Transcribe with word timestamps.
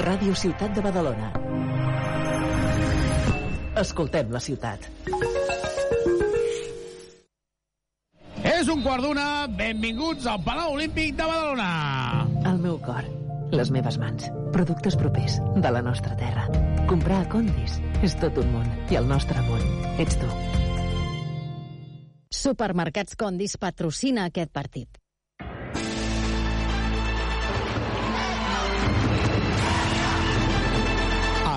Ràdio 0.00 0.32
Ciutat 0.38 0.72
de 0.72 0.80
Badalona. 0.80 1.32
Escoltem 3.82 4.30
la 4.32 4.40
ciutat. 4.40 4.86
És 8.42 8.70
un 8.72 8.80
quart 8.84 9.04
d'una. 9.04 9.26
Benvinguts 9.58 10.28
al 10.30 10.40
Palau 10.46 10.78
Olímpic 10.78 11.16
de 11.18 11.26
Badalona. 11.28 11.68
El 12.48 12.62
meu 12.62 12.78
cor, 12.84 13.04
les 13.52 13.74
meves 13.74 13.98
mans, 14.00 14.30
productes 14.54 14.96
propers 14.96 15.40
de 15.56 15.74
la 15.76 15.82
nostra 15.82 16.16
terra. 16.16 16.46
Comprar 16.88 17.22
a 17.24 17.28
Condis 17.28 17.80
és 18.02 18.16
tot 18.22 18.40
un 18.40 18.48
món 18.54 18.72
i 18.88 19.00
el 19.00 19.08
nostre 19.10 19.44
món 19.50 19.62
ets 20.00 20.16
tu. 20.22 20.32
Supermercats 22.32 23.18
Condis 23.18 23.58
patrocina 23.60 24.30
aquest 24.30 24.52
partit. 24.52 25.01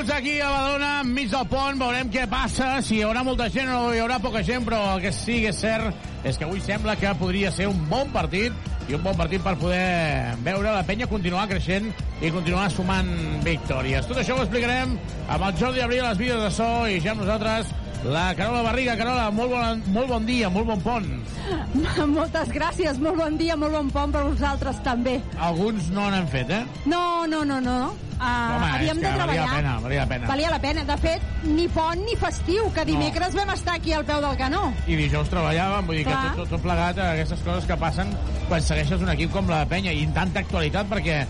Benvinguts 0.00 0.18
aquí 0.18 0.40
a 0.40 0.48
Badalona, 0.48 1.00
enmig 1.02 1.28
del 1.30 1.46
pont. 1.48 1.78
Veurem 1.80 2.10
què 2.12 2.24
passa, 2.30 2.80
si 2.82 2.96
hi 2.96 3.02
haurà 3.04 3.22
molta 3.24 3.48
gent 3.52 3.68
o 3.68 3.92
hi 3.92 4.00
haurà 4.00 4.18
poca 4.22 4.42
gent, 4.42 4.64
però 4.64 4.78
el 4.94 5.02
que 5.04 5.12
sí 5.12 5.40
que 5.42 5.50
és 5.52 5.60
cert 5.60 6.24
és 6.24 6.38
que 6.38 6.46
avui 6.46 6.60
sembla 6.64 6.96
que 6.96 7.12
podria 7.20 7.50
ser 7.52 7.66
un 7.68 7.78
bon 7.88 8.08
partit 8.12 8.52
i 8.88 8.96
un 8.96 9.02
bon 9.02 9.16
partit 9.16 9.42
per 9.44 9.56
poder 9.60 10.36
veure 10.44 10.72
la 10.72 10.84
penya 10.88 11.08
continuar 11.10 11.46
creixent 11.50 11.90
i 12.22 12.30
continuar 12.32 12.70
sumant 12.72 13.10
victòries. 13.44 14.08
Tot 14.08 14.22
això 14.22 14.38
ho 14.38 14.44
explicarem 14.44 14.96
amb 15.28 15.46
el 15.48 15.60
Jordi 15.60 15.84
Abril, 15.84 16.04
les 16.06 16.18
vídeos 16.18 16.42
de 16.44 16.50
so 16.54 16.70
i 16.88 17.00
ja 17.04 17.14
nosaltres 17.14 17.68
la 18.04 18.34
Carola 18.34 18.62
Barriga. 18.62 18.96
Carola, 18.96 19.30
molt 19.30 19.50
bon, 19.52 19.82
molt 19.92 20.08
bon 20.08 20.26
dia, 20.26 20.48
molt 20.50 20.66
bon 20.66 20.80
pont. 20.80 21.08
Moltes 22.18 22.52
gràcies, 22.54 22.98
molt 23.02 23.18
bon 23.20 23.36
dia, 23.40 23.56
molt 23.58 23.74
bon 23.74 23.90
pont 23.90 24.12
per 24.14 24.22
vosaltres 24.28 24.78
també. 24.86 25.18
Alguns 25.38 25.90
no 25.94 26.06
n'han 26.12 26.28
fet, 26.30 26.50
eh? 26.50 26.62
No, 26.86 27.26
no, 27.26 27.42
no, 27.44 27.60
no. 27.64 27.80
Uh, 28.20 28.26
Home, 28.26 28.66
havíem 28.76 28.98
de 29.00 29.08
que 29.08 29.10
valia 29.16 29.16
treballar. 29.16 29.44
la 29.46 29.56
pena, 29.56 29.74
valia 29.80 30.00
la 30.02 30.08
pena. 30.10 30.26
Valia 30.28 30.50
la 30.52 30.58
pena. 30.60 30.82
De 30.84 30.96
fet, 31.00 31.22
ni 31.48 31.68
pont 31.72 32.02
ni 32.04 32.16
festiu, 32.20 32.66
que 32.76 32.84
dimecres 32.84 33.32
vam 33.36 33.52
estar 33.54 33.78
aquí 33.80 33.94
al 33.96 34.04
peu 34.04 34.20
del 34.20 34.36
canó. 34.36 34.66
i 34.86 34.96
dijous 35.00 35.30
treballàvem, 35.32 35.86
vull 35.88 35.96
dir 36.02 36.04
Clar. 36.04 36.18
que 36.20 36.28
tot, 36.28 36.42
tot, 36.42 36.50
tot 36.56 36.64
plegat, 36.66 37.00
aquestes 37.00 37.40
coses 37.46 37.64
que 37.64 37.78
passen 37.80 38.12
quan 38.50 38.60
segueixes 38.60 39.00
un 39.00 39.08
equip 39.14 39.32
com 39.32 39.48
la 39.48 39.62
Penya 39.70 39.92
i 39.96 40.04
en 40.04 40.12
tanta 40.12 40.40
actualitat 40.44 40.90
perquè 40.92 41.22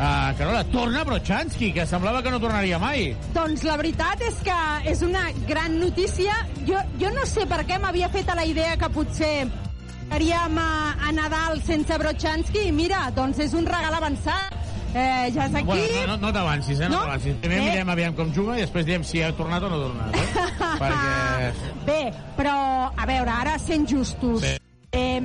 Uh, 0.00 0.32
Carola, 0.38 0.62
torna 0.72 1.02
Brochanski, 1.04 1.74
que 1.76 1.84
semblava 1.84 2.22
que 2.24 2.30
no 2.32 2.38
tornaria 2.40 2.78
mai. 2.80 3.10
Doncs 3.36 3.66
la 3.68 3.74
veritat 3.76 4.22
és 4.24 4.38
que 4.46 4.54
és 4.88 5.02
una 5.04 5.26
gran 5.46 5.74
notícia. 5.78 6.32
Jo, 6.64 6.80
jo 7.02 7.10
no 7.12 7.26
sé 7.28 7.44
per 7.50 7.66
què 7.68 7.76
m'havia 7.82 8.08
fet 8.08 8.30
a 8.32 8.36
la 8.38 8.46
idea 8.48 8.78
que 8.80 8.88
potser 8.94 9.34
faríem 10.08 10.56
a, 10.58 10.70
a 11.04 11.12
Nadal 11.12 11.60
sense 11.66 11.98
Brochanski 12.00 12.64
i 12.70 12.72
mira, 12.72 13.10
doncs 13.14 13.42
és 13.44 13.52
un 13.52 13.68
regal 13.68 13.98
avançat. 14.00 14.56
Eh, 14.90 15.28
ja 15.36 15.44
és 15.46 15.54
aquí. 15.54 15.66
Bueno, 15.68 16.00
no, 16.00 16.16
no, 16.16 16.26
no 16.26 16.32
t'avancis, 16.34 16.80
eh? 16.80 16.88
No, 16.88 16.96
No? 16.96 17.02
t'avancis. 17.04 17.36
Primer 17.44 17.60
Eh? 17.60 17.68
mirem 17.68 17.92
aviam 17.92 18.16
com 18.16 18.32
juga 18.34 18.56
i 18.56 18.64
després 18.64 18.88
diem 18.88 19.04
si 19.04 19.20
ha 19.22 19.28
tornat 19.36 19.62
o 19.62 19.68
no 19.68 19.76
ha 19.76 19.84
tornat, 19.84 20.16
eh? 20.16 20.48
Perquè... 20.80 21.52
Bé, 21.86 22.00
però, 22.40 22.56
a 22.96 23.06
veure, 23.06 23.30
ara 23.36 23.58
sent 23.60 23.84
justos. 23.86 24.40
Sí. 24.48 24.56
Eh, 24.90 25.20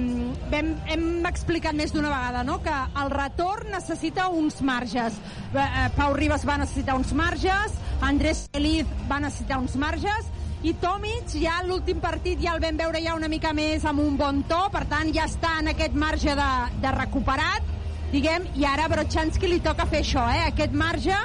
vam, 0.52 0.68
hem 0.94 1.26
explicat 1.26 1.74
més 1.74 1.90
d'una 1.90 2.12
vegada 2.12 2.44
no? 2.46 2.60
que 2.62 2.74
el 3.02 3.10
retorn 3.10 3.72
necessita 3.74 4.28
uns 4.30 4.60
marges. 4.62 5.18
Eh, 5.56 5.58
eh, 5.58 5.88
Pau 5.98 6.14
Ribas 6.14 6.46
va 6.46 6.60
necessitar 6.62 6.94
uns 7.00 7.14
marges, 7.18 7.74
Andrés 8.06 8.44
Feliz 8.54 8.92
va 9.10 9.18
necessitar 9.24 9.58
uns 9.58 9.74
marges, 9.82 10.30
i 10.62 10.76
Tomic 10.82 11.34
ja 11.42 11.58
l'últim 11.66 11.98
partit 12.02 12.38
ja 12.42 12.54
el 12.54 12.62
vam 12.62 12.78
veure 12.78 13.02
ja 13.02 13.18
una 13.18 13.30
mica 13.32 13.56
més 13.58 13.86
amb 13.90 14.06
un 14.06 14.22
bon 14.22 14.44
to, 14.46 14.62
per 14.70 14.86
tant 14.92 15.10
ja 15.16 15.26
està 15.26 15.58
en 15.64 15.74
aquest 15.74 15.98
marge 15.98 16.38
de, 16.38 16.52
de 16.86 16.94
recuperat, 17.00 17.74
diguem, 18.14 18.46
i 18.62 18.70
ara 18.70 18.86
a 18.86 18.94
Brochanski 18.94 19.50
li 19.50 19.64
toca 19.66 19.90
fer 19.90 20.06
això, 20.06 20.30
eh? 20.30 20.46
aquest 20.52 20.78
marge 20.78 21.18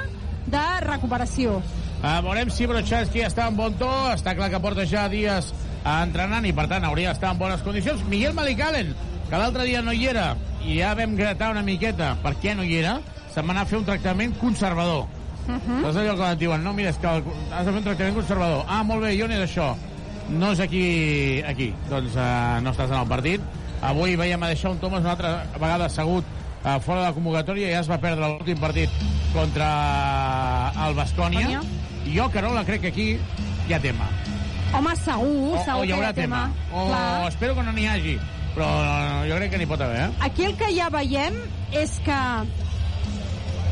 de 0.49 0.67
recuperació. 0.89 1.59
Uh, 2.01 2.17
veurem 2.25 2.49
si 2.49 2.65
Brochanski 2.65 3.21
està 3.21 3.45
en 3.51 3.57
bon 3.59 3.75
to. 3.77 3.89
Està 4.09 4.33
clar 4.33 4.49
que 4.49 4.59
porta 4.63 4.87
ja 4.89 5.05
dies 5.05 5.51
entrenant 5.85 6.45
i, 6.45 6.53
per 6.53 6.67
tant, 6.69 6.83
hauria 6.85 7.09
d'estar 7.13 7.31
en 7.33 7.39
bones 7.39 7.61
condicions. 7.65 8.03
Miguel 8.09 8.33
Malicalen, 8.37 8.93
que 9.29 9.37
l'altre 9.39 9.63
dia 9.65 9.81
no 9.81 9.93
hi 9.93 10.07
era, 10.11 10.35
i 10.65 10.77
ja 10.79 10.93
vam 10.95 11.15
gratar 11.17 11.51
una 11.55 11.63
miqueta 11.65 12.15
per 12.21 12.35
què 12.41 12.53
no 12.55 12.63
hi 12.63 12.77
era, 12.83 12.99
se'n 13.33 13.47
va 13.47 13.51
anar 13.55 13.63
a 13.63 13.69
fer 13.69 13.79
un 13.79 13.85
tractament 13.87 14.35
conservador. 14.37 15.07
Uh 15.47 15.55
-huh. 15.57 15.89
És 15.89 15.95
allò 15.95 16.15
que 16.17 16.31
et 16.31 16.39
diuen, 16.39 16.63
no, 16.63 16.73
mira, 16.73 16.89
és 16.89 16.97
que 16.97 17.07
el- 17.07 17.23
has 17.51 17.65
de 17.65 17.71
fer 17.71 17.77
un 17.79 17.83
tractament 17.83 18.15
conservador. 18.15 18.65
Ah, 18.67 18.83
molt 18.83 19.01
bé, 19.01 19.17
jo 19.19 19.27
n'he 19.27 19.39
d'això. 19.39 19.75
No 20.29 20.51
és 20.51 20.59
aquí, 20.59 21.41
aquí. 21.41 21.73
Doncs 21.89 22.15
uh, 22.15 22.61
no 22.61 22.69
estàs 22.71 22.91
en 22.91 22.99
el 22.99 23.07
partit. 23.07 23.41
Avui 23.81 24.15
veiem 24.15 24.43
a 24.43 24.47
deixar 24.47 24.71
un 24.71 24.77
Thomas 24.79 25.01
una 25.01 25.11
altra 25.11 25.45
vegada 25.59 25.85
assegut 25.85 26.23
uh, 26.63 26.79
fora 26.79 26.99
de 27.01 27.05
la 27.07 27.13
convocatòria 27.13 27.67
i 27.69 27.73
ja 27.73 27.79
es 27.79 27.89
va 27.89 27.97
perdre 27.97 28.27
l'últim 28.27 28.57
partit 28.59 28.89
contra 29.33 30.71
el 30.87 30.93
Bascònia. 30.93 31.47
Bascònia. 31.47 31.61
Jo, 32.15 32.29
Carola, 32.31 32.63
crec 32.63 32.81
que 32.81 32.87
aquí 32.87 33.17
hi 33.67 33.73
ha 33.73 33.79
tema. 33.79 34.07
Home, 34.73 34.95
segur, 34.95 35.57
O, 35.57 35.63
segur 35.65 35.79
o 35.81 35.83
hi 35.83 35.87
que 35.87 35.93
haurà 35.97 36.13
tema. 36.15 36.45
O 36.71 36.85
Clar. 36.87 37.27
espero 37.27 37.55
que 37.55 37.63
no 37.63 37.71
n'hi 37.75 37.87
hagi. 37.91 38.17
Però 38.55 38.67
jo 39.27 39.35
crec 39.39 39.51
que 39.53 39.57
n'hi 39.61 39.67
pot 39.67 39.81
haver, 39.81 40.09
eh? 40.09 40.11
Aquí 40.27 40.43
el 40.47 40.55
que 40.59 40.69
ja 40.75 40.89
veiem 40.91 41.35
és 41.71 41.93
que 42.03 42.17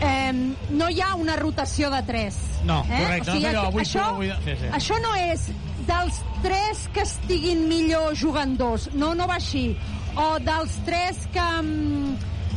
eh, 0.02 0.32
no 0.70 0.90
hi 0.90 1.02
ha 1.04 1.14
una 1.20 1.36
rotació 1.36 1.90
de 1.92 2.02
3. 2.08 2.38
No, 2.68 2.82
correcte, 2.88 3.32
no 3.32 3.38
és 3.40 3.46
allò, 3.54 3.66
avui 3.70 3.84
això, 3.84 4.06
avui- 4.14 4.34
sí, 4.44 4.56
sí. 4.60 4.70
això 4.76 5.00
no 5.04 5.14
és 5.16 5.46
dels 5.88 6.20
3 6.44 6.88
que 6.96 7.02
estiguin 7.08 7.68
millor 7.70 8.16
jugant 8.16 8.58
dos. 8.60 8.90
No, 8.94 9.14
no 9.16 9.28
va 9.28 9.36
així. 9.40 9.78
O 10.20 10.30
dels 10.44 10.76
3 10.88 11.26
que, 11.36 11.48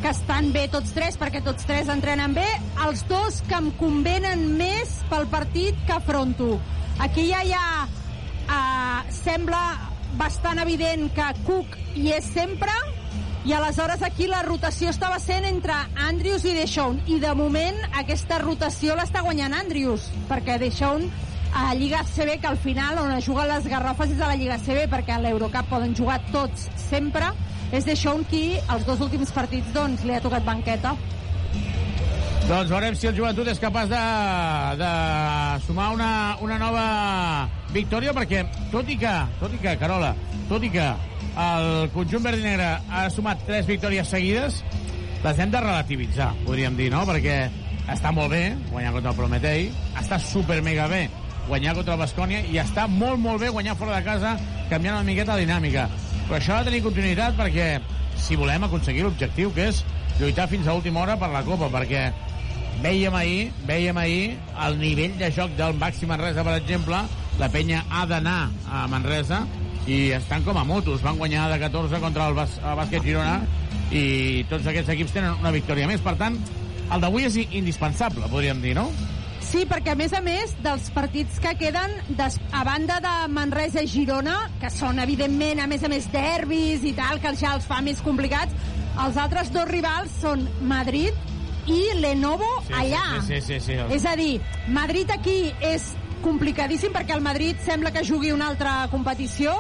que 0.03 0.11
estan 0.11 0.53
bé 0.55 0.67
tots 0.73 0.91
tres, 0.97 1.19
perquè 1.19 1.43
tots 1.45 1.67
tres 1.69 1.89
entrenen 1.93 2.35
bé, 2.35 2.47
els 2.87 3.05
dos 3.11 3.43
que 3.49 3.55
em 3.59 3.71
convenen 3.79 4.47
més 4.59 4.97
pel 5.11 5.27
partit 5.31 5.79
que 5.87 5.93
afronto. 5.99 6.57
Aquí 7.03 7.29
ja 7.31 7.43
hi 7.47 7.53
ha... 7.55 7.67
Uh, 8.53 9.01
sembla 9.09 9.63
bastant 10.21 10.59
evident 10.61 11.07
que 11.17 11.29
Cook 11.47 11.77
hi 11.97 12.11
és 12.13 12.27
sempre, 12.35 12.73
i 13.49 13.55
aleshores 13.57 14.03
aquí 14.07 14.27
la 14.29 14.43
rotació 14.45 14.91
estava 14.93 15.17
sent 15.19 15.47
entre 15.49 15.75
Andrews 16.07 16.45
i 16.47 16.53
Deshaun 16.55 17.01
i 17.11 17.17
de 17.23 17.33
moment 17.39 17.79
aquesta 17.99 18.37
rotació 18.43 18.95
l'està 18.99 19.23
guanyant 19.25 19.57
Andrews 19.57 20.05
perquè 20.29 20.59
Deshaun 20.62 21.09
a 21.59 21.73
Lliga 21.75 22.05
CB 22.07 22.37
que 22.43 22.51
al 22.53 22.61
final 22.61 23.01
on 23.03 23.11
es 23.17 23.25
juguen 23.27 23.49
les 23.51 23.67
garrofes 23.73 24.12
és 24.15 24.21
a 24.21 24.29
la 24.31 24.37
Lliga 24.39 24.61
CB 24.62 24.85
perquè 24.93 25.17
a 25.17 25.23
l'Eurocup 25.25 25.73
poden 25.73 25.97
jugar 25.99 26.21
tots 26.31 26.69
sempre 26.85 27.33
és 27.73 27.89
Deshaun 27.89 28.23
qui 28.31 28.45
els 28.62 28.87
dos 28.87 29.03
últims 29.03 29.35
partits 29.35 29.75
doncs 29.75 30.05
li 30.07 30.15
ha 30.15 30.23
tocat 30.23 30.47
banqueta 30.47 30.95
Doncs 32.43 32.71
veurem 32.73 32.97
si 32.99 33.06
el 33.06 33.15
joventut 33.15 33.47
és 33.53 33.61
capaç 33.62 33.87
de, 33.93 34.00
de 34.81 34.91
sumar 35.62 35.93
una, 35.94 36.11
una 36.43 36.59
nova 36.59 36.85
victòria, 37.71 38.12
perquè 38.17 38.43
tot 38.73 38.89
i 38.91 38.97
que, 38.99 39.12
tot 39.39 39.55
i 39.55 39.61
que, 39.62 39.77
Carola, 39.79 40.11
tot 40.50 40.67
i 40.67 40.71
que 40.75 40.89
el 41.43 41.69
conjunt 41.94 42.27
verd 42.27 42.43
i 42.43 42.44
negre 42.44 42.67
ha 42.91 43.05
sumat 43.15 43.47
tres 43.47 43.69
victòries 43.71 44.11
seguides, 44.11 44.59
les 45.23 45.39
hem 45.39 45.55
de 45.55 45.62
relativitzar, 45.62 46.33
podríem 46.43 46.75
dir, 46.77 46.91
no? 46.93 47.05
Perquè 47.09 47.37
està 47.94 48.11
molt 48.15 48.35
bé 48.35 48.43
guanyar 48.73 48.93
contra 48.97 49.15
el 49.15 49.21
Prometei, 49.21 49.69
està 50.03 50.19
super 50.23 50.59
mega 50.67 50.91
bé 50.91 51.06
guanyar 51.47 51.77
contra 51.79 51.95
el 51.95 52.03
Bascònia 52.03 52.43
i 52.50 52.59
està 52.62 52.88
molt, 52.91 53.23
molt 53.23 53.43
bé 53.43 53.49
guanyar 53.55 53.79
fora 53.79 53.97
de 53.97 54.06
casa 54.06 54.35
canviant 54.71 54.99
una 54.99 55.06
miqueta 55.06 55.38
la 55.38 55.43
dinàmica. 55.47 55.87
Però 56.27 56.38
això 56.38 56.56
ha 56.56 56.62
de 56.62 56.71
tenir 56.71 56.83
continuïtat 56.85 57.38
perquè 57.38 57.71
si 58.19 58.37
volem 58.38 58.67
aconseguir 58.67 59.06
l'objectiu, 59.06 59.55
que 59.55 59.71
és 59.71 59.83
lluitar 60.21 60.50
fins 60.50 60.67
a 60.67 60.77
última 60.79 61.03
hora 61.03 61.17
per 61.19 61.31
la 61.33 61.43
Copa, 61.47 61.71
perquè 61.73 62.11
Vèiem 62.83 63.15
ahir, 63.15 63.51
vèiem 63.69 63.99
ahir 64.01 64.23
el 64.67 64.79
nivell 64.81 65.19
de 65.21 65.29
joc 65.35 65.53
del 65.59 65.77
Màxim 65.79 66.11
Manresa, 66.11 66.45
per 66.47 66.57
exemple. 66.59 67.03
La 67.41 67.49
penya 67.53 67.85
ha 67.91 68.07
d'anar 68.07 68.51
a 68.71 68.87
Manresa 68.91 69.45
i 69.87 70.11
estan 70.17 70.45
com 70.47 70.59
a 70.59 70.65
motos. 70.65 71.03
Van 71.05 71.19
guanyar 71.19 71.49
de 71.53 71.61
14 71.63 72.01
contra 72.03 72.29
el, 72.31 72.37
bas 72.39 72.59
el 72.63 72.77
bàsquet 72.79 73.07
Girona 73.07 73.39
i 73.93 74.45
tots 74.51 74.67
aquests 74.67 74.93
equips 74.95 75.15
tenen 75.15 75.41
una 75.41 75.53
victòria 75.55 75.89
més. 75.91 76.03
Per 76.05 76.17
tant, 76.21 76.39
el 76.93 77.03
d'avui 77.03 77.29
és 77.29 77.39
indispensable, 77.45 78.29
podríem 78.33 78.63
dir, 78.65 78.77
no? 78.79 78.89
Sí, 79.43 79.67
perquè 79.69 79.93
a 79.93 79.99
més 79.99 80.15
a 80.17 80.23
més 80.25 80.55
dels 80.65 80.87
partits 80.95 81.41
que 81.43 81.51
queden 81.61 81.93
des, 82.17 82.39
a 82.57 82.63
banda 82.65 83.01
de 83.05 83.13
Manresa 83.33 83.83
i 83.85 83.91
Girona, 83.91 84.39
que 84.63 84.71
són 84.73 85.03
evidentment 85.03 85.61
a 85.61 85.67
més 85.69 85.85
a 85.85 85.91
més 85.93 86.07
derbis 86.13 86.87
i 86.89 86.95
tal, 86.97 87.21
que 87.21 87.35
ja 87.37 87.57
els 87.59 87.67
fa 87.69 87.83
més 87.85 88.01
complicats, 88.05 88.55
els 89.03 89.19
altres 89.21 89.51
dos 89.53 89.69
rivals 89.69 90.15
són 90.23 90.47
Madrid 90.69 91.17
i 91.67 91.81
Lenovo 92.00 92.49
Sí, 92.67 92.73
allà. 92.75 93.20
sí, 93.20 93.41
sí, 93.41 93.41
sí, 93.41 93.61
sí, 93.61 93.73
sí. 93.76 93.94
És 93.94 94.05
a 94.06 94.17
dir, 94.17 94.41
Madrid 94.69 95.11
aquí 95.14 95.53
és 95.61 95.93
complicadíssim 96.23 96.93
perquè 96.94 97.14
el 97.17 97.20
Madrid 97.23 97.56
sembla 97.64 97.91
que 97.93 98.05
jugui 98.06 98.31
una 98.32 98.49
altra 98.49 98.88
competició 98.91 99.55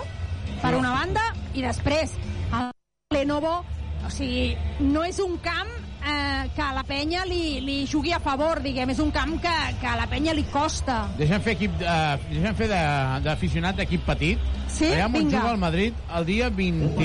per 0.62 0.74
una 0.78 0.92
banda 0.94 1.22
i 1.54 1.62
després 1.62 2.12
el 2.54 2.70
Lenovo 3.14 3.64
o 4.06 4.10
sigui, 4.10 4.56
no 4.80 5.04
és 5.06 5.18
un 5.22 5.36
camp 5.38 5.68
eh, 6.02 6.48
que 6.56 6.62
a 6.62 6.72
la 6.74 6.82
penya 6.82 7.22
li, 7.24 7.60
li 7.62 7.86
jugui 7.86 8.10
a 8.12 8.18
favor, 8.18 8.58
diguem, 8.60 8.90
és 8.90 8.98
un 8.98 9.12
camp 9.14 9.36
que, 9.40 9.52
que 9.80 9.86
a 9.86 9.94
la 9.94 10.08
penya 10.10 10.32
li 10.34 10.42
costa. 10.50 11.04
Deixem 11.16 11.38
fer, 11.40 11.54
equip, 11.54 11.76
uh, 11.86 12.16
deixem 12.32 12.56
fer 12.58 12.66
de- 12.72 13.20
d'aficionat 13.22 13.76
d'equip 13.78 14.02
petit. 14.08 14.42
Sí? 14.66 14.88
Allà 14.90 15.06
on 15.06 15.30
juga 15.30 15.52
el 15.52 15.60
Madrid 15.62 15.94
el 16.18 16.26
dia 16.26 16.50
20... 16.50 16.98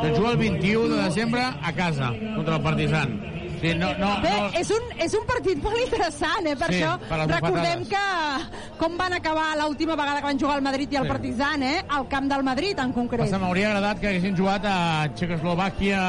Que 0.00 0.14
juga 0.16 0.30
el 0.30 0.36
21 0.38 0.88
de 0.96 1.02
desembre 1.02 1.42
a 1.44 1.72
casa, 1.76 2.12
contra 2.34 2.56
el 2.56 2.62
Partizan. 2.62 3.20
Sí, 3.60 3.74
no, 3.74 3.92
no, 3.98 4.10
Bé, 4.22 4.30
no, 4.36 4.48
és 4.60 4.70
un, 4.70 4.84
és 5.02 5.14
un 5.14 5.24
partit 5.26 5.62
molt 5.62 5.78
interessant, 5.80 6.46
eh? 6.46 6.56
Per 6.56 6.68
Sí, 6.72 6.80
això 6.82 6.98
per 7.08 7.18
recordem 7.28 7.84
que 7.88 8.02
com 8.78 8.96
van 8.98 9.12
acabar 9.16 9.56
l'última 9.56 9.96
vegada 9.96 10.20
que 10.20 10.26
van 10.30 10.38
jugar 10.40 10.56
el 10.58 10.62
Madrid 10.66 10.92
i 10.92 10.96
el 10.96 11.04
Sí. 11.06 11.08
Partizan, 11.08 11.62
eh? 11.62 11.84
Al 11.88 12.08
camp 12.08 12.28
del 12.30 12.42
Madrid, 12.42 12.78
en 12.78 12.92
concret. 12.92 13.20
Passa, 13.24 13.38
m'hauria 13.38 13.68
agradat 13.70 14.00
que 14.00 14.08
haguessin 14.08 14.36
jugat 14.36 14.64
a 14.66 15.08
Txecoslovàquia, 15.14 16.00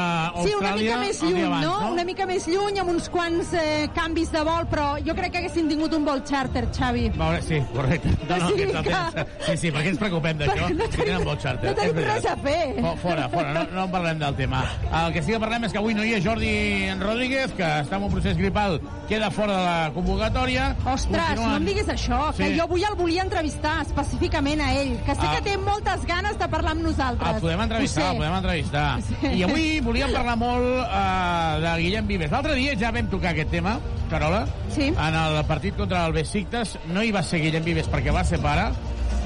Sí, 0.43 0.53
una 0.57 0.71
Austràlia... 0.71 0.97
mica 0.97 0.97
més 1.05 1.21
lluny, 1.23 1.43
abans, 1.45 1.65
no? 1.65 1.91
Una 1.93 2.03
mica 2.05 2.25
més 2.25 2.47
lluny, 2.47 2.79
amb 2.81 2.89
uns 2.95 3.09
quants 3.13 3.53
eh, 3.53 3.87
canvis 3.95 4.31
de 4.33 4.41
vol, 4.43 4.67
però 4.71 4.87
jo 5.05 5.15
crec 5.15 5.31
que 5.31 5.37
haguessin 5.43 5.69
tingut 5.69 5.93
un 5.93 6.05
vol 6.05 6.23
charter, 6.27 6.65
Xavi. 6.73 7.09
Veure, 7.15 7.41
sí, 7.45 7.61
correcte. 7.73 8.09
No, 8.27 8.37
no, 8.37 8.45
O 8.47 8.49
sigui 8.49 8.65
que... 8.71 8.83
que- 8.83 9.25
Sí, 9.47 9.57
sí, 9.57 9.71
perquè 9.71 9.91
ens 9.93 9.99
preocupem 10.01 10.37
d'això? 10.41 10.67
No 10.75 10.85
Si 10.91 10.97
tenen 10.97 11.23
vol 11.23 11.37
charter. 11.39 11.69
no 11.69 11.75
tenim 11.79 12.03
res 12.03 12.25
a 12.25 12.35
fer. 12.37 12.75
Fo- 12.81 12.95
Fora, 12.97 13.29
fora, 13.29 13.53
no, 13.53 13.63
no 13.71 13.83
en 13.85 13.91
parlem 13.91 14.19
del 14.19 14.35
tema. 14.35 14.63
El 15.05 15.13
que 15.13 15.21
sí 15.23 15.31
que 15.31 15.39
parlem 15.39 15.63
és 15.67 15.71
que 15.71 15.77
avui 15.77 15.93
no 15.93 16.03
hi 16.03 16.15
ha 16.15 16.21
Jordi 16.23 16.91
Rodríguez, 16.99 17.36
que 17.55 17.63
està 17.63 17.95
en 17.97 18.03
un 18.03 18.11
procés 18.11 18.35
gripal, 18.37 18.79
queda 19.07 19.29
fora 19.31 19.55
de 19.57 19.63
la 19.63 19.91
convocatòria. 19.93 20.75
Ostres, 20.85 21.21
Continuen- 21.21 21.49
no 21.49 21.55
em 21.57 21.65
diguis 21.65 21.87
això, 21.87 22.33
que 22.35 22.47
Sí. 22.49 22.57
jo 22.57 22.63
avui 22.63 22.83
el 22.83 22.95
volia 22.95 23.21
entrevistar 23.23 23.81
específicament 23.81 24.61
a 24.61 24.73
ell, 24.73 24.97
que 25.05 25.15
sé 25.15 25.21
Ah. 25.21 25.35
que 25.35 25.41
té 25.51 25.57
moltes 25.57 26.05
ganes 26.05 26.37
de 26.39 26.47
parlar 26.47 26.71
amb 26.71 26.81
nosaltres. 26.81 27.35
El 27.35 27.41
podem 27.41 27.61
entrevistar, 27.61 28.11
el 28.11 28.17
podem 28.17 28.33
entrevistar. 28.35 29.01
Sí. 29.01 29.15
I 29.37 29.43
avui 29.43 29.79
volíem 29.79 30.11
parlar 30.11 30.35
molt 30.37 30.63
uh, 30.63 31.61
de 31.61 31.77
Guillem 31.81 32.07
Vives. 32.07 32.31
L'altre 32.31 32.55
dia 32.55 32.75
ja 32.77 32.91
vam 32.91 33.07
tocar 33.07 33.31
aquest 33.31 33.51
tema, 33.51 33.79
Carola, 34.09 34.45
Sí. 34.73 34.87
en 34.87 35.15
el 35.15 35.43
partit 35.45 35.75
contra 35.75 36.05
el 36.07 36.13
Besiktas. 36.13 36.77
No 36.87 37.03
hi 37.03 37.11
va 37.11 37.21
ser 37.23 37.39
Guillem 37.41 37.63
Vives 37.63 37.87
perquè 37.89 38.11
va 38.13 38.23
ser 38.23 38.39
pare, 38.39 38.71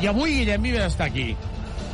i 0.01 0.07
avui 0.07 0.31
Guillem 0.39 0.61
Vives 0.61 0.93
està 0.95 1.05
aquí. 1.05 1.35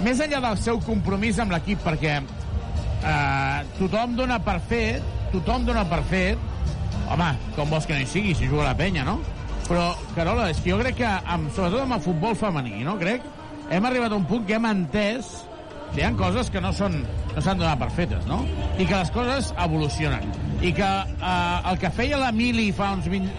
Més 0.04 0.20
enllà 0.20 0.40
del 0.42 0.58
seu 0.58 0.80
compromís 0.80 1.40
amb 1.40 1.52
l'equip, 1.52 1.80
perquè 1.84 2.22
uh, 2.22 3.64
tothom 3.80 4.16
dona 4.16 4.40
per 4.44 4.60
fet, 4.62 5.02
tothom 5.34 5.66
dona 5.68 5.84
per 5.90 6.02
fet, 6.12 6.46
home, 7.08 7.32
com 7.56 7.74
vols 7.74 7.88
que 7.88 7.98
no 7.98 8.04
hi 8.04 8.10
sigui, 8.10 8.36
si 8.38 8.50
juga 8.50 8.70
la 8.70 8.78
penya, 8.78 9.06
no? 9.08 9.20
Però, 9.68 9.90
Carola, 10.16 10.50
és 10.54 10.62
que 10.64 10.72
jo 10.72 10.80
crec 10.80 11.02
que, 11.02 11.12
amb, 11.28 11.52
sobretot 11.56 11.84
amb 11.84 11.98
el 11.98 12.04
futbol 12.06 12.38
femení, 12.40 12.80
no? 12.88 12.96
Crec, 13.02 13.26
hem 13.70 13.88
arribat 13.88 14.14
a 14.14 14.20
un 14.20 14.28
punt 14.28 14.46
que 14.48 14.56
hem 14.56 14.68
entès 14.70 15.34
que 15.94 16.02
hi 16.02 16.06
ha 16.08 16.12
coses 16.20 16.52
que 16.52 16.62
no 16.64 16.74
són 16.76 17.02
no 17.38 17.42
s'han 17.44 17.60
donat 17.62 17.78
per 17.78 17.90
fetes, 17.94 18.24
no? 18.26 18.40
I 18.82 18.86
que 18.88 18.96
les 18.96 19.12
coses 19.14 19.52
evolucionen. 19.62 20.32
I 20.66 20.72
que 20.74 20.88
eh, 20.88 21.70
el 21.70 21.78
que 21.78 21.92
feia 21.94 22.18
la 22.18 22.32
Mili 22.34 22.72
fa 22.74 22.90
uns 22.96 23.06
20... 23.12 23.30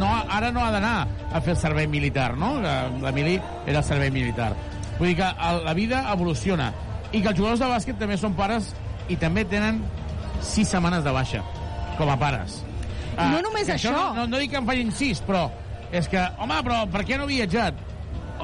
No, 0.00 0.08
ara 0.34 0.50
no 0.50 0.64
ha 0.64 0.72
d'anar 0.74 0.96
a 1.30 1.42
fer 1.46 1.54
servei 1.60 1.86
militar, 1.86 2.32
no? 2.40 2.56
La 2.58 3.12
Mili 3.14 3.36
era 3.70 3.84
servei 3.86 4.10
militar. 4.10 4.50
Vull 4.96 5.12
dir 5.12 5.20
que 5.20 5.28
el, 5.30 5.62
la 5.68 5.76
vida 5.78 6.02
evoluciona. 6.10 6.72
I 7.12 7.20
que 7.20 7.30
els 7.30 7.38
jugadors 7.38 7.62
de 7.62 7.70
bàsquet 7.70 8.02
també 8.02 8.18
són 8.18 8.34
pares 8.34 8.72
i 9.06 9.16
també 9.20 9.46
tenen 9.46 9.78
sis 10.44 10.68
setmanes 10.68 11.04
de 11.04 11.12
baixa, 11.14 11.42
com 11.98 12.10
a 12.10 12.16
pares. 12.20 12.60
I 13.16 13.28
no 13.32 13.40
només 13.46 13.68
que 13.68 13.76
això. 13.78 13.92
No, 13.92 14.26
no, 14.26 14.40
dic 14.40 14.52
que 14.52 14.60
en 14.60 14.68
facin 14.68 14.92
sis, 14.92 15.22
però 15.24 15.46
és 15.94 16.08
que, 16.12 16.22
home, 16.42 16.58
però 16.66 16.82
per 16.92 17.04
què 17.08 17.16
no 17.16 17.24
ha 17.24 17.30
viatjat? 17.30 17.78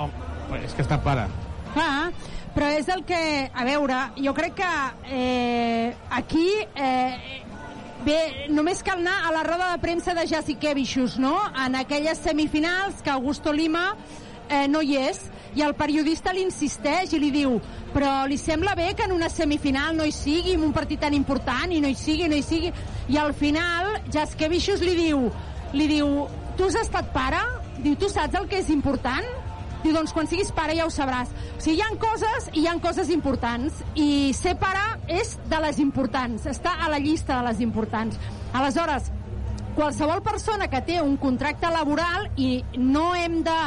Oh, 0.01 0.09
és 0.57 0.73
que 0.77 0.85
està 0.85 0.99
pare. 1.05 1.27
Clar, 1.73 2.13
però 2.55 2.69
és 2.73 2.89
el 2.93 3.05
que... 3.09 3.23
A 3.53 3.65
veure, 3.69 3.99
jo 4.25 4.35
crec 4.37 4.61
que 4.63 4.75
eh, 5.13 5.95
aquí... 6.11 6.49
Eh, 6.75 7.41
Bé, 8.03 8.49
només 8.51 8.81
cal 8.83 8.99
anar 8.99 9.29
a 9.29 9.31
la 9.31 9.45
roda 9.47 9.69
de 9.71 9.79
premsa 9.79 10.11
de 10.19 10.25
Jasikevicius, 10.27 11.21
no? 11.23 11.37
En 11.65 11.77
aquelles 11.79 12.19
semifinals 12.19 12.99
que 12.99 13.13
Augusto 13.13 13.53
Lima 13.55 13.93
eh, 14.53 14.67
no 14.69 14.85
hi 14.85 14.99
és, 15.01 15.25
i 15.57 15.65
el 15.65 15.75
periodista 15.77 16.33
li 16.33 16.45
insisteix 16.47 17.13
i 17.13 17.21
li 17.21 17.33
diu 17.33 17.59
però 17.93 18.25
li 18.27 18.39
sembla 18.41 18.75
bé 18.75 18.95
que 18.97 19.05
en 19.05 19.13
una 19.13 19.29
semifinal 19.29 19.97
no 19.97 20.07
hi 20.09 20.13
sigui, 20.17 20.57
en 20.57 20.65
un 20.65 20.73
partit 20.73 21.01
tan 21.05 21.15
important, 21.15 21.73
i 21.73 21.81
no 21.81 21.91
hi 21.91 21.99
sigui, 21.99 22.29
no 22.29 22.39
hi 22.39 22.45
sigui... 22.47 22.73
I 23.13 23.19
al 23.21 23.35
final, 23.37 23.99
Jaskevicius 24.15 24.81
li 24.81 24.95
diu, 24.97 25.27
li 25.77 25.89
diu, 25.91 26.25
tu 26.57 26.69
has 26.69 26.79
estat 26.81 27.11
pare? 27.13 27.41
Diu, 27.83 27.97
tu 28.01 28.09
saps 28.09 28.39
el 28.39 28.49
que 28.49 28.63
és 28.63 28.71
important? 28.73 29.27
Diu, 29.83 29.93
doncs 29.93 30.15
quan 30.15 30.29
siguis 30.31 30.53
pare 30.55 30.77
ja 30.79 30.87
ho 30.87 30.93
sabràs. 30.95 31.33
O 31.59 31.61
sigui, 31.61 31.81
hi 31.81 31.85
han 31.85 31.99
coses 32.01 32.49
i 32.53 32.63
hi 32.63 32.69
han 32.71 32.81
coses 32.81 33.11
importants. 33.13 33.83
I 33.99 34.31
ser 34.39 34.55
pare 34.61 34.85
és 35.11 35.35
de 35.51 35.59
les 35.67 35.83
importants. 35.83 36.47
Està 36.49 36.79
a 36.79 36.89
la 36.93 37.03
llista 37.03 37.41
de 37.41 37.49
les 37.51 37.61
importants. 37.67 38.21
Aleshores, 38.55 39.11
qualsevol 39.75 40.23
persona 40.23 40.71
que 40.71 40.85
té 40.87 41.01
un 41.03 41.17
contracte 41.19 41.69
laboral 41.75 42.31
i 42.37 42.63
no 42.79 43.11
hem 43.19 43.43
de 43.43 43.59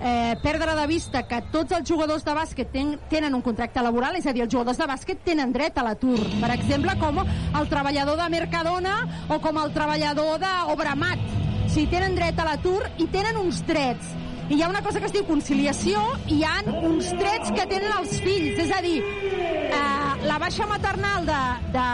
eh, 0.00 0.36
perdre 0.42 0.74
de 0.74 0.86
vista 0.86 1.24
que 1.28 1.40
tots 1.52 1.74
els 1.76 1.88
jugadors 1.88 2.24
de 2.24 2.34
bàsquet 2.36 2.70
ten, 2.72 2.94
tenen 3.10 3.34
un 3.34 3.42
contracte 3.42 3.82
laboral, 3.82 4.16
és 4.18 4.26
a 4.26 4.34
dir, 4.36 4.44
els 4.46 4.52
jugadors 4.52 4.78
de 4.78 4.86
bàsquet 4.90 5.24
tenen 5.24 5.52
dret 5.52 5.78
a 5.78 5.86
l'atur. 5.86 6.18
Per 6.40 6.52
exemple, 6.54 6.94
com 7.00 7.22
el 7.24 7.68
treballador 7.70 8.20
de 8.20 8.30
Mercadona 8.36 8.94
o 9.28 9.40
com 9.42 9.58
el 9.62 9.74
treballador 9.74 10.38
d'Obramat. 10.44 11.26
Sigui, 11.68 11.90
tenen 11.92 12.16
dret 12.16 12.38
a 12.40 12.48
l'atur 12.48 12.80
i 12.98 13.10
tenen 13.12 13.36
uns 13.42 13.60
drets 13.68 14.16
i 14.48 14.56
hi 14.56 14.62
ha 14.62 14.68
una 14.68 14.80
cosa 14.82 15.00
que 15.00 15.08
es 15.08 15.12
diu 15.12 15.24
conciliació 15.28 16.00
i 16.26 16.38
hi 16.38 16.44
ha 16.48 16.56
uns 16.88 17.10
drets 17.20 17.52
que 17.52 17.66
tenen 17.68 17.92
els 17.98 18.14
fills, 18.24 18.56
és 18.64 18.70
a 18.72 18.80
dir, 18.84 18.96
eh, 19.02 20.26
la 20.30 20.38
baixa 20.40 20.66
maternal 20.70 21.28
de, 21.28 21.42
de 21.74 21.88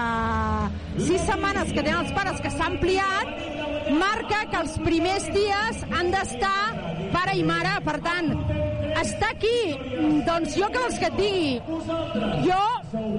sis 1.08 1.26
setmanes 1.26 1.72
que 1.72 1.82
tenen 1.82 2.04
els 2.04 2.14
pares 2.14 2.38
que 2.44 2.52
s'ha 2.54 2.70
ampliat 2.70 3.90
marca 3.98 4.44
que 4.52 4.60
els 4.62 4.78
primers 4.86 5.26
dies 5.34 5.82
han 5.90 6.14
d'estar 6.14 6.54
pare 7.14 7.34
i 7.38 7.42
mare, 7.46 7.74
per 7.86 7.98
tant, 8.06 8.30
està 9.02 9.30
aquí, 9.34 9.58
doncs 10.26 10.56
jo 10.58 10.70
que 10.70 10.82
vols 10.84 10.98
que 11.00 11.10
et 11.10 11.18
digui, 11.18 11.60
jo 12.46 12.62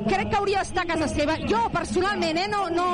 crec 0.08 0.30
que 0.30 0.38
hauria 0.40 0.64
d'estar 0.64 0.86
a 0.86 0.92
casa 0.94 1.08
seva. 1.12 1.38
Jo, 1.50 1.66
personalment, 1.74 2.38
eh, 2.40 2.48
no, 2.52 2.68
no, 2.72 2.90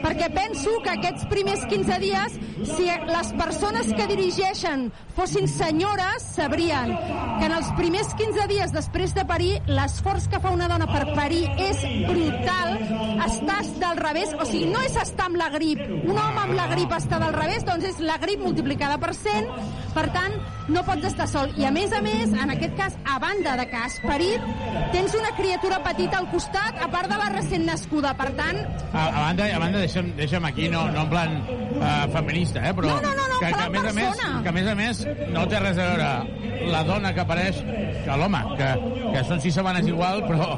perquè 0.00 0.30
penso 0.32 0.76
que 0.84 0.92
aquests 0.94 1.26
primers 1.30 1.64
15 1.70 1.98
dies, 2.02 2.36
si 2.70 2.86
les 2.88 3.32
persones 3.38 3.90
que 3.96 4.06
dirigeixen 4.10 4.88
fossin 5.16 5.48
senyores, 5.50 6.24
sabrien 6.36 6.94
que 7.40 7.48
en 7.48 7.56
els 7.56 7.70
primers 7.78 8.12
15 8.18 8.46
dies 8.50 8.72
després 8.74 9.14
de 9.16 9.24
parir, 9.28 9.52
l'esforç 9.68 10.28
que 10.30 10.40
fa 10.42 10.52
una 10.54 10.68
dona 10.70 10.88
per 10.90 11.04
parir 11.16 11.42
és 11.60 11.82
brutal, 12.06 12.76
estàs 13.26 13.74
del 13.80 14.00
revés, 14.00 14.34
o 14.38 14.46
sigui, 14.48 14.70
no 14.72 14.84
és 14.86 14.96
estar 15.00 15.28
amb 15.30 15.40
la 15.40 15.50
grip, 15.52 15.82
un 16.00 16.16
home 16.16 16.44
amb 16.46 16.56
la 16.56 16.68
grip 16.72 16.94
està 16.96 17.20
del 17.22 17.36
revés, 17.36 17.66
doncs 17.68 17.90
és 17.92 18.00
la 18.04 18.18
grip 18.22 18.44
multiplicada 18.44 18.98
per 19.00 19.14
100, 19.16 19.50
per 19.94 20.06
tant, 20.14 20.36
no 20.70 20.84
pots 20.86 21.08
estar 21.10 21.26
sol. 21.28 21.50
I 21.58 21.66
a 21.66 21.72
més 21.74 21.92
a 21.92 22.00
més, 22.04 22.19
en 22.28 22.50
aquest 22.52 22.76
cas, 22.76 22.96
a 23.04 23.18
banda 23.18 23.56
de 23.56 23.66
que 23.70 23.76
has 23.76 23.96
parit, 24.04 24.40
tens 24.92 25.14
una 25.16 25.30
criatura 25.36 25.80
petita 25.84 26.18
al 26.18 26.28
costat, 26.30 26.76
a 26.82 26.88
part 26.92 27.08
de 27.10 27.18
la 27.20 27.28
recent 27.32 27.64
nascuda, 27.66 28.12
per 28.18 28.30
tant, 28.36 28.60
A, 28.92 29.06
a 29.06 29.20
banda, 29.28 29.46
a 29.54 29.58
banda 29.62 29.80
deixa'm, 29.84 30.12
deixa'm 30.18 30.44
aquí, 30.48 30.68
no, 30.68 30.86
no 30.90 31.04
en 31.06 31.10
plan 31.10 31.36
uh, 31.40 32.08
feminista, 32.12 32.64
eh, 32.68 32.74
però 32.74 32.88
No, 32.90 33.00
no, 33.00 33.14
no, 33.14 33.28
no, 33.28 33.38
que, 33.40 33.52
que, 33.54 33.62
a 33.62 33.70
més 33.70 33.88
a 33.88 33.92
més, 33.96 34.24
que 34.42 34.48
a 34.48 34.52
més 34.52 34.66
a 34.66 34.74
més 34.74 35.04
no 35.32 35.46
té 35.48 35.62
res 35.62 35.78
a 35.78 35.88
veure 35.92 36.10
la 36.74 36.82
dona 36.84 37.14
que 37.14 37.24
apareix 37.24 37.62
que 38.04 38.18
l'home, 38.20 38.42
que, 38.58 38.68
que 39.14 39.24
són 39.28 39.40
sis 39.40 39.56
setmanes 39.56 39.88
igual, 39.88 40.24
però 40.28 40.52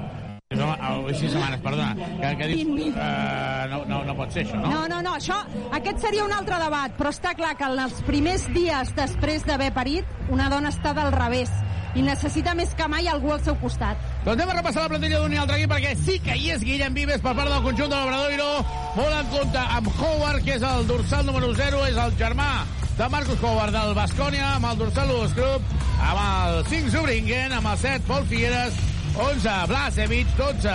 no, 0.59 0.69
oh, 0.91 1.09
sis 1.17 1.33
setmanes, 1.33 1.61
perdona, 1.65 1.95
que, 1.97 2.33
que 2.41 2.49
dius, 2.53 2.95
uh, 2.95 3.67
no, 3.73 3.83
no, 3.91 4.03
no 4.09 4.17
pot 4.19 4.33
ser 4.35 4.47
això, 4.47 4.61
no? 4.61 4.71
No, 4.73 4.85
no, 4.91 5.03
no, 5.05 5.17
això, 5.19 5.39
aquest 5.79 6.03
seria 6.05 6.25
un 6.27 6.35
altre 6.37 6.61
debat, 6.63 6.97
però 6.99 7.13
està 7.15 7.35
clar 7.39 7.55
que 7.59 7.69
en 7.69 7.85
els 7.87 8.01
primers 8.09 8.49
dies 8.55 8.95
després 8.99 9.47
d'haver 9.49 9.73
parit, 9.77 10.17
una 10.33 10.49
dona 10.53 10.73
està 10.73 10.95
del 10.97 11.13
revés 11.15 11.53
i 11.95 12.03
necessita 12.05 12.55
més 12.57 12.73
que 12.77 12.87
mai 12.89 13.09
algú 13.11 13.33
al 13.35 13.43
seu 13.45 13.57
costat. 13.61 14.01
Doncs 14.25 14.35
anem 14.35 14.53
a 14.55 14.59
repassar 14.61 14.87
la 14.87 14.93
plantilla 14.95 15.21
d'un 15.21 15.35
i 15.35 15.41
altre 15.41 15.59
equip 15.59 15.73
perquè 15.75 15.93
sí 16.01 16.19
que 16.25 16.37
hi 16.39 16.53
és 16.55 16.65
Guillem 16.65 16.95
Vives 16.97 17.25
per 17.25 17.35
part 17.37 17.51
del 17.53 17.65
conjunt 17.67 17.91
de 17.93 17.99
l'Obradoiro. 17.99 18.49
Molt 18.97 19.19
en 19.19 19.33
compte 19.35 19.65
amb 19.79 19.91
Howard, 19.99 20.45
que 20.47 20.57
és 20.57 20.65
el 20.69 20.87
dorsal 20.89 21.27
número 21.29 21.53
0, 21.59 21.83
és 21.91 21.99
el 22.01 22.17
germà 22.21 22.49
de 22.97 23.09
Marcus 23.13 23.43
Howard 23.43 23.77
del 23.77 23.95
Bascònia, 23.97 24.55
amb 24.57 24.71
el 24.71 24.81
dorsal 24.85 25.13
1 25.19 25.37
Group, 25.37 25.77
amb 26.01 26.25
el 26.25 26.65
5 26.73 26.97
Zubringen, 26.97 27.53
amb 27.59 27.73
el 27.73 27.79
7 27.85 28.09
Pol 28.09 28.27
Figueres, 28.29 28.81
11 29.17 29.67
Blasevic, 29.69 30.27
12 30.37 30.71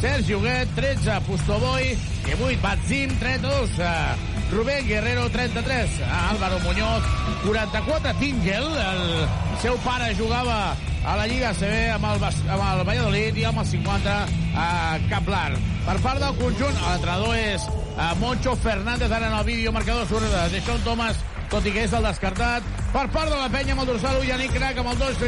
Sergi 0.00 0.34
Huguet, 0.34 0.68
13 0.74 1.20
Pustoboy, 1.26 1.96
i 2.26 2.32
8 2.32 2.60
Batzim, 2.62 3.10
32 3.18 3.70
uh, 3.78 4.30
Rubén 4.52 4.86
Guerrero, 4.86 5.28
33. 5.30 6.00
Álvaro 6.30 6.58
Muñoz, 6.60 7.02
44. 7.44 8.14
Tingel, 8.18 8.64
el 8.64 9.28
seu 9.62 9.76
pare 9.84 10.14
jugava 10.16 10.74
a 11.04 11.16
la 11.16 11.26
Lliga 11.26 11.52
CB 11.54 11.90
amb 11.94 12.08
el, 12.10 12.24
amb 12.24 12.64
el 12.64 12.84
Valladolid 12.86 13.38
i 13.40 13.44
amb 13.48 13.62
el 13.62 13.66
50 13.66 14.16
a 14.56 14.98
Caplar. 15.10 15.52
Per 15.86 15.96
part 16.04 16.20
del 16.22 16.36
conjunt, 16.40 16.80
l'entrenador 16.82 17.36
és 17.38 17.66
eh, 17.68 18.10
Moncho 18.20 18.56
Fernández, 18.56 19.12
ara 19.12 19.30
en 19.30 19.38
el 19.38 19.44
vídeo 19.44 19.72
marcador 19.72 20.08
surt 20.08 20.26
de 20.28 20.48
Deixón 20.56 20.82
Thomas, 20.84 21.20
tot 21.50 21.66
i 21.66 21.72
que 21.74 21.84
és 21.84 21.94
el 21.96 22.06
descartat. 22.06 22.66
Per 22.94 23.06
part 23.14 23.30
de 23.30 23.38
la 23.38 23.48
penya 23.50 23.74
amb 23.74 23.82
el 23.84 23.90
dorsal, 23.90 24.20
Yannick 24.26 24.54
Crac 24.54 24.78
amb 24.78 24.92
el 24.92 25.00
2, 25.00 25.24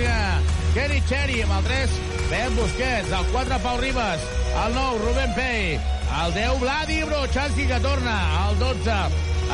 Kenny 0.73 1.01
Cherry 1.09 1.43
amb 1.43 1.57
el 1.59 1.67
3, 1.67 1.97
Ben 2.31 2.55
Busquets, 2.57 3.13
el 3.19 3.27
4, 3.33 3.59
Pau 3.65 3.81
Ribas, 3.81 4.25
el 4.65 4.75
9, 4.79 5.03
Rubén 5.03 5.35
Pei, 5.37 5.75
el 6.23 6.35
10, 6.35 6.61
Vladi 6.63 7.03
Brochanski 7.11 7.67
que 7.67 7.81
torna, 7.85 8.17
el 8.49 8.59
12, 8.59 8.99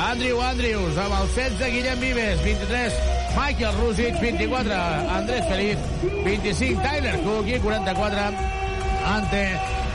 Andrew 0.09 0.43
Andrews, 0.43 0.99
amb 1.05 1.17
el 1.21 1.33
16, 1.35 1.73
Guillem 1.75 2.01
Vives, 2.01 2.45
23, 2.45 3.01
Michael 3.39 3.81
Rusic, 3.81 4.21
24, 4.21 4.83
Andrés 5.17 5.49
Feliz, 5.49 5.79
25, 6.25 6.83
Tyler 6.85 7.17
Cook 7.25 7.49
i 7.49 7.59
44, 7.65 8.29
Ante 9.09 9.43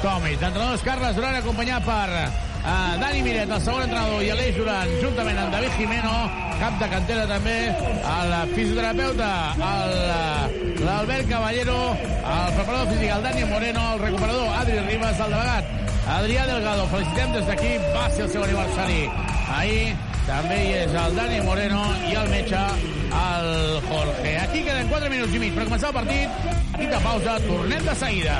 Tomic. 0.01 0.39
D'entrenadors 0.42 0.84
Carles 0.84 1.15
Duran 1.15 1.38
acompanyat 1.39 1.86
per 1.88 2.53
uh, 2.63 2.96
Dani 3.01 3.22
Miret, 3.24 3.50
el 3.50 3.62
segon 3.62 3.84
entrenador, 3.86 4.24
i 4.24 4.32
Aleix 4.34 4.58
Duran, 4.58 4.96
juntament 5.03 5.39
amb 5.43 5.53
David 5.55 5.77
Jimeno, 5.77 6.15
cap 6.60 6.79
de 6.79 6.89
cantera 6.96 7.27
també, 7.27 7.58
el 8.15 8.36
fisioterapeuta, 8.53 9.29
eh, 9.70 10.75
l'Albert 10.84 11.29
Caballero, 11.29 11.79
el 12.00 12.53
preparador 12.58 12.91
físic, 12.93 13.10
el 13.15 13.24
Dani 13.24 13.46
Moreno, 13.51 13.88
el 13.93 14.03
recuperador 14.08 14.60
Adri 14.62 14.79
Ribas, 14.88 15.20
el 15.20 15.38
delegat 15.38 15.84
Adrià 16.08 16.46
Delgado. 16.46 16.88
Felicitem 16.91 17.32
des 17.34 17.46
d'aquí, 17.48 17.75
va 17.96 18.10
ser 18.12 18.25
el 18.25 18.32
seu 18.34 18.43
aniversari. 18.43 19.03
Ahir 19.58 19.93
també 20.27 20.58
hi 20.63 20.74
és 20.82 20.98
el 21.03 21.15
Dani 21.15 21.39
Moreno 21.48 21.84
i 22.10 22.15
el 22.20 22.29
metge, 22.32 22.63
el 23.20 23.50
Jorge. 23.89 24.38
Aquí 24.43 24.63
queden 24.67 24.91
4 24.91 25.12
minuts 25.13 25.36
i 25.36 25.43
mig 25.46 25.55
per 25.55 25.67
començar 25.70 25.93
el 25.93 26.00
partit. 26.01 26.41
Petita 26.74 27.00
pausa, 27.05 27.39
tornem 27.48 27.88
de 27.88 27.96
seguida. 27.96 28.39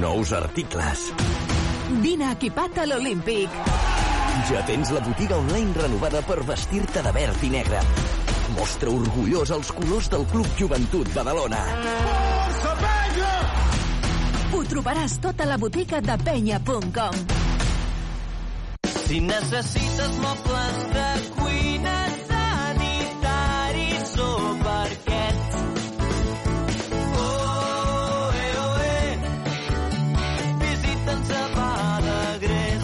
Nous 0.00 0.32
articles. 0.34 1.12
Vine 2.02 2.30
equipat 2.32 2.78
a 2.78 2.86
l'Olímpic. 2.86 3.50
Ja 4.48 4.62
tens 4.66 4.90
la 4.94 5.02
botiga 5.04 5.36
online 5.36 5.74
renovada 5.76 6.22
per 6.26 6.40
vestir-te 6.48 7.02
de 7.04 7.12
verd 7.12 7.44
i 7.44 7.50
negre. 7.52 7.82
Mostra 8.56 8.90
orgullós 8.92 9.52
els 9.54 9.72
colors 9.76 10.08
del 10.12 10.24
Club 10.32 10.48
Joventut 10.58 11.12
Badalona. 11.14 11.60
Ho 14.52 14.64
trobaràs 14.68 15.18
tot 15.24 15.40
a 15.40 15.48
la 15.48 15.60
botiga 15.60 16.00
de 16.04 16.18
penya.com. 16.24 17.22
Si 19.02 19.20
necessites 19.20 20.18
mobles 20.22 20.82
de 20.96 21.08
cuina 21.30 21.41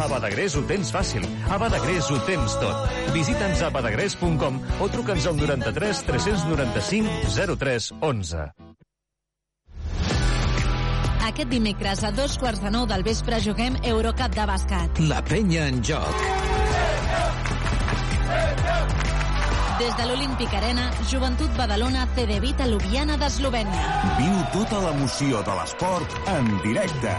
A 0.08 0.10
Badagrés 0.10 0.54
ho 0.56 0.62
tens 0.64 0.88
fàcil. 0.88 1.24
A 1.52 1.58
Badagrés 1.60 2.06
ho 2.08 2.16
tens 2.24 2.54
tot. 2.56 2.92
Visita'ns 3.12 3.60
a 3.60 3.68
badagrés.com 3.68 4.54
o 4.80 4.86
truca'ns 4.88 5.26
al 5.28 5.36
93 5.36 6.00
395 6.06 7.36
03 7.60 7.88
11. 8.00 8.46
Aquest 11.28 11.52
dimecres 11.52 12.06
a 12.08 12.12
dos 12.16 12.38
quarts 12.40 12.64
de 12.64 12.72
nou 12.72 12.86
del 12.88 13.04
vespre 13.04 13.36
juguem 13.44 13.76
Eurocup 13.84 14.32
de 14.32 14.48
bàsquet. 14.48 15.02
La 15.12 15.20
penya 15.20 15.68
en 15.68 15.84
joc. 15.84 16.24
Des 19.78 19.92
de 19.92 20.08
l'Olímpic 20.08 20.56
Arena, 20.56 20.88
Joventut 21.12 21.52
Badalona 21.60 22.08
CD 22.16 22.40
Vita 22.40 22.64
Ljubljana 22.64 23.20
d'Eslovènia. 23.20 23.92
Viu 24.16 24.40
tota 24.56 24.80
l'emoció 24.88 25.44
de 25.44 25.60
l'esport 25.60 26.18
en 26.32 26.54
directe. 26.64 27.18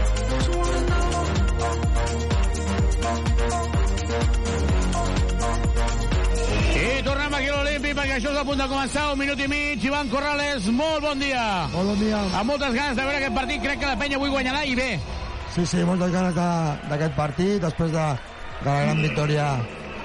Aquí 7.41 7.49
a 7.49 7.57
l'Olímpic 7.57 7.95
perquè 7.97 8.17
això 8.19 8.31
és 8.31 8.37
a 8.39 8.43
punt 8.45 8.59
de 8.61 8.67
començar, 8.69 9.03
un 9.13 9.19
minut 9.19 9.39
i 9.41 9.47
mig. 9.49 9.83
Ivan 9.83 10.09
Corrales, 10.11 10.67
molt 10.77 11.01
bon 11.01 11.19
dia. 11.19 11.45
Molt 11.73 11.87
bon 11.91 11.99
dia. 11.99 12.19
Amb 12.37 12.51
moltes 12.53 12.73
ganes 12.75 12.95
de 12.97 13.01
veure 13.07 13.17
aquest 13.17 13.35
partit, 13.35 13.61
crec 13.63 13.79
que 13.81 13.89
la 13.89 13.97
penya 13.97 14.19
avui 14.19 14.29
guanyarà 14.29 14.63
i 14.69 14.75
bé. 14.77 14.89
Sí, 15.55 15.65
sí, 15.65 15.81
moltes 15.87 16.11
ganes 16.13 16.35
de- 16.35 16.89
d'aquest 16.89 17.15
partit, 17.17 17.57
després 17.61 17.91
de, 17.91 18.05
de 18.63 18.69
la 18.69 18.81
gran 18.85 19.01
victòria 19.01 19.47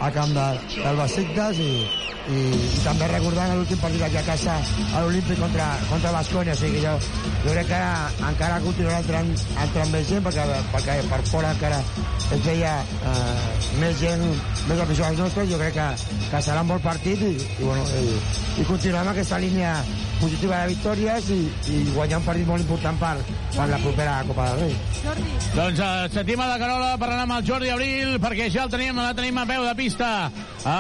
a 0.01 0.11
camp 0.13 0.33
de, 0.37 0.47
del 0.77 0.99
Besiktas 1.01 1.61
i, 1.63 1.71
i, 2.33 2.41
i 2.57 2.81
també 2.85 3.09
recordant 3.11 3.53
l'últim 3.57 3.81
partit 3.81 4.03
aquí 4.07 4.19
a 4.21 4.25
casa 4.27 4.57
a 4.59 5.03
l'Olímpic 5.03 5.39
contra, 5.41 5.69
contra 5.91 6.15
Bascònia, 6.17 6.57
o 6.57 6.61
sigui 6.61 6.81
que 6.81 6.85
jo, 6.85 6.95
jo 7.45 7.55
crec 7.55 7.71
que 7.71 7.79
ara, 7.79 8.31
encara 8.31 8.61
continuarà 8.65 9.01
entrant, 9.05 9.31
entrant 9.67 9.93
més 9.95 10.09
gent 10.11 10.27
perquè, 10.27 10.47
perquè 10.75 10.99
per 11.11 11.21
fora 11.31 11.53
encara 11.57 11.81
es 12.27 12.43
veia 12.45 12.73
eh, 12.83 13.37
més 13.81 14.01
gent, 14.03 14.25
més 14.67 14.83
aficionats 14.83 15.23
nostres, 15.23 15.51
jo 15.53 15.61
crec 15.63 15.79
que, 15.79 15.89
que 16.33 16.43
serà 16.43 16.65
un 16.67 16.75
bon 16.75 16.83
partit 16.85 17.23
i, 17.23 17.37
i, 17.39 17.63
bueno, 17.63 17.87
i, 18.03 18.19
i 18.61 18.69
continuarem 18.69 19.15
aquesta 19.15 19.41
línia 19.43 19.79
positiva 20.21 20.63
de 20.63 20.69
victòries 20.75 21.27
i, 21.35 21.39
i 21.73 21.81
guanyar 21.95 22.19
un 22.23 22.25
partit 22.27 22.47
molt 22.49 22.63
important 22.65 22.99
per, 23.01 23.15
per 23.57 23.67
la 23.71 23.79
propera 23.83 24.15
Copa 24.29 24.47
del 24.51 24.61
Rei. 24.63 24.77
Doncs 25.57 25.83
uh, 25.83 25.91
sentim 26.15 26.41
a 26.41 26.47
la 26.53 26.59
Carola 26.63 26.95
parlant 27.01 27.25
amb 27.27 27.37
el 27.39 27.45
Jordi 27.49 27.73
Abril 27.75 28.17
perquè 28.23 28.49
ja 28.53 28.65
el 28.67 28.73
tenim, 28.73 28.97
la 29.01 29.13
tenim 29.19 29.39
a 29.43 29.47
peu 29.49 29.67
de 29.67 29.75
pista. 29.79 30.11
Uh, 30.63 30.71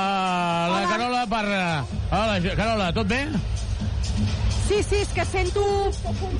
la 0.73 0.87
Carola 0.90 1.26
per... 1.31 1.45
Uh, 1.50 1.99
hola, 2.16 2.40
Carola, 2.57 2.88
tot 2.97 3.07
bé? 3.12 3.23
Sí, 4.66 4.81
sí, 4.83 4.99
és 5.05 5.12
que 5.14 5.23
sento 5.31 5.62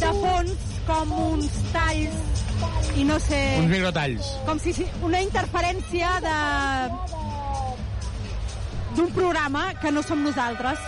de 0.00 0.09
fons 0.19 0.65
com 0.88 1.12
uns 1.35 1.61
talls 1.75 2.97
i 2.99 3.05
no 3.07 3.21
sé... 3.23 3.38
Uns 3.61 3.71
microtalls. 3.71 4.33
Com 4.49 4.59
si 4.62 4.73
si- 4.75 4.88
una 5.07 5.21
interferència 5.23 6.17
de 6.25 6.37
d'un 8.97 9.11
programa 9.12 9.69
que 9.83 9.91
no 9.93 10.03
som 10.03 10.23
nosaltres. 10.25 10.81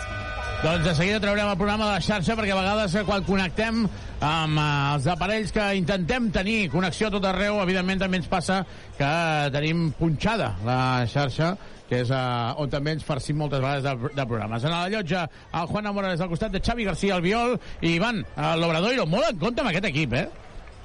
Doncs 0.59 0.85
de 0.85 0.93
seguida 0.97 1.21
traurem 1.23 1.47
el 1.53 1.57
programa 1.57 1.87
de 1.87 1.93
la 1.95 2.03
xarxa 2.03 2.35
perquè 2.35 2.50
a 2.50 2.57
vegades 2.59 2.95
eh, 2.99 3.05
quan 3.07 3.23
connectem 3.23 3.85
amb 4.27 4.59
eh, 4.59 4.65
els 4.97 5.05
aparells 5.12 5.53
que 5.55 5.67
intentem 5.79 6.27
tenir 6.35 6.65
connexió 6.73 7.07
a 7.07 7.12
tot 7.15 7.29
arreu, 7.31 7.61
evidentment 7.62 8.00
també 8.03 8.19
ens 8.19 8.27
passa 8.31 8.65
que 8.99 9.11
tenim 9.55 9.93
punxada 10.00 10.57
la 10.67 10.81
xarxa 11.07 11.53
que 11.88 12.03
és 12.03 12.11
uh, 12.12 12.53
on 12.61 12.69
també 12.69 12.93
ens 12.93 13.05
farcim 13.07 13.38
moltes 13.41 13.62
vegades 13.62 13.81
de, 13.87 14.11
de 14.12 14.25
programes. 14.29 14.61
En 14.67 14.75
la 14.75 14.91
llotja, 14.93 15.23
el 15.57 15.71
Juan 15.71 15.87
Morales 15.97 16.21
al 16.21 16.29
costat 16.29 16.53
de 16.53 16.61
Xavi 16.61 16.85
García, 16.85 17.15
el 17.17 17.23
Viol, 17.25 17.55
i 17.81 17.95
Ivan, 17.95 18.19
l'Obradoiro. 18.61 19.07
Molt 19.09 19.31
en 19.31 19.38
compte 19.41 19.65
amb 19.65 19.71
aquest 19.71 19.87
equip, 19.88 20.12
eh? 20.19 20.27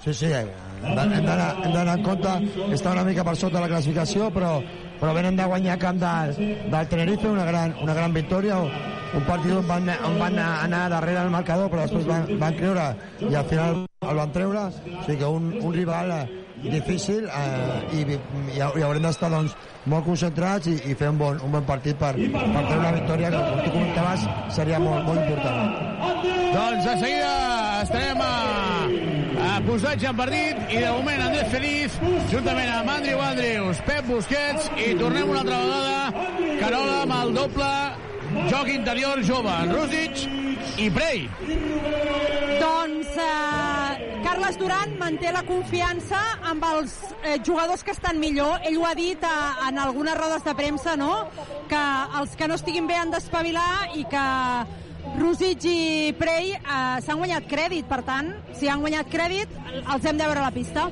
Sí, 0.05 0.13
sí, 0.15 0.29
hem 0.31 0.47
de- 0.79 1.19
d'anar 1.73 1.97
en 1.97 2.05
compte, 2.07 2.37
està 2.71 2.93
una 2.95 3.03
mica 3.03 3.23
per 3.27 3.35
sota 3.35 3.59
la 3.59 3.67
classificació, 3.73 4.29
però, 4.31 4.53
però 5.03 5.11
venen 5.11 5.35
de 5.35 5.43
guanyar 5.43 5.75
camp 5.81 5.97
del, 5.99 6.29
del 6.71 6.87
Tenerife, 6.87 7.27
una 7.27 7.43
gran, 7.43 7.73
una 7.83 7.93
gran 7.93 8.13
victòria, 8.15 8.55
un 9.13 9.25
partit 9.27 9.51
on 9.51 9.65
van, 9.67 9.89
on 10.07 10.13
van 10.15 10.37
anar 10.39 10.85
darrere 10.93 11.25
del 11.25 11.33
marcador, 11.33 11.67
però 11.73 11.83
després 11.83 12.05
van, 12.07 12.23
van 12.39 12.55
creure 12.55 12.85
i 13.27 13.35
al 13.35 13.49
final 13.49 13.81
el 13.83 14.21
van 14.21 14.31
treure, 14.31 14.61
o 14.71 15.03
sigui 15.03 15.17
que 15.19 15.27
un, 15.27 15.49
un 15.59 15.75
rival 15.75 16.13
eh, 16.15 16.21
difícil 16.63 17.27
eh, 17.27 17.81
i, 17.99 18.05
i, 18.15 18.19
i 18.55 18.61
haurem 18.63 19.03
d'estar 19.03 19.27
doncs, 19.33 19.57
molt 19.91 20.07
concentrats 20.07 20.71
i, 20.71 20.77
i 20.87 20.95
fer 20.95 21.11
un 21.11 21.19
bon, 21.19 21.41
un 21.43 21.51
bon 21.57 21.67
partit 21.67 21.99
per, 21.99 22.13
per 22.15 22.63
treure 22.69 22.79
una 22.79 22.93
victòria 23.01 23.33
que, 23.33 23.41
com 23.49 23.59
tu 23.65 23.73
comentaves, 23.75 24.23
seria 24.55 24.79
molt, 24.79 25.03
molt 25.09 25.19
important. 25.19 25.75
Doncs 26.55 26.87
de 26.87 26.95
seguida 27.03 27.35
estarem 27.83 28.23
a, 28.23 28.33
a 29.53 29.61
posatge 29.61 30.07
en 30.09 30.15
partit 30.17 30.71
i 30.73 30.79
de 30.81 30.89
moment 30.89 31.19
Andrés 31.27 31.49
Feliz 31.51 31.97
juntament 32.31 32.71
amb 32.73 32.89
Andrew 32.89 33.19
Andrews, 33.21 33.81
Pep 33.85 34.07
Busquets 34.09 34.71
i 34.81 34.93
tornem 34.97 35.29
una 35.29 35.43
altra 35.43 35.59
vegada 35.61 36.57
Carola 36.61 36.95
amb 37.03 37.13
el 37.19 37.33
doble 37.35 37.67
joc 38.49 38.71
interior 38.73 39.21
jove, 39.27 39.53
Rússic 39.69 40.23
i 40.81 40.87
Prey. 40.95 41.27
Doncs 42.63 43.19
eh, 43.21 44.07
Carles 44.25 44.57
Duran 44.57 44.95
manté 44.97 45.29
la 45.35 45.43
confiança 45.45 46.21
amb 46.49 46.65
els 46.71 46.95
eh, 47.21 47.37
jugadors 47.45 47.83
que 47.85 47.93
estan 47.93 48.17
millor. 48.23 48.57
Ell 48.65 48.79
ho 48.81 48.87
ha 48.89 48.95
dit 48.97 49.21
eh, 49.21 49.67
en 49.67 49.77
algunes 49.83 50.17
rodes 50.17 50.45
de 50.47 50.55
premsa, 50.57 50.97
no?, 50.97 51.27
que 51.69 51.83
els 52.19 52.33
que 52.39 52.49
no 52.49 52.57
estiguin 52.57 52.89
bé 52.89 52.97
han 52.97 53.13
d'espavilar 53.13 53.93
i 53.99 54.07
que 54.09 54.25
Rússic 55.19 55.65
i 55.69 56.13
Prey 56.17 56.53
eh, 56.55 56.99
s'han 57.05 57.19
guanyat 57.19 57.47
crèdit. 57.49 57.87
Per 57.89 58.01
tant, 58.07 58.33
si 58.57 58.69
han 58.71 58.83
guanyat 58.83 59.09
crèdit, 59.11 59.51
els 59.83 60.05
hem 60.05 60.19
de 60.19 60.27
veure 60.27 60.41
a 60.41 60.47
la 60.47 60.53
pista. 60.55 60.87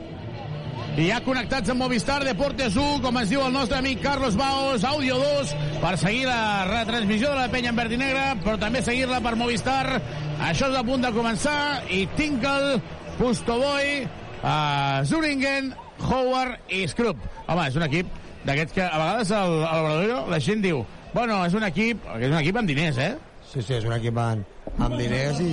I 0.99 1.05
ja 1.07 1.21
connectats 1.23 1.71
amb 1.71 1.79
Movistar 1.79 2.17
Deportes 2.27 2.75
1, 2.75 2.99
com 3.03 3.15
ens 3.21 3.29
diu 3.31 3.39
el 3.45 3.53
nostre 3.55 3.77
amic 3.79 4.01
Carlos 4.03 4.35
Baos, 4.35 4.83
Audio 4.83 5.15
2, 5.21 5.53
per 5.79 5.93
seguir 5.97 6.25
la 6.27 6.65
retransmissió 6.67 7.29
de 7.31 7.37
la 7.39 7.47
penya 7.53 7.71
en 7.71 7.79
verd 7.79 7.95
i 7.95 7.99
negre, 8.01 8.25
però 8.43 8.57
també 8.59 8.81
seguir-la 8.83 9.21
per 9.23 9.37
Movistar. 9.39 10.01
Això 10.49 10.67
és 10.67 10.75
a 10.75 10.83
punt 10.83 11.05
de 11.05 11.13
començar, 11.15 11.85
i 11.87 12.03
Tinkle, 12.19 12.81
Pustoboy, 13.15 14.03
uh, 14.41 14.99
Zuringen, 15.07 15.71
Howard 16.09 16.73
i 16.75 16.83
Scrub. 16.91 17.23
Home, 17.47 17.69
és 17.71 17.79
un 17.79 17.87
equip 17.87 18.11
d'aquests 18.43 18.75
que 18.75 18.83
a 18.83 18.97
vegades 18.99 19.31
al, 19.37 19.59
a 19.63 19.75
l'Obradoiro 19.77 20.23
la 20.31 20.39
gent 20.43 20.63
diu 20.65 20.83
bueno, 21.13 21.41
és 21.45 21.55
un 21.55 21.63
equip, 21.67 22.03
és 22.19 22.31
un 22.31 22.39
equip 22.39 22.57
amb 22.59 22.71
diners, 22.71 22.99
eh? 22.99 23.13
Sí, 23.51 23.59
sí, 23.59 23.73
és 23.75 23.83
un 23.83 23.91
equip 23.91 24.15
amb, 24.15 24.47
amb 24.79 24.95
diners 24.95 25.41
i, 25.43 25.51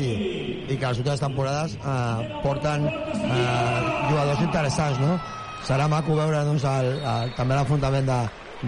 i 0.71 0.77
que 0.77 0.87
les 0.87 1.01
últimes 1.03 1.19
temporades 1.19 1.75
eh, 1.79 2.29
porten 2.45 2.87
eh, 2.87 3.79
jugadors 4.07 4.43
interessants, 4.45 5.01
no? 5.03 5.17
Serà 5.67 5.89
maco 5.91 6.15
veure 6.15 6.45
doncs, 6.47 6.63
el, 6.63 6.93
el, 7.03 7.33
també 7.35 7.57
l'enfrontament 7.59 8.07
de, 8.07 8.19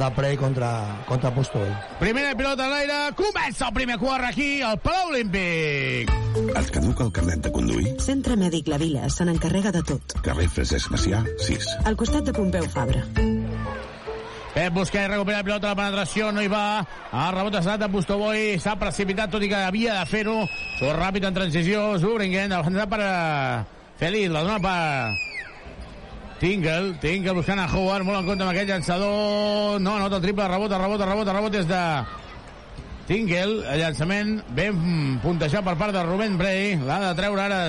de 0.02 0.08
Prey 0.16 0.34
contra, 0.40 0.72
contra 1.06 1.30
Pustol. 1.36 1.70
Primera 2.02 2.34
pilota 2.34 2.66
a 2.66 2.72
l'aire, 2.72 2.98
comença 3.18 3.68
el 3.68 3.76
primer 3.78 4.00
quart 4.02 4.32
aquí, 4.32 4.50
al 4.66 4.80
Palau 4.82 5.14
Olímpic. 5.14 6.10
Et 6.50 6.72
caduca 6.74 7.06
el 7.06 7.14
carnet 7.14 7.46
de 7.46 7.54
conduir? 7.54 7.94
Centre 8.02 8.34
Mèdic 8.38 8.66
La 8.72 8.82
Vila 8.82 9.06
se 9.14 9.26
n'encarrega 9.28 9.70
de 9.78 9.84
tot. 9.94 10.18
Carrer 10.26 10.50
Francesc 10.50 10.90
Macià, 10.90 11.22
6. 11.46 11.70
Al 11.86 11.98
costat 12.02 12.26
de 12.26 12.34
Pompeu 12.34 12.66
Fabra. 12.74 13.06
Pep 14.50 14.74
Busquets 14.74 15.06
recupera 15.06 15.38
la 15.38 15.46
pilota, 15.46 15.70
la 15.70 15.78
penetració, 15.78 16.32
no 16.34 16.42
hi 16.42 16.48
va. 16.50 16.82
El 17.14 17.34
rebot 17.36 17.54
ha 17.54 17.60
estat 17.62 17.82
de 17.84 17.88
Bustoboy, 17.92 18.56
s'ha 18.58 18.74
precipitat, 18.80 19.30
tot 19.30 19.44
i 19.46 19.50
que 19.52 19.60
havia 19.68 20.00
de 20.00 20.08
fer-ho. 20.10 20.40
Surt 20.80 20.98
ràpid 20.98 21.28
en 21.28 21.36
transició, 21.36 21.84
Zubringen, 22.02 22.50
defensat 22.50 22.90
per 22.90 22.98
eh, 23.04 23.60
Feliz, 24.00 24.32
la 24.34 24.42
dona 24.42 24.58
per 24.64 24.74
Tingle, 26.40 26.96
Tingle 26.98 27.36
buscant 27.36 27.62
a 27.62 27.68
Howard, 27.68 28.08
molt 28.08 28.22
en 28.22 28.32
compte 28.32 28.46
amb 28.46 28.50
aquell 28.50 28.72
llançador. 28.72 29.78
No, 29.78 29.98
no, 30.00 30.10
el 30.10 30.18
triple, 30.24 30.48
rebot, 30.50 30.74
rebot, 30.82 31.06
rebot, 31.06 31.32
rebot 31.36 31.54
des 31.54 31.70
de 31.70 31.84
Tingle, 33.06 33.62
el 33.70 33.84
llançament 33.84 34.36
ben 34.56 34.82
puntejat 35.22 35.62
per 35.62 35.78
part 35.78 35.94
de 35.94 36.02
Rubén 36.02 36.38
Bray, 36.40 36.74
l'ha 36.82 37.00
de 37.06 37.16
treure 37.22 37.46
ara 37.46 37.62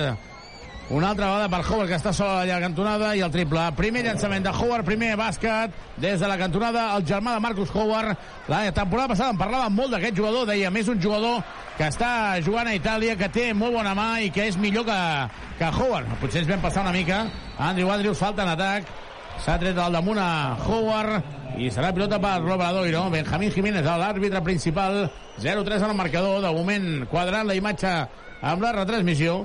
una 0.90 1.10
altra 1.10 1.26
vegada 1.26 1.48
per 1.48 1.60
Howard, 1.64 1.88
que 1.88 1.96
està 1.96 2.12
sol 2.12 2.28
a 2.28 2.44
la 2.44 2.60
cantonada, 2.60 3.14
i 3.16 3.22
el 3.24 3.30
triple. 3.32 3.64
Primer 3.78 4.02
llançament 4.04 4.44
de 4.44 4.52
Howard, 4.52 4.84
primer 4.84 5.14
bàsquet, 5.16 5.72
des 6.02 6.20
de 6.20 6.28
la 6.28 6.36
cantonada, 6.36 6.88
el 6.96 7.06
germà 7.06 7.36
de 7.36 7.40
Marcus 7.40 7.70
Howard. 7.74 8.16
La 8.48 8.64
temporada 8.72 9.14
passada 9.14 9.32
en 9.32 9.40
parlàvem 9.40 9.76
molt 9.78 9.94
d'aquest 9.94 10.18
jugador, 10.18 10.46
deia, 10.50 10.70
més 10.70 10.88
un 10.88 11.00
jugador 11.00 11.40
que 11.78 11.86
està 11.88 12.40
jugant 12.44 12.68
a 12.68 12.74
Itàlia, 12.76 13.16
que 13.16 13.30
té 13.32 13.52
molt 13.56 13.78
bona 13.78 13.94
mà 13.96 14.08
i 14.20 14.32
que 14.34 14.48
és 14.50 14.58
millor 14.60 14.84
que, 14.88 14.98
que 15.60 15.70
Howard. 15.70 16.10
Potser 16.20 16.42
ens 16.42 16.50
vam 16.50 16.66
passar 16.66 16.84
una 16.84 16.92
mica. 16.92 17.24
Andrew 17.58 17.92
Andrews 17.92 18.20
falta 18.20 18.44
en 18.44 18.52
atac. 18.52 18.90
S'ha 19.42 19.56
tret 19.58 19.78
al 19.80 19.96
damunt 19.96 20.20
a 20.20 20.58
Howard 20.66 21.56
i 21.58 21.70
serà 21.72 21.92
pilota 21.94 22.20
per 22.20 22.36
l'Obradoiro. 22.44 23.06
Benjamín 23.12 23.52
Jiménez, 23.54 23.86
l'àrbitre 23.86 24.42
principal. 24.44 25.06
0-3 25.40 25.88
al 25.88 25.96
marcador. 25.96 26.42
De 26.44 26.52
moment 26.52 27.06
quadrant 27.08 27.48
la 27.48 27.56
imatge 27.56 27.96
amb 28.42 28.62
la 28.62 28.76
retransmissió. 28.76 29.40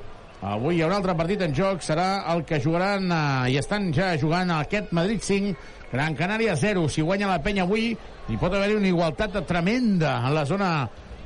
Avui 0.46 0.78
hi 0.78 0.84
ha 0.84 0.88
un 0.88 0.94
altre 0.94 1.16
partit 1.18 1.42
en 1.42 1.54
joc, 1.56 1.82
serà 1.82 2.22
el 2.30 2.44
que 2.46 2.60
jugaran 2.62 3.10
eh, 3.10 3.54
i 3.54 3.58
estan 3.58 3.88
ja 3.94 4.12
jugant 4.22 4.52
aquest 4.54 4.92
Madrid 4.94 5.24
5, 5.26 5.56
Gran 5.90 6.14
Canària 6.20 6.54
0. 6.56 6.86
Si 6.94 7.02
guanya 7.02 7.32
la 7.32 7.40
penya 7.42 7.66
avui, 7.66 7.96
hi 8.30 8.38
pot 8.38 8.54
haver-hi 8.54 8.78
una 8.78 8.92
igualtat 8.92 9.40
tremenda 9.50 10.20
en 10.28 10.36
la 10.36 10.46
zona 10.46 10.70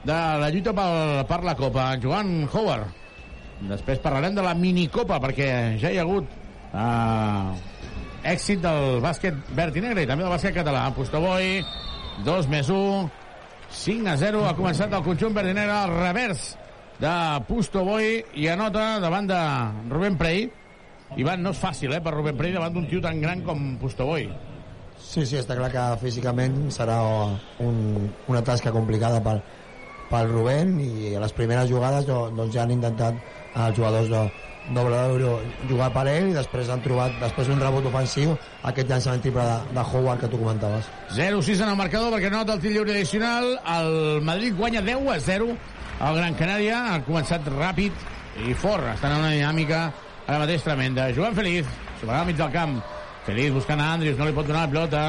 de 0.05 0.15
la 0.15 0.47
lluita 0.49 0.71
per, 0.71 1.25
per 1.27 1.41
la 1.43 1.57
Copa. 1.59 1.89
Joan 1.99 2.47
Howard. 2.47 2.87
Després 3.67 3.99
parlarem 4.01 4.37
de 4.37 4.45
la 4.45 4.55
minicopa, 4.55 5.19
perquè 5.19 5.75
ja 5.81 5.91
hi 5.91 5.99
ha 5.99 6.07
hagut 6.07 6.31
eh, 6.71 8.31
èxit 8.31 8.63
del 8.63 9.03
bàsquet 9.03 9.43
verd 9.59 9.75
i 9.75 9.83
negre 9.89 10.07
i 10.07 10.09
també 10.09 10.23
del 10.23 10.31
bàsquet 10.37 10.55
català. 10.55 10.87
Postoboi, 10.95 11.59
2 12.23 12.47
més 12.47 12.71
1, 12.71 13.11
5 13.83 14.07
a 14.15 14.17
0. 14.23 14.47
Ha 14.47 14.55
començat 14.55 14.95
el 14.95 15.03
conjunt 15.03 15.35
verd 15.35 15.51
i 15.51 15.59
negre 15.59 15.81
al 15.83 15.99
revers 15.99 16.53
de 17.01 17.13
Pusto 17.47 17.83
Boy 17.83 18.21
i 18.37 18.47
anota 18.51 18.99
davant 19.01 19.27
de 19.29 19.39
Rubén 19.89 20.17
Prey. 20.19 20.45
Ivan, 21.17 21.41
no 21.43 21.51
és 21.51 21.59
fàcil, 21.59 21.91
eh, 21.97 21.99
per 22.01 22.13
Rubén 22.13 22.37
Prey 22.37 22.53
davant 22.53 22.71
d'un 22.73 22.85
tio 22.87 23.01
tan 23.03 23.19
gran 23.21 23.41
com 23.43 23.75
Pusto 23.81 24.05
Boy. 24.05 24.29
Sí, 25.01 25.25
sí, 25.25 25.35
està 25.41 25.57
clar 25.57 25.71
que 25.73 25.81
físicament 25.99 26.69
serà 26.71 27.01
un, 27.59 28.07
una 28.31 28.43
tasca 28.45 28.71
complicada 28.71 29.19
per, 29.25 29.41
pel 30.11 30.29
Rubén 30.29 30.77
i 30.79 31.15
a 31.17 31.23
les 31.25 31.33
primeres 31.35 31.67
jugades 31.69 32.05
do- 32.07 32.29
doncs 32.37 32.53
ja 32.55 32.63
han 32.63 32.71
intentat 32.77 33.17
els 33.55 33.75
jugadors 33.77 34.07
de 34.13 34.23
d'Obradoiro 34.71 35.39
jugar 35.67 35.87
per 35.91 36.03
ell 36.07 36.27
i 36.29 36.33
després 36.35 36.69
han 36.69 36.83
trobat, 36.85 37.15
després 37.19 37.47
d'un 37.49 37.59
rebot 37.59 37.87
ofensiu, 37.89 38.35
aquest 38.69 38.87
llançament 38.91 39.23
triple 39.23 39.41
de, 39.41 39.55
de 39.73 39.81
Howard 39.81 40.21
que 40.21 40.27
tu 40.29 40.37
comentaves. 40.37 40.85
0-6 41.17 41.63
en 41.65 41.71
el 41.73 41.75
marcador 41.79 42.13
perquè 42.13 42.29
nota 42.29 42.53
el 42.53 42.61
tir 42.61 42.75
lliure 42.75 42.93
addicional. 42.93 43.55
El 43.73 44.21
Madrid 44.21 44.53
guanya 44.55 44.83
10 44.85 45.09
a 45.09 45.17
0. 45.19 45.47
El 46.01 46.15
Gran 46.17 46.33
Canària 46.33 46.77
ha 46.89 47.01
començat 47.05 47.45
ràpid 47.53 47.93
i 48.41 48.55
fort. 48.57 48.87
Estan 48.95 49.13
en 49.13 49.19
una 49.21 49.33
dinàmica 49.35 49.81
ara 50.25 50.39
mateix 50.41 50.63
tremenda. 50.65 51.11
Joan 51.13 51.35
Feliz, 51.37 51.67
superant 51.99 52.23
al 52.23 52.31
mig 52.31 52.39
del 52.39 52.49
camp. 52.55 52.79
Feliz 53.27 53.53
buscant 53.53 53.83
a 53.83 53.91
Andrius, 53.93 54.17
no 54.17 54.25
li 54.25 54.33
pot 54.33 54.49
donar 54.49 54.63
la 54.65 54.71
pilota. 54.71 55.03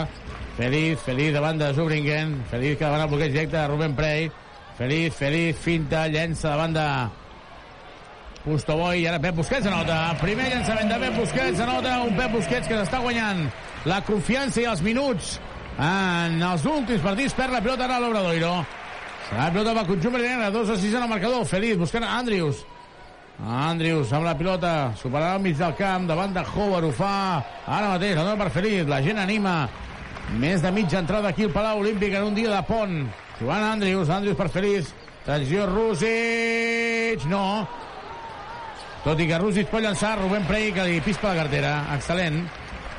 Feliz, 0.59 1.01
Feliz 1.01 1.33
davant 1.33 1.57
de 1.63 1.71
Zubringen. 1.73 2.35
Feliz 2.51 2.77
que 2.77 2.85
davant 2.85 3.07
el 3.07 3.09
bloqueig 3.09 3.33
directe 3.33 3.57
de 3.57 3.65
Rubén 3.71 3.97
Prey. 3.97 4.29
Feliz, 4.77 5.17
Feliz, 5.17 5.57
finta, 5.65 6.05
llença 6.13 6.53
davant 6.53 6.77
de 6.77 6.87
Pustoboy 8.45 9.01
i 9.01 9.09
ara 9.09 9.23
Pep 9.23 9.41
Busquets 9.41 9.71
anota. 9.71 9.97
Primer 10.21 10.51
llançament 10.53 10.93
de 10.93 11.01
Pep 11.07 11.19
Busquets 11.23 11.65
anota 11.65 11.97
un 12.05 12.21
Pep 12.21 12.37
Busquets 12.37 12.69
que 12.69 12.77
s'està 12.83 13.01
guanyant 13.01 13.47
la 13.89 14.03
confiança 14.05 14.61
i 14.61 14.69
els 14.69 14.85
minuts 14.85 15.39
en 15.79 16.37
els 16.53 16.69
últims 16.69 17.01
partits 17.01 17.39
per 17.39 17.49
la 17.49 17.65
pilota 17.65 17.89
ara 17.89 18.03
l'Obradoiro. 18.03 18.82
La 19.37 19.49
pilota 19.51 19.73
pel 19.75 19.89
conjunt 19.89 20.19
negre, 20.21 20.51
2 20.53 20.71
a 20.71 20.77
6 20.77 20.95
en 20.95 21.03
el 21.03 21.09
marcador. 21.09 21.47
Feliz 21.47 21.79
buscant 21.81 22.05
Andrius. 22.05 22.65
Andrius 23.43 24.13
amb 24.13 24.27
la 24.29 24.37
pilota, 24.39 24.93
superarà 25.01 25.35
al 25.35 25.43
mig 25.43 25.57
del 25.59 25.75
camp, 25.75 26.07
davant 26.07 26.35
de 26.35 26.45
Howard, 26.45 26.87
ho 26.87 26.93
fa 26.95 27.13
ara 27.67 27.95
mateix, 27.95 28.15
la 28.17 28.27
dona 28.29 28.39
per 28.39 28.53
Feliz, 28.55 28.87
la 28.87 29.01
gent 29.03 29.19
anima. 29.19 29.69
Més 30.39 30.63
de 30.63 30.71
mitja 30.71 31.01
entrada 31.01 31.33
aquí 31.33 31.49
al 31.49 31.55
Palau 31.55 31.81
Olímpic 31.81 32.15
en 32.15 32.29
un 32.29 32.37
dia 32.37 32.53
de 32.53 32.63
pont. 32.69 32.99
Joan 33.41 33.65
Andrius, 33.73 34.11
Andrius 34.13 34.39
per 34.39 34.49
Feliz, 34.53 34.93
Transició 35.25 35.67
Rússic, 35.67 37.27
no. 37.31 37.67
Tot 39.03 39.19
i 39.19 39.27
que 39.27 39.39
Rússic 39.39 39.71
pot 39.71 39.83
llançar, 39.83 40.17
Rubén 40.21 40.47
Prey 40.47 40.71
que 40.75 40.87
li 40.87 41.01
pispa 41.03 41.33
la 41.33 41.43
cartera. 41.43 41.73
Excel·lent. 41.97 42.45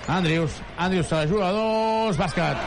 Andrius, 0.08 0.62
Andrius 0.78 1.08
se 1.08 1.16
la 1.16 1.28
juga 1.28 1.50
a 1.50 1.52
dos, 1.52 2.18
bàsquet. 2.18 2.58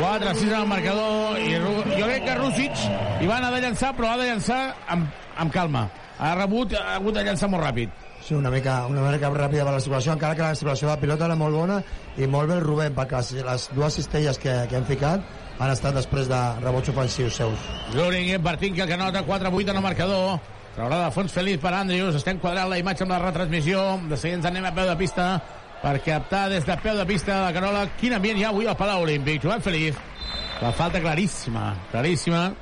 4, 0.00 0.34
6 0.34 0.42
en 0.48 0.60
el 0.60 0.66
marcador, 0.66 1.38
i 1.38 1.56
jo 1.60 2.06
crec 2.06 2.22
que 2.24 2.36
Rússic 2.38 2.84
hi 3.20 3.26
va 3.28 3.36
anar 3.36 3.50
de 3.52 3.60
llançar, 3.66 3.90
però 3.96 4.14
ha 4.14 4.20
de 4.20 4.30
llançar 4.30 4.60
amb, 4.88 5.10
amb 5.36 5.52
calma. 5.52 5.90
Ha 6.18 6.34
rebut, 6.38 6.72
ha 6.76 6.94
hagut 6.96 7.18
de 7.18 7.24
llançar 7.26 7.50
molt 7.52 7.64
ràpid. 7.66 7.92
Sí, 8.24 8.34
una 8.34 8.50
mica, 8.52 8.86
una 8.88 9.04
mica 9.04 9.28
ràpida 9.32 9.66
per 9.66 9.74
la 9.74 9.80
circulació, 9.80 10.14
encara 10.16 10.36
que 10.36 10.42
la 10.42 10.54
circulació 10.56 10.88
de 10.88 10.94
la 10.94 11.00
pilota 11.00 11.28
era 11.28 11.36
molt 11.36 11.56
bona 11.56 11.78
i 12.16 12.26
molt 12.28 12.48
bé 12.48 12.56
el 12.56 12.64
Rubén, 12.64 12.96
perquè 12.96 13.20
les, 13.20 13.44
les 13.44 13.68
dues 13.76 14.00
cistelles 14.00 14.40
que, 14.40 14.54
que 14.70 14.76
han 14.76 14.88
ficat 14.88 15.24
han 15.60 15.74
estat 15.74 15.96
després 15.96 16.28
de 16.28 16.40
rebots 16.62 16.92
ofensius 16.92 17.36
seus. 17.36 17.68
Luringen 17.92 18.40
per 18.44 18.56
Tinkel, 18.60 18.88
que 18.88 18.96
nota 18.96 19.24
4-8 19.26 19.74
en 19.74 19.76
el 19.76 19.84
marcador. 19.84 20.40
Traurà 20.76 21.02
de 21.04 21.12
fons 21.12 21.32
feliç 21.34 21.60
per 21.60 21.74
Andrius. 21.76 22.16
Estem 22.16 22.38
quadrant 22.40 22.70
la 22.70 22.78
imatge 22.80 23.04
amb 23.04 23.12
la 23.12 23.18
retransmissió. 23.20 23.82
De 24.08 24.16
seguida 24.16 24.38
ens 24.38 24.48
anem 24.48 24.68
a 24.68 24.72
peu 24.72 24.88
de 24.88 24.96
pista 24.96 25.26
per 25.80 25.96
captar 26.04 26.48
des 26.52 26.66
de 26.66 26.76
peu 26.82 26.96
de 26.96 27.06
pista 27.08 27.40
la 27.46 27.52
Carola. 27.56 27.86
Quin 28.00 28.14
ambient 28.16 28.38
hi 28.38 28.44
ha 28.44 28.50
avui 28.52 28.68
al 28.68 28.76
Palau 28.76 29.04
Olímpic. 29.06 29.42
Joan 29.42 29.62
Feliz. 29.64 29.96
La 30.60 30.72
falta 30.76 31.00
claríssima, 31.00 31.74
claríssima. 31.90 32.52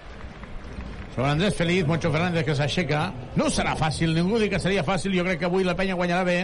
Sobre 1.15 1.31
Andrés 1.31 1.55
Feliz, 1.55 1.87
Moncho 1.87 2.13
Fernández 2.13 2.45
que 2.47 2.55
s'aixeca. 2.55 3.09
No 3.35 3.49
serà 3.51 3.75
fàcil, 3.77 4.15
ningú 4.15 4.39
diu 4.39 4.51
que 4.53 4.61
seria 4.63 4.85
fàcil. 4.87 5.17
Jo 5.19 5.25
crec 5.27 5.41
que 5.41 5.49
avui 5.51 5.67
la 5.67 5.75
penya 5.75 5.99
guanyarà 5.99 6.23
bé, 6.25 6.39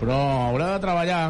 però 0.00 0.16
haurà 0.48 0.70
de 0.72 0.78
treballar. 0.86 1.24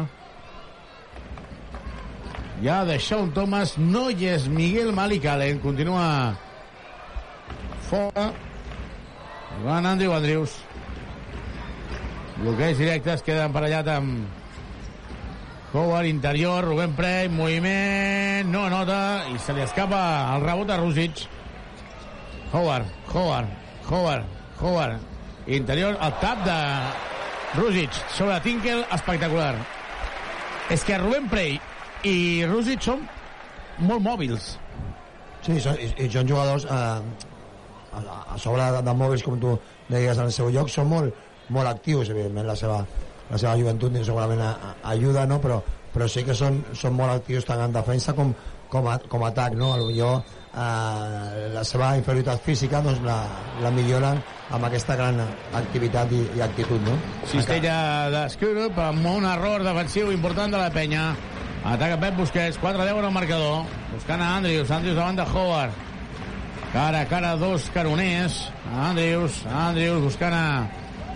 Ja 2.63 2.85
de 2.87 2.95
Sean 3.03 3.33
Thomas, 3.35 3.75
no 3.77 4.05
hi 4.09 4.29
és 4.31 4.47
Miguel 4.47 4.93
Malik 4.95 5.25
Allen, 5.27 5.59
continua 5.59 6.37
fora. 7.89 8.29
Van 9.65 9.85
Andrew 9.85 10.15
Andrews. 10.15 10.55
Bloqueig 12.37 12.79
directe, 12.79 13.11
es 13.17 13.27
queda 13.27 13.43
emparellat 13.49 13.91
amb 13.91 14.42
Howard, 15.73 16.05
interior, 16.05 16.63
Rubén 16.63 16.93
Prey, 16.93 17.29
moviment, 17.29 18.45
no 18.53 18.67
nota, 18.69 19.25
i 19.33 19.39
se 19.41 19.55
li 19.57 19.63
escapa 19.65 19.99
el 20.35 20.43
rebot 20.45 20.69
a 20.69 20.77
Rússic. 20.77 21.23
Howard, 22.53 22.85
Howard, 23.09 23.49
Howard, 23.89 24.27
Howard, 24.61 24.99
interior, 25.47 25.97
el 25.97 26.13
tap 26.21 26.43
de 26.45 26.57
Rússic 27.57 27.97
sobre 28.13 28.37
Tinkel, 28.45 28.83
espectacular. 28.93 29.55
És 30.69 30.85
que 30.85 30.99
Rubén 31.01 31.25
Prey 31.31 31.57
i 32.05 32.15
Rússic 32.45 32.85
són 32.85 33.07
molt 33.81 34.05
mòbils. 34.05 34.51
Sí, 35.41 35.57
són, 35.57 35.81
i, 35.81 35.89
i 36.05 36.11
són 36.13 36.29
jugadors 36.29 36.67
eh, 36.69 37.23
a, 37.97 38.03
a 38.35 38.37
sobre 38.37 38.69
de, 38.77 38.83
de 38.85 38.95
mòbils, 39.01 39.25
com 39.25 39.41
tu 39.41 39.57
deies 39.89 40.21
en 40.21 40.29
el 40.29 40.37
seu 40.37 40.53
lloc, 40.53 40.69
són 40.69 40.93
molt, 40.93 41.17
molt 41.49 41.73
actius, 41.73 42.13
evidentment 42.13 42.45
la 42.51 42.59
seva, 42.61 42.83
la 43.33 43.39
seva 43.41 43.57
joventut 43.57 43.97
segurament 44.05 44.41
a, 44.45 44.51
a, 44.53 44.73
ajuda, 44.93 45.25
no? 45.29 45.39
però, 45.41 45.57
però 45.93 46.07
sí 46.09 46.21
que 46.25 46.35
són, 46.37 46.61
són 46.77 46.93
molt 46.97 47.17
actius 47.17 47.47
tant 47.49 47.63
en 47.65 47.73
defensa 47.73 48.13
com, 48.13 48.33
com, 48.69 48.87
a, 48.89 48.99
com 49.09 49.25
a 49.25 49.31
atac, 49.33 49.57
no? 49.57 49.73
Potser 49.81 50.13
eh, 50.53 51.49
la 51.53 51.63
seva 51.65 51.93
inferioritat 51.97 52.43
física 52.45 52.81
doncs, 52.85 53.01
la, 53.05 53.17
la 53.63 53.71
milloren 53.73 54.21
amb 54.53 54.67
aquesta 54.69 54.97
gran 54.99 55.17
activitat 55.57 56.13
i, 56.13 56.21
i 56.37 56.43
actitud, 56.45 56.81
no? 56.85 56.97
Cistella 57.31 57.77
de 58.13 58.27
Skurup 58.35 58.77
amb 58.85 59.09
un 59.15 59.25
error 59.29 59.65
defensiu 59.65 60.11
important 60.13 60.53
de 60.53 60.61
la 60.61 60.69
penya. 60.73 61.07
Ataca 61.63 61.97
Pep 61.97 62.17
Busquets, 62.19 62.59
4-10 62.59 62.99
en 62.99 63.07
el 63.07 63.15
marcador. 63.15 63.65
Buscant 63.93 64.21
a 64.21 64.33
Andrius, 64.37 64.69
Andrius 64.69 64.99
davant 64.99 65.17
de 65.17 65.25
Howard. 65.25 65.81
Cara 66.73 67.03
a 67.05 67.07
cara, 67.07 67.35
dos 67.39 67.69
caroners. 67.73 68.49
Andrius, 68.73 69.43
Andrius 69.47 70.01
buscant 70.03 70.33
a 70.35 70.47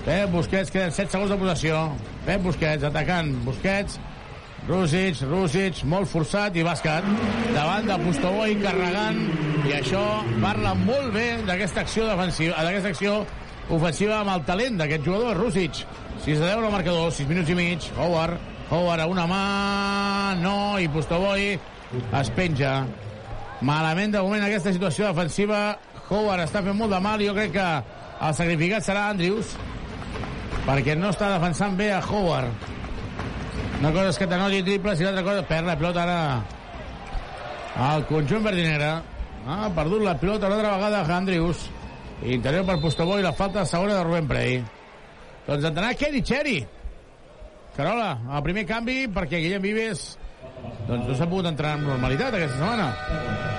Pep 0.07 0.29
Busquets, 0.31 0.69
queden 0.71 0.93
7 0.95 1.11
segons 1.11 1.31
de 1.33 1.35
possessió. 1.35 1.79
Pep 2.23 2.39
Busquets 2.45 2.85
atacant, 2.87 3.27
Busquets, 3.43 3.97
Rússic, 4.69 5.19
Rússic, 5.27 5.81
molt 5.83 6.07
forçat 6.07 6.55
i 6.55 6.63
bàsquet. 6.63 7.03
Davant 7.51 7.89
de 7.89 7.97
Pustoboi 8.05 8.55
carregant 8.61 9.19
i 9.67 9.75
això 9.75 10.05
parla 10.39 10.71
molt 10.79 11.11
bé 11.11 11.25
d'aquesta 11.49 11.83
acció 11.83 12.07
defensiva, 12.07 12.63
d'aquesta 12.63 12.95
acció 12.95 13.17
ofensiva 13.67 14.21
amb 14.21 14.31
el 14.37 14.47
talent 14.47 14.79
d'aquest 14.79 15.03
jugador, 15.03 15.43
Rússic. 15.43 15.83
6 16.23 16.39
de 16.39 16.45
10 16.45 16.55
al 16.55 16.71
marcador, 16.71 17.11
6 17.11 17.27
minuts 17.27 17.51
i 17.51 17.59
mig. 17.59 17.91
Howard, 17.99 18.39
Howard 18.71 19.03
a 19.03 19.11
una 19.11 19.27
mà, 19.27 19.43
no, 20.39 20.57
i 20.79 20.87
Pustoboi 20.87 21.49
es 21.51 22.31
penja. 22.31 22.77
Malament 23.59 24.15
de 24.15 24.23
moment 24.23 24.47
aquesta 24.47 24.71
situació 24.71 25.11
defensiva. 25.11 25.73
Howard 26.07 26.47
està 26.47 26.63
fent 26.63 26.79
molt 26.79 26.95
de 26.95 27.03
mal 27.03 27.19
jo 27.19 27.35
crec 27.35 27.57
que 27.59 27.71
el 28.23 28.37
sacrificat 28.39 28.87
serà 28.87 29.09
Andrews 29.11 29.57
perquè 30.67 30.97
no 30.99 31.13
està 31.13 31.31
defensant 31.33 31.77
bé 31.79 31.89
a 31.95 32.01
Howard. 32.03 32.67
Una 33.79 33.91
cosa 33.93 34.11
és 34.11 34.19
que 34.19 34.27
t'anoti 34.27 34.63
triples 34.67 34.99
i 34.99 35.07
l'altra 35.07 35.23
cosa 35.23 35.45
perd 35.47 35.69
la 35.69 35.77
pilota 35.79 36.03
ara 36.03 36.19
al 37.87 38.05
conjunt 38.09 38.43
verdinera. 38.43 38.91
Ha 39.47 39.71
perdut 39.73 40.03
la 40.03 40.17
pilota 40.19 40.49
una 40.49 40.57
altra 40.59 40.75
vegada 40.75 41.03
a 41.03 41.17
Andrius. 41.17 41.67
Interior 42.25 42.65
per 42.65 42.79
Postobó 42.81 43.19
i 43.19 43.23
la 43.23 43.35
falta 43.37 43.65
segona 43.65 43.95
de 43.95 44.03
Rubén 44.03 44.27
Prey. 44.27 44.61
Doncs 45.47 45.69
entrarà 45.69 45.93
Kenny 45.95 46.23
Cherry. 46.25 46.59
Carola, 47.77 48.15
el 48.33 48.43
primer 48.43 48.65
canvi 48.67 49.03
perquè 49.13 49.39
Guillem 49.39 49.61
Vives 49.61 50.07
doncs 50.87 51.07
no 51.09 51.15
s'ha 51.17 51.29
pogut 51.29 51.49
entrar 51.51 51.75
amb 51.77 51.87
normalitat 51.91 52.33
aquesta 52.33 52.57
setmana. 52.57 53.56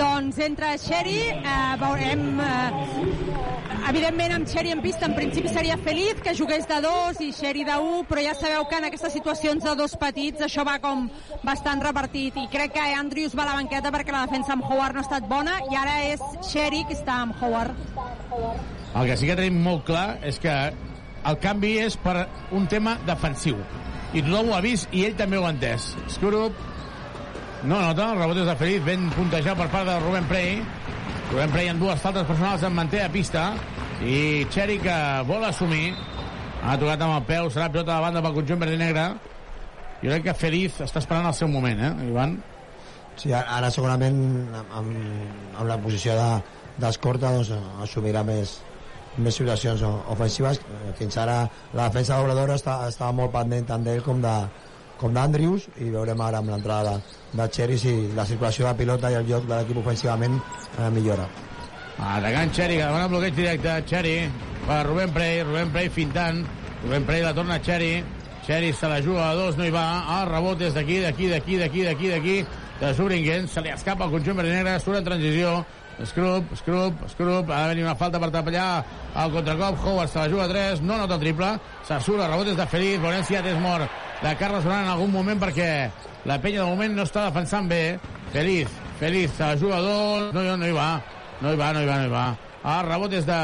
Doncs 0.00 0.38
entre 0.40 0.78
Xeri, 0.80 1.28
eh, 1.28 1.76
veurem... 1.76 2.40
Eh, 2.40 3.88
evidentment, 3.90 4.32
amb 4.32 4.48
Xeri 4.48 4.70
en 4.72 4.80
pista, 4.80 5.04
en 5.04 5.14
principi 5.14 5.50
seria 5.52 5.76
Feliz, 5.76 6.22
que 6.24 6.32
jugués 6.38 6.64
de 6.70 6.78
dos 6.80 7.20
i 7.20 7.28
Xeri 7.36 7.66
de 7.68 7.76
un, 7.76 8.06
però 8.08 8.22
ja 8.24 8.32
sabeu 8.38 8.64
que 8.70 8.78
en 8.80 8.86
aquestes 8.88 9.12
situacions 9.12 9.66
de 9.66 9.74
dos 9.76 9.98
petits 10.00 10.46
això 10.46 10.64
va 10.64 10.78
com 10.80 11.04
bastant 11.44 11.84
repartit 11.84 12.38
i 12.40 12.46
crec 12.48 12.72
que 12.78 12.86
Andrews 12.96 13.36
va 13.36 13.44
a 13.44 13.50
la 13.50 13.58
banqueta 13.58 13.92
perquè 13.92 14.16
la 14.16 14.24
defensa 14.24 14.54
amb 14.56 14.64
Howard 14.64 14.96
no 14.96 15.02
ha 15.02 15.08
estat 15.08 15.28
bona 15.28 15.58
i 15.68 15.76
ara 15.76 15.98
és 16.08 16.24
Xeri 16.48 16.86
que 16.88 16.96
està 16.96 17.20
amb 17.26 17.36
Howard. 17.36 17.76
El 18.96 19.04
que 19.10 19.20
sí 19.20 19.28
que 19.28 19.36
tenim 19.36 19.60
molt 19.60 19.84
clar 19.90 20.08
és 20.24 20.40
que 20.40 20.56
el 21.28 21.40
canvi 21.44 21.76
és 21.84 22.00
per 22.00 22.24
un 22.56 22.72
tema 22.72 22.96
defensiu. 23.04 23.60
I 24.16 24.24
tothom 24.24 24.48
ho 24.48 24.56
ha 24.56 24.64
vist 24.64 24.88
i 24.96 25.04
ell 25.04 25.18
també 25.18 25.36
ho 25.36 25.44
ha 25.44 25.52
entès. 25.52 25.92
Skurup 26.16 26.69
no 27.64 27.80
nota, 27.82 28.12
el 28.12 28.18
rebot 28.18 28.38
és 28.40 28.46
de 28.48 28.54
Feliz, 28.56 28.82
ben 28.86 29.08
puntejat 29.14 29.58
per 29.58 29.68
part 29.72 29.86
de 29.88 29.96
Rubén 30.00 30.24
Prey. 30.30 30.60
Rubén 31.30 31.50
Prey 31.52 31.68
amb 31.70 31.82
dues 31.82 32.00
faltes 32.02 32.26
personals 32.28 32.62
en 32.66 32.74
manté 32.74 33.02
a 33.04 33.10
pista. 33.12 33.50
I 34.02 34.46
Xeri 34.52 34.78
que 34.80 34.96
vol 35.28 35.44
assumir. 35.44 35.92
Ha 36.64 36.76
tocat 36.80 37.00
amb 37.04 37.16
el 37.18 37.26
peu, 37.28 37.50
serà 37.52 37.70
pilota 37.72 37.96
de 37.96 38.04
banda 38.04 38.22
pel 38.24 38.34
conjunt 38.36 38.60
verd 38.60 38.74
i 38.76 38.80
negre. 38.80 39.04
Jo 40.02 40.08
crec 40.10 40.24
que 40.28 40.34
Feliz 40.36 40.80
està 40.80 41.00
esperant 41.02 41.26
el 41.28 41.34
seu 41.36 41.48
moment, 41.48 41.78
eh, 41.80 42.08
Ivan? 42.08 42.38
Sí, 43.20 43.32
ara 43.36 43.68
segurament 43.70 44.16
amb, 44.56 44.72
amb, 44.80 45.68
la 45.68 45.76
posició 45.78 46.14
de- 46.16 46.42
d'escorta 46.80 47.32
doncs, 47.34 47.50
assumirà 47.84 48.22
més, 48.24 48.58
més 49.18 49.34
situacions 49.36 49.82
ofensives. 50.08 50.60
Fins 50.96 51.16
ara 51.18 51.42
la 51.74 51.88
defensa 51.88 52.16
d'Obrador 52.16 52.54
està, 52.56 52.88
estava 52.88 53.12
molt 53.12 53.32
pendent 53.32 53.66
tant 53.66 53.84
d'ell 53.84 54.02
com 54.02 54.20
de 54.22 54.34
com 55.00 55.14
d'Andrius 55.16 55.66
i 55.80 55.88
veurem 55.90 56.20
ara 56.20 56.42
amb 56.42 56.52
l'entrada 56.52 56.98
de, 57.32 57.46
Cherry 57.48 57.78
si 57.80 57.94
la 58.16 58.26
circulació 58.28 58.68
de 58.68 58.74
pilota 58.82 59.10
i 59.10 59.16
el 59.16 59.28
joc 59.28 59.46
de 59.48 59.56
l'equip 59.56 59.80
ofensivament 59.80 60.36
eh, 60.36 60.90
millora. 60.92 61.28
Atacant 62.00 62.52
Xeri, 62.56 62.78
que 62.78 62.86
demana 62.86 63.08
bloqueig 63.12 63.34
directe. 63.36 63.74
Xeri, 63.88 64.14
per 64.64 64.80
Rubén 64.86 65.12
Prey, 65.12 65.42
Rubén 65.44 65.72
Prey 65.74 65.90
fintant. 65.92 66.40
Rubén 66.84 67.04
Prey 67.08 67.20
la 67.24 67.34
torna 67.36 67.58
a 67.58 67.64
Xeri. 67.64 67.92
Xeri 68.46 68.72
se 68.72 68.88
la 68.88 69.02
juga 69.04 69.28
a 69.30 69.34
dos, 69.36 69.58
no 69.58 69.66
hi 69.66 69.72
va. 69.74 69.84
El 70.20 70.30
rebot 70.30 70.58
des 70.58 70.72
d'aquí, 70.74 70.98
d'aquí, 71.04 71.28
d'aquí, 71.28 71.58
d'aquí, 71.60 71.84
d'aquí, 71.84 72.08
d'aquí. 72.08 72.38
De 72.80 72.94
Zubringen, 72.96 73.48
se 73.48 73.60
li 73.60 73.68
escapa 73.68 74.06
el 74.06 74.14
conjunt 74.14 74.38
verd 74.40 74.48
i 74.48 74.54
negre, 74.56 74.78
surt 74.80 75.02
en 75.02 75.10
transició. 75.10 75.58
Scrub, 76.06 76.44
Scrub, 76.56 77.08
Scrub, 77.12 77.50
ha 77.50 77.62
de 77.62 77.68
venir 77.74 77.84
una 77.84 77.96
falta 77.96 78.20
per 78.20 78.30
tapallar 78.32 78.84
el 79.22 79.32
contracop, 79.34 79.80
Howard 79.84 80.10
se 80.10 80.18
la 80.18 80.28
juga 80.32 80.44
a 80.44 80.48
3, 80.48 80.82
no 80.82 80.98
nota 80.98 81.18
triple, 81.20 81.50
s'assura, 81.88 82.28
rebot 82.30 82.48
és 82.52 82.56
de 82.56 82.66
Feliz, 82.66 83.00
si 83.26 83.34
ja 83.34 83.42
és 83.44 83.58
mort 83.60 83.88
de 84.22 84.36
Carles 84.36 84.64
Duran 84.64 84.84
en 84.84 84.92
algun 84.94 85.12
moment 85.12 85.40
perquè 85.40 85.90
la 86.24 86.38
penya 86.40 86.62
de 86.62 86.68
moment 86.68 86.94
no 86.96 87.08
està 87.08 87.26
defensant 87.28 87.68
bé, 87.68 87.98
Feliz, 88.32 88.68
Feliz, 89.00 89.32
se 89.36 89.44
la 89.44 89.56
juga 89.56 89.76
a 89.78 89.82
2, 89.82 90.32
no, 90.34 90.56
no 90.56 90.66
hi 90.66 90.76
va, 90.76 91.02
no 91.40 91.52
hi 91.52 91.60
va, 91.60 91.72
no 91.72 91.82
hi 91.82 91.90
va, 91.90 91.98
no 91.98 92.08
hi 92.08 92.14
va. 92.14 92.24
El 92.76 92.86
rebot 92.88 93.12
és 93.16 93.26
de 93.28 93.42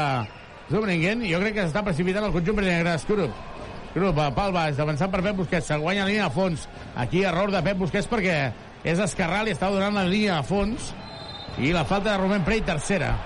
Zubringen, 0.71 1.25
jo 1.29 1.43
crec 1.43 1.59
que 1.59 1.67
s'està 1.67 1.83
precipitant 1.85 2.25
el 2.27 2.35
conjunt 2.35 2.61
negre, 2.61 2.97
Scrub, 3.01 3.45
Grup, 3.97 4.19
pal 4.35 4.51
baix, 4.53 4.75
d'avançant 4.77 5.09
per 5.09 5.23
Pep 5.25 5.37
Busquets, 5.39 5.65
se 5.71 5.77
guanya 5.81 6.03
la 6.05 6.11
línia 6.11 6.25
a 6.27 6.33
fons. 6.33 6.67
Aquí 7.01 7.23
error 7.25 7.49
de 7.49 7.63
Pep 7.65 7.79
Busquets 7.81 8.09
perquè 8.09 8.35
és 8.85 8.99
escarral 9.01 9.49
i 9.49 9.55
està 9.55 9.71
donant 9.73 9.95
la 9.97 10.05
línia 10.05 10.35
a 10.37 10.43
fons. 10.45 10.91
I 11.57 11.73
la 11.73 11.83
falta 11.85 12.11
de 12.11 12.17
Rubén 12.17 12.43
Prey, 12.45 12.61
tercera. 12.61 13.17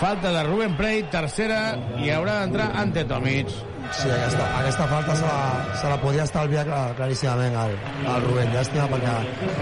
Falta 0.00 0.32
de 0.32 0.42
Rubén 0.42 0.76
Prey, 0.76 1.04
tercera, 1.10 1.76
i 2.02 2.10
haurà 2.10 2.40
d'entrar 2.42 2.72
ante 2.74 3.04
Tomic. 3.06 3.52
Sí, 3.94 4.08
aquesta, 4.10 4.46
aquesta 4.58 4.88
falta 4.90 5.14
se 5.14 5.22
la, 5.22 5.76
se 5.78 5.88
la 5.88 6.00
podia 6.02 6.24
estalviar 6.26 6.64
clar, 6.66 6.96
claríssimament 6.98 7.54
al, 7.54 7.76
al 8.10 8.26
Rubén. 8.26 8.50
Llàstima 8.50 8.88
perquè 8.90 9.14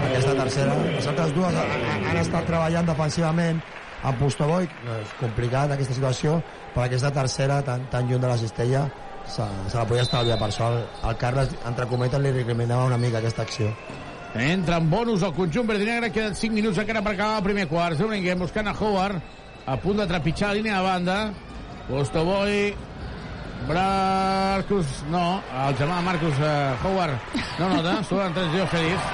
aquesta 0.07 0.33
tercera... 0.41 0.73
Les 0.95 1.09
altres 1.11 1.35
dues 1.37 1.59
han, 1.61 1.85
han 2.09 2.21
estat 2.23 2.49
treballant 2.49 2.89
defensivament, 2.89 3.61
amb 4.05 4.19
Pustovoy, 4.21 4.65
no, 4.87 4.97
és 5.05 5.13
complicat 5.21 5.75
aquesta 5.75 5.93
situació, 5.93 6.39
però 6.73 6.87
aquesta 6.87 7.13
tercera, 7.13 7.61
tan, 7.65 7.85
tan 7.93 8.09
lluny 8.09 8.25
de 8.25 8.33
la 8.33 8.39
cistella, 8.41 8.87
se, 9.29 9.45
se 9.69 9.77
la 9.77 9.85
podia 9.85 10.03
estalviar. 10.09 10.41
Per 10.41 10.49
això 10.49 10.73
el 10.81 11.21
Carles, 11.21 11.53
entre 11.69 11.85
cometes, 11.93 12.25
li 12.25 12.33
recriminava 12.33 12.89
una 12.89 12.97
mica 13.01 13.21
aquesta 13.21 13.45
acció. 13.45 13.69
Entra 14.35 14.77
en 14.77 14.89
bonus 14.89 15.21
el 15.23 15.31
conjunt 15.31 15.67
verd 15.69 15.85
i 15.85 15.85
negre, 15.87 16.11
queden 16.11 16.35
5 16.35 16.51
minuts 16.51 16.79
encara 16.81 17.01
per 17.01 17.13
acabar 17.13 17.37
el 17.39 17.45
primer 17.45 17.69
quart. 17.71 17.95
Zurningen 17.95 18.39
buscant 18.39 18.67
a 18.67 18.73
Howard, 18.75 19.21
a 19.65 19.77
punt 19.79 20.01
de 20.01 20.07
trepitjar 20.09 20.49
la 20.49 20.57
línia 20.59 20.81
de 20.81 20.83
banda. 20.83 21.15
Postoboy, 21.87 22.73
Marcus, 23.69 25.03
no, 25.09 25.41
el 25.65 25.77
germà 25.79 26.01
de 26.01 26.05
Marcus 26.05 26.41
uh, 26.41 26.83
Howard 26.83 27.39
no 27.59 27.69
nota, 27.77 27.95
surt 28.09 28.25
en 28.25 28.35
transició 28.35 28.67
feliç. 28.73 29.07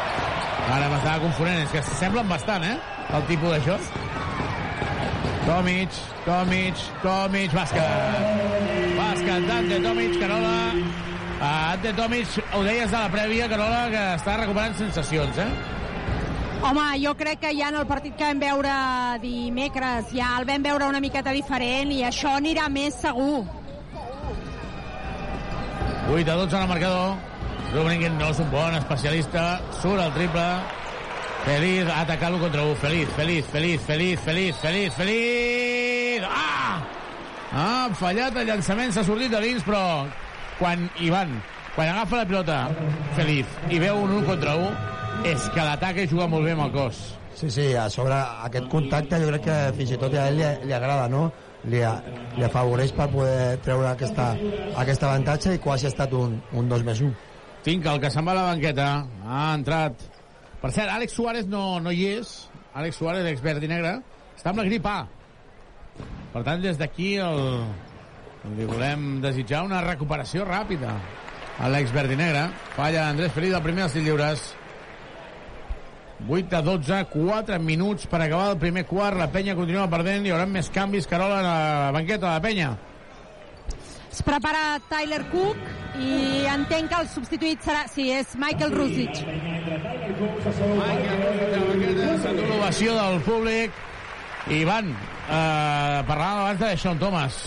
Ara 0.71 0.89
m'estava 0.89 1.21
confonent, 1.21 1.61
és 1.67 1.75
que 1.75 1.83
semblen 1.99 2.27
bastant, 2.31 2.65
eh, 2.65 2.75
el 3.13 3.29
tipus 3.29 3.53
d'això. 3.53 3.77
Tomic, 5.45 6.01
Tomic, 6.25 6.81
Tomic, 7.05 7.53
bàsquet. 7.53 8.97
Bàsquet 8.97 9.47
d'Ante 9.49 9.81
Tomic, 9.85 10.19
Carola. 10.21 10.90
Uh, 11.41 11.73
Ante 11.73 11.91
Tomic, 11.97 12.27
ho 12.53 12.59
deies 12.61 12.91
de 12.91 12.97
la 12.99 13.07
prèvia, 13.09 13.47
Carola, 13.49 13.87
que 13.89 14.01
està 14.13 14.35
recuperant 14.37 14.75
sensacions, 14.77 15.39
eh? 15.41 15.47
Home, 16.61 16.83
jo 17.01 17.15
crec 17.17 17.41
que 17.41 17.53
ja 17.57 17.71
en 17.71 17.79
el 17.79 17.87
partit 17.89 18.13
que 18.13 18.27
vam 18.27 18.43
veure 18.43 18.75
dimecres 19.23 20.13
ja 20.13 20.35
el 20.37 20.45
vam 20.45 20.61
veure 20.61 20.91
una 20.91 21.01
miqueta 21.01 21.33
diferent 21.33 21.89
i 21.95 22.03
això 22.05 22.35
anirà 22.37 22.67
més 22.69 23.01
segur. 23.01 23.41
8 26.13 26.29
a 26.29 26.37
12 26.43 26.55
en 26.55 26.61
el 26.61 26.69
marcador. 26.75 27.17
Rubringen 27.73 28.21
no 28.21 28.29
és 28.29 28.45
un 28.45 28.53
bon 28.53 28.77
especialista. 28.77 29.49
Surt 29.81 30.05
el 30.05 30.13
triple. 30.13 30.47
Feliz 31.47 31.89
ha 31.89 32.01
atacat 32.05 32.37
contra 32.37 32.69
1. 32.69 32.79
Feliz, 32.85 33.13
feliz, 33.17 33.45
feliz, 33.49 33.81
feliz, 33.89 34.19
feliz, 34.21 34.57
feliz, 34.61 34.93
feliz. 34.93 36.25
Ah! 36.29 36.81
Ha 37.51 37.69
fallat 37.97 38.37
el 38.37 38.45
llançament, 38.53 38.93
s'ha 38.93 39.03
sortit 39.07 39.33
de 39.33 39.41
dins, 39.41 39.65
però 39.65 39.81
quan 40.61 40.85
Ivan, 41.01 41.33
quan 41.73 41.89
agafa 41.89 42.21
la 42.21 42.27
pilota 42.29 42.57
Feliz 43.17 43.49
i 43.73 43.79
veu 43.81 44.03
un 44.03 44.11
1 44.19 44.27
contra 44.29 44.53
1, 44.59 44.69
és 45.31 45.47
que 45.55 45.63
l'atac 45.65 46.03
és 46.03 46.11
jugar 46.11 46.27
molt 46.29 46.45
bé 46.45 46.53
amb 46.53 46.67
el 46.67 46.75
cos. 46.75 46.99
Sí, 47.37 47.49
sí, 47.49 47.65
a 47.73 47.87
sobre 47.89 48.13
aquest 48.45 48.67
contacte 48.69 49.17
jo 49.23 49.31
crec 49.31 49.47
que 49.47 49.57
fins 49.79 49.95
i 49.95 49.99
tot 50.01 50.13
a 50.13 50.27
ell 50.29 50.37
li, 50.37 50.45
li 50.67 50.75
agrada, 50.77 51.07
no? 51.09 51.23
Li, 51.71 51.81
li 52.37 52.45
afavoreix 52.45 52.93
per 52.97 53.07
poder 53.09 53.57
treure 53.65 53.89
aquesta, 53.89 54.31
aquest 54.83 55.05
avantatge 55.07 55.55
i 55.57 55.61
quasi 55.61 55.87
ha 55.87 55.93
estat 55.93 56.13
un, 56.17 56.37
un 56.57 56.69
2 56.69 56.85
més 56.85 57.01
1. 57.09 57.11
Finca, 57.65 57.93
el 57.93 58.01
que 58.01 58.09
se'n 58.13 58.25
va 58.25 58.35
a 58.35 58.39
la 58.39 58.47
banqueta, 58.51 58.87
ha 59.25 59.43
entrat. 59.57 60.05
Per 60.61 60.71
cert, 60.73 60.89
Àlex 60.93 61.17
Suárez 61.17 61.49
no, 61.49 61.79
no 61.81 61.93
hi 61.93 62.07
és. 62.15 62.33
Àlex 62.77 63.01
Suárez, 63.01 63.25
expert 63.29 63.65
i 63.65 63.69
negre, 63.69 63.97
està 64.37 64.53
amb 64.53 64.61
la 64.61 64.69
grip 64.69 64.85
A. 64.89 64.99
Per 66.33 66.41
tant, 66.45 66.61
des 66.63 66.77
d'aquí 66.81 67.15
el, 67.21 67.41
li 68.49 68.65
volem 68.65 69.19
desitjar 69.21 69.61
una 69.67 69.81
recuperació 69.85 70.45
ràpida 70.47 70.95
a 71.61 71.69
l'exverd 71.69 72.11
i 72.13 72.17
negre. 72.17 72.47
Falla 72.75 73.07
Andrés 73.09 73.33
Feliz, 73.35 73.53
el 73.53 73.63
primer 73.65 73.85
dels 73.85 73.99
lliures. 74.01 74.47
8 76.27 76.53
a 76.57 76.61
12, 76.61 76.97
4 77.09 77.59
minuts 77.59 78.05
per 78.09 78.21
acabar 78.21 78.51
el 78.51 78.57
primer 78.61 78.85
quart. 78.85 79.17
La 79.17 79.29
penya 79.33 79.55
continua 79.57 79.89
perdent. 79.89 80.25
Hi 80.25 80.33
haurà 80.33 80.47
més 80.49 80.69
canvis. 80.73 81.09
Carola 81.09 81.39
a 81.41 81.45
la 81.45 81.91
banqueta 81.93 82.27
de 82.27 82.33
la 82.33 82.41
penya. 82.41 82.71
Es 84.11 84.21
prepara 84.27 84.75
Tyler 84.89 85.21
Cook 85.31 85.57
i 86.01 86.43
entenc 86.51 86.91
que 86.91 86.99
el 86.99 87.07
substituït 87.13 87.63
serà... 87.63 87.85
Sí, 87.89 88.09
és 88.11 88.35
Michael 88.41 88.75
Rusic. 88.75 89.21
Sento 92.25 92.45
l'ovació 92.49 92.97
del 92.99 93.19
públic. 93.25 93.81
I 94.51 94.63
van, 94.65 94.89
eh, 94.91 95.99
parlàvem 96.09 96.39
abans 96.41 96.59
de 96.59 96.77
Sean 96.81 96.99
Thomas. 96.99 97.37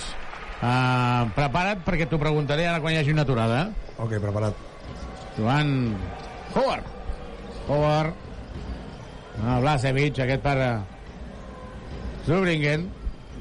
Eh, 0.64 1.22
prepara't 1.36 1.82
perquè 1.84 2.06
t'ho 2.08 2.18
preguntaré 2.20 2.64
ara 2.68 2.80
quan 2.80 2.94
hi 2.94 3.00
hagi 3.00 3.12
una 3.12 3.24
aturada. 3.26 3.66
Ok, 4.00 4.16
preparat. 4.22 4.54
Joan 5.36 5.94
Howard. 6.54 6.86
Howard. 7.68 8.14
Ah, 9.42 9.58
Blasevich, 9.60 10.20
aquest 10.22 10.44
per 10.44 10.56
eh, 10.62 10.74
Zubringen. 12.24 12.88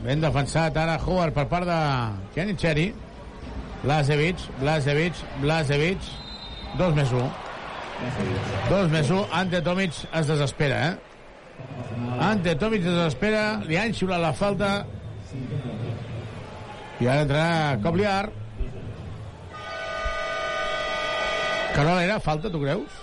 Ben 0.03 0.19
defensat 0.19 0.75
ara 0.75 0.97
Howard 0.99 1.35
per 1.37 1.45
part 1.51 1.69
de 1.69 1.79
Kenny 2.35 2.57
Cherry. 2.59 2.89
Blasevich, 3.83 4.43
Blasevich, 4.59 5.23
Blasevich. 5.39 6.11
Dos 6.79 6.95
més 6.97 7.11
un. 7.13 7.29
Dos 8.67 8.89
més 8.91 9.11
un. 9.13 9.23
Ante 9.31 9.61
Tomic 9.63 9.95
es 10.11 10.27
desespera, 10.27 10.79
eh? 10.89 12.19
Ante 12.19 12.55
Tomic 12.59 12.81
es 12.83 12.91
desespera. 12.97 13.45
Li 13.69 13.79
han 13.79 13.95
xiulat 13.95 14.23
la 14.23 14.33
falta. 14.35 14.73
I 17.03 17.07
ara 17.11 17.23
entrarà 17.25 17.79
Cobliar. 17.83 18.29
Carola, 21.75 22.03
era 22.05 22.19
falta, 22.23 22.51
tu 22.53 22.61
creus? 22.61 22.93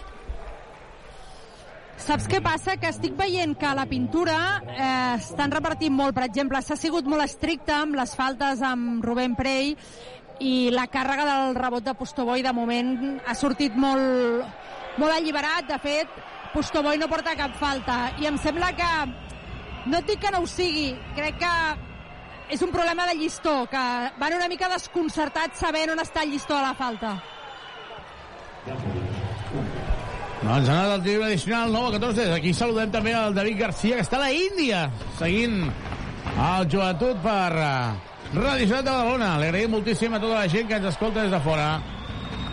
Saps 2.00 2.24
què 2.30 2.40
passa? 2.40 2.78
Que 2.80 2.88
estic 2.88 3.18
veient 3.18 3.52
que 3.60 3.72
la 3.76 3.84
pintura 3.90 4.38
eh, 4.62 5.18
estan 5.18 5.52
repartint 5.52 5.92
molt. 5.92 6.16
Per 6.16 6.24
exemple, 6.24 6.62
s'ha 6.64 6.78
sigut 6.80 7.10
molt 7.12 7.26
estricte 7.26 7.74
amb 7.76 7.98
les 7.98 8.14
faltes 8.16 8.62
amb 8.64 9.04
Rubén 9.04 9.34
Prey 9.36 9.74
i 10.40 10.54
la 10.72 10.86
càrrega 10.88 11.28
del 11.28 11.60
rebot 11.60 11.84
de 11.84 11.96
Postoboi 11.98 12.46
de 12.46 12.54
moment 12.56 13.20
ha 13.26 13.36
sortit 13.36 13.76
molt, 13.76 14.48
molt 14.96 15.18
alliberat. 15.18 15.68
De 15.74 15.80
fet, 15.84 16.16
Postoboi 16.54 16.96
no 16.96 17.10
porta 17.12 17.36
cap 17.36 17.52
falta. 17.60 18.00
I 18.16 18.32
em 18.32 18.40
sembla 18.40 18.72
que, 18.80 18.90
no 19.92 20.00
et 20.00 20.08
dic 20.08 20.24
que 20.24 20.32
no 20.32 20.40
ho 20.40 20.48
sigui, 20.48 20.94
crec 21.20 21.36
que 21.44 21.54
és 22.50 22.62
un 22.62 22.72
problema 22.74 23.06
de 23.06 23.14
llistó, 23.14 23.66
que 23.70 23.82
van 24.18 24.34
una 24.34 24.48
mica 24.50 24.68
desconcertats 24.72 25.60
sabent 25.62 25.92
on 25.94 26.02
està 26.02 26.24
el 26.26 26.32
llistó 26.34 26.56
de 26.58 26.64
la 26.66 26.74
falta. 26.74 27.14
Doncs 30.40 30.68
ha 30.68 30.74
anat 30.74 30.94
el 30.96 31.02
tiro 31.04 31.24
addicional 31.24 31.72
9 31.72 31.88
a 31.88 31.98
14. 31.98 32.26
Aquí 32.34 32.52
saludem 32.56 32.90
també 32.90 33.12
el 33.14 33.34
David 33.36 33.58
Garcia, 33.60 33.98
que 33.98 34.06
està 34.06 34.18
a 34.18 34.24
la 34.24 34.32
Índia, 34.32 34.86
seguint 35.18 35.62
el 36.30 36.68
joventut 36.72 37.20
per 37.22 37.52
uh, 37.54 38.10
Ràdio 38.34 38.66
Ciutat 38.66 38.84
de 38.86 38.90
Badalona. 38.90 39.30
Li 39.38 39.50
agraïm 39.50 39.76
moltíssim 39.76 40.16
a 40.16 40.22
tota 40.22 40.40
la 40.40 40.48
gent 40.50 40.68
que 40.68 40.78
ens 40.80 40.90
escolta 40.90 41.22
des 41.22 41.34
de 41.34 41.42
fora. 41.44 41.70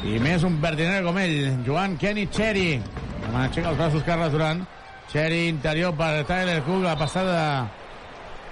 I 0.05 0.19
més 0.21 0.45
un 0.45 0.59
verdiner 0.61 1.01
com 1.05 1.17
ell, 1.17 1.63
Joan 1.65 1.97
Kenny 1.97 2.27
Cherry. 2.29 2.77
Demà 3.23 3.47
aixeca 3.47 3.71
els 3.71 3.79
braços 3.79 4.05
Carles 4.05 4.35
Duran. 4.35 4.61
Cherry 5.07 5.47
interior 5.47 5.95
per 5.95 6.25
Tyler 6.27 6.59
Cook, 6.67 6.83
la 6.83 6.97
passada 6.99 7.39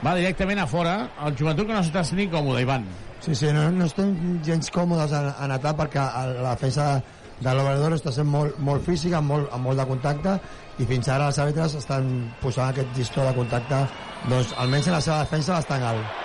va 0.03 0.15
directament 0.17 0.59
a 0.59 0.67
fora. 0.67 0.95
El 1.25 1.35
joventut 1.39 1.67
que 1.67 1.75
no 1.75 1.83
s'està 1.83 2.03
sentint 2.03 2.31
còmode, 2.33 2.63
Ivan. 2.65 2.87
Sí, 3.23 3.35
sí, 3.35 3.51
no, 3.53 3.69
no 3.73 3.87
estem 3.89 4.41
gens 4.45 4.69
còmodes 4.73 5.13
en, 5.17 5.31
en 5.45 5.53
atac 5.55 5.79
perquè 5.79 6.03
la 6.41 6.51
defensa 6.53 6.99
de 7.39 7.53
l'Obrador 7.55 7.95
està 7.95 8.11
sent 8.15 8.27
molt, 8.31 8.59
molt 8.63 8.85
física, 8.85 9.19
amb 9.19 9.31
molt, 9.33 9.49
amb 9.55 9.67
molt 9.67 9.79
de 9.81 9.85
contacte, 9.89 10.35
i 10.79 10.87
fins 10.87 11.09
ara 11.11 11.29
els 11.31 11.39
àrbitres 11.41 11.75
estan 11.79 12.11
posant 12.41 12.71
aquest 12.71 12.93
llistó 12.95 13.25
de 13.25 13.33
contacte, 13.35 13.81
doncs 14.29 14.53
almenys 14.61 14.87
en 14.91 14.95
la 14.97 15.01
seva 15.03 15.23
defensa 15.23 15.57
bastant 15.57 15.83
alt. 15.89 16.21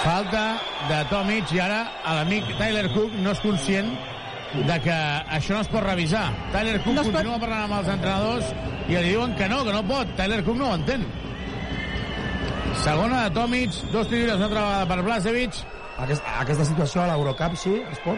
Falta 0.00 0.44
de 0.88 0.98
Tomic 1.10 1.50
i 1.52 1.60
ara 1.60 1.82
l'amic 2.16 2.46
Tyler 2.56 2.86
Cook 2.94 3.16
no 3.20 3.34
és 3.34 3.42
conscient 3.44 3.90
de 4.54 4.76
que 4.82 4.96
això 5.36 5.58
no 5.58 5.60
es 5.60 5.68
pot 5.72 5.84
revisar. 5.84 6.30
Tyler 6.54 6.78
Cook 6.80 6.96
no 6.96 7.04
continua 7.04 7.36
pot... 7.36 7.44
parlant 7.44 7.66
amb 7.66 7.78
els 7.82 7.90
entrenadors 7.94 8.54
i 8.88 8.96
li 8.96 9.10
diuen 9.12 9.36
que 9.36 9.48
no, 9.52 9.60
que 9.66 9.74
no 9.76 9.82
pot. 9.86 10.14
Tyler 10.16 10.40
Cook 10.46 10.56
no 10.58 10.70
ho 10.70 10.78
entén. 10.80 11.04
Segona 12.80 13.24
de 13.24 13.30
Tomic, 13.30 13.70
dos 13.92 14.08
tiros, 14.08 14.36
una 14.36 14.46
altra 14.46 14.60
vegada 14.64 14.86
per 14.88 15.02
Blasevich. 15.04 15.58
Aquesta, 16.00 16.36
aquesta 16.40 16.64
situació 16.64 17.02
a 17.02 17.10
l'Eurocup 17.10 17.56
sí, 17.60 17.74
es 17.92 18.00
pot? 18.00 18.16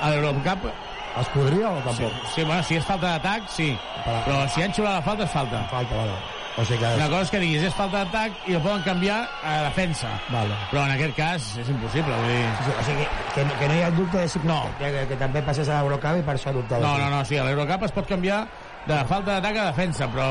A 0.00 0.12
l'Eurocup 0.12 0.68
es 0.70 1.30
podria 1.34 1.72
o 1.72 1.80
tampoc? 1.82 2.12
Sí, 2.28 2.34
sí 2.36 2.44
bueno, 2.44 2.62
si 2.62 2.78
és 2.78 2.84
falta 2.86 3.16
d'atac, 3.16 3.48
sí. 3.50 3.72
Però, 4.04 4.20
però 4.28 4.42
si 4.54 4.62
han 4.62 4.74
xiulat 4.76 5.00
la 5.00 5.02
falta, 5.02 5.26
és 5.26 5.32
falta. 5.34 5.62
Falta, 5.72 5.96
vale. 5.98 6.18
O 6.58 6.64
sigui 6.66 6.78
que... 6.82 6.92
Una 6.98 7.08
cosa 7.10 7.24
és 7.26 7.32
que 7.34 7.40
diguis 7.42 7.64
és 7.66 7.74
falta 7.74 8.04
d'atac 8.04 8.38
i 8.46 8.54
el 8.54 8.62
poden 8.62 8.84
canviar 8.86 9.18
a 9.42 9.56
defensa. 9.66 10.12
Vale. 10.30 10.58
Però 10.70 10.84
en 10.86 10.94
aquest 10.94 11.16
cas 11.18 11.48
és 11.64 11.72
impossible. 11.74 12.20
Vull 12.22 12.30
dir... 12.36 12.44
Sí, 12.60 12.74
o 12.76 12.84
sigui, 12.90 13.08
que, 13.34 13.46
que 13.58 13.70
no 13.72 13.80
hi 13.80 13.82
ha 13.82 13.90
dubte 13.98 14.22
de 14.22 14.28
si 14.30 14.42
no. 14.46 14.60
que, 14.78 14.92
que, 14.94 15.06
que 15.10 15.18
també 15.24 15.42
passés 15.50 15.70
a 15.70 15.80
l'Eurocup 15.82 16.22
i 16.22 16.26
per 16.30 16.38
això 16.38 16.54
dubtava. 16.54 16.84
No, 16.86 16.94
no, 17.02 17.10
no, 17.16 17.24
sí, 17.26 17.38
a 17.38 17.48
l'Eurocup 17.50 17.88
es 17.90 17.98
pot 17.98 18.14
canviar 18.14 18.44
de 18.86 19.02
falta 19.10 19.34
d'atac 19.34 19.58
a 19.58 19.66
defensa, 19.72 20.06
però 20.14 20.30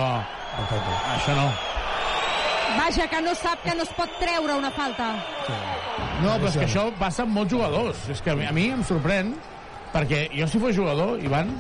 Perfecte. 0.56 0.98
això 1.18 1.36
no. 1.36 1.52
Vaja, 2.78 3.08
que 3.10 3.22
no 3.26 3.34
sap 3.36 3.64
que 3.66 3.76
no 3.76 3.84
es 3.84 3.94
pot 3.98 4.12
treure 4.22 4.58
una 4.58 4.72
falta. 4.72 5.12
Sí. 5.48 5.58
No, 6.24 6.34
però 6.40 6.50
és 6.50 6.58
que 6.58 6.66
això 6.66 6.88
passa 6.98 7.26
amb 7.26 7.36
molts 7.38 7.54
jugadors. 7.54 8.04
És 8.14 8.22
que 8.26 8.34
a 8.34 8.38
mi, 8.38 8.48
a 8.48 8.54
mi 8.56 8.68
em 8.74 8.84
sorprèn, 8.86 9.34
perquè 9.94 10.28
jo 10.34 10.48
si 10.50 10.62
fos 10.62 10.76
jugador, 10.78 11.18
Ivan, 11.24 11.52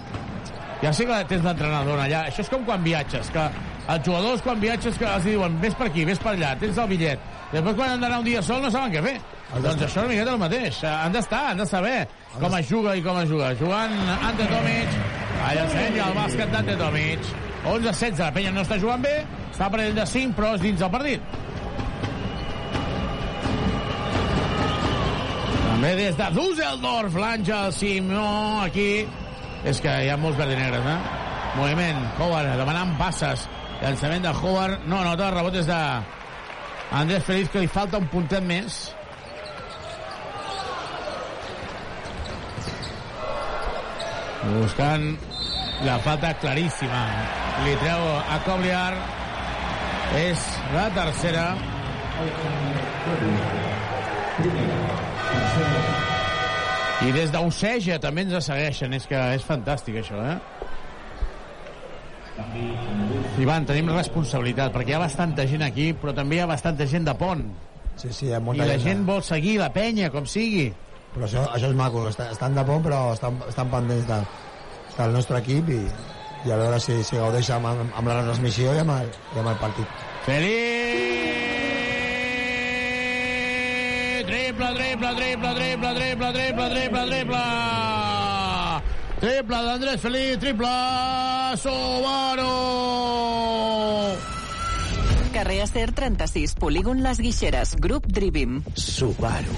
ja 0.81 0.91
sé 0.93 1.05
que 1.09 1.17
tens 1.29 1.45
l'entrenador 1.45 2.01
allà. 2.01 2.25
Això 2.31 2.45
és 2.45 2.51
com 2.53 2.65
quan 2.65 2.85
viatges, 2.85 3.29
que 3.33 3.45
els 3.87 4.05
jugadors 4.05 4.43
quan 4.45 4.61
viatges 4.61 4.97
que 4.99 5.07
els 5.07 5.25
diuen 5.25 5.57
vés 5.61 5.75
per 5.77 5.87
aquí, 5.91 6.05
vés 6.05 6.21
per 6.21 6.33
allà, 6.33 6.53
tens 6.59 6.77
el 6.81 6.89
bitllet. 6.91 7.33
Després 7.53 7.77
quan 7.77 7.93
han 7.93 8.01
d'anar 8.03 8.19
un 8.19 8.27
dia 8.27 8.41
sol 8.43 8.61
no 8.63 8.71
saben 8.73 8.91
què 8.91 9.03
fer. 9.05 9.17
Doncs 9.53 9.77
això 9.77 9.87
és 9.87 9.97
una 10.01 10.09
miqueta 10.11 10.33
el 10.35 10.41
mateix. 10.41 10.81
Han 10.89 11.13
d'estar, 11.15 11.43
han 11.51 11.61
de 11.61 11.67
saber 11.69 11.97
com 12.37 12.57
es 12.57 12.69
juga 12.69 12.95
i 12.97 13.03
com 13.05 13.19
es 13.21 13.29
juga. 13.29 13.53
Jugant 13.61 13.93
Ante 14.17 14.47
Tomic, 14.51 14.97
allà 15.47 15.67
ensenya 15.67 16.09
el 16.09 16.17
bàsquet 16.17 16.55
d'Ante 16.55 16.79
Tomic. 16.81 17.29
11-16, 17.67 18.19
la 18.21 18.31
penya 18.35 18.51
no 18.55 18.63
està 18.63 18.77
jugant 18.79 19.01
bé, 19.03 19.15
Està 19.57 19.71
per 19.73 19.79
ell 19.81 19.95
de 19.97 20.03
5, 20.05 20.35
però 20.37 20.51
és 20.53 20.61
dins 20.61 20.77
del 20.77 20.89
partit. 20.93 21.23
També 25.63 25.89
des 25.97 26.19
de 26.19 26.27
Düsseldorf, 26.35 27.17
l'Àngel 27.17 27.73
Simó, 27.73 28.27
aquí. 28.67 29.07
És 29.65 29.81
que 29.81 29.95
hi 30.03 30.13
ha 30.13 30.19
molts 30.21 30.37
verds 30.37 30.53
i 30.53 30.59
negres, 30.61 30.85
eh? 30.93 30.95
Moviment, 31.57 32.05
Howard 32.19 32.53
demanant 32.61 32.93
passes. 33.01 33.49
Llançament 33.81 34.29
de 34.29 34.37
Howard. 34.43 34.85
No, 34.85 35.01
nota, 35.09 35.33
rebot 35.33 35.57
és 35.57 35.65
de 35.65 35.81
Andrés 37.01 37.25
Feliz, 37.25 37.49
que 37.49 37.65
li 37.65 37.73
falta 37.79 37.97
un 37.97 38.05
puntet 38.13 38.45
més. 38.45 38.81
Buscant 44.53 45.15
la 45.81 45.97
falta 46.05 46.37
claríssima. 46.45 47.07
Li 47.65 47.79
treu 47.81 48.11
a 48.21 48.43
Cobliar. 48.45 48.91
És 50.15 50.39
la 50.73 50.87
tercera. 50.95 51.43
I 57.05 57.11
des 57.13 57.31
d'Oceja 57.33 57.99
també 58.01 58.23
ens 58.25 58.47
segueixen. 58.47 58.95
És 58.97 59.05
que 59.09 59.19
és 59.35 59.45
fantàstic, 59.45 59.99
això, 60.01 60.23
eh? 60.23 60.37
Ivan, 63.41 63.65
tenim 63.69 63.89
responsabilitat, 63.89 64.71
perquè 64.73 64.93
hi 64.93 64.97
ha 64.97 65.01
bastanta 65.01 65.45
gent 65.49 65.63
aquí, 65.65 65.91
però 65.97 66.13
també 66.15 66.37
hi 66.37 66.41
ha 66.43 66.49
bastanta 66.49 66.85
gent 66.89 67.05
de 67.05 67.13
pont. 67.17 67.45
Sí, 67.97 68.11
sí, 68.13 68.27
hi 68.27 68.33
ha 68.33 68.41
I 68.41 68.45
molta 68.45 68.65
la 68.69 68.77
gent. 68.81 69.05
vol 69.05 69.23
seguir 69.25 69.57
la 69.61 69.71
penya, 69.73 70.11
com 70.13 70.25
sigui. 70.29 70.67
Però 71.15 71.25
això, 71.25 71.47
això 71.53 71.71
és 71.71 71.77
maco, 71.77 72.07
estan, 72.09 72.29
estan 72.33 72.57
de 72.57 72.65
pont, 72.65 72.83
però 72.85 72.99
estan, 73.13 73.39
estan 73.49 73.71
pendents 73.73 74.05
de, 74.09 74.19
del 74.97 75.17
nostre 75.17 75.41
equip 75.41 75.69
i, 75.73 75.81
i 76.47 76.51
a 76.51 76.57
veure 76.59 76.79
si, 76.79 77.01
si 77.03 77.19
gaudeix 77.19 77.49
amb, 77.51 77.67
amb, 77.67 77.91
amb 77.99 78.07
la 78.07 78.21
transmissió 78.23 78.71
i 78.75 78.79
amb 78.83 78.93
el, 78.95 79.09
i 79.35 79.41
amb 79.41 79.51
el 79.51 79.57
partit. 79.59 80.05
Feliz! 80.27 81.47
Triple, 84.27 84.69
triple, 84.77 85.11
triple, 85.19 85.51
triple, 85.59 85.91
triple, 85.99 86.31
triple, 86.39 86.69
triple, 86.73 87.03
triple! 87.11 87.43
Triple 89.17 89.59
d'Andrés 89.65 90.01
Feliz, 90.01 90.37
triple 90.39 90.73
Subaru! 91.57 92.51
Carrer 95.33 95.61
Acer 95.61 95.91
36, 95.93 96.55
polígon 96.57 97.03
Les 97.05 97.21
Guixeres, 97.21 97.75
grup 97.81 98.07
Drivim. 98.07 98.61
Subaru. 98.73 99.57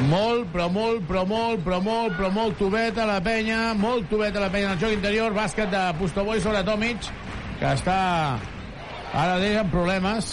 Molt, 0.00 0.48
però 0.52 0.68
molt, 0.72 1.02
però 1.08 1.22
molt, 1.28 1.60
però 1.64 1.78
molt, 1.84 2.14
però 2.16 2.30
molt 2.32 2.56
tubet 2.58 2.96
a 2.98 3.04
la 3.06 3.18
penya, 3.24 3.74
molt 3.78 4.08
tubet 4.10 4.36
a 4.36 4.40
la 4.40 4.48
penya 4.50 4.70
en 4.70 4.76
el 4.76 4.80
joc 4.80 4.94
interior, 4.96 5.34
bàsquet 5.36 5.70
de 5.70 5.82
Pustoboy 5.98 6.40
sobre 6.40 6.62
Tomic, 6.64 7.10
que 7.60 7.74
està 7.76 7.98
ara 9.12 9.36
mateix 9.36 9.58
amb 9.60 9.72
problemes. 9.74 10.32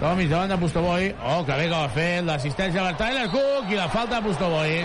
Tomic 0.00 0.30
davant 0.30 0.52
de 0.52 0.58
Pustoboy, 0.60 1.10
oh, 1.18 1.42
que 1.44 1.58
bé 1.58 1.68
que 1.68 1.76
ha 1.76 1.88
fet, 1.92 2.24
l'assistència 2.24 2.84
per 2.84 2.96
Tyler 3.00 3.26
Cook 3.32 3.72
i 3.72 3.80
la 3.80 3.88
falta 3.92 4.20
de 4.20 4.28
Pustoboy. 4.28 4.76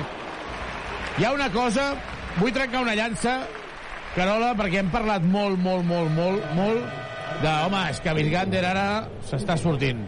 Hi 1.20 1.28
ha 1.28 1.34
una 1.36 1.50
cosa, 1.54 1.92
vull 2.40 2.56
trencar 2.56 2.82
una 2.86 2.96
llança, 2.98 3.42
Carola, 4.16 4.56
perquè 4.60 4.82
hem 4.82 4.90
parlat 4.92 5.24
molt, 5.24 5.60
molt, 5.62 5.86
molt, 5.88 6.12
molt, 6.18 6.50
molt 6.58 6.82
de, 7.44 7.52
home, 7.52 7.86
és 7.94 8.02
que 8.04 8.18
Virgander 8.18 8.66
ara 8.68 8.88
s'està 9.30 9.56
sortint. 9.60 10.04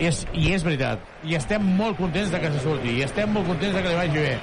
És, 0.00 0.24
I 0.36 0.52
és 0.54 0.64
veritat. 0.66 1.04
I 1.24 1.36
estem 1.38 1.64
molt 1.78 1.98
contents 2.00 2.32
de 2.32 2.40
que 2.42 2.52
se 2.54 2.62
surti. 2.64 2.96
I 2.98 3.06
estem 3.06 3.32
molt 3.34 3.48
contents 3.48 3.76
de 3.76 3.82
que 3.82 3.92
li 3.92 3.98
vagi 3.98 4.24
bé. 4.26 4.34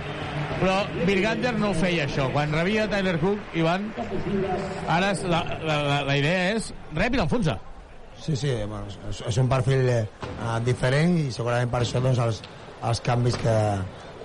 Però 0.58 0.78
Virgander 1.06 1.54
no 1.58 1.72
feia 1.78 2.08
això. 2.08 2.28
Quan 2.34 2.54
rebia 2.56 2.88
Tyler 2.90 3.18
Cook, 3.22 3.56
Ivan, 3.58 3.92
ara 4.90 5.14
la, 5.30 5.42
la, 5.62 5.80
la, 5.86 5.98
la 6.08 6.18
idea 6.18 6.54
és 6.56 6.72
rep 6.98 7.14
i 7.14 7.22
l'enfonsa. 7.22 7.60
Sí, 8.18 8.36
sí, 8.36 8.50
bueno, 8.66 8.86
és, 9.10 9.22
és 9.30 9.38
un 9.38 9.50
perfil 9.50 9.86
eh, 9.94 10.02
diferent 10.66 11.20
i 11.22 11.28
segurament 11.34 11.70
per 11.70 11.84
això 11.84 12.02
doncs, 12.02 12.22
els, 12.24 12.42
els 12.90 13.02
canvis 13.06 13.38
que, 13.44 13.58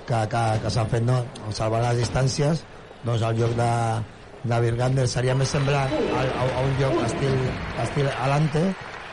que, 0.09 0.23
que, 0.33 0.45
que 0.63 0.73
s'han 0.73 0.89
fet 0.93 1.05
no? 1.05 1.19
en 1.47 1.57
salvar 1.57 1.83
les 1.85 2.01
distàncies 2.01 2.65
doncs 3.05 3.25
el 3.29 3.43
lloc 3.43 3.53
de, 3.59 3.69
de 4.49 4.61
Virgander 4.65 5.05
seria 5.11 5.37
més 5.39 5.53
semblant 5.55 5.93
a, 5.93 6.23
a, 6.25 6.47
a 6.47 6.65
un 6.65 6.73
lloc 6.81 6.97
estil, 7.05 7.37
estil 7.85 8.09
Alante 8.15 8.65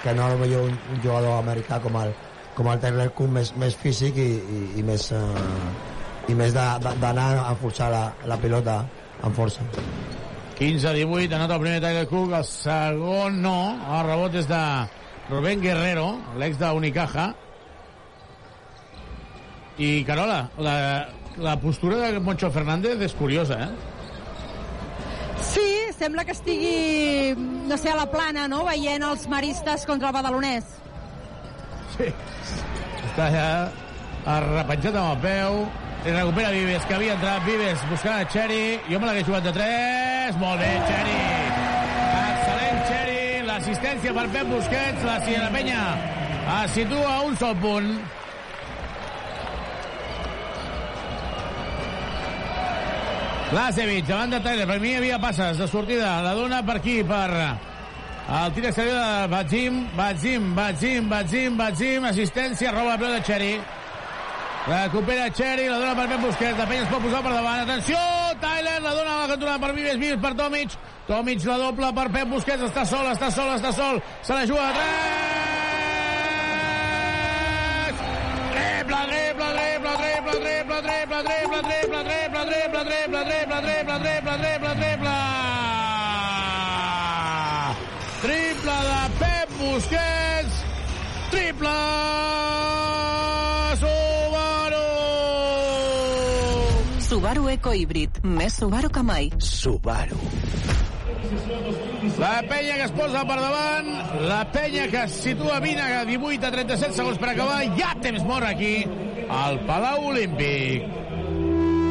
que 0.03 0.13
no 0.15 0.27
potser 0.39 0.61
un, 0.63 0.75
un 0.93 1.01
jugador 1.03 1.39
americà 1.39 1.79
com 1.83 1.97
el, 2.01 2.13
com 2.57 2.69
el 2.71 2.79
Tyler 2.83 3.09
Cook 3.15 3.33
més, 3.35 3.53
més 3.59 3.75
físic 3.79 4.17
i, 4.19 4.29
i, 4.39 4.61
i 4.79 4.85
més, 4.85 5.09
eh, 5.15 6.31
i 6.31 6.37
més 6.37 6.55
d'anar 6.55 7.27
a 7.43 7.51
forçar 7.59 7.89
la, 7.93 8.05
la 8.29 8.37
pilota 8.39 8.81
amb 9.23 9.35
força 9.35 9.65
15-18, 10.59 11.35
anota 11.35 11.55
el 11.55 11.61
primer 11.63 11.79
Tyler 11.83 12.07
Cook, 12.09 12.33
el 12.35 12.47
segon 12.47 13.37
no, 13.43 13.59
el 13.95 14.01
rebot 14.09 14.33
és 14.35 14.47
de 14.49 14.63
Rubén 15.29 15.61
Guerrero, 15.63 16.09
l'ex 16.41 16.59
de 16.59 16.71
Unicaja. 16.75 17.29
I, 19.79 20.03
Carola, 20.03 20.41
la, 20.59 20.75
la 21.39 21.55
postura 21.61 22.01
de 22.01 22.19
Moncho 22.19 22.49
Fernández 22.51 22.99
és 23.07 23.15
curiosa, 23.15 23.61
eh? 23.69 23.98
Sí, 25.41 25.69
sembla 25.97 26.25
que 26.25 26.31
estigui, 26.35 27.35
no 27.67 27.77
sé, 27.77 27.89
a 27.91 27.95
la 27.95 28.07
plana, 28.11 28.47
no?, 28.51 28.63
veient 28.67 29.03
els 29.03 29.27
maristes 29.31 29.85
contra 29.89 30.09
el 30.09 30.15
badalonès. 30.15 30.65
Sí. 31.97 32.09
Està 33.09 33.29
ja 33.33 33.47
arrepenjat 34.37 34.95
amb 34.99 35.15
el 35.15 35.21
peu. 35.23 35.61
I 35.99 36.13
recupera 36.15 36.51
Vives, 36.55 36.85
que 36.87 36.95
havia 36.95 37.15
entrat 37.17 37.43
Vives 37.43 37.81
buscant 37.89 38.21
a 38.21 38.27
Xeri. 38.31 38.79
Jo 38.87 38.99
me 39.01 39.09
l'hagués 39.09 39.25
jugat 39.27 39.43
de 39.49 39.51
3. 39.57 40.37
Molt 40.39 40.61
bé, 40.61 40.69
Xeri. 40.87 41.17
Excel·lent, 42.19 42.79
Xeri. 42.87 43.23
L'assistència 43.49 44.13
per 44.15 44.23
Pep 44.31 44.47
Busquets. 44.47 45.03
La 45.03 45.17
Sierra 45.25 45.49
Penya 45.51 45.81
es 46.61 46.77
situa 46.77 47.17
a 47.17 47.19
un 47.27 47.35
sol 47.41 47.57
punt. 47.59 47.91
Lasevich, 53.51 54.05
davant 54.05 54.29
de 54.29 54.39
Tyler. 54.45 54.67
Per 54.69 54.77
mi 54.79 54.91
hi 54.91 54.97
havia 54.99 55.17
passes 55.19 55.57
de 55.57 55.67
sortida. 55.67 56.19
La 56.21 56.35
dona 56.37 56.61
per 56.65 56.75
aquí, 56.77 56.99
per 57.03 57.29
el 58.29 58.51
tir 58.53 58.65
exterior 58.69 58.93
de 58.93 59.27
Batzim, 59.31 59.79
Batzim, 59.97 60.51
Batzim, 60.53 61.07
Batzim, 61.09 61.57
Batzim, 61.57 62.05
assistència, 62.05 62.71
roba 62.75 62.97
la 63.01 63.15
de 63.15 63.23
Xeri. 63.25 63.53
Recupera 64.67 65.31
Xeri, 65.33 65.65
la 65.65 65.79
dona 65.79 65.95
per 65.97 66.07
Ben 66.11 66.21
Busquets, 66.21 66.59
la 66.59 66.67
penya 66.69 66.83
es 66.83 66.91
pot 66.91 67.01
posar 67.01 67.23
per 67.25 67.33
davant. 67.33 67.63
Atenció, 67.63 67.97
Tyler, 68.43 68.77
la 68.83 68.93
dona 68.93 69.15
a 69.15 69.21
la 69.23 69.31
cantonada 69.33 69.59
per 69.65 69.73
Vives, 69.73 69.97
Vives 69.97 70.21
per 70.21 70.35
Tomic. 70.37 70.77
Tomic 71.07 71.49
la 71.49 71.57
doble 71.57 71.89
per 71.97 72.05
Pep 72.13 72.29
Busquets, 72.35 72.67
està 72.69 72.85
sol, 72.85 73.09
està 73.15 73.31
sol, 73.33 73.49
està 73.55 73.73
sol. 73.73 74.03
Se 74.21 74.37
la 74.37 74.45
juga 74.45 74.69
a 74.69 74.77
3. 74.77 75.68
Triple, 78.89 79.05
triple, 79.05 79.53
triple, 79.53 79.97
triple, 79.97 80.41
triple, 80.41 80.81
triple, 80.81 81.21
triple, 81.21 81.61
triple, 81.61 82.03
triple, 82.09 82.45
triple, 82.49 82.85
triple, 82.89 83.21
triple, 83.21 83.61
triple, 83.61 83.99
triple, 84.01 84.37
triple, 84.39 84.75
triple. 84.81 85.17
Triple 88.23 88.77
de 88.89 89.01
Pep 89.19 89.49
Busquets. 89.59 90.55
Triple 91.29 91.77
Subaru. 93.77 94.87
Subaru 96.99 97.49
Eco 97.49 97.73
Híbrid, 97.77 98.23
més 98.23 98.57
Subaru 98.57 98.89
que 98.89 99.05
mai. 99.05 99.29
Subaru. 99.37 100.17
La 102.19 102.41
penya 102.47 102.75
que 102.75 102.85
es 102.87 102.93
posa 102.95 103.25
per 103.27 103.37
davant, 103.39 103.89
la 104.27 104.39
penya 104.51 104.87
que 104.91 105.03
es 105.05 105.17
situa 105.23 105.59
20 105.63 105.83
a 105.99 106.05
18 106.07 106.47
a 106.47 106.51
37 106.55 106.97
segons 106.97 107.19
per 107.19 107.33
acabar, 107.33 107.59
ja 107.79 107.93
temps 108.03 108.25
mort 108.27 108.47
aquí, 108.47 108.73
al 109.29 109.59
Palau 109.67 110.09
Olímpic. 110.11 110.87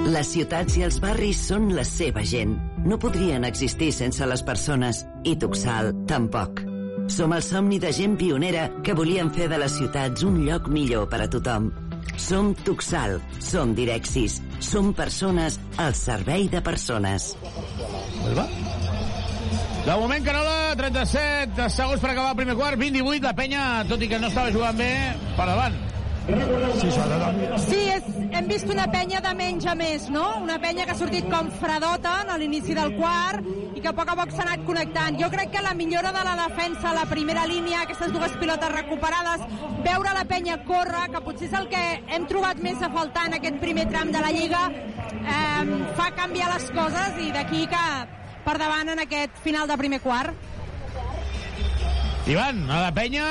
Les 0.08 0.30
ciutats 0.32 0.78
i 0.78 0.84
els 0.86 0.96
barris 1.04 1.40
són 1.50 1.68
la 1.76 1.84
seva 1.84 2.24
gent. 2.24 2.54
No 2.88 2.96
podrien 3.00 3.44
existir 3.44 3.90
sense 3.92 4.24
les 4.28 4.44
persones, 4.46 5.02
i 5.28 5.34
Tuxal 5.36 5.92
tampoc. 6.08 6.62
Som 7.12 7.34
el 7.36 7.44
somni 7.44 7.80
de 7.80 7.92
gent 7.92 8.16
pionera 8.20 8.68
que 8.84 8.96
volien 8.96 9.28
fer 9.34 9.48
de 9.52 9.58
les 9.60 9.76
ciutats 9.76 10.24
un 10.24 10.40
lloc 10.46 10.68
millor 10.72 11.08
per 11.12 11.22
a 11.24 11.28
tothom. 11.28 11.70
Som 12.16 12.54
Tuxal, 12.64 13.18
som 13.44 13.74
Direxis, 13.76 14.40
som 14.64 14.94
persones 14.96 15.60
al 15.76 15.96
servei 15.96 16.48
de 16.52 16.64
persones. 16.64 17.34
Elba? 18.24 18.48
De 19.88 19.94
moment, 19.96 20.20
Carola, 20.20 20.74
37 20.76 21.66
segons 21.72 22.02
per 22.02 22.10
acabar 22.10 22.34
el 22.34 22.36
primer 22.36 22.54
quart, 22.58 22.76
28, 22.76 23.22
la 23.24 23.30
penya, 23.32 23.60
tot 23.88 24.02
i 24.04 24.08
que 24.10 24.18
no 24.20 24.28
estava 24.28 24.50
jugant 24.52 24.76
bé, 24.76 24.88
per 25.32 25.46
davant. 25.48 25.78
Sí, 26.76 26.90
Sí, 27.62 27.78
és, 27.94 28.10
hem 28.36 28.50
vist 28.50 28.68
una 28.68 28.84
penya 28.92 29.22
de 29.24 29.32
menys 29.38 29.64
a 29.64 29.72
més, 29.80 30.10
no? 30.12 30.26
Una 30.42 30.58
penya 30.60 30.84
que 30.84 30.92
ha 30.92 30.98
sortit 30.98 31.30
com 31.32 31.48
fredota 31.62 32.18
a 32.28 32.36
l'inici 32.36 32.76
del 32.76 32.92
quart 32.98 33.48
i 33.48 33.80
que 33.80 33.88
a 33.88 33.94
poc 33.96 34.12
a 34.12 34.18
poc 34.18 34.34
s'ha 34.36 34.44
anat 34.44 34.66
connectant. 34.68 35.16
Jo 35.22 35.32
crec 35.32 35.54
que 35.56 35.64
la 35.64 35.72
millora 35.72 36.12
de 36.12 36.26
la 36.28 36.36
defensa, 36.42 36.92
la 36.92 37.06
primera 37.08 37.46
línia, 37.48 37.86
aquestes 37.86 38.12
dues 38.12 38.36
pilotes 38.44 38.76
recuperades, 38.76 39.48
veure 39.88 40.14
la 40.20 40.28
penya 40.28 40.60
córrer, 40.68 41.06
que 41.16 41.24
potser 41.24 41.48
és 41.48 41.56
el 41.62 41.72
que 41.72 41.82
hem 42.12 42.28
trobat 42.28 42.60
més 42.60 42.84
a 42.84 42.92
faltar 42.92 43.24
en 43.32 43.40
aquest 43.40 43.56
primer 43.64 43.88
tram 43.88 44.12
de 44.12 44.20
la 44.20 44.36
Lliga, 44.36 44.68
eh, 44.68 45.82
fa 45.96 46.12
canviar 46.20 46.52
les 46.58 46.70
coses 46.76 47.24
i 47.24 47.32
d'aquí 47.32 47.64
que 47.72 47.88
per 48.48 48.56
davant 48.56 48.88
en 48.88 49.02
aquest 49.02 49.42
final 49.44 49.68
de 49.68 49.76
primer 49.76 49.98
quart. 50.00 50.46
Ivan, 52.28 52.60
a 52.68 52.78
la 52.82 52.92
penya 52.92 53.24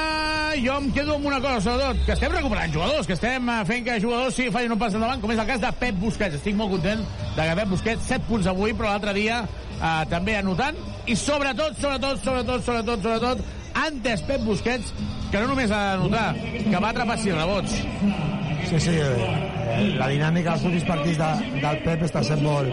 jo 0.57 0.75
em 0.81 0.87
quedo 0.93 1.15
amb 1.17 1.25
una 1.29 1.39
cosa, 1.41 1.59
sobretot, 1.61 1.99
que 2.05 2.13
estem 2.15 2.33
recuperant 2.33 2.73
jugadors, 2.73 3.05
que 3.09 3.13
estem 3.17 3.49
eh, 3.53 3.57
fent 3.69 3.85
que 3.85 3.97
jugadors 4.01 4.37
sí 4.37 4.47
facin 4.53 4.73
un 4.73 4.81
pas 4.81 4.93
endavant, 4.97 5.21
com 5.21 5.33
és 5.33 5.41
el 5.41 5.49
cas 5.49 5.61
de 5.61 5.69
Pep 5.81 5.99
Busquets. 6.01 6.37
Estic 6.39 6.57
molt 6.57 6.73
content 6.73 7.03
de 7.35 7.43
que 7.43 7.57
Pep 7.59 7.73
Busquets, 7.73 8.09
7 8.09 8.29
punts 8.29 8.49
avui, 8.49 8.73
però 8.77 8.89
l'altre 8.89 9.13
dia 9.17 9.43
eh, 9.45 10.01
també 10.13 10.37
anotant, 10.37 10.81
i 11.05 11.17
sobretot, 11.17 11.77
sobretot, 11.81 12.21
sobretot, 12.25 12.65
sobretot, 12.65 13.05
sobretot, 13.05 13.45
antes 13.85 14.25
Pep 14.29 14.45
Busquets, 14.45 14.93
que 15.31 15.41
no 15.41 15.53
només 15.53 15.73
ha 15.73 15.83
d'anotar, 15.91 16.27
que 16.57 16.81
va 16.81 16.93
atrapar 16.93 17.21
6 17.21 17.37
rebots. 17.37 18.46
Sí, 18.67 18.79
sí, 18.83 18.95
eh, 18.99 19.93
la 19.97 20.07
dinàmica 20.11 20.53
dels 20.55 20.65
últims 20.67 20.83
partits 20.87 21.17
de, 21.21 21.59
del 21.63 21.77
Pep 21.85 22.01
està 22.03 22.19
sent 22.25 22.41
molt, 22.43 22.67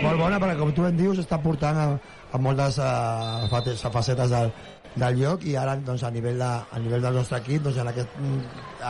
molt 0.00 0.16
bona, 0.20 0.38
perquè 0.40 0.56
com 0.56 0.70
tu 0.72 0.86
ben 0.86 0.96
dius, 0.96 1.18
està 1.20 1.36
portant 1.42 1.76
a, 1.76 1.84
a 2.32 2.40
moltes 2.40 2.78
uh, 2.80 3.44
facetes 3.92 4.32
del, 4.32 4.48
del 4.96 5.18
lloc 5.20 5.44
i 5.44 5.56
ara 5.60 5.74
doncs, 5.76 6.04
a, 6.06 6.10
nivell 6.14 6.40
de, 6.40 6.48
a 6.48 6.80
nivell 6.80 7.04
del 7.04 7.18
nostre 7.20 7.42
equip 7.42 7.66
doncs, 7.66 7.76
en 7.82 7.90
aquest, 7.92 8.16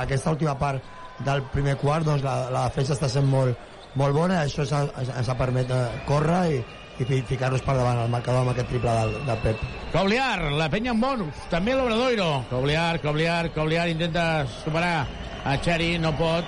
aquesta 0.05 0.31
última 0.37 0.55
part 0.61 0.83
del 1.27 1.43
primer 1.55 1.75
quart 1.83 2.07
doncs, 2.07 2.23
la, 2.27 2.37
la 2.55 2.65
defensa 2.69 2.95
està 2.95 3.11
sent 3.11 3.27
molt, 3.31 3.59
molt 3.99 4.15
bona 4.15 4.45
això 4.45 4.63
ens, 4.63 4.73
ha- 4.79 5.11
ens 5.19 5.29
ha 5.35 5.37
permet 5.39 5.71
eh, 5.75 5.83
córrer 6.07 6.41
i, 6.55 6.63
i 7.03 7.09
fi- 7.11 7.23
ficar-nos 7.35 7.67
per 7.67 7.75
davant 7.81 8.05
al 8.05 8.15
marcador 8.15 8.45
amb 8.45 8.55
aquest 8.55 8.71
triple 8.71 8.95
del, 9.01 9.19
del 9.27 9.43
Pep. 9.49 9.67
Cobliar, 9.95 10.39
la 10.55 10.71
penya 10.71 10.95
en 10.95 11.03
bonus. 11.03 11.45
També 11.51 11.75
l'Obradoiro. 11.75 12.31
Cobliar, 12.51 13.01
Cobliar, 13.03 13.43
Cobliar 13.55 13.89
intenta 13.91 14.45
superar 14.63 14.97
a 15.45 15.57
Xeri, 15.61 15.99
no 15.99 16.13
pot. 16.17 16.45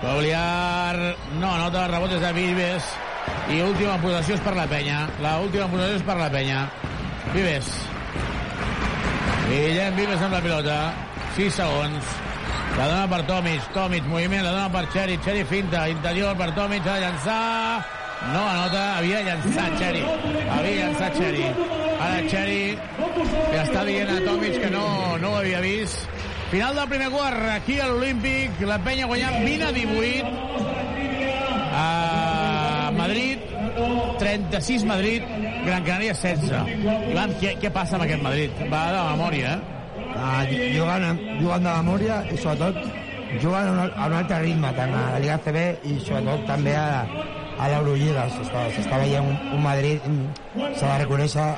Cobliar 0.00 0.94
no 1.40 1.52
anota 1.52 1.84
el 1.84 1.92
rebot 1.92 2.10
des 2.10 2.20
de 2.20 2.32
Vives. 2.32 2.84
I 3.52 3.60
última 3.62 3.98
possessió 4.00 4.36
és 4.36 4.44
per 4.44 4.54
la 4.56 4.66
penya. 4.70 5.02
La 5.24 5.38
última 5.42 5.66
possessió 5.68 5.98
és 5.98 6.06
per 6.06 6.16
la 6.16 6.30
penya. 6.32 6.62
Vives. 7.34 7.68
Guillem 9.48 9.96
Vives 9.96 10.24
amb 10.24 10.38
la 10.38 10.42
pilota. 10.44 10.78
6 11.36 11.60
segons. 11.60 12.16
La 12.78 12.86
dona 12.86 13.06
per 13.10 13.22
Tomic. 13.26 13.68
Tomic, 13.74 14.06
moviment, 14.06 14.44
la 14.46 14.52
dona 14.54 14.68
per 14.72 14.86
Xeri. 14.92 15.18
Xeri 15.24 15.44
finta, 15.44 15.88
interior 15.90 16.36
per 16.36 16.52
Tomic, 16.54 16.86
ha 16.86 16.94
de 16.94 17.06
llançar. 17.06 17.98
No 18.32 18.42
anota, 18.42 18.84
havia 18.98 19.22
llançat 19.26 19.76
Xeri. 19.78 20.04
Havia 20.56 20.86
llançat 20.86 21.18
Xeri. 21.18 21.44
Ara 21.98 22.22
Xeri 22.30 22.60
ja 23.52 23.64
està 23.64 23.84
dient 23.86 24.10
a 24.14 24.20
Tomic 24.24 24.60
que 24.62 24.70
no, 24.70 24.84
no 25.18 25.34
ho 25.34 25.40
havia 25.40 25.60
vist. 25.64 26.17
Final 26.50 26.74
del 26.74 26.88
primer 26.88 27.10
quart, 27.12 27.42
aquí 27.52 27.78
a 27.78 27.86
l'Olímpic, 27.90 28.62
la 28.64 28.78
penya 28.80 29.04
guanyant 29.04 29.42
20 29.44 29.64
a 29.66 29.72
18. 29.72 30.28
A 31.76 32.90
Madrid, 32.96 33.42
36 34.18 34.84
Madrid, 34.88 35.26
Gran 35.66 35.84
Canària 35.84 36.14
16. 36.16 37.10
Ivan, 37.12 37.34
què, 37.42 37.52
què 37.60 37.72
passa 37.74 37.98
amb 37.98 38.06
aquest 38.06 38.24
Madrid? 38.24 38.62
Va 38.72 38.86
de 38.94 39.02
memòria, 39.10 39.58
eh? 39.58 39.74
Ah, 40.16 40.40
jugant, 40.48 41.04
jugant 41.42 41.68
de 41.68 41.74
memòria 41.82 42.22
i 42.32 42.40
sobretot 42.40 42.80
jugant 43.42 43.68
a 43.68 43.72
un, 43.74 43.80
a 43.84 44.06
un 44.08 44.16
altre 44.22 44.40
ritme 44.40 44.72
tant 44.78 44.94
a 44.96 45.02
la 45.12 45.20
Lliga 45.20 45.36
CB 45.44 45.64
i 45.90 45.98
sobretot 46.00 46.46
també 46.48 46.72
a, 46.80 47.04
a 47.60 47.68
l'Eurolliga 47.68 48.24
s'està 48.32 49.02
veient 49.02 49.28
un, 49.28 49.36
un 49.58 49.62
Madrid 49.62 50.06
mm, 50.08 50.72
s'ha 50.78 50.94
de 50.94 51.04
reconèixer 51.04 51.48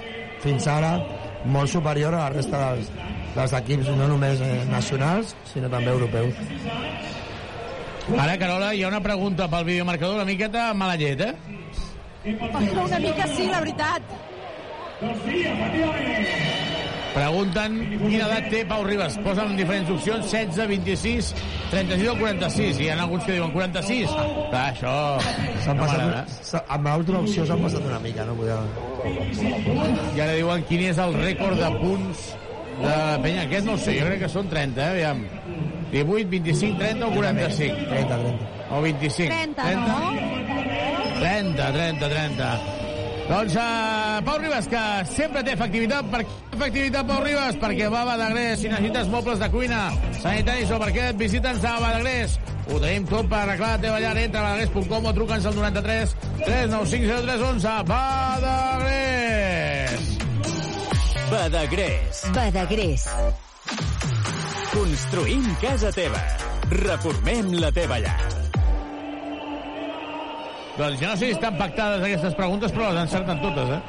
fins 0.43 0.67
ara 0.73 0.97
molt 1.47 1.71
superior 1.73 2.17
a 2.17 2.25
la 2.25 2.33
resta 2.35 2.65
dels, 2.65 2.91
dels 3.37 3.57
equips 3.61 3.91
no 3.97 4.09
només 4.11 4.43
eh, 4.45 4.53
nacionals 4.71 5.35
sinó 5.53 5.71
també 5.73 5.93
europeus 5.95 6.35
Ara, 8.19 8.35
Carola, 8.41 8.73
hi 8.75 8.83
ha 8.83 8.89
una 8.89 9.03
pregunta 9.05 9.47
pel 9.51 9.65
videomarcador 9.69 10.17
una 10.17 10.27
miqueta 10.27 10.73
mala 10.75 10.97
llet, 10.99 11.21
eh? 11.21 11.35
Una 12.25 12.99
mica 12.99 13.27
sí, 13.31 13.47
la 13.47 13.61
veritat. 13.63 14.03
Pregunten 17.11 17.79
quina 18.01 18.27
edat 18.27 18.51
té 18.53 18.61
Pau 18.69 18.83
Ribas. 18.87 19.17
Posen 19.25 19.55
diferents 19.59 19.89
opcions, 19.95 20.27
16, 20.31 20.67
26, 20.71 21.31
36 21.73 22.11
o 22.13 22.17
46. 22.21 22.83
I 22.83 22.85
hi 22.85 22.91
ha 22.91 22.99
alguns 23.07 23.25
que 23.27 23.39
diuen 23.39 23.55
46. 23.55 24.13
Clar, 24.51 24.67
això... 24.75 24.95
s'han 25.65 25.81
no 25.81 25.87
passat, 25.87 26.61
amb 26.67 26.93
l'última 26.93 27.25
opció 27.25 27.47
s'han 27.49 27.65
passat 27.65 27.89
una 27.89 28.03
mica 28.05 28.29
no 28.29 28.37
podeu... 28.39 28.63
I 29.01 30.21
ara 30.21 30.37
diuen 30.37 30.63
quin 30.69 30.87
és 30.91 31.01
el 31.03 31.17
rècord 31.23 31.59
de 31.63 31.73
punts 31.81 32.31
de 32.81 32.97
penya. 33.25 33.47
Aquest 33.47 33.67
no 33.69 33.77
ho 33.77 33.81
sé, 33.81 33.97
jo 34.01 34.09
crec 34.09 34.25
que 34.25 34.33
són 34.33 34.51
30, 34.51 34.81
eh? 34.81 34.91
Aviam. 34.97 35.25
18, 35.91 36.29
25, 36.31 36.79
30 36.79 37.07
o 37.07 37.11
45? 37.17 37.87
30, 37.91 38.21
30. 38.25 38.51
O 38.71 38.83
25? 38.83 39.31
30, 39.31 39.65
no? 39.87 39.99
30, 41.21 41.73
30, 41.73 42.09
30. 42.09 42.53
Doncs 43.31 43.55
uh, 43.55 44.19
Pau 44.27 44.39
Ribas, 44.43 44.67
que 44.67 44.81
sempre 45.07 45.43
té 45.47 45.53
efectivitat. 45.55 46.05
Per 46.11 46.21
què 46.25 46.33
efectivitat, 46.57 47.07
Pau 47.07 47.21
Ribas? 47.23 47.55
Perquè 47.63 47.87
va 47.93 48.01
a 48.03 48.09
Badagrés. 48.09 48.59
Si 48.63 48.69
necessites 48.73 49.07
mobles 49.13 49.39
de 49.43 49.49
cuina, 49.53 49.83
sanitaris 50.19 50.71
o 50.75 50.79
parquet, 50.83 51.15
visita'ns 51.21 51.63
a 51.63 51.79
Badagrés. 51.83 52.39
Ho 52.71 52.79
tenim 52.79 53.07
tot 53.11 53.27
per 53.31 53.41
arreglar 53.45 53.71
la 53.77 53.83
teva 53.83 53.99
llar. 54.03 54.17
Entra 54.19 54.41
a 54.41 54.45
badagrés.com 54.49 55.07
o 55.11 55.13
truca'ns 55.21 55.47
al 55.47 55.55
93 55.59 56.17
395 56.45 57.23
0311. 57.27 57.85
Badagrés! 57.95 59.41
Badagrés. 61.31 62.25
Badagrés. 62.35 63.05
Construïm 64.73 65.47
casa 65.63 65.91
teva. 65.95 66.21
Reformem 66.71 67.53
la 67.61 67.71
teva 67.75 67.99
llar. 68.03 68.19
Doncs 70.79 71.01
jo 71.01 71.07
no 71.11 71.17
sé 71.19 71.27
si 71.27 71.33
estan 71.35 71.57
pactades 71.59 72.03
aquestes 72.07 72.35
preguntes, 72.39 72.73
però 72.73 72.91
les 72.95 73.03
encerten 73.05 73.41
totes, 73.43 73.73
eh? 73.77 73.81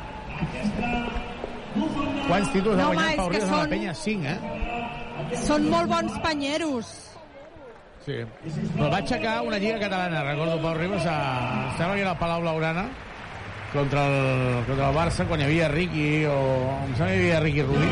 Quants 2.28 2.50
títols 2.52 2.78
No, 2.78 2.90
ha 2.90 2.94
guanyat 2.96 3.16
Pau 3.20 3.30
que 3.30 3.38
Ribas 3.38 3.50
a 3.52 3.56
la 3.56 3.62
són- 3.62 3.70
penya? 3.76 3.94
5, 3.96 4.26
eh? 4.26 5.38
Són 5.46 5.70
molt 5.72 5.88
bons 5.92 6.18
panyeros. 6.24 6.90
Sí. 8.06 8.18
Però 8.76 8.90
va 8.90 8.98
aixecar 8.98 9.36
una 9.46 9.60
lliga 9.62 9.78
catalana, 9.80 10.24
recordo 10.26 10.58
Pau 10.62 10.74
Ribas, 10.76 11.06
a... 11.06 11.16
em 11.70 11.78
sembla 11.78 11.96
que 11.96 12.02
era 12.02 12.12
el 12.16 12.18
Palau 12.18 12.42
Blaugrana, 12.42 12.86
contra 13.74 14.06
el, 14.08 14.66
contra 14.66 14.90
el 14.90 14.96
Barça, 14.96 15.26
quan 15.28 15.42
hi 15.42 15.48
havia 15.48 15.70
Ricky, 15.72 16.26
o 16.28 16.38
em 16.84 16.92
sembla 16.98 17.08
que 17.08 17.16
hi 17.16 17.22
havia 17.22 17.40
Ricky 17.46 17.66
Rubí, 17.68 17.90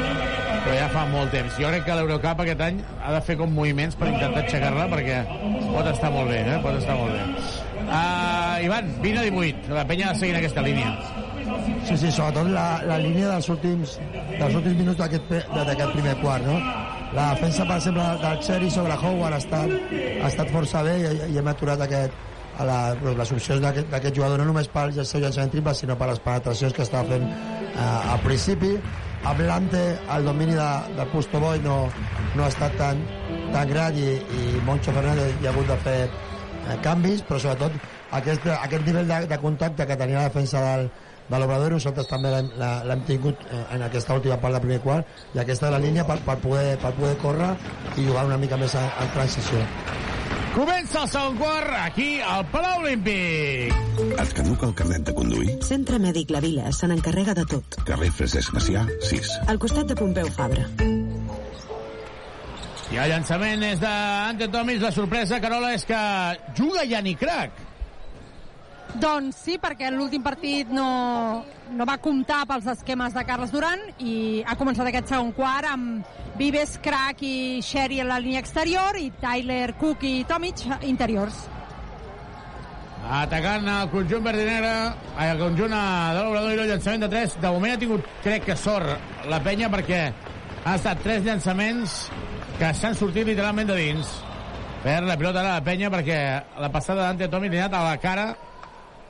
però 0.66 0.76
ja 0.76 0.90
fa 0.92 1.06
molt 1.12 1.32
temps. 1.34 1.56
Jo 1.62 1.72
crec 1.72 1.88
que 1.88 1.96
l'Eurocup 2.00 2.44
aquest 2.44 2.64
any 2.68 2.84
ha 3.00 3.16
de 3.16 3.22
fer 3.30 3.38
com 3.40 3.56
moviments 3.56 3.98
per 4.00 4.12
intentar 4.12 4.44
aixecar-la, 4.44 4.90
perquè 4.92 5.24
pot 5.70 5.90
estar 5.94 6.12
molt 6.14 6.32
bé, 6.34 6.44
eh? 6.44 6.60
pot 6.66 6.78
estar 6.82 7.00
molt 7.00 7.16
bé. 7.16 7.24
Uh, 7.90 8.66
Ivan, 8.68 8.94
20 9.02 9.24
a 9.24 9.26
18, 9.30 9.74
la 9.80 9.88
penya 9.90 10.10
ha 10.10 10.14
de 10.14 10.22
seguir 10.22 10.36
en 10.36 10.42
aquesta 10.44 10.66
línia. 10.68 10.94
Sí, 11.88 11.96
sí, 11.98 12.12
sobretot 12.12 12.52
la, 12.54 12.68
la 12.86 13.00
línia 13.02 13.32
dels 13.32 13.48
últims, 13.50 13.98
dels 14.36 14.56
últims 14.60 14.78
minuts 14.78 15.00
d'aquest 15.00 15.94
primer 15.96 16.16
quart, 16.22 16.46
no? 16.46 16.60
La 17.16 17.32
defensa, 17.34 17.66
per 17.66 17.80
exemple, 17.80 18.04
del 18.22 18.42
Cherry 18.46 18.70
sobre 18.70 18.94
Howard 18.94 19.34
ha 19.34 19.40
estat, 19.42 19.72
ha 20.22 20.28
estat 20.28 20.52
força 20.54 20.84
bé 20.86 21.00
i, 21.02 21.14
i 21.34 21.40
hem 21.42 21.48
aturat 21.50 21.82
aquest, 21.82 22.29
a 22.60 22.66
la, 22.68 22.80
les 23.18 23.32
opcions 23.36 23.62
d'aquest 23.64 24.16
jugador, 24.16 24.40
no 24.42 24.50
només 24.50 24.70
pel 24.72 24.94
seu 25.00 25.22
llançament 25.24 25.54
triple, 25.54 25.74
sinó 25.76 25.96
per 26.00 26.10
les 26.12 26.22
penetracions 26.24 26.76
que 26.76 26.84
estava 26.86 27.08
fent 27.14 27.28
eh, 27.30 28.14
al 28.14 28.20
principi. 28.26 28.74
Amb 29.30 29.44
l'Ante, 29.44 29.84
el 30.16 30.28
domini 30.28 30.56
de, 30.56 30.70
de 30.96 31.06
Pusto 31.12 31.42
Boy 31.44 31.60
no, 31.64 31.78
no 32.38 32.46
ha 32.46 32.52
estat 32.52 32.76
tan, 32.80 33.02
tan 33.52 33.68
gran 33.68 33.98
i, 34.00 34.16
i 34.16 34.64
Moncho 34.68 34.96
Fernández 34.96 35.36
hi 35.42 35.48
ha 35.48 35.54
hagut 35.54 35.68
de 35.68 35.78
fer 35.84 36.00
eh, 36.08 36.78
canvis, 36.86 37.26
però 37.28 37.42
sobretot 37.44 37.76
aquest, 38.20 38.48
aquest 38.56 38.88
nivell 38.88 39.12
de, 39.12 39.22
de 39.34 39.40
contacte 39.44 39.88
que 39.88 40.00
tenia 40.00 40.22
la 40.24 40.32
defensa 40.32 40.64
del, 40.64 40.88
de 41.30 41.40
l'Obrador 41.40 41.76
nosaltres 41.78 42.10
també 42.10 42.32
l'hem 42.34 43.04
tingut 43.08 43.44
eh, 43.50 43.64
en 43.76 43.86
aquesta 43.86 44.18
última 44.18 44.40
part 44.42 44.58
del 44.58 44.66
primer 44.66 44.80
quart 44.86 45.36
i 45.36 45.44
aquesta 45.44 45.70
és 45.70 45.76
la 45.76 45.84
línia 45.84 46.08
per, 46.08 46.18
per, 46.26 46.40
poder, 46.42 46.78
per 46.82 46.94
poder 46.98 47.16
córrer 47.22 47.52
i 47.96 48.08
jugar 48.08 48.26
una 48.32 48.40
mica 48.42 48.58
més 48.58 48.76
en, 48.80 48.90
en 49.04 49.14
transició 49.18 49.62
Comença 50.60 51.06
el 51.06 51.08
segon 51.08 51.38
quart 51.40 51.72
aquí 51.86 52.08
al 52.20 52.42
Palau 52.52 52.82
Olímpic. 52.82 53.72
Et 54.20 54.34
caduca 54.36 54.68
el 54.68 54.74
carnet 54.76 55.06
de 55.08 55.14
conduir? 55.16 55.54
Centre 55.64 55.96
Mèdic 56.04 56.34
La 56.36 56.42
Vila 56.44 56.74
se 56.76 56.90
n'encarrega 56.92 57.32
de 57.38 57.46
tot. 57.48 57.78
Carrer 57.88 58.10
Francesc 58.18 58.52
Macià, 58.58 58.82
6. 59.08 59.30
Al 59.54 59.62
costat 59.64 59.88
de 59.88 59.96
Pompeu 59.96 60.28
Fabra. 60.36 60.66
I 62.92 63.00
el 63.00 63.14
llançament 63.14 63.64
és 63.70 63.80
d'Ante 63.80 64.50
Tomis. 64.52 64.84
La 64.84 64.92
sorpresa, 64.92 65.40
Carola, 65.40 65.72
és 65.80 65.88
que 65.88 66.04
juga 66.60 66.84
Yanni 66.92 67.16
Crac. 67.16 67.69
Doncs 68.98 69.38
sí, 69.46 69.60
perquè 69.62 69.92
l'últim 69.94 70.24
partit 70.26 70.72
no, 70.74 71.44
no 71.78 71.86
va 71.86 72.00
comptar 72.02 72.42
pels 72.50 72.66
esquemes 72.74 73.14
de 73.14 73.22
Carles 73.28 73.52
Duran 73.54 73.84
i 74.02 74.42
ha 74.42 74.56
començat 74.58 74.90
aquest 74.90 75.14
segon 75.14 75.30
quart 75.38 75.70
amb 75.70 76.18
Vives, 76.40 76.80
Crac 76.82 77.22
i 77.22 77.62
Sherry 77.62 78.00
en 78.02 78.10
la 78.10 78.18
línia 78.24 78.42
exterior 78.42 78.98
i 78.98 79.12
Tyler, 79.22 79.76
Cook 79.78 80.08
i 80.10 80.24
Tomic 80.26 80.66
interiors. 80.90 81.46
Atacant 83.10 83.70
el 83.70 83.94
conjunt 83.94 84.26
verd 84.26 84.42
i 84.42 84.50
negre, 84.50 84.74
ai, 85.16 85.30
el 85.30 85.40
conjunt 85.42 85.72
de 85.74 85.84
l'Obrador 86.18 86.52
i 86.58 86.60
el 86.66 86.74
llançament 86.74 87.06
de 87.06 87.12
3. 87.14 87.38
De 87.46 87.54
moment 87.54 87.76
ha 87.76 87.82
tingut, 87.82 88.10
crec 88.26 88.50
que 88.50 88.58
sort, 88.58 89.08
la 89.30 89.40
penya, 89.46 89.70
perquè 89.72 90.02
ha 90.66 90.76
estat 90.76 91.00
tres 91.06 91.24
llançaments 91.26 92.02
que 92.60 92.74
s'han 92.76 92.98
sortit 92.98 93.30
literalment 93.30 93.70
de 93.70 93.78
dins. 93.80 94.12
Per 94.84 95.00
la 95.06 95.18
pilota 95.20 95.42
ara 95.44 95.58
la 95.58 95.64
penya, 95.66 95.90
perquè 95.94 96.20
la 96.60 96.70
passada 96.74 97.08
d'Ante 97.08 97.30
Tomi 97.32 97.50
li 97.50 97.60
ha 97.60 97.68
anat 97.68 97.80
a 97.80 97.88
la 97.88 97.98
cara 98.02 98.30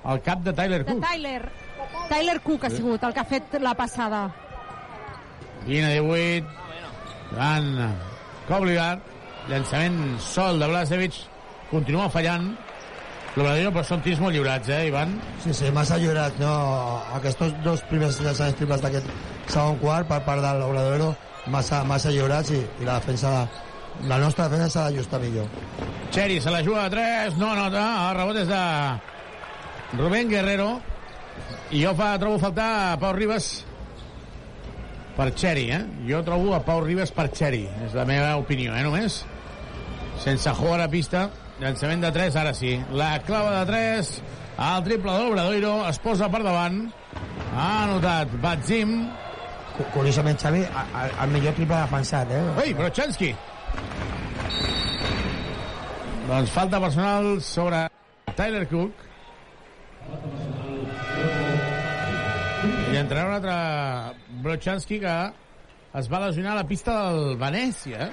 al 0.03 0.21
cap 0.21 0.43
de 0.43 0.53
Tyler 0.53 0.83
De 0.83 0.93
Cook. 0.93 1.03
Tyler. 1.05 1.41
Tyler 2.09 2.39
Cook 2.41 2.65
ha 2.65 2.71
sigut 2.73 3.03
el 3.03 3.13
que 3.13 3.19
ha 3.19 3.27
fet 3.27 3.59
la 3.61 3.73
passada. 3.75 4.27
20 5.65 5.85
a 5.85 5.93
18. 6.01 6.47
Gran 7.31 7.69
Kobligar. 8.47 8.99
Llançament 9.49 10.17
sol 10.21 10.59
de 10.59 10.67
Blasevic. 10.69 11.21
Continua 11.69 12.09
fallant. 12.09 12.49
L'Obradoiro, 13.37 13.69
però 13.71 13.83
són 13.85 14.01
tirs 14.01 14.19
molt 14.19 14.33
lliurats, 14.33 14.71
eh, 14.73 14.87
Ivan? 14.89 15.13
Sí, 15.43 15.53
sí, 15.53 15.69
massa 15.71 15.99
lliurat, 16.01 16.39
no? 16.41 16.49
Aquests 17.19 17.53
dos 17.63 17.83
primers 17.87 18.17
llançaments 18.25 18.57
triples 18.57 18.81
d'aquest 18.81 19.11
segon 19.45 19.77
quart 19.83 20.09
per 20.09 20.17
part 20.25 20.41
de 20.41 20.53
l'Obradoiro, 20.57 21.11
massa, 21.53 21.83
massa 21.85 22.11
lliurats 22.11 22.49
i, 22.57 22.63
i 22.81 22.87
la 22.89 22.97
defensa 22.97 23.35
de, 23.35 23.43
la 24.09 24.17
nostra 24.17 24.47
defensa 24.47 24.69
s'ha 24.73 24.87
d'ajustar 24.89 25.21
millor. 25.21 25.47
Cheri 26.11 26.41
se 26.41 26.51
la 26.51 26.63
juga 26.65 26.85
a 26.85 26.89
3, 26.89 27.37
no 27.37 27.53
nota, 27.55 27.85
el 28.09 28.17
rebot 28.17 28.41
és 28.41 28.49
de 28.49 28.63
Rubén 29.97 30.29
Guerrero 30.29 30.79
i 31.71 31.81
jo 31.83 31.95
fa, 31.97 32.13
trobo 32.21 32.37
a 32.37 32.43
faltar 32.43 32.69
a 32.91 32.97
Pau 33.01 33.13
Ribas 33.13 33.49
per 35.17 35.33
Cheri, 35.33 35.69
eh? 35.73 35.81
Jo 36.07 36.21
trobo 36.25 36.53
a 36.55 36.61
Pau 36.65 36.81
Ribas 36.85 37.11
per 37.11 37.29
Cheri, 37.33 37.65
és 37.85 37.95
la 37.97 38.05
meva 38.05 38.35
opinió, 38.39 38.75
eh, 38.75 38.83
només. 38.85 39.23
Sense 40.21 40.53
jugar 40.55 40.81
a 40.83 40.89
pista, 40.91 41.29
llançament 41.59 42.05
de 42.05 42.11
3, 42.15 42.37
ara 42.39 42.53
sí. 42.53 42.77
La 42.91 43.17
clava 43.25 43.59
de 43.59 43.65
3, 43.71 44.13
el 44.69 44.85
triple 44.85 45.17
d'Obradoiro, 45.17 45.73
es 45.89 45.99
posa 46.03 46.29
per 46.29 46.43
davant, 46.45 46.83
ha 47.55 47.67
anotat 47.85 48.37
Batzim, 48.43 48.95
Curiosament, 49.93 50.35
Xavi, 50.39 50.65
el, 50.67 51.13
el 51.23 51.29
millor 51.31 51.53
triple 51.55 51.77
defensat, 51.77 52.31
eh? 52.35 52.41
Ei, 52.65 52.73
Brochanski! 52.75 53.33
Doncs 56.29 56.51
falta 56.53 56.81
personal 56.83 57.39
sobre 57.41 57.87
Tyler 58.35 58.67
Cook. 58.69 59.08
I 62.89 62.97
entrarà 62.97 63.27
un 63.27 63.35
altre 63.37 63.55
Brochanski 64.43 64.99
que 65.03 65.15
es 65.99 66.07
va 66.11 66.19
lesionar 66.25 66.53
a 66.53 66.59
la 66.59 66.65
pista 66.69 66.95
del 67.09 67.37
Venècia. 67.41 68.09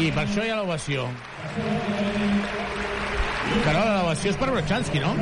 I 0.00 0.10
per 0.12 0.24
això 0.26 0.44
hi 0.44 0.50
ha 0.52 0.58
l'ovació. 0.60 1.06
Carola, 3.64 4.00
l'ovació 4.00 4.32
és 4.32 4.40
per 4.40 4.50
Brochanski, 4.52 5.00
no? 5.04 5.12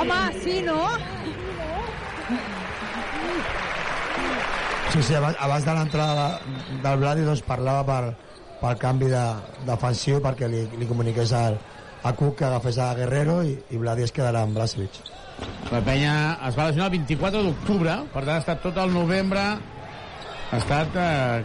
Home, 0.00 0.20
sí, 0.44 0.60
no? 0.64 0.80
Sí, 4.92 5.02
sí, 5.02 5.14
abans, 5.18 5.36
abans 5.44 5.64
de 5.66 5.72
l'entrada 5.76 6.26
de, 6.40 6.76
del 6.84 7.00
Vladi 7.02 7.24
doncs, 7.26 7.42
parlava 7.44 7.82
per, 7.84 8.14
pel 8.60 8.78
canvi 8.80 9.10
de, 9.12 9.24
defensiu 9.68 10.20
perquè 10.24 10.48
li, 10.48 10.62
li 10.80 10.88
comuniqués 10.88 11.34
al, 11.36 11.58
a 12.06 12.12
Cook 12.14 12.38
que 12.38 12.44
agafés 12.46 12.78
a 12.78 12.94
Guerrero 12.94 13.40
i, 13.42 13.56
i 13.74 13.78
Vladi 13.80 14.04
es 14.06 14.14
quedarà 14.14 14.44
amb 14.46 14.54
Blasevic. 14.54 15.00
La 15.72 15.80
penya 15.84 16.14
es 16.46 16.56
va 16.56 16.68
lesionar 16.68 16.86
el 16.86 16.98
24 17.00 17.42
d'octubre, 17.42 17.96
per 18.12 18.22
tant 18.22 18.36
ha 18.36 18.42
estat 18.44 18.62
tot 18.62 18.78
el 18.78 18.94
novembre, 18.94 19.42
ha 20.46 20.60
estat 20.60 20.94
eh, 21.02 21.44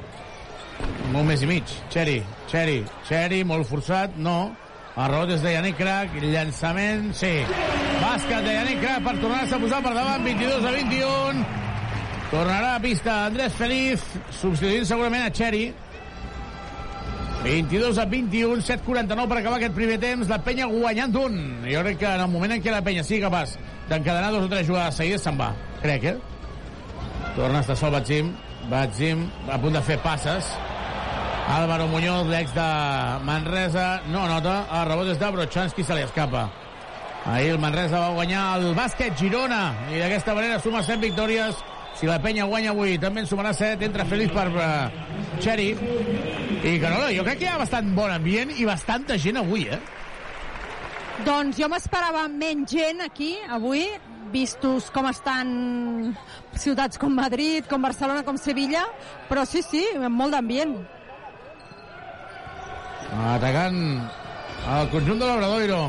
un 1.14 1.26
mes 1.28 1.42
i 1.42 1.50
mig. 1.50 1.74
Xeri, 1.94 2.20
Xeri, 2.52 2.82
Xeri, 3.10 3.42
molt 3.48 3.68
forçat, 3.70 4.16
no. 4.18 4.54
Error 5.02 5.26
des 5.30 5.42
de 5.42 5.56
Yannick 5.56 5.80
Crac, 5.80 6.14
llançament, 6.22 7.10
sí. 7.18 7.32
Bàsquet 8.02 8.46
de 8.46 8.56
Yannick 8.58 8.82
Crac 8.84 9.06
per 9.08 9.16
tornar-se 9.24 9.58
a 9.58 9.62
posar 9.64 9.82
per 9.82 9.96
davant, 9.98 10.26
22 10.28 10.68
a 10.68 10.74
21. 10.78 11.46
Tornarà 12.32 12.76
a 12.76 12.84
pista 12.84 13.16
Andrés 13.26 13.56
Feliz, 13.58 14.04
substituint 14.38 14.86
segurament 14.88 15.26
a 15.26 15.34
Xeri. 15.36 15.66
22 17.44 17.98
a 17.98 18.06
21, 18.06 18.62
7'49 18.62 19.28
per 19.28 19.38
acabar 19.40 19.58
aquest 19.58 19.74
primer 19.74 19.98
temps, 20.00 20.30
la 20.30 20.38
penya 20.46 20.68
guanyant 20.70 21.16
un. 21.18 21.38
Jo 21.66 21.82
crec 21.82 21.98
que 22.04 22.06
en 22.06 22.22
el 22.22 22.30
moment 22.30 22.54
en 22.54 22.62
què 22.62 22.74
la 22.74 22.84
penya 22.86 23.04
sigui 23.04 23.24
capaç 23.24 23.56
d'encadenar 23.90 24.30
dos 24.36 24.46
o 24.46 24.52
tres 24.52 24.68
jugades 24.68 25.00
seguides, 25.02 25.26
se'n 25.26 25.40
va. 25.40 25.50
Crec, 25.82 26.06
eh? 26.12 26.18
Torna 27.36 27.60
a 27.60 27.66
estar 27.66 27.78
sol 27.80 27.96
Batzim. 27.96 28.30
Batzim 28.70 29.26
a 29.50 29.58
punt 29.58 29.74
de 29.74 29.82
fer 29.82 29.98
passes. 30.04 30.52
Álvaro 31.50 31.88
Muñoz, 31.90 32.28
l'ex 32.30 32.54
de 32.54 32.68
Manresa, 33.26 34.02
no 34.14 34.28
nota. 34.30 34.62
El 34.78 34.86
rebot 34.92 35.10
és 35.10 35.20
de 35.20 35.32
Brochanski, 35.34 35.84
se 35.84 35.98
li 35.98 36.06
escapa. 36.06 36.46
Ahir 37.26 37.56
el 37.56 37.60
Manresa 37.60 38.00
va 38.06 38.14
guanyar 38.16 38.46
el 38.60 38.72
bàsquet 38.78 39.18
Girona 39.18 39.74
i 39.90 40.00
d'aquesta 40.02 40.38
manera 40.38 40.62
suma 40.62 40.86
7 40.86 41.02
victòries. 41.02 41.58
Si 41.98 42.08
la 42.08 42.22
penya 42.22 42.46
guanya 42.50 42.72
avui 42.72 42.98
també 43.02 43.26
en 43.26 43.30
sumarà 43.30 43.52
7. 43.54 43.90
Entra 43.90 44.06
feliç 44.06 44.32
per 44.34 44.48
uh, 44.54 44.90
Xeri. 45.42 45.72
I 46.62 46.78
Carola, 46.78 47.10
jo 47.10 47.24
crec 47.26 47.40
que 47.40 47.48
hi 47.48 47.50
ha 47.50 47.58
bastant 47.58 47.88
bon 47.98 48.12
ambient 48.14 48.52
i 48.54 48.68
bastanta 48.70 49.16
gent 49.18 49.40
avui, 49.42 49.64
eh? 49.66 49.80
Doncs 51.26 51.58
jo 51.58 51.68
m'esperava 51.72 52.28
menys 52.30 52.70
gent 52.70 53.02
aquí, 53.02 53.32
avui, 53.50 53.88
vistos 54.32 54.92
com 54.94 55.10
estan 55.10 55.50
ciutats 56.54 57.02
com 57.02 57.18
Madrid, 57.18 57.66
com 57.70 57.82
Barcelona, 57.82 58.22
com 58.28 58.38
Sevilla, 58.38 58.86
però 59.30 59.46
sí, 59.50 59.66
sí, 59.66 59.82
molt 60.06 60.38
d'ambient. 60.38 60.78
Atacant 63.34 63.82
el 64.78 64.90
conjunt 64.94 65.20
de 65.20 65.28
l'Obradoiro. 65.28 65.84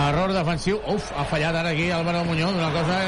Error 0.00 0.32
defensiu. 0.32 0.80
Uf, 0.88 1.12
ha 1.12 1.28
fallat 1.28 1.60
ara 1.60 1.76
aquí 1.76 1.90
Álvaro 1.92 2.24
Muñoz, 2.24 2.56
una 2.56 2.72
cosa 2.72 3.02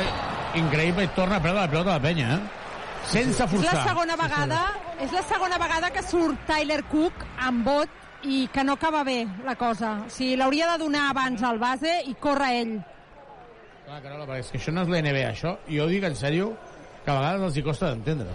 increïble 0.60 1.08
i 1.08 1.16
torna 1.16 1.40
a 1.40 1.42
perdre 1.42 1.62
la 1.62 1.70
pilota 1.72 1.94
a 1.94 1.96
la 1.96 2.04
penya, 2.04 2.34
eh? 2.36 2.61
Sense 3.10 3.46
forçar. 3.50 3.72
És 3.72 3.74
la 3.74 3.88
segona 3.88 4.16
vegada, 4.16 4.60
és 5.02 5.12
la 5.12 5.22
segona 5.28 5.58
vegada 5.60 5.90
que 5.92 6.02
surt 6.06 6.46
Tyler 6.48 6.80
Cook 6.90 7.24
amb 7.48 7.64
bot 7.66 7.88
i 8.28 8.44
que 8.54 8.62
no 8.64 8.76
acaba 8.78 9.02
bé 9.04 9.26
la 9.44 9.56
cosa. 9.58 9.96
O 10.06 10.10
sigui, 10.12 10.36
l'hauria 10.38 10.70
de 10.72 10.78
donar 10.84 11.08
abans 11.10 11.42
al 11.42 11.58
base 11.58 11.98
i 12.06 12.14
corre 12.22 12.52
ell. 12.60 12.76
Clar, 13.84 14.00
Carola, 14.04 14.26
perquè 14.28 14.44
és 14.44 14.50
que 14.54 14.58
això 14.60 14.72
no 14.72 14.84
és 14.86 14.88
l'NBA, 14.92 15.26
això, 15.32 15.56
i 15.68 15.80
jo 15.80 15.88
dic 15.90 16.04
en 16.06 16.14
sèrio, 16.16 16.52
que 17.04 17.10
a 17.10 17.16
vegades 17.18 17.42
els 17.48 17.56
hi 17.58 17.64
costa 17.66 17.90
d'entendre. 17.90 18.30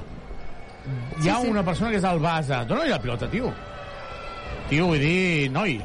Hi 1.23 1.29
ha 1.29 1.37
Sí, 1.39 1.45
sí. 1.45 1.49
una 1.51 1.63
persona 1.63 1.89
que 1.91 1.97
és 1.97 2.03
el 2.07 2.19
base. 2.19 2.59
Dóna-li 2.67 2.89
la 2.91 2.99
pilota, 3.01 3.27
tio. 3.31 3.53
Tio, 4.69 4.85
vull 4.91 4.99
dir, 4.99 5.49
noi. 5.51 5.79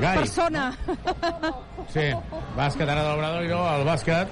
Gai. 0.00 0.18
Persona. 0.18 0.68
Sí, 1.88 2.10
bàsquet 2.56 2.88
ara 2.88 3.02
de 3.02 3.08
l'Obradoiro, 3.08 3.60
el 3.78 3.84
bàsquet, 3.88 4.28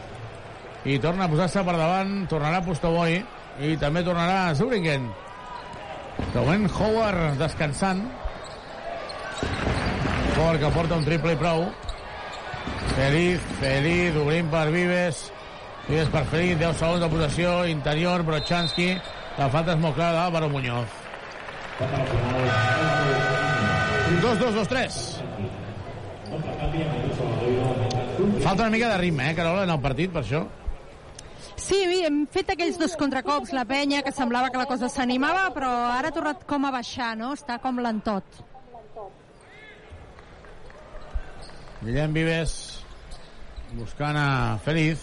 i 0.84 0.98
torna 0.98 1.24
a 1.24 1.28
posar-se 1.32 1.62
per 1.64 1.74
davant, 1.76 2.26
tornarà 2.28 2.60
Postoboi, 2.64 3.22
i 3.61 3.76
també 3.76 4.03
tornarà 4.07 4.55
Zubringen. 4.57 5.11
De 6.32 6.40
moment, 6.40 6.68
Howard 6.78 7.38
descansant. 7.40 8.03
Howard 10.36 10.61
que 10.62 10.70
porta 10.72 10.96
un 10.96 11.05
triple 11.05 11.34
i 11.34 11.40
prou. 11.40 11.66
Feliz, 12.94 13.44
Feliz, 13.61 14.16
obrint 14.20 14.50
per 14.53 14.66
Vives. 14.72 15.26
Vives 15.88 16.09
per 16.12 16.24
Feliz, 16.30 16.57
10 16.61 16.78
segons 16.78 17.03
de 17.03 17.11
possessió, 17.12 17.55
interior, 17.66 18.22
Brochanski. 18.26 18.92
La 19.38 19.48
falta 19.53 19.74
és 19.74 19.80
molt 19.82 19.96
clara 19.96 20.20
d'Àlvaro 20.20 20.48
Muñoz. 20.53 20.98
2-2-2-3. 24.22 25.22
Falta 28.42 28.62
una 28.62 28.70
mica 28.70 28.88
de 28.88 28.98
ritme, 28.98 29.30
eh, 29.30 29.34
Carola, 29.34 29.64
en 29.64 29.70
el 29.70 29.80
partit, 29.80 30.12
per 30.12 30.22
això. 30.22 30.46
Sí, 31.62 31.78
hem 32.02 32.24
fet 32.34 32.50
aquells 32.52 32.78
dos 32.80 32.96
contracops, 32.98 33.52
la 33.54 33.62
penya, 33.68 34.02
que 34.02 34.10
semblava 34.14 34.50
que 34.50 34.58
la 34.58 34.66
cosa 34.66 34.88
s'animava, 34.90 35.44
però 35.54 35.70
ara 35.92 36.10
ha 36.10 36.14
tornat 36.14 36.42
com 36.48 36.66
a 36.66 36.72
baixar, 36.74 37.12
no? 37.20 37.32
Està 37.38 37.60
com 37.62 37.78
lentot. 37.78 38.42
Guillem 41.82 42.14
Vives 42.14 42.52
buscant 43.78 44.18
a 44.18 44.58
Feliz. 44.64 45.02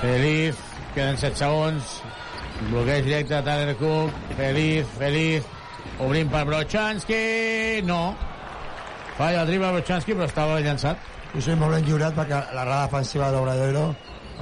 Feliz, 0.00 0.58
queden 0.94 1.18
7 1.18 1.38
segons. 1.42 1.96
Bloqueig 2.70 3.06
directe 3.06 3.34
de 3.34 3.42
Tyler 3.46 3.76
Cook. 3.78 4.22
Feliz, 4.38 4.86
Feliz. 4.98 5.46
Obrint 6.02 6.30
per 6.30 6.44
Brochanski. 6.46 7.82
No. 7.86 8.14
Falla 9.18 9.42
el 9.42 9.50
triple 9.50 9.72
Brochanski, 9.76 10.14
però 10.14 10.30
estava 10.30 10.60
llançat. 10.62 11.10
Jo 11.34 11.40
soy 11.40 11.56
molt 11.56 11.72
ben 11.72 11.84
lliurat 11.86 12.14
perquè 12.16 12.38
la 12.52 12.64
rada 12.66 12.86
defensiva 12.88 13.30
d'Obradoiro 13.32 13.86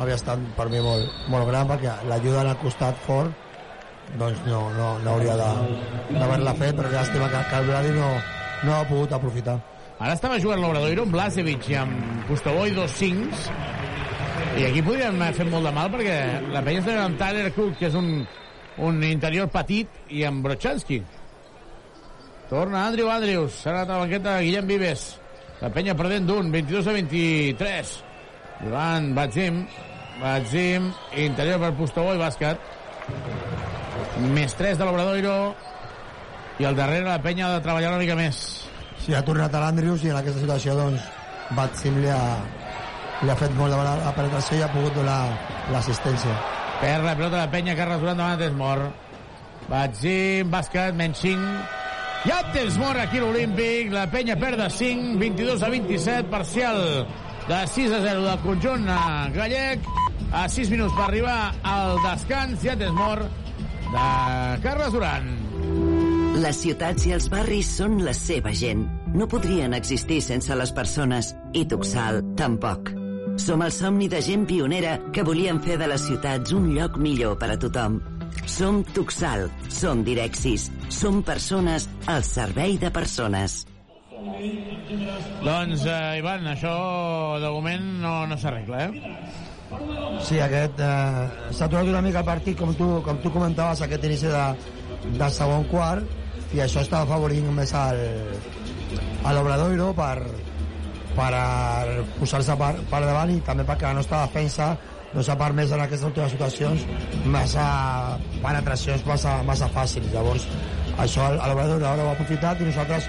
havia 0.01 0.17
estat 0.19 0.41
per 0.57 0.67
mi 0.73 0.81
molt, 0.83 1.07
molt 1.31 1.47
gran 1.47 1.69
perquè 1.71 1.93
l'ajuda 2.11 2.41
al 2.43 2.57
costat 2.59 2.99
fort 3.07 3.31
doncs 4.19 4.41
no, 4.49 4.65
no, 4.75 4.89
no 5.05 5.11
hauria 5.13 5.37
de- 5.39 6.17
d'haver-la 6.19 6.55
fet 6.59 6.75
però 6.75 6.91
llàstima 6.91 7.29
que, 7.31 7.43
que 7.51 7.61
el 7.61 7.69
Vladi 7.69 7.93
no, 7.95 8.09
no 8.67 8.75
ha 8.75 8.85
pogut 8.89 9.13
aprofitar. 9.15 9.61
Ara 10.01 10.17
estava 10.17 10.41
jugant 10.43 10.59
l'Obradoiro 10.65 11.05
amb 11.07 11.13
Blasevic 11.15 11.69
i 11.71 11.77
amb 11.79 12.25
Postoboi 12.27 12.73
dos 12.75 12.91
cincs. 12.99 13.47
I 14.59 14.65
aquí 14.67 14.83
podríem 14.83 15.21
haver 15.21 15.35
fet 15.37 15.51
molt 15.53 15.69
de 15.69 15.73
mal 15.77 15.91
perquè 15.93 16.17
la 16.51 16.63
penya 16.67 16.81
està 16.83 16.97
amb 17.05 17.19
Tyler 17.21 17.53
Cook 17.55 17.77
que 17.79 17.87
és 17.87 17.95
un, 17.95 18.25
un 18.83 19.03
interior 19.07 19.47
petit 19.53 19.87
i 20.11 20.25
amb 20.27 20.43
Brochanski. 20.43 21.03
Torna 22.51 22.89
Andrew 22.89 23.13
Andrews 23.13 23.61
s'ha 23.63 23.77
la 23.85 23.85
banqueta 23.87 24.39
de 24.41 24.49
Guillem 24.49 24.67
Vives 24.67 25.20
la 25.61 25.71
penya 25.75 25.97
perdent 25.99 26.27
d'un 26.29 26.51
22 26.53 26.89
a 26.89 26.97
23 26.97 27.95
Ivan 28.69 29.13
Batzim 29.17 29.63
Batzim 30.21 30.91
interior 31.17 31.61
per 31.63 31.73
Postoboi 31.79 32.21
bàsquet 32.21 32.59
més 34.35 34.57
3 34.59 34.81
de 34.81 34.89
l'Obradoiro 34.89 35.37
i 36.61 36.67
al 36.69 36.77
darrere 36.77 37.09
la 37.09 37.23
penya 37.25 37.49
ha 37.49 37.55
de 37.57 37.65
treballar 37.65 37.95
una 37.95 38.03
mica 38.03 38.19
més 38.19 38.43
si 39.01 39.17
ha 39.17 39.25
tornat 39.25 39.55
a 39.55 39.63
l'Andrius 39.65 40.05
i 40.05 40.13
en 40.13 40.19
aquesta 40.21 40.43
situació 40.43 40.77
doncs 40.77 41.09
Batsim 41.57 41.97
li 41.99 42.11
ha, 42.13 42.39
li 43.25 43.31
ha 43.33 43.37
fet 43.39 43.55
molt 43.59 43.73
de 43.73 43.79
bona 43.79 43.97
la 43.99 44.13
penetració 44.15 44.59
i 44.61 44.63
ha 44.63 44.71
pogut 44.71 44.95
donar 44.95 45.19
l'assistència. 45.75 46.35
Perd 46.81 47.05
la 47.05 47.17
pilota 47.19 47.41
de 47.41 47.51
penya, 47.53 47.75
Carles 47.79 47.99
Duran 48.03 48.21
davant 48.21 48.39
de 48.39 48.51
mort. 48.55 49.09
Batzim, 49.71 50.51
bàsquet, 50.53 50.95
menys 50.99 51.25
5. 51.25 51.43
Hi 52.21 52.31
ha 52.35 52.41
temps 52.53 52.75
mort 52.77 53.01
aquí 53.01 53.17
a 53.17 53.25
l'Olímpic. 53.25 53.95
La 53.95 54.05
penya 54.13 54.35
perd 54.37 54.61
de 54.61 54.67
5, 54.69 55.15
22 55.23 55.63
a 55.65 55.71
27, 55.73 56.29
parcial 56.29 56.77
de 57.49 57.61
6 57.75 57.95
a 57.97 58.01
0 58.05 58.27
del 58.27 58.43
conjunt 58.45 58.85
eh, 58.93 59.31
gallec. 59.33 59.89
A 60.37 60.45
6 60.53 60.69
minuts 60.71 60.93
per 60.99 61.07
arribar 61.07 61.39
al 61.65 61.97
descans. 62.05 62.61
Hi 62.61 62.75
ha 62.75 62.77
temps 62.77 62.99
mort 62.99 63.25
de 63.89 64.05
Carles 64.67 64.93
Duran. 64.93 65.33
Les 66.45 66.61
ciutats 66.61 67.09
i 67.09 67.17
els 67.17 67.33
barris 67.33 67.73
són 67.81 68.03
la 68.05 68.13
seva 68.17 68.53
gent. 68.53 68.85
No 69.17 69.25
podrien 69.25 69.73
existir 69.73 70.21
sense 70.21 70.53
les 70.61 70.77
persones. 70.77 71.33
I 71.57 71.65
Tuxal, 71.73 72.21
tampoc. 72.37 72.93
Som 73.41 73.65
el 73.65 73.73
somni 73.73 74.13
de 74.13 74.21
gent 74.21 74.45
pionera 74.45 74.99
que 75.17 75.25
volien 75.25 75.65
fer 75.65 75.81
de 75.81 75.89
les 75.89 76.05
ciutats 76.05 76.53
un 76.53 76.75
lloc 76.77 77.01
millor 77.01 77.41
per 77.41 77.55
a 77.57 77.61
tothom. 77.65 78.03
Som 78.51 78.83
Tuxal, 78.83 79.47
som 79.71 80.03
Direxis, 80.05 80.71
som 80.91 81.23
persones 81.23 81.87
al 82.11 82.25
servei 82.27 82.79
de 82.83 82.91
persones. 82.91 83.63
Doncs, 85.45 85.85
eh, 85.87 86.19
Ivan, 86.19 86.49
això 86.51 86.75
de 87.41 87.53
moment 87.55 87.87
no, 88.03 88.15
no 88.27 88.37
s'arregla, 88.37 88.89
eh? 88.89 89.15
Sí, 90.27 90.41
aquest 90.43 90.83
eh, 90.83 91.23
s'ha 91.55 91.69
aturat 91.69 91.89
una 91.93 92.03
mica 92.03 92.25
el 92.25 92.29
partit, 92.29 92.59
com 92.59 92.75
tu, 92.75 92.91
com 93.07 93.23
tu 93.23 93.31
comentaves, 93.33 93.85
aquest 93.87 94.05
inici 94.11 94.29
de, 94.35 94.45
del 95.15 95.31
segon 95.33 95.65
quart, 95.71 96.19
i 96.51 96.61
això 96.65 96.83
està 96.83 97.05
afavorint 97.07 97.47
més 97.55 97.73
al, 97.79 98.03
a 99.23 99.35
l'Obradoiro 99.37 99.93
per, 99.95 100.17
per 101.15 101.31
a 101.39 101.47
posar-se 102.19 102.59
per, 102.59 102.75
per 102.91 103.05
davant 103.07 103.31
i 103.31 103.41
també 103.47 103.67
perquè 103.69 103.87
la 103.89 104.01
nostra 104.03 104.25
defensa 104.27 104.75
no 105.15 105.23
s'ha 105.27 105.35
permès 105.39 105.73
en 105.75 105.81
aquestes 105.83 106.07
últimes 106.07 106.31
situacions 106.31 106.85
massa 107.27 107.65
penetracions 108.43 109.05
massa, 109.07 109.43
massa 109.47 109.69
fàcils. 109.75 110.07
Llavors, 110.15 110.47
això 110.99 111.27
a 111.33 111.49
l'Obradoiro 111.51 111.87
ara 111.89 112.05
ho 112.05 112.09
ha 112.13 112.17
aprofitat 112.19 112.61
i 112.61 112.69
nosaltres 112.71 113.09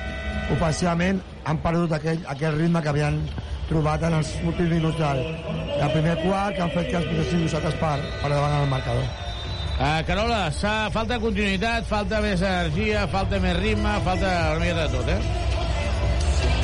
ofensivament 0.51 1.21
han 1.45 1.57
perdut 1.63 1.93
aquell, 1.95 2.19
aquell 2.27 2.57
ritme 2.57 2.81
que 2.81 2.89
havien 2.89 3.21
trobat 3.69 4.03
en 4.03 4.17
els 4.17 4.33
últims 4.43 4.69
minuts 4.73 4.97
del, 4.99 5.21
del 5.79 5.91
primer 5.93 6.15
quart 6.25 6.55
que 6.57 6.61
han 6.65 6.73
fet 6.73 6.89
que 6.91 6.97
els 6.99 7.07
posessin 7.11 7.45
nosaltres 7.45 7.77
per, 7.79 7.93
per 8.21 8.29
davant 8.33 8.57
del 8.59 8.69
marcador. 8.73 9.05
Uh, 9.81 10.01
Carola, 10.05 10.41
s'ha- 10.53 10.89
falta 10.93 11.17
continuïtat, 11.23 11.87
falta 11.89 12.19
més 12.21 12.41
energia, 12.45 13.05
falta 13.09 13.39
més 13.41 13.55
ritme, 13.57 13.95
falta 14.05 14.33
una 14.57 14.59
miqueta 14.65 14.83
de 14.87 14.97
tot, 14.97 15.07
eh? 15.09 15.21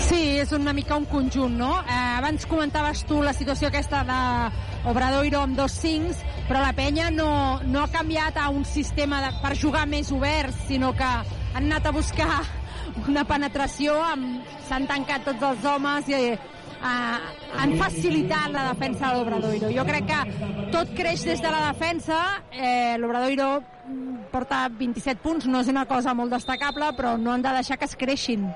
Sí, 0.07 0.19
és 0.39 0.51
una 0.55 0.71
mica 0.73 0.95
un 0.99 1.05
conjunt, 1.09 1.55
no? 1.59 1.71
Eh, 1.81 1.95
abans 2.19 2.45
comentaves 2.47 3.01
tu 3.09 3.21
la 3.25 3.33
situació 3.35 3.67
aquesta 3.71 4.03
de 4.07 4.19
Obradoiro 4.85 5.41
amb 5.41 5.57
dos 5.57 5.73
cincs, 5.81 6.21
però 6.47 6.61
la 6.61 6.73
penya 6.75 7.09
no, 7.11 7.59
no 7.65 7.81
ha 7.81 7.89
canviat 7.91 8.37
a 8.39 8.49
un 8.53 8.63
sistema 8.65 9.21
de, 9.25 9.31
per 9.41 9.55
jugar 9.57 9.87
més 9.89 10.11
obert, 10.15 10.53
sinó 10.67 10.93
que 10.95 11.07
han 11.07 11.65
anat 11.65 11.89
a 11.89 11.95
buscar 11.95 12.43
una 13.07 13.25
penetració, 13.27 13.97
s'han 14.67 14.87
tancat 14.89 15.25
tots 15.27 15.43
els 15.49 15.65
homes 15.67 16.07
i 16.09 16.19
eh, 16.33 17.17
han 17.57 17.75
facilitat 17.79 18.53
la 18.53 18.67
defensa 18.71 19.11
de 19.11 19.17
l'Obradoiro. 19.17 19.71
Jo 19.73 19.85
crec 19.87 20.07
que 20.09 20.69
tot 20.73 20.93
creix 20.97 21.25
des 21.27 21.41
de 21.41 21.51
la 21.51 21.65
defensa, 21.71 22.21
eh, 22.51 22.95
l'Obradoiro 23.01 23.49
porta 24.31 24.67
27 24.69 25.21
punts, 25.23 25.47
no 25.47 25.61
és 25.63 25.71
una 25.71 25.85
cosa 25.89 26.13
molt 26.13 26.33
destacable, 26.35 26.91
però 26.97 27.15
no 27.17 27.33
han 27.33 27.45
de 27.45 27.53
deixar 27.59 27.77
que 27.77 27.87
es 27.87 27.95
creixin. 27.95 28.47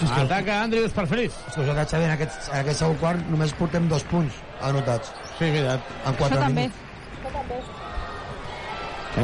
Sí. 0.00 0.08
Ataca 0.10 0.62
Andrius 0.64 0.92
per 0.92 1.06
Feliz. 1.06 1.36
És 1.48 1.54
que 1.54 1.64
Xavi, 1.64 2.04
en 2.04 2.10
aquest, 2.16 2.48
en 2.50 2.58
aquest 2.60 2.82
segon 2.82 2.96
quart 3.02 3.30
només 3.30 3.54
portem 3.58 3.86
dos 3.88 4.02
punts 4.10 4.34
anotats. 4.60 5.12
Sí, 5.38 5.50
veritat. 5.50 5.80
En 6.04 6.18
quatre 6.18 6.38
Això 6.38 6.46
també. 6.48 6.66
minuts. 6.66 6.84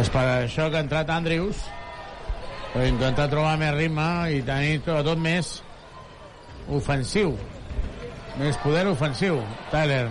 És 0.00 0.10
per 0.14 0.22
això 0.22 0.68
que 0.70 0.78
ha 0.78 0.84
entrat 0.84 1.08
Andrius 1.10 1.64
per 2.70 2.84
intentar 2.86 3.26
trobar 3.32 3.56
més 3.58 3.72
ritme 3.74 4.06
i 4.30 4.42
tenir 4.46 4.76
sobretot 4.84 5.18
més 5.18 5.56
ofensiu 6.70 7.32
més 8.38 8.58
poder 8.62 8.84
ofensiu 8.86 9.40
Tyler 9.72 10.04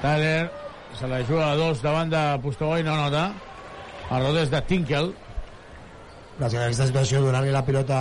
Tyler 0.00 0.48
se 0.96 1.10
la 1.10 1.20
juga 1.28 1.50
a 1.50 1.58
dos 1.60 1.82
davant 1.84 2.08
de 2.08 2.22
Pustogó 2.40 2.78
i 2.80 2.86
no 2.86 2.96
nota 2.96 3.26
el 4.08 4.24
rot 4.24 4.40
és 4.40 4.52
de 4.54 4.62
Tinkel 4.64 5.12
Gràcies 6.36 6.60
a 6.60 6.64
aquesta 6.66 6.86
situació, 6.88 7.22
donar-li 7.24 7.52
la 7.52 7.62
pilota 7.64 8.00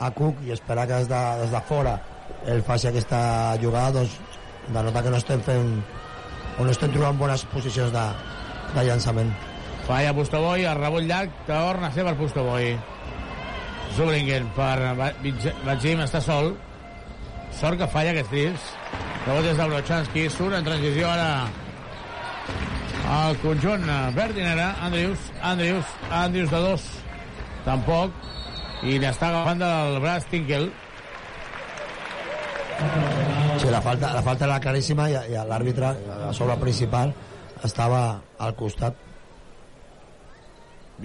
a 0.00 0.10
Cook 0.16 0.40
i 0.46 0.54
esperar 0.56 0.86
que 0.88 1.00
des 1.02 1.08
de, 1.10 1.20
des 1.42 1.52
de 1.52 1.60
fora 1.68 1.98
ell 2.48 2.62
faci 2.64 2.88
aquesta 2.88 3.20
jugada, 3.62 4.00
doncs 4.00 4.16
denota 4.70 5.02
que 5.02 5.12
no 5.12 5.20
estem 5.20 5.42
fent 5.44 5.70
o 6.58 6.64
no 6.64 6.72
estem 6.72 6.92
trobant 6.94 7.18
bones 7.18 7.44
posicions 7.52 7.92
de, 7.92 8.06
de 8.74 8.86
llançament. 8.86 9.32
falla 9.86 10.14
Pustoboi, 10.14 10.64
el 10.64 10.78
rebot 10.78 11.04
llarg 11.04 11.44
torna 11.46 11.88
a 11.88 11.92
ser 11.92 12.04
per 12.06 12.16
Pustoboi 12.16 12.74
Zubringen 13.96 14.46
per 14.54 14.94
Batzim 15.66 16.00
està 16.04 16.20
sol. 16.22 16.52
Sort 17.58 17.80
que 17.80 17.88
falla 17.90 18.12
aquests 18.14 18.30
tirs 18.30 18.68
rebot 19.26 19.44
és 19.50 19.58
de 19.58 19.66
Brochanski 19.68 20.22
surt 20.32 20.56
en 20.56 20.64
transició 20.64 21.08
ara 21.10 21.48
el 23.10 23.36
conjunt 23.42 23.84
verd 24.16 24.38
i 24.38 24.44
negre 24.46 24.68
Andrius, 24.86 25.26
Andrius, 25.42 25.96
Andrius 26.22 26.52
de 26.54 26.60
dos. 26.64 26.86
Tampoc 27.66 28.14
i 28.82 28.96
n'està 29.00 29.28
agafant 29.28 29.60
del 29.60 29.98
braç 30.00 30.24
Tinkel 30.30 30.70
Sí, 33.60 33.68
la 33.68 33.82
falta, 33.84 34.14
la 34.16 34.22
falta 34.24 34.46
era 34.46 34.56
claríssima 34.62 35.10
i, 35.12 35.16
i 35.34 35.36
l'àrbitre, 35.50 35.90
a 36.28 36.30
sobre 36.32 36.56
principal, 36.62 37.12
estava 37.66 38.00
al 38.40 38.54
costat. 38.56 38.96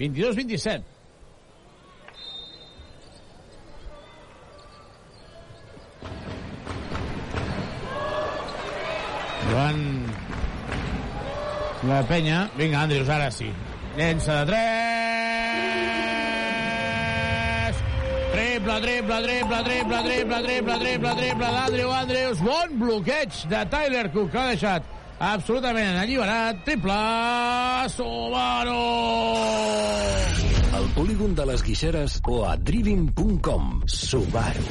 22-27 0.00 0.96
Joan 9.50 9.78
la 11.88 12.02
penya 12.08 12.42
vinga 12.56 12.82
Andrius 12.84 13.08
ara 13.08 13.30
sí. 13.32 13.48
Llença 13.96 14.42
de 14.42 14.52
3 14.52 16.35
triple, 18.36 18.80
triple, 18.82 19.22
triple, 19.22 19.62
triple, 19.64 20.02
triple, 20.04 20.42
triple, 20.42 20.78
triple, 20.78 21.12
triple 21.16 21.48
d'Andrew 21.56 21.90
Andrews 21.90 22.42
bon 22.44 22.74
bloqueig 22.82 23.38
de 23.48 23.60
Tyler 23.72 24.04
Cook 24.12 24.28
que 24.34 24.40
ha 24.42 24.50
deixat 24.50 24.90
absolutament 25.28 25.96
alliberat 26.02 26.60
triple 26.66 26.98
Subaru 27.94 28.76
Al 30.76 30.90
polígon 30.98 31.32
de 31.38 31.48
les 31.48 31.64
Guixeres 31.64 32.18
o 32.28 32.42
a 32.44 32.56
driving.com. 32.60 33.72
Subaru. 33.88 34.68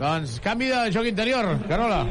doncs 0.00 0.36
canvi 0.44 0.68
de 0.74 0.84
joc 0.92 1.08
interior 1.08 1.54
Carola 1.68 2.04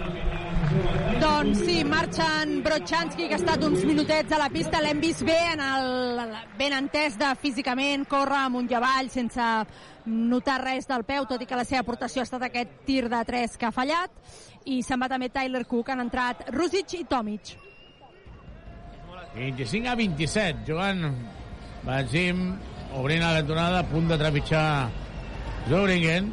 Doncs 0.70 1.64
sí, 1.66 1.84
marxen 1.84 2.60
Brochanski, 2.62 3.26
que 3.28 3.34
ha 3.34 3.40
estat 3.40 3.64
uns 3.66 3.82
minutets 3.88 4.34
a 4.36 4.38
la 4.38 4.50
pista. 4.54 4.82
L'hem 4.84 5.00
vist 5.02 5.24
bé, 5.26 5.38
en 5.56 5.64
el, 5.66 6.34
ben 6.60 6.76
entès 6.78 7.16
de 7.18 7.30
físicament, 7.42 8.06
corre 8.10 8.38
amunt 8.38 8.70
i 8.70 8.78
avall 8.78 9.10
sense 9.10 9.48
notar 10.06 10.60
res 10.62 10.86
del 10.90 11.06
peu, 11.08 11.26
tot 11.30 11.42
i 11.42 11.48
que 11.50 11.58
la 11.58 11.66
seva 11.66 11.82
aportació 11.82 12.22
ha 12.22 12.28
estat 12.28 12.46
aquest 12.46 12.76
tir 12.86 13.08
de 13.10 13.22
3 13.32 13.58
que 13.58 13.66
ha 13.66 13.74
fallat. 13.74 14.14
I 14.70 14.84
se'n 14.86 15.02
va 15.02 15.10
també 15.10 15.32
Tyler 15.34 15.64
Cook, 15.66 15.90
han 15.90 16.06
entrat 16.06 16.46
Rusic 16.54 17.00
i 17.00 17.04
Tomic. 17.10 17.56
25 19.34 19.90
a 19.90 19.98
27, 19.98 20.64
jugant 20.70 21.02
Bazim, 21.86 22.46
obrint 23.00 23.26
a 23.26 23.34
l'entonada, 23.34 23.82
a 23.82 23.90
punt 23.90 24.10
de 24.12 24.22
trepitjar 24.22 24.70
Zubringen. 25.66 26.30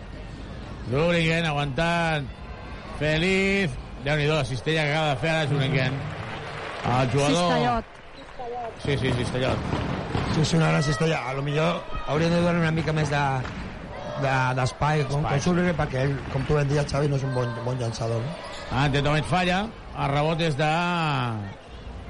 Zubringen 0.90 1.48
aguantant 1.48 2.28
Feliz. 3.00 3.85
Déu-n'hi-do, 4.04 4.34
la 4.36 4.44
cistella 4.44 4.84
que 4.84 4.92
acaba 4.92 5.08
de 5.10 5.16
fer 5.22 5.30
ara 5.30 5.46
Zubringen. 5.50 5.92
El 6.86 7.10
jugador... 7.10 7.52
Cistellot. 7.52 7.84
Sí, 8.84 8.96
sí, 8.98 9.12
Cistellot. 9.18 9.58
Sí, 10.34 10.40
és 10.42 10.52
una 10.54 10.68
gran 10.70 10.82
cistella. 10.82 11.22
A 11.28 11.32
lo 11.34 11.42
millor 11.42 11.80
hauríem 12.06 12.30
de 12.30 12.40
donar 12.42 12.60
una 12.60 12.70
mica 12.70 12.92
més 12.92 13.10
de 13.10 13.22
de- 14.22 14.54
d'espai 14.56 15.02
de, 15.02 15.08
com, 15.10 15.22
com 15.26 15.40
Zúñiga, 15.44 15.74
perquè 15.76 16.04
ell, 16.06 16.14
com 16.32 16.44
tu 16.48 16.54
ben 16.56 16.68
dies, 16.70 16.86
Xavi, 16.88 17.08
no 17.08 17.16
és 17.18 17.24
un 17.26 17.34
bon, 17.34 17.50
bon 17.66 17.76
llançador. 17.80 18.22
No? 18.24 18.78
Ante 18.80 19.02
Tomet 19.04 19.26
falla, 19.28 19.58
el 19.98 20.08
rebot 20.14 20.40
és 20.40 20.56
de 20.56 20.70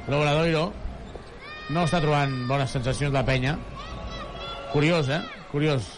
l'Obradoiro. 0.06 0.68
No 1.74 1.82
està 1.82 1.98
trobant 2.02 2.32
bones 2.46 2.70
sensacions 2.70 3.10
la 3.14 3.24
penya. 3.26 3.56
Curiós, 4.72 5.08
eh? 5.10 5.18
Curiós. 5.50 5.88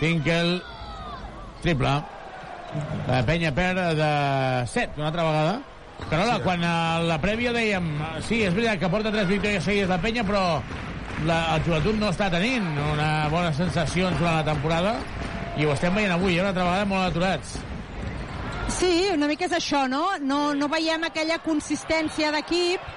Tinkel, 0.00 0.62
triple. 1.62 1.92
La 3.08 3.20
penya 3.26 3.52
perd 3.54 3.98
de 3.98 4.10
7, 4.72 4.98
una 4.98 5.10
altra 5.12 5.26
vegada. 5.28 5.54
Carola, 6.10 6.38
quan 6.42 6.64
a 6.66 7.02
la 7.06 7.20
prèvia 7.22 7.52
dèiem 7.54 7.86
sí, 8.26 8.42
és 8.44 8.54
veritat 8.54 8.80
que 8.82 8.90
porta 8.90 9.12
3 9.14 9.28
victòries 9.30 9.62
seguides 9.64 9.92
la 9.92 10.00
penya, 10.02 10.24
però 10.26 10.42
la, 11.28 11.38
el 11.54 11.62
joventut 11.66 12.00
no 12.00 12.10
està 12.10 12.26
tenint 12.32 12.66
una 12.92 13.28
bona 13.32 13.52
sensacions 13.54 14.18
durant 14.18 14.40
la 14.40 14.48
temporada 14.48 14.96
i 15.56 15.64
ho 15.64 15.72
estem 15.74 15.94
veient 15.94 16.12
avui, 16.16 16.34
eh, 16.34 16.42
una 16.42 16.50
altra 16.50 16.66
vegada 16.66 16.88
molt 16.90 17.06
aturats. 17.06 17.54
Sí, 18.74 19.06
una 19.12 19.28
mica 19.30 19.46
és 19.46 19.54
això, 19.54 19.84
no? 19.88 20.02
No, 20.20 20.40
no 20.56 20.68
veiem 20.72 21.04
aquella 21.06 21.38
consistència 21.44 22.32
d'equip 22.34 22.92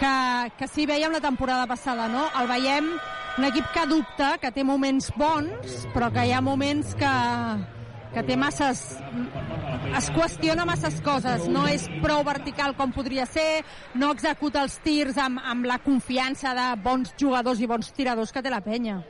que, 0.00 0.14
que 0.56 0.68
sí 0.70 0.86
veiem 0.88 1.12
la 1.12 1.20
temporada 1.20 1.66
passada, 1.68 2.08
no? 2.08 2.28
El 2.40 2.48
veiem 2.48 2.94
un 3.36 3.46
equip 3.50 3.68
que 3.74 3.84
dubta, 3.90 4.32
que 4.40 4.50
té 4.54 4.64
moments 4.64 5.10
bons, 5.18 5.84
però 5.94 6.08
que 6.14 6.24
hi 6.26 6.32
ha 6.32 6.40
moments 6.44 6.96
que, 6.98 7.12
que 8.14 8.22
té 8.26 8.36
masses... 8.38 8.82
es 9.96 10.10
qüestiona 10.14 10.66
masses 10.68 10.98
coses, 11.04 11.46
no 11.50 11.66
és 11.70 11.86
prou 12.02 12.22
vertical 12.26 12.74
com 12.78 12.92
podria 12.94 13.26
ser, 13.26 13.62
no 13.94 14.10
executa 14.14 14.64
els 14.66 14.76
tirs 14.84 15.18
amb, 15.20 15.40
amb 15.52 15.66
la 15.70 15.80
confiança 15.84 16.54
de 16.58 16.68
bons 16.82 17.14
jugadors 17.20 17.62
i 17.62 17.70
bons 17.70 17.90
tiradors 17.96 18.34
que 18.34 18.42
té 18.42 18.52
la 18.52 18.62
penya. 18.64 19.00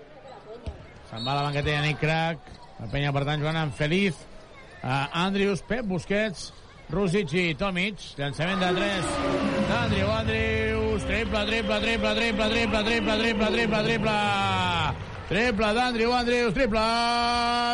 Se'n 1.11 1.27
va 1.27 1.35
la 1.35 1.45
banqueta 1.49 1.81
Nick 1.83 2.01
Crac. 2.01 2.57
La 2.81 2.89
penya, 2.89 3.13
per 3.13 3.27
tant, 3.29 3.43
jugant 3.43 3.59
amb 3.61 3.77
Feliz, 3.77 4.17
uh, 4.81 5.05
Andrius, 5.27 5.61
Pep 5.69 5.85
Busquets, 5.85 6.49
Rússic 6.91 7.35
i 7.37 7.51
Tomic. 7.59 8.01
Llançament 8.19 8.63
de 8.63 8.73
3 8.79 9.13
d'Andriu, 9.69 10.09
Andrius. 10.17 11.07
Triple, 11.11 11.45
triple, 11.51 11.81
triple, 11.85 12.17
triple, 12.17 12.51
triple, 12.55 12.83
triple, 12.89 13.21
triple, 13.21 13.55
triple, 13.55 13.85
triple. 13.85 13.87
Triple 13.91 15.10
d'Andriu, 15.31 16.11
Andrius, 16.13 16.53
triple. 16.53 16.81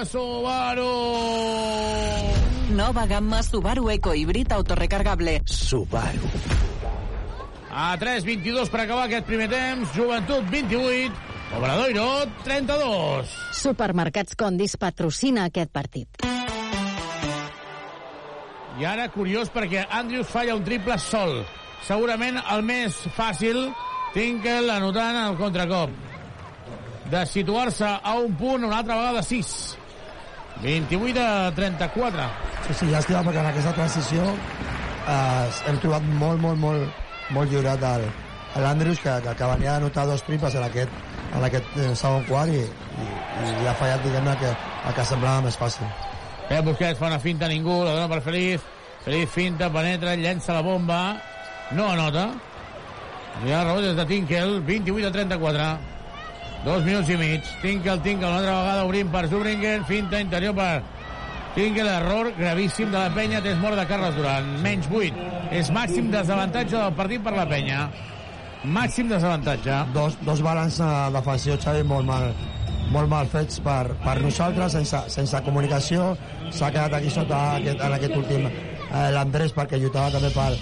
Subaru. 0.05 0.93
Nova 2.77 3.07
gamma 3.07 3.43
Subaru 3.43 3.89
Eco 3.91 4.13
Híbrid 4.13 4.53
autorecargable. 4.53 5.41
Subaru. 5.47 6.29
A 7.73 7.97
3-22 7.97 8.69
per 8.69 8.81
acabar 8.81 9.07
aquest 9.07 9.25
primer 9.25 9.49
temps. 9.49 9.89
Joventut 9.95 10.45
28. 10.51 11.13
Obradoiro 11.57 12.27
32. 12.45 13.33
Supermercats 13.53 14.37
Condis 14.37 14.77
patrocina 14.77 15.47
aquest 15.49 15.73
partit. 15.73 16.09
I 18.77 18.85
ara, 18.85 19.09
curiós, 19.09 19.49
perquè 19.49 19.87
Andrews 19.89 20.29
falla 20.29 20.59
un 20.59 20.65
triple 20.65 20.99
sol. 21.01 21.39
Segurament 21.87 22.37
el 22.53 22.61
més 22.67 22.99
fàcil, 23.17 23.71
Tinkel 24.13 24.69
anotant 24.73 25.17
el 25.23 25.41
contracop. 25.41 26.16
De 27.11 27.23
situar-se 27.31 27.87
a 27.87 28.15
un 28.19 28.35
punt, 28.35 28.65
una 28.65 28.79
altra 28.79 28.97
vegada 28.97 29.23
6. 29.23 29.79
28 30.63 31.21
a 31.23 31.55
34. 31.55 32.29
Sí, 32.67 32.75
sí, 32.75 32.87
llàstima 32.91 33.23
perquè 33.27 33.43
en 33.43 33.51
aquesta 33.51 33.75
transició 33.77 34.25
eh, 34.33 35.51
hem 35.69 35.79
trobat 35.83 36.07
molt, 36.23 36.41
molt, 36.43 36.59
molt, 36.59 37.03
molt 37.37 37.53
lliurat 37.53 37.85
el, 37.93 38.07
l'Andrews 38.63 39.03
que, 39.05 39.15
que, 39.23 39.35
que 39.39 39.51
venia 39.53 39.77
d'anotar 39.77 40.07
dos 40.09 40.25
triples 40.27 40.57
en 40.57 40.65
aquest, 40.67 41.01
en 41.37 41.47
aquest 41.47 41.79
eh, 41.79 41.93
segon 41.99 42.25
quart 42.31 42.53
i, 42.55 42.65
i, 42.65 43.09
i 43.53 43.69
ha 43.69 43.77
fallat, 43.79 44.03
diguem-ne, 44.07 44.37
que, 44.41 44.53
el 44.89 44.97
que 44.97 45.07
semblava 45.07 45.45
més 45.47 45.59
fàcil. 45.61 45.91
Pep 46.47 46.65
Busquets 46.67 46.99
fa 46.99 47.11
una 47.11 47.23
finta 47.23 47.47
a 47.47 47.53
ningú, 47.53 47.83
la 47.85 47.97
dona 47.97 48.11
per 48.11 48.23
Feliz. 48.25 48.65
Feliz 49.05 49.31
finta, 49.31 49.69
penetra, 49.71 50.17
llença 50.19 50.55
la 50.55 50.63
bomba. 50.67 51.01
No 51.77 51.91
anota. 51.93 52.31
I 53.45 53.53
el 53.53 53.67
rebot 53.67 53.85
és 53.91 53.99
de 53.99 54.07
Tinkel, 54.09 54.61
28 54.67 55.11
a 55.11 55.13
34. 55.15 55.96
Dos 56.65 56.85
minuts 56.85 57.09
i 57.13 57.17
mig. 57.21 57.47
Tinkel, 57.63 58.01
Tinkel, 58.03 58.29
una 58.29 58.39
altra 58.41 58.57
vegada 58.61 58.85
obrint 58.87 59.11
per 59.13 59.27
Zubringen. 59.31 59.85
Finta 59.87 60.21
interior 60.21 60.55
per 60.57 60.83
Tinkel, 61.55 61.89
error 61.89 62.33
gravíssim 62.39 62.91
de 62.91 62.99
la 62.99 63.13
penya. 63.15 63.43
Tens 63.45 63.61
mort 63.63 63.79
de 63.79 63.87
Carles 63.87 64.17
Duran. 64.17 64.49
Menys 64.65 64.89
8. 64.91 65.31
És 65.57 65.71
màxim 65.75 66.11
desavantatge 66.13 66.77
del 66.77 66.97
partit 66.99 67.23
per 67.25 67.37
la 67.37 67.47
penya. 67.49 67.87
Màxim 68.65 69.09
desavantatge. 69.09 69.83
Dos, 69.95 70.19
dos 70.27 70.43
balanç 70.43 70.81
eh, 70.81 70.93
defensius, 71.15 71.63
Xavi, 71.63 71.85
molt 71.87 72.09
mal, 72.09 72.33
molt 72.91 73.11
mal 73.11 73.29
fets 73.31 73.61
per, 73.63 73.93
per 74.03 74.17
nosaltres, 74.25 74.75
sense, 74.75 75.03
sense 75.13 75.43
comunicació. 75.47 76.15
S'ha 76.51 76.73
quedat 76.75 76.99
aquí 76.99 77.13
sota 77.15 77.43
aquest, 77.61 77.79
en 77.79 77.95
aquest 77.99 78.17
últim 78.19 78.49
eh, 78.49 79.09
l'Andrés 79.15 79.55
perquè 79.55 79.79
lluitava 79.79 80.11
també 80.15 80.33
pel, 80.35 80.59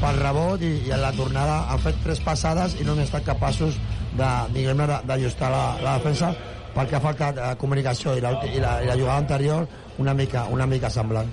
pel 0.00 0.20
rebot 0.20 0.62
i, 0.62 0.72
i 0.88 0.94
en 0.96 1.02
la 1.04 1.12
tornada 1.16 1.62
han 1.70 1.82
fet 1.84 2.02
tres 2.04 2.20
passades 2.24 2.76
i 2.80 2.86
no 2.86 2.96
han 2.96 3.04
estat 3.04 3.26
capaços 3.26 3.78
de, 4.18 4.30
diguem-ne, 4.54 4.86
de- 4.90 5.00
d'ajustar 5.08 5.50
la, 5.52 5.64
la 5.84 5.96
defensa 5.98 6.32
perquè 6.76 6.98
ha 6.98 7.00
faltat 7.00 7.38
eh, 7.40 7.50
comunicació 7.60 8.16
i 8.16 8.20
la, 8.24 8.34
i, 8.44 8.58
la, 8.60 8.78
i 8.84 8.88
la 8.90 8.96
jugada 8.98 9.18
anterior 9.22 9.66
una 9.98 10.12
mica, 10.14 10.44
una 10.52 10.66
mica 10.68 10.90
semblant. 10.92 11.30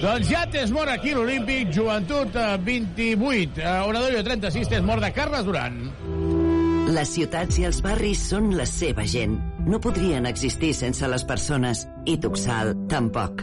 Doncs 0.00 0.28
ja 0.30 0.44
tens 0.50 0.70
mort 0.74 0.90
aquí 0.90 1.12
l'Olímpic, 1.14 1.72
Joventut 1.74 2.34
eh, 2.38 2.56
28, 2.62 3.58
eh, 3.62 3.72
Obradorio 3.88 4.22
36, 4.26 4.68
tens 4.70 4.86
mort 4.86 5.02
de 5.02 5.10
Carles 5.14 5.44
Duran. 5.46 5.80
Les 6.94 7.10
ciutats 7.10 7.58
i 7.58 7.64
els 7.66 7.80
barris 7.82 8.20
són 8.30 8.52
la 8.58 8.66
seva 8.70 9.02
gent. 9.08 9.34
No 9.66 9.80
podrien 9.82 10.26
existir 10.30 10.74
sense 10.76 11.08
les 11.10 11.24
persones, 11.26 11.86
i 12.06 12.18
Tuxal 12.22 12.74
tampoc. 12.90 13.42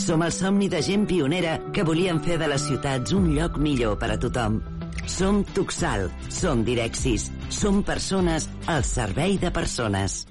Som 0.00 0.22
el 0.24 0.32
somni 0.32 0.68
de 0.72 0.80
gent 0.84 1.06
pionera 1.08 1.56
que 1.74 1.82
volien 1.84 2.20
fer 2.24 2.38
de 2.40 2.46
les 2.48 2.62
ciutats 2.68 3.12
un 3.16 3.32
lloc 3.34 3.58
millor 3.60 3.98
per 4.00 4.12
a 4.14 4.18
tothom. 4.20 4.60
Som 5.06 5.42
Tuxal, 5.44 6.10
som 6.30 6.62
Direxis, 6.64 7.30
som 7.50 7.82
persones 7.82 8.48
al 8.70 8.84
servei 8.84 9.38
de 9.38 9.50
persones. 9.50 10.22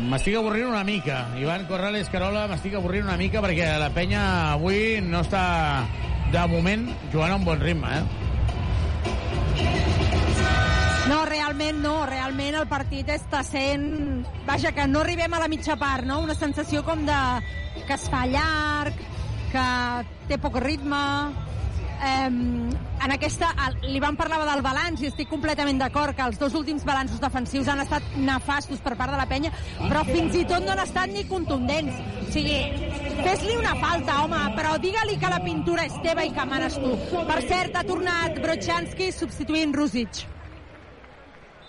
M'estic 0.00 0.36
avorrint 0.38 0.70
una 0.70 0.84
mica. 0.84 1.26
Ivan 1.38 1.66
Corrales, 1.68 2.08
Carola, 2.08 2.46
m'estic 2.48 2.74
avorrint 2.78 3.04
una 3.08 3.18
mica 3.20 3.42
perquè 3.44 3.68
la 3.78 3.90
penya 3.92 4.22
avui 4.54 5.00
no 5.04 5.20
està, 5.26 5.44
de 6.32 6.46
moment, 6.48 6.88
jugant 7.12 7.34
a 7.34 7.38
un 7.40 7.44
bon 7.44 7.60
ritme, 7.60 7.90
eh? 8.00 8.04
No, 11.10 11.24
realment 11.26 11.80
no, 11.82 11.94
realment 12.06 12.54
el 12.60 12.68
partit 12.70 13.08
està 13.10 13.42
sent... 13.42 14.22
Vaja, 14.46 14.70
que 14.76 14.86
no 14.86 15.02
arribem 15.02 15.32
a 15.34 15.40
la 15.42 15.48
mitja 15.50 15.74
part, 15.76 16.06
no? 16.06 16.20
Una 16.22 16.38
sensació 16.38 16.84
com 16.86 17.02
de... 17.08 17.20
que 17.82 17.96
es 17.96 18.08
fa 18.12 18.24
llarg, 18.30 19.04
que 19.50 19.68
té 20.30 20.38
poc 20.38 20.60
ritme... 20.62 21.04
Um, 22.00 22.70
en 23.04 23.12
aquesta, 23.12 23.50
li 23.84 24.00
vam 24.00 24.16
parlava 24.16 24.46
del 24.48 24.62
balanç 24.64 25.02
i 25.04 25.08
estic 25.10 25.28
completament 25.28 25.76
d'acord 25.82 26.16
que 26.16 26.24
els 26.24 26.38
dos 26.40 26.54
últims 26.56 26.84
balanços 26.88 27.20
defensius 27.20 27.68
han 27.68 27.82
estat 27.82 28.14
nefastos 28.16 28.80
per 28.80 28.94
part 28.96 29.12
de 29.12 29.18
la 29.20 29.26
penya, 29.28 29.50
però 29.82 30.00
fins 30.08 30.38
i 30.38 30.46
tot 30.48 30.64
no 30.64 30.72
han 30.72 30.80
estat 30.80 31.12
ni 31.12 31.26
contundents. 31.28 31.98
O 32.24 32.30
sigui, 32.32 32.56
fes-li 33.20 33.56
una 33.58 33.74
falta, 33.82 34.16
home, 34.24 34.40
però 34.56 34.78
digue-li 34.80 35.18
que 35.20 35.32
la 35.32 35.42
pintura 35.44 35.84
és 35.90 35.98
teva 36.04 36.24
i 36.24 36.32
que 36.32 36.46
manes 36.48 36.78
tu. 36.80 36.94
Per 37.28 37.40
cert, 37.50 37.76
ha 37.76 37.84
tornat 37.84 38.40
Brochanski 38.40 39.10
substituint 39.12 39.76
Rusic. 39.76 40.22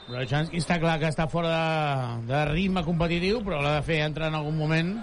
Brochanski 0.07 0.63
està 0.63 0.79
clar 0.79 0.95
que 1.01 1.11
està 1.11 1.27
fora 1.31 1.51
de, 1.51 2.31
de 2.31 2.45
ritme 2.53 2.85
competitiu, 2.87 3.43
però 3.43 3.59
l'ha 3.59 3.81
de 3.81 3.83
fer 3.87 3.99
entrar 4.05 4.31
en 4.31 4.39
algun 4.39 4.55
moment 4.63 4.95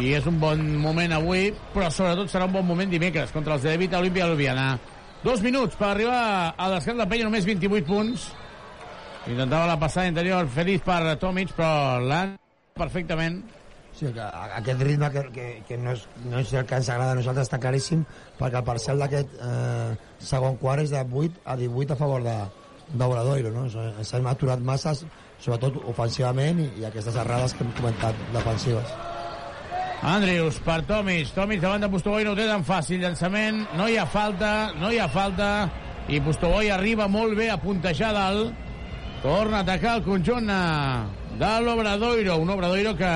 i 0.00 0.12
és 0.16 0.26
un 0.28 0.38
bon 0.40 0.60
moment 0.80 1.12
avui, 1.12 1.50
però 1.74 1.90
sobretot 1.92 2.30
serà 2.32 2.46
un 2.48 2.54
bon 2.54 2.64
moment 2.66 2.90
dimecres 2.90 3.32
contra 3.34 3.58
els 3.58 3.64
de 3.64 3.74
David 3.74 3.96
Olimpia 3.98 4.28
Ljubljana. 4.30 4.68
Dos 5.22 5.42
minuts 5.44 5.76
per 5.78 5.90
arribar 5.92 6.54
a 6.56 6.70
descans 6.72 6.98
de 6.98 7.06
penya, 7.10 7.26
només 7.28 7.44
28 7.46 7.86
punts. 7.86 8.30
Intentava 9.30 9.68
la 9.68 9.78
passada 9.78 10.08
interior 10.10 10.48
feliç 10.50 10.82
per 10.86 11.16
Tomic, 11.20 11.52
però 11.54 12.00
l'han 12.02 12.38
perfectament. 12.74 13.42
Sí, 13.92 14.08
que 14.08 14.24
aquest 14.24 14.80
ritme 14.80 15.10
que, 15.12 15.26
que, 15.34 15.46
que 15.68 15.76
no, 15.78 15.92
és, 15.92 16.06
no 16.24 16.40
és 16.40 16.54
el 16.56 16.64
que 16.66 16.80
ens 16.80 16.88
agrada 16.88 17.12
a 17.12 17.18
nosaltres 17.18 17.44
està 17.44 17.60
claríssim 17.60 18.06
perquè 18.38 18.62
el 18.62 18.64
parcial 18.64 19.04
d'aquest 19.04 19.36
eh, 19.36 19.92
segon 20.32 20.56
quart 20.56 20.86
és 20.86 20.94
de 20.96 21.04
8 21.04 21.44
a 21.44 21.58
18 21.60 21.92
a 21.92 22.00
favor 22.00 22.24
de 22.24 22.36
d'Obradoiro, 22.92 23.52
no? 23.54 23.68
Hem 24.02 24.26
aturat 24.28 24.60
masses, 24.60 25.04
sobretot 25.40 25.78
ofensivament, 25.92 26.60
i, 26.64 26.68
i 26.82 26.88
aquestes 26.88 27.16
errades 27.20 27.54
que 27.56 27.64
hem 27.64 27.72
comentat 27.78 28.28
defensives. 28.34 28.96
Andrius 30.02 30.58
per 30.58 30.82
Tomic. 30.82 31.30
Tomic 31.30 31.60
davant 31.62 31.84
de 31.84 31.88
Postoboi 31.90 32.24
no 32.26 32.32
ho 32.32 32.38
té 32.38 32.48
tan 32.48 32.64
fàcil. 32.66 32.98
Llançament, 33.04 33.62
no 33.78 33.86
hi 33.86 33.96
ha 34.00 34.06
falta, 34.10 34.72
no 34.80 34.90
hi 34.90 34.98
ha 34.98 35.06
falta. 35.08 35.48
I 36.10 36.18
Postoboi 36.20 36.72
arriba 36.74 37.06
molt 37.06 37.36
bé 37.38 37.48
a 37.52 37.58
puntejar 37.62 38.10
dalt. 38.16 38.50
Torna 39.22 39.60
a 39.60 39.62
atacar 39.62 40.00
el 40.00 40.02
conjunt 40.02 40.50
de 41.38 41.52
l'Obradoiro. 41.62 42.40
Un 42.42 42.50
Obradoiro 42.50 42.96
que 42.98 43.12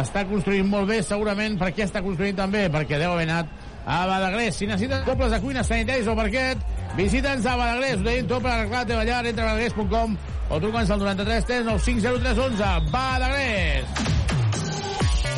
està 0.00 0.24
construint 0.24 0.64
molt 0.72 0.88
bé, 0.88 1.02
segurament. 1.04 1.60
Per 1.60 1.68
què 1.76 1.84
està 1.84 2.00
construint 2.00 2.38
tan 2.38 2.50
bé? 2.50 2.70
Perquè 2.72 2.96
deu 2.96 3.12
haver 3.12 3.28
anat 3.28 3.52
a 3.84 4.00
Badagrés. 4.08 4.56
Si 4.56 4.70
necessites 4.70 5.04
dobles 5.04 5.36
de 5.36 5.42
cuines 5.44 5.68
sanitaris 5.68 6.08
o 6.08 6.16
parquet, 6.16 6.64
visita'ns 6.96 7.44
a 7.44 7.58
Badagrés. 7.60 8.00
Ho 8.00 8.08
tenim 8.08 8.32
tot 8.32 8.40
per 8.48 8.56
arreglar-te 8.56 8.96
ballar. 8.96 9.20
Entra 9.28 9.50
a 9.50 9.52
badagrés.com 9.52 10.16
o 10.48 10.64
truca'ns 10.64 10.96
al 10.96 11.04
93 11.04 11.44
395 11.52 12.24
0311. 12.24 12.88
Badagrés! 12.88 14.29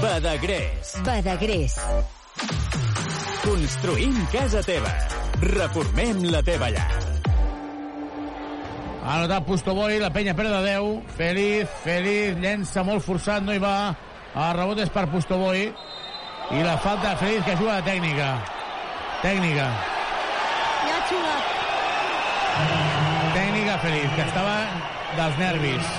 Badagrés. 0.02 0.96
Badagrés. 1.06 1.76
Construïm 3.44 4.16
casa 4.32 4.58
teva. 4.66 4.90
Reformem 5.42 6.24
la 6.26 6.40
teva 6.42 6.70
llar. 6.74 6.88
Ha 9.02 9.12
anotat 9.20 9.46
Pustoboi, 9.46 10.00
la 10.02 10.10
penya 10.10 10.34
perd 10.34 10.50
de 10.56 10.62
10. 10.66 11.14
Feliz, 11.14 11.70
Feliz, 11.84 12.34
llença 12.42 12.82
molt 12.82 13.06
forçat, 13.06 13.46
no 13.46 13.54
hi 13.54 13.62
va. 13.62 13.94
El 14.34 14.56
rebot 14.58 14.82
és 14.82 14.90
per 14.90 15.06
Pustoboi. 15.12 15.68
I 16.50 16.64
la 16.66 16.74
falta 16.82 17.12
de 17.12 17.16
Feliz, 17.22 17.44
que 17.46 17.54
juga 17.62 17.78
de 17.78 17.92
tècnica. 17.92 18.32
Tècnica. 19.22 19.68
Ja 20.88 20.98
ha. 20.98 21.36
Tècnica 23.38 23.78
Feliz, 23.86 24.10
que 24.18 24.26
estava 24.26 24.56
dels 25.14 25.38
nervis. 25.46 25.94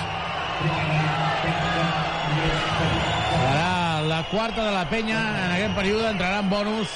La 4.14 4.22
quarta 4.30 4.64
de 4.64 4.70
la 4.70 4.84
penya 4.86 5.18
en 5.18 5.52
aquest 5.56 5.72
període 5.74 6.04
entrarà 6.06 6.36
en 6.44 6.46
bonus 6.46 6.92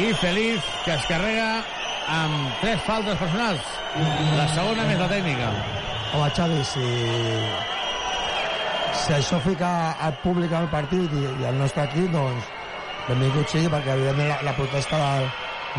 i 0.00 0.14
Feliz, 0.16 0.64
que 0.80 0.94
es 0.94 1.04
carrega 1.10 1.48
amb 2.08 2.54
tres 2.62 2.80
faltes 2.86 3.18
personals. 3.20 3.66
La 4.38 4.46
segona 4.54 4.86
més 4.88 4.96
la 5.02 5.10
tècnica. 5.12 5.50
Home, 6.16 6.30
Xavi, 6.38 6.62
si, 6.70 6.88
si 9.02 9.12
això 9.18 9.42
fica 9.44 9.74
al 10.08 10.16
públic 10.24 10.56
al 10.56 10.72
partit 10.72 11.12
i, 11.20 11.22
i 11.44 11.48
el 11.52 11.60
nostre 11.60 11.84
equip, 11.84 12.08
doncs 12.16 12.48
benvingut 13.10 13.52
sigui, 13.52 13.68
perquè 13.76 13.92
evidentment 13.98 14.32
la, 14.32 14.42
la 14.48 14.56
protesta 14.56 15.04
del, 15.04 15.30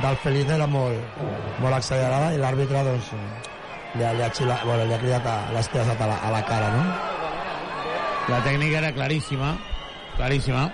del 0.06 0.24
Feliz 0.30 0.58
era 0.62 0.70
molt, 0.70 1.22
molt 1.66 1.82
accelerada 1.82 2.30
i 2.36 2.44
l'àrbitre 2.46 2.86
doncs, 2.94 3.10
li, 3.96 4.06
ha, 4.06 4.14
li, 4.14 4.22
ha 4.22 4.30
xila, 4.30 4.62
bueno, 4.70 4.86
li 4.86 4.94
ha 4.94 5.02
cridat 5.02 5.34
a, 5.34 5.40
les 5.58 5.74
tiesat 5.74 5.98
a 5.98 6.14
la, 6.14 6.26
a 6.30 6.36
la 6.38 6.46
cara, 6.46 6.76
no? 6.78 6.90
La 8.30 8.46
tècnica 8.46 8.86
era 8.86 8.94
claríssima, 8.94 9.56
claríssima. 10.18 10.66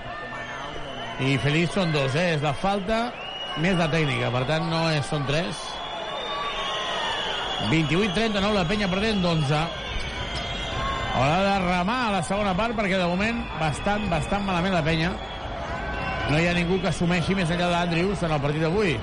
I 1.21 1.35
Feliz 1.41 1.73
són 1.75 1.91
dos, 1.93 2.15
eh? 2.17 2.31
És 2.37 2.41
la 2.45 2.53
falta 2.57 3.03
més 3.61 3.77
la 3.77 3.89
tècnica, 3.91 4.31
per 4.33 4.45
tant 4.49 4.67
no 4.71 4.85
és, 4.89 5.05
són 5.09 5.25
tres. 5.27 5.59
28-39, 7.69 8.53
la 8.55 8.65
penya 8.69 8.89
perdent 8.89 9.21
d'11. 9.21 9.61
Haurà 11.11 11.41
de 11.43 11.55
remar 11.65 11.97
a 12.07 12.13
la 12.15 12.21
segona 12.23 12.55
part 12.57 12.77
perquè 12.77 12.97
de 12.97 13.09
moment 13.09 13.43
bastant, 13.59 14.07
bastant 14.09 14.47
malament 14.47 14.77
la 14.77 14.85
penya. 14.85 15.11
No 16.31 16.39
hi 16.39 16.47
ha 16.47 16.55
ningú 16.55 16.79
que 16.81 16.89
assumeixi 16.89 17.35
més 17.35 17.51
enllà 17.51 17.67
d'Andrews 17.73 18.23
en 18.23 18.33
el 18.33 18.41
partit 18.41 18.63
d'avui. 18.63 18.95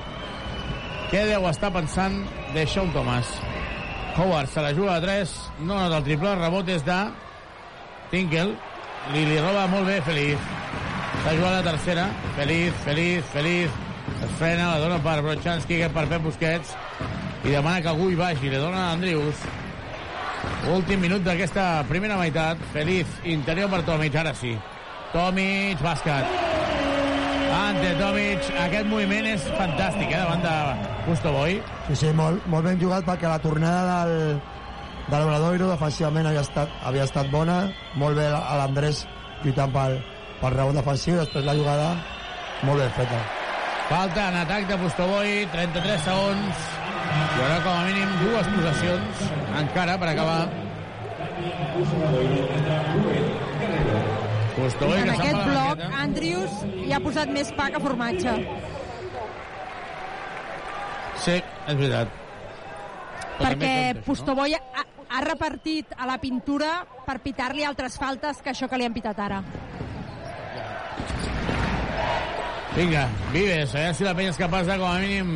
Què 1.09 1.23
deu 1.29 1.45
estar 1.49 1.71
pensant 1.73 2.19
de 2.55 2.65
Sean 2.67 2.91
Thomas? 2.93 3.29
Howard 4.17 4.49
se 4.51 4.61
la 4.65 4.73
juga 4.75 4.97
a 4.97 5.01
3, 5.01 5.31
no 5.61 5.77
nota 5.77 6.01
el 6.01 6.07
triple, 6.09 6.33
rebot 6.41 6.67
és 6.73 6.83
de 6.83 6.97
Tinkel, 8.11 8.55
li, 9.13 9.25
li 9.25 9.37
roba 9.39 9.67
molt 9.71 9.87
bé 9.89 9.99
Feliz. 10.05 10.49
S'ha 11.23 11.35
jugat 11.35 11.55
la 11.57 11.63
tercera, 11.71 12.07
Feliz, 12.37 12.73
Feliz, 12.85 13.23
Feliz, 13.33 13.77
es 14.23 14.35
frena, 14.39 14.71
la 14.73 14.79
dona 14.79 14.99
per 15.03 15.19
Brochanski, 15.25 15.79
que 15.81 15.89
per 15.93 16.05
Pep 16.11 16.23
Busquets, 16.23 16.75
i 17.43 17.53
demana 17.53 17.81
que 17.81 17.91
algú 17.91 18.09
hi 18.11 18.19
vagi, 18.19 18.51
li 18.51 18.59
dona 18.61 18.85
a 18.87 18.91
Andrius. 18.97 19.41
Últim 20.71 21.01
minut 21.03 21.25
d'aquesta 21.25 21.85
primera 21.89 22.19
meitat, 22.19 22.61
Feliz, 22.73 23.07
interior 23.23 23.71
per 23.71 23.81
Tomic, 23.87 24.15
ara 24.21 24.35
sí. 24.37 24.53
Tomic, 25.13 25.81
bàsquet. 25.83 26.37
Ante 27.59 27.95
Tomic, 27.99 28.45
aquest 28.67 28.87
moviment 28.87 29.27
és 29.33 29.49
fantàstic, 29.57 30.13
eh, 30.13 30.21
davant 30.21 30.45
de 30.45 30.55
Pustoboy. 31.07 31.59
Sí, 31.89 31.99
sí, 32.03 32.13
molt, 32.15 32.45
molt 32.47 32.69
ben 32.69 32.79
jugat 32.79 33.07
perquè 33.07 33.27
la 33.27 33.41
tornada 33.41 34.05
del, 34.05 34.39
de 35.09 35.17
l'Obradoiro 35.17 35.71
defensivament 35.71 36.29
havia 36.29 36.43
estat, 36.45 36.73
havia 36.85 37.05
estat 37.07 37.29
bona, 37.33 37.57
molt 37.97 38.17
bé 38.19 38.27
a 38.29 38.57
l'Andrés 38.59 39.03
lluitant 39.43 39.73
pel, 39.73 39.97
pel 40.41 40.55
rebot 40.55 40.77
defensiu, 40.77 41.15
i 41.15 41.21
després 41.23 41.47
la 41.47 41.55
jugada 41.57 41.89
molt 42.67 42.83
ben 42.83 42.91
feta. 42.97 43.19
Falta 43.89 44.27
en 44.29 44.37
atac 44.43 44.67
de 44.69 44.77
Pustoboy, 44.77 45.31
33 45.55 46.03
segons. 46.05 46.65
Hi 47.09 47.41
haurà 47.41 47.55
com 47.65 47.73
a 47.73 47.85
mínim 47.87 48.11
dues 48.21 48.49
possessions 48.53 49.23
encara 49.63 49.95
per 49.97 50.11
acabar. 50.11 50.41
Pustoboy, 54.59 54.99
En 54.99 55.09
aquest 55.15 55.41
bloc. 55.47 55.83
Andrius 56.03 56.61
hi 56.83 56.93
ha 56.93 56.99
posat 57.01 57.33
més 57.33 57.49
pa 57.57 57.69
que 57.73 57.81
formatge. 57.81 58.35
Sí, 61.23 61.35
és 61.39 61.75
veritat. 61.79 62.19
Però 63.39 63.49
perquè 63.49 63.73
Pustoboy 64.05 64.55
ha, 64.57 64.83
ha 65.09 65.21
repartit 65.25 65.93
a 65.97 66.05
la 66.05 66.17
pintura 66.21 66.85
per 67.05 67.19
pitar-li 67.23 67.63
altres 67.65 67.97
faltes 67.97 68.41
que 68.41 68.51
això 68.53 68.69
que 68.69 68.77
li 68.77 68.85
han 68.85 68.93
pitat 68.93 69.19
ara. 69.19 69.41
Vinga, 72.75 73.07
Vives, 73.33 73.73
a 73.75 73.79
veure 73.79 73.93
si 73.97 74.05
la 74.05 74.13
penya 74.15 74.31
és 74.31 74.37
capaç 74.39 74.67
de, 74.69 74.75
com 74.79 74.87
a 74.87 74.99
mínim, 75.01 75.31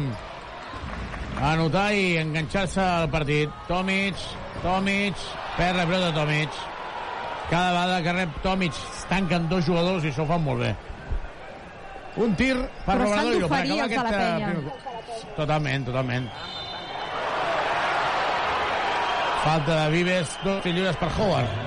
anotar 1.43 1.89
i 1.97 2.13
enganxar-se 2.21 2.79
al 2.83 3.09
partit. 3.11 3.51
Tomic, 3.67 4.15
Tomic, 4.63 5.17
perd 5.57 5.81
la 5.81 5.87
pilota 5.89 6.13
Tomic. 6.21 6.61
Cada 7.49 7.71
vegada 7.73 7.97
que 8.05 8.13
rep 8.15 8.37
Tomic 8.45 8.77
tanquen 9.09 9.49
dos 9.49 9.65
jugadors 9.67 10.05
i 10.05 10.13
això 10.13 10.23
ho 10.23 10.29
fan 10.29 10.43
molt 10.45 10.61
bé. 10.63 10.71
Un 12.23 12.35
tir 12.37 12.53
per 12.85 12.95
Però 12.99 13.09
s'han 13.09 13.31
d'oferir 13.41 13.79
els 13.81 13.89
de 13.97 14.03
la 14.05 14.09
eh, 14.09 14.17
penya. 14.21 14.49
primer- 14.53 15.35
Totalment, 15.35 15.85
totalment. 15.89 16.27
Falta 19.43 19.83
de 19.83 19.91
Vives, 19.91 20.37
dos 20.43 20.65
lliures 20.65 20.97
per 20.97 21.11
Howard. 21.17 21.61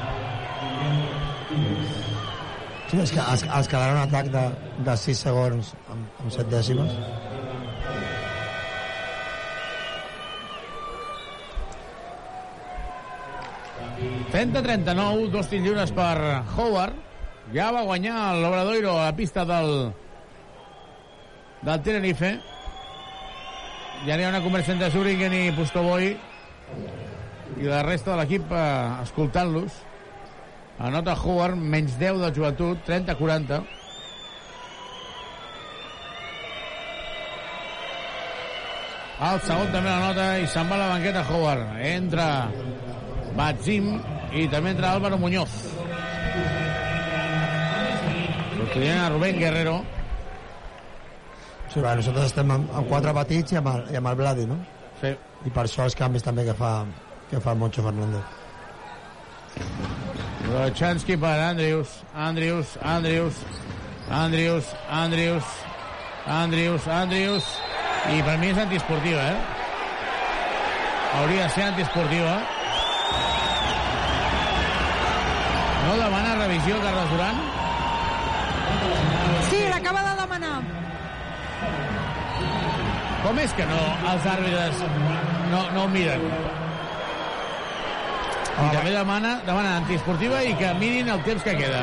Sí, 2.86 3.00
és 3.02 3.10
que 3.12 3.20
es, 3.20 3.42
es 3.42 3.68
quedarà 3.68 3.92
un 3.96 4.02
atac 4.04 4.30
de, 4.32 4.44
de 4.86 4.96
6 5.04 5.24
segons 5.28 5.72
amb, 5.92 6.20
amb 6.22 6.30
7 6.32 6.50
dècimes. 6.54 6.92
Mm. 6.92 7.26
30-39, 14.32 15.30
dos 15.30 15.48
tirs 15.48 15.64
lliures 15.64 15.92
per 15.96 16.44
Howard. 16.56 16.96
Ja 17.54 17.70
va 17.72 17.84
guanyar 17.86 18.34
l'Obradoiro 18.36 18.96
a 18.98 19.06
la 19.06 19.16
pista 19.16 19.44
del, 19.48 19.92
del 21.62 21.82
Tenerife. 21.86 22.32
Ja 24.04 24.16
n'hi 24.16 24.26
ha 24.26 24.32
una 24.34 24.42
conversa 24.44 24.74
entre 24.74 24.90
Zuringen 24.92 25.32
i 25.32 25.52
Pustoboy 25.56 26.10
i 27.56 27.68
la 27.68 27.82
resta 27.86 28.12
de 28.12 28.20
l'equip 28.20 28.52
eh, 28.52 29.02
escoltant-los. 29.02 29.80
Anota 30.86 31.14
Howard, 31.16 31.56
menys 31.56 31.96
10 32.00 32.20
de 32.20 32.30
joventut, 32.36 32.82
30-40. 32.88 33.62
El 39.26 39.38
segon 39.40 39.70
també 39.72 39.88
la 39.88 40.10
nota 40.10 40.26
i 40.42 40.48
se'n 40.52 40.68
va 40.68 40.76
la 40.76 40.90
banqueta 40.92 41.22
Howard. 41.24 41.78
Entra 41.80 42.28
Batzim 43.36 43.94
i 44.36 44.44
també 44.52 44.74
entra 44.74 44.92
Álvaro 44.92 45.16
Muñoz. 45.20 45.56
Substituint 48.52 49.00
a 49.00 49.08
Rubén 49.14 49.40
Guerrero. 49.40 49.78
Sí, 51.72 51.80
nosaltres 51.80 52.28
estem 52.28 52.52
amb, 52.52 52.68
amb 52.76 52.88
quatre 52.92 53.16
petits 53.16 53.56
i 53.56 53.60
amb 53.60 53.72
el, 53.72 53.82
i 53.92 53.96
amb 53.96 54.12
el 54.12 54.20
Vladi, 54.20 54.46
no? 54.48 54.60
Sí. 55.00 55.16
I 55.48 55.52
per 55.52 55.64
això 55.64 55.84
els 55.88 55.96
canvis 55.96 56.24
també 56.24 56.44
que 56.44 56.54
fa, 56.56 56.70
que 57.30 57.40
fa 57.40 57.54
Moncho 57.54 57.82
Fernández. 57.82 58.22
Chansky 60.74 61.16
per 61.16 61.40
Andrius, 61.40 61.88
Andrius, 62.14 62.76
Andrius, 62.82 63.34
Andrius, 64.10 64.64
Andrius, 64.90 65.44
Andrius, 66.26 66.86
Andrius, 66.86 67.44
i 68.14 68.22
per 68.22 68.36
mi 68.38 68.50
és 68.52 68.58
antiesportiva, 68.58 69.22
eh? 69.22 69.38
Hauria 71.16 71.46
de 71.46 71.50
ser 71.54 71.64
antiesportiva. 71.64 72.36
No 75.86 75.96
demana 76.02 76.34
revisió 76.42 76.78
Carles 76.82 77.10
Duran? 77.10 77.40
Sí, 79.50 79.62
l'acaba 79.70 80.04
de 80.06 80.14
demanar. 80.20 80.56
Com 83.24 83.42
és 83.42 83.58
que 83.58 83.66
no 83.66 83.80
els 84.12 84.30
àrbitres 84.36 84.86
no, 85.50 85.64
no 85.74 85.84
ho 85.86 85.88
miren? 85.90 86.64
I 88.56 88.68
també 88.72 88.92
demana, 88.94 89.34
demana 89.44 89.74
antiesportiva 89.82 90.40
i 90.44 90.54
que 90.56 90.70
mirin 90.80 91.10
el 91.12 91.20
temps 91.26 91.44
que 91.44 91.56
queda. 91.58 91.82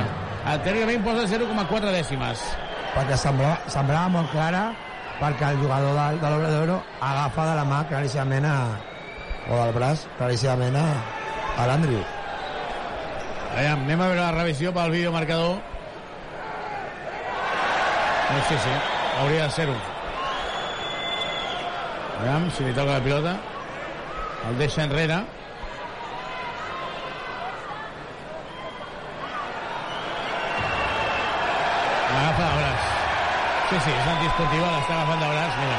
Tècnicament 0.66 1.06
posa 1.06 1.28
0,4 1.30 1.94
dècimes. 1.94 2.42
Perquè 2.94 3.18
semblava, 3.18 3.60
semblava 3.74 4.10
molt 4.16 4.34
clara 4.34 4.64
perquè 5.20 5.52
el 5.54 5.62
jugador 5.62 5.94
de, 5.96 6.08
de 6.20 6.32
l'Obradoro 6.32 6.80
agafa 7.00 7.46
de 7.52 7.54
la 7.60 7.64
mà 7.70 7.84
claríssimament 7.90 8.48
a, 8.50 8.58
o 9.48 9.60
del 9.62 9.74
braç 9.78 10.08
claríssimament 10.18 10.76
a, 10.80 10.88
a 11.62 11.68
l'Andrius. 11.70 12.20
Aviam, 13.54 13.86
anem 13.86 14.02
a 14.02 14.10
veure 14.10 14.22
la 14.22 14.34
revisió 14.34 14.74
pel 14.74 14.92
videomarcador. 14.96 15.60
No, 18.34 18.40
sí, 18.50 18.58
sí, 18.64 18.74
hauria 19.22 19.46
de 19.46 19.56
ser-ho. 19.60 19.76
Aviam, 22.18 22.50
si 22.56 22.66
li 22.66 22.74
toca 22.74 22.98
la 22.98 23.04
pilota. 23.06 23.38
El 24.50 24.58
deixa 24.60 24.84
enrere. 24.88 25.22
L'agafa 32.14 32.50
de 32.50 32.58
braç. 32.58 32.84
Sí, 33.74 33.80
sí, 33.82 33.90
és 33.90 34.08
antiesportiva, 34.08 34.68
l'està 34.70 34.94
agafant 34.94 35.22
de 35.24 35.28
braç, 35.32 35.54
mira. 35.58 35.78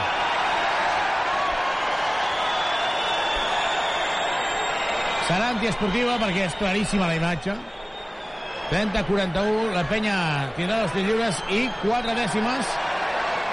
Serà 5.29 5.51
antiesportiva 5.53 6.17
perquè 6.25 6.49
és 6.49 6.57
claríssima 6.59 7.07
la 7.07 7.21
imatge. 7.21 7.55
30-41, 8.73 9.71
la 9.77 9.85
penya 9.87 10.17
tindrà 10.57 10.81
dos 10.83 10.91
tirs 10.97 11.07
lliures 11.07 11.39
i 11.55 11.61
4 11.85 12.19
dècimes 12.19 12.75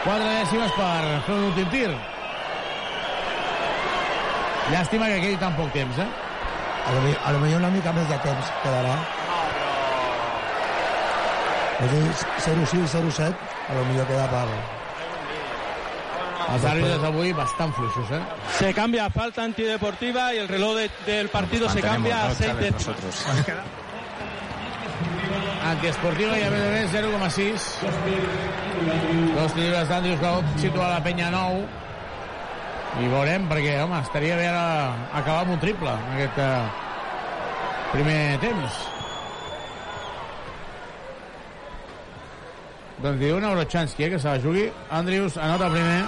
4 0.07 0.25
dècimes 0.25 0.73
per 0.73 1.21
fer 1.27 1.37
un 1.37 1.47
últim 1.51 1.69
tir. 1.69 1.93
Llàstima 4.71 5.11
que 5.11 5.21
quedi 5.21 5.37
tan 5.37 5.53
poc 5.53 5.69
temps, 5.77 6.01
eh? 6.01 6.09
A 6.81 6.95
lo, 6.95 7.01
a 7.13 7.33
lo 7.35 7.45
millor 7.45 7.61
una 7.61 7.69
mica 7.77 7.93
més 7.93 8.09
de 8.09 8.17
temps 8.25 8.53
quedarà. 8.63 8.97
Doncs 11.85 12.25
0-6, 12.47 12.89
0-7, 12.97 13.50
a 13.71 13.73
lo 13.79 13.85
millor 13.89 14.05
queda 14.07 14.27
per... 14.29 14.45
Els 16.51 16.63
àrbitres 16.67 17.03
avui 17.07 17.31
bastant 17.31 17.71
fluixos, 17.77 18.09
eh? 18.11 18.19
Se 18.57 18.73
cambia 18.75 19.05
a 19.05 19.09
falta 19.09 19.43
antideportiva 19.43 20.33
y 20.33 20.39
el 20.39 20.47
reloj 20.49 20.75
de- 20.75 20.89
del 21.05 21.29
partido 21.29 21.69
se 21.69 21.81
cambia 21.81 22.25
a 22.25 22.33
6 22.35 22.57
décimas. 22.57 22.97
Antiesportiva 25.71 26.37
i 26.39 26.43
a 26.43 26.49
més 26.51 26.63
a 26.65 26.71
més 26.73 26.91
0,6. 26.91 27.67
Dos 29.37 29.55
llibres 29.55 29.87
d'Andrius 29.87 30.19
que 30.19 30.25
vol 30.33 30.43
situar 30.59 30.89
la 30.89 31.03
penya 31.05 31.27
a 31.29 31.31
9. 31.31 31.61
I 33.01 33.07
veurem, 33.07 33.45
perquè, 33.47 33.77
home, 33.85 33.99
estaria 34.03 34.35
bé 34.35 34.47
ara 34.49 34.63
acabar 35.13 35.45
amb 35.45 35.53
un 35.55 35.59
triple 35.61 35.93
en 35.93 36.17
aquest 36.17 36.41
eh, 36.43 36.63
primer 37.93 38.17
temps. 38.43 38.81
Doncs 43.01 43.17
diu 43.19 43.37
una 43.37 43.49
Eurochansky, 43.49 44.03
eh, 44.05 44.09
que 44.11 44.19
se 44.19 44.27
la 44.29 44.37
jugui. 44.39 44.67
Andrius 44.91 45.37
anota 45.37 45.69
primer. 45.71 46.03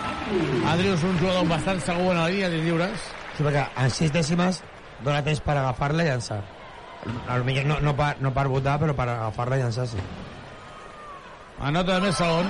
Andrius, 0.70 1.02
un 1.04 1.18
jugador 1.20 1.48
bastant 1.50 1.80
segur 1.82 2.12
en 2.12 2.18
la 2.22 2.28
línia 2.30 2.50
de 2.50 2.60
lliures. 2.62 3.08
Sí, 3.38 3.44
perquè 3.44 3.64
en 3.82 3.90
6 3.90 4.12
dècimes 4.14 4.60
dona 5.04 5.24
temps 5.26 5.40
per 5.42 5.56
agafar-la 5.58 6.04
i 6.04 6.08
llançar. 6.12 6.42
A 7.28 7.38
lo 7.38 7.44
millor 7.44 7.66
no, 7.66 7.80
no, 7.82 7.96
per, 7.98 8.16
no 8.22 8.32
per 8.34 8.46
votar, 8.48 8.78
però 8.80 8.94
per 8.96 9.08
agafar-la 9.10 9.58
i 9.58 9.64
llançar, 9.64 9.88
sí. 9.90 9.98
Anota 11.64 11.96
també 11.98 12.12
segon. 12.14 12.48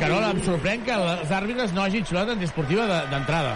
Carola, 0.00 0.30
em 0.32 0.40
sorprèn 0.46 0.82
que 0.86 0.94
els 0.94 1.30
àrbitres 1.34 1.72
no 1.76 1.82
hagin 1.82 2.04
xulat 2.06 2.28
antiesportiva 2.30 2.86
de- 2.86 3.04
d'entrada. 3.12 3.54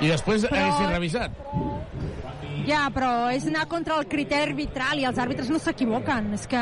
I 0.00 0.08
després 0.08 0.44
Però- 0.44 0.56
haguessin 0.62 0.90
revisat. 0.92 1.30
Ja, 2.66 2.88
però 2.92 3.30
és 3.32 3.46
anar 3.46 3.66
contra 3.68 3.96
el 4.00 4.06
criteri 4.08 4.50
arbitral 4.50 4.98
i 4.98 5.04
els 5.04 5.18
àrbitres 5.18 5.48
no 5.50 5.58
s'equivoquen. 5.58 6.32
És 6.34 6.46
que 6.46 6.58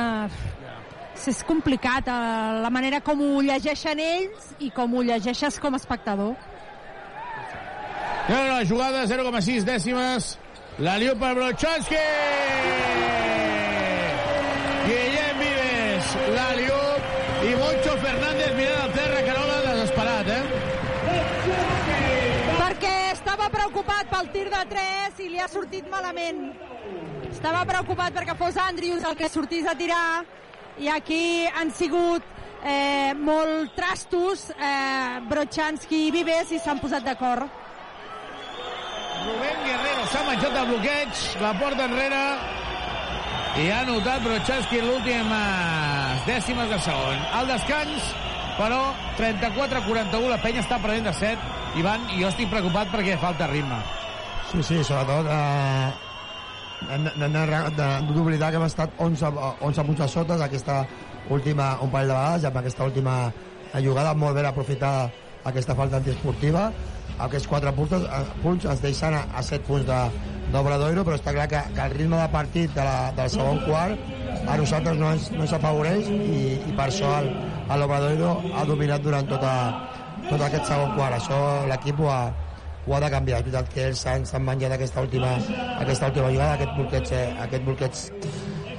és 1.14 1.42
complicat 1.46 2.08
eh, 2.10 2.16
la 2.64 2.70
manera 2.74 3.00
com 3.04 3.20
ho 3.22 3.42
llegeixen 3.44 4.00
ells 4.02 4.50
i 4.58 4.70
com 4.74 4.94
ho 4.94 5.02
llegeixes 5.06 5.58
com 5.62 5.74
a 5.74 5.80
espectador. 5.80 6.34
No, 8.28 8.38
no, 8.48 8.58
jugada 8.64 9.04
0,6 9.06 9.66
dècimes. 9.68 10.34
La 10.82 10.96
liu 10.98 11.12
per 11.20 11.34
Brochanski! 11.36 12.00
Guillem 14.84 15.42
Vives, 15.42 16.14
la 16.34 16.48
liu 16.58 16.78
i 17.44 17.52
Moncho 17.60 17.96
Fernández 18.02 18.54
mirant 18.58 18.86
al 18.86 18.94
terra, 18.96 19.20
Carola, 19.28 19.58
desesperat, 19.68 20.30
eh? 20.34 20.44
Perquè 22.58 22.94
estava 23.12 23.50
preocupat 23.52 24.08
pel 24.10 24.32
tir 24.34 24.46
de 24.50 24.62
3 24.72 25.20
i 25.24 25.28
li 25.34 25.42
ha 25.44 25.50
sortit 25.52 25.86
malament. 25.92 26.48
Estava 27.30 27.62
preocupat 27.68 28.16
perquè 28.16 28.34
fos 28.40 28.58
Andrius 28.64 29.04
el 29.04 29.16
que 29.20 29.30
sortís 29.30 29.68
a 29.68 29.76
tirar 29.78 30.06
i 30.78 30.88
aquí 30.90 31.46
han 31.46 31.70
sigut 31.74 32.24
eh, 32.64 33.12
molt 33.18 33.74
trastos 33.76 34.48
eh, 34.54 35.20
Brochanski 35.28 36.08
i 36.08 36.10
Vives 36.14 36.52
i 36.54 36.60
s'han 36.62 36.80
posat 36.82 37.04
d'acord. 37.06 37.46
Rubén 39.24 39.60
Guerrero 39.64 40.04
s'ha 40.10 40.24
menjat 40.26 40.58
el 40.60 40.68
bloqueig, 40.72 41.24
la 41.40 41.54
porta 41.60 41.88
enrere 41.88 42.22
i 43.62 43.68
ha 43.70 43.84
notat 43.86 44.24
Brochanski 44.24 44.80
l'últimes 44.82 46.24
dècimes 46.26 46.70
de 46.72 46.80
segon. 46.82 47.20
Al 47.38 47.50
descans, 47.52 48.08
però 48.58 48.80
34-41, 49.18 50.30
la 50.32 50.40
penya 50.42 50.64
està 50.64 50.80
perdent 50.82 51.06
de 51.10 51.14
7. 51.20 51.52
Ivan, 51.78 52.08
i 52.14 52.22
jo 52.22 52.30
estic 52.30 52.50
preocupat 52.50 52.90
perquè 52.92 53.16
falta 53.22 53.48
ritme. 53.50 53.78
Sí, 54.50 54.62
sí, 54.62 54.82
sobretot 54.86 55.30
eh, 55.30 56.03
hem, 56.90 57.08
d'oblidar 58.10 58.50
que 58.50 58.60
hem 58.60 58.66
estat 58.66 58.94
11, 58.98 59.30
eh, 59.30 59.52
11 59.68 59.84
punts 59.88 60.00
a 60.00 60.08
sota 60.08 60.38
d'aquesta 60.40 60.84
última, 61.30 61.78
un 61.80 61.90
parell 61.90 62.12
de 62.12 62.16
vegades, 62.18 62.42
i 62.42 62.48
amb 62.50 62.58
aquesta 62.60 62.84
última 62.84 63.14
jugada 63.82 64.14
molt 64.14 64.36
ben 64.36 64.46
aprofitada 64.46 65.10
aquesta 65.44 65.74
falta 65.74 65.96
antiesportiva. 65.96 66.68
Aquests 67.24 67.46
4 67.48 67.72
punts, 67.76 67.92
eh, 67.94 68.22
punts 68.42 68.64
ens 68.64 68.82
deixen 68.82 69.14
a, 69.14 69.24
a 69.34 69.42
7 69.42 69.64
punts 69.68 69.86
d'Obradoiro, 70.52 71.04
però 71.04 71.16
està 71.18 71.32
clar 71.32 71.48
que, 71.48 71.60
que 71.74 71.82
el 71.86 71.96
ritme 71.96 72.20
de 72.20 72.28
partit 72.32 72.74
de 72.74 72.84
la, 72.84 73.12
del 73.16 73.30
segon 73.30 73.60
quart 73.66 73.98
a 74.48 74.56
nosaltres 74.60 74.98
no 74.98 75.12
ens, 75.14 75.30
no 75.32 75.44
ens 75.46 75.52
afavoreix 75.56 76.08
i, 76.10 76.40
i 76.58 76.72
per 76.76 76.88
això 76.88 77.12
l'Obradoiro 77.80 78.34
ha 78.54 78.64
dominat 78.68 79.04
durant 79.04 79.28
tota, 79.30 79.54
tot 80.28 80.40
aquest 80.40 80.68
segon 80.68 80.96
quart. 80.98 81.16
Això 81.18 81.38
l'equip 81.70 82.02
ho, 82.02 82.10
ha, 82.12 82.32
ho 82.86 82.94
ha 82.96 83.00
de 83.00 83.10
canviar. 83.10 83.40
És 83.40 83.46
veritat 83.48 83.72
que 83.74 83.88
ells 83.88 84.04
s'han 84.04 84.44
menjat 84.44 84.76
aquesta 84.76 85.04
última, 85.04 85.34
aquesta 85.80 86.12
última 86.12 86.30
jugada, 86.30 86.54
aquest 86.58 86.76
bloqueig, 86.78 87.12
eh, 87.12 87.26
aquest 87.46 87.64
bloqueig 87.64 88.04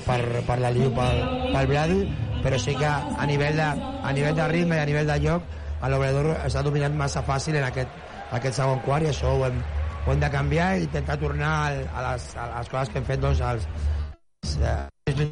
per, 0.05 0.21
per 0.47 0.57
la 0.61 0.71
Liu, 0.71 0.89
pel, 0.95 1.21
pel 1.51 1.69
Brady, 1.73 2.01
però 2.45 2.59
sí 2.61 2.75
que 2.77 2.89
a 2.89 3.25
nivell 3.25 3.57
de, 3.57 3.69
a 4.05 4.11
nivell 4.13 4.35
de 4.37 4.49
ritme 4.51 4.77
i 4.77 4.83
a 4.83 4.89
nivell 4.89 5.09
de 5.09 5.21
joc 5.23 5.53
l'Obrador 5.85 6.31
està 6.45 6.63
dominant 6.65 6.95
massa 6.97 7.21
fàcil 7.25 7.57
en 7.59 7.65
aquest, 7.67 7.91
aquest 8.33 8.57
segon 8.57 8.79
quart 8.85 9.05
i 9.05 9.11
això 9.11 9.35
ho 9.35 9.43
hem, 9.45 9.59
ho 10.05 10.13
hem 10.13 10.21
de 10.23 10.29
canviar 10.33 10.69
i 10.77 10.85
intentar 10.87 11.17
tornar 11.21 11.51
a, 11.69 12.05
les, 12.07 12.29
a 12.37 12.47
les 12.55 12.71
coses 12.71 12.91
que 12.91 13.01
hem 13.01 13.09
fet 13.09 13.21
doncs, 13.21 13.41
als, 13.41 13.67
eh, 14.61 15.27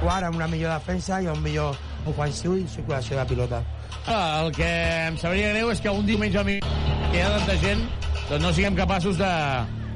quart 0.00 0.28
amb 0.28 0.38
una 0.38 0.46
millor 0.52 0.76
defensa 0.76 1.18
i 1.22 1.30
un 1.32 1.42
millor 1.42 1.78
ofensiu 2.06 2.54
i 2.60 2.66
circulació 2.70 3.18
de 3.18 3.26
pilota. 3.32 3.62
Ah, 4.06 4.42
El 4.44 4.52
que 4.54 4.66
em 5.08 5.16
sabria 5.18 5.50
greu 5.50 5.70
és 5.72 5.80
que 5.82 5.90
un 5.90 6.06
diumenge 6.06 6.38
al 6.38 6.46
mig 6.46 6.62
que 6.62 7.16
hi 7.18 7.22
ha 7.24 7.30
tanta 7.38 7.56
gent 7.62 7.80
doncs 8.28 8.42
no 8.42 8.52
siguem 8.54 8.76
capaços 8.78 9.18
de, 9.18 9.30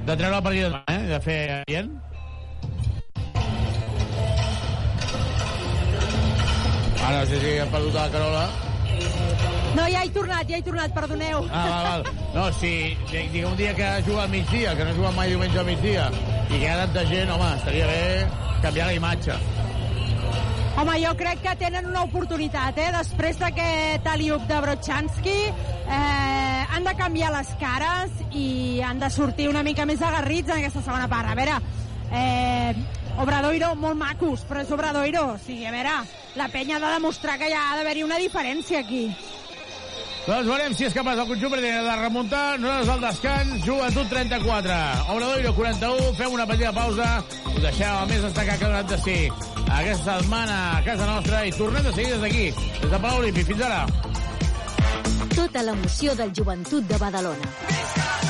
de 0.07 0.17
treure 0.17 0.39
el 0.39 0.43
partit 0.47 0.65
de 0.65 0.71
demà, 0.71 0.83
eh? 0.91 1.03
de 1.11 1.21
fer 1.23 1.41
gent. 1.71 1.93
Ara 7.01 7.21
no 7.21 7.25
sé 7.31 7.39
si 7.43 7.55
hem 7.59 7.73
perdut 7.75 7.95
la 7.97 8.09
Carola. 8.13 8.45
No, 9.75 9.87
ja 9.87 10.03
he 10.03 10.11
tornat, 10.15 10.51
ja 10.51 10.59
he 10.59 10.67
tornat, 10.67 10.95
perdoneu. 10.95 11.47
Ah, 11.51 11.65
val, 11.71 11.87
val. 11.87 12.29
No, 12.35 12.45
si 12.59 12.73
digue 13.11 13.45
un 13.47 13.57
dia 13.59 13.75
que 13.75 13.89
juga 14.07 14.25
al 14.27 14.31
migdia, 14.35 14.75
que 14.77 14.85
no 14.85 14.95
juga 14.99 15.11
mai 15.15 15.31
diumenge 15.31 15.59
al 15.59 15.67
migdia, 15.67 16.11
i 16.51 16.57
que 16.57 16.65
hi 16.65 16.71
ha 16.71 16.77
tanta 16.85 17.07
gent, 17.11 17.31
home, 17.31 17.51
estaria 17.57 17.87
bé 17.87 18.03
canviar 18.63 18.91
la 18.91 18.99
imatge. 18.99 19.39
Home, 20.81 20.95
jo 20.97 21.11
crec 21.13 21.43
que 21.45 21.53
tenen 21.61 21.91
una 21.91 22.07
oportunitat, 22.07 22.79
eh? 22.81 22.87
Després 22.95 23.37
d'aquest 23.37 24.07
aliup 24.09 24.47
de 24.49 24.61
Brochanski, 24.65 25.35
eh, 25.53 26.63
han 26.73 26.87
de 26.89 26.95
canviar 26.97 27.35
les 27.35 27.51
cares 27.61 28.15
i 28.33 28.81
han 28.81 29.03
de 29.03 29.11
sortir 29.13 29.51
una 29.51 29.61
mica 29.63 29.85
més 29.85 30.01
agarrits 30.01 30.49
en 30.49 30.63
aquesta 30.63 30.81
segona 30.81 31.11
part. 31.13 31.29
A 31.29 31.37
veure, 31.37 31.59
eh, 32.17 32.73
Obradoiro, 33.21 33.75
molt 33.77 34.01
macos, 34.01 34.47
però 34.49 34.65
és 34.65 34.73
Obradoiro. 34.73 35.35
O 35.35 35.39
sigui, 35.45 35.67
a 35.67 35.75
veure, 35.77 35.99
la 36.41 36.49
penya 36.49 36.79
ha 36.79 36.87
de 36.87 36.95
demostrar 36.95 37.37
que 37.37 37.51
hi 37.51 37.53
ha 37.53 37.77
d'haver-hi 37.77 38.07
una 38.09 38.17
diferència 38.17 38.81
aquí. 38.81 39.11
Doncs 40.27 40.47
veurem 40.47 40.75
si 40.77 40.85
és 40.85 40.95
capaç 40.95 41.21
el 41.23 41.29
conjunt 41.31 41.55
de 41.57 41.95
remuntar. 42.01 42.59
Nosaltres 42.61 42.91
al 42.95 43.05
descans, 43.07 43.65
Joventut 43.65 44.11
34, 44.13 44.77
Obradoiro 45.15 45.55
41, 45.57 46.13
fem 46.19 46.37
una 46.37 46.47
petita 46.47 46.73
pausa, 46.77 47.09
us 47.55 47.63
deixem 47.65 47.89
el 48.03 48.11
més 48.13 48.27
destacat 48.29 48.61
que 48.61 48.69
ha 48.69 48.73
donat 48.75 48.93
de 48.93 49.01
si 49.05 49.19
aquesta 49.71 50.19
setmana 50.21 50.59
a 50.77 50.83
casa 50.85 51.09
nostra 51.09 51.45
i 51.49 51.55
tornem 51.57 51.87
de 51.87 51.95
seguida 51.97 52.19
des 52.19 52.27
d'aquí, 52.27 52.73
des 52.83 52.91
de 52.91 52.99
Palau 52.99 53.23
Olímpic. 53.25 53.49
Fins 53.51 53.65
ara. 53.69 53.87
Tota 55.35 55.65
l'emoció 55.65 56.15
del 56.19 56.35
joventut 56.37 56.85
de 56.91 57.01
Badalona. 57.01 58.30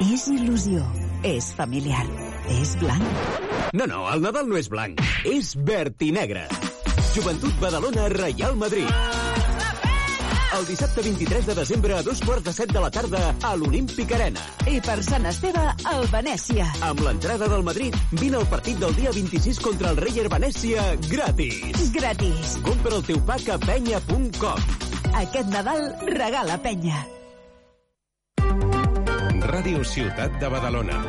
és 0.00 0.26
il·lusió, 0.32 0.82
és 1.26 1.50
familiar, 1.56 2.04
és 2.48 2.74
blanc. 2.80 3.04
No, 3.76 3.86
no, 3.86 4.04
el 4.10 4.22
Nadal 4.24 4.48
no 4.48 4.58
és 4.58 4.70
blanc, 4.72 5.00
és 5.28 5.52
verd 5.66 6.00
i 6.02 6.10
negre. 6.16 6.46
Joventut 7.14 7.56
Badalona, 7.60 8.08
Real 8.14 8.56
Madrid. 8.56 8.88
El 10.56 10.64
dissabte 10.66 11.04
23 11.04 11.46
de 11.46 11.54
desembre 11.54 11.94
a 11.94 12.00
dos 12.02 12.18
quarts 12.26 12.44
de 12.48 12.52
set 12.52 12.72
de 12.74 12.80
la 12.82 12.90
tarda 12.90 13.20
a 13.46 13.52
l'Olímpic 13.56 14.10
Arena. 14.16 14.42
I 14.66 14.80
per 14.82 14.98
Sant 15.06 15.28
Esteve, 15.30 15.62
al 15.92 16.08
Venècia. 16.10 16.66
Amb 16.88 17.04
l'entrada 17.06 17.46
del 17.52 17.62
Madrid, 17.66 17.94
vine 18.18 18.40
al 18.40 18.48
partit 18.50 18.80
del 18.82 18.96
dia 18.98 19.14
26 19.14 19.62
contra 19.62 19.94
el 19.94 20.00
Reyer 20.02 20.26
Venècia 20.32 20.90
gratis. 21.06 21.86
Gratis. 21.94 22.58
Compra 22.66 22.98
el 22.98 23.06
teu 23.06 23.22
pack 23.30 23.54
a 23.54 23.62
penya.com. 23.62 24.68
Aquest 25.22 25.54
Nadal 25.54 25.88
regala 26.10 26.58
penya. 26.66 27.06
Ràdio 29.50 29.80
Ciutat 29.82 30.36
de 30.38 30.46
Badalona. 30.46 31.00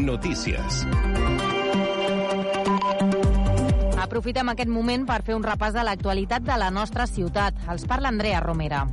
Notícies. 0.00 0.78
Aprofitem 4.00 4.48
aquest 4.54 4.72
moment 4.72 5.04
per 5.04 5.18
fer 5.26 5.36
un 5.36 5.44
repàs 5.44 5.76
de 5.76 5.84
l'actualitat 5.84 6.46
de 6.48 6.56
la 6.56 6.70
nostra 6.72 7.04
ciutat. 7.10 7.58
Els 7.68 7.84
parla 7.84 8.08
Andrea 8.08 8.40
Romera. 8.40 8.86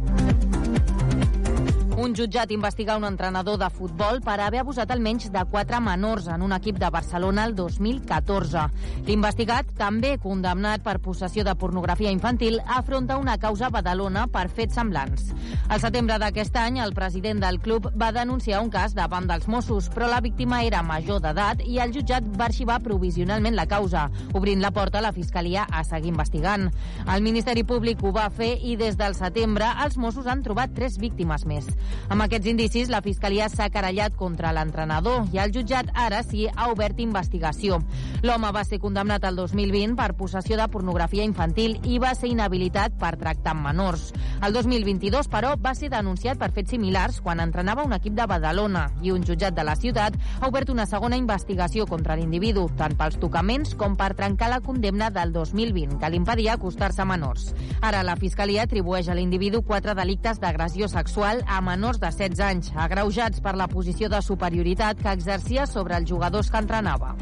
Un 1.93 2.15
jutjat 2.17 2.49
investiga 2.49 2.95
un 2.97 3.03
entrenador 3.05 3.59
de 3.61 3.67
futbol 3.69 4.17
per 4.25 4.39
haver 4.41 4.63
abusat 4.63 4.89
almenys 4.91 5.27
de 5.29 5.43
quatre 5.51 5.77
menors 5.77 6.25
en 6.33 6.41
un 6.41 6.55
equip 6.55 6.79
de 6.81 6.89
Barcelona 6.89 7.43
el 7.45 7.53
2014. 7.53 8.63
L'investigat, 9.05 9.69
també 9.77 10.15
condemnat 10.17 10.81
per 10.81 10.95
possessió 11.05 11.43
de 11.45 11.53
pornografia 11.53 12.09
infantil, 12.09 12.57
afronta 12.65 13.19
una 13.21 13.35
causa 13.37 13.69
Badalona 13.69 14.25
per 14.25 14.47
fets 14.49 14.73
semblants. 14.79 15.27
Al 15.69 15.83
setembre 15.83 16.17
d'aquest 16.17 16.57
any, 16.57 16.79
el 16.81 16.95
president 16.97 17.43
del 17.43 17.59
club 17.61 17.91
va 17.93 18.09
denunciar 18.15 18.63
un 18.65 18.73
cas 18.73 18.97
davant 18.97 19.29
dels 19.29 19.45
Mossos, 19.47 19.91
però 19.93 20.09
la 20.09 20.21
víctima 20.25 20.63
era 20.65 20.81
major 20.81 21.21
d'edat 21.21 21.61
i 21.61 21.77
el 21.77 21.93
jutjat 21.93 22.25
va 22.39 22.49
arxivar 22.49 22.79
provisionalment 22.81 23.53
la 23.53 23.67
causa, 23.69 24.07
obrint 24.33 24.65
la 24.65 24.73
porta 24.73 24.97
a 24.97 25.05
la 25.05 25.13
Fiscalia 25.13 25.67
a 25.69 25.85
seguir 25.85 26.09
investigant. 26.09 26.71
El 27.05 27.21
Ministeri 27.21 27.63
Públic 27.63 28.01
ho 28.01 28.15
va 28.17 28.31
fer 28.33 28.55
i 28.65 28.75
des 28.81 28.97
del 28.97 29.13
setembre 29.13 29.69
els 29.85 30.01
Mossos 30.01 30.25
han 30.25 30.41
trobat 30.41 30.73
tres 30.73 30.97
víctimes 30.97 31.45
més. 31.45 31.69
Amb 32.09 32.25
aquests 32.25 32.49
indicis, 32.51 32.89
la 32.91 33.01
Fiscalia 33.01 33.47
s'ha 33.49 33.69
querellat 33.73 34.15
contra 34.19 34.51
l'entrenador 34.53 35.29
i 35.33 35.39
el 35.41 35.53
jutjat 35.55 35.89
ara 35.93 36.21
sí 36.23 36.47
ha 36.49 36.69
obert 36.71 36.99
investigació. 36.99 37.79
L'home 38.23 38.51
va 38.55 38.63
ser 38.67 38.79
condemnat 38.83 39.23
el 39.27 39.35
2020 39.39 39.95
per 39.99 40.13
possessió 40.19 40.57
de 40.59 40.67
pornografia 40.71 41.23
infantil 41.23 41.79
i 41.83 41.99
va 41.99 42.13
ser 42.15 42.29
inhabilitat 42.31 42.97
per 42.99 43.15
tractar 43.19 43.53
amb 43.55 43.67
menors. 43.67 44.11
El 44.43 44.53
2022, 44.53 45.29
però, 45.31 45.53
va 45.59 45.73
ser 45.75 45.89
denunciat 45.93 46.39
per 46.39 46.51
fets 46.55 46.73
similars 46.75 47.19
quan 47.23 47.41
entrenava 47.43 47.85
un 47.87 47.95
equip 47.95 48.15
de 48.17 48.27
Badalona 48.29 48.87
i 49.01 49.11
un 49.11 49.23
jutjat 49.23 49.55
de 49.55 49.63
la 49.63 49.75
ciutat 49.79 50.17
ha 50.39 50.47
obert 50.47 50.69
una 50.73 50.85
segona 50.89 51.17
investigació 51.19 51.87
contra 51.87 52.17
l'individu, 52.19 52.67
tant 52.77 52.97
pels 52.99 53.19
tocaments 53.21 53.75
com 53.79 53.97
per 53.99 54.13
trencar 54.17 54.49
la 54.51 54.61
condemna 54.61 55.09
del 55.13 55.33
2020, 55.33 55.97
que 56.01 56.11
l'impedia 56.11 56.57
acostar-se 56.57 57.03
a 57.03 57.07
menors. 57.07 57.51
Ara 57.81 58.03
la 58.03 58.17
Fiscalia 58.19 58.67
atribueix 58.67 59.09
a 59.09 59.17
l'individu 59.17 59.63
quatre 59.63 59.95
delictes 59.95 60.39
d'agressió 60.43 60.87
sexual 60.91 61.43
a 61.47 61.61
menors 61.73 61.97
de 61.97 62.11
16 62.13 62.43
anys, 62.45 62.71
agreujats 62.77 63.41
per 63.41 63.55
la 63.57 63.69
posició 63.71 64.11
de 64.13 64.21
superioritat 64.21 65.01
que 65.01 65.17
exercia 65.17 65.65
sobre 65.65 65.97
els 65.97 66.09
jugadors 66.09 66.53
que 66.53 66.61
entrenava. 66.61 67.15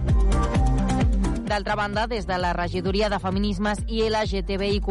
D'altra 1.52 1.76
banda, 1.76 2.06
des 2.08 2.24
de 2.24 2.38
la 2.40 2.54
regidoria 2.54 3.10
de 3.12 3.18
Feminismes 3.20 3.82
i 3.92 4.06
LGTBIQ+, 4.08 4.86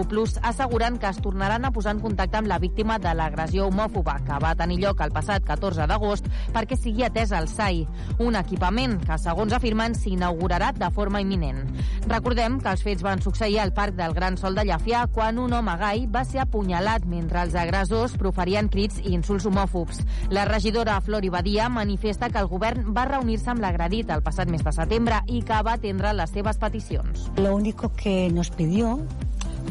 asseguren 0.45 0.99
que 1.01 1.09
es 1.09 1.17
tornaran 1.25 1.65
a 1.65 1.71
posar 1.73 1.95
en 1.95 2.03
contacte 2.05 2.37
amb 2.37 2.51
la 2.51 2.59
víctima 2.61 2.99
de 3.01 3.15
l'agressió 3.17 3.71
homòfoba 3.71 4.19
que 4.27 4.37
va 4.45 4.51
tenir 4.59 4.77
lloc 4.83 5.01
el 5.01 5.15
passat 5.15 5.41
14 5.49 5.87
d'agost 5.89 6.29
perquè 6.53 6.77
sigui 6.77 7.07
atès 7.07 7.33
al 7.33 7.49
SAI, 7.49 7.87
un 8.21 8.37
equipament 8.37 8.99
que, 9.01 9.17
segons 9.17 9.55
afirmen, 9.57 9.97
s'inaugurarà 9.97 10.75
de 10.77 10.91
forma 10.93 11.23
imminent. 11.25 11.63
Recordem 12.11 12.59
que 12.61 12.75
els 12.75 12.85
fets 12.85 13.07
van 13.09 13.25
succeir 13.25 13.57
al 13.63 13.73
Parc 13.73 13.97
del 13.97 14.13
Gran 14.13 14.37
Sol 14.37 14.61
de 14.61 14.67
Llafià 14.69 15.07
quan 15.09 15.41
un 15.41 15.57
home 15.57 15.79
gai 15.81 16.05
va 16.13 16.27
ser 16.29 16.45
apunyalat 16.45 17.09
mentre 17.09 17.41
els 17.41 17.57
agressors 17.57 18.19
proferien 18.21 18.69
crits 18.69 19.01
i 19.01 19.15
insults 19.17 19.49
homòfobs. 19.49 20.05
La 20.29 20.45
regidora 20.45 21.01
Flori 21.01 21.33
Badia 21.33 21.71
manifesta 21.73 22.29
que 22.29 22.45
el 22.45 22.53
govern 22.53 22.93
va 22.93 23.09
reunir-se 23.09 23.49
amb 23.55 23.65
l'agredit 23.65 24.13
el 24.13 24.21
passat 24.29 24.53
mes 24.53 24.61
de 24.61 24.77
setembre 24.77 25.25
i 25.25 25.41
que 25.41 25.65
va 25.65 25.79
atendre 25.81 26.13
les 26.51 26.59
peticions. 26.59 27.31
Lo 27.37 27.55
único 27.55 27.93
que 27.95 28.29
nos 28.31 28.51
pidió 28.51 29.01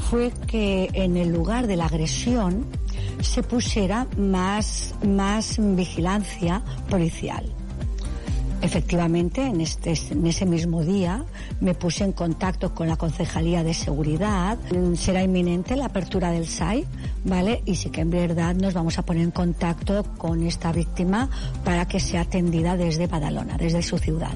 fue 0.09 0.31
que 0.47 0.89
en 0.93 1.17
el 1.17 1.29
lugar 1.29 1.67
de 1.67 1.75
la 1.75 1.85
agresión 1.85 2.65
se 3.21 3.43
pusiera 3.43 4.07
más, 4.17 4.95
más 5.05 5.57
vigilancia 5.59 6.61
policial. 6.89 7.45
Efectivamente, 8.61 9.41
en, 9.41 9.61
este, 9.61 9.93
en 10.11 10.25
ese 10.27 10.45
mismo 10.45 10.83
día 10.83 11.23
me 11.61 11.73
puse 11.73 12.03
en 12.03 12.11
contacto 12.11 12.75
con 12.75 12.87
la 12.87 12.97
Concejalía 12.97 13.63
de 13.63 13.73
Seguridad. 13.73 14.57
Será 14.95 15.23
inminente 15.23 15.77
la 15.77 15.85
apertura 15.85 16.31
del 16.31 16.45
SAI, 16.45 16.85
¿vale? 17.23 17.61
Y 17.65 17.75
sí 17.75 17.89
que 17.89 18.01
en 18.01 18.09
verdad 18.09 18.55
nos 18.55 18.73
vamos 18.73 18.99
a 18.99 19.03
poner 19.03 19.23
en 19.23 19.31
contacto 19.31 20.03
con 20.17 20.43
esta 20.43 20.73
víctima 20.73 21.29
para 21.63 21.87
que 21.87 22.01
sea 22.01 22.21
atendida 22.21 22.75
desde 22.75 23.07
Badalona, 23.07 23.57
desde 23.57 23.81
su 23.81 23.97
ciudad. 23.97 24.35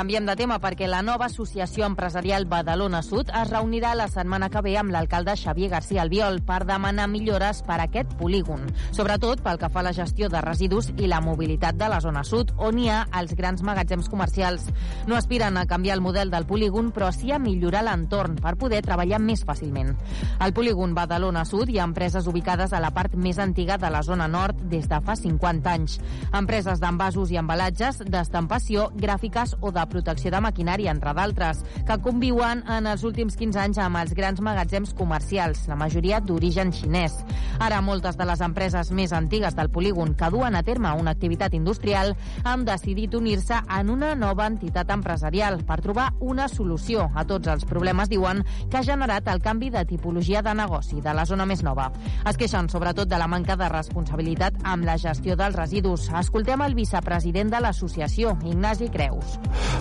Canviem 0.00 0.24
de 0.24 0.32
tema 0.32 0.56
perquè 0.56 0.86
la 0.88 1.02
nova 1.04 1.26
Associació 1.26 1.84
Empresarial 1.84 2.46
Badalona 2.48 3.02
Sud 3.04 3.28
es 3.36 3.50
reunirà 3.50 3.90
la 3.92 4.06
setmana 4.08 4.46
que 4.48 4.62
ve 4.64 4.72
amb 4.80 4.94
l'alcalde 4.94 5.34
Xavier 5.36 5.68
García 5.68 6.00
Albiol 6.00 6.38
per 6.48 6.62
demanar 6.64 7.04
millores 7.12 7.58
per 7.66 7.76
a 7.76 7.84
aquest 7.84 8.14
polígon, 8.16 8.62
sobretot 8.96 9.42
pel 9.44 9.60
que 9.60 9.68
fa 9.68 9.82
a 9.82 9.84
la 9.84 9.92
gestió 9.92 10.30
de 10.32 10.40
residus 10.40 10.88
i 10.96 11.10
la 11.10 11.18
mobilitat 11.20 11.76
de 11.76 11.90
la 11.92 11.98
zona 12.00 12.22
sud, 12.24 12.54
on 12.56 12.78
hi 12.80 12.88
ha 12.88 13.02
els 13.20 13.34
grans 13.36 13.60
magatzems 13.60 14.08
comercials. 14.08 14.70
No 15.04 15.18
aspiren 15.18 15.60
a 15.60 15.66
canviar 15.68 15.98
el 15.98 16.00
model 16.00 16.32
del 16.32 16.48
polígon, 16.48 16.94
però 16.96 17.12
sí 17.12 17.28
a 17.36 17.38
millorar 17.38 17.84
l'entorn 17.84 18.40
per 18.40 18.54
poder 18.56 18.80
treballar 18.80 19.20
més 19.20 19.44
fàcilment. 19.44 19.92
Al 20.40 20.56
polígon 20.56 20.96
Badalona 20.96 21.44
Sud 21.44 21.68
hi 21.68 21.76
ha 21.76 21.84
empreses 21.84 22.24
ubicades 22.24 22.72
a 22.72 22.80
la 22.80 22.94
part 22.96 23.18
més 23.20 23.36
antiga 23.36 23.76
de 23.76 23.92
la 23.92 24.00
zona 24.00 24.32
nord 24.32 24.64
des 24.72 24.88
de 24.88 25.04
fa 25.04 25.20
50 25.20 25.76
anys. 25.76 26.00
Empreses 26.32 26.80
d'envasos 26.80 27.36
i 27.36 27.42
embalatges, 27.44 28.00
d'estampació, 28.08 28.88
gràfiques 28.96 29.58
o 29.60 29.76
de 29.76 29.89
protecció 29.90 30.30
de 30.32 30.40
maquinària, 30.40 30.94
entre 30.94 31.12
d'altres, 31.16 31.64
que 31.86 31.98
conviuen 32.02 32.62
en 32.70 32.86
els 32.88 33.04
últims 33.04 33.36
15 33.36 33.60
anys 33.60 33.80
amb 33.82 34.00
els 34.00 34.14
grans 34.16 34.40
magatzems 34.40 34.94
comercials, 34.96 35.66
la 35.68 35.76
majoria 35.78 36.20
d'origen 36.24 36.72
xinès. 36.72 37.18
Ara, 37.60 37.80
moltes 37.84 38.16
de 38.16 38.26
les 38.28 38.40
empreses 38.40 38.92
més 38.96 39.12
antigues 39.12 39.56
del 39.56 39.70
polígon 39.70 40.14
que 40.16 40.30
duen 40.32 40.56
a 40.56 40.62
terme 40.64 40.92
una 40.96 41.12
activitat 41.12 41.54
industrial 41.58 42.14
han 42.44 42.64
decidit 42.64 43.14
unir-se 43.14 43.58
en 43.78 43.90
una 43.90 44.14
nova 44.14 44.46
entitat 44.48 44.90
empresarial 44.94 45.60
per 45.66 45.80
trobar 45.84 46.10
una 46.20 46.48
solució 46.48 47.10
a 47.14 47.26
tots 47.28 47.50
els 47.52 47.66
problemes, 47.68 48.08
diuen, 48.08 48.44
que 48.70 48.80
ha 48.80 48.86
generat 48.86 49.28
el 49.28 49.42
canvi 49.42 49.70
de 49.74 49.84
tipologia 49.84 50.42
de 50.42 50.54
negoci 50.54 51.00
de 51.00 51.14
la 51.14 51.26
zona 51.26 51.46
més 51.46 51.64
nova. 51.66 51.90
Es 52.28 52.38
queixen 52.40 52.70
sobretot 52.72 53.10
de 53.10 53.18
la 53.20 53.28
manca 53.28 53.56
de 53.60 53.68
responsabilitat 53.68 54.62
amb 54.64 54.88
la 54.88 54.98
gestió 54.98 55.36
dels 55.36 55.56
residus. 55.58 56.08
Escoltem 56.20 56.62
el 56.64 56.78
vicepresident 56.78 57.52
de 57.52 57.60
l'associació, 57.60 58.36
Ignasi 58.46 58.90
Creus 58.94 59.38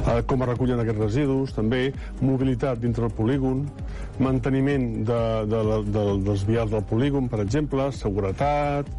eh, 0.10 0.22
com 0.28 0.44
es 0.44 0.50
recullen 0.50 0.82
aquests 0.84 1.02
residus, 1.02 1.54
també 1.56 1.90
mobilitat 2.22 2.82
dintre 2.82 3.08
del 3.08 3.16
polígon, 3.16 3.64
manteniment 4.20 4.88
de, 5.08 5.20
de, 5.50 5.62
de, 5.70 5.80
de, 5.96 6.06
dels 6.28 6.46
vials 6.48 6.74
del 6.74 6.84
polígon, 6.90 7.30
per 7.32 7.42
exemple, 7.44 7.90
seguretat, 7.96 8.90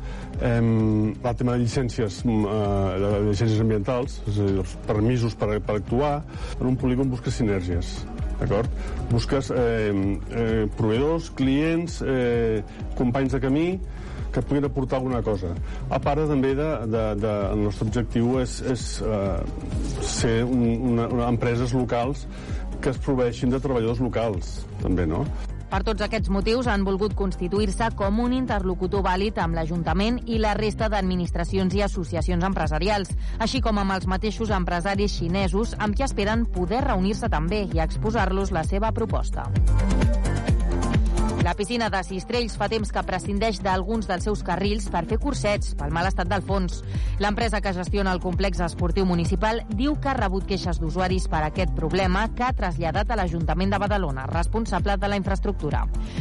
eh, 0.40 0.56
el 0.60 1.36
tema 1.36 1.56
de 1.56 1.64
llicències, 1.64 2.22
eh, 2.24 2.56
de 3.04 3.12
llicències 3.28 3.60
ambientals, 3.60 4.20
és 4.26 4.40
a 4.40 4.48
dir, 4.48 4.58
els 4.64 4.76
permisos 4.88 5.36
per, 5.38 5.52
per 5.64 5.80
actuar. 5.80 6.16
En 6.60 6.72
un 6.72 6.78
polígon 6.80 7.10
busques 7.12 7.36
sinergies, 7.40 8.00
d'acord? 8.40 8.68
Busques 9.10 9.50
eh, 9.52 9.92
eh, 9.92 10.66
proveïdors, 10.78 11.30
clients, 11.36 12.00
eh, 12.06 12.62
companys 12.98 13.36
de 13.36 13.42
camí, 13.42 13.66
que 14.32 14.42
puguin 14.42 14.66
aportar 14.68 15.00
alguna 15.00 15.22
cosa. 15.26 15.52
A 15.90 16.00
part 16.02 16.26
també 16.30 16.54
de, 16.58 16.70
de, 16.90 17.04
de, 17.20 17.36
el 17.52 17.64
nostre 17.66 17.88
objectiu 17.88 18.38
és, 18.42 18.60
és 18.70 18.88
uh, 19.04 19.38
ser 20.06 20.40
un, 20.46 20.66
una, 20.94 21.06
una, 21.08 21.28
empreses 21.28 21.74
locals 21.76 22.26
que 22.80 22.92
es 22.94 23.00
proveixin 23.04 23.52
de 23.52 23.60
treballadors 23.60 24.00
locals, 24.00 24.60
també, 24.80 25.06
no? 25.08 25.24
Per 25.70 25.84
tots 25.86 26.02
aquests 26.02 26.30
motius 26.34 26.66
han 26.66 26.82
volgut 26.82 27.12
constituir-se 27.14 27.92
com 27.98 28.18
un 28.24 28.32
interlocutor 28.34 29.04
vàlid 29.06 29.38
amb 29.38 29.54
l'Ajuntament 29.54 30.18
i 30.26 30.40
la 30.42 30.56
resta 30.58 30.88
d'administracions 30.90 31.76
i 31.78 31.84
associacions 31.86 32.46
empresarials, 32.48 33.12
així 33.38 33.62
com 33.62 33.78
amb 33.78 33.94
els 33.94 34.08
mateixos 34.10 34.50
empresaris 34.56 35.14
xinesos 35.20 35.76
amb 35.78 35.94
qui 35.94 36.06
esperen 36.08 36.42
poder 36.58 36.82
reunir-se 36.88 37.30
també 37.30 37.68
i 37.70 37.84
exposar-los 37.86 38.50
la 38.50 38.66
seva 38.66 38.90
proposta. 38.90 39.46
La 41.50 41.56
piscina 41.56 41.88
de 41.90 41.98
Sistrells 42.06 42.52
fa 42.54 42.68
temps 42.70 42.92
que 42.94 43.02
prescindeix 43.02 43.56
d'alguns 43.64 44.06
dels 44.06 44.22
seus 44.22 44.44
carrils 44.46 44.84
per 44.94 45.00
fer 45.10 45.16
cursets 45.18 45.72
pel 45.74 45.90
mal 45.90 46.06
estat 46.06 46.28
del 46.30 46.44
fons. 46.46 46.76
L'empresa 47.18 47.58
que 47.58 47.72
gestiona 47.74 48.12
el 48.14 48.20
complex 48.22 48.60
esportiu 48.62 49.02
municipal 49.08 49.58
diu 49.74 49.96
que 49.98 50.12
ha 50.12 50.14
rebut 50.14 50.46
queixes 50.46 50.78
d'usuaris 50.78 51.26
per 51.32 51.40
aquest 51.42 51.72
problema 51.74 52.28
que 52.38 52.44
ha 52.46 52.52
traslladat 52.54 53.10
a 53.10 53.16
l'Ajuntament 53.18 53.74
de 53.74 53.80
Badalona, 53.82 54.28
responsable 54.30 54.94
de 54.94 55.10
la 55.10 55.18
infraestructura. 55.18 55.80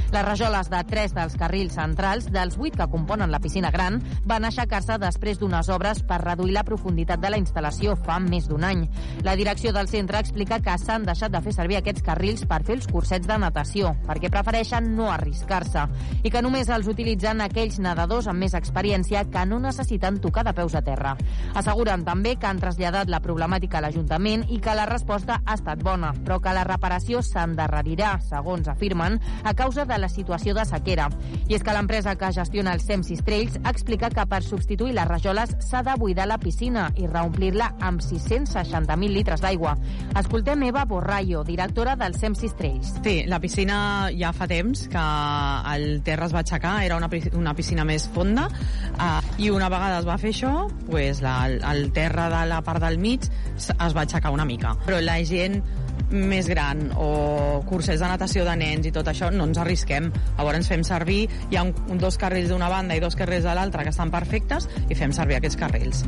Les 0.10 0.26
rajoles 0.26 0.72
de 0.73 0.80
tres 0.89 1.14
dels 1.14 1.38
carrils 1.38 1.77
centrals, 1.77 2.31
dels 2.34 2.57
vuit 2.57 2.73
que 2.73 2.89
componen 2.89 3.30
la 3.30 3.43
piscina 3.43 3.69
gran, 3.69 4.01
van 4.26 4.49
aixecar-se 4.49 4.97
després 4.97 5.38
d'unes 5.38 5.69
obres 5.69 6.01
per 6.10 6.23
reduir 6.23 6.57
la 6.57 6.65
profunditat 6.65 7.22
de 7.22 7.30
la 7.30 7.38
instal·lació 7.38 7.93
fa 8.01 8.18
més 8.18 8.49
d'un 8.49 8.65
any. 8.65 8.88
La 9.22 9.38
direcció 9.38 9.77
del 9.77 9.93
centre 9.93 10.26
explica 10.26 10.57
que 10.57 10.80
s'han 10.81 11.06
deixat 11.06 11.38
de 11.38 11.45
fer 11.45 11.53
servir 11.53 11.77
aquests 11.84 12.10
carrils 12.10 12.49
per 12.49 12.64
fer 12.65 12.80
els 12.80 12.89
cursets 12.89 13.30
de 13.30 13.38
natació, 13.45 13.93
perquè 14.10 14.34
prefereixen 14.34 14.89
no 14.97 15.14
arriscar-se 15.20 15.86
i 16.24 16.32
que 16.32 16.41
només 16.41 16.72
els 16.74 16.90
utilitzen 16.90 17.44
aquells 17.46 17.80
nedadors 17.84 18.28
amb 18.28 18.41
més 18.44 18.56
experiència 18.58 19.26
que 19.30 19.46
no 19.46 19.60
necessiten 19.62 20.20
tocar 20.24 20.46
de 20.48 20.56
peus 20.58 20.76
a 20.76 20.82
terra. 20.82 21.16
Asseguren 21.60 22.04
també 22.08 22.36
que 22.40 22.50
han 22.50 22.60
traslladat 22.62 23.12
la 23.12 23.22
problemàtica 23.24 23.80
a 23.80 23.84
l'Ajuntament 23.86 24.46
i 24.50 24.60
que 24.64 24.76
la 24.76 24.88
resposta 24.90 25.41
ha 25.46 25.58
estat 25.58 25.84
bona, 25.84 26.14
però 26.26 26.40
que 26.41 26.54
la 26.56 26.66
reparació 26.68 27.22
s'endarrerirà, 27.26 28.16
segons 28.26 28.68
afirmen, 28.72 29.20
a 29.44 29.54
causa 29.54 29.86
de 29.86 29.98
la 30.00 30.10
situació 30.10 30.56
de 30.56 30.66
sequera. 30.66 31.10
I 31.48 31.58
és 31.58 31.66
que 31.66 31.76
l'empresa 31.76 32.16
que 32.20 32.32
gestiona 32.36 32.74
els 32.78 32.86
Semsis 32.88 33.24
Trails 33.26 33.60
explica 33.70 34.10
que 34.14 34.26
per 34.30 34.41
substituir 34.46 34.96
les 34.98 35.08
rajoles 35.10 35.56
s'ha 35.66 35.84
de 35.86 35.96
buidar 36.00 36.28
la 36.30 36.40
piscina 36.41 36.90
i 36.96 37.08
reomplir-la 37.08 37.74
amb 37.86 38.04
660.000 38.04 39.14
litres 39.14 39.44
d'aigua. 39.44 39.76
Escoltem 40.20 40.64
Eva 40.70 40.86
Borrallo, 40.86 41.44
directora 41.44 41.96
del 42.00 42.16
Semsis 42.16 42.56
Trails. 42.56 42.94
Sí, 43.04 43.24
la 43.28 43.40
piscina 43.40 44.10
ja 44.16 44.32
fa 44.36 44.48
temps 44.50 44.88
que 44.91 44.99
el 45.74 46.02
terra 46.06 46.30
es 46.30 46.36
va 46.36 46.44
aixecar, 46.44 46.78
era 46.86 46.98
una, 47.00 47.10
una 47.38 47.56
piscina 47.58 47.86
més 47.88 48.08
fonda, 48.14 48.48
uh, 48.50 49.20
i 49.42 49.52
una 49.54 49.70
vegada 49.72 50.00
es 50.02 50.08
va 50.08 50.18
fer 50.22 50.34
això, 50.36 50.54
pues 50.90 51.24
la, 51.26 51.36
el 51.50 51.92
terra 51.96 52.30
de 52.34 52.46
la 52.50 52.64
part 52.66 52.84
del 52.84 53.00
mig 53.02 53.28
es 53.28 53.96
va 53.96 54.06
aixecar 54.06 54.34
una 54.36 54.48
mica. 54.48 54.76
Però 54.86 55.02
la 55.04 55.20
gent 55.28 55.62
més 56.10 56.48
gran 56.50 56.88
o 56.98 57.62
cursers 57.70 58.02
de 58.02 58.08
natació 58.10 58.46
de 58.48 58.56
nens 58.60 58.88
i 58.90 58.94
tot 58.96 59.08
això, 59.12 59.30
no 59.34 59.46
ens 59.50 59.60
arrisquem. 59.62 60.10
Llavors 60.38 60.62
ens 60.62 60.72
fem 60.72 60.86
servir, 60.88 61.22
hi 61.50 61.60
ha 61.60 61.66
un, 61.68 61.76
un 61.90 62.02
dos 62.02 62.18
carrils 62.22 62.50
d'una 62.54 62.72
banda 62.72 62.98
i 62.98 63.04
dos 63.04 63.20
carrils 63.20 63.46
de 63.46 63.58
l'altra 63.58 63.86
que 63.86 63.94
estan 63.94 64.14
perfectes 64.14 64.70
i 64.90 64.98
fem 64.98 65.14
servir 65.16 65.40
aquests 65.40 65.60
carrils. 65.60 66.04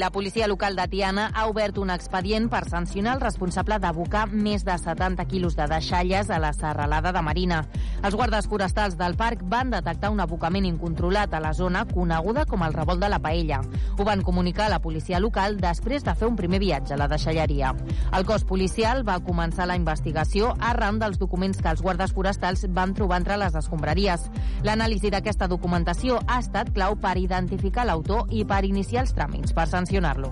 La 0.00 0.08
policia 0.08 0.48
local 0.48 0.76
de 0.76 0.88
Tiana 0.88 1.26
ha 1.34 1.42
obert 1.50 1.76
un 1.76 1.90
expedient 1.92 2.46
per 2.48 2.62
sancionar 2.64 3.18
el 3.18 3.20
responsable 3.20 3.76
d'abocar 3.82 4.22
més 4.32 4.62
de 4.64 4.72
70 4.80 5.26
quilos 5.28 5.58
de 5.58 5.66
deixalles 5.68 6.30
a 6.32 6.38
la 6.40 6.54
serralada 6.56 7.10
de 7.12 7.20
Marina. 7.20 7.58
Els 8.00 8.14
guardes 8.16 8.48
forestals 8.48 8.96
del 8.96 9.18
parc 9.20 9.42
van 9.44 9.68
detectar 9.74 10.08
un 10.08 10.22
abocament 10.24 10.64
incontrolat 10.64 11.34
a 11.36 11.40
la 11.44 11.50
zona 11.52 11.82
coneguda 11.84 12.46
com 12.48 12.64
el 12.64 12.72
revolt 12.72 13.02
de 13.02 13.10
la 13.12 13.18
Paella. 13.20 13.58
Ho 13.98 14.06
van 14.08 14.22
comunicar 14.24 14.70
a 14.70 14.72
la 14.72 14.78
policia 14.80 15.20
local 15.20 15.58
després 15.60 16.08
de 16.08 16.14
fer 16.16 16.30
un 16.30 16.40
primer 16.40 16.62
viatge 16.64 16.96
a 16.96 16.96
la 16.96 17.10
deixalleria. 17.12 17.74
El 18.16 18.24
cos 18.24 18.48
policial 18.48 19.04
va 19.04 19.18
començar 19.20 19.68
la 19.68 19.76
investigació 19.76 20.54
arran 20.60 20.96
dels 20.98 21.20
documents 21.20 21.60
que 21.60 21.68
els 21.68 21.84
guardes 21.84 22.16
forestals 22.16 22.64
van 22.72 22.96
trobar 22.96 23.20
entre 23.20 23.36
les 23.36 23.60
escombraries. 23.60 24.30
L'anàlisi 24.64 25.12
d'aquesta 25.12 25.50
documentació 25.52 26.22
ha 26.26 26.40
estat 26.40 26.72
clau 26.72 26.96
per 26.96 27.18
identificar 27.20 27.84
l'autor 27.84 28.32
i 28.32 28.46
per 28.48 28.64
iniciar 28.64 29.04
els 29.04 29.12
tràmits 29.12 29.52
per 29.52 29.68
sancionar-lo. 29.90 30.30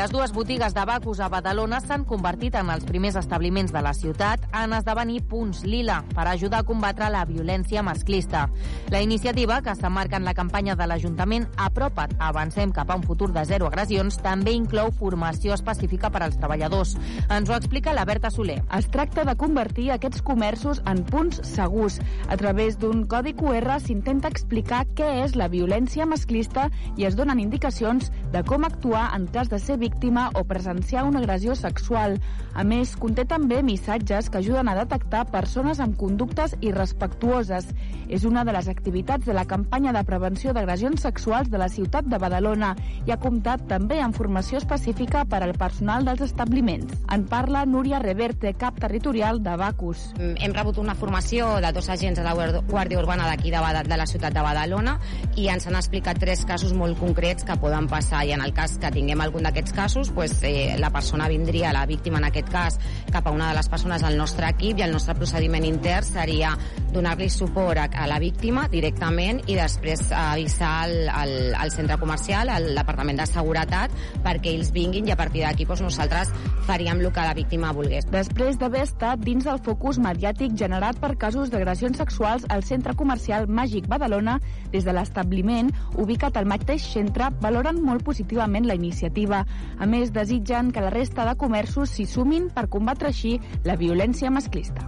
Les 0.00 0.08
dues 0.10 0.32
botigues 0.32 0.72
de 0.72 0.82
Bacus 0.88 1.18
a 1.20 1.26
Badalona 1.28 1.76
s'han 1.84 2.06
convertit 2.08 2.54
en 2.56 2.70
els 2.72 2.86
primers 2.88 3.18
establiments 3.20 3.68
de 3.68 3.80
la 3.84 3.90
ciutat 3.92 4.46
en 4.56 4.72
esdevenir 4.72 5.18
punts 5.28 5.58
lila 5.68 5.98
per 6.14 6.24
ajudar 6.24 6.62
a 6.62 6.64
combatre 6.64 7.10
la 7.12 7.26
violència 7.28 7.82
masclista. 7.84 8.46
La 8.88 9.02
iniciativa, 9.04 9.58
que 9.60 9.74
s'emmarca 9.76 10.16
en 10.16 10.24
la 10.24 10.32
campanya 10.32 10.72
de 10.74 10.86
l'Ajuntament 10.88 11.44
Apropa't, 11.60 12.14
avancem 12.16 12.72
cap 12.72 12.88
a 12.88 12.96
un 12.96 13.04
futur 13.04 13.28
de 13.34 13.42
zero 13.44 13.68
agressions, 13.68 14.16
també 14.24 14.54
inclou 14.56 14.88
formació 14.88 15.52
específica 15.52 16.08
per 16.08 16.24
als 16.24 16.40
treballadors. 16.40 16.96
Ens 17.28 17.52
ho 17.52 17.58
explica 17.58 17.92
la 17.92 18.06
Berta 18.08 18.32
Soler. 18.32 18.62
Es 18.78 18.88
tracta 18.88 19.26
de 19.28 19.36
convertir 19.36 19.90
aquests 19.92 20.24
comerços 20.24 20.80
en 20.88 21.04
punts 21.04 21.44
segurs. 21.44 22.00
A 22.30 22.40
través 22.40 22.80
d'un 22.80 23.04
codi 23.04 23.36
QR 23.36 23.76
s'intenta 23.84 24.32
explicar 24.32 24.86
què 24.96 25.12
és 25.26 25.36
la 25.36 25.52
violència 25.52 26.08
masclista 26.08 26.70
i 26.96 27.04
es 27.04 27.20
donen 27.20 27.44
indicacions 27.44 28.08
de 28.32 28.40
com 28.48 28.64
actuar 28.64 29.10
en 29.12 29.28
cas 29.28 29.52
de 29.52 29.60
ser 29.60 29.76
víctima 29.76 29.89
o 30.34 30.44
presenciar 30.44 31.04
una 31.04 31.18
agressió 31.18 31.54
sexual. 31.54 32.20
A 32.54 32.64
més, 32.64 32.96
conté 32.96 33.24
també 33.28 33.60
missatges 33.62 34.30
que 34.30 34.38
ajuden 34.38 34.68
a 34.68 34.74
detectar 34.74 35.26
persones 35.30 35.78
amb 35.80 35.96
conductes 35.96 36.56
irrespectuoses. 36.60 37.68
És 38.08 38.24
una 38.24 38.44
de 38.44 38.52
les 38.52 38.68
activitats 38.68 39.26
de 39.26 39.34
la 39.34 39.44
campanya 39.44 39.92
de 39.92 40.02
prevenció 40.04 40.52
d'agressions 40.52 41.02
sexuals 41.02 41.50
de 41.50 41.58
la 41.58 41.68
ciutat 41.68 42.08
de 42.10 42.18
Badalona 42.18 42.74
i 43.06 43.12
ha 43.12 43.20
comptat 43.20 43.66
també 43.68 44.00
amb 44.00 44.16
formació 44.16 44.58
específica 44.58 45.24
per 45.24 45.42
al 45.44 45.54
personal 45.54 46.04
dels 46.04 46.24
establiments. 46.26 46.96
En 47.12 47.26
parla 47.28 47.66
Núria 47.66 48.00
Reverte, 48.02 48.54
cap 48.54 48.80
territorial 48.80 49.42
de 49.44 49.56
Bacus. 49.56 50.10
Hem 50.18 50.56
rebut 50.56 50.78
una 50.78 50.96
formació 50.96 51.60
de 51.60 51.72
dos 51.72 51.88
agents 51.88 52.18
de 52.18 52.24
la 52.24 52.34
Guàrdia 52.34 52.98
Urbana 52.98 53.28
d'aquí 53.28 53.52
de, 53.52 53.62
de 53.86 54.00
la 54.00 54.06
ciutat 54.06 54.34
de 54.34 54.42
Badalona 54.42 54.98
i 55.36 55.46
ens 55.52 55.68
han 55.68 55.78
explicat 55.78 56.18
tres 56.18 56.44
casos 56.48 56.74
molt 56.74 56.98
concrets 56.98 57.44
que 57.46 57.58
poden 57.60 57.86
passar 57.88 58.24
i 58.26 58.34
en 58.34 58.42
el 58.42 58.54
cas 58.56 58.78
que 58.80 58.90
tinguem 58.90 59.20
algun 59.22 59.46
d'aquests 59.46 59.76
casos, 59.80 60.10
pues, 60.10 60.42
eh, 60.42 60.76
la 60.78 60.90
persona 60.90 61.26
vindria, 61.26 61.72
la 61.72 61.86
víctima 61.86 62.18
en 62.18 62.26
aquest 62.28 62.50
cas, 62.52 62.78
cap 63.10 63.26
a 63.26 63.30
una 63.30 63.48
de 63.48 63.54
les 63.56 63.68
persones 63.72 64.02
del 64.04 64.18
nostre 64.18 64.50
equip 64.52 64.76
i 64.76 64.82
el 64.84 64.92
nostre 64.92 65.14
procediment 65.16 65.64
intern 65.64 66.04
seria 66.04 66.50
donar-li 66.92 67.30
suport 67.32 67.80
a, 67.80 67.86
a 67.88 68.06
la 68.10 68.18
víctima 68.20 68.66
directament 68.68 69.40
i 69.48 69.56
després 69.56 70.02
avisar 70.12 70.72
al, 70.82 70.92
al, 71.08 71.32
al 71.62 71.72
centre 71.72 71.96
comercial, 71.96 72.52
al 72.52 72.74
Departament 72.76 73.22
de 73.22 73.26
Seguretat, 73.30 73.94
perquè 74.20 74.52
ells 74.52 74.68
vinguin 74.74 75.08
i 75.08 75.14
a 75.14 75.16
partir 75.16 75.46
d'aquí 75.46 75.64
doncs, 75.64 75.80
nosaltres 75.86 76.28
faríem 76.68 77.00
el 77.00 77.08
que 77.08 77.24
la 77.24 77.32
víctima 77.38 77.72
volgués. 77.72 78.04
Després 78.12 78.60
d'haver 78.60 78.84
estat 78.84 79.24
dins 79.24 79.48
del 79.48 79.62
focus 79.64 79.96
mediàtic 80.02 80.60
generat 80.60 81.00
per 81.00 81.14
casos 81.16 81.48
d'agressions 81.48 81.96
sexuals 82.02 82.44
al 82.52 82.66
centre 82.68 82.92
comercial 83.00 83.48
Màgic 83.48 83.88
Badalona, 83.88 84.36
des 84.74 84.84
de 84.84 84.92
l'establiment, 84.92 85.72
ubicat 85.96 86.36
al 86.36 86.50
mateix 86.52 86.84
centre, 86.92 87.32
valoren 87.40 87.80
molt 87.80 88.04
positivament 88.04 88.68
la 88.68 88.76
iniciativa. 88.76 89.46
A 89.80 89.86
més, 89.88 90.12
desitgen 90.12 90.70
que 90.74 90.82
la 90.84 90.90
resta 90.92 91.24
de 91.28 91.36
comerços 91.40 91.94
s'hi 91.94 92.06
sumin 92.06 92.50
per 92.54 92.68
combatre 92.68 93.08
així 93.08 93.38
la 93.64 93.76
violència 93.80 94.30
masclista. 94.30 94.86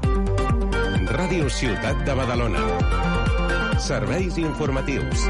Ràdio 1.12 1.48
Ciutat 1.50 2.04
de 2.06 2.14
Badalona. 2.16 2.66
Serveis 3.80 4.38
informatius. 4.38 5.26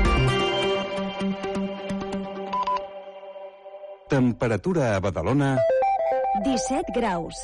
Temperatura 4.12 4.96
a 4.96 5.00
Badalona... 5.00 5.56
17 6.44 6.92
graus. 6.96 7.38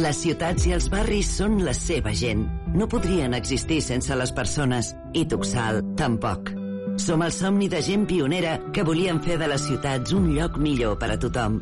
Les 0.00 0.22
ciutats 0.22 0.66
i 0.68 0.74
els 0.76 0.86
barris 0.92 1.32
són 1.40 1.58
la 1.66 1.74
seva 1.74 2.14
gent. 2.14 2.46
No 2.74 2.86
podrien 2.90 3.34
existir 3.34 3.80
sense 3.82 4.14
les 4.16 4.32
persones. 4.36 4.94
I 5.12 5.26
Tuxal, 5.26 5.82
tampoc. 5.98 6.59
Som 7.00 7.22
el 7.24 7.32
somni 7.32 7.66
de 7.72 7.80
gent 7.80 8.02
pionera 8.04 8.58
que 8.76 8.82
volien 8.84 9.22
fer 9.24 9.38
de 9.40 9.46
les 9.48 9.62
ciutats 9.64 10.12
un 10.12 10.26
lloc 10.34 10.58
millor 10.60 10.98
per 11.00 11.08
a 11.14 11.16
tothom. 11.20 11.56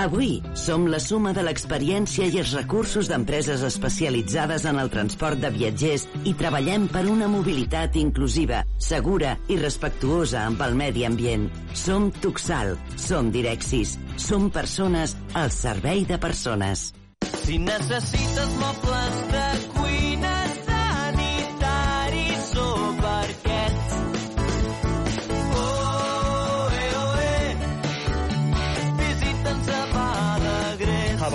Avui 0.00 0.38
som 0.56 0.86
la 0.88 1.00
suma 1.02 1.34
de 1.36 1.42
l'experiència 1.44 2.24
i 2.32 2.40
els 2.40 2.54
recursos 2.56 3.10
d'empreses 3.10 3.62
especialitzades 3.68 4.64
en 4.70 4.80
el 4.80 4.88
transport 4.88 5.42
de 5.42 5.50
viatgers 5.52 6.06
i 6.24 6.32
treballem 6.38 6.88
per 6.88 7.04
una 7.10 7.28
mobilitat 7.28 7.98
inclusiva, 8.00 8.62
segura 8.80 9.36
i 9.52 9.58
respectuosa 9.60 10.46
amb 10.46 10.64
el 10.64 10.76
medi 10.78 11.04
ambient. 11.04 11.48
Som 11.76 12.08
Tuxal, 12.22 12.78
som 12.96 13.28
Direxis, 13.34 13.98
som 14.16 14.48
persones 14.50 15.18
al 15.34 15.52
servei 15.52 16.06
de 16.08 16.16
persones. 16.18 16.92
Si 17.44 17.60
necessites 17.60 18.56
mobles 18.62 19.20
de 19.34 19.77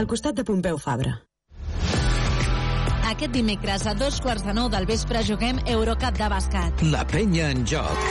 Al 0.00 0.06
costat 0.08 0.32
de 0.32 0.44
Pompeu 0.48 0.78
Fabra. 0.80 1.10
Aquest 3.10 3.34
dimecres 3.34 3.82
a 3.84 3.92
dos 3.92 4.16
quarts 4.24 4.46
de 4.46 4.54
nou 4.56 4.70
del 4.72 4.86
vespre 4.88 5.20
juguem 5.28 5.58
Eurocup 5.68 6.16
de 6.16 6.28
bàsquet. 6.32 6.84
La 6.94 7.02
penya 7.10 7.50
en 7.52 7.66
joc. 7.68 8.06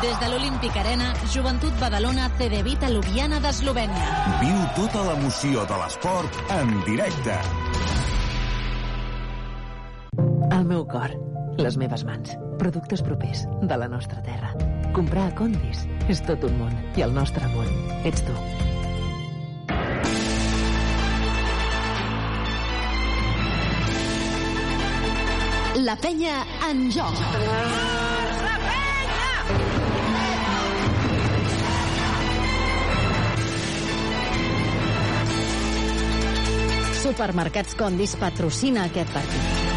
Des 0.00 0.16
de 0.22 0.30
l'Olímpic 0.32 0.78
Arena, 0.80 1.10
Joventut 1.34 1.76
Badalona 1.82 2.30
CD 2.38 2.62
Vita 2.64 2.88
Ljubljana 2.88 3.42
d'Eslovènia. 3.44 4.08
Viu 4.40 4.62
tota 4.78 5.04
l'emoció 5.10 5.68
de 5.68 5.82
l'esport 5.82 6.40
en 6.56 6.72
directe. 6.88 7.36
El 10.48 10.64
meu 10.64 10.88
cor, 10.88 11.12
les 11.60 11.76
meves 11.76 12.04
mans. 12.04 12.32
Productes 12.58 13.02
propers, 13.02 13.44
de 13.62 13.76
la 13.76 13.88
nostra 13.88 14.22
terra. 14.22 14.54
Comprar 14.96 15.28
a 15.28 15.34
Condis 15.36 15.84
és 16.10 16.20
tot 16.26 16.44
un 16.48 16.56
món, 16.58 16.74
i 16.96 17.04
el 17.04 17.14
nostre 17.14 17.46
món 17.54 17.68
ets 18.08 18.24
tu. 18.26 18.34
La 25.80 25.96
penya 25.96 26.42
en 26.68 26.88
joc. 26.92 27.20
Supermercats 37.00 37.74
Condis 37.80 38.14
patrocina 38.20 38.84
aquest 38.90 39.16
partit. 39.16 39.69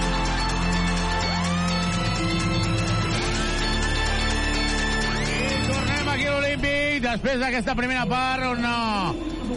Després 7.03 7.39
d'aquesta 7.41 7.75
primera 7.75 8.05
part 8.07 8.45
on 8.47 8.61
no, 8.63 8.77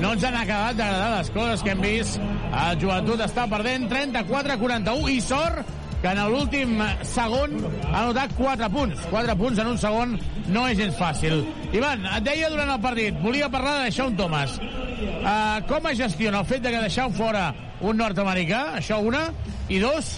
no 0.02 0.12
ens 0.16 0.24
han 0.26 0.36
acabat 0.40 0.76
d'agradar 0.78 1.10
les 1.18 1.30
coses 1.34 1.62
que 1.62 1.72
hem 1.72 1.82
vist. 1.84 2.20
El 2.50 2.80
joventut 2.82 3.22
està 3.24 3.46
perdent 3.50 3.86
34-41 3.92 5.10
i 5.14 5.20
sort 5.24 5.74
que 6.02 6.12
en 6.12 6.20
l'últim 6.30 6.74
segon 7.08 7.56
ha 7.92 8.02
notat 8.08 8.34
4 8.38 8.68
punts. 8.74 9.06
4 9.12 9.38
punts 9.38 9.62
en 9.62 9.70
un 9.72 9.80
segon 9.80 10.16
no 10.52 10.66
és 10.68 10.78
gens 10.80 10.98
fàcil. 10.98 11.40
Ivan, 11.74 12.04
et 12.18 12.26
deia 12.26 12.50
durant 12.52 12.74
el 12.74 12.82
partit, 12.82 13.16
volia 13.22 13.50
parlar 13.52 13.78
de 13.84 13.94
Sean 13.94 14.18
Thomas. 14.18 14.58
Uh, 14.60 15.62
com 15.70 15.88
es 15.90 15.98
gestiona 16.02 16.42
el 16.42 16.50
fet 16.50 16.62
de 16.66 16.74
que 16.74 16.84
deixeu 16.84 17.10
fora 17.16 17.48
un 17.80 17.98
nord-americà? 17.98 18.62
Això 18.82 19.00
una. 19.02 19.28
I 19.72 19.80
dos, 19.82 20.16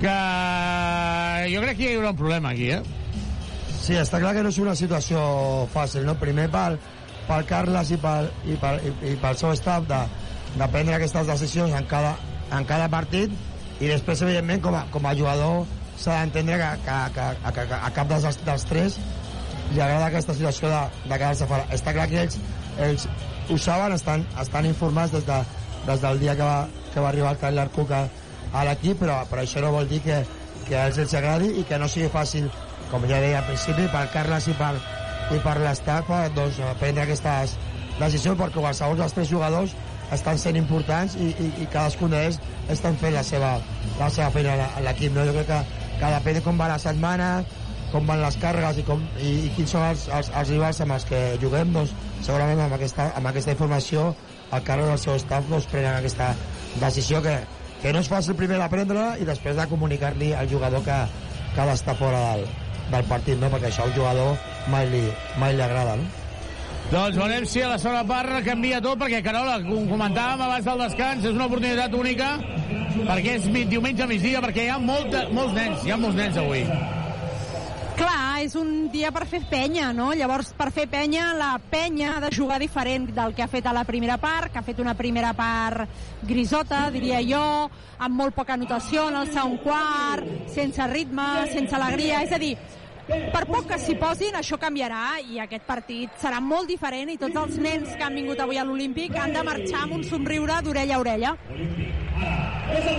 que 0.00 0.16
jo 1.52 1.62
crec 1.62 1.78
que 1.78 1.86
hi 1.90 1.94
haurà 1.98 2.10
un 2.14 2.18
problema 2.18 2.50
aquí, 2.56 2.72
eh? 2.78 3.01
Sí, 3.82 3.96
està 3.98 4.20
clar 4.22 4.30
que 4.36 4.42
no 4.46 4.50
és 4.52 4.58
una 4.62 4.76
situació 4.78 5.20
fàcil, 5.72 6.04
no? 6.06 6.14
Primer 6.20 6.44
pel, 6.52 6.76
pel 7.26 7.46
Carles 7.48 7.88
i 7.90 7.96
pel, 7.98 8.28
i 8.46 8.54
pel, 8.62 8.78
i, 8.86 8.92
i 9.10 9.14
pel 9.18 9.38
seu 9.40 9.50
staff 9.58 9.88
de, 9.90 9.98
de 10.54 10.68
prendre 10.70 10.94
aquestes 10.94 11.26
decisions 11.26 11.74
en 11.74 11.88
cada, 11.90 12.12
en 12.54 12.68
cada 12.68 12.86
partit 12.92 13.34
i 13.82 13.88
després, 13.90 14.22
evidentment, 14.22 14.62
com 14.62 14.76
a, 14.78 14.84
com 14.94 15.08
a 15.10 15.16
jugador 15.18 15.66
s'ha 15.98 16.20
d'entendre 16.20 16.60
que, 16.60 16.70
que, 16.86 17.00
que, 17.16 17.26
que, 17.42 17.66
que, 17.72 17.82
a 17.82 17.90
cap 17.98 18.14
dels, 18.14 18.38
dels 18.46 18.68
tres 18.70 19.00
li 19.72 19.80
agrada 19.80 20.12
aquesta 20.12 20.38
situació 20.38 20.70
de, 20.70 20.82
de 21.08 21.18
quedar-se 21.18 21.50
fora. 21.50 21.66
Està 21.74 21.94
clar 21.96 22.06
que 22.10 22.22
ells, 22.22 22.38
ells 22.86 23.10
ho 23.50 23.58
saben, 23.58 23.98
estan, 23.98 24.22
estan 24.46 24.68
informats 24.70 25.16
des, 25.16 25.26
de, 25.26 25.42
des 25.90 26.06
del 26.06 26.22
dia 26.22 26.38
que 26.38 26.46
va, 26.46 26.68
que 26.94 27.02
va 27.02 27.10
arribar 27.10 27.34
el 27.34 27.42
Tyler 27.42 27.70
Cook 27.74 27.96
a, 27.98 28.04
a 28.52 28.66
l'equip, 28.68 29.02
però, 29.02 29.24
però 29.26 29.42
això 29.42 29.64
no 29.64 29.74
vol 29.74 29.90
dir 29.90 30.04
que, 30.06 30.22
que 30.68 30.78
a 30.78 30.86
ells 30.86 31.02
els 31.02 31.18
agradi 31.18 31.56
i 31.58 31.66
que 31.66 31.82
no 31.82 31.90
sigui 31.90 32.12
fàcil, 32.12 32.46
com 32.92 33.06
ja 33.08 33.20
deia 33.24 33.40
al 33.40 33.48
principi, 33.48 33.88
per 33.92 34.04
Carles 34.12 34.48
i 34.52 34.56
per, 34.58 34.74
i 35.32 35.40
per 35.42 35.56
l'estat 35.62 36.10
eh, 36.12 36.26
doncs, 36.36 36.60
prendre 36.80 37.06
aquestes 37.06 37.56
decisions 37.98 38.38
perquè 38.38 38.60
qualsevol 38.60 39.00
dels 39.00 39.16
tres 39.16 39.30
jugadors 39.32 39.74
estan 40.12 40.38
sent 40.38 40.58
importants 40.60 41.16
i, 41.16 41.30
i, 41.32 41.48
i 41.64 41.68
cadascun 41.72 42.12
d'ells 42.12 42.38
estan 42.72 42.98
fent 43.00 43.14
la 43.16 43.24
seva, 43.24 43.54
la 43.98 44.10
seva 44.12 44.28
feina 44.34 44.56
a 44.68 44.82
l'equip. 44.84 45.14
No? 45.16 45.24
Jo 45.24 45.34
crec 45.38 45.48
que, 45.48 45.60
que 46.00 46.10
depèn 46.18 46.38
de 46.38 46.44
com 46.44 46.60
va 46.60 46.68
la 46.68 46.78
setmana, 46.82 47.30
com 47.92 48.08
van 48.08 48.20
les 48.20 48.36
càrregues 48.42 48.80
i, 48.80 48.84
com, 48.88 49.00
i, 49.20 49.32
i 49.48 49.52
quins 49.56 49.72
són 49.72 49.86
els, 49.88 50.06
els, 50.12 50.28
els 50.40 50.52
rivals 50.52 50.80
amb 50.84 50.96
els 50.98 51.08
que 51.08 51.22
juguem, 51.40 51.72
doncs 51.76 51.94
segurament 52.20 52.60
amb 52.66 52.76
aquesta, 52.76 53.08
amb 53.16 53.32
aquesta 53.32 53.56
informació 53.56 54.10
el 54.52 54.64
càrrec 54.68 54.92
del 54.92 55.00
seu 55.00 55.16
staff 55.20 55.48
doncs, 55.48 55.68
prenen 55.72 55.96
aquesta 55.96 56.32
decisió 56.80 57.22
que, 57.24 57.38
que 57.80 57.92
no 57.92 58.04
és 58.04 58.12
fàcil 58.12 58.36
primer 58.36 58.60
de 58.60 58.68
prendre 58.72 59.06
i 59.20 59.28
després 59.28 59.56
de 59.56 59.68
comunicar-li 59.70 60.32
al 60.36 60.50
jugador 60.50 60.84
que, 60.84 60.98
que 61.54 61.64
ha 61.64 61.68
d'estar 61.68 61.96
fora 62.00 62.20
del, 62.30 62.44
del 62.92 63.06
partit, 63.10 63.38
no? 63.40 63.50
perquè 63.52 63.70
això 63.70 63.86
al 63.86 63.94
jugador 63.96 64.36
mai 64.72 64.88
li, 64.92 65.06
mai 65.40 65.56
li 65.56 65.64
agrada. 65.64 65.96
No? 66.00 66.10
Doncs 66.92 67.16
veurem 67.16 67.46
si 67.48 67.62
a 67.64 67.70
la 67.70 67.78
segona 67.80 68.02
part 68.04 68.42
canvia 68.44 68.80
tot, 68.84 68.98
perquè, 69.00 69.22
Carola, 69.24 69.56
com 69.64 69.86
comentàvem 69.88 70.42
abans 70.44 70.66
del 70.66 70.82
descans, 70.84 71.24
és 71.24 71.36
una 71.38 71.46
oportunitat 71.48 71.94
única, 71.96 72.34
perquè 73.06 73.38
és 73.38 73.46
diumenge 73.70 74.04
a 74.04 74.10
migdia, 74.10 74.42
perquè 74.44 74.66
hi 74.66 74.74
ha 74.74 74.80
molta, 74.82 75.24
molts 75.32 75.56
nens, 75.56 75.86
hi 75.86 75.94
ha 75.94 75.96
molts 76.02 76.20
nens 76.20 76.36
avui. 76.42 76.66
Clar, 77.96 78.42
és 78.44 78.54
un 78.56 78.90
dia 78.92 79.08
per 79.12 79.24
fer 79.28 79.40
penya, 79.48 79.90
no? 79.96 80.10
Llavors, 80.16 80.50
per 80.58 80.70
fer 80.74 80.84
penya, 80.90 81.30
la 81.38 81.50
penya 81.70 82.16
ha 82.16 82.22
de 82.24 82.30
jugar 82.34 82.58
diferent 82.60 83.08
del 83.16 83.32
que 83.36 83.44
ha 83.44 83.48
fet 83.52 83.68
a 83.68 83.74
la 83.76 83.86
primera 83.88 84.16
part, 84.20 84.52
que 84.52 84.60
ha 84.60 84.64
fet 84.66 84.80
una 84.84 84.96
primera 84.98 85.32
part 85.38 85.88
grisota, 86.28 86.86
diria 86.92 87.20
jo, 87.24 87.42
amb 88.02 88.20
molt 88.20 88.36
poca 88.36 88.56
anotació 88.56 89.08
en 89.08 89.20
el 89.22 89.32
segon 89.32 89.58
quart, 89.64 90.28
sense 90.52 90.92
ritme, 90.92 91.28
sense 91.52 91.76
alegria, 91.76 92.20
és 92.24 92.32
a 92.32 92.40
dir, 92.42 92.54
per 93.08 93.42
poc 93.48 93.66
que 93.70 93.78
s'hi 93.82 93.96
posin, 93.98 94.36
això 94.38 94.58
canviarà 94.60 95.18
i 95.26 95.40
aquest 95.42 95.64
partit 95.66 96.14
serà 96.22 96.38
molt 96.40 96.70
diferent 96.70 97.10
i 97.10 97.18
tots 97.20 97.38
els 97.40 97.58
nens 97.62 97.90
que 97.96 98.06
han 98.06 98.14
vingut 98.14 98.40
avui 98.40 98.60
a 98.60 98.64
l'Olímpic 98.66 99.16
han 99.18 99.34
de 99.34 99.42
marxar 99.46 99.84
amb 99.84 99.96
un 99.98 100.04
somriure 100.06 100.60
d'orella 100.62 100.96
a 100.96 101.02
orella. 101.02 101.32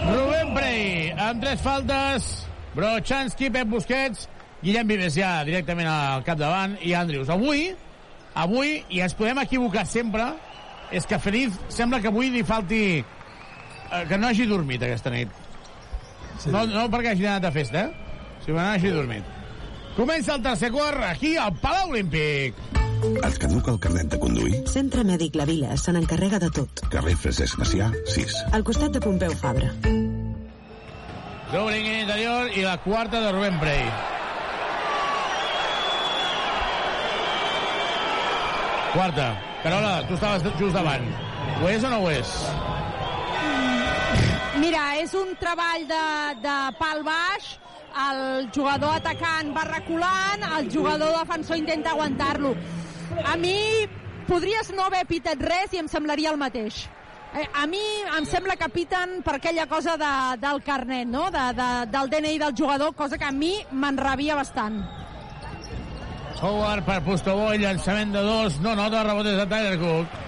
Rubén 0.09 0.53
Brey, 0.53 1.11
amb 1.15 1.41
tres 1.41 1.61
faltes, 1.63 2.29
Brochanski, 2.75 3.49
Pep 3.53 3.69
Busquets, 3.71 4.27
Guillem 4.63 4.87
Vives 4.91 5.15
ja 5.15 5.37
directament 5.47 5.89
al 5.89 6.23
capdavant 6.27 6.75
i 6.83 6.93
Andrius. 6.95 7.31
Avui, 7.31 7.69
avui, 8.35 8.81
i 8.89 9.01
ens 9.03 9.15
podem 9.17 9.39
equivocar 9.43 9.85
sempre, 9.87 10.27
és 10.91 11.07
que 11.09 11.19
Feliz 11.19 11.55
sembla 11.73 12.01
que 12.03 12.11
avui 12.11 12.31
li 12.33 12.43
falti... 12.47 12.83
Eh, 13.03 14.03
que 14.09 14.17
no 14.17 14.29
hagi 14.29 14.47
dormit 14.49 14.83
aquesta 14.83 15.11
nit. 15.13 15.31
Sí. 16.41 16.51
No, 16.51 16.65
no 16.69 16.89
perquè 16.91 17.13
hagi 17.13 17.27
anat 17.29 17.47
a 17.49 17.53
festa, 17.55 17.87
eh? 17.87 18.19
Si 18.43 18.51
no 18.51 18.61
hagi 18.61 18.91
dormit. 18.93 19.42
Comença 19.93 20.33
el 20.33 20.41
tercer 20.41 20.71
quart 20.73 21.03
aquí 21.05 21.35
al 21.37 21.53
Palau 21.61 21.91
Olímpic. 21.91 22.57
Et 23.03 23.35
caduca 23.37 23.73
el 23.73 23.79
carnet 23.83 24.07
de 24.09 24.17
conduir? 24.17 24.63
Centre 24.71 25.03
Mèdic 25.05 25.35
La 25.37 25.45
Vila 25.45 25.75
se 25.77 25.93
n'encarrega 25.93 26.39
de 26.41 26.49
tot. 26.55 26.81
Carrer 26.89 27.13
Francesc 27.19 27.59
Macià, 27.61 27.91
6. 28.09 28.39
Al 28.57 28.63
costat 28.65 28.95
de 28.95 29.01
Pompeu 29.03 29.35
Fabra. 29.37 29.69
Dobling 31.51 31.85
en 31.85 31.99
interior 32.07 32.49
i 32.57 32.63
la 32.65 32.79
quarta 32.81 33.21
de 33.21 33.31
Rubén 33.35 33.59
Brey. 33.61 33.85
Quarta. 38.95 39.27
Carola, 39.61 39.93
tu 40.07 40.17
estaves 40.17 40.43
just 40.57 40.73
davant. 40.73 41.05
Ho 41.61 41.69
és 41.69 41.85
o 41.85 41.91
no 41.93 42.01
ho 42.01 42.09
és? 42.09 42.33
Mira, 44.63 44.87
és 45.03 45.13
un 45.17 45.35
treball 45.37 45.85
de, 45.89 46.05
de 46.41 46.57
pal 46.79 47.05
baix, 47.05 47.53
el 47.93 48.49
jugador 48.55 48.97
atacant 48.97 49.53
va 49.55 49.63
reculant, 49.67 50.43
el 50.57 50.71
jugador 50.73 51.13
defensor 51.19 51.57
intenta 51.57 51.91
aguantar-lo. 51.91 52.55
A 53.25 53.37
mi 53.37 53.55
podries 54.27 54.71
no 54.73 54.87
haver 54.87 55.05
pitat 55.05 55.41
res 55.41 55.73
i 55.73 55.81
em 55.83 55.89
semblaria 55.91 56.31
el 56.33 56.39
mateix. 56.41 56.87
Eh, 57.33 57.47
a 57.57 57.65
mi 57.65 57.81
em 58.17 58.25
sembla 58.29 58.55
que 58.55 58.69
piten 58.69 59.21
per 59.25 59.39
aquella 59.39 59.65
cosa 59.67 59.95
de, 59.97 60.11
del 60.41 60.61
carnet, 60.65 61.07
no? 61.09 61.29
de, 61.33 61.45
de, 61.57 61.69
del 61.93 62.11
DNI 62.11 62.37
del 62.43 62.53
jugador, 62.57 62.93
cosa 62.95 63.17
que 63.17 63.25
a 63.25 63.31
mi 63.31 63.55
m'enrabia 63.71 64.35
bastant. 64.37 64.83
Howard 66.43 66.83
per 66.85 66.99
Postobó, 67.05 67.53
llançament 67.55 68.11
de 68.13 68.21
dos, 68.21 68.59
no 68.61 68.75
nota 68.75 69.03
rebotes 69.07 69.37
de 69.39 69.47
Tyler 69.47 69.77
Cook. 69.79 70.19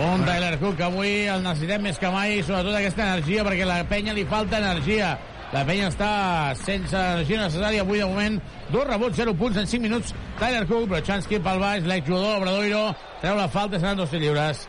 Un 0.00 0.24
Tyler 0.26 0.56
Cook 0.58 0.76
que 0.76 0.86
avui 0.86 1.12
el 1.30 1.44
necessitem 1.44 1.88
més 1.88 2.00
que 2.02 2.10
mai, 2.12 2.40
sobretot 2.42 2.76
aquesta 2.76 3.06
energia, 3.06 3.44
perquè 3.46 3.68
la 3.68 3.80
penya 3.88 4.16
li 4.16 4.26
falta 4.28 4.58
energia. 4.58 5.14
La 5.50 5.64
penya 5.66 5.88
està 5.90 6.10
sense 6.54 6.94
energia 6.94 7.40
necessària 7.42 7.82
avui 7.82 7.98
de 7.98 8.06
moment. 8.06 8.36
Dos 8.70 8.86
rebots, 8.86 9.16
0 9.18 9.34
punts 9.34 9.58
en 9.58 9.66
5 9.66 9.82
minuts. 9.82 10.12
Tyler 10.38 10.62
Cook, 10.68 10.86
Brochanski 10.92 11.40
pel 11.42 11.58
baix, 11.62 11.86
l'exjugador 11.90 12.38
Obradoiro, 12.38 12.84
treu 13.22 13.34
la 13.38 13.48
falta, 13.50 13.80
seran 13.82 13.98
dos 13.98 14.14
lliures. 14.14 14.62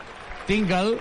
Tinkle. 0.48 0.98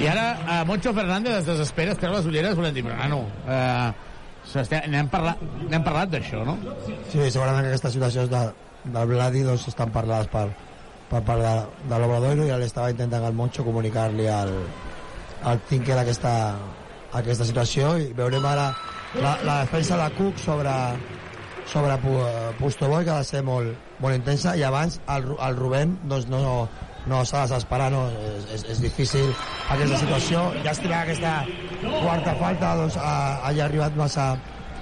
I 0.00 0.08
ara 0.08 0.24
eh, 0.38 0.62
Moncho 0.66 0.94
Fernández 0.96 1.42
es 1.42 1.50
desespera, 1.50 1.92
es 1.92 2.00
treu 2.00 2.16
les 2.16 2.26
ulleres, 2.26 2.56
volem 2.58 2.74
dir, 2.74 2.82
però 2.86 2.96
nano, 2.96 3.20
eh, 3.46 4.88
n'hem 4.88 5.12
parlat, 5.12 5.44
n'hem 5.68 5.84
parlat 5.84 6.10
d'això, 6.10 6.40
no? 6.48 6.56
Sí, 7.12 7.20
segurament 7.20 7.68
que 7.68 7.74
aquestes 7.74 7.94
situacions 7.94 8.32
de, 8.32 8.42
del 8.96 9.12
Vladi 9.12 9.44
doncs, 9.46 9.68
estan 9.70 9.92
parlades 9.94 10.32
per, 10.32 10.48
per 11.12 11.20
part 11.28 11.44
de, 11.44 11.54
de 11.92 12.00
l'Obradoiro 12.00 12.48
i 12.48 12.56
l'estava 12.64 12.90
intentant 12.90 13.28
el 13.28 13.36
Moncho 13.36 13.68
comunicar-li 13.68 14.26
al, 14.32 14.56
al 15.44 15.62
Tinker 15.68 16.00
aquesta, 16.00 16.32
aquesta 17.18 17.46
situació 17.48 17.96
i 17.98 18.12
veurem 18.16 18.44
ara 18.46 18.70
la, 19.18 19.34
la 19.42 19.56
defensa 19.64 19.98
de 19.98 20.10
Cook 20.18 20.38
sobre, 20.38 20.74
sobre 21.66 21.96
Pustoboy 22.58 23.04
que 23.04 23.10
ha 23.10 23.18
de 23.18 23.24
ser 23.26 23.42
molt, 23.42 23.74
molt 23.98 24.14
intensa 24.14 24.54
i 24.56 24.62
abans 24.62 25.00
el, 25.10 25.32
el 25.34 25.58
Rubén 25.58 25.96
doncs, 26.04 26.28
no, 26.30 26.68
no 27.10 27.24
s'ha 27.24 27.44
de 27.44 27.50
desesperar, 27.54 27.90
no? 27.92 28.06
És, 28.36 28.46
és, 28.54 28.64
és 28.74 28.80
difícil 28.84 29.30
aquesta 29.72 29.98
situació. 30.04 30.46
Ja 30.64 30.74
estima 30.76 31.02
aquesta 31.02 31.34
quarta 31.80 32.34
falta, 32.38 32.74
doncs 32.78 32.98
ha, 33.00 33.12
hagi 33.48 33.62
arribat 33.64 33.96
massa, 33.98 34.30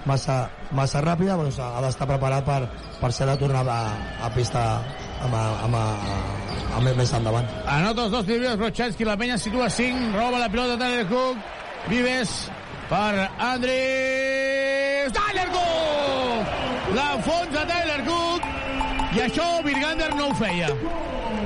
massa, 0.09 0.39
massa 0.77 1.03
ràpida, 1.05 1.39
doncs 1.39 1.61
ha 1.63 1.79
d'estar 1.85 2.09
preparat 2.11 2.47
per, 2.49 2.61
per 3.01 3.13
ser 3.15 3.29
la 3.31 3.39
tornada 3.41 3.77
a, 3.87 3.93
a 4.27 4.33
pista 4.35 4.65
amb, 5.25 5.35
amb, 5.35 5.79
amb, 5.79 6.75
amb 6.81 6.91
més 6.99 7.15
endavant. 7.15 7.47
Anota 7.79 8.09
els 8.09 8.17
dos 8.17 8.27
tiros, 8.29 8.59
Brochanski, 8.61 9.07
la 9.09 9.17
penya 9.21 9.39
situa 9.39 9.71
5, 9.71 10.11
roba 10.17 10.43
la 10.43 10.51
pilota 10.53 10.79
Tyler 10.81 11.07
Cook, 11.11 11.58
Vives 11.89 12.51
per 12.91 13.31
Andrés 13.39 15.13
Tyler 15.17 15.47
Cook! 15.55 16.51
La 16.93 17.07
fons 17.25 17.55
de 17.55 17.63
Tyler 17.71 18.03
Cook 18.05 19.17
i 19.17 19.23
això 19.25 19.47
Virgander 19.65 20.11
no 20.19 20.27
ho 20.29 20.35
feia. 20.37 20.69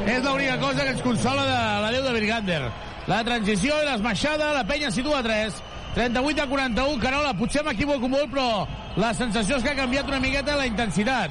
És 0.03 0.25
l'única 0.25 0.57
cosa 0.59 0.83
que 0.83 0.97
ens 0.97 1.05
consola 1.05 1.45
de 1.47 1.61
la 1.85 1.93
Déu 1.95 2.03
de 2.09 2.17
Virgander. 2.17 2.59
La 3.07 3.21
transició 3.27 3.79
i 3.79 3.87
l'esmaixada, 3.87 4.51
la 4.57 4.67
penya 4.67 4.91
situa 4.91 5.23
3. 5.23 5.63
38 5.95 6.43
a 6.43 6.49
41, 6.51 6.99
Carola, 6.99 7.33
potser 7.39 7.63
m'equivoco 7.63 8.11
molt, 8.11 8.31
però 8.33 8.67
la 8.99 9.15
sensació 9.15 9.61
és 9.61 9.63
que 9.63 9.75
ha 9.77 9.79
canviat 9.79 10.11
una 10.11 10.21
miqueta 10.25 10.59
la 10.59 10.67
intensitat. 10.67 11.31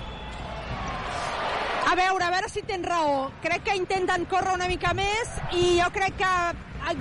A 1.92 1.96
veure, 2.00 2.24
a 2.24 2.32
veure 2.32 2.48
si 2.48 2.64
tens 2.64 2.88
raó. 2.88 3.32
Crec 3.44 3.68
que 3.68 3.76
intenten 3.76 4.24
córrer 4.32 4.56
una 4.56 4.72
mica 4.72 4.94
més 4.96 5.40
i 5.52 5.82
jo 5.82 5.90
crec 5.92 6.22
que 6.22 6.36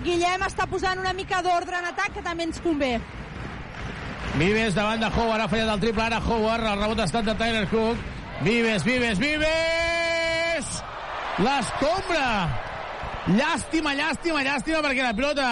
Guillem 0.05 0.45
està 0.47 0.67
posant 0.71 1.01
una 1.01 1.13
mica 1.17 1.43
d'ordre 1.43 1.81
en 1.81 1.91
atac, 1.91 2.15
que 2.15 2.23
també 2.25 2.47
ens 2.49 2.61
convé. 2.63 2.95
Vives 4.39 4.77
davant 4.77 5.03
de 5.03 5.11
Howard, 5.11 5.45
ha 5.45 5.49
fallat 5.51 5.75
el 5.75 5.83
triple, 5.83 6.05
ara 6.07 6.21
Howard, 6.23 6.65
el 6.71 6.83
rebot 6.83 7.01
ha 7.03 7.07
estat 7.11 7.27
de 7.27 7.35
Tyler 7.35 7.67
Cook. 7.71 8.09
Vives, 8.47 8.85
Vives, 8.87 9.19
Vives! 9.21 10.73
L'escombra! 11.41 12.29
Llàstima, 13.31 13.93
llàstima, 13.99 14.43
llàstima, 14.47 14.81
perquè 14.85 15.05
la 15.05 15.17
pilota 15.17 15.49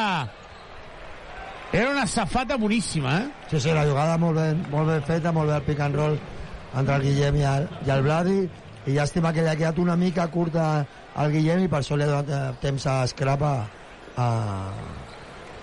era 1.73 1.91
una 1.91 2.07
safata 2.09 2.57
boníssima, 2.57 3.19
eh? 3.19 3.27
Sí, 3.51 3.61
sí, 3.61 3.73
la 3.77 3.85
jugada 3.85 4.17
molt 4.17 4.39
ben, 4.41 4.63
molt 4.73 4.89
ben 4.89 5.03
feta, 5.05 5.33
molt 5.37 5.51
bé 5.51 5.59
el 5.59 5.67
pick 5.67 5.83
and 5.85 5.99
roll 6.01 6.17
entre 6.79 6.97
el 6.97 7.05
Guillem 7.05 7.37
i 7.37 7.45
el, 7.45 7.69
i 7.85 7.93
el 7.93 8.07
Vladi, 8.07 8.39
i 8.89 8.95
llàstima 8.97 9.35
que 9.37 9.45
li 9.45 9.53
ha 9.53 9.57
quedat 9.59 9.81
una 9.83 9.97
mica 10.01 10.25
curta 10.33 10.71
al 11.19 11.35
Guillem 11.35 11.67
i 11.67 11.69
per 11.69 11.83
això 11.83 11.99
li 11.99 12.07
ha 12.07 12.13
donat 12.15 12.33
eh, 12.33 12.55
temps 12.63 12.87
a 12.89 13.03
Scrapa 13.11 13.53
a, 14.19 14.29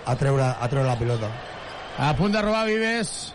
a, 0.06 0.16
treure, 0.16 0.42
a 0.44 0.68
treure 0.68 0.88
la 0.88 0.96
pilota. 0.98 1.28
A 1.98 2.10
punt 2.16 2.32
de 2.34 2.42
robar 2.42 2.66
Vives. 2.66 3.34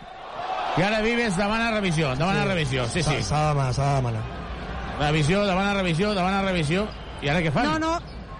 I 0.78 0.82
ara 0.82 1.00
Vives 1.04 1.36
demana 1.36 1.70
revisió. 1.70 2.14
Demana 2.16 2.42
Sí. 2.42 2.48
revisió. 2.48 2.86
Sí, 2.88 3.02
sí. 3.02 3.22
S'ha 3.22 3.40
de 3.42 3.48
demanar, 3.54 3.74
s'ha 3.74 3.88
de 3.90 3.94
demanar. 3.96 4.22
Revisió, 5.00 5.44
demana 5.46 5.74
revisió, 5.74 6.14
demana 6.14 6.42
revisió. 6.42 6.86
I 7.22 7.28
ara 7.28 7.40
què 7.40 7.52
fan? 7.52 7.66
No, 7.66 7.78
no, 7.78 7.98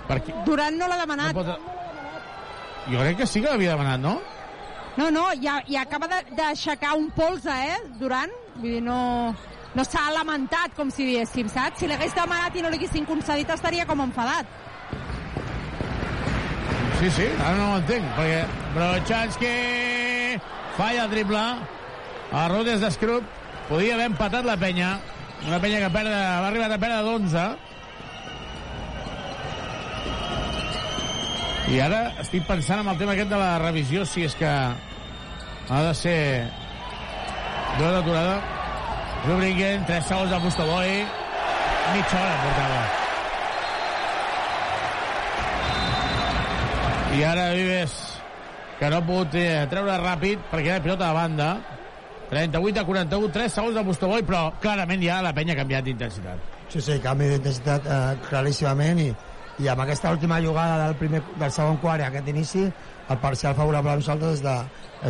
Per 0.09 0.20
qui? 0.22 0.32
Durant 0.44 0.74
no 0.76 0.88
l'ha 0.88 0.96
demanat. 0.98 1.32
No 1.34 1.42
pot... 1.44 1.59
Jo 2.90 2.98
crec 2.98 3.16
que 3.18 3.26
sí 3.26 3.40
que 3.40 3.48
l'havia 3.48 3.76
demanat, 3.76 4.00
no? 4.02 4.16
No, 4.96 5.10
no, 5.10 5.28
i, 5.32 5.46
i 5.72 5.76
acaba 5.78 6.09
de- 6.10 6.34
d'aixecar 6.36 6.96
un 6.98 7.10
polze, 7.14 7.48
eh, 7.50 7.78
Durant. 8.00 8.30
Vull 8.56 8.72
dir, 8.74 8.82
no, 8.82 9.34
no 9.74 9.84
s'ha 9.84 10.10
lamentat, 10.12 10.74
com 10.76 10.90
si 10.90 11.06
diguéssim, 11.06 11.48
saps? 11.48 11.78
Si 11.80 11.86
l'hagués 11.88 12.14
demanat 12.14 12.56
i 12.59 12.62
no 12.62 12.68
l'haguessin 12.74 13.06
concedit, 13.09 13.48
estaria 13.54 13.86
com 13.86 14.00
enfadat. 14.04 14.46
Sí, 17.02 17.10
sí, 17.10 17.24
ara 17.34 17.56
no 17.58 17.64
ho 17.72 17.78
entenc, 17.80 18.04
perquè 18.14 18.44
Brochanski 18.76 19.48
falla 20.76 21.08
el 21.08 21.10
triple, 21.10 21.40
a 22.30 22.44
Rodes 22.52 22.78
d'Escrup, 22.78 23.26
podia 23.66 23.96
haver 23.96 24.06
empatat 24.12 24.46
la 24.46 24.54
penya, 24.60 24.92
una 25.48 25.58
penya 25.58 25.80
que 25.82 25.90
perd, 25.96 26.14
va 26.14 26.46
arribar 26.46 26.70
a 26.70 26.78
perdre 26.78 27.00
d'11, 27.02 27.42
i 31.74 31.82
ara 31.82 32.00
estic 32.22 32.46
pensant 32.46 32.86
en 32.86 32.94
el 32.94 33.02
tema 33.02 33.18
aquest 33.18 33.34
de 33.34 33.42
la 33.42 33.58
revisió, 33.66 34.06
si 34.06 34.22
és 34.30 34.38
que 34.38 34.54
ha 34.54 35.84
de 35.90 35.94
ser 35.98 36.18
dues 37.82 37.98
d'aturada. 37.98 38.38
Rubringen, 39.26 39.90
3 39.90 40.06
segons 40.06 40.30
de 40.30 40.42
Bustoboi, 40.46 41.00
mitja 41.96 42.20
hora 42.22 42.42
portava. 42.46 43.01
I 47.12 47.24
ara 47.28 47.51
Vives, 47.52 47.93
que 48.78 48.89
no 48.89 48.97
ha 48.97 49.05
pogut 49.05 49.34
eh, 49.36 49.66
treure 49.68 49.98
ràpid 50.01 50.47
perquè 50.48 50.70
era 50.72 50.80
pilota 50.80 51.10
de 51.10 51.16
banda. 51.18 51.48
38 52.30 52.80
a 52.80 52.84
41, 52.89 53.26
3 53.34 53.52
segons 53.52 53.74
de 53.76 53.82
Bustoboi, 53.84 54.22
però 54.24 54.47
clarament 54.62 55.02
ja 55.05 55.18
la 55.20 55.34
penya 55.36 55.52
ha 55.52 55.59
canviat 55.59 55.84
d'intensitat. 55.84 56.47
Sí, 56.72 56.80
sí, 56.80 56.97
canvi 57.05 57.26
d'intensitat 57.34 57.84
eh, 57.84 57.98
claríssimament 58.30 59.02
i, 59.05 59.10
i 59.60 59.68
amb 59.68 59.84
aquesta 59.84 60.14
última 60.16 60.39
jugada 60.40 60.86
del, 60.86 60.97
primer, 61.02 61.20
del 61.36 61.52
segon 61.52 61.76
quart 61.82 62.01
i 62.01 62.06
aquest 62.06 62.30
inici 62.32 62.62
el 62.64 63.20
parcial 63.20 63.52
favorable 63.59 63.93
a 63.93 63.98
nosaltres 64.01 64.39
és 64.39 64.44
de, 64.47 64.55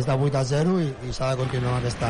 és 0.01 0.09
de 0.09 0.17
8 0.27 0.39
a 0.41 0.43
0 0.49 0.73
i, 0.83 0.89
i 1.07 1.15
s'ha 1.15 1.29
de 1.31 1.39
continuar 1.39 1.77
amb 1.77 1.85
aquesta, 1.85 2.09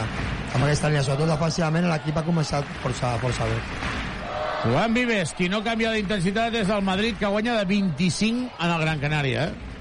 amb 0.56 0.64
aquesta 0.64 0.90
línia. 0.90 1.04
Sobretot 1.06 1.30
defensivament 1.36 1.86
l'equip 1.92 2.18
ha 2.18 2.26
començat 2.26 2.74
força, 2.82 3.14
força 3.22 3.46
bé. 3.52 3.60
Joan 4.64 4.98
Vives, 4.98 5.36
qui 5.38 5.52
no 5.54 5.62
canvia 5.62 5.94
d'intensitat 5.94 6.58
és 6.64 6.74
el 6.74 6.82
Madrid, 6.82 7.20
que 7.20 7.30
guanya 7.30 7.60
de 7.60 7.70
25 7.76 8.50
en 8.58 8.74
el 8.74 8.84
Gran 8.88 9.06
Canària. 9.06 9.46
Eh? 9.52 9.73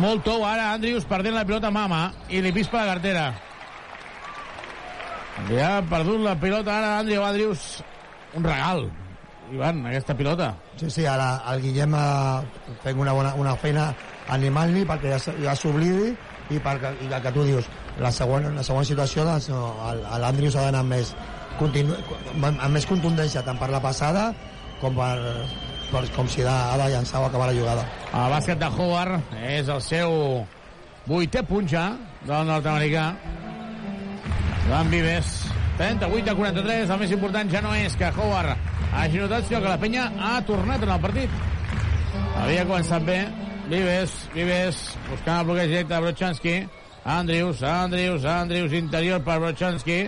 Molt 0.00 0.22
tou 0.24 0.40
ara 0.48 0.70
Andrius 0.72 1.04
perdent 1.04 1.34
la 1.36 1.44
pilota 1.44 1.68
mama 1.70 2.06
i 2.32 2.40
li 2.40 2.52
pispa 2.54 2.80
la 2.80 2.94
cartera. 2.94 3.26
Ja 5.50 5.68
ha 5.76 5.82
perdut 5.84 6.22
la 6.24 6.32
pilota 6.40 6.78
ara 6.78 6.98
Andriu 7.02 7.24
Andrius. 7.24 7.82
Un 8.32 8.44
regal, 8.44 8.86
Ivan, 9.52 9.82
aquesta 9.90 10.16
pilota. 10.16 10.54
Sí, 10.80 10.88
sí, 10.90 11.04
ara 11.04 11.42
el 11.52 11.60
Guillem 11.60 11.92
eh, 11.92 12.70
fent 12.84 13.02
una, 13.04 13.12
bona, 13.12 13.34
una 13.36 13.52
feina 13.60 13.90
animant-li 14.32 14.86
perquè 14.88 15.12
ja, 15.12 15.34
ja 15.44 15.56
s'oblidi 15.58 16.14
i 16.52 16.60
perquè 16.62 16.94
i 17.04 17.10
el 17.10 17.20
que 17.24 17.34
tu 17.34 17.44
dius, 17.44 17.68
la 18.00 18.12
següent, 18.14 18.48
la 18.56 18.64
següent 18.64 18.88
situació 18.88 19.26
doncs, 19.28 19.50
no, 19.52 19.74
l'Andrius 20.22 20.56
ha 20.56 20.70
d'anar 20.70 20.80
amb 20.86 20.96
més, 20.96 21.12
amb 21.60 22.72
més 22.72 22.88
contundència 22.88 23.44
tant 23.44 23.60
per 23.60 23.68
la 23.74 23.82
passada 23.84 24.30
com 24.80 24.96
per, 24.96 25.18
per 25.92 26.02
com 26.16 26.28
si 26.28 26.42
ha 26.42 26.76
de 26.80 26.88
llançar 26.94 27.20
o 27.20 27.26
acabar 27.28 27.50
la 27.50 27.56
jugada. 27.56 27.84
El 28.12 28.32
bàsquet 28.32 28.58
de 28.60 28.68
Howard 28.72 29.34
és 29.44 29.68
el 29.68 29.80
seu 29.84 30.12
vuitè 31.06 31.42
punt 31.44 31.68
ja 31.68 31.90
del 32.24 32.46
nord-americà. 32.48 33.10
Joan 34.66 34.92
Vives, 34.92 35.32
38 35.78 36.32
a 36.32 36.36
43. 36.38 36.92
El 36.94 37.02
més 37.02 37.12
important 37.16 37.50
ja 37.52 37.62
no 37.64 37.74
és 37.76 37.96
que 37.98 38.12
Howard 38.16 38.56
hagi 38.92 39.20
notat, 39.20 39.48
sinó 39.48 39.60
que 39.60 39.72
la 39.72 39.80
penya 39.80 40.06
ha 40.18 40.36
tornat 40.48 40.84
en 40.84 40.94
el 40.96 41.02
partit. 41.02 41.40
Havia 42.42 42.64
començat 42.68 43.04
bé. 43.08 43.20
Vives, 43.68 44.14
Vives, 44.34 44.80
buscant 45.10 45.42
el 45.42 45.46
bloqueig 45.48 45.74
directe 45.74 45.94
de 45.94 46.00
Brochanski. 46.06 46.56
Andrius, 47.04 47.62
Andrius, 47.66 48.24
Andrius, 48.24 48.72
interior 48.78 49.22
per 49.24 49.38
Brochanski. 49.42 50.00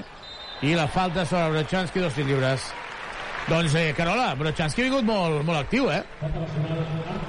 I 0.64 0.74
la 0.78 0.88
falta 0.88 1.26
sobre 1.26 1.58
Brochanski, 1.58 2.00
dos 2.00 2.16
lliures. 2.16 2.72
Doncs, 3.46 3.74
eh, 3.74 3.92
Carola, 3.92 4.34
Brochanski 4.40 4.80
ha 4.80 4.84
vingut 4.86 5.04
molt, 5.04 5.42
molt 5.44 5.58
actiu, 5.58 5.90
eh? 5.92 6.00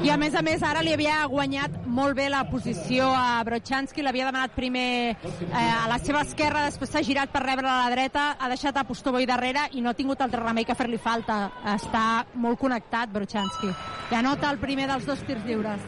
I 0.06 0.12
a 0.14 0.16
més 0.16 0.36
a 0.36 0.42
més 0.46 0.62
ara 0.64 0.80
li 0.86 0.94
havia 0.96 1.18
guanyat 1.28 1.76
molt 1.92 2.16
bé 2.16 2.30
la 2.32 2.46
posició 2.48 3.10
a 3.12 3.42
Brochanski, 3.44 4.04
l'havia 4.06 4.30
demanat 4.30 4.54
primer 4.56 4.86
eh, 5.12 5.58
a 5.60 5.90
la 5.92 5.98
seva 6.00 6.22
esquerra, 6.24 6.64
després 6.70 6.94
s'ha 6.94 7.04
girat 7.04 7.34
per 7.34 7.44
rebre 7.44 7.68
a 7.68 7.82
la 7.82 7.92
dreta, 7.92 8.30
ha 8.40 8.50
deixat 8.52 8.80
a 8.80 8.86
Postoboi 8.88 9.28
darrere 9.28 9.68
i 9.76 9.84
no 9.84 9.92
ha 9.92 9.98
tingut 9.98 10.24
altre 10.24 10.40
remei 10.40 10.64
que 10.64 10.78
fer-li 10.80 11.02
falta. 11.04 11.50
Està 11.76 12.24
molt 12.40 12.64
connectat, 12.64 13.12
Brochanski. 13.12 13.76
I 14.14 14.20
anota 14.22 14.54
el 14.56 14.64
primer 14.64 14.88
dels 14.94 15.12
dos 15.12 15.20
tirs 15.28 15.44
lliures. 15.44 15.84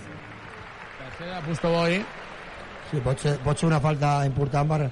Tercera, 1.00 1.40
Postoboi. 1.48 2.02
Sí, 2.92 3.00
pot 3.04 3.24
ser, 3.24 3.38
pot 3.48 3.60
ser 3.60 3.72
una 3.72 3.80
falta 3.80 4.18
important 4.28 4.68
per, 4.76 4.84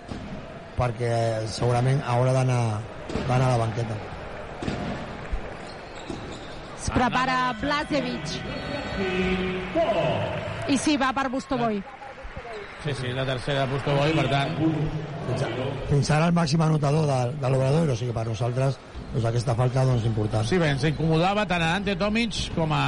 perquè 0.80 1.16
segurament 1.52 2.04
haurà 2.08 2.40
d'anar 2.40 2.60
d'anar 3.28 3.48
a 3.48 3.56
la 3.58 3.64
banqueta. 3.68 4.04
Es 6.86 6.92
prepara 6.94 7.56
Blazevic. 7.58 8.36
I 10.70 10.76
sí, 10.78 10.94
va 11.02 11.08
per 11.18 11.32
Bustoboi. 11.34 11.80
Sí, 12.84 12.94
sí, 12.94 13.08
la 13.18 13.24
tercera 13.26 13.64
de 13.64 13.72
Postoboi, 13.72 14.12
per 14.14 14.28
tant... 14.30 14.52
Fins, 15.26 15.42
a, 15.42 15.48
fins 15.90 16.12
ara 16.14 16.28
el 16.30 16.36
màxim 16.38 16.62
anotador 16.62 17.08
de, 17.10 17.18
de 17.42 17.50
l'obrador, 17.50 17.90
o 17.90 17.96
sigui, 17.98 18.14
per 18.14 18.28
nosaltres 18.28 18.78
doncs 19.16 19.26
aquesta 19.32 19.56
falta 19.58 19.88
doncs, 19.88 20.06
important. 20.06 20.46
Sí, 20.46 20.60
bé, 20.62 20.70
ens 20.76 20.86
incomodava 20.92 21.48
tant 21.50 21.66
a 21.66 21.72
Ante 21.80 21.96
Tomic 21.98 22.52
com 22.54 22.70
a, 22.78 22.84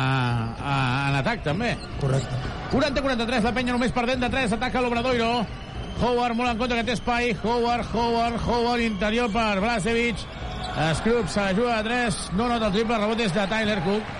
a, 0.54 0.76
en 1.10 1.18
atac, 1.24 1.42
també. 1.48 1.74
Correcte. 1.98 2.38
40-43, 2.76 3.50
la 3.50 3.56
penya 3.58 3.74
només 3.74 3.96
perdent 3.96 4.22
de 4.22 4.30
3, 4.38 4.54
ataca 4.60 4.86
l'Obradoiro. 4.86 5.32
Howard 5.98 6.38
molt 6.38 6.54
en 6.54 6.62
contra 6.62 6.78
que 6.78 6.92
té 6.92 6.94
espai. 7.00 7.34
Howard, 7.42 7.90
Howard, 7.96 8.38
Howard, 8.46 8.86
interior 8.86 9.34
per 9.34 9.56
Blasevic. 9.66 10.22
Scroops 10.98 11.32
se 11.32 11.42
la 11.42 11.54
juga 11.54 11.78
de 11.82 11.90
3, 11.90 12.18
no 12.38 12.48
nota 12.48 12.68
el 12.68 12.76
triple, 12.76 12.98
rebot 12.98 13.22
és 13.26 13.34
de 13.34 13.48
Tyler 13.50 13.80
Cook, 13.86 14.12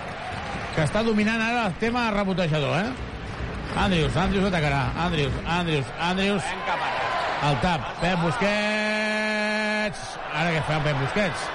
que 0.74 0.86
està 0.86 1.04
dominant 1.06 1.42
ara 1.42 1.68
el 1.68 1.76
tema 1.82 2.08
rebotejador, 2.14 2.80
eh? 2.80 3.08
Andrius, 3.76 4.16
Andrius 4.16 4.48
atacarà. 4.48 4.90
Andrius, 4.98 5.32
Andrius, 5.46 5.86
Andrius. 6.00 6.42
El 7.46 7.60
tap. 7.62 7.84
Pep 8.00 8.18
Busquets. 8.24 10.00
Ara 10.34 10.50
què 10.54 10.62
fa 10.66 10.80
Pep 10.82 10.98
Busquets? 11.02 11.46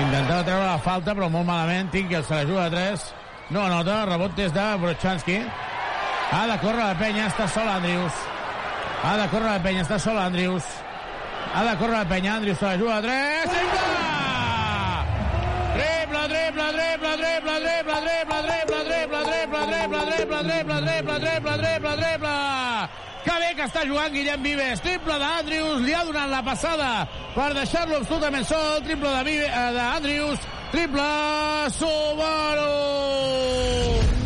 Intentava 0.00 0.42
treure 0.46 0.66
la 0.66 0.78
falta, 0.82 1.14
però 1.14 1.28
molt 1.30 1.46
malament. 1.46 1.90
Tinkel 1.92 2.24
se 2.24 2.34
la 2.34 2.46
juga 2.48 2.68
de 2.68 2.76
3. 2.76 3.06
No 3.54 3.64
anota, 3.66 4.04
rebot 4.08 4.34
des 4.38 4.52
de 4.54 4.66
Brochanski. 4.82 5.40
Ha 6.30 6.44
de 6.46 6.58
córrer 6.62 6.84
la 6.84 6.98
penya, 6.98 7.26
està 7.30 7.46
sol 7.50 7.68
Andrius. 7.68 8.20
Ha 9.04 9.16
de 9.18 9.28
córrer 9.32 9.50
la 9.50 9.62
penya, 9.62 9.82
està 9.86 9.98
sol 9.98 10.18
Andrius. 10.18 10.66
Ha 11.52 11.64
de 11.64 11.76
córrer 11.78 11.98
la 11.98 12.08
penya, 12.08 12.36
Andrius 12.36 12.58
se 12.58 12.64
la 12.64 12.76
juga 12.78 13.00
de 13.00 13.08
3. 13.08 13.50
Triple! 13.50 14.20
Triple, 15.80 16.22
triple, 16.28 16.68
triple, 16.78 17.16
triple, 17.16 17.56
triple, 17.60 17.98
triple, 18.06 18.40
triple, 18.46 18.80
triple, 18.86 19.24
triple, 19.24 20.02
triple, 20.06 20.42
triple, 20.46 20.80
triple, 20.86 21.18
triple, 21.20 21.56
triple, 21.58 21.96
triple. 21.96 22.34
Que 23.24 23.34
bé 23.36 23.50
que 23.56 23.66
està 23.66 23.82
jugant 23.84 24.14
Guillem 24.14 24.46
Vives. 24.46 24.80
Triple 24.84 25.18
d'Andrius, 25.20 25.82
li 25.84 25.92
ha 25.92 26.04
donat 26.08 26.30
la 26.30 26.40
passada 26.46 26.88
per 27.34 27.50
deixar-lo 27.58 27.98
absolutament 28.00 28.46
sol. 28.48 28.80
Triple 28.86 29.10
eh, 29.42 29.66
d'Andrius, 29.76 30.46
triple 30.70 31.10
Subaru. 31.76 32.70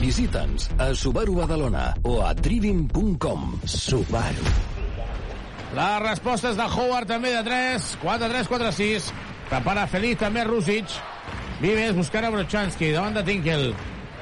Visita'ns 0.04 0.70
a 0.78 0.92
Subaru 0.92 1.40
Badalona 1.40 1.90
o 2.04 2.20
a 2.22 2.34
trivim.com. 2.36 3.50
Subaru. 3.64 4.73
Les 5.74 6.02
respostes 6.04 6.54
de 6.54 6.64
Howard 6.70 7.08
també 7.10 7.32
de 7.34 7.40
3, 7.42 7.86
4, 8.02 8.28
3, 8.30 8.48
4, 8.50 8.70
6. 8.76 9.08
Prepara 9.48 9.88
Feliz 9.90 10.20
també 10.20 10.44
Rusic. 10.46 10.92
Vives 11.58 11.96
buscant 11.96 12.28
a 12.28 12.30
Brochanski 12.30 12.92
davant 12.94 13.16
de 13.16 13.24
Tinkel. 13.26 13.72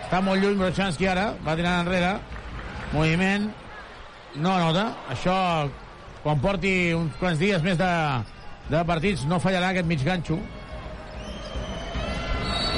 Està 0.05 0.23
molt 0.25 0.41
lluny 0.41 0.57
Brochanski 0.61 1.11
ara, 1.13 1.27
va 1.45 1.57
tirant 1.59 1.85
enrere. 1.85 2.15
Moviment. 2.95 3.51
No 4.41 4.57
nota. 4.63 4.87
Això, 5.13 5.37
quan 6.25 6.41
porti 6.41 6.73
uns 6.97 7.21
quants 7.21 7.41
dies 7.41 7.61
més 7.65 7.77
de, 7.81 7.93
de 8.73 8.83
partits, 8.89 9.27
no 9.29 9.41
fallarà 9.43 9.75
aquest 9.75 9.89
mig 9.93 10.05
ganxo. 10.09 10.41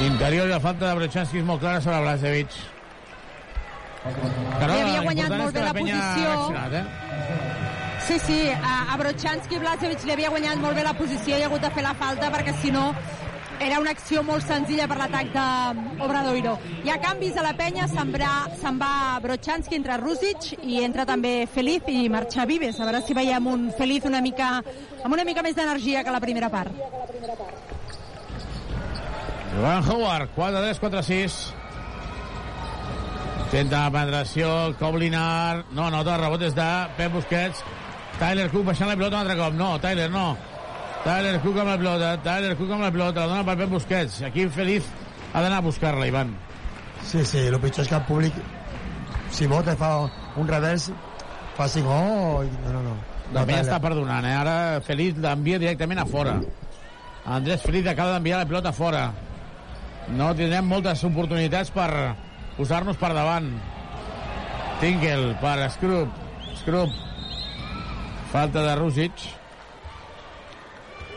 Interior 0.02 0.50
i 0.50 0.50
la 0.50 0.62
falta 0.62 0.88
de 0.88 0.98
Brochanski 0.98 1.44
és 1.44 1.46
molt 1.46 1.62
clara 1.62 1.82
sobre 1.84 2.02
Blasevic. 2.02 2.58
Li 4.04 4.66
havia 4.66 5.00
guanyat 5.06 5.38
molt 5.38 5.54
bé 5.54 5.62
la 5.62 5.74
posició. 5.78 6.32
Eh? 6.80 6.84
Sí, 8.06 8.18
sí, 8.18 8.48
a, 8.50 8.92
a 8.92 8.96
Brochanski 9.00 9.56
Blasevic 9.58 10.02
li 10.04 10.12
havia 10.12 10.28
guanyat 10.28 10.58
molt 10.60 10.76
bé 10.76 10.82
la 10.84 10.92
posició 10.92 11.38
i 11.38 11.42
ha 11.42 11.46
hagut 11.48 11.62
de 11.64 11.70
fer 11.72 11.84
la 11.86 11.94
falta 11.96 12.28
perquè 12.34 12.52
si 12.60 12.72
no 12.74 12.90
era 13.64 13.78
una 13.80 13.94
acció 13.94 14.20
molt 14.26 14.44
senzilla 14.44 14.84
per 14.90 14.98
l'atac 14.98 15.30
d'Obradoiro. 15.32 16.58
Hi 16.84 16.90
ha 16.92 16.98
canvis 17.00 17.38
a 17.40 17.44
la 17.46 17.54
penya, 17.56 17.86
se'n 17.88 18.10
va, 18.12 18.32
se'n 18.60 18.76
va 18.80 18.90
Brochanski, 19.24 19.78
entra 19.78 19.96
Rusic 19.96 20.50
i 20.60 20.82
entra 20.84 21.06
també 21.08 21.46
Feliz 21.48 21.88
i 21.88 22.10
marxa 22.12 22.44
Vives. 22.50 22.76
A 22.76 22.88
veure 22.90 23.00
si 23.06 23.16
veiem 23.16 23.48
un 23.48 23.70
Feliz 23.78 24.04
una 24.10 24.20
mica, 24.20 24.58
amb 25.00 25.16
una 25.16 25.24
mica 25.24 25.44
més 25.46 25.56
d'energia 25.56 26.04
que 26.04 26.12
la 26.12 26.20
primera 26.20 26.50
part. 26.52 26.76
Joan 29.54 29.88
Howard, 29.88 30.34
4, 30.34 30.60
3, 30.60 30.82
4, 30.82 31.02
6. 31.08 31.38
Intenta 33.46 33.84
la 33.86 33.94
penetració, 33.94 34.74
Coblinar, 34.80 35.64
no, 35.72 35.88
no, 35.88 36.02
el 36.02 36.20
rebot 36.20 36.42
és 36.42 36.56
de 36.58 36.68
Pep 36.98 37.12
Busquets. 37.14 37.64
Tyler 38.18 38.50
Cook 38.50 38.66
baixant 38.70 38.90
la 38.90 38.96
pilota 38.96 39.16
un 39.18 39.22
altre 39.22 39.36
cop. 39.38 39.54
No, 39.58 39.70
Tyler, 39.82 40.10
no. 40.10 40.26
Tyler 41.04 41.38
Cook 41.42 41.58
amb 41.60 41.72
la 41.72 41.78
pilota, 41.80 42.10
Tyler 42.24 42.56
Cook 42.56 42.70
amb 42.72 42.86
la 42.86 42.92
pilota, 42.94 43.24
la 43.24 43.32
dona 43.32 43.46
per 43.46 43.56
Pep 43.60 43.72
Busquets. 43.74 44.22
Aquí 44.28 44.46
Feliz 44.48 44.86
ha 45.32 45.42
d'anar 45.42 45.58
a 45.60 45.66
buscar-la, 45.66 46.06
Ivan. 46.08 46.32
Sí, 47.04 47.24
sí, 47.28 47.42
el 47.50 47.58
pitjor 47.60 47.84
és 47.84 47.90
que 47.90 47.98
el 47.98 48.06
públic 48.08 48.38
si 49.34 49.48
vota 49.50 49.74
fa 49.76 49.90
un 50.38 50.48
revers 50.48 50.88
fa 51.56 51.66
5 51.68 51.90
oh, 51.90 52.44
no, 52.44 52.72
no, 52.72 52.82
no. 52.86 52.94
Penya 53.34 53.62
està 53.64 53.80
perdonant, 53.82 54.24
eh? 54.26 54.34
Ara 54.36 54.56
Feliz 54.86 55.18
l'envia 55.20 55.58
directament 55.58 56.00
a 56.02 56.06
fora. 56.08 56.38
Andrés 57.36 57.62
Feliz 57.64 57.88
acaba 57.90 58.14
d'enviar 58.14 58.42
la 58.42 58.48
pilota 58.48 58.72
fora. 58.72 59.06
No 60.14 60.32
tindrem 60.36 60.68
moltes 60.68 61.04
oportunitats 61.08 61.72
per 61.74 61.88
posar-nos 62.58 63.00
per 63.00 63.14
davant. 63.16 63.48
Tinkel 64.82 65.32
per 65.42 65.56
Scrub. 65.76 66.22
Scrub. 66.60 67.03
Falta 68.34 68.62
de 68.66 68.74
Rusic. 68.74 69.12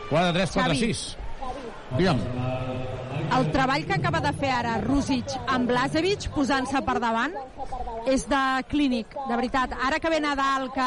4, 0.08 0.32
3, 0.32 0.50
4, 0.54 0.62
Xavi. 0.72 0.78
6. 0.94 1.16
Digue'm. 1.98 2.20
El 3.38 3.50
treball 3.52 3.84
que 3.84 3.96
acaba 3.98 4.20
de 4.24 4.30
fer 4.38 4.50
ara 4.54 4.76
Rusic 4.80 5.34
amb 5.52 5.66
Blasevic 5.68 6.28
posant-se 6.32 6.80
per 6.86 6.94
davant 7.02 7.34
és 8.08 8.22
de 8.30 8.42
clínic, 8.70 9.12
de 9.28 9.34
veritat. 9.36 9.74
Ara 9.84 9.98
que 10.00 10.08
ve 10.14 10.20
Nadal, 10.22 10.70
que 10.72 10.86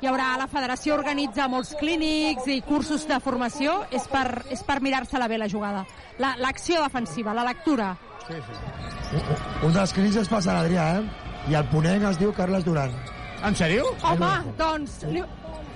hi 0.00 0.08
haurà 0.08 0.30
la 0.40 0.48
federació 0.50 0.96
organitza 0.96 1.46
molts 1.52 1.74
clínics 1.78 2.48
i 2.50 2.58
cursos 2.66 3.04
de 3.06 3.20
formació, 3.20 3.82
és 3.92 4.08
per, 4.10 4.46
és 4.50 4.64
per 4.66 4.80
mirar-se-la 4.80 5.28
bé 5.28 5.38
la 5.38 5.48
jugada. 5.52 5.84
La- 6.18 6.34
L'acció 6.40 6.80
defensiva, 6.82 7.34
la 7.36 7.44
lectura. 7.44 7.92
Sí, 8.26 8.34
sí. 8.48 9.22
Un 9.66 9.72
dels 9.76 9.92
clínics 9.92 10.16
es 10.24 10.28
passa 10.32 10.56
a 10.56 10.62
l'Adrià, 10.62 10.88
eh? 10.98 11.50
I 11.52 11.54
el 11.60 11.68
ponent 11.70 12.08
es 12.10 12.18
diu 12.18 12.32
Carles 12.32 12.64
Duran. 12.64 12.96
En 13.44 13.54
sèrio? 13.56 13.86
Home, 14.04 14.28
doncs, 14.58 14.98
li, 15.08 15.22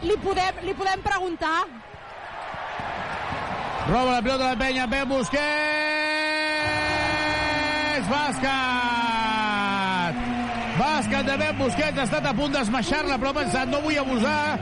li, 0.02 0.16
podem, 0.22 0.54
li 0.66 0.74
podem 0.74 1.02
preguntar 1.02 1.64
Roba 3.84 4.12
la 4.16 4.22
pilota 4.24 4.44
de 4.44 4.48
la 4.48 4.56
penya, 4.56 4.86
Pep 4.88 5.08
Busquets! 5.08 5.44
Bàsquet! 8.08 8.54
Bàsquet 10.78 11.28
de 11.28 11.36
Pep 11.42 11.58
Busquets, 11.60 11.98
ha 12.00 12.06
estat 12.08 12.24
a 12.24 12.32
punt 12.32 12.52
d'esmaixar-la, 12.56 13.18
però 13.20 13.34
ha 13.34 13.38
pensat, 13.42 13.68
no 13.68 13.82
vull 13.84 13.98
abusar. 14.00 14.56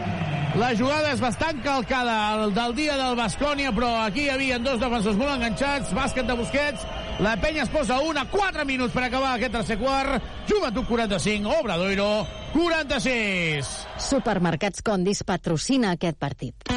La 0.52 0.74
jugada 0.76 1.14
és 1.14 1.20
bastant 1.22 1.62
calcada 1.64 2.14
el 2.36 2.50
del 2.52 2.74
dia 2.76 2.92
del 3.00 3.14
Bascònia, 3.16 3.70
però 3.72 3.88
aquí 4.02 4.26
hi 4.26 4.32
havia 4.34 4.58
dos 4.60 4.76
defensors 4.82 5.16
molt 5.16 5.32
enganxats. 5.38 5.94
Bàsquet 5.96 6.28
de 6.28 6.34
Busquets, 6.36 6.84
la 7.24 7.38
penya 7.40 7.62
es 7.64 7.70
posa 7.72 7.96
a 7.96 8.04
una, 8.04 8.26
4 8.28 8.66
minuts 8.68 8.92
per 8.92 9.06
acabar 9.06 9.30
aquest 9.38 9.54
tercer 9.56 9.78
quart. 9.80 10.20
Joventut 10.50 10.84
45, 10.90 11.56
Obradoiro 11.56 12.08
46. 12.52 13.70
Supermercats 14.10 14.84
Condis 14.84 15.22
patrocina 15.24 15.94
aquest 15.96 16.20
partit. 16.20 16.68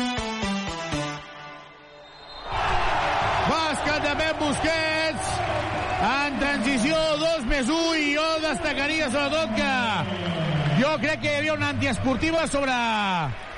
Bàsquet 3.52 4.06
de 4.08 4.14
Pep 4.22 4.40
Busquets 4.40 5.34
en 6.06 6.40
transició 6.40 7.02
2 7.26 7.50
més 7.52 7.74
1 7.76 7.96
i 8.00 8.08
jo 8.16 8.30
destacaria 8.46 9.12
sobretot 9.12 9.52
que 9.60 10.80
jo 10.80 10.96
crec 11.04 11.20
que 11.26 11.34
hi 11.34 11.42
havia 11.42 11.58
una 11.60 11.74
antiesportiva 11.76 12.48
sobre 12.48 12.72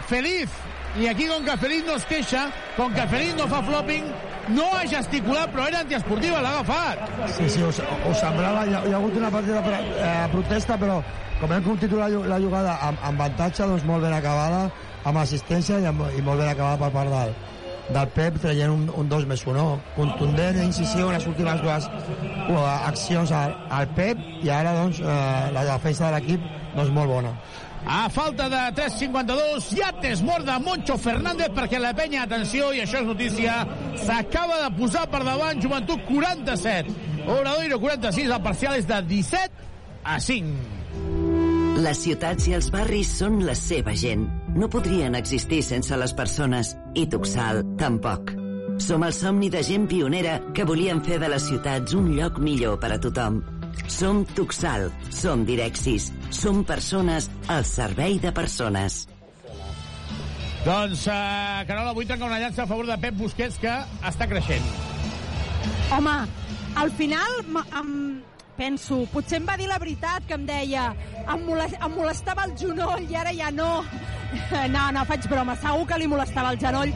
Feliz 0.08 0.54
i 0.98 1.06
aquí 1.08 1.28
com 1.30 1.44
que 1.46 1.58
Feliz 1.62 1.84
no 1.86 1.98
es 2.00 2.06
queixa. 2.10 2.48
Com 2.78 2.94
que 2.96 3.06
Feliz 3.12 3.36
no 3.38 3.46
fa 3.52 3.62
flopping. 3.66 4.08
No 4.56 4.66
ha 4.74 4.86
gesticulat 4.88 5.52
però 5.54 5.68
era 5.68 5.84
antiesportiva 5.84 6.40
l'ha 6.42 6.54
agafat. 6.56 7.02
Sí, 7.36 7.50
sí, 7.52 7.64
us, 7.68 7.82
us 7.84 8.22
semblava, 8.22 8.64
hi 8.66 8.74
ha, 8.74 8.84
hi 8.88 8.94
ha 8.94 9.02
hagut 9.02 9.18
una 9.20 9.32
partida 9.34 9.60
de 9.66 9.82
eh, 10.00 10.14
protesta, 10.32 10.78
però 10.80 11.02
com 11.42 11.52
hem 11.54 11.66
continuat 11.66 12.16
la, 12.16 12.24
la 12.32 12.40
jugada 12.42 12.78
amb, 12.88 13.04
amb 13.04 13.26
avantatge, 13.26 13.68
doncs 13.68 13.84
molt 13.86 14.08
ben 14.08 14.16
acabada, 14.16 14.64
amb 15.04 15.22
assistència 15.22 15.82
i, 15.84 15.86
amb, 15.92 16.08
i 16.16 16.24
molt 16.24 16.42
ben 16.42 16.50
acabada 16.54 16.80
per 16.86 16.92
part 16.96 17.12
del, 17.12 17.36
del 17.92 18.10
Pep, 18.16 18.40
traient 18.48 18.74
un, 18.74 18.88
un 19.04 19.12
2 19.12 19.28
més 19.30 19.44
1, 19.46 19.68
contundent 20.00 20.58
i 20.58 20.66
incisiu 20.72 21.12
en 21.12 21.20
les 21.20 21.28
últimes 21.30 21.62
dues 21.68 21.92
accions 22.80 23.36
al, 23.36 23.54
al 23.82 23.92
Pep, 24.00 24.24
i 24.42 24.50
ara, 24.50 24.74
doncs, 24.80 25.04
eh, 25.04 25.52
la 25.54 25.68
defensa 25.76 26.08
de 26.08 26.16
l'equip, 26.16 26.52
doncs, 26.74 26.96
molt 26.96 27.18
bona. 27.18 27.36
A 27.86 28.10
falta 28.10 28.50
de 28.50 28.62
3.52, 28.82 29.70
ja 29.78 29.92
t'es 30.02 30.22
mort 30.26 30.46
de 30.48 30.56
Moncho 30.64 30.98
Fernández 31.00 31.54
perquè 31.56 31.80
la 31.80 31.94
penya, 31.96 32.26
atenció, 32.26 32.72
i 32.74 32.82
això 32.84 33.04
és 33.04 33.08
notícia, 33.08 33.60
s'acaba 34.04 34.64
de 34.66 34.72
posar 34.80 35.06
per 35.12 35.24
davant 35.28 35.62
Joventut 35.64 36.04
47. 36.10 36.92
Obradoiro 37.28 37.80
46, 37.84 38.32
el 38.32 38.44
parcial 38.44 38.80
és 38.80 38.90
de 38.90 39.00
17 39.08 39.68
a 40.04 40.20
5. 40.20 40.78
Les 41.78 42.00
ciutats 42.02 42.48
i 42.50 42.56
els 42.58 42.72
barris 42.74 43.12
són 43.20 43.44
la 43.46 43.54
seva 43.56 43.94
gent. 43.94 44.26
No 44.58 44.70
podrien 44.74 45.14
existir 45.16 45.62
sense 45.62 45.94
les 46.00 46.16
persones. 46.18 46.74
I 46.98 47.06
Tuxal, 47.12 47.62
tampoc. 47.78 48.34
Som 48.82 49.06
el 49.06 49.14
somni 49.14 49.52
de 49.54 49.62
gent 49.66 49.86
pionera 49.90 50.40
que 50.58 50.66
volien 50.66 51.04
fer 51.06 51.20
de 51.22 51.30
les 51.30 51.46
ciutats 51.46 51.94
un 51.98 52.10
lloc 52.18 52.42
millor 52.42 52.80
per 52.82 52.96
a 52.96 53.00
tothom. 53.02 53.44
Som 53.88 54.26
Tuxal, 54.36 54.90
som 55.14 55.46
Direxis, 55.46 56.12
som 56.30 56.64
persones 56.68 57.30
al 57.48 57.66
servei 57.66 58.20
de 58.20 58.34
persones. 58.36 59.06
Doncs, 60.66 61.06
uh, 61.08 61.64
Carola, 61.68 61.94
vull 61.96 62.08
trencar 62.10 62.28
una 62.28 62.40
llança 62.42 62.66
a 62.66 62.68
favor 62.68 62.88
de 62.90 62.98
Pep 63.00 63.16
Busquets, 63.16 63.60
que 63.62 63.74
està 64.10 64.28
creixent. 64.28 64.66
Home, 65.96 66.16
al 66.76 66.92
final 66.98 67.38
em 67.64 67.94
penso, 68.58 69.04
potser 69.14 69.40
em 69.40 69.46
va 69.48 69.56
dir 69.60 69.70
la 69.70 69.78
veritat 69.80 70.26
que 70.28 70.36
em 70.36 70.46
deia 70.48 70.90
em, 71.24 71.46
molest, 71.46 71.78
em 71.78 71.94
molestava 71.94 72.48
el 72.48 72.56
genoll 72.60 73.06
i 73.08 73.16
ara 73.16 73.34
ja 73.38 73.52
no. 73.54 73.72
No, 74.74 74.90
no, 74.92 75.06
faig 75.08 75.24
broma, 75.32 75.56
segur 75.62 75.86
que 75.88 75.98
li 76.02 76.08
molestava 76.12 76.52
el 76.52 76.60
genoll. 76.60 76.92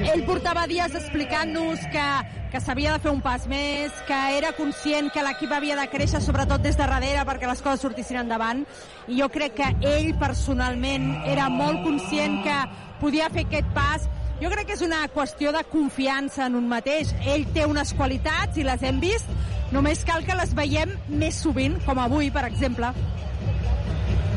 Ell 0.00 0.22
portava 0.28 0.62
dies 0.70 0.94
explicant-nos 0.94 1.82
que, 1.90 2.04
que 2.50 2.60
s'havia 2.60 2.92
de 2.96 3.02
fer 3.02 3.12
un 3.14 3.20
pas 3.22 3.46
més, 3.50 3.94
que 4.08 4.18
era 4.36 4.50
conscient 4.58 5.10
que 5.14 5.22
l'equip 5.22 5.52
havia 5.54 5.76
de 5.78 5.86
créixer, 5.92 6.20
sobretot 6.22 6.62
des 6.62 6.76
de 6.78 6.82
darrere, 6.82 7.22
perquè 7.28 7.48
les 7.48 7.62
coses 7.62 7.84
sortissin 7.84 8.18
endavant. 8.24 8.64
I 9.08 9.20
jo 9.20 9.28
crec 9.32 9.54
que 9.60 9.68
ell, 9.86 10.10
personalment, 10.18 11.12
era 11.30 11.48
molt 11.52 11.84
conscient 11.86 12.40
que 12.44 12.56
podia 13.00 13.30
fer 13.30 13.46
aquest 13.46 13.70
pas. 13.76 14.08
Jo 14.40 14.50
crec 14.50 14.70
que 14.70 14.76
és 14.78 14.82
una 14.82 15.04
qüestió 15.14 15.52
de 15.54 15.62
confiança 15.70 16.46
en 16.48 16.56
un 16.58 16.66
mateix. 16.68 17.14
Ell 17.28 17.46
té 17.54 17.66
unes 17.68 17.94
qualitats 17.94 18.58
i 18.58 18.66
les 18.66 18.82
hem 18.82 18.98
vist, 19.02 19.30
només 19.70 20.02
cal 20.08 20.26
que 20.26 20.36
les 20.38 20.54
veiem 20.56 20.96
més 21.08 21.38
sovint, 21.44 21.78
com 21.86 22.02
avui, 22.02 22.32
per 22.34 22.46
exemple. 22.48 22.90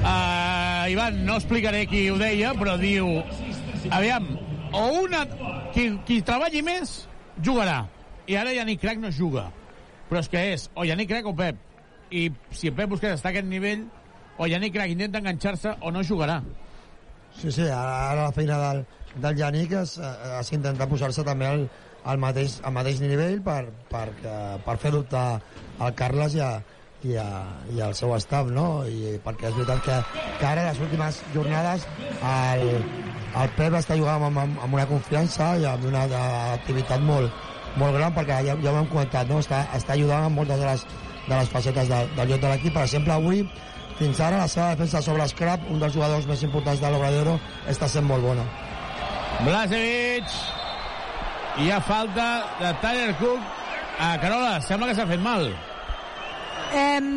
Uh, 0.03 0.91
Ivan, 0.91 1.23
no 1.25 1.39
explicaré 1.39 1.85
qui 1.87 2.09
ho 2.11 2.19
deia, 2.19 2.51
però 2.59 2.75
diu... 2.77 3.09
Aviam, 3.89 4.27
o 4.75 4.85
una... 5.01 5.23
Qui, 5.73 5.87
qui 6.05 6.19
treballi 6.21 6.61
més, 6.61 7.07
jugarà. 7.41 7.81
I 8.27 8.37
ara 8.39 8.53
Yannick 8.55 8.81
Crac 8.81 8.99
no 9.01 9.11
juga. 9.11 9.49
Però 10.09 10.21
és 10.21 10.29
que 10.29 10.41
és 10.53 10.69
o 10.75 10.85
Yannick 10.87 11.11
Crac 11.11 11.27
o 11.27 11.35
Pep. 11.35 11.59
I 12.13 12.29
si 12.53 12.71
Pep 12.71 12.91
Busquets 12.91 13.17
està 13.17 13.31
a 13.31 13.33
aquest 13.33 13.47
nivell, 13.49 13.87
o 14.37 14.47
Yannick 14.47 14.75
Crac 14.75 14.91
intenta 14.93 15.19
enganxar-se 15.19 15.75
o 15.81 15.91
no 15.91 16.03
jugarà. 16.03 16.41
Sí, 17.39 17.51
sí, 17.51 17.65
ara, 17.65 18.27
la 18.27 18.31
feina 18.31 18.59
del, 18.61 18.83
del 19.15 19.39
Yannick 19.39 19.73
és, 19.81 19.97
eh, 19.97 20.13
és 20.39 20.51
intentar 20.53 20.87
posar-se 20.89 21.25
també 21.25 21.49
al, 21.49 21.65
al, 22.05 22.21
mateix, 22.21 22.59
al 22.63 22.75
mateix 22.75 23.01
nivell 23.01 23.41
per, 23.43 23.63
per, 23.89 24.07
per 24.65 24.77
fer 24.81 24.93
dubtar 24.93 25.25
al 25.79 25.95
Carles 25.97 26.37
i 26.37 26.43
a, 26.45 26.51
i, 27.03 27.15
a, 27.19 27.27
i 27.73 27.81
al 27.81 27.95
seu 27.97 28.13
staff, 28.21 28.51
no? 28.53 28.83
I 28.85 29.17
perquè 29.23 29.49
és 29.49 29.57
veritat 29.57 29.81
que, 29.87 29.97
que 30.39 30.47
ara, 30.47 30.67
les 30.69 30.83
últimes 30.85 31.23
jornades, 31.33 31.87
el, 32.21 32.67
el 33.41 33.57
Pep 33.57 33.79
està 33.79 33.97
jugant 33.99 34.27
amb, 34.29 34.43
amb 34.45 34.77
una 34.77 34.87
confiança 34.89 35.55
i 35.59 35.67
amb 35.69 35.89
una 35.89 36.05
activitat 36.53 37.03
molt, 37.03 37.33
molt 37.79 37.95
gran, 37.97 38.13
perquè 38.15 38.39
ja, 38.47 38.55
ja 38.61 38.71
ho 38.73 38.79
hem 38.81 38.89
comentat, 38.91 39.29
no? 39.29 39.39
està, 39.43 39.63
està 39.77 39.95
ajudant 39.97 40.27
en 40.27 40.35
moltes 40.35 40.59
de 40.61 40.67
les, 40.67 40.85
de 41.27 41.35
les 41.35 41.53
facetes 41.53 41.89
de, 41.89 42.01
del 42.17 42.33
lloc 42.33 42.43
de 42.43 42.51
l'equip. 42.51 42.75
Per 42.75 42.85
exemple, 42.85 43.15
avui, 43.15 43.43
fins 43.99 44.19
ara, 44.19 44.43
la 44.43 44.49
seva 44.51 44.73
defensa 44.73 45.01
sobre 45.05 45.27
Scrap, 45.31 45.65
un 45.73 45.81
dels 45.81 45.95
jugadors 45.95 46.27
més 46.29 46.43
importants 46.45 46.81
de 46.81 46.91
l'Obradero, 46.93 47.37
està 47.69 47.89
sent 47.89 48.05
molt 48.09 48.25
bona. 48.25 48.45
Blasevic. 49.43 50.37
Hi 51.61 51.69
ha 51.69 51.81
falta 51.85 52.27
de 52.59 52.73
Tyler 52.81 53.13
Cook. 53.19 53.61
Ah, 54.01 54.15
Carola, 54.21 54.57
sembla 54.65 54.89
que 54.89 54.97
s'ha 54.97 55.09
fet 55.09 55.21
mal. 55.21 55.51
Em, 56.73 57.09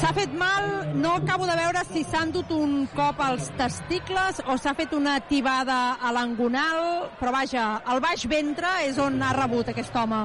s'ha 0.00 0.12
fet 0.12 0.32
mal, 0.34 0.64
no 1.00 1.14
acabo 1.16 1.46
de 1.46 1.54
veure 1.56 1.82
si 1.92 2.02
s'han 2.04 2.32
dut 2.32 2.50
un 2.52 2.86
cop 2.94 3.20
als 3.20 3.50
testicles 3.58 4.40
o 4.46 4.56
s'ha 4.58 4.74
fet 4.74 4.92
una 4.92 5.18
tibada 5.20 5.96
a 6.02 6.12
l'angonal, 6.12 7.10
però 7.20 7.32
vaja, 7.32 7.80
el 7.92 8.00
baix 8.00 8.26
ventre 8.30 8.68
és 8.88 8.98
on 8.98 9.20
ha 9.22 9.32
rebut 9.36 9.68
aquest 9.72 9.94
home. 9.96 10.24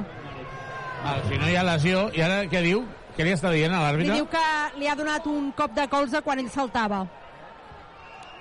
Val, 1.04 1.22
si 1.28 1.38
no 1.38 1.48
hi 1.48 1.56
ha 1.56 1.62
lesió, 1.64 2.08
i 2.12 2.20
ara 2.22 2.42
què 2.50 2.60
diu? 2.66 2.84
Què 3.16 3.24
li 3.26 3.32
està 3.34 3.50
dient 3.52 3.72
a 3.74 3.78
Li 3.78 3.84
l'àrbitre? 3.86 4.14
diu 4.18 4.26
que 4.30 4.44
li 4.78 4.86
ha 4.88 4.94
donat 4.96 5.26
un 5.26 5.50
cop 5.52 5.72
de 5.76 5.86
colze 5.88 6.20
quan 6.22 6.38
ell 6.38 6.50
saltava. 6.50 7.06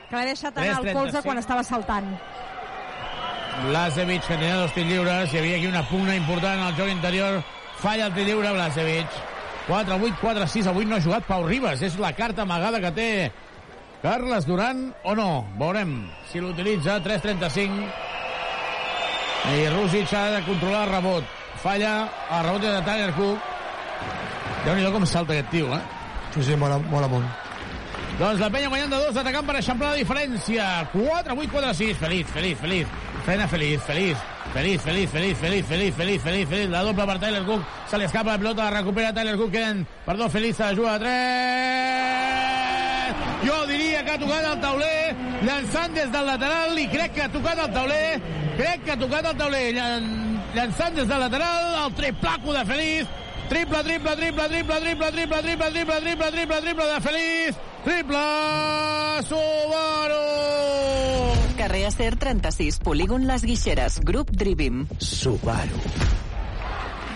Que 0.09 0.15
l'ha 0.15 0.25
deixat 0.25 0.57
anar 0.57 0.75
al 0.77 0.83
3:35. 0.83 0.93
colze 0.99 1.21
quan 1.23 1.37
estava 1.37 1.63
saltant. 1.63 2.07
Blasevic, 3.69 4.21
que 4.25 4.35
tenia 4.37 4.55
dos 4.55 4.71
tirs 4.73 4.87
lliures. 4.87 5.33
Hi 5.33 5.37
havia 5.37 5.57
aquí 5.57 5.67
una 5.67 5.83
pugna 5.89 6.15
important 6.15 6.61
al 6.63 6.75
joc 6.77 6.87
interior. 6.89 7.43
Falla 7.77 8.05
el 8.07 8.13
tir 8.13 8.25
lliure, 8.25 8.51
Blasevic. 8.53 9.07
4-8, 9.69 10.17
4-6. 10.19 10.67
Avui 10.67 10.85
no 10.89 10.97
ha 10.97 11.03
jugat 11.03 11.27
Pau 11.29 11.45
Ribas. 11.45 11.83
És 11.85 11.99
la 12.01 12.11
carta 12.17 12.43
amagada 12.43 12.81
que 12.81 12.91
té 12.91 13.09
Carles 14.01 14.47
Duran 14.49 14.89
o 15.05 15.13
no. 15.15 15.45
Veurem 15.59 16.09
si 16.31 16.41
l'utilitza. 16.41 16.97
3-35. 17.05 17.85
I 19.49 19.67
Rússic 19.71 20.11
ha 20.17 20.25
de 20.35 20.41
controlar 20.47 20.87
el 20.87 20.95
rebot. 20.95 21.35
Falla. 21.61 21.93
El 22.31 22.43
rebot 22.47 22.65
de 22.65 22.81
Tyler 22.87 23.13
Cook. 23.13 23.37
Déu-n'hi-do 24.65 24.91
com 24.91 25.05
salta 25.07 25.37
aquest 25.37 25.53
tio, 25.53 25.69
eh? 25.77 25.83
Sí, 26.33 26.43
sí, 26.43 26.57
molt, 26.59 26.83
molt 26.91 27.07
amunt. 27.07 27.29
Doncs 28.19 28.41
la 28.41 28.49
penya 28.51 28.67
guanyant 28.67 28.91
de 28.91 28.97
dos, 28.99 29.15
atacant 29.21 29.45
per 29.47 29.55
eixamplar 29.61 29.93
la 29.93 30.01
diferència. 30.01 30.65
4, 30.91 31.37
8, 31.37 31.53
4, 31.53 31.71
6. 31.77 32.01
Feliç, 32.01 32.33
feliç, 32.35 32.57
feliç. 32.59 32.97
Frena 33.23 33.47
feliç, 33.47 33.79
feliç. 33.87 34.17
Feliç, 34.53 34.81
feliç, 34.81 35.09
feliç, 35.09 35.37
feliç, 35.37 35.65
feliç, 35.65 35.93
feliç, 35.95 36.21
feliç, 36.21 36.47
feliç. 36.49 36.69
La 36.71 36.83
doble 36.83 37.05
per 37.05 37.19
Tyler 37.19 37.43
Cook. 37.45 37.61
Se 37.89 37.97
li 37.99 38.03
escapa 38.05 38.31
la 38.31 38.37
pilota, 38.37 38.63
la 38.63 38.71
recupera 38.79 39.13
Tyler 39.13 39.35
Cook. 39.37 39.51
Queden, 39.51 39.85
perdó, 40.05 40.29
feliç, 40.29 40.55
se 40.55 40.63
la 40.63 40.73
juga 40.75 40.93
a 40.95 40.99
3. 40.99 41.07
Jo 43.47 43.65
diria 43.67 44.03
que 44.05 44.11
ha 44.11 44.17
tocat 44.19 44.43
el 44.51 44.59
tauler, 44.61 45.15
llançant 45.45 45.93
des 45.95 46.11
del 46.11 46.25
lateral, 46.25 46.77
i 46.77 46.87
crec 46.89 47.13
que 47.13 47.21
ha 47.23 47.29
tocat 47.31 47.57
el 47.65 47.71
tauler. 47.73 48.19
Crec 48.57 48.83
que 48.85 48.91
ha 48.91 48.97
tocat 48.99 49.25
el 49.31 49.37
tauler, 49.37 49.73
llan- 49.77 50.41
llançant 50.55 50.95
des 50.95 51.07
del 51.07 51.19
lateral, 51.19 51.85
el 51.85 51.93
triplaco 51.95 52.53
de 52.53 52.65
feliç. 52.65 53.05
Triple, 53.49 53.83
triple, 53.83 54.15
triple, 54.15 54.47
triple, 54.49 54.79
triple, 54.81 55.11
triple, 55.11 55.41
triple, 55.41 55.71
triple, 55.71 56.01
triple, 56.01 56.31
triple, 56.31 56.61
triple 56.61 56.85
de 56.85 56.99
Feliç. 57.01 57.55
Triple 57.83 58.25
Subaru! 59.29 60.25
Carrer 61.59 61.87
Acer 61.87 62.15
36, 62.15 62.77
polígon 62.79 63.25
Les 63.27 63.43
Guixeres, 63.43 63.97
grup 64.07 64.29
Drivim. 64.31 64.85
Subaru. 65.03 65.75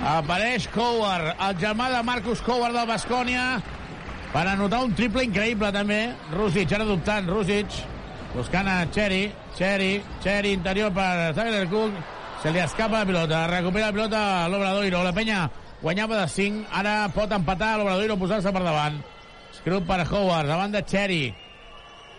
Apareix 0.04 0.66
Coward, 0.74 1.30
el 1.48 1.54
germà 1.62 1.86
de 1.94 2.02
Marcus 2.04 2.42
Coward 2.44 2.76
del 2.76 2.90
Bascònia, 2.90 3.46
per 4.34 4.42
anotar 4.52 4.82
un 4.84 4.92
triple 4.98 5.24
increïble 5.24 5.70
també. 5.72 6.00
Rússic, 6.34 6.74
ara 6.76 6.84
dubtant, 6.84 7.30
Rússic, 7.32 7.78
buscant 8.34 8.68
a 8.68 8.82
Cherry, 8.92 9.30
Cherry, 9.56 9.94
Cherry 10.26 10.52
interior 10.58 10.92
per 10.92 11.32
Tyler 11.38 11.70
Cook, 11.72 12.02
se 12.44 12.52
li 12.52 12.60
escapa 12.60 13.00
la 13.00 13.08
pilota, 13.08 13.46
recupera 13.48 13.94
la 13.94 13.96
pilota 13.96 14.26
l'Obradoiro, 14.52 15.06
la 15.08 15.14
penya 15.16 15.46
guanyava 15.86 16.18
de 16.20 16.26
5, 16.34 16.66
ara 16.82 16.98
pot 17.16 17.32
empatar 17.32 17.78
l'Obradoiro, 17.78 18.20
posar-se 18.20 18.52
per 18.52 18.66
davant. 18.68 19.00
Scrub 19.62 19.88
per 19.88 20.02
Howard, 20.04 20.52
davant 20.52 20.76
de 20.76 20.84
Cherry. 20.84 21.22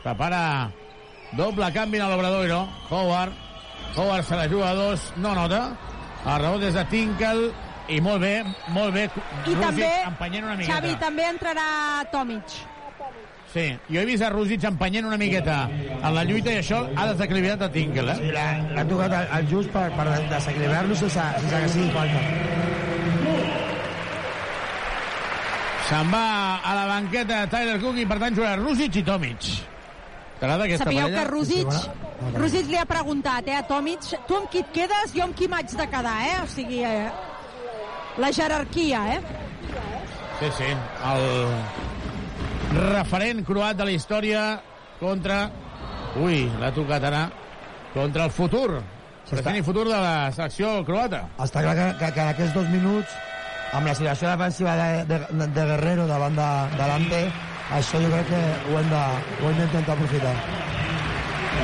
Prepara 0.01 0.41
doble 1.37 1.71
canvi 1.73 2.01
a 2.01 2.09
l'Obradoiro. 2.09 2.65
Howard, 2.91 3.33
Howard 3.97 4.25
se 4.25 4.37
la 4.37 4.49
juga 4.49 4.71
a 4.71 4.75
dos, 4.75 5.13
no 5.17 5.35
nota. 5.35 5.67
El 6.25 6.39
rebot 6.41 6.63
és 6.65 6.75
de 6.75 6.85
Tinkle, 6.89 7.51
i 7.93 8.01
molt 8.01 8.23
bé, 8.23 8.37
molt 8.73 8.95
bé. 8.95 9.09
I 9.45 9.53
Rússic 9.53 9.61
també, 9.61 9.91
empenyent 10.09 10.47
una 10.47 10.55
miqueta. 10.57 10.79
Xavi, 10.79 10.95
també 11.03 11.27
entrarà 11.29 11.67
Tomic. 12.13 12.55
Sí, 13.55 13.67
jo 13.87 14.01
he 14.01 14.07
vist 14.09 14.25
a 14.25 14.31
Rússic 14.33 14.65
empenyent 14.67 15.07
una 15.07 15.19
miqueta 15.21 15.69
en 15.69 16.09
la 16.17 16.25
lluita 16.27 16.51
i 16.51 16.59
això 16.63 16.81
ha 16.97 17.05
desequilibrat 17.13 17.61
a 17.63 17.69
Tinkle, 17.71 18.17
eh? 18.17 18.17
Sí, 18.19 18.33
l'ha 18.75 18.87
tocat 18.89 19.15
al, 19.15 19.29
al 19.37 19.47
just 19.53 19.71
per, 19.75 19.85
per 19.95 20.09
desequilibrar-lo 20.33 20.97
sense, 20.99 21.29
sense 21.45 21.61
que 21.61 21.69
sigui 21.77 21.93
falta. 21.95 22.25
Se'n 25.85 26.11
va 26.11 26.25
a 26.65 26.75
la 26.81 26.89
banqueta 26.89 27.45
Tyler 27.53 27.77
Cook 27.83 28.01
i 28.01 28.09
per 28.09 28.19
tant 28.23 28.35
jugarà 28.35 28.57
Rússic 28.59 28.97
i 29.03 29.05
Tomic. 29.07 29.53
T'agrada 30.41 30.65
aquesta 30.67 30.85
Sapigueu 30.85 31.07
parella? 31.07 31.23
que 31.23 31.31
Rússic, 31.31 31.69
Rússic 32.35 32.69
li 32.71 32.79
ha 32.81 32.85
preguntat 32.89 33.49
eh, 33.49 33.59
a 33.61 33.63
Tomic, 33.69 34.09
tu 34.29 34.37
amb 34.39 34.51
qui 34.51 34.63
et 34.65 34.73
quedes, 34.75 35.15
jo 35.15 35.25
amb 35.27 35.37
qui 35.39 35.49
m'haig 35.51 35.71
de 35.79 35.87
quedar, 35.93 36.17
eh? 36.27 36.37
O 36.43 36.49
sigui, 36.51 36.83
eh, 36.85 37.11
la 38.19 38.31
jerarquia, 38.35 39.05
eh? 39.15 39.21
Sí, 40.41 40.51
sí, 40.59 40.71
el 41.11 41.29
referent 42.95 43.45
croat 43.47 43.79
de 43.79 43.87
la 43.91 43.95
història 43.95 44.43
contra... 45.01 45.45
Ui, 46.15 46.45
l'ha 46.61 46.71
tocat 46.75 47.03
ara. 47.09 47.25
Contra 47.95 48.29
el 48.29 48.31
futur. 48.35 48.83
Present 49.27 49.57
i 49.59 49.63
futur 49.67 49.87
de 49.89 49.97
la 49.97 50.31
selecció 50.35 50.77
croata. 50.87 51.25
Està 51.43 51.63
clar 51.65 51.75
que, 51.79 51.87
que, 51.99 52.11
que 52.15 52.23
en 52.23 52.31
aquests 52.35 52.55
dos 52.55 52.69
minuts, 52.71 53.15
amb 53.75 53.89
la 53.89 53.95
situació 53.99 54.31
defensiva 54.31 54.77
de, 54.79 54.89
de, 55.11 55.49
de 55.57 55.65
Guerrero 55.73 56.07
davant 56.11 56.37
de, 56.39 56.49
de 56.77 56.89
l'Ante, 56.91 57.23
això 57.73 58.01
jo 58.03 58.11
crec 58.13 58.29
que 58.29 58.43
ho 58.71 58.79
hem 58.79 59.59
d'intentar 59.59 59.95
aprofitar. 59.97 60.35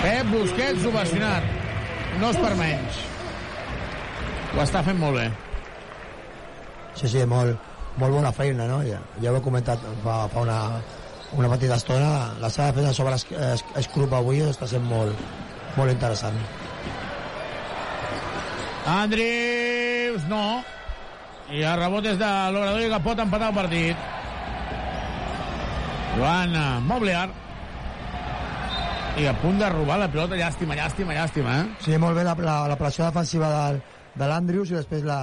Pep 0.00 0.30
Busquets 0.32 0.86
ovacionat. 0.88 1.44
No 2.20 2.30
és 2.32 2.38
per 2.40 2.54
menys. 2.58 3.00
Ho 4.54 4.62
està 4.64 4.82
fent 4.86 4.98
molt 5.00 5.18
bé. 5.18 5.26
Sí, 6.98 7.08
sí, 7.08 7.24
molt, 7.28 7.68
molt 8.00 8.16
bona 8.16 8.32
feina, 8.32 8.66
no? 8.68 8.80
Ja, 8.86 8.98
ja 9.22 9.32
ho 9.32 9.38
he 9.38 9.44
comentat 9.44 9.82
fa, 10.04 10.24
fa 10.32 10.42
una, 10.46 10.58
una 11.36 11.50
petita 11.52 11.78
estona. 11.78 12.10
La 12.40 12.50
seva 12.50 12.72
feina 12.76 12.94
sobre 12.96 13.14
es, 13.16 13.26
es, 13.52 13.64
Escrup 13.84 14.16
avui 14.16 14.42
està 14.44 14.68
sent 14.68 14.84
molt, 14.88 15.16
molt 15.76 15.92
interessant. 15.92 16.36
Andrius, 18.90 20.24
no. 20.32 20.62
I 21.50 21.62
el 21.66 21.76
rebot 21.78 22.06
és 22.06 22.18
de 22.18 22.30
l'Obrador 22.54 22.88
que 22.94 23.04
pot 23.04 23.22
empatar 23.26 23.52
el 23.52 23.60
partit. 23.60 24.19
Joan 26.16 26.54
eh, 26.56 26.80
Mobliar. 26.86 27.28
I 29.20 29.26
a 29.26 29.34
punt 29.42 29.58
de 29.58 29.68
robar 29.68 29.98
la 30.00 30.08
pilota. 30.10 30.38
Llàstima, 30.38 30.76
llàstima, 30.78 31.14
llàstima, 31.16 31.56
eh? 31.60 31.66
Sí, 31.84 31.96
molt 31.98 32.16
bé 32.16 32.24
la, 32.24 32.36
la, 32.38 32.56
la 32.70 32.78
pressió 32.78 33.04
defensiva 33.08 33.50
del, 33.52 33.80
de 34.14 34.28
l'Andrius 34.30 34.70
i 34.72 34.78
després 34.78 35.04
la, 35.04 35.20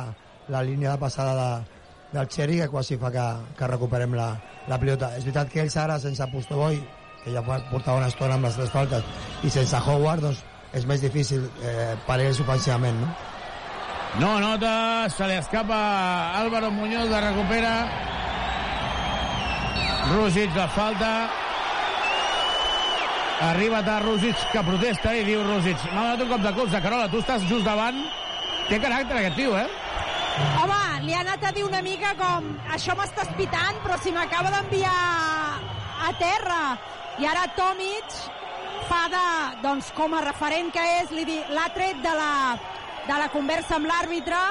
la 0.53 0.61
línia 0.63 0.93
de 0.93 1.01
passada 1.01 1.33
de, 1.37 1.79
del 2.11 2.27
Cherry 2.27 2.59
que 2.61 2.69
quasi 2.71 2.97
fa 2.97 3.11
que, 3.11 3.25
que 3.57 3.71
recuperem 3.71 4.13
la, 4.15 4.29
la 4.67 4.79
pilota. 4.79 5.13
És 5.17 5.25
veritat 5.25 5.51
que 5.53 5.63
ells 5.63 5.77
ara, 5.79 5.97
sense 6.03 6.27
Postoboi, 6.33 6.81
que 7.23 7.33
ja 7.33 7.43
portava 7.43 8.01
una 8.03 8.11
estona 8.11 8.37
amb 8.37 8.47
les 8.47 8.59
tres 8.59 8.71
faltes, 8.75 9.07
i 9.43 9.51
sense 9.51 9.81
Howard, 9.87 10.27
doncs 10.27 10.43
és 10.77 10.85
més 10.85 11.01
difícil 11.01 11.47
eh, 11.63 11.95
per 12.05 12.19
ells 12.21 12.43
ofensivament, 12.43 12.99
no? 13.01 13.15
No 14.17 14.37
nota, 14.39 15.07
se 15.13 15.27
li 15.27 15.35
escapa 15.35 15.77
Álvaro 16.39 16.71
Muñoz, 16.71 17.09
la 17.11 17.19
recupera. 17.21 17.73
Rússic, 20.11 20.55
la 20.55 20.67
falta. 20.67 21.29
Arriba 23.41 23.79
a 23.79 23.99
Rússic, 23.99 24.35
que 24.51 24.63
protesta 24.63 25.13
i 25.13 25.25
diu 25.27 25.43
Rússic, 25.43 25.77
m'ha 25.91 26.05
donat 26.05 26.23
un 26.23 26.29
cop 26.31 26.45
de 26.45 26.53
colze, 26.55 26.81
Carola, 26.81 27.09
tu 27.11 27.19
estàs 27.21 27.43
just 27.49 27.65
davant. 27.67 27.99
Té 28.69 28.79
caràcter 28.79 29.19
aquest 29.19 29.35
tio, 29.37 29.53
eh? 29.57 29.67
Home, 30.61 30.79
li 31.05 31.13
ha 31.13 31.21
anat 31.25 31.43
a 31.49 31.51
dir 31.51 31.65
una 31.65 31.81
mica 31.85 32.13
com 32.17 32.49
això 32.73 32.95
m'estàs 32.97 33.29
pitant, 33.37 33.77
però 33.83 33.99
si 34.01 34.13
m'acaba 34.15 34.51
d'enviar 34.53 34.95
a 36.07 36.11
terra. 36.19 36.61
I 37.17 37.27
ara 37.27 37.47
Tomic 37.57 38.17
fa 38.87 39.03
de, 39.11 39.27
doncs, 39.63 39.91
com 39.97 40.13
a 40.13 40.23
referent 40.25 40.71
que 40.73 40.83
és, 41.01 41.13
l'ha 41.51 41.69
tret 41.75 42.01
de 42.03 42.13
la, 42.17 42.33
de 43.07 43.21
la 43.23 43.31
conversa 43.33 43.77
amb 43.77 43.89
l'àrbitre 43.89 44.41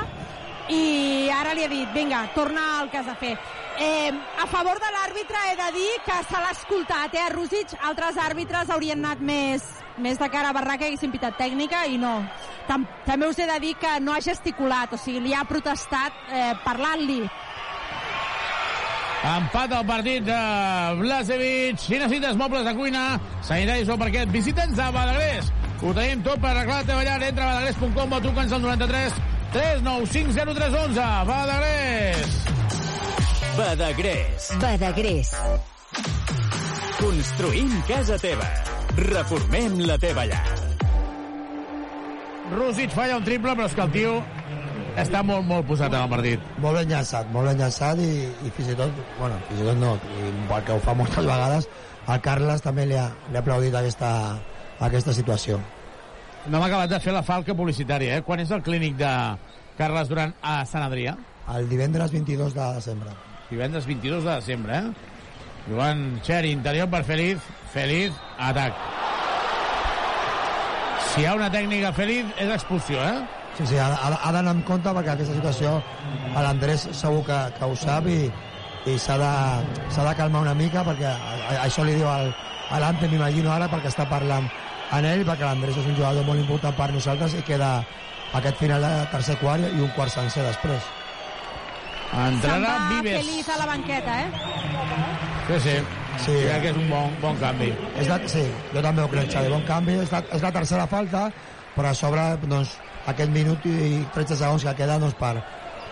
i 0.69 1.29
ara 1.31 1.55
li 1.55 1.65
ha 1.65 1.71
dit, 1.71 1.93
vinga, 1.95 2.27
torna 2.35 2.67
al 2.81 2.91
que 2.91 3.01
has 3.01 3.09
de 3.09 3.15
fer. 3.23 3.37
Eh, 3.79 4.11
a 4.43 4.47
favor 4.47 4.79
de 4.81 4.89
l'àrbitre 4.95 5.41
he 5.51 5.57
de 5.57 5.67
dir 5.75 5.91
que 6.05 6.17
se 6.25 6.39
l'ha 6.41 6.53
escoltat, 6.55 7.15
eh, 7.15 7.21
a 7.21 7.29
Rússic. 7.29 7.75
Altres 7.85 8.17
àrbitres 8.17 8.71
haurien 8.71 9.05
anat 9.05 9.21
més, 9.21 9.65
més 9.99 10.19
de 10.19 10.29
cara 10.33 10.49
a 10.49 10.57
barraca 10.57 10.87
i 10.87 10.95
haguessin 10.95 11.13
pitat 11.13 11.37
tècnica 11.37 11.85
i 11.87 11.99
no. 12.01 12.15
Tam 12.69 12.87
també 13.05 13.29
us 13.29 13.39
he 13.39 13.47
de 13.47 13.59
dir 13.61 13.75
que 13.77 13.99
no 14.01 14.15
ha 14.15 14.23
gesticulat, 14.25 14.93
o 14.93 14.97
sigui, 14.97 15.21
li 15.21 15.35
ha 15.35 15.45
protestat 15.45 16.17
eh, 16.33 16.55
parlant-li. 16.65 17.21
Empat 19.27 19.73
al 19.73 19.87
partit 19.87 20.25
de 20.25 20.41
Blasevic. 21.01 21.79
Si 21.83 21.99
necessites 21.99 22.37
mobles 22.37 22.65
de 22.65 22.75
cuina, 22.77 23.05
sanitaris 23.43 23.89
o 23.93 23.99
parquet, 23.99 24.31
visita'ns 24.33 24.79
a 24.79 24.91
Badagrés. 24.95 25.53
Ho 25.83 25.93
tenim 25.93 26.23
tot 26.25 26.41
per 26.41 26.55
arreglar 26.55 26.81
la 26.81 26.89
teva 26.89 27.05
llar. 27.05 27.23
Entra 27.23 27.51
a 27.51 27.55
badagrés.com 27.57 28.13
o 28.13 28.21
truca'ns 28.29 28.53
al 28.57 28.63
93 28.63 29.19
395 29.53 30.33
0311. 30.55 31.09
Badagrés. 31.29 32.96
Badagrés. 33.57 34.51
Badagrés. 34.61 35.31
Construïm 37.01 37.71
casa 37.89 38.19
teva. 38.21 38.47
Reformem 38.99 39.79
la 39.89 39.97
teva 39.97 40.27
llar. 40.29 40.43
Rússic 42.53 42.93
falla 42.93 43.17
un 43.17 43.25
triple, 43.25 43.55
però 43.57 43.65
és 43.65 43.77
que 43.77 43.85
el 43.87 43.95
tio 43.95 44.11
està 45.01 45.23
molt, 45.25 45.47
molt 45.49 45.65
posat 45.71 45.89
en 45.89 46.05
el 46.05 46.13
partit. 46.13 46.43
Molt 46.61 46.83
ben 46.83 46.93
llançat, 46.93 47.31
molt 47.33 47.49
ben 47.49 47.63
llançat 47.63 48.03
i, 48.05 48.11
i 48.29 48.53
fins 48.59 48.75
i 48.75 48.77
tot, 48.77 49.01
bueno, 49.19 49.39
fins 49.49 49.63
i 49.63 49.69
tot 49.71 49.81
no, 49.81 49.95
i 49.97 50.33
perquè 50.51 50.77
ho 50.77 50.83
fa 50.85 50.95
moltes 50.99 51.25
vegades, 51.25 51.69
al 52.13 52.21
Carles 52.27 52.65
també 52.65 52.85
li 52.91 52.99
ha, 53.01 53.07
li 53.31 53.41
ha 53.41 53.43
aplaudit 53.45 53.77
aquesta, 53.81 54.11
aquesta 54.85 55.15
situació. 55.17 55.63
No 56.47 56.61
m'ha 56.61 56.69
acabat 56.69 56.93
de 56.93 57.01
fer 57.03 57.17
la 57.17 57.25
falca 57.25 57.57
publicitària, 57.57 58.19
eh? 58.19 58.27
Quan 58.27 58.45
és 58.45 58.53
el 58.53 58.61
clínic 58.67 59.01
de 59.01 59.15
Carles 59.81 60.13
Duran 60.13 60.37
a 60.45 60.59
Sant 60.69 60.85
Adrià? 60.85 61.17
El 61.57 61.71
divendres 61.73 62.13
22 62.13 62.53
de 62.55 62.69
desembre. 62.77 63.17
Divendres 63.51 63.87
22 63.87 64.25
de 64.25 64.31
desembre, 64.31 64.79
eh? 64.79 64.93
Joan 65.69 66.21
Xeri, 66.23 66.51
interior 66.51 66.89
per 66.91 67.05
Feliz. 67.05 67.39
Feliz, 67.73 68.13
atac. 68.39 68.75
Si 71.07 71.23
hi 71.23 71.27
ha 71.27 71.35
una 71.39 71.51
tècnica 71.53 71.93
Feliz, 71.95 72.27
és 72.43 72.51
expulsió, 72.51 73.03
eh? 73.03 73.23
Sí, 73.57 73.67
sí, 73.71 73.79
ha, 73.81 73.89
ha, 73.89 74.33
d'anar 74.35 74.53
amb 74.53 74.67
compte 74.69 74.93
perquè 74.93 75.15
aquesta 75.15 75.33
situació 75.39 75.79
l'Andrés 76.35 76.83
segur 76.93 77.23
que, 77.25 77.39
que 77.57 77.65
ho 77.65 77.77
sap 77.81 78.05
i, 78.13 78.27
i 78.85 78.99
s'ha 79.01 79.17
de, 79.23 79.31
de 79.97 80.13
calmar 80.19 80.43
una 80.45 80.53
mica 80.59 80.83
perquè 80.85 81.15
això 81.63 81.87
li 81.87 81.95
diu 81.97 82.11
al, 82.11 82.29
a 82.69 82.83
l'Ante, 82.83 83.09
m'imagino 83.09 83.55
ara, 83.55 83.71
perquè 83.73 83.89
està 83.89 84.05
parlant 84.11 84.51
en 84.93 85.09
ell, 85.09 85.25
perquè 85.25 85.47
l'Andrés 85.47 85.81
és 85.81 85.89
un 85.89 85.97
jugador 85.97 86.29
molt 86.29 86.43
important 86.43 86.77
per 86.77 86.93
nosaltres 86.93 87.39
i 87.39 87.43
queda 87.49 87.73
aquest 88.37 88.61
final 88.61 88.85
de 88.85 88.93
tercer 89.15 89.41
quart 89.41 89.65
i 89.73 89.81
un 89.81 89.93
quart 89.97 90.13
sencer 90.13 90.45
després. 90.45 91.06
Se'n 92.11 92.33
Entrarà 92.33 92.73
va 92.73 92.89
Vives. 93.03 93.27
feliç 93.27 93.49
a 93.49 93.57
la 93.59 93.67
banqueta, 93.67 94.21
eh? 94.21 94.27
Sí, 95.49 95.61
sí. 95.61 95.77
Sí, 96.17 96.33
crec 96.33 96.63
que 96.63 96.71
és 96.71 96.77
un 96.77 96.89
bon, 96.89 97.11
bon 97.21 97.37
canvi. 97.37 97.75
És 98.01 98.09
la, 98.09 98.17
sí, 98.27 98.43
jo 98.73 98.81
també 98.83 99.03
ho 99.03 99.09
crec, 99.09 99.29
Xavi. 99.31 99.51
Bon 99.53 99.63
canvi, 99.69 99.99
és 100.01 100.13
la, 100.13 100.23
és 100.33 100.43
la 100.43 100.53
tercera 100.53 100.87
falta, 100.87 101.31
però 101.75 101.91
a 101.91 101.95
sobre, 101.95 102.37
doncs, 102.47 102.79
aquest 103.07 103.31
minut 103.31 103.67
i 103.69 104.01
13 104.15 104.37
segons 104.41 104.65
que 104.65 104.75
queda, 104.75 104.97
doncs, 105.03 105.15
per, 105.21 105.35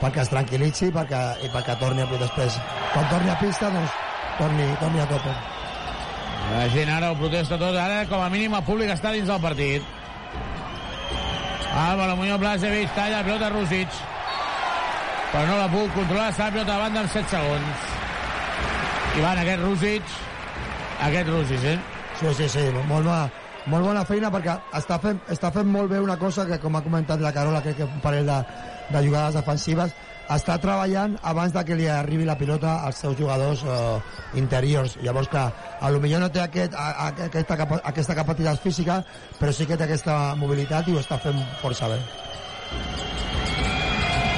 perquè 0.00 0.22
es 0.22 0.30
tranquil·litzi 0.32 0.88
perquè, 0.94 1.20
i 1.44 1.50
perquè 1.52 1.76
torni 1.78 2.02
a 2.02 2.06
després. 2.06 2.56
Quan 2.94 3.10
torni 3.10 3.30
a 3.30 3.36
pista, 3.36 3.68
doncs, 3.70 3.90
torni, 4.38 4.70
torni 4.80 5.00
a 5.00 5.06
tope. 5.12 5.36
La 6.54 6.68
gent 6.72 6.88
ara 6.88 7.12
ho 7.12 7.16
protesta 7.20 7.58
tot. 7.58 7.76
Ara, 7.76 8.06
com 8.08 8.20
a 8.20 8.30
mínim, 8.32 8.54
el 8.54 8.64
públic 8.64 8.90
està 8.90 9.12
dins 9.12 9.28
del 9.28 9.40
partit. 9.40 9.82
Álvaro 11.74 12.16
Muñoz 12.16 12.38
Blasevic 12.38 12.94
talla 12.94 13.20
la 13.20 13.24
pilota. 13.24 13.52
Però 15.34 15.46
no 15.48 15.54
la 15.58 15.66
puc 15.66 15.88
controlar. 15.96 16.28
Està 16.30 16.46
la 16.46 16.54
pilota 16.54 16.76
a 16.76 16.82
banda 16.84 17.00
amb 17.02 17.10
7 17.10 17.32
segons. 17.32 17.86
I 19.18 19.22
van 19.24 19.40
aquest 19.40 19.64
Rússic. 19.64 20.12
Aquest 21.08 21.30
Rússic, 21.32 21.64
eh? 21.72 21.78
Sí, 22.20 22.30
sí, 22.38 22.46
sí, 22.52 22.62
molt 22.86 23.02
bona, 23.02 23.24
molt 23.66 23.88
bona 23.88 24.04
feina 24.06 24.30
perquè 24.30 24.54
està 24.78 25.00
fent, 25.02 25.18
està 25.34 25.50
fent 25.50 25.66
molt 25.66 25.90
bé 25.90 25.98
una 25.98 26.14
cosa 26.20 26.44
que, 26.46 26.60
com 26.62 26.78
ha 26.78 26.82
comentat 26.84 27.22
la 27.22 27.32
Carola, 27.34 27.62
crec 27.64 27.80
que 27.80 27.88
un 27.88 27.98
parell 28.04 28.30
de, 28.30 28.36
de 28.94 29.02
jugades 29.08 29.34
defensives, 29.40 29.96
està 30.30 30.56
treballant 30.62 31.16
abans 31.26 31.52
de 31.52 31.64
que 31.66 31.76
li 31.76 31.88
arribi 31.90 32.28
la 32.28 32.38
pilota 32.38 32.76
als 32.86 33.02
seus 33.02 33.18
jugadors 33.18 33.64
eh, 33.66 34.38
interiors. 34.38 34.94
Llavors 35.02 35.32
que 35.34 35.42
a 35.42 35.90
lo 35.90 36.00
millor 36.00 36.22
no 36.22 36.30
té 36.30 36.44
aquest, 36.44 36.78
a, 36.78 36.92
a, 37.08 37.10
aquesta, 37.26 37.58
capa, 37.58 37.80
aquesta 37.90 38.16
capacitat 38.22 38.62
física, 38.62 39.02
però 39.40 39.52
sí 39.52 39.66
que 39.66 39.76
té 39.76 39.90
aquesta 39.90 40.36
mobilitat 40.38 40.88
i 40.88 40.94
ho 40.94 41.02
està 41.02 41.18
fent 41.26 41.42
força 41.60 41.90
bé. 41.90 42.00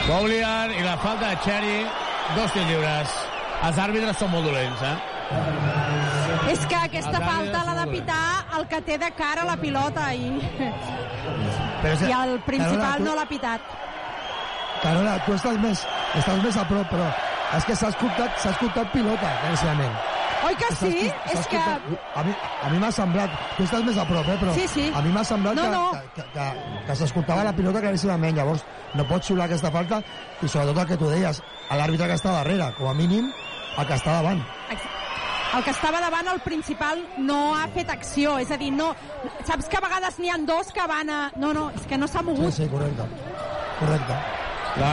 Boulian 0.06 0.70
i 0.78 0.82
la 0.84 0.96
falta 1.02 1.28
de 1.30 1.36
Cherry. 1.44 1.78
Dos 2.36 2.52
tirs 2.52 2.66
lliures. 2.68 3.14
Els 3.66 3.78
àrbitres 3.80 4.18
són 4.20 4.30
molt 4.32 4.46
dolents, 4.46 4.82
eh? 4.82 4.96
És 6.52 6.64
que 6.70 6.76
aquesta 6.78 7.16
Els 7.18 7.26
falta 7.26 7.62
l'ha 7.66 7.74
de 7.84 7.86
pitar 7.90 8.24
el 8.58 8.66
que 8.70 8.80
té 8.86 8.98
de 9.02 9.08
cara 9.18 9.44
la 9.48 9.56
pilota 9.56 10.12
i, 10.14 10.28
Però 11.82 11.92
és- 11.92 12.02
i 12.08 12.12
el 12.12 12.38
principal 12.46 12.76
Carola, 12.80 12.96
tu- 12.98 13.04
no 13.04 13.14
l'ha 13.14 13.26
pitat. 13.26 13.60
Carola, 14.82 15.16
tu 15.26 15.32
estàs 15.34 15.58
més, 15.60 15.86
estàs 16.14 16.42
més 16.42 16.56
a 16.56 16.64
prop, 16.68 16.86
però 16.90 17.08
és 17.56 17.64
que 17.64 17.74
s'ha 17.76 17.88
escoltat, 17.88 18.46
escoltat 18.46 18.92
pilota, 18.92 19.32
claríssimament. 19.40 19.96
Oi 20.46 20.54
que 20.60 20.68
sí? 20.76 21.06
És 21.32 21.46
que... 21.50 21.56
escoltat- 21.58 22.16
A 22.16 22.22
mi, 22.24 22.34
a 22.62 22.70
mi 22.70 22.78
m'ha 22.78 22.90
semblat, 22.92 23.30
tu 23.56 23.64
estàs 23.64 23.82
més 23.84 23.96
a 23.98 24.04
prop, 24.08 24.28
eh, 24.28 24.36
però 24.40 24.54
Sí, 24.54 24.66
sí. 24.68 24.86
a 24.94 25.02
mi 25.02 25.10
m'ha 25.12 25.24
semblat 25.24 25.54
No, 25.58 25.62
que, 25.62 25.70
no. 25.70 25.90
que, 25.92 26.22
que, 26.22 26.28
que, 26.34 26.82
que 26.86 26.96
s'escoltava 27.00 27.44
la 27.44 27.52
pilota 27.56 27.80
claríssimament, 27.84 28.36
llavors 28.36 28.64
no 28.94 29.06
pots 29.08 29.26
xiular 29.26 29.46
aquesta 29.50 29.70
falta 29.74 30.02
i 30.42 30.48
sobretot 30.48 30.78
el 30.84 30.86
que 30.92 30.96
tu 31.00 31.08
deies, 31.10 31.42
a 31.70 31.76
l'àrbitre 31.80 32.06
que 32.06 32.18
està 32.20 32.32
darrere, 32.36 32.70
com 32.78 32.88
a 32.88 32.94
mínim 32.94 33.28
el 33.78 33.86
que 33.86 33.94
està 33.98 34.20
davant. 34.20 34.40
El 35.56 35.62
que 35.64 35.70
estava 35.70 36.00
davant, 36.02 36.26
el 36.28 36.40
principal, 36.44 36.98
no 37.18 37.54
ha 37.56 37.66
fet 37.72 37.88
acció. 37.88 38.34
És 38.42 38.50
a 38.50 38.56
dir, 38.60 38.72
no... 38.74 38.90
Saps 39.46 39.68
que 39.72 39.78
a 39.78 39.80
vegades 39.80 40.18
n'hi 40.18 40.28
han 40.28 40.44
dos 40.44 40.68
que 40.74 40.84
van 40.90 41.08
a... 41.08 41.20
No, 41.40 41.52
no, 41.56 41.70
és 41.70 41.86
que 41.88 41.96
no 41.96 42.06
s'ha 42.10 42.18
Sí, 42.20 42.26
mogut. 42.26 42.52
sí, 42.52 42.66
correcte. 42.68 43.06
Correcte. 43.78 44.18
La... 44.82 44.90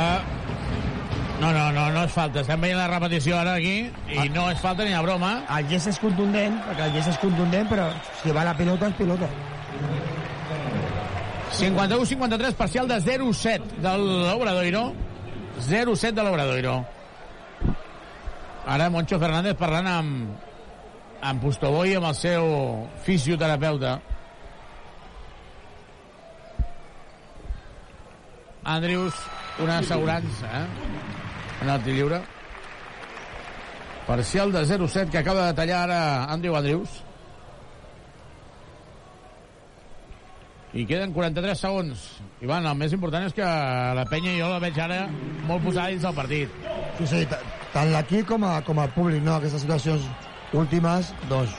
No, 1.44 1.52
no, 1.52 1.72
no, 1.76 1.90
no 1.92 2.04
és 2.08 2.14
falta. 2.16 2.40
Estem 2.40 2.62
veient 2.64 2.78
la 2.80 2.86
repetició 2.88 3.36
ara 3.36 3.58
aquí 3.60 3.90
i 4.16 4.30
no 4.32 4.46
és 4.48 4.62
falta 4.64 4.86
ni 4.88 4.94
de 4.96 5.00
broma. 5.04 5.32
El 5.52 5.66
gest 5.68 5.90
és 5.92 5.98
contundent, 6.00 6.54
perquè 6.70 6.86
el 6.86 6.94
gest 6.96 7.10
és 7.12 7.18
contundent, 7.20 7.68
però 7.68 7.90
si 8.22 8.32
va 8.32 8.46
la 8.48 8.54
pilota, 8.56 8.88
és 8.88 8.96
pilota. 8.96 9.28
51-53, 11.58 12.56
parcial 12.56 12.88
de 12.88 13.02
0-7 13.04 13.82
de 13.84 13.92
l'Obradoiro. 14.00 14.86
0-7 15.68 16.14
de 16.16 16.24
l'Obradoiro. 16.24 16.78
Ara 18.64 18.88
Moncho 18.94 19.20
Fernández 19.20 19.60
parlant 19.60 19.90
amb, 19.92 20.48
amb 21.20 21.44
Pustobó 21.44 21.84
i 21.84 21.98
amb 22.00 22.08
el 22.08 22.16
seu 22.22 22.48
fisioterapeuta. 23.04 23.98
Andrius, 28.78 29.20
una 29.60 29.82
assegurança, 29.84 30.54
eh? 30.62 31.13
En 31.64 31.70
el 31.72 31.82
tir 31.84 31.96
lliure. 31.96 32.20
Parcial 34.08 34.52
de 34.52 34.66
0-7 34.68 35.10
que 35.10 35.18
acaba 35.18 35.48
de 35.48 35.54
tallar 35.54 35.84
ara 35.90 36.00
Andrew 36.26 36.56
Andrius. 36.60 36.90
I 40.74 40.84
queden 40.90 41.14
43 41.14 41.60
segons. 41.60 42.04
Ivan, 42.42 42.66
el 42.66 42.76
més 42.80 42.94
important 42.98 43.28
és 43.28 43.36
que 43.38 43.46
la 43.46 44.04
penya 44.10 44.34
jo 44.40 44.48
la 44.50 44.60
veig 44.60 44.80
ara 44.82 45.04
molt 45.48 45.64
posada 45.68 45.92
dins 45.94 46.02
del 46.04 46.16
partit. 46.18 46.56
Sí, 46.98 47.08
sí, 47.12 47.22
ta- 47.30 47.40
tant 47.76 47.94
l'equip 47.94 48.28
com, 48.28 48.44
a, 48.50 48.58
com 48.66 48.82
el 48.82 48.90
públic, 48.96 49.22
no? 49.24 49.38
Aquestes 49.38 49.62
situacions 49.64 50.10
últimes, 50.58 51.14
doncs, 51.30 51.54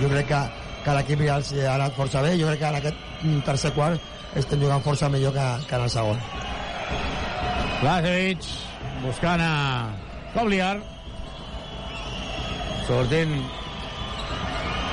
jo 0.00 0.08
crec 0.08 0.30
que, 0.32 0.40
que 0.86 0.96
l'equip 0.96 1.22
ja 1.28 1.36
els 1.42 1.52
ha 1.60 1.76
anat 1.76 1.94
força 2.00 2.24
bé. 2.24 2.34
Jo 2.40 2.48
crec 2.48 2.64
que 2.64 2.72
en 2.72 2.80
aquest 2.80 3.06
mm, 3.22 3.38
tercer 3.52 3.74
quart 3.76 4.10
estem 4.40 4.64
jugant 4.64 4.82
força 4.82 5.12
millor 5.12 5.36
que, 5.36 5.46
que 5.68 5.76
en 5.78 5.86
el 5.86 5.92
segon. 5.92 6.24
Blasevic 7.84 8.48
buscant 9.02 9.42
a 9.42 9.52
Kobliar. 10.32 10.76
Sortint 12.86 13.34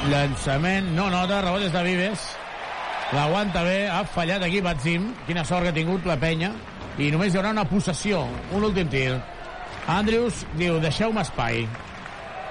llançament, 0.10 0.92
no 0.96 1.10
nota, 1.14 1.42
rebot 1.46 1.64
des 1.64 1.74
de 1.74 1.84
Vives. 1.86 2.26
L'aguanta 3.14 3.64
bé, 3.66 3.88
ha 3.90 4.04
fallat 4.06 4.44
aquí 4.46 4.62
Batzim. 4.62 5.10
Quina 5.28 5.46
sort 5.46 5.66
que 5.66 5.74
ha 5.74 5.78
tingut 5.78 6.06
la 6.06 6.18
penya. 6.22 6.52
I 7.00 7.10
només 7.14 7.34
hi 7.34 7.40
haurà 7.40 7.54
una 7.56 7.66
possessió, 7.66 8.26
un 8.54 8.66
últim 8.68 8.90
tir. 8.92 9.14
Andrews 9.90 10.44
diu, 10.60 10.78
deixeu-me 10.84 11.24
espai. 11.24 11.64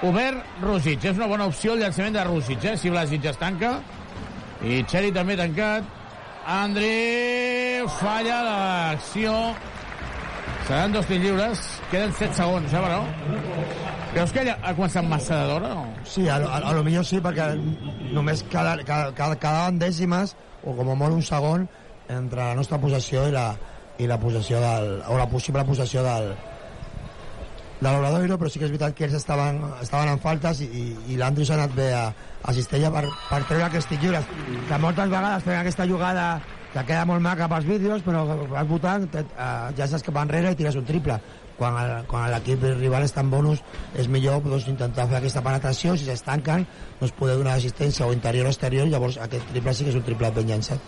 Obert 0.08 0.62
Rússic, 0.62 1.04
és 1.10 1.16
una 1.18 1.28
bona 1.30 1.46
opció 1.50 1.74
el 1.74 1.82
llançament 1.82 2.14
de 2.14 2.24
Rússic, 2.26 2.64
eh? 2.64 2.76
si 2.78 2.90
Blasic 2.90 3.24
es 3.30 3.38
tanca. 3.38 3.78
I 4.62 4.82
Xeri 4.90 5.12
també 5.14 5.36
tancat. 5.38 5.86
André 6.48 7.84
falla 7.98 8.38
l'acció. 8.46 9.34
Seran 10.68 10.92
dos 10.92 11.06
tirs 11.08 11.22
lliures. 11.22 11.60
Queden 11.88 12.10
7 12.12 12.34
segons, 12.36 12.72
eh, 12.76 12.80
però? 12.84 12.98
Creus 14.12 14.32
que 14.36 14.42
ha 14.52 14.72
començat 14.76 15.06
massa 15.08 15.38
d'hora 15.48 15.70
o 15.72 15.78
no? 15.78 15.84
Sí, 16.04 16.26
a, 16.28 16.36
a, 16.36 16.58
a 16.60 16.74
lo 16.76 16.82
millor 16.84 17.06
sí, 17.08 17.22
perquè 17.24 17.46
només 18.12 18.42
cada, 18.52 18.74
cada, 18.84 19.14
cada, 19.16 19.38
quedaven 19.40 19.78
dècimes, 19.80 20.34
o 20.60 20.74
com 20.76 20.90
a 20.92 20.96
molt 21.00 21.16
un 21.16 21.24
segon, 21.24 21.64
entre 22.12 22.42
la 22.42 22.58
nostra 22.58 22.76
possessió 22.82 23.24
i 23.30 23.32
la, 23.32 23.46
i 23.96 24.10
la 24.10 24.20
possessió 24.20 24.60
del, 24.60 24.92
o 25.08 25.16
la 25.16 25.26
possible 25.32 25.64
possessió 25.64 26.04
del, 26.04 26.34
de 27.80 27.88
l'Obradoiro, 27.88 28.36
però 28.36 28.52
sí 28.52 28.60
que 28.60 28.68
és 28.68 28.76
veritat 28.76 28.96
que 28.98 29.08
ells 29.08 29.16
estaven, 29.22 29.62
estaven 29.80 30.12
en 30.12 30.20
faltes 30.20 30.60
i, 30.66 30.68
i, 30.68 30.86
i 31.14 31.16
l'Andrews 31.16 31.54
ha 31.54 31.60
anat 31.62 31.76
bé 31.80 31.88
a, 31.96 32.04
a 32.44 32.56
Cistella 32.60 32.92
per, 32.92 33.06
per 33.30 33.40
treure 33.48 33.70
aquests 33.70 33.88
tirs 33.94 34.04
lliures, 34.04 34.32
que 34.68 34.84
moltes 34.84 35.08
vegades 35.16 35.48
feien 35.48 35.64
aquesta 35.64 35.88
jugada 35.88 36.30
que 36.78 36.92
queda 36.92 37.04
molt 37.08 37.24
maca 37.24 37.48
pels 37.50 37.66
vídeos, 37.66 38.02
però 38.06 38.24
vas 38.48 38.68
votant, 38.70 39.08
te, 39.10 39.24
uh, 39.34 39.68
ja 39.76 39.86
saps 39.90 40.06
que 40.06 40.14
va 40.14 40.24
enrere 40.26 40.54
i 40.54 40.58
tires 40.58 40.78
un 40.78 40.86
triple. 40.88 41.18
quan, 41.58 41.74
l'equip 42.30 42.62
rival 42.78 43.02
està 43.02 43.24
en 43.24 43.32
bonus 43.32 43.62
és 43.98 44.06
millor 44.06 44.44
doncs, 44.44 44.68
intentar 44.70 45.08
fer 45.10 45.18
aquesta 45.18 45.42
penetració 45.42 45.96
si 45.98 46.06
s'estanquen 46.06 46.62
doncs 47.00 47.14
poder 47.18 47.34
donar 47.40 47.56
assistència 47.58 48.06
o 48.06 48.14
interior 48.14 48.46
o 48.46 48.52
exterior 48.52 48.86
llavors 48.86 49.18
aquest 49.24 49.50
triple 49.50 49.74
sí 49.74 49.82
que 49.82 49.90
és 49.90 49.98
un 49.98 50.06
triple 50.06 50.30
ben 50.36 50.46
llançat 50.52 50.78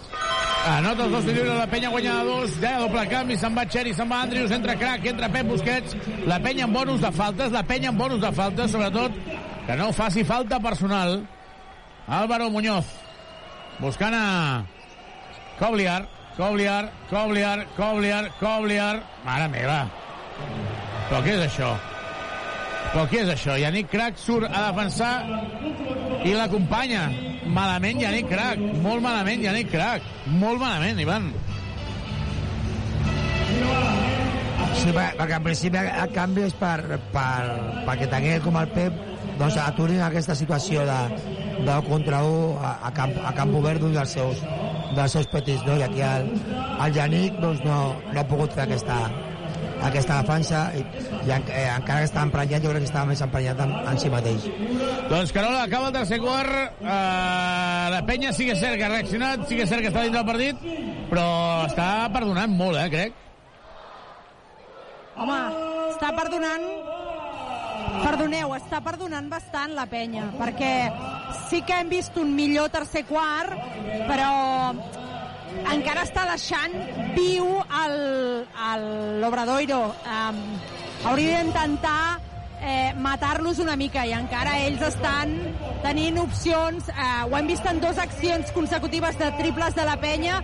Anota 0.70 1.08
els 1.08 1.12
dos 1.16 1.24
de 1.24 1.44
la 1.48 1.66
penya 1.66 1.88
guanya 1.88 2.18
de 2.20 2.24
dos, 2.28 2.56
ja 2.60 2.74
doble 2.82 3.02
canvi, 3.08 3.36
se'n 3.40 3.54
va 3.56 3.64
Xeri, 3.64 3.94
se'n 3.96 4.10
va 4.12 4.18
Andrius, 4.26 4.50
entra 4.52 4.74
Crac, 4.76 5.06
entra 5.08 5.30
Pep 5.32 5.48
Busquets, 5.48 5.96
la 6.28 6.36
penya 6.44 6.66
amb 6.66 6.76
bonus 6.76 7.00
de 7.00 7.10
faltes, 7.16 7.54
la 7.54 7.62
penya 7.64 7.88
amb 7.88 8.02
bonus 8.04 8.20
de 8.20 8.32
faltes, 8.36 8.68
sobretot 8.70 9.16
que 9.66 9.78
no 9.80 9.88
faci 9.96 10.22
falta 10.28 10.60
personal. 10.60 11.22
Álvaro 12.06 12.50
Muñoz, 12.52 12.92
buscant 13.80 14.14
a 14.18 14.26
Cobliar, 15.61 16.09
Cobliar, 16.37 16.91
Cobliar, 17.11 17.66
Cobliar, 17.77 18.24
Cobliar, 18.41 18.95
mare 19.27 19.49
meva. 19.53 19.81
Però 21.11 21.20
què 21.27 21.35
és 21.37 21.43
això? 21.45 21.74
Però 22.95 23.05
què 23.11 23.20
és 23.27 23.28
això? 23.35 23.59
Yannick 23.61 23.91
Crac 23.93 24.16
surt 24.19 24.49
a 24.49 24.62
defensar 24.70 25.12
i 26.24 26.32
l'acompanya. 26.32 27.05
Malament 27.51 28.01
Yannick 28.01 28.31
Crac, 28.31 28.62
molt 28.85 29.03
malament 29.05 29.45
Yannick 29.45 29.70
Crac, 29.74 30.07
molt 30.41 30.61
malament, 30.62 30.99
Ivan. 31.05 31.28
Sí, 34.81 34.93
per- 34.97 35.12
perquè 35.19 35.37
en 35.37 35.45
principi 35.45 35.77
el 35.82 36.12
canvi 36.15 36.47
és 36.47 36.55
per, 36.57 36.78
per, 37.12 37.32
perquè 37.85 38.09
ell 38.32 38.43
com 38.47 38.57
el 38.57 38.69
Pep 38.73 39.10
doncs, 39.40 39.56
aturin 39.62 40.02
aquesta 40.04 40.36
situació 40.36 40.84
de, 40.88 41.00
de 41.64 41.78
contra 41.88 42.22
un 42.26 42.60
a, 42.60 42.76
a, 42.88 42.92
camp, 42.96 43.16
a 43.24 43.32
camp 43.36 43.56
obert 43.56 43.80
d'un 43.82 43.96
dels 43.96 44.12
seus, 44.18 44.44
dels 44.96 45.16
seus 45.16 45.28
petits. 45.32 45.64
No? 45.66 45.78
I 45.80 45.86
aquí 45.88 46.04
el, 46.04 46.30
el 46.84 46.94
Yannick 46.96 47.40
doncs, 47.40 47.64
no, 47.64 47.80
no 48.12 48.20
ha 48.20 48.26
pogut 48.28 48.52
fer 48.56 48.66
aquesta, 48.66 48.98
aquesta 49.86 50.20
defensa 50.20 50.62
i, 50.76 50.84
i 51.24 51.32
en, 51.32 51.46
eh, 51.48 51.66
encara 51.72 52.02
que 52.02 52.10
està 52.10 52.24
emprenyat 52.26 52.64
jo 52.64 52.74
crec 52.74 52.84
que 52.84 52.90
estava 52.90 53.08
més 53.10 53.24
emprenyat 53.24 53.64
en, 53.64 53.74
en 53.92 54.00
si 54.00 54.12
mateix. 54.12 54.46
Doncs 55.10 55.32
Carola, 55.34 55.64
acaba 55.64 55.88
el 55.90 55.96
tercer 55.96 56.20
quart. 56.22 56.78
Uh, 56.84 57.88
la 57.96 58.04
penya 58.06 58.34
sí 58.36 58.46
que 58.48 58.54
és 58.56 58.62
cert 58.62 58.78
que 58.78 58.86
ha 58.86 58.92
reaccionat, 58.92 59.48
sí 59.48 59.58
que 59.58 59.66
és 59.66 59.72
cert 59.72 59.84
que 59.84 59.92
està 59.92 60.04
dins 60.06 60.16
del 60.16 60.28
partit, 60.28 60.68
però 61.10 61.26
està 61.66 61.90
perdonant 62.14 62.52
molt, 62.60 62.78
eh, 62.80 62.88
crec. 62.92 63.26
Home, 65.20 65.40
està 65.90 66.14
perdonant... 66.16 66.68
Perdoneu, 68.01 68.55
està 68.57 68.81
perdonant 68.85 69.28
bastant 69.31 69.74
la 69.77 69.86
penya, 69.90 70.31
perquè 70.39 70.73
sí 71.48 71.61
que 71.66 71.81
hem 71.81 71.90
vist 71.93 72.16
un 72.20 72.32
millor 72.36 72.70
tercer 72.73 73.05
quart, 73.09 73.55
però 74.09 74.31
encara 75.74 76.07
està 76.07 76.27
deixant 76.31 76.74
viu 77.16 77.61
l'Obradoiro. 79.20 79.82
Um, 80.07 80.43
hauria 81.11 81.40
d'intentar 81.40 82.20
eh, 82.61 82.93
matar-los 82.97 83.59
una 83.59 83.77
mica 83.77 84.05
i 84.07 84.12
encara 84.12 84.59
ells 84.66 84.82
estan 84.85 85.32
tenint 85.85 86.19
opcions 86.20 86.90
eh, 86.93 87.09
ho 87.24 87.36
hem 87.39 87.48
vist 87.48 87.66
en 87.66 87.81
dues 87.81 87.98
accions 87.98 88.52
consecutives 88.57 89.19
de 89.20 89.31
triples 89.40 89.74
de 89.78 89.86
la 89.89 89.97
penya 90.01 90.43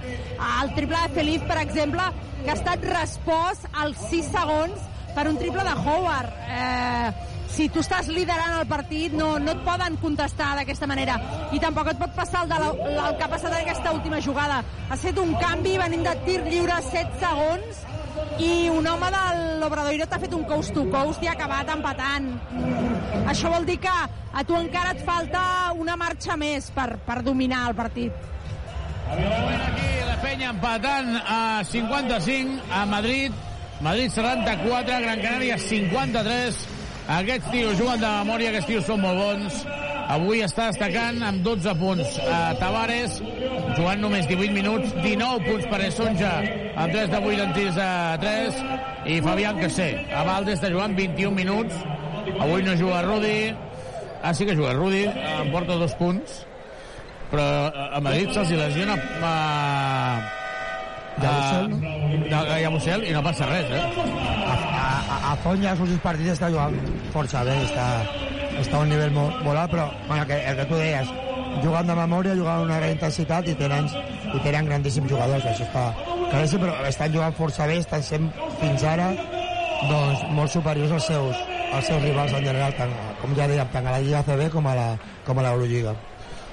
el 0.63 0.73
triple 0.79 1.03
de 1.05 1.15
Feliz 1.21 1.45
per 1.49 1.61
exemple 1.61 2.09
que 2.43 2.51
ha 2.51 2.57
estat 2.57 2.85
respost 2.89 3.69
als 3.75 4.01
6 4.11 4.33
segons 4.33 4.87
per 5.17 5.27
un 5.31 5.41
triple 5.41 5.65
de 5.65 5.75
Howard 5.81 6.45
eh, 6.45 7.11
si 7.57 7.71
tu 7.73 7.81
estàs 7.81 8.11
liderant 8.13 8.59
el 8.59 8.67
partit 8.69 9.15
no, 9.17 9.31
no 9.41 9.55
et 9.57 9.63
poden 9.65 9.97
contestar 10.03 10.53
d'aquesta 10.59 10.89
manera 10.91 11.17
i 11.57 11.61
tampoc 11.63 11.89
et 11.95 12.01
pot 12.01 12.13
passar 12.19 12.45
el, 12.45 12.53
de 12.53 12.61
la, 12.61 12.71
el 13.09 13.17
que 13.17 13.25
ha 13.25 13.33
passat 13.33 13.55
en 13.55 13.63
aquesta 13.65 13.95
última 13.97 14.21
jugada 14.21 14.61
ha 14.63 14.99
set 15.01 15.17
un 15.23 15.33
canvi 15.41 15.79
venint 15.81 16.05
de 16.05 16.17
tir 16.29 16.43
lliure 16.45 16.77
7 16.91 17.23
segons 17.25 17.87
i 18.41 18.69
un 18.69 18.87
home 18.87 19.09
de 19.13 19.25
l'Obradoiro 19.61 20.07
t'ha 20.09 20.21
fet 20.21 20.35
un 20.37 20.45
coast 20.49 20.75
to 20.77 20.85
coast 20.93 21.25
i 21.25 21.31
ha 21.31 21.35
acabat 21.37 21.73
empatant. 21.73 22.29
Mm. 22.53 23.25
Això 23.33 23.51
vol 23.53 23.65
dir 23.69 23.79
que 23.81 23.93
a 23.93 24.45
tu 24.45 24.57
encara 24.59 24.93
et 24.93 25.03
falta 25.05 25.43
una 25.77 25.97
marxa 25.97 26.37
més 26.37 26.69
per, 26.77 26.89
per 27.07 27.23
dominar 27.25 27.67
el 27.71 27.77
partit. 27.79 28.13
Aquí 29.07 29.91
la 30.05 30.17
penya 30.23 30.53
empatant 30.53 31.13
a 31.23 31.41
55 31.65 32.73
a 32.73 32.85
Madrid. 32.91 33.45
Madrid 33.81 34.11
74, 34.11 35.01
Gran 35.01 35.20
Canària 35.20 35.59
53. 35.59 36.61
Aquests 37.07 37.51
tios 37.53 37.77
juguen 37.78 38.01
de 38.01 38.09
memòria, 38.09 38.48
aquests 38.51 38.70
tios 38.70 38.86
són 38.89 39.03
molt 39.05 39.20
bons. 39.20 39.59
Avui 40.16 40.40
està 40.47 40.70
destacant 40.70 41.19
amb 41.27 41.43
12 41.44 41.74
punts 41.81 42.16
a 42.31 42.39
Tavares, 42.61 43.19
jugant 43.77 44.01
només 44.01 44.28
18 44.31 44.55
minuts, 44.55 44.94
19 45.03 45.44
punts 45.44 45.69
per 45.69 45.81
Esonja, 45.85 46.32
amb 46.78 46.94
3 46.94 47.12
de 47.12 47.20
8 47.20 47.44
en 47.44 47.55
tirs 47.59 47.81
a 47.82 47.90
3, 48.23 48.62
i 49.12 49.20
Fabián 49.27 49.61
Cassé. 49.61 49.90
A 50.15 50.24
Valde 50.27 50.55
està 50.57 50.70
jugant 50.73 50.97
21 50.97 51.35
minuts, 51.36 51.77
avui 52.39 52.65
no 52.65 52.78
juga 52.78 53.03
Rudi, 53.05 53.53
ah, 54.23 54.32
sí 54.32 54.47
que 54.47 54.57
juga 54.57 54.73
Rudi, 54.78 55.05
em 55.11 55.53
porta 55.53 55.77
dos 55.77 55.94
punts, 56.01 56.40
però 57.31 57.47
a 57.90 58.01
Madrid 58.01 58.32
se'ls 58.32 58.57
lesiona 58.57 58.97
a... 61.17 61.33
Yabusel, 61.33 62.33
a, 62.33 62.41
a 62.41 62.59
Yabusel 62.61 63.05
i 63.09 63.13
no 63.17 63.23
passa 63.25 63.49
res, 63.51 63.71
eh? 63.73 63.83
A, 64.47 64.57
a, 64.57 65.21
a 65.33 65.37
Font 65.45 65.63
ja 65.63 65.73
els 65.75 65.85
últims 65.85 66.03
partits 66.05 66.35
està 66.37 66.51
jugant 66.53 66.77
força 67.15 67.45
bé, 67.47 67.57
està, 67.65 67.87
està 68.61 68.81
a 68.81 68.83
un 68.85 68.93
nivell 68.93 69.15
molt, 69.15 69.41
molt 69.47 69.63
alt, 69.63 69.73
però 69.73 69.87
bueno, 70.09 70.27
que, 70.29 70.41
el 70.51 70.61
que 70.61 70.69
tu 70.71 70.81
deies, 70.81 71.15
jugant 71.65 71.89
de 71.89 71.97
memòria, 71.99 72.37
jugant 72.39 72.61
amb 72.61 72.69
una 72.69 72.81
gran 72.83 72.95
intensitat 72.97 73.49
i 73.49 73.57
tenen, 73.59 73.89
i 74.35 74.43
tenen 74.45 74.69
grandíssims 74.69 75.11
jugadors, 75.11 75.47
això 75.47 75.67
està 75.67 75.87
claríssim, 76.31 76.63
però 76.63 76.77
estan 76.89 77.15
jugant 77.15 77.37
força 77.39 77.69
bé, 77.71 77.79
estan 77.83 78.03
sent 78.05 78.31
fins 78.61 78.85
ara 78.87 79.13
doncs, 79.87 80.25
molt 80.37 80.53
superiors 80.53 80.93
als 80.97 81.09
seus, 81.13 81.47
als 81.77 81.89
seus 81.89 82.03
rivals 82.03 82.33
en 82.33 82.45
general, 82.45 82.75
tant, 82.79 82.93
com 83.23 83.35
ja 83.39 83.49
dèiem, 83.51 83.73
tant 83.73 83.87
a 83.87 83.97
la 83.97 84.03
Lliga 84.05 84.25
CB 84.27 84.51
com 84.55 84.67
a 84.67 84.77
la, 84.79 84.87
com 85.27 85.39
a 85.39 85.47
l'Eurolliga. 85.47 85.95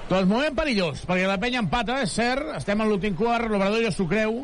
Doncs 0.04 0.28
moment 0.28 0.56
perillós, 0.56 1.04
perquè 1.08 1.24
la 1.28 1.38
penya 1.40 1.62
empata, 1.64 2.02
és 2.04 2.12
cert, 2.12 2.50
estem 2.58 2.80
en 2.80 2.90
l'últim 2.90 3.16
quart, 3.16 3.48
l'Obrador 3.48 3.80
ja 3.86 3.92
s'ho 3.94 4.04
creu, 4.08 4.42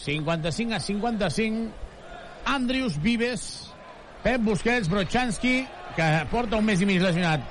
55 0.00 0.76
a 0.76 0.80
55, 0.80 1.64
Andrius 2.54 2.96
Vives, 3.02 3.48
Pep 4.22 4.44
Busquets, 4.46 4.88
Brochanski, 4.88 5.64
que 5.96 6.06
porta 6.30 6.60
un 6.60 6.68
mes 6.68 6.80
i 6.80 6.88
mig 6.88 7.02
lesionat 7.02 7.42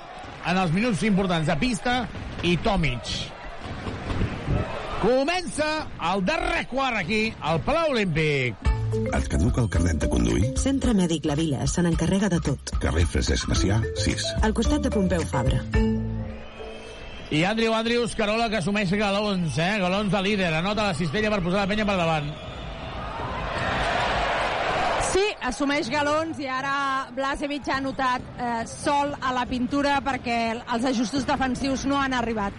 en 0.48 0.58
els 0.58 0.72
minuts 0.72 1.04
importants 1.04 1.50
de 1.50 1.60
pista, 1.60 2.00
i 2.48 2.56
Tomic. 2.64 3.12
Comença 5.04 5.70
el 6.12 6.24
darrer 6.28 6.66
quart 6.72 7.04
aquí, 7.04 7.22
al 7.40 7.62
Palau 7.68 7.92
Olímpic. 7.94 8.68
Et 8.90 9.30
caduca 9.30 9.62
el 9.62 9.70
carnet 9.70 10.00
de 10.02 10.10
conduir? 10.10 10.54
Centre 10.60 10.96
Mèdic 10.98 11.28
La 11.30 11.38
Vila 11.40 11.68
se 11.70 11.84
n'encarrega 11.86 12.32
de 12.32 12.42
tot. 12.48 12.76
Carrer 12.82 13.06
Francesc 13.12 13.52
Macià, 13.52 13.84
6. 14.08 14.30
Al 14.42 14.56
costat 14.58 14.88
de 14.88 14.94
Pompeu 14.96 15.28
Fabra. 15.30 15.62
I 17.32 17.44
Andrew 17.46 17.74
Andrius, 17.78 18.16
Carola, 18.18 18.50
que 18.50 18.58
assumeix 18.58 18.90
galons, 18.90 19.58
eh? 19.62 19.78
Galons 19.78 20.10
de 20.12 20.22
líder. 20.26 20.54
Anota 20.58 20.88
la 20.88 20.96
cistella 20.98 21.30
per 21.30 21.44
posar 21.46 21.62
la 21.62 21.70
penya 21.70 21.86
per 21.86 21.98
davant. 22.00 22.32
Sí, 25.12 25.26
assumeix 25.46 25.92
galons 25.94 26.40
i 26.42 26.48
ara 26.50 26.74
Blasevic 27.14 27.70
ha 27.70 27.78
notat 27.86 28.26
eh, 28.34 28.64
sol 28.70 29.14
a 29.22 29.34
la 29.36 29.46
pintura 29.50 30.00
perquè 30.06 30.40
els 30.58 30.90
ajustos 30.90 31.28
defensius 31.30 31.86
no 31.90 32.02
han 32.02 32.18
arribat. 32.18 32.58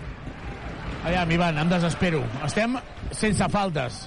Aviam, 1.02 1.34
Ivan, 1.34 1.58
em 1.58 1.74
desespero. 1.74 2.22
Estem 2.46 2.78
sense 3.10 3.50
faltes. 3.50 4.04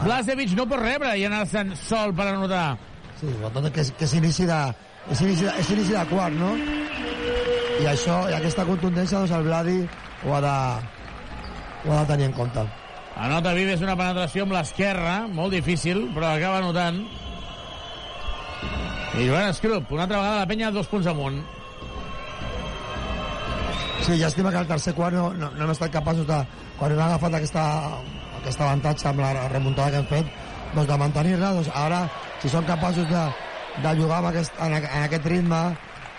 Blasevic 0.00 0.56
no 0.56 0.64
pot 0.64 0.80
rebre 0.80 1.12
i 1.20 1.28
anar-se'n 1.28 1.76
sol 1.76 2.16
per 2.16 2.30
anotar. 2.32 2.78
Sí, 3.20 3.28
sobretot 3.28 3.68
que, 3.68 3.84
que 4.00 4.08
és 4.08 4.16
inici 4.16 4.48
de, 4.48 4.64
és 5.12 5.24
inici 5.28 5.44
de, 5.44 5.54
és 5.60 5.76
inici 5.76 5.92
de 5.92 6.08
quart, 6.08 6.40
no? 6.40 6.54
I 7.76 7.88
això, 7.92 8.22
i 8.30 8.36
aquesta 8.36 8.64
contundència, 8.64 9.20
doncs 9.20 9.36
el 9.36 9.44
Vladi 9.44 9.80
ho 10.24 10.34
ha 10.34 10.40
de, 10.40 10.56
ho 11.84 11.92
ha 11.92 12.00
de 12.00 12.06
tenir 12.12 12.30
en 12.30 12.34
compte. 12.36 12.64
Anota 13.16 13.54
Vives 13.56 13.80
una 13.80 13.96
penetració 13.96 14.44
amb 14.44 14.52
l'esquerra, 14.56 15.14
molt 15.32 15.54
difícil, 15.56 16.02
però 16.14 16.34
acaba 16.34 16.60
anotant. 16.60 17.00
I 19.16 19.28
Joan 19.28 19.48
Escrup, 19.48 19.92
una 19.92 20.04
altra 20.04 20.20
vegada 20.20 20.42
la 20.42 20.48
penya 20.50 20.70
dos 20.70 20.88
punts 20.90 21.08
amunt. 21.08 21.40
Sí, 24.04 24.18
llàstima 24.20 24.52
que 24.52 24.60
al 24.60 24.68
tercer 24.68 24.92
quart 24.94 25.16
no, 25.16 25.30
no, 25.34 25.48
no 25.56 25.64
hem 25.64 25.72
estat 25.72 25.94
capaços 25.94 26.26
de, 26.28 26.42
quan 26.76 26.92
hem 26.92 27.00
agafat 27.00 27.38
aquesta, 27.38 27.64
aquest 28.42 28.60
avantatge 28.60 29.08
amb 29.08 29.24
la 29.24 29.48
remuntada 29.48 29.94
que 29.94 30.02
hem 30.02 30.10
fet, 30.10 30.34
doncs 30.74 30.90
de 30.90 30.98
mantenir-la, 31.00 31.54
doncs 31.56 31.70
ara, 31.74 32.02
si 32.42 32.52
són 32.52 32.68
capaços 32.68 33.08
de, 33.08 33.22
de 33.82 33.94
jugar 33.98 34.20
amb 34.20 34.30
aquest, 34.30 34.60
en, 34.60 34.76
en 34.76 35.06
aquest 35.06 35.26
ritme 35.32 35.62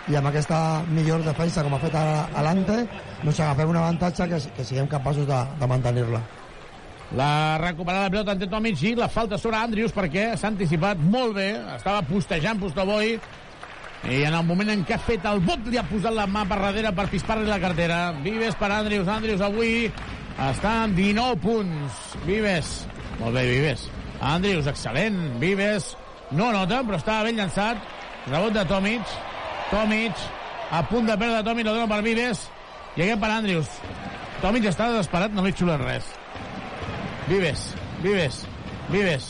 i 0.08 0.18
amb 0.18 0.30
aquesta 0.30 0.58
millor 0.90 1.22
defensa 1.22 1.62
com 1.62 1.76
ha 1.76 1.80
fet 1.84 1.94
ara 2.00 2.26
Alante, 2.42 2.82
doncs 3.22 3.40
agafem 3.40 3.70
un 3.72 3.80
avantatge 3.80 4.28
que, 4.30 4.42
que 4.56 4.64
siguem 4.66 4.86
capaços 4.90 5.26
de, 5.26 5.40
de 5.58 5.70
mantenir-la. 5.70 6.22
La 7.16 7.56
recuperada 7.56 8.04
la 8.04 8.10
pilota 8.12 8.34
ante 8.34 8.46
Tomic 8.46 8.82
i 8.84 8.94
la 8.94 9.08
falta 9.08 9.38
sobre 9.40 9.56
Andrius 9.56 9.94
perquè 9.96 10.34
s'ha 10.36 10.50
anticipat 10.52 11.00
molt 11.00 11.38
bé, 11.38 11.50
estava 11.78 12.02
postejant 12.04 12.60
Postoboi 12.60 13.14
i 14.06 14.18
en 14.28 14.34
el 14.36 14.44
moment 14.46 14.68
en 14.74 14.84
què 14.86 14.94
ha 14.94 15.00
fet 15.02 15.24
el 15.26 15.40
bot 15.42 15.64
li 15.66 15.80
ha 15.80 15.86
posat 15.88 16.14
la 16.14 16.26
mà 16.30 16.44
per 16.48 16.60
darrere 16.60 16.92
per 16.94 17.08
pispar-li 17.10 17.48
la 17.48 17.58
cartera. 17.62 18.12
Vives 18.22 18.54
per 18.60 18.70
Andrius, 18.76 19.08
Andrius 19.08 19.40
avui 19.42 19.88
està 20.38 20.74
amb 20.84 21.00
19 21.00 21.40
punts. 21.42 22.04
Vives, 22.28 22.74
molt 23.18 23.34
bé 23.34 23.46
Vives. 23.48 23.88
Andrius, 24.20 24.68
excel·lent. 24.70 25.18
Vives, 25.42 25.94
no 26.30 26.52
nota, 26.54 26.84
però 26.86 27.00
estava 27.00 27.26
ben 27.26 27.40
llançat. 27.40 27.82
Rebot 28.28 28.54
de 28.54 28.64
Tomic. 28.68 29.16
Tomic, 29.72 30.22
a 30.70 30.84
punt 30.86 31.08
de 31.08 31.18
perdre 31.18 31.42
Tomic, 31.46 31.66
la 31.66 31.74
dona 31.80 31.90
per 31.90 32.00
Vives. 32.06 32.46
Aquest 32.98 33.20
per 33.22 33.28
Andrius. 33.30 33.74
Tomic 34.42 34.64
està 34.66 34.88
desesperat, 34.90 35.30
no 35.34 35.44
li 35.44 35.52
xulen 35.54 35.82
res. 35.84 36.06
Vives, 37.28 37.60
Vives, 38.02 38.40
Vives. 38.90 39.28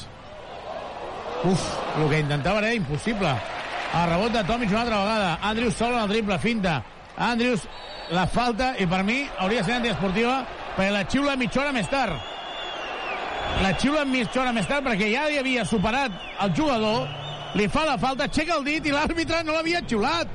Uf, 1.44 1.64
el 1.98 2.08
que 2.08 2.20
intentava 2.22 2.62
era 2.62 2.72
impossible. 2.72 3.34
El 3.98 4.08
rebot 4.08 4.32
de 4.32 4.44
Tomic 4.48 4.72
una 4.72 4.80
altra 4.86 5.02
vegada. 5.02 5.38
Andrius 5.42 5.76
sol 5.76 5.92
en 5.92 6.00
el 6.00 6.14
triple, 6.14 6.38
finta. 6.38 6.78
Andrius, 7.16 7.66
la 8.10 8.26
falta, 8.26 8.72
i 8.80 8.86
per 8.88 9.02
mi 9.04 9.18
hauria 9.36 9.60
de 9.60 9.68
ser 9.68 9.76
antiesportiva, 9.76 10.40
perquè 10.76 10.90
la 10.94 11.04
xiula 11.04 11.36
mitja 11.36 11.60
hora 11.60 11.76
més 11.76 11.92
tard. 11.92 12.16
La 13.60 13.74
xiula 13.76 14.06
mitja 14.08 14.40
hora 14.46 14.56
més 14.56 14.68
tard, 14.70 14.86
perquè 14.86 15.12
ja 15.12 15.28
li 15.28 15.40
havia 15.42 15.68
superat 15.68 16.16
el 16.44 16.56
jugador, 16.56 17.04
li 17.58 17.68
fa 17.68 17.84
la 17.84 18.00
falta, 18.00 18.28
aixeca 18.28 18.56
el 18.56 18.64
dit 18.64 18.88
i 18.88 18.96
l'àrbitre 18.96 19.44
no 19.44 19.56
l'havia 19.56 19.84
xiulat. 19.84 20.32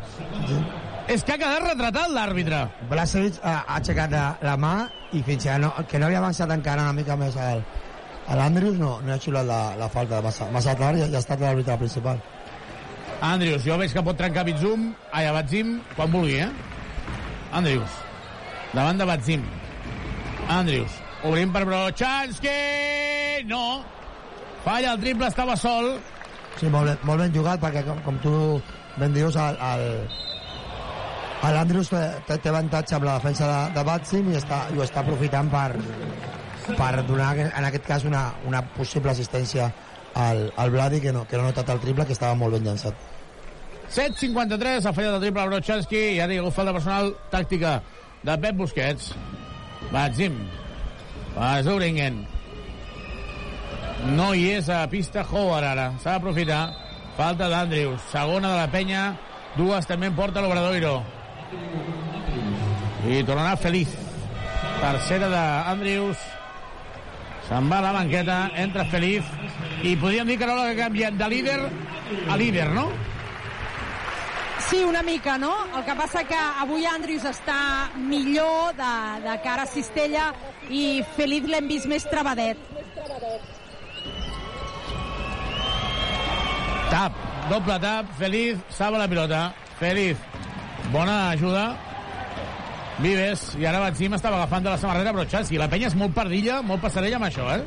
És 1.12 1.24
que 1.28 1.34
ha 1.36 1.40
quedat 1.40 1.66
retratat 1.66 2.12
l'àrbitre. 2.16 2.60
Blasevic 2.92 3.40
ha, 3.44 3.58
ha 3.68 3.80
aixecat 3.80 4.14
la, 4.14 4.28
la 4.44 4.54
mà 4.60 4.76
i 5.12 5.24
fins 5.28 5.44
que 5.44 5.58
no, 5.60 5.74
que 5.90 6.00
no 6.00 6.08
havia 6.08 6.22
avançat 6.22 6.52
encara 6.56 6.86
una 6.88 6.96
mica 6.96 7.18
més 7.20 7.36
al, 7.36 7.64
a 8.28 8.38
l'Andrius 8.40 8.78
no, 8.80 8.94
no 9.04 9.12
ha 9.12 9.20
xiulat 9.20 9.48
la, 9.48 9.60
la 9.80 9.90
falta 9.92 10.22
massa, 10.24 10.48
massa 10.56 10.76
tard 10.80 10.98
i 10.98 11.04
ja 11.04 11.10
ha 11.20 11.24
estat 11.24 11.44
l'àrbitre 11.44 11.76
principal. 11.82 12.22
Andrius, 13.24 13.64
jo 13.68 13.76
veig 13.80 13.92
que 13.96 14.04
pot 14.04 14.18
trencar 14.20 14.46
Bitzum, 14.48 14.90
ai, 15.12 15.28
a 15.28 15.36
Batzim, 15.36 15.78
quan 15.96 16.12
vulgui, 16.12 16.40
eh? 16.44 16.50
Andrius, 17.56 18.00
davant 18.74 19.00
de 19.00 19.08
Batzim. 19.08 19.46
Andrius, 20.52 20.98
obrim 21.24 21.52
per 21.56 21.64
Brochanski, 21.68 22.58
no. 23.48 23.84
Falla 24.64 24.96
el 24.96 25.04
triple, 25.04 25.30
estava 25.32 25.56
sol. 25.60 25.94
Sí, 26.60 26.68
molt, 26.72 27.00
molt 27.08 27.24
ben 27.24 27.36
jugat, 27.36 27.64
perquè 27.64 27.84
com, 27.88 28.00
com 28.04 28.20
tu 28.24 28.36
ben 29.00 29.16
dius, 29.16 29.40
el, 29.40 29.60
el, 29.72 29.88
el 31.44 31.58
Andrews 31.60 31.90
té, 31.92 32.38
té, 32.38 32.50
avantatge 32.50 32.96
amb 32.96 33.08
la 33.08 33.18
defensa 33.20 33.48
de, 33.50 33.62
de 33.76 33.86
Batsim 33.88 34.30
i, 34.32 34.38
està, 34.40 34.62
i 34.72 34.80
ho 34.80 34.84
està 34.86 35.02
aprofitant 35.04 35.50
per, 35.52 35.72
per 36.78 36.92
donar, 37.08 37.34
en 37.44 37.68
aquest 37.68 37.88
cas, 37.88 38.06
una, 38.08 38.30
una 38.48 38.62
possible 38.78 39.12
assistència 39.12 39.72
al, 40.16 40.46
al 40.58 40.72
Vladi, 40.72 41.02
que 41.02 41.12
no, 41.12 41.26
que 41.28 41.38
no 41.38 41.44
ha 41.44 41.52
notat 41.52 41.74
el 41.74 41.82
triple, 41.84 42.06
que 42.08 42.16
estava 42.16 42.38
molt 42.40 42.56
ben 42.56 42.70
llançat. 42.70 43.10
7'53, 43.94 44.88
ha 44.88 44.94
fallat 44.96 45.18
el 45.18 45.26
triple 45.26 45.48
Brochanski 45.50 46.04
i 46.16 46.22
ara 46.24 46.34
hi 46.34 46.40
ha 46.40 46.44
hagut 46.46 46.56
falta 46.56 46.74
personal 46.74 47.12
tàctica 47.34 47.74
de 48.24 48.38
Pep 48.46 48.56
Busquets. 48.58 49.12
Batzim. 49.92 50.38
Va 51.36 51.58
Zuringen. 51.66 52.24
No 54.16 54.32
hi 54.34 54.48
és 54.56 54.70
a 54.72 54.86
pista 54.90 55.26
Howard 55.28 55.68
ara. 55.74 55.90
S'ha 56.02 56.16
d'aprofitar. 56.16 56.64
Falta 57.18 57.50
d'Andrius. 57.52 58.02
Segona 58.12 58.56
de 58.56 58.62
la 58.62 58.72
penya. 58.72 59.04
Dues 59.58 59.86
també 59.90 60.10
en 60.10 60.16
porta 60.18 60.42
l'Obradoiro. 60.42 60.96
I 63.04 63.24
tornarà 63.28 63.56
feliç. 63.60 63.92
Tercera 64.80 65.30
d'Andrius. 65.32 66.20
Se'n 67.48 67.68
va 67.70 67.82
a 67.82 67.88
la 67.88 67.96
banqueta, 67.98 68.38
entra 68.56 68.86
feliç. 68.92 69.28
I 69.84 69.98
podríem 70.00 70.30
dir 70.32 70.38
que 70.40 70.48
no 70.48 70.56
l'ha 70.56 70.76
canviat 70.78 71.18
de 71.20 71.28
líder 71.34 71.58
a 72.30 72.38
líder, 72.38 72.70
no? 72.72 72.88
Sí, 74.70 74.84
una 74.84 75.02
mica, 75.04 75.38
no? 75.38 75.52
El 75.76 75.84
que 75.84 75.96
passa 76.00 76.24
que 76.24 76.40
avui 76.64 76.86
Andrius 76.88 77.26
està 77.28 77.58
millor 77.98 78.72
de, 78.78 78.94
de 79.26 79.36
cara 79.44 79.68
a 79.68 79.70
Cistella 79.70 80.30
i 80.72 81.04
Feliz 81.18 81.50
l'hem 81.52 81.68
vist 81.68 81.90
més 81.92 82.08
trebadet. 82.08 82.58
Tap, 86.94 87.20
doble 87.52 87.78
tap, 87.84 88.10
Feliz, 88.18 88.64
salva 88.72 89.04
la 89.04 89.10
pilota. 89.12 89.44
Feliz, 89.80 90.18
bona 90.92 91.30
ajuda. 91.32 91.66
Vives, 93.02 93.56
i 93.58 93.66
ara 93.66 93.80
Batzim 93.82 94.14
estava 94.14 94.38
agafant 94.38 94.64
de 94.64 94.70
la 94.70 94.78
samarreta 94.78 95.12
Brochanski. 95.16 95.58
La 95.58 95.68
penya 95.72 95.88
és 95.90 95.96
molt 95.98 96.14
pardilla, 96.14 96.60
molt 96.62 96.82
passarella 96.84 97.18
amb 97.18 97.26
això, 97.26 97.48
eh? 97.56 97.64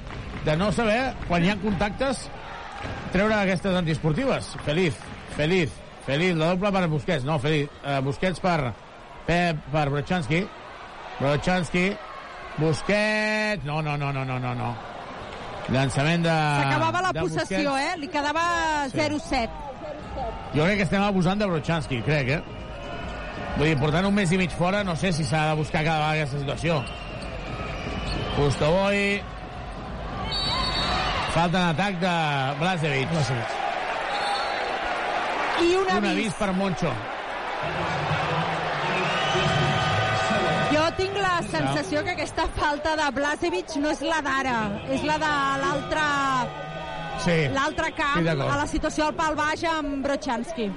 De 0.47 0.55
no 0.57 0.69
saber, 0.73 1.01
quan 1.27 1.43
hi 1.45 1.51
ha 1.51 1.57
contactes, 1.59 2.29
treure 3.13 3.35
aquestes 3.41 3.75
antiesportives. 3.75 4.53
Feliz, 4.65 4.95
Feliz, 5.37 5.73
Feliz, 6.07 6.37
la 6.39 6.53
doble 6.55 6.71
per 6.73 6.85
Busquets. 6.89 7.25
No, 7.27 7.41
Feliz, 7.43 7.67
eh, 7.85 7.99
Busquets 8.07 8.39
per 8.41 8.73
Pep, 9.27 9.65
per 9.73 9.89
Brochanski. 9.91 10.45
Brochanski, 11.19 11.89
Busquets... 12.59 13.65
No, 13.67 13.83
no, 13.83 13.97
no, 13.97 14.13
no, 14.13 14.25
no, 14.25 14.39
no, 14.39 14.55
no. 14.55 14.71
Llançament 15.75 16.23
de... 16.23 16.31
S'acabava 16.31 17.01
la 17.09 17.11
de 17.13 17.21
possessió, 17.27 17.65
Busquets. 17.73 17.97
eh? 17.97 17.99
Li 17.99 18.09
quedava 18.15 18.45
Sí. 18.93 18.99
0-7. 19.01 19.49
Jo 20.55 20.63
crec 20.65 20.77
que 20.79 20.87
estem 20.87 21.03
abusant 21.03 21.43
de 21.43 21.47
Brochanski, 21.51 21.99
crec, 22.07 22.29
eh? 22.39 22.56
Vull 23.57 23.70
dir, 23.70 23.77
portant 23.81 24.05
un 24.05 24.12
mes 24.15 24.33
i 24.33 24.37
mig 24.41 24.53
fora, 24.53 24.83
no 24.85 24.95
sé 25.01 25.12
si 25.16 25.24
s'ha 25.24 25.47
de 25.51 25.55
buscar 25.57 25.83
cada 25.85 25.99
vegada 26.03 26.12
aquesta 26.20 26.39
situació. 26.43 26.83
Pustoboy... 28.37 29.23
Falta 31.37 31.59
en 31.61 31.66
atac 31.74 31.99
de 32.01 32.12
Blasevic. 32.61 33.11
Blasevic. 33.12 33.57
I 35.61 35.74
un 35.77 35.83
Un 35.85 35.91
avís. 35.99 36.11
avís 36.11 36.35
per 36.39 36.53
Moncho. 36.57 36.93
Jo 40.73 40.85
tinc 40.97 41.16
la 41.20 41.35
sensació 41.51 42.03
que 42.05 42.15
aquesta 42.16 42.47
falta 42.57 42.95
de 43.01 43.11
Blasevic 43.19 43.77
no 43.83 43.93
és 43.93 44.01
la 44.05 44.20
d'ara, 44.24 44.57
és 44.97 45.05
la 45.09 45.16
de 45.23 45.33
l'altre 45.62 46.07
Sí. 47.24 47.37
l'altre 47.55 47.93
camp, 47.97 48.20
d'acord. 48.24 48.51
a 48.53 48.57
la 48.61 48.66
situació 48.66 49.07
al 49.07 49.15
pal 49.15 49.35
baix 49.39 49.62
amb 49.65 50.03
Brochanski. 50.05 50.70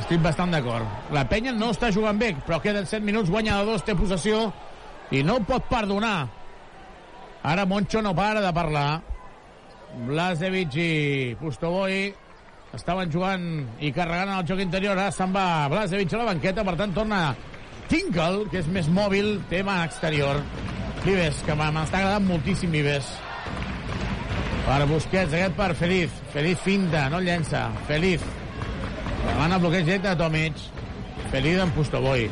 Estic 0.00 0.22
bastant 0.24 0.52
d'acord. 0.54 0.88
La 1.14 1.24
penya 1.30 1.52
no 1.54 1.70
està 1.74 1.90
jugant 1.94 2.18
bé, 2.18 2.32
però 2.46 2.60
queden 2.62 2.86
7 2.86 3.04
minuts, 3.06 3.30
guanya 3.30 3.60
de 3.60 3.70
dos, 3.70 3.84
té 3.86 3.94
possessió 3.98 4.48
i 5.14 5.22
no 5.22 5.38
pot 5.46 5.68
perdonar. 5.70 6.26
Ara 7.44 7.66
Moncho 7.68 8.02
no 8.02 8.14
para 8.16 8.40
de 8.40 8.52
parlar. 8.56 9.02
Blasevic 10.08 10.76
i 10.80 10.90
Pustoboy 11.38 12.08
estaven 12.74 13.12
jugant 13.12 13.44
i 13.78 13.92
carregant 13.94 14.32
el 14.34 14.46
joc 14.48 14.62
interior. 14.64 14.98
Ara 14.98 15.12
se'n 15.14 15.34
va 15.34 15.68
Blasevic 15.70 16.14
a 16.14 16.22
la 16.22 16.30
banqueta, 16.32 16.64
per 16.66 16.76
tant 16.80 16.94
torna 16.96 17.20
Tinkle, 17.88 18.48
que 18.50 18.62
és 18.62 18.70
més 18.72 18.88
mòbil, 18.88 19.36
tema 19.50 19.82
exterior. 19.84 20.40
Vives, 21.04 21.42
que 21.44 21.54
m'està 21.54 22.00
agradant 22.00 22.24
moltíssim 22.26 22.72
Vives. 22.72 23.12
Per 24.64 24.80
Busquets, 24.88 25.36
aquest 25.36 25.58
per 25.58 25.74
Feliz. 25.76 26.16
Feliz 26.32 26.64
finta, 26.64 27.10
no 27.12 27.20
llença. 27.20 27.68
Feliz. 27.86 28.24
Demana 29.26 29.58
bloqueig 29.58 29.84
directe 29.84 30.08
de 30.08 30.16
Tomic. 30.16 30.54
Feliz 31.30 31.58
en 31.60 31.70
Pustoboy. 31.70 32.30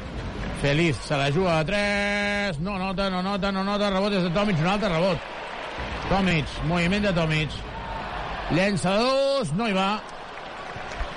Feliz, 0.63 0.97
se 0.97 1.17
la 1.17 1.31
juga 1.33 1.59
a 1.59 1.65
3. 1.65 2.61
No 2.61 2.79
nota, 2.79 3.11
no 3.11 3.23
nota, 3.23 3.51
no 3.53 3.65
nota. 3.65 3.91
Rebot 3.91 4.11
des 4.13 4.23
de 4.23 4.31
Tomic, 4.31 4.59
un 4.61 4.67
altre 4.67 4.89
rebot. 4.89 5.19
Tomic, 6.09 6.47
moviment 6.69 7.03
de 7.03 7.13
Tomic. 7.13 7.51
Llença 8.53 8.91
de 8.93 8.99
dos, 9.05 9.53
no 9.55 9.69
hi 9.69 9.73
va. 9.73 10.01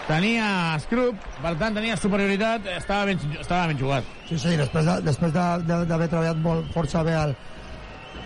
Tenia 0.07 0.77
Scrub, 0.79 1.17
per 1.41 1.55
tant 1.57 1.73
tenia 1.73 1.95
superioritat, 1.97 2.67
estava 2.77 3.05
ben, 3.09 3.17
estava 3.41 3.65
ben 3.71 3.79
jugat. 3.79 4.03
Sí, 4.29 4.37
sí, 4.37 4.53
després 4.55 4.85
de- 4.85 5.01
després 5.01 5.33
de- 5.33 5.63
de- 5.65 5.85
d'haver 5.89 6.07
treballat 6.07 6.37
molt 6.37 6.71
força 6.73 7.01
bé 7.03 7.15
el, 7.17 7.33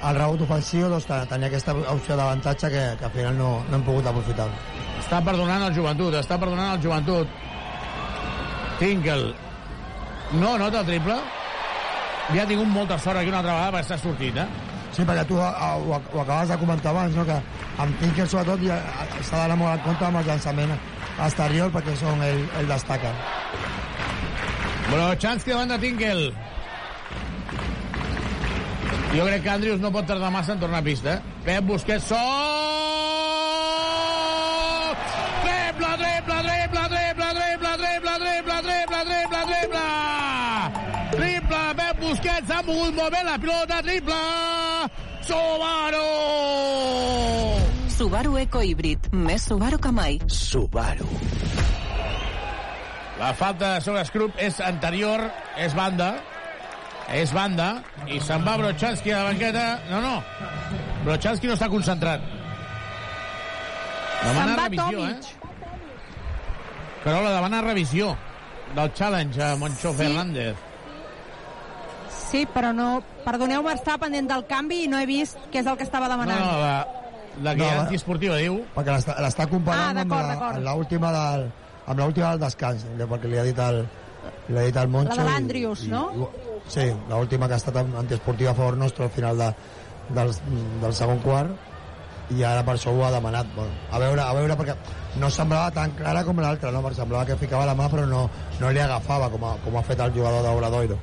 el 0.03 0.15
rebot 0.17 0.41
ofensiu, 0.41 0.89
doncs 0.89 1.05
te- 1.07 1.25
tenia 1.31 1.47
aquesta 1.47 1.71
opció 1.73 2.17
d'avantatge 2.17 2.69
que, 2.69 2.83
que 2.99 3.05
al 3.05 3.11
final 3.11 3.37
no, 3.37 3.63
no 3.69 3.77
hem 3.77 3.83
pogut 3.83 4.05
aprofitar. 4.05 4.49
Està 4.99 5.19
perdonant 5.25 5.65
el 5.67 5.75
joventut, 5.75 6.15
està 6.19 6.37
perdonant 6.39 6.75
el 6.75 6.81
joventut. 6.83 7.27
Tinkle. 8.79 9.33
No 10.39 10.57
nota 10.61 10.83
el 10.83 10.89
triple. 10.91 11.17
Ja 12.29 12.43
ha 12.43 12.49
tingut 12.49 12.69
molta 12.69 12.99
sort 13.01 13.17
aquí 13.17 13.31
una 13.31 13.39
altra 13.41 13.55
vegada 13.55 13.71
perquè 13.77 13.87
s'ha 13.89 13.97
sortit, 14.03 14.37
eh? 14.37 14.45
Sí, 14.93 15.05
perquè 15.05 15.23
tu 15.29 15.37
a, 15.41 15.49
a, 15.49 15.69
ho, 15.77 15.97
ho 15.97 16.21
acabes 16.21 16.49
de 16.51 16.57
comentar 16.61 16.91
abans, 16.91 17.15
no? 17.17 17.25
que 17.25 17.37
amb 17.81 17.99
Tinker 18.01 18.27
sobretot 18.27 18.61
ja 18.65 18.77
s'ha 19.21 19.41
d'anar 19.41 19.57
molt 19.57 19.73
en 19.73 19.83
compte 19.85 20.05
amb 20.05 20.21
el 20.21 20.29
llançament 20.29 20.73
exterior 21.25 21.73
perquè 21.73 21.95
són 21.97 22.21
el, 22.25 22.43
el 22.59 22.69
destaca. 22.69 23.13
Brochanski 24.89 25.53
davant 25.53 25.73
de 25.73 25.79
Tinkel. 25.81 26.23
Jo 29.09 29.25
crec 29.25 29.41
que 29.45 29.53
Andrius 29.53 29.81
no 29.81 29.93
pot 29.93 30.05
tardar 30.09 30.29
massa 30.33 30.53
en 30.53 30.61
tornar 30.61 30.83
a 30.83 30.85
pista. 30.85 31.17
eh? 31.17 31.37
Pep 31.45 31.69
Busquets 31.69 32.11
sol! 32.13 33.08
Triple, 35.79 35.95
triple, 35.95 36.43
triple, 36.43 36.87
triple, 36.89 37.29
triple, 37.39 37.75
triple, 37.79 38.15
triple, 38.19 38.57
triple, 38.67 39.03
triple, 39.07 39.43
triple! 39.47 39.85
Triple, 41.15 41.61
Pep 41.77 42.01
Busquets 42.01 42.51
ha 42.51 42.57
mogut 42.67 42.97
molt 42.97 43.13
bé 43.15 43.21
la 43.23 43.37
pilota, 43.39 43.77
triple! 43.85 44.17
Subaru! 45.29 46.03
Subaru 47.95 48.35
Eco 48.43 48.65
Híbrid. 48.65 49.07
Més 49.15 49.47
Subaru 49.47 49.79
que 49.79 49.93
mai. 49.95 50.19
Subaru. 50.27 51.07
La 53.23 53.31
falta 53.39 53.79
sobre 53.79 54.03
Scrub 54.11 54.35
és 54.35 54.59
anterior, 54.59 55.23
és 55.63 55.79
banda, 55.79 56.11
és 57.15 57.31
banda, 57.31 57.71
i 58.11 58.19
se'n 58.19 58.43
va 58.43 58.59
Brochanski 58.59 59.15
a 59.15 59.23
la 59.23 59.31
banqueta. 59.31 59.67
No, 59.95 60.03
no, 60.03 60.15
Brochanski 61.07 61.47
no 61.47 61.55
està 61.55 61.71
concentrat. 61.71 62.19
Se'n 64.19 64.57
va 64.59 64.71
Tomic. 64.75 65.05
eh? 65.07 65.38
Carola 67.03 67.31
demana 67.35 67.61
revisió 67.61 68.15
del 68.75 68.93
challenge 68.93 69.41
a 69.41 69.55
Moncho 69.55 69.91
Sí. 69.91 69.97
Fernández. 70.03 70.55
Sí, 72.29 72.45
però 72.53 72.71
no... 72.73 73.01
Perdoneu-me, 73.25 73.73
estava 73.73 73.97
pendent 74.05 74.27
del 74.29 74.43
canvi 74.49 74.83
i 74.85 74.89
no 74.91 74.99
he 75.01 75.05
vist 75.09 75.37
què 75.51 75.61
és 75.63 75.67
el 75.69 75.77
que 75.79 75.85
estava 75.87 76.07
No, 76.07 76.13
demanant. 76.17 76.43
no, 76.43 76.59
la, 76.59 76.75
la 77.41 77.55
que 77.55 77.63
No, 77.63 77.69
no, 77.69 77.77
va. 77.77 77.81
antiesportiva 77.87 78.37
diu... 78.37 78.59
Perquè 78.75 78.97
l'està 79.23 79.47
comparant 79.49 79.97
Ah, 79.97 80.03
amb 80.03 80.61
l'última 80.67 81.09
del, 81.15 81.47
amb 81.87 81.99
l'última 82.03 82.29
del 82.35 82.43
descans, 82.45 82.85
perquè 82.99 83.31
li 83.31 83.39
ha 83.41 83.47
dit 83.47 83.59
el, 83.65 83.81
li 84.49 84.57
ha 84.61 84.67
dit 84.67 84.77
el 84.77 84.87
Moncho. 84.93 85.15
La 85.15 85.23
de 85.23 85.29
l'Andrius, 85.31 85.87
no? 85.89 86.03
i- 86.13 86.45
Sí, 86.69 86.83
l'última 87.09 87.47
que 87.47 87.55
ha 87.55 87.57
estat 87.57 87.77
antiesportiva 87.81 88.51
a 88.51 88.53
favor 88.53 88.75
nostre 88.77 89.05
al 89.05 89.09
final 89.15 89.37
de, 89.39 89.47
del, 90.13 90.35
del 90.83 90.93
segon 90.93 91.17
quart 91.23 91.49
i 92.35 92.43
ara 92.45 92.63
per 92.65 92.75
això 92.75 92.93
ho 92.93 93.03
ha 93.05 93.11
demanat. 93.11 93.47
Bueno, 93.55 93.71
a 93.91 93.99
veure, 94.01 94.21
a 94.21 94.33
veure, 94.37 94.57
perquè 94.59 94.75
no 95.21 95.29
semblava 95.33 95.71
tan 95.75 95.95
clara 95.97 96.23
com 96.27 96.41
l'altra, 96.41 96.71
no? 96.71 96.83
Perquè 96.85 97.01
semblava 97.01 97.25
que 97.25 97.37
ficava 97.41 97.65
la 97.65 97.75
mà 97.77 97.89
però 97.89 98.05
no, 98.05 98.27
no 98.59 98.71
li 98.71 98.81
agafava 98.83 99.29
com, 99.33 99.45
a, 99.45 99.55
com 99.63 99.77
ha 99.77 99.83
fet 99.87 100.03
el 100.05 100.13
jugador 100.13 100.45
d'Obradoiro. 100.45 100.99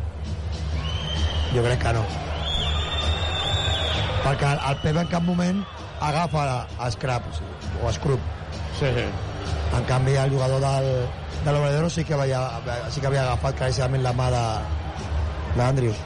Jo 1.55 1.65
crec 1.67 1.83
que 1.83 1.93
no. 1.97 2.05
Perquè 4.25 4.53
el, 4.53 4.65
el 4.71 4.81
Pepe 4.83 5.03
en 5.03 5.13
cap 5.13 5.27
moment 5.27 5.63
agafa 6.07 6.49
a 6.79 6.91
Scrap 6.93 7.31
o, 7.31 7.37
sigui, 7.37 7.71
o 7.83 7.93
Scrub. 7.99 8.33
Sí, 8.79 8.91
sí. 8.99 9.07
En 9.77 9.87
canvi, 9.89 10.15
el 10.21 10.31
jugador 10.31 10.61
del, 10.63 10.91
de 11.45 11.53
l'Obradero 11.53 11.89
sí 11.91 12.05
que 12.05 12.15
havia, 12.15 12.43
sí 12.91 13.01
que 13.01 13.09
havia 13.11 13.25
agafat 13.25 13.59
claríssimament 13.59 14.05
la 14.05 14.15
mà 14.17 14.29
de, 14.35 14.45
d'Andrius. 15.57 16.05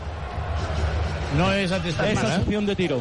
No 1.38 1.52
és 1.55 1.72
antiesportiva, 1.72 2.34
eh? 2.34 2.40
opción 2.42 2.66
de 2.66 2.74
tiro. 2.78 3.01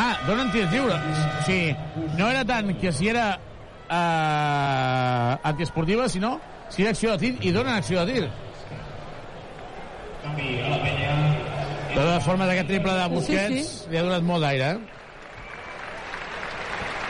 Ah, 0.00 0.14
donen 0.26 0.48
tirs 0.54 0.70
lliures. 0.72 1.00
Sí, 1.44 1.58
no 2.16 2.30
era 2.30 2.44
tant 2.48 2.70
que 2.80 2.92
si 2.96 3.08
era 3.10 3.26
eh, 3.36 5.32
antiesportiva, 5.50 6.08
sinó 6.08 6.38
si 6.70 6.82
era 6.82 6.92
acció 6.94 7.12
de 7.12 7.18
tir 7.18 7.32
i 7.44 7.52
donen 7.52 7.74
acció 7.74 8.04
de 8.06 8.12
tir. 8.14 8.30
De 11.90 11.96
totes 11.96 12.24
formes, 12.24 12.48
aquest 12.48 12.68
triple 12.70 12.92
de 12.94 13.06
Busquets 13.10 13.54
Sí, 13.56 13.64
sí. 13.66 13.90
li 13.90 13.98
ha 13.98 14.04
donat 14.06 14.22
molt 14.26 14.44
d'aire, 14.46 14.68
eh? 14.70 14.78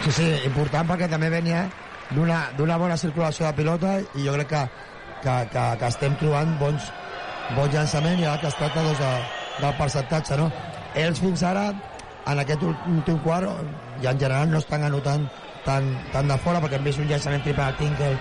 Sí, 0.06 0.12
sí, 0.16 0.28
important 0.48 0.88
perquè 0.88 1.08
també 1.12 1.28
venia 1.30 1.66
d'una 2.10 2.38
d'una 2.56 2.78
bona 2.80 2.96
circulació 2.96 3.46
de 3.46 3.52
pilota 3.58 3.98
i 4.16 4.24
jo 4.24 4.32
crec 4.38 4.48
que, 4.48 4.62
que, 5.22 5.34
que, 5.52 5.64
que 5.82 5.90
estem 5.92 6.16
trobant 6.22 6.56
bons, 6.62 6.88
bons 7.58 7.74
llançaments 7.76 8.22
i 8.22 8.24
ara 8.26 8.40
que 8.40 8.48
es 8.48 8.56
tracta 8.56 8.82
doncs, 8.86 8.98
de, 9.04 9.12
del 9.60 9.76
percentatge, 9.82 10.38
no? 10.40 10.48
Ells 11.04 11.20
fins 11.20 11.44
ara, 11.46 11.66
en 12.26 12.42
aquest 12.42 12.62
últim 12.62 13.18
quart, 13.24 13.48
i 14.02 14.06
en 14.06 14.18
general 14.18 14.50
no 14.50 14.58
estan 14.58 14.84
anotant 14.84 15.28
tant, 15.64 15.92
tant 16.12 16.28
de 16.28 16.38
fora 16.44 16.60
perquè 16.60 16.78
hem 16.78 16.88
vist 16.88 17.00
un 17.00 17.08
llançament 17.08 17.44
triple 17.44 17.64
de 17.66 17.78
Tinker 17.80 18.14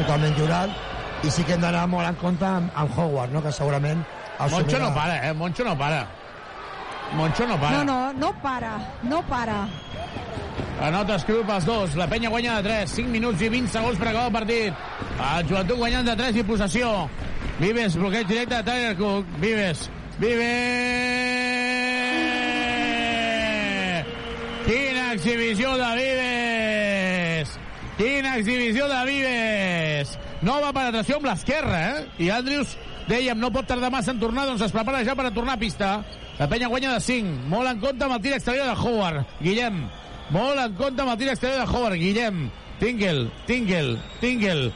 totalment 0.00 0.36
jurat 0.38 1.24
i 1.24 1.30
sí 1.30 1.44
que 1.46 1.54
hem 1.56 1.62
d'anar 1.62 1.86
molt 1.88 2.08
en 2.08 2.18
compte 2.20 2.46
amb, 2.46 2.70
amb 2.74 2.98
Howard, 2.98 3.32
no? 3.32 3.42
que 3.42 3.52
segurament 3.52 4.04
Moncho 4.38 4.78
no 4.78 4.94
para, 4.94 5.28
eh? 5.28 5.32
Moncho 5.32 5.64
no 5.64 5.78
para. 5.78 6.08
Moncho 7.14 7.46
no 7.46 7.60
para. 7.60 7.78
No, 7.78 7.84
no, 7.84 8.12
no 8.12 8.42
para, 8.42 8.78
no 9.02 9.22
para. 9.22 9.68
Anota 10.82 11.18
Scrub 11.18 11.48
els 11.50 11.64
dos. 11.64 11.94
La 11.94 12.08
penya 12.10 12.28
guanya 12.28 12.56
de 12.56 12.62
3. 12.68 12.90
5 12.90 13.10
minuts 13.10 13.42
i 13.42 13.48
20 13.48 13.70
segons 13.70 13.98
per 13.98 14.08
acabar 14.10 14.26
el 14.26 14.32
partit. 14.34 14.74
El 15.14 15.48
joventut 15.48 15.78
guanyant 15.78 16.06
de 16.10 16.16
3 16.18 16.36
i 16.42 16.44
possessió. 16.50 17.08
Vives, 17.60 17.96
bloqueig 17.96 18.26
directe 18.26 18.56
de 18.56 18.62
Tyler 18.66 18.96
Cook. 18.98 19.24
Vives. 19.38 19.90
Vives! 20.18 21.94
Exhibició 25.14 25.76
de 25.78 25.88
Vives! 25.94 27.50
Quina 27.94 28.32
exhibició 28.40 28.88
de 28.90 29.02
Vives! 29.06 30.16
Nova 30.42 30.72
penetració 30.74 31.20
amb 31.20 31.28
l'esquerra, 31.28 31.82
eh? 31.92 32.00
I 32.26 32.32
Andrius, 32.34 32.72
dèiem, 33.06 33.38
no 33.38 33.52
pot 33.54 33.68
tardar 33.70 33.92
massa 33.94 34.10
en 34.10 34.18
tornar, 34.18 34.48
doncs 34.48 34.64
es 34.66 34.74
prepara 34.74 35.04
ja 35.06 35.14
per 35.14 35.28
a 35.28 35.32
tornar 35.36 35.54
a 35.54 35.60
pista. 35.60 35.92
La 36.40 36.48
penya 36.50 36.66
guanya 36.72 36.96
de 36.96 37.04
5. 37.06 37.46
Molt 37.52 37.70
en 37.70 37.78
compte 37.84 38.08
amb 38.08 38.16
el 38.16 38.24
tir 38.24 38.34
exterior 38.34 38.66
de 38.66 38.74
Howard. 38.74 39.36
Guillem. 39.38 39.84
Molt 40.34 40.64
en 40.64 40.74
compte 40.82 41.06
amb 41.06 41.14
el 41.14 41.20
tir 41.22 41.30
exterior 41.30 41.62
de 41.62 41.70
Howard. 41.70 42.00
Guillem. 42.02 42.48
Tingle, 42.82 43.28
Tingle, 43.46 44.00
Tingle. 44.18 44.72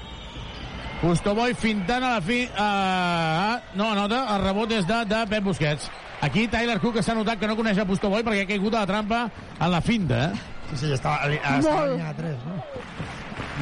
Pustoboy 1.00 1.54
fintant 1.54 2.02
a 2.02 2.14
la 2.16 2.20
fi... 2.20 2.40
Uh, 2.50 3.76
no, 3.78 3.92
nota, 3.94 4.24
el 4.34 4.42
rebot 4.42 4.72
és 4.74 4.86
de, 4.88 4.98
de 5.06 5.20
Pep 5.30 5.44
Busquets. 5.46 5.86
Aquí 6.26 6.48
Tyler 6.50 6.80
Cook 6.82 6.98
s'ha 7.06 7.14
notat 7.14 7.38
que 7.38 7.46
no 7.46 7.54
coneix 7.58 7.78
a 7.78 7.86
Pustoboy 7.86 8.24
perquè 8.26 8.42
ha 8.42 8.48
caigut 8.50 8.74
a 8.74 8.80
la 8.82 8.90
trampa 8.90 9.20
en 9.60 9.70
la 9.70 9.80
finta, 9.80 10.24
eh? 10.32 10.46
Sí, 10.72 10.80
sí, 10.82 10.92
estava, 10.96 11.22
a- 11.22 11.28
a- 11.30 11.58
estava 11.60 11.62
Molt. 11.62 11.86
a 11.86 11.92
línia 11.94 12.08
de 12.10 12.22
3, 12.22 12.46
no? 12.48 12.56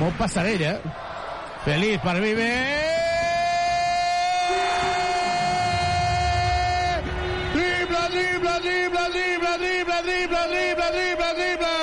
Molt 0.01 0.17
passarell, 0.17 0.63
eh? 0.65 0.79
Feliz 1.67 2.01
per 2.01 2.17
Viver! 2.25 2.57
Triple, 7.53 8.03
triple, 8.17 8.55
triple, 8.65 9.05
triple, 9.13 9.53
triple, 9.61 10.01
triple, 10.07 10.89
triple, 10.97 11.31
triple, 11.37 11.75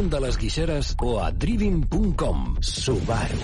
polígon 0.00 0.10
de 0.10 0.20
les 0.26 0.36
Guixeres 0.38 0.96
o 1.02 1.18
a 1.20 1.30
driving.com. 1.30 2.56
Subaru. 2.60 3.40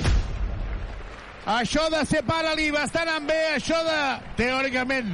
Això 1.47 1.89
de 1.91 2.05
ser 2.07 2.23
pare 2.27 2.55
li 2.57 2.71
va 2.71 2.85
estar 2.87 3.03
anant 3.05 3.27
bé, 3.29 3.37
això 3.55 3.77
de, 3.85 3.99
teòricament, 4.39 5.11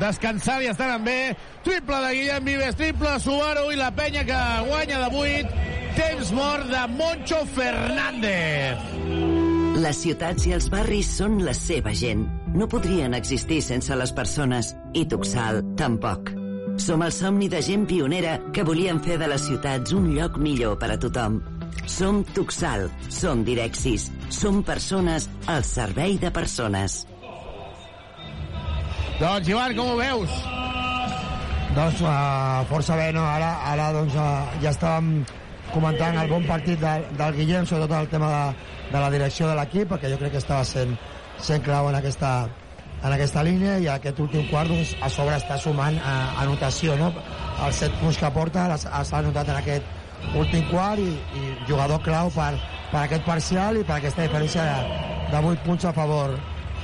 descansar 0.00 0.62
i 0.62 0.70
estar 0.70 0.86
anant 0.88 1.04
bé. 1.04 1.34
Triple 1.64 1.98
de 2.06 2.12
Guillem 2.14 2.44
Vives, 2.44 2.76
triple 2.76 3.16
Subaru 3.20 3.72
i 3.72 3.80
la 3.80 3.90
penya 3.94 4.24
que 4.24 4.38
guanya 4.68 5.02
de 5.02 5.10
8. 5.24 5.50
Temps 5.98 6.32
mort 6.32 6.70
de 6.70 6.86
Moncho 6.94 7.42
Fernández. 7.54 8.78
Les 9.82 10.00
ciutats 10.00 10.46
i 10.46 10.54
els 10.54 10.70
barris 10.70 11.10
són 11.18 11.42
la 11.44 11.54
seva 11.54 11.92
gent. 11.92 12.24
No 12.54 12.70
podrien 12.70 13.14
existir 13.18 13.60
sense 13.66 13.98
les 13.98 14.14
persones, 14.14 14.74
i 14.94 15.04
Tuxal 15.10 15.62
tampoc. 15.76 16.43
Som 16.76 17.02
el 17.06 17.12
somni 17.14 17.46
de 17.48 17.60
gent 17.62 17.84
pionera 17.86 18.38
que 18.52 18.64
volien 18.66 18.98
fer 19.02 19.14
de 19.20 19.28
les 19.30 19.44
ciutats 19.46 19.92
un 19.94 20.08
lloc 20.16 20.38
millor 20.42 20.74
per 20.80 20.90
a 20.90 20.96
tothom. 20.98 21.38
Som 21.86 22.24
Tuxal, 22.34 22.88
som 23.12 23.44
Direxis, 23.46 24.08
som 24.28 24.62
persones 24.66 25.28
al 25.46 25.62
servei 25.64 26.18
de 26.18 26.32
persones. 26.34 27.04
Doncs, 29.20 29.48
Ivan, 29.48 29.76
com 29.78 29.92
ho 29.92 29.96
veus? 30.00 30.34
Doncs 31.76 32.02
uh, 32.02 32.66
força 32.70 32.98
bé, 32.98 33.12
no? 33.14 33.22
Ara, 33.22 33.52
ara 33.70 33.92
doncs, 33.94 34.18
uh, 34.18 34.58
ja 34.62 34.74
estàvem 34.74 35.22
comentant 35.70 36.18
el 36.18 36.30
bon 36.30 36.44
partit 36.48 36.82
del, 36.82 37.06
del 37.18 37.38
Guillem, 37.38 37.70
sobretot 37.70 38.00
el 38.00 38.10
tema 38.10 38.32
de, 38.34 38.68
de 38.90 38.98
la 38.98 39.14
direcció 39.14 39.46
de 39.50 39.54
l'equip, 39.60 39.88
perquè 39.94 40.10
jo 40.10 40.18
crec 40.18 40.34
que 40.34 40.42
estava 40.42 40.66
sent, 40.66 40.98
sent 41.38 41.62
clau 41.66 41.90
en 41.90 41.98
aquesta, 42.02 42.34
en 43.04 43.12
aquesta 43.12 43.42
línia 43.44 43.76
i 43.82 43.88
aquest 43.92 44.20
últim 44.24 44.46
quart 44.48 44.70
doncs, 44.72 44.94
a 45.04 45.10
sobre 45.12 45.36
està 45.36 45.58
sumant 45.60 45.98
uh, 46.00 46.40
anotació, 46.42 46.96
no? 46.96 47.10
Els 47.66 47.82
set 47.84 47.92
punts 48.00 48.18
que 48.20 48.30
porta 48.32 48.64
s'ha 48.80 49.18
anotat 49.20 49.50
en 49.52 49.58
aquest 49.60 50.32
últim 50.40 50.64
quart 50.70 51.02
i, 51.02 51.12
i 51.36 51.50
jugador 51.68 52.00
clau 52.04 52.32
per, 52.34 52.54
per 52.92 53.02
aquest 53.04 53.26
parcial 53.28 53.80
i 53.80 53.84
per 53.84 53.98
aquesta 53.98 54.24
diferència 54.24 54.64
de, 54.70 55.02
de 55.34 55.42
8 55.52 55.66
punts 55.66 55.84
a 55.84 55.92
favor, 55.92 56.32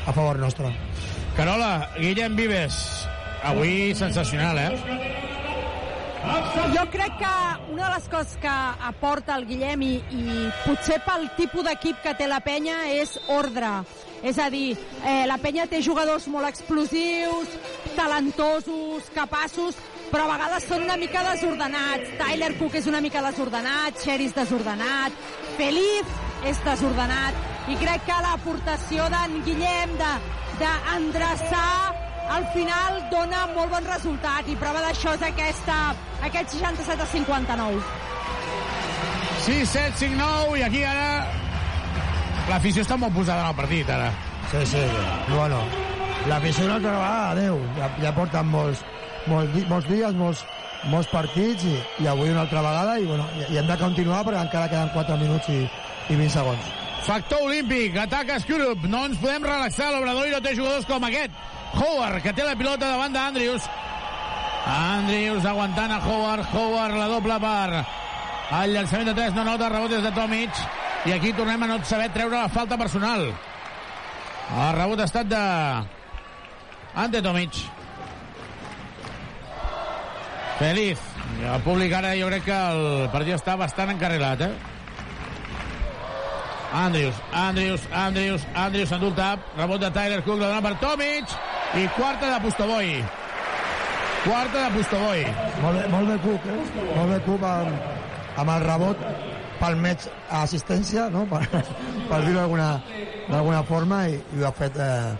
a 0.04 0.12
favor 0.12 0.38
nostre. 0.42 0.74
Carola, 1.38 1.88
Guillem 1.96 2.36
Vives. 2.36 2.76
Avui 3.48 3.94
sensacional, 3.96 4.58
eh? 4.58 5.20
Jo 6.74 6.82
crec 6.92 7.14
que 7.16 7.32
una 7.72 7.86
de 7.86 7.94
les 7.94 8.08
coses 8.12 8.36
que 8.42 8.56
aporta 8.90 9.38
el 9.40 9.46
Guillem 9.48 9.86
i, 9.86 9.94
i 10.12 10.24
potser 10.66 11.00
pel 11.06 11.30
tipus 11.38 11.64
d'equip 11.64 12.02
que 12.04 12.12
té 12.18 12.28
la 12.28 12.42
penya 12.44 12.82
és 12.92 13.16
ordre. 13.32 13.70
És 14.22 14.38
a 14.38 14.50
dir, 14.52 14.76
eh, 15.04 15.24
la 15.26 15.38
penya 15.38 15.66
té 15.66 15.80
jugadors 15.82 16.26
molt 16.28 16.48
explosius, 16.48 17.48
talentosos, 17.96 19.08
capaços, 19.14 19.78
però 20.10 20.26
a 20.26 20.34
vegades 20.34 20.66
són 20.68 20.84
una 20.84 20.96
mica 21.00 21.22
desordenats. 21.24 22.10
Tyler 22.18 22.52
Cook 22.58 22.74
és 22.74 22.86
una 22.90 23.00
mica 23.00 23.22
desordenat, 23.22 24.02
Sherry 24.02 24.26
és 24.28 24.36
desordenat, 24.36 25.12
Feliz 25.56 26.04
és 26.44 26.60
desordenat, 26.64 27.34
i 27.68 27.76
crec 27.80 28.04
que 28.04 28.20
l'aportació 28.26 29.08
d'en 29.12 29.40
Guillem 29.46 29.96
de 30.00 30.12
d'endreçar 30.60 31.94
al 32.30 32.44
final 32.54 32.98
dona 33.10 33.46
molt 33.54 33.72
bon 33.72 33.86
resultat 33.88 34.48
i 34.52 34.56
prova 34.60 34.82
d'això 34.84 35.14
és 35.16 35.24
aquesta, 35.30 35.78
aquest 36.28 36.56
67 36.58 37.02
a 37.02 37.08
59. 37.14 37.80
6, 39.46 39.72
7, 39.72 39.96
5, 40.04 40.18
9 40.20 40.58
i 40.60 40.66
aquí 40.66 40.82
ara 40.84 41.06
l'afició 42.50 42.84
està 42.84 42.98
molt 42.98 43.14
posada 43.14 43.44
en 43.44 43.52
el 43.52 43.58
partit 43.58 43.90
ara. 43.90 44.10
Sí, 44.50 44.64
sí, 44.66 44.82
bueno, 45.30 45.60
l'afició 46.28 46.66
una 46.66 46.78
altra 46.80 46.96
vegada, 46.96 47.30
adeu, 47.30 47.60
ja, 47.78 47.90
ja 48.02 48.14
porten 48.16 48.50
molts, 48.50 48.82
molts, 49.30 49.62
molts 49.70 49.88
dies, 49.90 50.18
molts, 50.18 50.42
molts 50.90 51.10
partits 51.12 51.66
i, 51.68 51.76
i 52.02 52.08
avui 52.10 52.32
una 52.32 52.42
altra 52.46 52.64
vegada 52.64 52.98
i, 52.98 53.06
bueno, 53.06 53.28
i, 53.38 53.46
i 53.54 53.60
hem 53.60 53.68
de 53.68 53.78
continuar 53.80 54.24
perquè 54.26 54.42
encara 54.42 54.70
queden 54.72 54.92
4 54.96 55.18
minuts 55.22 55.50
i, 55.52 55.62
i 56.10 56.18
20 56.18 56.34
segons. 56.34 56.70
Factor 57.06 57.46
olímpic, 57.46 57.96
ataca 57.96 58.36
Skurup. 58.42 58.82
No 58.90 59.06
ens 59.08 59.20
podem 59.22 59.46
relaxar, 59.46 59.88
l'Obradoiro 59.94 60.42
té 60.44 60.52
jugadors 60.56 60.88
com 60.88 61.06
aquest. 61.06 61.32
Howard, 61.78 62.20
que 62.24 62.34
té 62.36 62.44
la 62.44 62.58
pilota 62.58 62.90
davant 62.90 63.14
d'Andrius. 63.14 63.64
Andrius 64.68 65.46
aguantant 65.48 65.94
a 65.96 66.02
Howard. 66.04 66.44
Howard 66.52 66.98
la 66.98 67.08
doble 67.08 67.38
per 67.40 67.80
el 68.60 68.74
llançament 68.74 69.08
de 69.08 69.16
3 69.16 69.34
no 69.38 69.46
nota, 69.46 69.70
rebot 69.72 69.94
des 69.94 70.02
de 70.04 70.12
Tomic. 70.12 70.62
I 71.06 71.12
aquí 71.12 71.32
tornem 71.32 71.62
a 71.62 71.66
no 71.66 71.78
saber 71.88 72.10
treure 72.12 72.36
la 72.36 72.48
falta 72.52 72.76
personal. 72.76 73.30
El 74.50 74.72
rebot 74.76 75.00
ha 75.00 75.06
estat 75.08 75.28
de 75.30 75.44
Ante 76.94 77.22
Tomic. 77.24 77.56
Feliz. 80.58 81.00
El 81.40 81.62
públic 81.64 81.94
ara 81.96 82.12
jo 82.18 82.28
crec 82.28 82.44
que 82.44 82.58
el 82.74 83.08
partit 83.14 83.38
està 83.38 83.54
bastant 83.56 83.94
encarrilat, 83.94 84.44
eh? 84.44 84.52
Andrius, 86.80 87.16
Andrius, 87.32 87.86
Andrius, 87.96 88.44
Andrius 88.54 88.92
endú 88.94 89.08
el 89.10 89.16
tap, 89.16 89.48
rebot 89.56 89.80
de 89.80 89.90
Tyler 89.94 90.20
Cook, 90.22 90.38
la 90.38 90.52
dona 90.52 90.62
per 90.62 90.76
Tomic, 90.82 91.32
i 91.80 91.88
quarta 91.96 92.34
de 92.34 92.44
Pustoboi. 92.44 92.92
Quarta 94.26 94.66
de 94.66 94.70
Pustoboi. 94.76 95.24
Molt 95.64 95.80
bé, 95.80 95.88
molt 95.96 96.12
bé 96.12 96.20
Cook, 96.28 96.46
eh? 96.46 96.86
Molt 96.92 97.14
bé 97.14 97.20
Cook 97.24 97.48
amb, 97.48 97.90
amb 98.44 98.58
el 98.58 98.66
rebot 98.68 99.06
pel 99.60 99.76
a 99.84 100.42
assistència, 100.42 101.08
no? 101.12 101.26
per, 101.28 101.44
per 102.10 102.22
dir-ho 102.24 102.40
d'alguna 103.30 103.62
forma, 103.68 104.06
i, 104.08 104.16
i 104.36 104.42
ho 104.42 104.48
ha 104.48 104.56
fet 104.56 104.76
eh, 104.80 105.12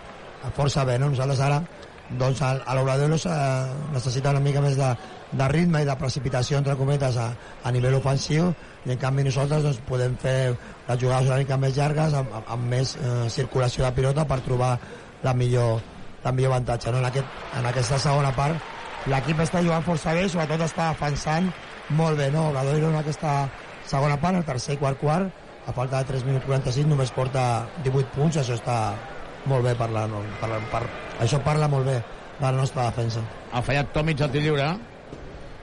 força 0.57 0.85
bé. 0.85 0.97
No? 0.99 1.11
Nosaltres 1.13 1.43
ara, 1.45 1.61
doncs, 2.17 2.41
a, 2.41 2.51
a 2.65 2.75
l'Obradoiro 2.75 3.15
eh, 3.15 3.91
necessita 3.93 4.33
una 4.33 4.41
mica 4.43 4.61
més 4.61 4.75
de, 4.79 4.89
de 5.31 5.47
ritme 5.53 5.83
i 5.83 5.87
de 5.87 5.95
precipitació, 5.99 6.57
entre 6.59 6.75
cometes, 6.79 7.17
a, 7.17 7.29
a 7.63 7.71
nivell 7.71 7.99
ofensiu, 8.01 8.51
i 8.85 8.91
en 8.91 8.99
canvi 8.99 9.27
nosaltres 9.27 9.63
doncs, 9.67 9.79
podem 9.87 10.17
fer 10.19 10.35
les 10.51 10.99
jugades 10.99 11.29
una 11.29 11.39
mica 11.43 11.59
més 11.61 11.77
llargues, 11.77 12.17
amb, 12.17 12.35
amb, 12.41 12.51
amb 12.57 12.69
més 12.75 12.97
eh, 12.97 13.15
circulació 13.29 13.85
de 13.85 13.95
pilota 13.97 14.27
per 14.27 14.41
trobar 14.45 14.75
la 15.23 15.33
millor, 15.37 15.81
la 16.25 16.33
millor 16.35 16.55
avantatge. 16.55 16.91
No? 16.91 16.99
En, 16.99 17.09
aquest, 17.11 17.41
en 17.59 17.69
aquesta 17.71 17.99
segona 18.01 18.33
part, 18.35 18.71
l'equip 19.11 19.45
està 19.45 19.61
jugant 19.63 19.85
força 19.85 20.13
bé, 20.17 20.27
sobretot 20.29 20.65
està 20.67 20.91
defensant 20.91 21.49
molt 21.97 22.17
bé, 22.19 22.29
no? 22.31 22.49
Obradoiro 22.51 22.89
en 22.91 22.99
aquesta 22.99 23.33
segona 23.91 24.19
part, 24.21 24.39
el 24.39 24.47
tercer 24.47 24.77
i 24.77 24.81
quart 24.81 24.99
quart, 25.01 25.41
a 25.67 25.73
falta 25.75 25.99
de 26.01 26.13
3 26.13 26.25
minuts 26.27 26.47
45 26.47 26.89
només 26.89 27.11
porta 27.13 27.43
18 27.83 28.15
punts, 28.15 28.39
això 28.41 28.55
està 28.57 28.77
molt 29.49 29.65
bé 29.65 29.75
per 29.77 29.89
la, 29.93 30.05
no, 30.09 30.21
per, 30.39 30.49
la, 30.51 30.61
per, 30.71 30.81
això 31.23 31.41
parla 31.43 31.69
molt 31.71 31.87
bé 31.89 31.97
de 31.99 32.45
la 32.47 32.55
nostra 32.55 32.87
defensa. 32.89 33.23
Ha 33.51 33.61
fallat 33.65 33.91
Tomic 33.93 34.21
al 34.21 34.33
tir 34.33 34.45
lliure. 34.45 34.71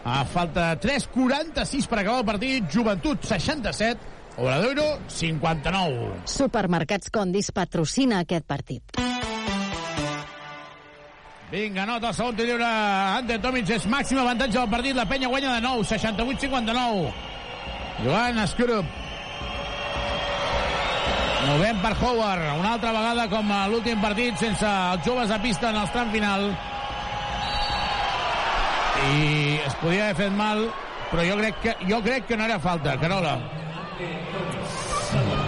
A 0.09 0.23
falta 0.25 0.71
de 0.71 0.89
3.46 0.89 1.89
per 1.91 1.99
acabar 2.01 2.23
el 2.23 2.29
partit. 2.29 2.69
Joventut 2.73 3.27
67, 3.27 4.15
Obradoiro 4.39 4.87
59. 5.11 6.23
Supermercats 6.31 7.11
Condis 7.15 7.51
patrocina 7.53 8.23
aquest 8.23 8.47
partit. 8.47 8.99
Vinga, 11.49 11.87
nota 11.89 12.13
el 12.13 12.15
segon 12.15 12.39
tir 12.39 12.47
lliure. 12.47 12.69
Ante 13.19 13.41
Tomic 13.43 13.75
és 13.75 13.89
màxim 13.91 14.21
avantatge 14.23 14.61
del 14.61 14.71
partit. 14.71 14.97
La 14.97 15.09
penya 15.11 15.33
guanya 15.33 15.57
de 15.57 15.65
nou, 15.67 15.83
68-59. 15.83 17.11
Joan 18.05 18.39
Escurup. 18.39 18.87
Movem 21.49 21.79
per 21.81 21.95
Howard, 22.03 22.45
una 22.61 22.75
altra 22.77 22.93
vegada 22.93 23.25
com 23.33 23.51
a 23.51 23.62
l'últim 23.70 24.01
partit, 24.03 24.37
sense 24.37 24.69
els 24.69 25.07
joves 25.07 25.31
a 25.33 25.39
pista 25.43 25.70
en 25.73 25.79
el 25.81 25.89
tram 25.95 26.11
final. 26.12 26.45
I 29.09 29.59
es 29.65 29.77
podia 29.81 30.09
haver 30.09 30.16
fet 30.19 30.35
mal, 30.37 30.66
però 31.11 31.25
jo 31.25 31.39
crec 31.41 31.61
que, 31.65 31.77
jo 31.89 32.01
crec 32.05 32.27
que 32.29 32.37
no 32.37 32.45
era 32.45 32.59
falta. 32.61 32.99
Carola. 33.01 33.39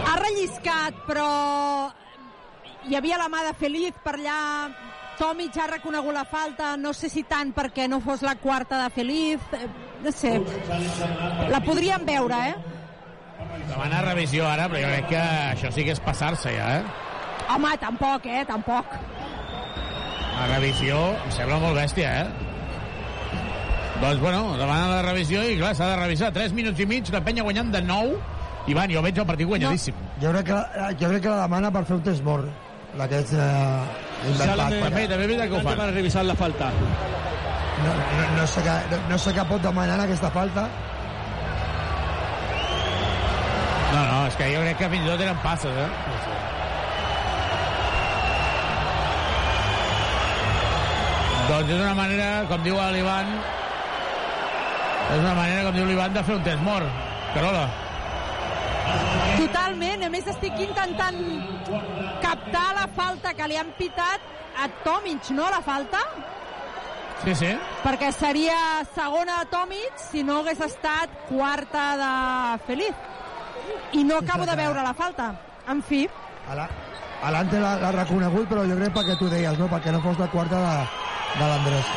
Ha 0.08 0.14
relliscat, 0.22 1.02
però 1.06 1.30
hi 2.88 2.96
havia 2.96 3.20
la 3.20 3.28
mà 3.28 3.44
de 3.46 3.54
Feliz 3.60 3.98
per 4.02 4.16
allà. 4.16 4.40
Tomic 5.20 5.56
ha 5.60 5.66
reconegut 5.68 6.14
la 6.16 6.24
falta, 6.24 6.72
no 6.80 6.94
sé 6.96 7.10
si 7.12 7.22
tant 7.28 7.50
perquè 7.52 7.84
no 7.92 7.98
fos 8.00 8.22
la 8.24 8.34
quarta 8.40 8.78
de 8.82 8.90
Feliz, 8.94 9.40
eh, 9.52 9.66
no 10.02 10.12
sé. 10.16 10.32
La 11.52 11.60
podríem 11.60 12.06
veure, 12.08 12.38
eh? 12.50 12.54
Demana 13.68 14.00
revisió 14.06 14.46
ara, 14.48 14.66
però 14.72 14.80
jo 14.80 14.88
crec 14.94 15.08
que 15.12 15.20
això 15.52 15.70
sí 15.76 15.84
que 15.84 15.92
és 15.92 16.00
passar-se 16.00 16.54
ja, 16.56 16.70
eh? 16.78 16.84
Home, 17.52 17.74
tampoc, 17.82 18.24
eh? 18.26 18.44
Tampoc. 18.48 18.96
La 20.40 20.46
revisió 20.54 20.96
em 21.26 21.34
sembla 21.36 21.58
molt 21.60 21.76
bèstia, 21.76 22.14
eh? 22.22 22.26
Doncs, 24.00 24.20
bueno, 24.22 24.56
demana 24.56 24.88
la 24.94 25.02
revisió 25.04 25.42
i, 25.44 25.58
clar, 25.60 25.74
s'ha 25.76 25.90
de 25.92 25.96
revisar. 26.00 26.32
3 26.32 26.54
minuts 26.56 26.80
i 26.80 26.86
mig, 26.88 27.10
la 27.12 27.20
penya 27.20 27.44
guanyant 27.44 27.68
de 27.74 27.82
9. 27.84 28.16
Ivan, 28.72 28.88
jo 28.92 29.02
veig 29.04 29.18
el 29.20 29.26
partit 29.28 29.48
guanyadíssim. 29.48 29.94
No, 30.00 30.22
jo, 30.22 30.32
crec 30.32 30.46
que, 30.48 30.56
la- 30.56 30.90
jo 30.96 31.08
crec 31.12 31.22
que 31.26 31.28
la 31.34 31.42
demana 31.42 31.70
per 31.74 31.84
fer 31.84 31.96
un 31.98 32.02
test 32.06 32.24
mort, 32.24 32.48
d'aquests 32.98 33.34
eh, 33.36 34.28
inventats. 34.28 34.76
També, 34.84 35.06
també 35.08 35.26
veritat 35.26 35.50
que 35.50 35.58
ho 35.58 35.64
fan. 35.64 35.80
Para 35.82 35.96
revisar 35.96 36.24
la 36.26 36.36
falta. 36.38 36.70
No, 37.80 37.92
no, 37.96 38.24
no, 38.36 38.46
sé 38.50 38.62
què, 38.66 38.76
no, 38.92 39.02
no 39.08 39.18
sé 39.18 39.34
què 39.36 39.44
pot 39.48 39.62
demanar 39.64 39.96
en 39.98 40.06
aquesta 40.06 40.30
falta. 40.34 40.66
No, 43.90 44.00
no, 44.06 44.18
és 44.28 44.36
que 44.38 44.50
jo 44.52 44.64
crec 44.64 44.78
que 44.78 44.90
fins 44.92 45.06
i 45.06 45.10
tot 45.10 45.22
eren 45.26 45.38
passes, 45.42 45.78
eh? 45.84 45.90
Doncs 51.50 51.72
és 51.74 51.80
una 51.80 51.94
manera, 51.98 52.26
com 52.46 52.60
diu 52.62 52.76
l'Ivan, 52.94 53.32
és 55.10 55.18
una 55.18 55.34
manera, 55.34 55.64
com 55.66 55.74
diu 55.74 55.88
l'Ivan, 55.88 56.12
de 56.14 56.22
fer 56.28 56.36
un 56.36 56.44
test 56.46 56.62
mort. 56.62 57.00
Carola. 57.34 57.64
Totalment, 59.40 60.04
a 60.04 60.10
més 60.12 60.26
estic 60.30 60.58
intentant 60.62 61.20
captar 62.22 62.66
la 62.76 62.88
falta 62.96 63.32
que 63.36 63.48
li 63.48 63.56
han 63.60 63.72
pitat 63.78 64.26
a 64.60 64.68
Tomic, 64.84 65.30
no, 65.36 65.48
la 65.50 65.62
falta? 65.64 66.02
Sí, 67.24 67.34
sí. 67.36 67.50
Perquè 67.84 68.10
seria 68.16 68.56
segona 68.94 69.40
de 69.42 69.50
Tomic 69.52 69.98
si 70.00 70.22
no 70.24 70.40
hagués 70.40 70.60
estat 70.64 71.12
quarta 71.28 71.86
de 72.00 72.12
Feliz. 72.66 73.08
I 73.92 74.04
no 74.04 74.20
acabo 74.20 74.46
de 74.46 74.56
veure 74.56 74.82
la 74.82 74.94
falta. 74.94 75.32
En 75.68 75.82
fi. 75.82 76.06
Ala, 76.50 76.68
Alante 77.22 77.60
l'ha 77.60 77.92
reconegut, 77.92 78.48
però 78.48 78.64
jo 78.68 78.78
crec 78.78 78.96
perquè 78.96 79.18
tu 79.20 79.28
deies, 79.28 79.58
no? 79.60 79.68
Perquè 79.68 79.92
no 79.92 80.00
fos 80.04 80.18
la 80.18 80.30
quarta 80.32 80.62
de, 80.64 80.72
de 81.36 81.50
l'Andrés. 81.52 81.92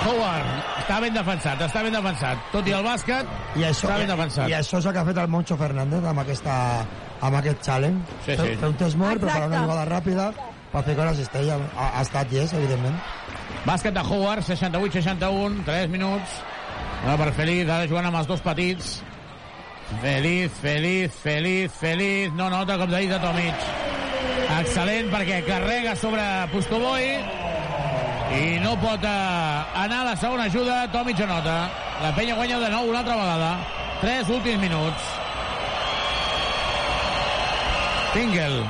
Howard, 0.00 0.48
està 0.80 0.96
ben 1.02 1.12
defensat, 1.14 1.60
està 1.66 1.82
ben 1.84 1.94
defensat. 1.94 2.44
Tot 2.54 2.68
i 2.68 2.72
el 2.72 2.84
bàsquet, 2.86 3.28
I 3.60 3.66
això, 3.68 3.88
està 3.90 3.98
ben 4.00 4.08
defensat. 4.08 4.48
I 4.48 4.56
això 4.56 4.80
és 4.80 4.86
el 4.88 4.94
que 4.96 5.02
ha 5.02 5.08
fet 5.10 5.20
el 5.20 5.28
Moncho 5.32 5.58
Fernández 5.60 6.06
amb, 6.08 6.22
aquesta, 6.22 6.54
amb 7.20 7.40
aquest 7.40 7.60
challenge. 7.66 8.16
Sí, 8.24 8.36
sí. 8.38 8.54
Fer 8.62 8.70
un 8.70 8.78
test 8.80 8.96
mort, 9.00 9.20
preparar 9.20 9.50
una 9.50 9.60
jugada 9.66 9.84
ràpida 9.90 10.30
per 10.72 10.84
fer 10.86 10.96
que 10.96 11.08
la 11.10 11.14
cistella. 11.18 11.58
Ha, 11.74 11.90
ha 11.98 12.06
estat 12.06 12.32
yes, 12.32 12.54
evidentment. 12.56 12.96
Bàsquet 13.66 13.96
de 13.96 14.06
Howard, 14.06 14.46
68-61, 14.48 15.60
3 15.68 15.92
minuts. 15.92 16.40
Ara 17.04 17.18
per 17.20 17.30
Feliz, 17.36 17.68
ara 17.68 17.88
jugant 17.90 18.08
amb 18.08 18.22
els 18.22 18.30
dos 18.30 18.40
petits. 18.44 18.96
Feliz, 20.00 20.56
Feliz, 20.62 21.12
Feliz, 21.12 21.76
Feliz. 21.76 22.32
No 22.38 22.48
nota 22.48 22.78
com 22.80 22.88
de 22.88 23.04
dit 23.04 23.12
de 23.12 23.20
Tomic. 23.20 23.68
Excel·lent 24.60 25.12
perquè 25.12 25.44
carrega 25.46 25.94
sobre 25.98 26.24
Pustoboi 26.54 27.49
i 28.30 28.58
no 28.62 28.76
pot 28.78 29.02
eh, 29.02 29.80
anar 29.82 30.02
a 30.02 30.08
la 30.10 30.16
segona 30.16 30.46
ajuda. 30.46 30.84
Tomic 30.92 31.20
anota. 31.26 31.56
La 32.02 32.12
penya 32.14 32.36
guanya 32.38 32.60
de 32.62 32.68
nou 32.70 32.90
una 32.90 33.00
altra 33.02 33.16
vegada. 33.18 33.50
Tres 34.00 34.30
últims 34.30 34.62
minuts. 34.62 35.08
Tingle. 38.14 38.62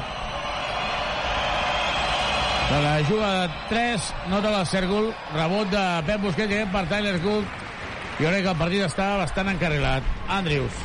De 2.71 2.81
la 2.85 3.03
juga 3.03 3.29
de 3.35 3.51
3, 3.69 4.09
nota 4.31 4.51
del 4.55 4.67
cèrcol, 4.67 5.09
rebot 5.35 5.71
de 5.73 5.85
Pep 6.07 6.21
Busquets 6.23 6.55
i 6.55 6.61
per 6.71 6.85
Tyler 6.87 7.17
Cook. 7.19 7.57
Jo 8.21 8.29
crec 8.29 8.45
que 8.45 8.53
el 8.53 8.61
partit 8.61 8.85
està 8.87 9.09
bastant 9.19 9.51
encarrilat. 9.51 10.07
Andrius. 10.29 10.83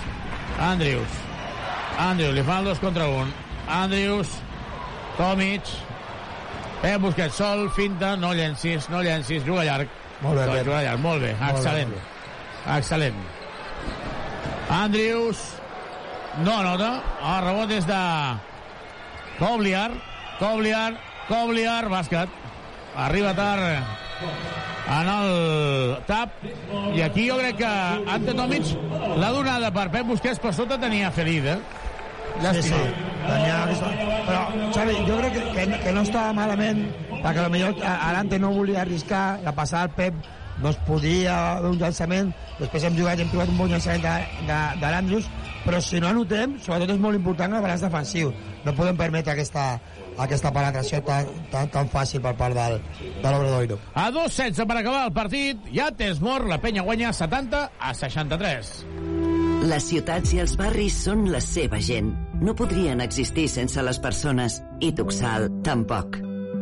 Andrius. 0.57 1.19
Andrius, 1.99 2.34
li 2.34 2.45
fan 2.47 2.65
dos 2.65 2.81
contra 2.81 3.07
un. 3.11 3.30
Andrius. 3.69 4.34
Tomic. 5.19 5.69
Pep 6.81 7.02
Busquets 7.02 7.35
sol, 7.35 7.69
finta, 7.76 8.15
no 8.18 8.34
llencis, 8.34 8.89
no 8.89 9.02
llencis, 9.02 9.43
juga 9.45 9.64
llarg. 9.65 9.88
Molt 10.22 10.38
bé, 10.39 10.45
Pep. 10.52 10.65
juga 10.68 10.81
llarg, 10.84 10.99
molt 10.99 11.22
bé, 11.22 11.34
Molt 11.39 11.53
bé, 11.53 11.60
excel·lent. 11.60 11.89
molt 11.95 12.77
Excel·lent. 12.77 13.15
Andrius. 14.69 15.38
No 16.43 16.61
nota. 16.64 17.02
El 17.23 17.45
rebot 17.45 17.72
és 17.72 17.85
de 17.88 17.99
Kobliar. 19.39 19.91
Kobliar. 20.39 20.93
Kobliar, 21.30 21.85
bàsquet. 21.89 22.30
Arriba 22.95 23.34
tard 23.35 23.61
en 24.85 25.07
el 25.10 25.97
tap. 26.07 26.30
I 26.93 27.02
aquí 27.02 27.27
jo 27.27 27.38
crec 27.39 27.57
que 27.57 27.72
Ante 28.14 28.34
Tomic 28.38 28.69
l'ha 29.18 29.31
donada 29.34 29.72
per 29.73 29.89
Pep 29.91 30.06
Busquets, 30.06 30.39
per 30.39 30.53
sota 30.53 30.77
tenia 30.80 31.10
Feliz, 31.11 31.43
eh? 31.56 31.57
Sí, 32.53 32.61
sí. 32.69 32.73
Tenia 33.26 33.57
aquesta... 33.65 33.91
Però, 34.26 34.39
Xavi, 34.73 34.95
jo 35.07 35.19
crec 35.19 35.35
que, 35.35 35.43
que, 35.53 35.68
que 35.84 35.93
no 35.93 36.06
estava 36.06 36.34
malament, 36.38 36.85
perquè 37.22 37.45
potser 37.45 37.93
Alante 37.93 38.39
no 38.41 38.53
volia 38.56 38.81
arriscar, 38.85 39.26
la 39.45 39.53
passada 39.57 39.85
al 39.89 39.93
Pep 39.97 40.18
doncs 40.61 40.80
podia 40.88 41.35
fer 41.60 41.72
un 41.73 41.80
llançament, 41.80 42.31
després 42.60 42.85
hem 42.88 42.95
jugat 42.95 43.19
hem 43.19 43.31
trobat 43.31 43.52
un 43.52 43.60
bon 43.60 43.72
llançament 43.72 44.03
de, 44.06 44.15
de, 44.47 44.60
de 44.81 44.91
l'Andrius, 44.93 45.27
però 45.65 45.81
si 45.81 45.99
no 45.99 46.11
anotem, 46.11 46.56
sobretot 46.64 46.95
és 46.95 47.02
molt 47.02 47.18
important 47.18 47.57
el 47.57 47.64
balanç 47.65 47.84
defensiu. 47.84 48.31
No 48.65 48.73
podem 48.77 48.97
permetre 48.97 49.34
aquesta, 49.34 49.65
aquesta 50.22 50.53
penetració 50.56 51.02
tan, 51.06 51.30
tan, 51.52 51.69
tan 51.73 51.91
fàcil 51.91 52.23
per 52.23 52.35
part 52.39 52.57
del, 52.57 52.80
de 53.02 53.26
l'Obradoiro. 53.26 53.80
A 53.93 54.07
2-16 54.14 54.64
per 54.64 54.80
acabar 54.80 55.07
el 55.10 55.15
partit, 55.15 55.72
ja 55.76 55.91
Tesmor, 55.91 56.47
la 56.49 56.61
penya 56.64 56.85
guanya 56.85 57.14
70 57.14 57.65
a 57.80 57.95
63. 58.06 59.35
Les 59.66 59.86
ciutats 59.90 60.30
i 60.36 60.40
els 60.44 60.52
barris 60.60 60.94
són 61.08 61.24
la 61.34 61.40
seva 61.42 61.80
gent. 61.82 62.12
No 62.46 62.54
podrien 62.58 63.00
existir 63.02 63.48
sense 63.50 63.82
les 63.82 63.98
persones, 64.04 64.60
i 64.78 64.92
Tuxal 64.94 65.48
tampoc. 65.66 66.20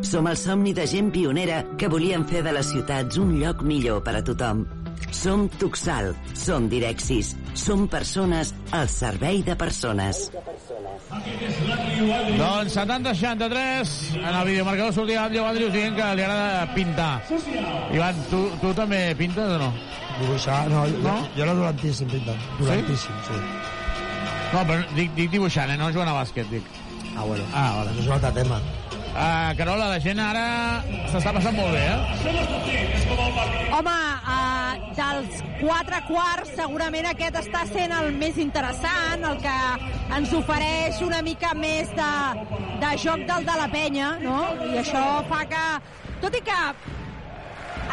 Som 0.07 0.29
el 0.31 0.37
somni 0.39 0.71
de 0.77 0.85
gent 0.87 1.09
pionera 1.11 1.57
que 1.79 1.89
volien 1.91 2.23
fer 2.29 2.45
de 2.45 2.53
les 2.55 2.69
ciutats 2.71 3.19
un 3.19 3.33
lloc 3.41 3.63
millor 3.67 3.99
per 4.05 4.13
a 4.19 4.23
tothom. 4.23 4.63
Som 5.11 5.49
Tuxal, 5.59 6.13
som 6.37 6.69
Direxis, 6.71 7.33
som 7.59 7.89
persones 7.91 8.53
al 8.71 8.87
servei 8.87 9.43
de 9.43 9.57
persones. 9.59 10.29
Doncs 12.39 12.77
70-63, 12.77 13.97
en 14.21 14.29
el 14.31 14.47
videomarcador 14.53 14.95
sortia 14.95 15.25
el 15.27 15.35
Lleó 15.35 15.49
Andrius 15.49 15.75
dient 15.75 15.99
que 15.99 16.07
li 16.15 16.23
agrada 16.23 16.71
pintar. 16.77 17.11
Ivan, 17.91 18.23
tu, 18.31 18.45
tu 18.63 18.73
també 18.79 19.09
pintes 19.19 19.57
o 19.57 19.59
no? 19.65 19.73
Dibuixar, 20.19 20.69
no, 20.69 20.85
jo, 20.87 21.01
no? 21.01 21.15
jo 21.35 21.43
era 21.47 21.55
dolentíssim 21.57 22.09
pintant. 22.11 22.47
Dolentíssim, 22.59 23.17
sí? 23.27 23.41
No, 24.53 24.61
però 24.61 24.79
dic, 24.93 25.13
dic 25.17 25.31
dibuixant, 25.33 25.73
eh? 25.73 25.77
no 25.79 25.89
jugant 25.89 26.11
a 26.11 26.17
bàsquet, 26.19 26.49
dic. 26.53 26.67
Ah, 27.15 27.25
bueno. 27.25 27.45
Ah, 27.53 27.69
vale. 27.79 27.93
Això 27.93 28.03
és 28.03 28.07
un 28.07 28.17
altre 28.17 28.31
tema. 28.37 28.59
Uh, 29.13 29.53
Carola, 29.57 29.91
la 29.91 29.99
gent 30.01 30.17
ara 30.17 30.45
s'està 31.11 31.29
passant 31.35 31.53
molt 31.53 31.75
bé, 31.75 31.81
eh? 31.85 31.97
Home, 33.77 33.93
uh, 34.33 34.87
dels 34.97 35.43
quatre 35.59 35.99
quarts, 36.07 36.53
segurament 36.57 37.09
aquest 37.11 37.37
està 37.43 37.61
sent 37.69 37.93
el 37.93 38.09
més 38.17 38.39
interessant, 38.41 39.25
el 39.29 39.37
que 39.43 39.57
ens 40.17 40.33
ofereix 40.37 41.01
una 41.05 41.21
mica 41.25 41.53
més 41.57 41.93
de, 41.97 42.09
de 42.81 42.93
joc 43.05 43.25
del 43.29 43.45
de 43.49 43.59
la 43.61 43.69
penya, 43.73 44.15
no? 44.25 44.39
I 44.71 44.81
això 44.81 45.05
fa 45.29 45.43
que, 45.49 45.63
tot 46.25 46.37
i 46.37 46.41
que 46.49 46.59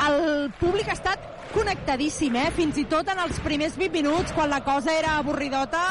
el 0.07 0.49
públic 0.61 0.89
ha 0.89 0.97
estat 0.97 1.30
connectadíssim, 1.55 2.37
eh? 2.37 2.49
Fins 2.57 2.79
i 2.81 2.87
tot 2.91 3.09
en 3.13 3.21
els 3.23 3.39
primers 3.45 3.77
20 3.79 3.93
minuts, 3.99 4.33
quan 4.37 4.51
la 4.51 4.63
cosa 4.67 4.95
era 4.97 5.17
avorridota, 5.19 5.83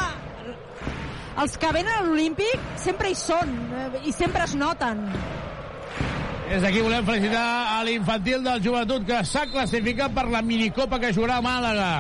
els 1.40 1.56
que 1.60 1.72
venen 1.72 1.94
a 1.94 2.02
l'Olímpic 2.03 2.64
sempre 2.81 3.11
hi 3.11 3.15
són 3.15 3.52
eh, 3.72 4.07
i 4.10 4.15
sempre 4.15 4.44
es 4.44 4.56
noten. 4.60 5.06
Des 6.49 6.64
d'aquí 6.65 6.81
volem 6.81 7.06
felicitar 7.06 7.45
a 7.77 7.84
l'infantil 7.86 8.41
del 8.44 8.64
joventut 8.65 9.06
que 9.06 9.22
s'ha 9.27 9.45
classificat 9.52 10.15
per 10.15 10.26
la 10.34 10.41
minicopa 10.41 10.98
que 10.99 11.14
jugarà 11.14 11.38
a 11.38 11.45
Màlaga. 11.45 11.91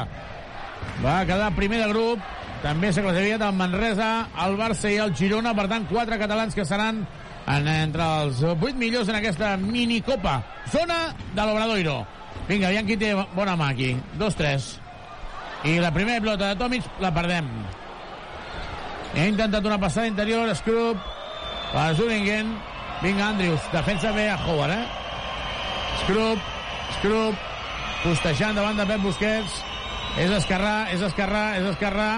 Va 1.03 1.21
quedar 1.29 1.53
primer 1.55 1.83
de 1.83 1.89
grup. 1.93 2.35
També 2.63 2.89
s'ha 2.91 3.05
classificat 3.05 3.45
el 3.45 3.55
Manresa, 3.55 4.09
el 4.43 4.57
Barça 4.59 4.89
i 4.91 4.97
el 4.99 5.13
Girona. 5.15 5.53
Per 5.55 5.69
tant, 5.71 5.85
quatre 5.87 6.17
catalans 6.19 6.57
que 6.57 6.65
seran 6.67 7.05
en, 7.45 7.67
entre 7.69 8.07
els 8.23 8.41
vuit 8.59 8.75
millors 8.75 9.07
en 9.07 9.21
aquesta 9.21 9.53
minicopa. 9.61 10.39
Zona 10.73 11.03
de 11.31 11.45
l'Obradoiro. 11.45 12.01
Vinga, 12.49 12.71
aviam 12.71 12.87
qui 12.87 12.95
té 12.97 13.11
bona 13.37 13.53
mà 13.53 13.67
aquí. 13.69 13.91
Dos, 14.17 14.33
tres. 14.35 14.79
I 15.69 15.77
la 15.83 15.91
primera 15.93 16.21
pilota 16.23 16.47
de 16.49 16.57
Tomic 16.57 16.87
la 17.03 17.11
perdem. 17.13 17.45
Ha 19.13 19.25
intentat 19.29 19.65
una 19.65 19.77
passada 19.77 20.09
interior, 20.09 20.49
Scrub, 20.57 20.97
per 21.73 21.93
Zuringen. 21.99 22.55
Vinga, 23.03 23.29
Andrews, 23.29 23.61
defensa 23.71 24.11
bé 24.11 24.29
a 24.31 24.39
Howard, 24.47 24.73
eh? 24.73 24.87
Scrub, 26.01 26.41
Scrub, 26.97 27.37
postejant 28.01 28.57
davant 28.57 28.81
de 28.81 28.89
Pep 28.89 29.05
Busquets. 29.05 29.61
És 30.17 30.33
esquerrà, 30.33 30.89
és 30.89 31.05
esquerrà, 31.05 31.45
és 31.61 31.69
esquerrà. 31.69 32.09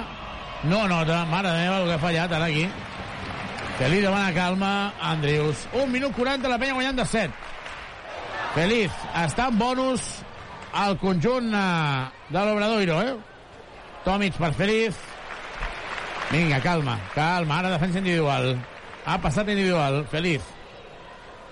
No 0.64 0.86
nota, 0.88 1.26
mare 1.28 1.52
meva, 1.58 1.82
el 1.82 1.92
que 1.92 2.00
ha 2.00 2.06
fallat 2.08 2.32
ara 2.38 2.48
aquí. 2.48 2.70
Feliz 3.82 4.04
demana 4.08 4.32
calma, 4.34 4.94
Andrews. 5.12 5.68
Un 5.76 5.92
minut 5.92 6.16
40, 6.16 6.48
la 6.48 6.60
penya 6.62 6.80
guanyant 6.80 7.04
de 7.04 7.06
7. 7.20 7.51
Feliz, 8.52 8.92
està 9.16 9.48
en 9.48 9.58
bonus 9.60 10.04
al 10.76 10.98
conjunt 11.00 11.54
eh, 11.56 12.08
de 12.28 12.42
l'Obradoiro, 12.44 12.98
eh? 13.00 13.14
Tomic 14.04 14.36
per 14.36 14.52
Feliz. 14.58 14.98
Vinga, 16.32 16.60
calma, 16.64 16.98
calma. 17.14 17.60
Ara 17.60 17.72
defensa 17.76 18.00
individual. 18.00 18.58
Ha 19.06 19.18
passat 19.24 19.48
individual. 19.52 20.06
Feliz. 20.12 20.42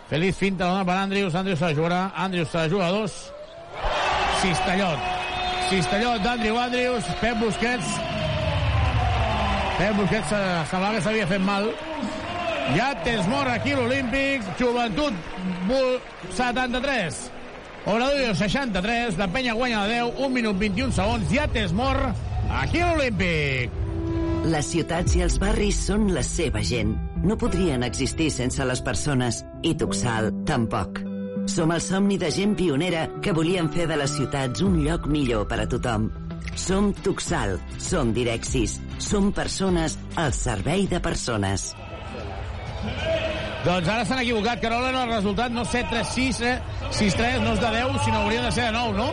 Feliz 0.10 0.38
finta 0.38 0.66
la 0.66 0.72
dona 0.72 0.86
per 0.86 0.98
Andrius. 0.98 1.36
Andrius 1.36 1.60
se 1.60 1.66
la 1.66 1.76
jugarà. 1.78 2.02
Andrius 2.16 2.50
se 2.50 2.58
la 2.58 2.70
juga 2.70 2.88
a 2.88 2.92
dos. 2.92 3.18
Cistellot. 4.42 5.00
Cistellot 5.70 6.24
d'Andriu 6.24 6.58
Andrius. 6.60 7.12
Pep 7.22 7.38
Busquets. 7.44 7.96
Pep 9.78 9.96
Busquets 10.00 10.36
semblava 10.72 10.96
que 10.98 11.04
s'havia 11.04 11.28
fet 11.28 11.44
mal. 11.44 11.70
Ja 12.76 12.92
Tesmor 13.04 13.52
aquí 13.52 13.76
a 13.76 13.82
l'Olímpic. 13.84 14.48
Joventut 14.60 15.14
73. 15.70 17.32
Obradoiro 17.86 18.34
63. 18.36 19.18
La 19.18 19.28
penya 19.32 19.54
guanya 19.54 19.86
la 19.86 19.88
10. 19.88 20.16
1 20.18 20.30
minut 20.34 20.58
21 20.58 20.92
segons. 20.96 21.30
Ja 21.34 21.48
Tesmor 21.48 22.02
aquí 22.50 22.82
a 22.82 22.94
l'Olímpic. 22.94 23.78
Les 24.50 24.66
ciutats 24.72 25.16
i 25.18 25.22
els 25.26 25.38
barris 25.42 25.78
són 25.90 26.10
la 26.16 26.24
seva 26.26 26.64
gent. 26.66 26.96
No 27.24 27.38
podrien 27.38 27.84
existir 27.84 28.30
sense 28.32 28.66
les 28.66 28.82
persones, 28.82 29.44
i 29.62 29.76
Tuxal 29.78 30.32
tampoc. 30.48 31.04
Som 31.50 31.74
el 31.76 31.82
somni 31.84 32.18
de 32.22 32.30
gent 32.32 32.56
pionera 32.56 33.08
que 33.24 33.34
volien 33.36 33.70
fer 33.74 33.88
de 33.90 33.98
les 34.00 34.16
ciutats 34.16 34.64
un 34.64 34.80
lloc 34.86 35.10
millor 35.12 35.48
per 35.50 35.60
a 35.66 35.68
tothom. 35.70 36.10
Som 36.56 36.94
Tuxal, 37.04 37.58
som 37.78 38.14
Direxis, 38.16 38.80
som 38.98 39.34
persones 39.36 40.00
al 40.16 40.34
servei 40.34 40.88
de 40.88 41.04
persones. 41.04 41.74
Doncs 43.60 43.90
ara 43.92 44.06
s'han 44.08 44.22
equivocat, 44.22 44.62
Carola, 44.64 44.92
no, 44.96 45.04
el 45.04 45.10
resultat 45.12 45.52
no 45.52 45.66
7-3-6, 45.68 46.38
eh? 46.48 46.60
6-3, 46.96 47.42
no 47.44 47.56
és 47.58 47.60
de 47.60 47.72
10, 47.74 47.98
sinó 48.06 48.22
hauria 48.24 48.44
de 48.46 48.52
ser 48.56 48.70
de 48.70 48.72
9, 48.72 48.94
no? 48.96 49.10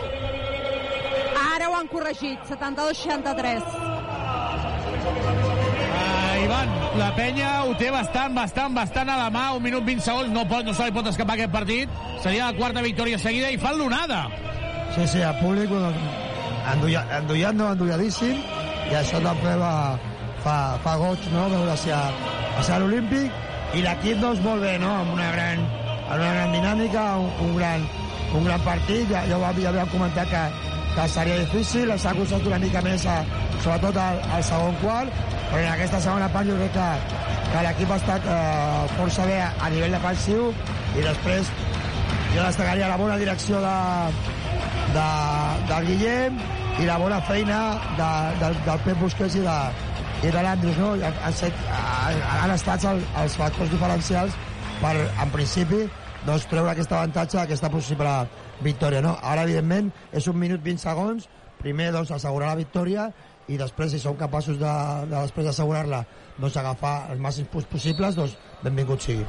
Ara 1.41 1.67
ho 1.67 1.75
han 1.75 1.89
corregit, 1.91 2.39
72-63. 2.47 3.65
Uh, 5.97 6.45
Ivan, 6.45 6.71
la 6.95 7.09
penya 7.17 7.49
ho 7.65 7.73
té 7.75 7.89
bastant, 7.91 8.37
bastant, 8.37 8.77
bastant 8.77 9.11
a 9.11 9.17
la 9.19 9.27
mà, 9.35 9.49
un 9.57 9.65
minut 9.65 9.83
20 9.83 10.05
segons, 10.05 10.31
no, 10.31 10.45
pot, 10.47 10.63
no 10.63 10.75
se 10.77 10.87
li 10.87 10.95
pot 10.95 11.09
escapar 11.11 11.35
aquest 11.35 11.51
partit, 11.51 11.99
seria 12.23 12.47
la 12.47 12.55
quarta 12.55 12.85
victòria 12.85 13.19
seguida 13.19 13.51
i 13.51 13.59
fan 13.59 13.75
l'onada. 13.81 14.21
Sí, 14.95 15.09
sí, 15.11 15.19
el 15.19 15.35
públic 15.41 15.75
enduia, 16.71 17.03
endullat, 17.19 17.59
no 17.59 17.73
endulladíssim, 17.75 18.39
i 18.87 18.95
això 18.95 19.19
també 19.27 19.59
va, 19.59 19.73
fa, 20.45 20.57
fa 20.87 20.95
goig, 21.03 21.27
no?, 21.35 21.49
veure 21.51 21.75
hacia, 21.75 21.99
hacia 22.61 22.79
l'Olímpic, 22.79 23.43
i 23.75 23.83
l'equip, 23.83 24.21
doncs, 24.23 24.39
molt 24.45 24.63
bé, 24.63 24.77
no?, 24.79 24.93
amb 25.01 25.13
una 25.17 25.27
gran, 25.35 25.63
una 26.07 26.31
gran 26.37 26.53
dinàmica, 26.55 27.03
un, 27.19 27.31
un, 27.47 27.55
gran, 27.57 27.83
un 28.37 28.47
gran 28.47 28.63
partit, 28.67 29.09
ja, 29.11 29.25
ja, 29.27 29.39
ja 29.59 29.69
havíem 29.71 29.91
comentat 29.91 30.31
que, 30.31 30.43
que 30.95 31.07
seria 31.11 31.39
difícil, 31.43 31.91
s'ha 31.99 32.15
costat 32.17 32.47
una 32.47 32.61
mica 32.63 32.81
més, 32.85 33.05
a, 33.05 33.19
sobretot 33.63 33.99
al, 34.01 34.21
al 34.37 34.45
segon 34.45 34.77
quart, 34.83 35.23
però 35.49 35.61
en 35.63 35.71
aquesta 35.73 35.99
segona 36.03 36.29
part 36.31 36.47
jo 36.49 36.55
crec 36.59 36.73
que, 36.75 36.87
que 37.51 37.63
l'equip 37.65 37.91
ha 37.91 37.99
estat 38.01 38.27
eh, 38.27 38.85
força 38.97 39.27
bé 39.27 39.37
a, 39.43 39.51
a 39.63 39.69
nivell 39.73 39.95
defensiu 39.95 40.49
i 40.97 41.03
després 41.05 41.51
jo 42.33 42.43
destacaria 42.43 42.89
la 42.91 42.99
bona 42.99 43.17
direcció 43.19 43.61
de, 43.63 43.77
de, 44.95 45.07
del 45.71 45.91
Guillem 45.91 46.41
i 46.77 46.87
la 46.89 46.97
bona 47.01 47.19
feina 47.29 47.61
de, 47.97 48.09
del, 48.43 48.57
del 48.67 48.83
Pep 48.85 48.99
Busquets 49.01 49.39
i 49.39 49.45
de, 49.45 49.57
i 50.23 50.31
de 50.33 50.41
l'Andrus, 50.41 50.77
no? 50.81 50.93
Han, 50.97 51.33
set, 51.37 51.53
han 51.69 52.53
estat 52.53 52.85
el, 52.89 53.01
els 53.21 53.37
factors 53.37 53.69
diferencials 53.69 54.37
per, 54.81 54.95
en 54.97 55.33
principi, 55.33 55.83
doncs, 56.25 56.47
treure 56.49 56.71
aquest 56.73 56.93
avantatge, 56.93 57.39
aquesta 57.41 57.69
possible 57.73 58.13
victòria, 58.65 59.03
no? 59.05 59.15
Ara, 59.21 59.45
evidentment, 59.45 59.91
és 60.11 60.27
un 60.31 60.39
minut 60.41 60.63
20 60.65 60.81
segons, 60.81 61.27
primer, 61.61 61.91
doncs, 61.93 62.13
assegurar 62.15 62.53
la 62.53 62.61
victòria 62.61 63.11
i 63.47 63.59
després, 63.59 63.93
si 63.93 64.01
som 64.01 64.17
capaços 64.19 64.57
de, 64.59 64.71
de 65.07 65.15
després 65.15 65.47
d'assegurar-la, 65.47 66.01
doncs 66.37 66.57
agafar 66.59 66.95
els 67.13 67.21
màxims 67.23 67.51
punts 67.53 67.69
possibles, 67.69 68.17
doncs 68.17 68.33
benvingut 68.65 69.05
sigui. 69.05 69.27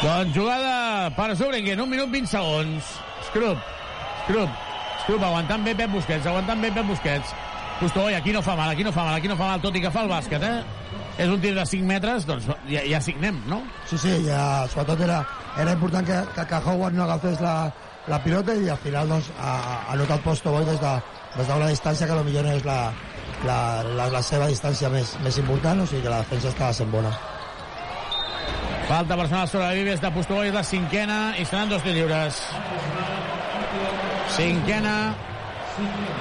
Doncs 0.00 0.34
jugada 0.34 1.10
per 1.16 1.34
Zubringen, 1.36 1.80
un 1.84 1.90
minut 1.92 2.10
20 2.12 2.28
segons. 2.34 2.90
Scrub, 3.28 3.62
Scrub, 4.24 4.58
Scrub, 5.04 5.22
aguantant 5.22 5.64
bé 5.64 5.74
Pep 5.76 5.92
Busquets, 5.92 6.26
aguantant 6.26 6.60
bé 6.64 6.72
Pep 6.74 6.88
Busquets. 6.88 7.34
Custoi, 7.80 8.14
aquí 8.14 8.32
no 8.32 8.42
fa 8.44 8.54
mal, 8.56 8.70
aquí 8.70 8.84
no 8.84 8.92
fa 8.92 9.04
mal, 9.06 9.14
aquí 9.16 9.28
no 9.28 9.36
fa 9.38 9.46
mal, 9.54 9.60
tot 9.64 9.76
i 9.76 9.80
que 9.80 9.90
fa 9.92 10.02
el 10.04 10.10
bàsquet, 10.12 10.42
eh? 10.44 10.80
És 11.20 11.28
un 11.32 11.40
tir 11.40 11.54
de 11.56 11.64
5 11.64 11.86
metres, 11.88 12.26
doncs 12.28 12.44
ja, 12.68 12.82
ja 12.84 13.00
signem, 13.00 13.38
no? 13.48 13.62
Sí, 13.88 13.96
sí, 13.98 14.12
ja, 14.26 14.66
sobretot 14.68 15.00
era, 15.06 15.22
era 15.56 15.72
important 15.76 16.04
que, 16.04 16.18
que, 16.36 16.44
que 16.50 16.60
Howard 16.60 16.96
no 16.96 17.06
agafés 17.06 17.40
la, 17.40 17.54
la 18.12 18.18
pilota 18.20 18.52
i 18.52 18.68
al 18.68 18.76
final 18.84 19.08
doncs, 19.08 19.30
ha, 19.40 19.54
ha 19.88 19.96
notat 19.96 20.20
Posto 20.24 20.52
Boy 20.52 20.68
des 20.68 20.80
d'una 20.80 20.98
de, 21.00 21.38
des 21.38 21.48
de 21.48 21.70
distància 21.70 22.08
que 22.10 22.20
potser 22.20 22.44
no 22.44 22.52
és 22.52 22.68
la, 22.68 22.78
la, 23.48 23.58
la, 23.96 24.10
la 24.12 24.22
seva 24.28 24.48
distància 24.52 24.92
més, 24.92 25.16
més 25.24 25.40
important, 25.40 25.80
o 25.80 25.88
sigui 25.88 26.04
que 26.04 26.12
la 26.12 26.20
defensa 26.20 26.52
estava 26.52 26.76
sent 26.76 26.92
bona. 26.92 27.14
Falta 28.90 29.16
personal 29.16 29.48
sobre 29.48 29.66
la 29.68 29.74
Vives 29.78 30.04
de 30.04 30.12
Postoboi, 30.12 30.48
és 30.50 30.54
la 30.54 30.66
cinquena, 30.66 31.18
i 31.38 31.48
seran 31.48 31.70
dos 31.70 31.84
de 31.86 31.96
lliures. 31.96 32.44
Cinquena, 34.36 34.96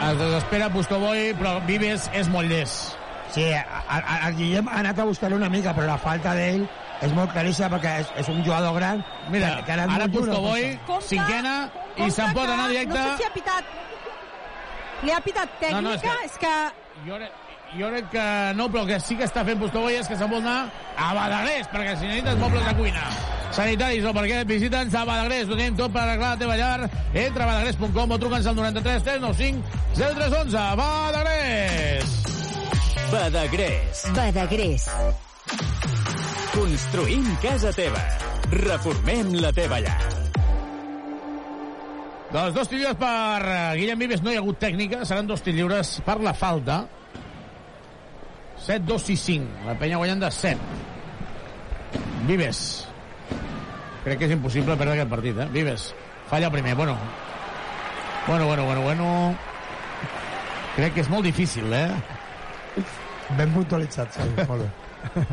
Es 0.09 0.17
desespera 0.19 0.69
Pustoboy, 0.69 1.33
però 1.39 1.59
Vives 1.65 2.09
és 2.13 2.29
molt 2.31 2.49
llest. 2.49 2.95
Sí, 3.31 3.43
a- 3.53 3.65
a- 3.87 4.27
el 4.27 4.35
Guillem 4.37 4.67
ha 4.69 4.79
anat 4.79 4.99
a 4.99 5.03
buscar 5.05 5.31
una 5.33 5.49
mica, 5.49 5.73
però 5.75 5.85
la 5.85 5.97
falta 5.97 6.33
d'ell 6.33 6.63
és 7.01 7.11
molt 7.13 7.31
claríssima 7.31 7.69
perquè 7.69 7.99
és, 8.01 8.07
és 8.17 8.27
un 8.29 8.43
jugador 8.43 8.73
gran. 8.75 9.03
Mira, 9.29 9.57
que, 9.57 9.63
que 9.65 9.71
ara 9.71 9.85
no 9.85 9.93
passa. 9.99 11.01
cinquena, 11.01 11.69
i 11.97 12.09
se'n 12.11 12.33
pot 12.33 12.49
anar 12.49 12.69
directe... 12.69 12.97
No 12.97 13.03
sé 13.11 13.17
si 13.17 13.23
ha 13.23 13.33
pitat... 13.33 13.63
Li 15.03 15.11
ha 15.11 15.21
pitat 15.21 15.49
tècnica, 15.59 15.81
No, 15.81 15.89
no, 15.89 15.93
és 15.95 16.01
que- 16.01 16.25
és 16.25 16.37
que... 16.37 16.55
Jo 17.07 17.15
crec, 17.15 17.31
jo 17.77 17.89
crec 17.91 18.07
que 18.09 18.25
no, 18.57 18.69
però 18.71 18.83
el 18.83 18.93
que 18.93 18.99
sí 19.03 19.17
que 19.19 19.27
està 19.27 19.43
fent 19.45 19.59
Pustoboy 19.61 19.99
és 19.99 20.07
que 20.09 20.17
se'n 20.17 20.31
vol 20.31 20.41
anar 20.41 20.69
a 20.97 21.11
Badagrés, 21.17 21.67
perquè 21.69 21.95
si 21.97 22.07
necessites 22.07 22.39
mobles 22.41 22.65
de 22.65 22.73
cuina, 22.79 23.03
sanitaris 23.53 24.07
o 24.09 24.13
perquè 24.15 24.41
visita'ns 24.49 24.95
a 24.95 25.03
Badagrés, 25.05 25.49
ho 25.49 25.57
tenim 25.57 25.77
tot 25.77 25.93
per 25.93 26.05
arreglar 26.05 26.33
la 26.33 26.41
teva 26.41 26.57
llar. 26.57 26.89
Entra 27.13 27.45
a 27.45 27.51
badagrés.com 27.51 28.15
o 28.15 28.19
truca'ns 28.21 28.49
al 28.49 28.57
93 28.57 29.05
395 29.05 29.63
0311. 29.97 30.65
Badagrés! 30.81 32.15
Badagrés. 33.09 34.05
Badagrés. 34.15 34.87
Construïm 36.53 37.25
casa 37.41 37.73
teva. 37.73 38.01
Reformem 38.53 39.35
la 39.41 39.53
teva 39.53 39.79
llar. 39.81 39.99
Doncs 42.29 42.53
dos 42.53 42.69
tirs 42.69 42.83
lliures 42.83 42.97
per 43.01 43.41
eh, 43.41 43.59
Guillem 43.79 44.05
Vives. 44.05 44.21
No 44.21 44.29
hi 44.29 44.37
ha 44.37 44.43
hagut 44.43 44.59
tècnica. 44.61 45.01
Seran 45.09 45.29
dos 45.29 45.41
tirs 45.41 45.57
lliures 45.57 45.97
per 46.05 46.19
la 46.21 46.35
falta. 46.37 46.83
7, 48.69 48.85
2, 48.85 49.01
6, 49.01 49.19
5. 49.19 49.45
La 49.65 49.73
penya 49.81 49.97
guanyant 49.97 50.19
de 50.21 50.27
7. 50.29 50.59
Vives. 52.27 52.59
Crec 54.03 54.19
que 54.21 54.27
és 54.27 54.33
impossible 54.35 54.75
perdre 54.77 54.93
aquest 54.93 55.09
partit, 55.09 55.39
eh? 55.41 55.47
Vives. 55.49 55.87
Falla 56.29 56.51
el 56.51 56.53
primer. 56.53 56.75
Bueno. 56.77 56.93
Bueno, 58.27 58.45
bueno, 58.45 58.65
bueno, 58.65 58.83
bueno. 58.83 59.07
Crec 60.75 60.93
que 60.93 61.01
és 61.01 61.09
molt 61.09 61.25
difícil, 61.25 61.73
eh? 61.73 61.89
Ben 63.39 63.55
puntualitzat, 63.55 64.13
sí, 64.13 64.27
molt 64.51 64.61
bé. 64.61 65.25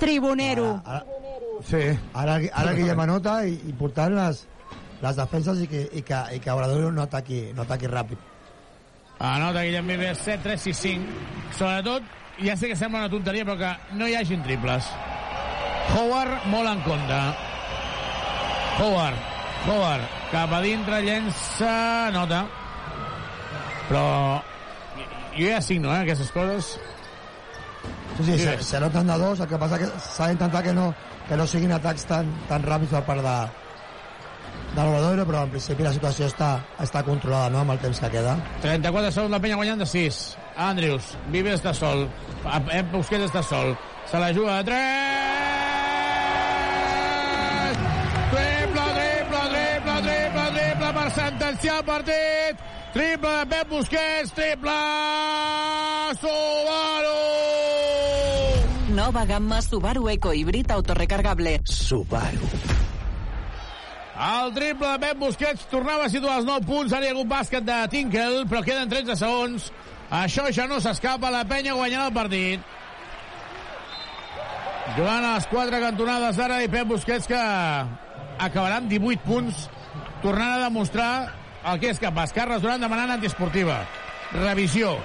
Tribunero. 0.00 0.70
Ara, 0.86 1.02
sí. 1.68 1.82
Ara, 2.14 2.38
ara 2.62 2.72
Guillem 2.80 3.04
anota 3.04 3.42
i 3.44 3.58
important 3.68 4.16
les, 4.16 4.40
les 5.04 5.20
defenses 5.20 5.60
i 5.60 5.68
que, 5.68 5.84
i 5.92 6.00
que, 6.00 6.22
i 6.32 6.40
que 6.40 6.56
Obradoiro 6.56 6.88
no 6.96 7.04
ataqui, 7.04 7.50
no 7.52 7.68
ataqui 7.68 7.92
ràpid. 7.92 8.24
Anota 9.18 9.62
Guillem 9.64 9.86
Vives 9.86 10.18
7, 10.18 10.42
3, 10.42 10.60
6, 10.60 10.76
5. 10.76 11.04
Sobretot, 11.58 12.02
ja 12.44 12.56
sé 12.56 12.68
que 12.68 12.76
sembla 12.76 13.00
una 13.04 13.10
tonteria, 13.10 13.44
però 13.48 13.56
que 13.56 13.96
no 13.96 14.08
hi 14.08 14.14
hagin 14.18 14.42
triples. 14.44 14.88
Howard 15.96 16.44
molt 16.52 16.68
en 16.68 16.82
compte. 16.84 17.20
Howard, 18.80 19.16
Howard, 19.66 20.04
cap 20.32 20.52
a 20.52 20.60
dintre, 20.60 21.00
llença, 21.06 22.10
nota. 22.12 22.42
Però 23.88 24.04
jo 25.36 25.46
ja 25.48 25.62
signo, 25.62 25.94
eh, 25.94 26.02
aquestes 26.02 26.30
coses. 26.32 26.74
Sí, 28.18 28.24
sí, 28.24 28.32
Sí. 28.38 28.44
se, 28.44 28.62
se 28.62 28.80
noten 28.80 29.06
de 29.06 29.16
dos, 29.18 29.40
el 29.40 29.48
que 29.48 29.58
passa 29.58 29.78
que 29.78 29.86
s'ha 30.00 30.28
d'intentar 30.28 30.62
que 30.62 30.72
no, 30.72 30.94
que 31.28 31.36
no 31.36 31.46
siguin 31.46 31.72
atacs 31.72 32.04
tan, 32.08 32.28
tan 32.48 32.62
ràpids 32.64 32.90
per 32.90 33.02
part 33.04 33.22
de, 33.22 33.34
de 34.76 34.84
l'Obradoiro, 34.84 35.24
però 35.24 35.42
en 35.46 35.52
principi 35.54 35.84
la 35.86 35.92
situació 35.94 36.26
està, 36.28 36.50
està 36.84 37.00
controlada 37.06 37.48
no, 37.52 37.62
amb 37.64 37.72
el 37.74 37.80
temps 37.80 38.00
que 38.02 38.10
queda. 38.12 38.36
34 38.64 39.12
segons, 39.14 39.32
la 39.32 39.40
penya 39.40 39.56
guanyant 39.56 39.80
de 39.80 39.88
6. 39.88 40.18
Andrius, 40.66 41.04
Vives 41.32 41.56
està 41.60 41.72
sol. 41.76 42.06
Pep 42.44 42.92
Busquets 42.92 43.24
està 43.30 43.42
sol. 43.46 43.68
Se 44.10 44.20
la 44.20 44.30
juga 44.36 44.58
de 44.60 44.64
3! 44.70 44.76
Triple, 48.36 48.86
triple, 48.98 49.42
triple, 49.54 49.96
triple, 50.06 50.46
triple 50.58 50.88
per 51.00 51.08
sentenciar 51.20 51.76
el 51.80 51.84
partit. 51.88 52.54
Triple 52.96 53.32
de 53.40 53.46
Pep 53.52 53.66
Busquets, 53.72 54.32
triple 54.36 54.78
Subaru! 56.20 57.20
Nova 58.96 59.24
gamma 59.28 59.60
Subaru 59.60 60.08
Eco 60.08 60.32
Híbrid 60.32 60.70
autorecargable. 60.70 61.60
Subaru. 61.64 62.95
El 64.16 64.54
triple 64.54 64.88
de 64.94 64.98
Pep 65.02 65.18
Busquets 65.20 65.66
tornava 65.68 66.06
a 66.06 66.08
situar 66.08 66.38
els 66.40 66.46
9 66.48 66.64
punts. 66.64 66.92
Ara 66.96 67.04
hi 67.04 67.10
ha 67.10 67.12
hagut 67.12 67.28
bàsquet 67.28 67.66
de 67.66 67.76
Tinkel, 67.92 68.46
però 68.48 68.62
queden 68.64 68.88
13 68.88 69.16
segons. 69.20 69.68
Això 70.22 70.46
ja 70.56 70.64
no 70.70 70.80
s'escapa. 70.80 71.28
La 71.34 71.44
penya 71.44 71.76
guanyant 71.76 72.06
el 72.06 72.14
partit. 72.16 72.72
Jugant 74.96 75.24
a 75.26 75.34
les 75.34 75.48
quatre 75.50 75.80
cantonades 75.82 76.40
d'ara 76.40 76.62
i 76.64 76.70
Pep 76.72 76.88
Busquets 76.88 77.28
que 77.28 77.36
acabarà 77.36 78.80
amb 78.80 78.88
18 78.88 79.26
punts 79.26 79.66
tornant 80.22 80.54
a 80.54 80.64
demostrar 80.64 81.10
el 81.66 81.80
que 81.82 81.92
és 81.92 82.00
capaç. 82.00 82.32
Carles 82.32 82.64
Duran 82.64 82.80
demanant 82.80 83.18
antiesportiva. 83.18 83.82
Revisió. 84.32 84.96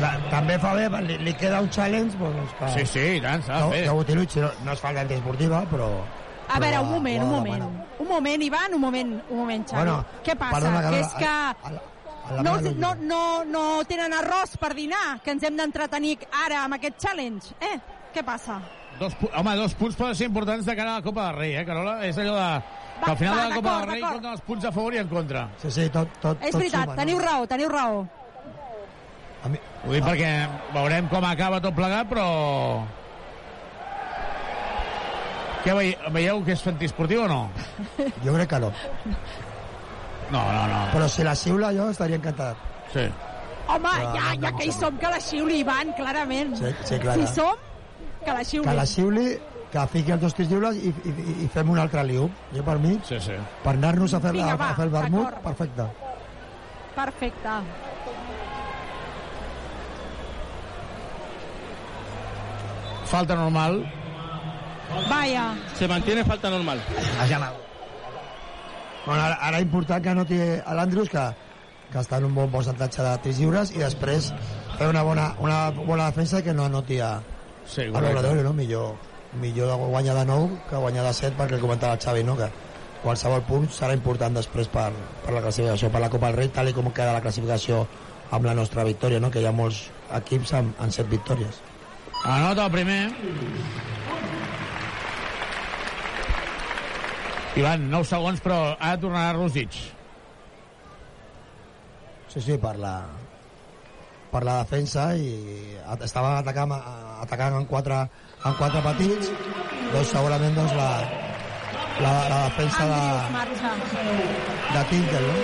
Ta- 0.00 0.16
també 0.30 0.58
fa 0.58 0.72
bé, 0.78 0.88
li, 1.08 1.18
li 1.26 1.34
queda 1.34 1.60
un 1.60 1.70
challenge, 1.70 2.18
doncs 2.18 2.56
que... 2.58 2.72
Sí, 2.78 2.86
sí, 2.86 3.06
i 3.18 3.20
tant, 3.20 3.44
s'ha 3.46 3.60
de 3.60 3.60
no, 3.60 3.70
fer. 3.70 3.84
que 3.84 3.94
utilitzi, 4.04 4.40
no, 4.44 4.50
no 4.64 4.72
és 4.72 4.80
falta 4.80 5.04
antiesportiva, 5.06 5.62
però... 5.70 5.92
A 6.52 6.58
veure, 6.60 6.76
però 6.76 6.82
un 6.82 6.90
moment, 6.90 7.22
un 7.22 7.30
moment. 7.30 7.64
Un 8.02 8.08
moment, 8.08 8.42
Ivan, 8.42 8.74
un 8.74 8.80
moment, 8.80 9.14
un 9.30 9.38
moment, 9.38 9.64
Xavi. 9.64 9.78
Bueno, 9.78 10.04
Què 10.26 10.36
passa? 10.36 10.58
perdona, 10.58 10.82
que 10.90 11.00
és 11.00 11.14
que 11.16 11.32
a 11.32 11.72
la 12.36 12.42
no, 12.42 12.60
no, 12.60 12.94
no, 12.94 13.44
no 13.44 13.64
tenen 13.88 14.12
arròs 14.14 14.54
per 14.60 14.72
dinar, 14.78 15.18
que 15.24 15.34
ens 15.34 15.42
hem 15.46 15.56
d'entretenir 15.58 16.16
ara 16.44 16.62
amb 16.66 16.78
aquest 16.78 17.00
challenge. 17.02 17.56
Eh? 17.60 17.74
Què 18.14 18.24
passa? 18.24 18.60
Dos, 19.00 19.16
home, 19.34 19.54
dos 19.58 19.74
punts 19.74 19.96
poden 19.98 20.14
ser 20.14 20.28
importants 20.28 20.66
de 20.68 20.76
cara 20.76 20.94
a 20.94 21.00
la 21.00 21.04
Copa 21.04 21.26
del 21.30 21.38
Rei, 21.40 21.54
eh, 21.56 21.64
Carola? 21.66 21.98
És 22.06 22.18
allò 22.18 22.36
de... 22.38 22.80
Que 23.02 23.10
al 23.10 23.16
final 23.18 23.34
va, 23.36 23.42
de 23.42 23.48
la 23.48 23.54
Copa 23.56 23.76
del 23.78 23.88
Rei 23.90 24.02
compten 24.04 24.32
els 24.32 24.42
punts 24.46 24.66
a 24.68 24.72
favor 24.72 24.94
i 24.94 25.00
en 25.02 25.08
contra. 25.10 25.46
Sí, 25.62 25.70
sí, 25.74 25.88
tot, 25.90 26.12
tot, 26.22 26.42
És 26.44 26.52
tot 26.54 26.60
veritat, 26.60 26.84
suma, 26.84 26.98
teniu 27.00 27.18
no? 27.18 27.24
raó, 27.24 27.46
teniu 27.50 27.72
raó. 27.72 28.02
Ho 29.42 29.90
dic 29.90 30.04
perquè 30.06 30.32
veurem 30.74 31.08
com 31.10 31.24
acaba 31.26 31.60
tot 31.62 31.74
plegat, 31.74 32.06
però... 32.10 32.26
Què 35.62 35.74
veieu, 35.78 36.10
veieu 36.14 36.42
que 36.46 36.54
és 36.56 36.62
antiesportiu 36.66 37.24
o 37.24 37.28
no? 37.30 37.42
Jo 38.24 38.34
crec 38.34 38.50
que 38.50 38.60
no. 38.62 38.72
No, 40.32 40.40
no, 40.40 40.62
no. 40.70 40.80
Però 40.94 41.06
si 41.10 41.26
la 41.26 41.34
xiula 41.38 41.70
jo 41.76 41.88
estaria 41.92 42.18
encantat. 42.18 42.58
Sí. 42.94 43.04
Home, 43.70 43.92
Però 43.92 44.14
ja, 44.16 44.32
ja 44.42 44.50
que 44.56 44.66
hi 44.66 44.74
som, 44.74 44.96
que 44.98 45.10
la 45.12 45.20
xiuli, 45.22 45.60
Ivan, 45.62 45.92
clarament. 45.98 46.56
Sí, 46.58 46.72
sí, 46.88 46.98
clar. 47.02 47.14
Si 47.20 47.28
som, 47.36 47.62
que 48.24 48.34
la 48.34 48.42
xiuli. 48.46 48.66
Que 48.66 48.74
la 48.78 48.86
xiuli, 48.90 49.26
que 49.72 49.86
fiqui 49.94 50.14
els 50.16 50.24
dos 50.24 50.34
tirs 50.38 50.50
lliures 50.50 50.82
i, 50.82 50.90
i, 50.90 51.14
i 51.46 51.48
fem 51.52 51.70
un 51.72 51.80
altre 51.82 52.02
liu. 52.08 52.26
Jo 52.56 52.66
per 52.66 52.76
mi, 52.82 52.96
sí, 53.08 53.20
sí. 53.22 53.38
per 53.62 53.76
anar-nos 53.76 54.18
a 54.18 54.22
fer, 54.24 54.34
Vinga, 54.34 54.56
a, 54.56 54.60
va, 54.60 54.72
a 54.74 54.78
fer 54.80 54.88
el 54.88 54.94
vermut, 54.98 55.40
perfecte. 55.46 55.88
Perfecte. 56.98 57.56
Falta 63.12 63.34
normal. 63.36 63.84
Vaya. 65.10 65.54
Se 65.78 65.86
mantiene 65.86 66.24
falta 66.24 66.48
normal. 66.48 66.80
Bueno, 69.04 69.22
ara, 69.22 69.34
ara 69.34 69.60
important 69.60 70.00
que 70.00 70.14
noti 70.14 70.38
a 70.40 70.74
l'Andrius 70.78 71.10
que, 71.12 71.24
que 71.92 71.98
està 72.00 72.22
en 72.22 72.30
un 72.30 72.36
bon 72.38 72.48
percentatge 72.54 73.04
de 73.04 73.12
tirs 73.26 73.40
lliures 73.42 73.72
i 73.74 73.82
després 73.82 74.30
fer 74.78 74.88
una 74.88 75.02
bona, 75.04 75.26
una 75.44 75.58
bona 75.76 76.06
defensa 76.08 76.40
que 76.46 76.54
no 76.56 76.70
anoti 76.70 77.00
a, 77.04 77.10
sí, 77.66 77.84
a 77.90 78.00
l'Obradoiro, 78.00 78.46
no? 78.46 78.54
Millor, 78.56 78.94
millor 79.42 79.74
de 79.74 79.76
guanyar 79.82 80.14
de 80.22 80.24
9 80.30 80.62
que 80.70 80.80
guanyar 80.86 81.04
de 81.08 81.12
7 81.18 81.36
perquè 81.40 81.58
el 81.58 81.66
comentava 81.66 81.98
el 81.98 82.04
Xavi, 82.06 82.22
no? 82.24 82.38
Que 82.38 82.48
qualsevol 83.02 83.44
punt 83.44 83.68
serà 83.76 83.92
important 83.98 84.40
després 84.40 84.72
per, 84.72 84.88
per 85.26 85.36
la 85.36 85.44
classificació, 85.44 85.92
per 85.92 86.00
la 86.00 86.08
Copa 86.08 86.30
del 86.30 86.40
Rei, 86.40 86.54
tal 86.54 86.72
com 86.72 86.88
queda 86.94 87.12
la 87.12 87.20
classificació 87.20 87.84
amb 88.30 88.48
la 88.48 88.56
nostra 88.56 88.88
victòria, 88.88 89.20
no? 89.20 89.28
Que 89.28 89.44
hi 89.44 89.50
ha 89.50 89.52
molts 89.52 89.90
equips 90.22 90.56
amb, 90.62 90.80
amb 90.80 90.96
7 90.96 91.12
victòries. 91.12 91.60
Anota 92.24 92.66
el 92.66 92.72
primer. 92.72 93.00
Ivan, 97.58 97.90
9 97.90 98.08
segons, 98.08 98.40
però 98.40 98.60
ha 98.78 98.94
de 98.94 99.02
tornar 99.02 99.24
a 99.28 99.34
Rosic. 99.36 99.74
Sí, 102.32 102.40
sí, 102.40 102.56
per 102.56 102.76
la, 102.80 102.94
per 104.32 104.44
la 104.48 104.62
defensa 104.62 105.10
i 105.20 105.34
estaven 105.98 106.38
atacant, 106.38 106.72
atacant 107.26 107.58
en, 107.58 107.66
quatre, 107.68 107.98
en 108.46 108.56
quatre 108.56 108.80
petits 108.86 109.28
doncs 109.92 110.14
segurament 110.14 110.56
doncs, 110.56 110.72
la, 110.78 110.88
la, 112.00 112.14
la 112.32 112.40
defensa 112.46 112.88
de, 112.88 113.02
de 114.72 114.86
Tinkel 114.94 115.28
no? 115.28 115.36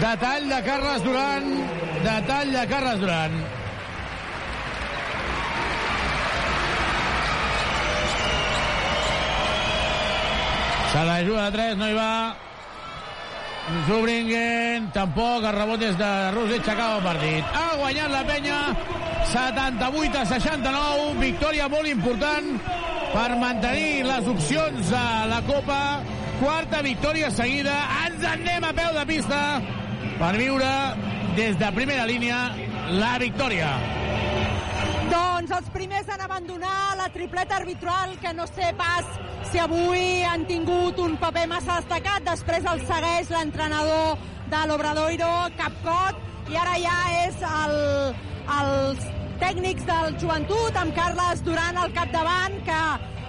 Detall 0.00 0.48
de 0.48 0.60
Carles 0.66 1.02
Duran. 1.04 1.48
Detall 2.04 2.52
de 2.54 2.66
Carles 2.70 3.00
Duran. 3.00 3.40
Se 10.92 11.04
la 11.04 11.22
juga 11.22 11.44
de 11.44 11.52
3, 11.52 11.76
no 11.78 11.88
hi 11.88 11.94
va. 11.94 12.36
Zubringen, 13.86 14.88
tampoc, 14.90 15.44
el 15.46 15.54
rebot 15.54 15.82
és 15.86 15.94
de 15.98 16.08
Rosic, 16.34 16.66
acaba 16.66 16.96
el 16.98 17.04
partit. 17.04 17.52
Ha 17.54 17.76
guanyat 17.78 18.10
la 18.10 18.22
penya, 18.26 18.56
78 19.30 20.18
a 20.18 20.24
69, 20.32 21.12
victòria 21.20 21.68
molt 21.70 21.86
important 21.86 22.56
per 23.12 23.28
mantenir 23.38 24.02
les 24.08 24.32
opcions 24.34 24.90
a 24.96 25.04
la 25.30 25.38
Copa 25.46 25.80
quarta 26.40 26.82
victòria 26.82 27.30
seguida. 27.30 27.76
Ens 28.08 28.24
en 28.24 28.42
anem 28.42 28.66
a 28.66 28.74
peu 28.74 28.90
de 28.98 29.06
pista 29.06 29.40
per 30.18 30.34
viure 30.40 30.74
des 31.36 31.58
de 31.60 31.72
primera 31.76 32.06
línia 32.10 32.48
la 32.98 33.16
victòria. 33.22 33.70
Doncs 35.10 35.50
els 35.56 35.70
primers 35.74 36.08
en 36.14 36.20
abandonar 36.22 36.94
la 36.98 37.08
tripleta 37.10 37.56
arbitral, 37.58 38.12
que 38.22 38.32
no 38.36 38.46
sé 38.46 38.70
pas 38.78 39.06
si 39.50 39.58
avui 39.58 40.22
han 40.22 40.44
tingut 40.46 41.00
un 41.02 41.16
paper 41.18 41.46
massa 41.50 41.80
destacat. 41.80 42.22
Després 42.28 42.66
el 42.70 42.82
segueix 42.86 43.32
l'entrenador 43.34 44.20
de 44.52 44.60
l'Obradoiro, 44.70 45.32
Capcot, 45.58 46.20
i 46.50 46.58
ara 46.62 46.76
ja 46.82 46.98
és 47.24 47.42
el, 47.48 47.74
els 48.60 49.08
tècnics 49.42 49.88
del 49.88 50.14
joventut, 50.22 50.78
amb 50.78 50.94
Carles 50.94 51.42
Duran 51.46 51.80
al 51.82 51.94
capdavant, 51.96 52.60
que, 52.68 52.82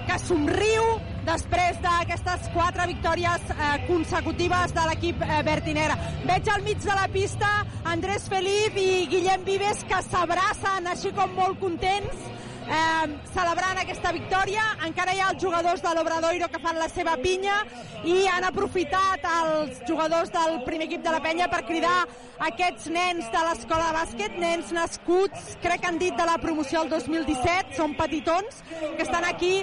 que 0.09 0.19
somriu 0.27 0.85
després 1.27 1.79
d'aquestes 1.83 2.49
quatre 2.55 2.87
victòries 2.89 3.49
eh, 3.53 3.71
consecutives 3.87 4.73
de 4.77 4.85
l'equip 4.89 5.23
eh, 5.25 5.41
vertinera. 5.47 5.97
Veig 6.25 6.49
al 6.53 6.65
mig 6.65 6.81
de 6.83 6.95
la 6.97 7.07
pista 7.13 7.51
Andrés 7.93 8.27
Felip 8.31 8.77
i 8.81 9.05
Guillem 9.11 9.45
Vives 9.47 9.85
que 9.89 10.01
s'abracen 10.09 10.89
així 10.91 11.13
com 11.17 11.33
molt 11.37 11.59
contents 11.61 12.29
eh, 12.71 13.19
celebrant 13.33 13.79
aquesta 13.81 14.11
victòria. 14.15 14.63
Encara 14.87 15.13
hi 15.15 15.21
ha 15.21 15.29
els 15.33 15.43
jugadors 15.43 15.83
de 15.83 15.93
l'Obradoiro 15.95 16.47
que 16.51 16.61
fan 16.63 16.79
la 16.79 16.89
seva 16.91 17.17
pinya 17.21 17.61
i 18.07 18.25
han 18.31 18.47
aprofitat 18.47 19.25
els 19.31 19.81
jugadors 19.87 20.31
del 20.33 20.61
primer 20.67 20.87
equip 20.87 21.03
de 21.05 21.13
la 21.13 21.21
penya 21.23 21.49
per 21.51 21.63
cridar 21.67 21.99
aquests 22.47 22.89
nens 22.93 23.29
de 23.33 23.43
l'escola 23.47 23.91
de 23.91 23.97
bàsquet, 23.99 24.37
nens 24.41 24.71
nascuts, 24.75 25.55
crec 25.61 25.83
que 25.83 25.91
han 25.91 26.01
dit 26.01 26.17
de 26.17 26.25
la 26.25 26.37
promoció 26.41 26.81
del 26.81 26.95
2017, 26.97 27.77
són 27.77 27.95
petitons, 27.99 28.63
que 28.81 29.05
estan 29.05 29.27
aquí 29.29 29.53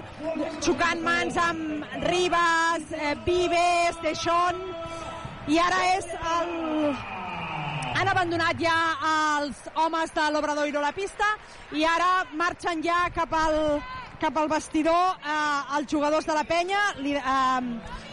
xocant 0.64 1.02
mans 1.02 1.38
amb 1.42 1.98
Ribas, 2.06 2.90
eh, 2.94 3.14
Vives, 3.26 3.98
Deixón, 4.04 4.62
i 5.48 5.58
ara 5.58 5.84
és 5.96 6.10
el, 6.38 6.52
han 7.94 8.08
abandonat 8.08 8.60
ja 8.60 8.76
els 9.38 9.62
homes 9.74 10.12
de 10.14 10.26
l'Obradoiro 10.32 10.80
la 10.82 10.92
pista 10.92 11.28
i 11.72 11.84
ara 11.84 12.24
marxen 12.36 12.82
ja 12.84 13.06
cap 13.14 13.32
al, 13.34 13.80
cap 14.20 14.36
al 14.36 14.48
vestidor 14.50 15.16
eh, 15.22 15.78
els 15.78 15.90
jugadors 15.90 16.26
de 16.26 16.36
la 16.36 16.44
penya. 16.44 16.82
Li, 17.02 17.14
eh, 17.16 18.06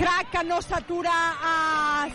Crac 0.00 0.30
que 0.32 0.42
no 0.48 0.60
s'atura 0.64 1.12
a 1.44 1.54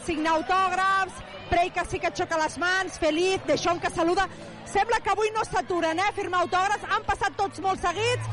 signar 0.08 0.40
autògrafs 0.40 1.20
Prey 1.50 1.70
que 1.70 1.84
sí 1.86 2.00
que 2.00 2.10
xoca 2.10 2.38
les 2.42 2.58
mans 2.58 2.98
Feliz, 3.00 3.42
Deixón 3.46 3.80
que 3.80 3.90
saluda. 3.90 4.28
Sembla 4.66 5.00
que 5.00 5.12
avui 5.14 5.30
no 5.36 5.44
s'aturen 5.46 6.00
eh, 6.00 6.12
firmar 6.16 6.42
autògrafs. 6.46 6.88
Han 6.90 7.06
passat 7.06 7.38
tots 7.38 7.62
molt 7.62 7.82
seguits. 7.82 8.32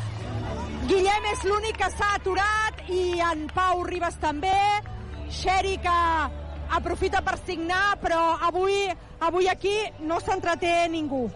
Guillem 0.89 1.29
és 1.31 1.45
l'únic 1.47 1.77
que 1.79 1.91
s'ha 1.93 2.15
aturat 2.17 2.81
i 2.91 3.21
en 3.23 3.45
Pau 3.55 3.85
Ribas 3.87 4.17
també. 4.23 4.57
Xeri 5.33 5.77
que 5.85 5.99
aprofita 6.73 7.23
per 7.23 7.39
signar, 7.45 7.99
però 8.03 8.37
avui, 8.41 8.89
avui 9.21 9.49
aquí 9.49 9.75
no 10.01 10.21
s'entreté 10.21 10.89
ningú. 10.91 11.27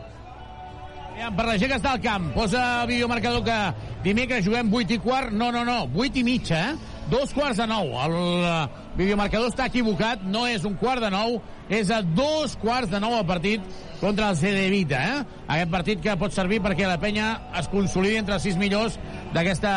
Aviam, 1.16 1.36
per 1.36 1.46
la 1.48 1.56
gent 1.56 1.70
que 1.72 1.78
està 1.78 1.94
al 1.96 2.02
camp, 2.04 2.26
posa 2.34 2.62
videomarcador 2.88 3.44
que 3.44 3.56
dimecres 4.04 4.44
juguem 4.44 4.68
8 4.68 4.98
i 4.98 5.00
quart. 5.00 5.32
No, 5.32 5.48
no, 5.54 5.62
no, 5.64 5.78
8 5.96 6.20
i 6.20 6.24
mitja, 6.26 6.58
eh? 6.72 6.96
Dos 7.08 7.32
quarts 7.32 7.60
de 7.62 7.66
nou. 7.70 7.94
El 8.04 8.16
eh, 8.44 8.56
videomarcador 8.98 9.48
està 9.52 9.70
equivocat, 9.70 10.26
no 10.28 10.44
és 10.50 10.66
un 10.68 10.76
quart 10.76 11.00
de 11.00 11.08
nou, 11.14 11.38
és 11.68 11.90
a 11.90 12.00
dos 12.02 12.54
quarts 12.60 12.90
de 12.92 13.00
nou 13.02 13.16
el 13.18 13.26
partit 13.26 13.62
contra 14.00 14.30
el 14.30 14.36
CD 14.36 14.68
Vita, 14.70 15.00
eh? 15.00 15.24
Aquest 15.48 15.72
partit 15.72 16.02
que 16.04 16.14
pot 16.20 16.34
servir 16.34 16.60
perquè 16.62 16.86
la 16.86 17.00
penya 17.02 17.32
es 17.58 17.68
consolidi 17.72 18.20
entre 18.20 18.36
els 18.36 18.44
sis 18.46 18.58
millors 18.60 18.98
d'aquesta 19.34 19.72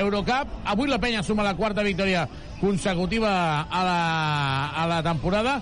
Eurocup. 0.00 0.52
Avui 0.64 0.88
la 0.88 1.00
penya 1.02 1.24
suma 1.26 1.44
la 1.44 1.56
quarta 1.58 1.84
victòria 1.84 2.26
consecutiva 2.60 3.32
a 3.68 3.84
la, 3.84 4.02
a 4.78 4.86
la 4.88 5.02
temporada 5.02 5.60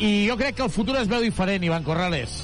i 0.00 0.26
jo 0.28 0.38
crec 0.40 0.56
que 0.56 0.66
el 0.66 0.72
futur 0.72 0.96
es 0.98 1.10
veu 1.10 1.22
diferent, 1.22 1.62
Ivan 1.64 1.84
Corrales. 1.84 2.40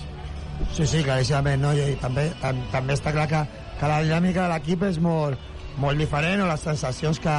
Sí, 0.74 0.86
sí, 0.86 1.02
claríssimament, 1.02 1.62
no? 1.62 1.72
I 1.74 1.97
també, 2.02 2.28
tam, 2.43 2.60
també 2.72 2.94
està 2.94 3.14
clar 3.14 3.26
que, 3.31 3.43
que 3.81 3.90
la 3.90 4.01
dinàmica 4.05 4.44
de 4.44 4.55
l'equip 4.55 4.85
és 4.90 5.01
molt, 5.02 5.40
molt 5.82 5.98
diferent 5.98 6.44
o 6.44 6.48
les 6.51 6.66
sensacions 6.66 7.18
que, 7.22 7.36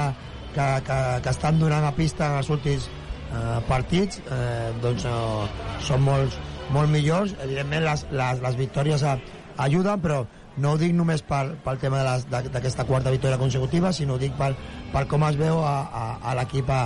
que, 0.56 0.68
que, 0.88 1.00
que 1.24 1.32
estan 1.32 1.60
donant 1.60 1.88
a 1.88 1.94
pista 1.96 2.32
en 2.32 2.40
els 2.42 2.52
últims 2.52 2.90
eh, 3.32 3.60
partits 3.70 4.22
eh, 4.26 4.72
doncs 4.84 5.06
eh, 5.10 5.66
són 5.88 6.06
molt, 6.06 6.40
molt 6.76 6.92
millors 6.92 7.36
evidentment 7.44 7.86
les, 7.88 8.06
les, 8.12 8.42
les 8.46 8.58
victòries 8.60 9.04
a, 9.04 9.18
ajuden 9.66 10.02
però 10.04 10.24
no 10.58 10.72
ho 10.72 10.80
dic 10.80 10.94
només 10.96 11.24
pel, 11.28 11.56
pel 11.64 11.82
tema 11.82 12.04
d'aquesta 12.32 12.86
quarta 12.88 13.12
victòria 13.12 13.40
consecutiva 13.42 13.92
sinó 13.94 14.16
ho 14.16 14.22
dic 14.22 14.38
pel, 14.40 14.56
per 14.94 15.04
com 15.12 15.26
es 15.28 15.38
veu 15.40 15.60
a, 15.60 15.76
a, 15.92 16.06
a 16.32 16.36
l'equip 16.40 16.72
a, 16.72 16.82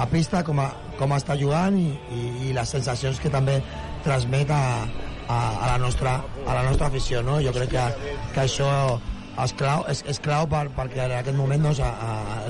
a 0.00 0.08
pista 0.08 0.42
com, 0.46 0.60
a, 0.62 0.70
com 0.98 1.12
està 1.16 1.36
jugant 1.36 1.76
i, 1.76 1.90
i, 2.16 2.24
i 2.48 2.56
les 2.56 2.76
sensacions 2.76 3.20
que 3.20 3.32
també 3.32 3.60
transmet 4.06 4.50
a, 4.50 4.64
a, 5.28 5.38
a, 5.38 5.64
la, 5.74 5.78
nostra, 5.78 6.20
a 6.46 6.56
la 6.56 6.64
nostra 6.68 6.88
afició 6.88 7.22
no? 7.22 7.40
jo 7.44 7.52
crec 7.56 7.74
que, 7.76 7.88
que 8.34 8.46
això 8.46 8.70
és 9.40 9.52
clau, 9.56 9.84
és, 9.88 10.02
és 10.10 10.18
clau 10.20 10.48
per, 10.50 10.66
perquè 10.76 11.04
en 11.06 11.14
aquest 11.20 11.36
moment 11.38 11.68
doncs, 11.68 11.80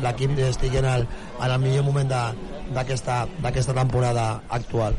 l'equip 0.03 0.39
estigui 0.47 0.81
en 0.81 0.89
el, 0.91 1.07
en 1.39 1.51
el 1.51 1.61
millor 1.63 1.87
moment 1.87 2.09
d'aquesta 2.75 3.75
temporada 3.75 4.27
actual. 4.49 4.97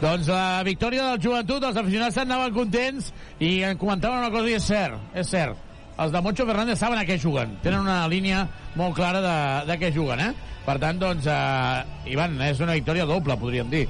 Doncs 0.00 0.28
la 0.30 0.62
victòria 0.66 1.10
del 1.10 1.24
joventut, 1.24 1.64
els 1.64 1.80
aficionats 1.80 2.20
anaven 2.22 2.54
contents 2.54 3.10
i 3.38 3.60
en 3.66 3.80
comentaven 3.80 4.22
una 4.24 4.32
cosa 4.34 4.50
i 4.50 4.56
és 4.58 4.68
cert, 4.70 5.10
és 5.14 5.34
cert. 5.34 5.66
Els 6.00 6.12
de 6.14 6.20
Moncho 6.24 6.46
Fernández 6.48 6.80
saben 6.80 6.96
a 6.96 7.04
què 7.04 7.18
juguen. 7.20 7.58
Tenen 7.64 7.82
una 7.84 8.06
línia 8.08 8.46
molt 8.78 8.94
clara 8.96 9.20
de, 9.20 9.40
de 9.68 9.76
què 9.82 9.90
juguen, 9.92 10.22
eh? 10.30 10.30
Per 10.64 10.76
tant, 10.80 11.00
doncs, 11.00 11.26
eh, 11.28 12.12
Ivan, 12.14 12.38
és 12.46 12.60
una 12.62 12.76
victòria 12.78 13.04
doble, 13.08 13.36
podríem 13.36 13.68
dir. 13.72 13.86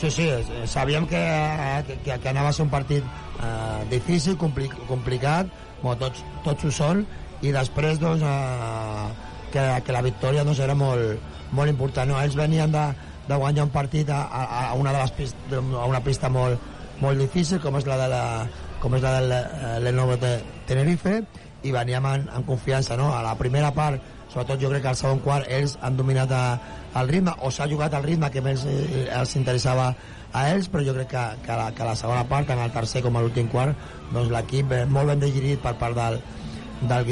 Sí, 0.00 0.10
sí, 0.10 0.26
sabíem 0.66 1.06
que, 1.06 1.20
que, 2.02 2.16
que 2.18 2.28
anava 2.28 2.50
a 2.50 2.56
ser 2.56 2.64
un 2.66 2.72
partit 2.72 3.04
eh, 3.04 3.84
difícil, 3.92 4.34
compli 4.40 4.66
complicat, 4.88 5.50
bueno, 5.82 6.00
tots, 6.00 6.24
tots 6.46 6.66
ho 6.66 6.72
són, 6.74 7.04
i 7.46 7.52
després 7.54 8.00
doncs, 8.02 8.24
eh, 8.26 9.30
que, 9.54 9.64
que 9.86 9.94
la 9.94 10.02
victòria 10.02 10.42
doncs, 10.46 10.62
era 10.66 10.74
molt, 10.74 11.30
molt 11.54 11.72
important. 11.72 12.10
No? 12.10 12.20
Ells 12.20 12.36
venien 12.38 12.72
de, 12.72 12.84
de 13.28 13.38
guanyar 13.40 13.68
un 13.68 13.72
partit 13.74 14.10
a, 14.10 14.24
a, 14.26 14.44
a 14.68 14.74
una, 14.78 14.92
de 14.92 15.00
les 15.00 15.14
pist, 15.16 15.36
a 15.54 15.86
una 15.88 16.02
pista 16.04 16.30
molt, 16.32 16.60
molt 17.00 17.20
difícil, 17.20 17.60
com 17.62 17.78
és 17.80 17.88
la 17.88 17.98
de 18.00 18.10
la, 18.12 18.24
com 18.82 18.94
és 18.98 19.04
la 19.04 19.14
del 19.18 19.32
eh, 19.38 19.78
Lenovo 19.84 20.18
de 20.20 20.36
Tenerife, 20.68 21.20
i 21.64 21.72
veníem 21.72 22.06
en, 22.10 22.28
en 22.36 22.44
confiança. 22.44 22.98
No? 23.00 23.10
A 23.14 23.22
la 23.24 23.34
primera 23.40 23.72
part, 23.74 24.02
sobretot 24.32 24.60
jo 24.60 24.70
crec 24.72 24.84
que 24.84 24.92
al 24.92 24.98
segon 25.00 25.22
quart, 25.24 25.48
ells 25.48 25.78
han 25.80 25.96
dominat 25.96 26.34
a, 26.34 26.44
el 27.00 27.08
ritme, 27.10 27.34
o 27.40 27.50
s'ha 27.50 27.68
jugat 27.70 27.96
el 27.96 28.04
ritme 28.04 28.30
que 28.30 28.42
més 28.44 28.66
eh, 28.68 29.06
els 29.16 29.34
interessava 29.40 29.92
a 30.34 30.48
ells, 30.50 30.68
però 30.70 30.82
jo 30.84 30.94
crec 30.96 31.12
que, 31.14 31.24
que, 31.46 31.56
la, 31.58 31.70
que 31.74 31.86
la 31.86 31.96
segona 31.98 32.26
part, 32.28 32.48
tant 32.50 32.60
el 32.60 32.74
tercer 32.74 33.02
com 33.04 33.16
l'últim 33.18 33.48
quart, 33.50 33.78
doncs 34.12 34.32
l'equip 34.34 34.74
eh, 34.74 34.84
molt 34.90 35.14
ben 35.14 35.22
digerit 35.22 35.62
per 35.62 35.76
part 35.80 35.96
del, 35.98 36.20
del, 36.90 37.10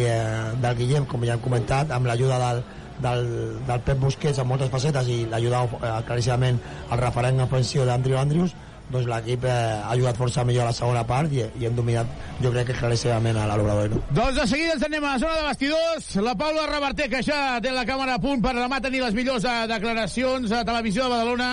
del 0.62 0.78
Guillem, 0.78 1.08
com 1.08 1.24
ja 1.26 1.38
hem 1.38 1.44
comentat, 1.44 1.94
amb 1.94 2.10
l'ajuda 2.10 2.40
del, 2.42 2.64
del, 3.00 3.24
del 3.66 3.80
Pep 3.86 4.02
Busquets 4.02 4.42
en 4.42 4.48
moltes 4.48 4.70
facetes 4.72 5.08
i 5.08 5.22
l'ajuda 5.30 5.64
eh, 5.64 5.94
claríssimament 6.08 6.60
al 6.90 7.00
referent 7.00 7.40
ofensiu 7.46 7.86
d'Andrew 7.88 8.18
Andrews, 8.20 8.54
doncs 8.92 9.08
l'equip 9.08 9.44
eh, 9.48 9.52
ha 9.88 9.94
jugat 9.96 10.18
força 10.18 10.44
millor 10.44 10.66
a 10.66 10.70
la 10.70 10.76
segona 10.76 11.04
part 11.08 11.32
i, 11.32 11.44
i 11.60 11.66
hem 11.68 11.76
dominat, 11.76 12.08
jo 12.42 12.52
crec 12.52 12.70
que 12.70 12.78
claríssimament 12.78 13.38
a 13.40 13.46
l'Obradoiro. 13.50 14.02
Doncs 14.12 14.40
de 14.40 14.48
seguida 14.50 14.76
ens 14.76 14.86
anem 14.88 15.04
a 15.04 15.14
la 15.14 15.22
zona 15.22 15.38
de 15.38 15.46
vestidors. 15.48 16.10
La 16.26 16.34
Paula 16.38 16.66
Reverter, 16.68 17.08
que 17.12 17.22
ja 17.24 17.60
té 17.64 17.72
la 17.72 17.86
càmera 17.88 18.18
a 18.18 18.22
punt 18.22 18.42
per 18.44 18.54
demà 18.58 18.82
tenir 18.84 19.04
les 19.04 19.16
millors 19.16 19.46
eh, 19.48 19.62
declaracions 19.70 20.52
a 20.52 20.64
Televisió 20.68 21.06
de 21.06 21.16
Badalona. 21.16 21.52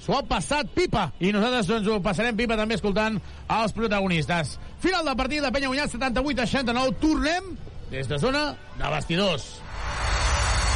S'ho 0.00 0.16
ha 0.16 0.22
passat 0.24 0.70
pipa 0.72 1.10
i 1.20 1.30
nosaltres 1.34 1.68
doncs, 1.68 1.88
ho 1.92 2.00
passarem 2.00 2.36
pipa 2.36 2.56
també 2.56 2.78
escoltant 2.78 3.20
els 3.60 3.74
protagonistes. 3.76 4.56
Final 4.80 5.04
del 5.04 5.18
partit, 5.18 5.44
la 5.44 5.52
penya 5.52 5.68
guanyat 5.68 5.92
78 5.92 6.46
a 6.46 6.48
69. 6.48 6.96
Tornem 7.04 7.52
des 7.92 8.08
de 8.08 8.18
zona 8.22 8.54
de 8.78 8.94
vestidors. 8.96 9.50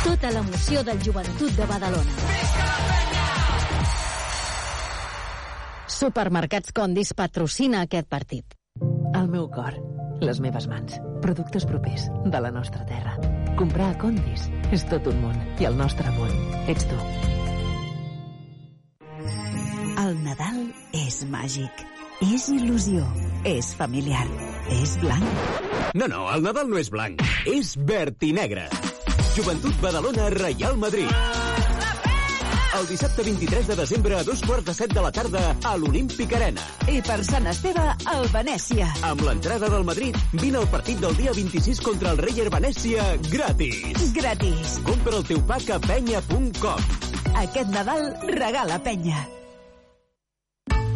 Tota 0.05 0.31
l'emoció 0.35 0.83
del 0.85 1.01
joventut 1.03 1.55
de 1.57 1.67
Badalona. 1.67 2.15
Supermercats 5.95 6.75
Condis 6.77 7.15
patrocina 7.17 7.81
aquest 7.87 8.09
partit. 8.13 8.57
El 9.15 9.31
meu 9.33 9.47
cor, 9.55 9.77
les 10.21 10.41
meves 10.45 10.67
mans, 10.69 10.99
productes 11.25 11.65
propers 11.71 12.09
de 12.27 12.41
la 12.45 12.51
nostra 12.53 12.85
terra. 12.89 13.17
Comprar 13.57 13.93
a 13.95 13.99
Condis 14.03 14.49
és 14.75 14.85
tot 14.91 15.09
un 15.09 15.23
món 15.23 15.39
i 15.63 15.69
el 15.71 15.79
nostre 15.79 16.13
món 16.19 16.33
ets 16.69 16.89
tu. 16.91 16.99
El 20.05 20.19
Nadal 20.21 20.67
és 21.01 21.23
màgic. 21.33 21.85
És 22.25 22.51
il·lusió. 22.53 23.07
És 23.49 23.73
familiar. 23.79 24.27
És 24.73 24.99
blanc. 25.01 25.25
No, 25.97 26.09
no, 26.09 26.27
el 26.33 26.45
Nadal 26.45 26.69
no 26.69 26.81
és 26.81 26.93
blanc. 26.93 27.25
És 27.49 27.75
verd 27.89 28.23
i 28.29 28.35
negre. 28.37 28.69
Joventut 29.35 29.81
Badalona 29.81 30.31
Real 30.31 30.77
Madrid. 30.77 31.09
El 32.79 32.87
dissabte 32.87 33.23
23 33.23 33.67
de 33.67 33.77
desembre 33.77 34.17
a 34.19 34.23
dos 34.23 34.41
quarts 34.43 34.65
de 34.67 34.75
set 34.75 34.95
de 34.95 35.03
la 35.03 35.11
tarda 35.13 35.43
a 35.63 35.75
l'Olímpic 35.77 36.33
Arena. 36.39 36.63
I 36.91 37.01
per 37.07 37.21
Sant 37.27 37.47
Esteve, 37.51 37.85
al 38.11 38.27
Venècia. 38.33 38.89
Amb 39.11 39.23
l'entrada 39.27 39.71
del 39.71 39.87
Madrid, 39.87 40.19
vine 40.33 40.59
al 40.63 40.67
partit 40.71 40.99
del 41.03 41.15
dia 41.19 41.35
26 41.35 41.83
contra 41.87 42.15
el 42.15 42.19
Reyer 42.23 42.51
Venècia 42.51 43.07
gratis. 43.31 44.11
Gratis. 44.15 44.79
Compra 44.87 45.19
el 45.19 45.27
teu 45.31 45.43
pack 45.47 45.71
a 45.71 45.81
penya.com. 45.87 46.93
Aquest 47.47 47.75
Nadal 47.75 48.13
regala 48.31 48.83
penya. 48.83 49.27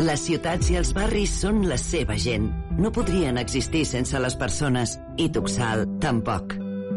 Les 0.00 0.22
ciutats 0.24 0.70
i 0.72 0.78
els 0.80 0.94
barris 0.96 1.32
són 1.42 1.58
la 1.68 1.76
seva 1.76 2.14
gent. 2.16 2.46
No 2.80 2.88
podrien 2.94 3.36
existir 3.36 3.82
sense 3.84 4.16
les 4.24 4.36
persones. 4.40 4.94
I 5.20 5.26
Tuxal, 5.28 5.84
tampoc. 6.00 6.54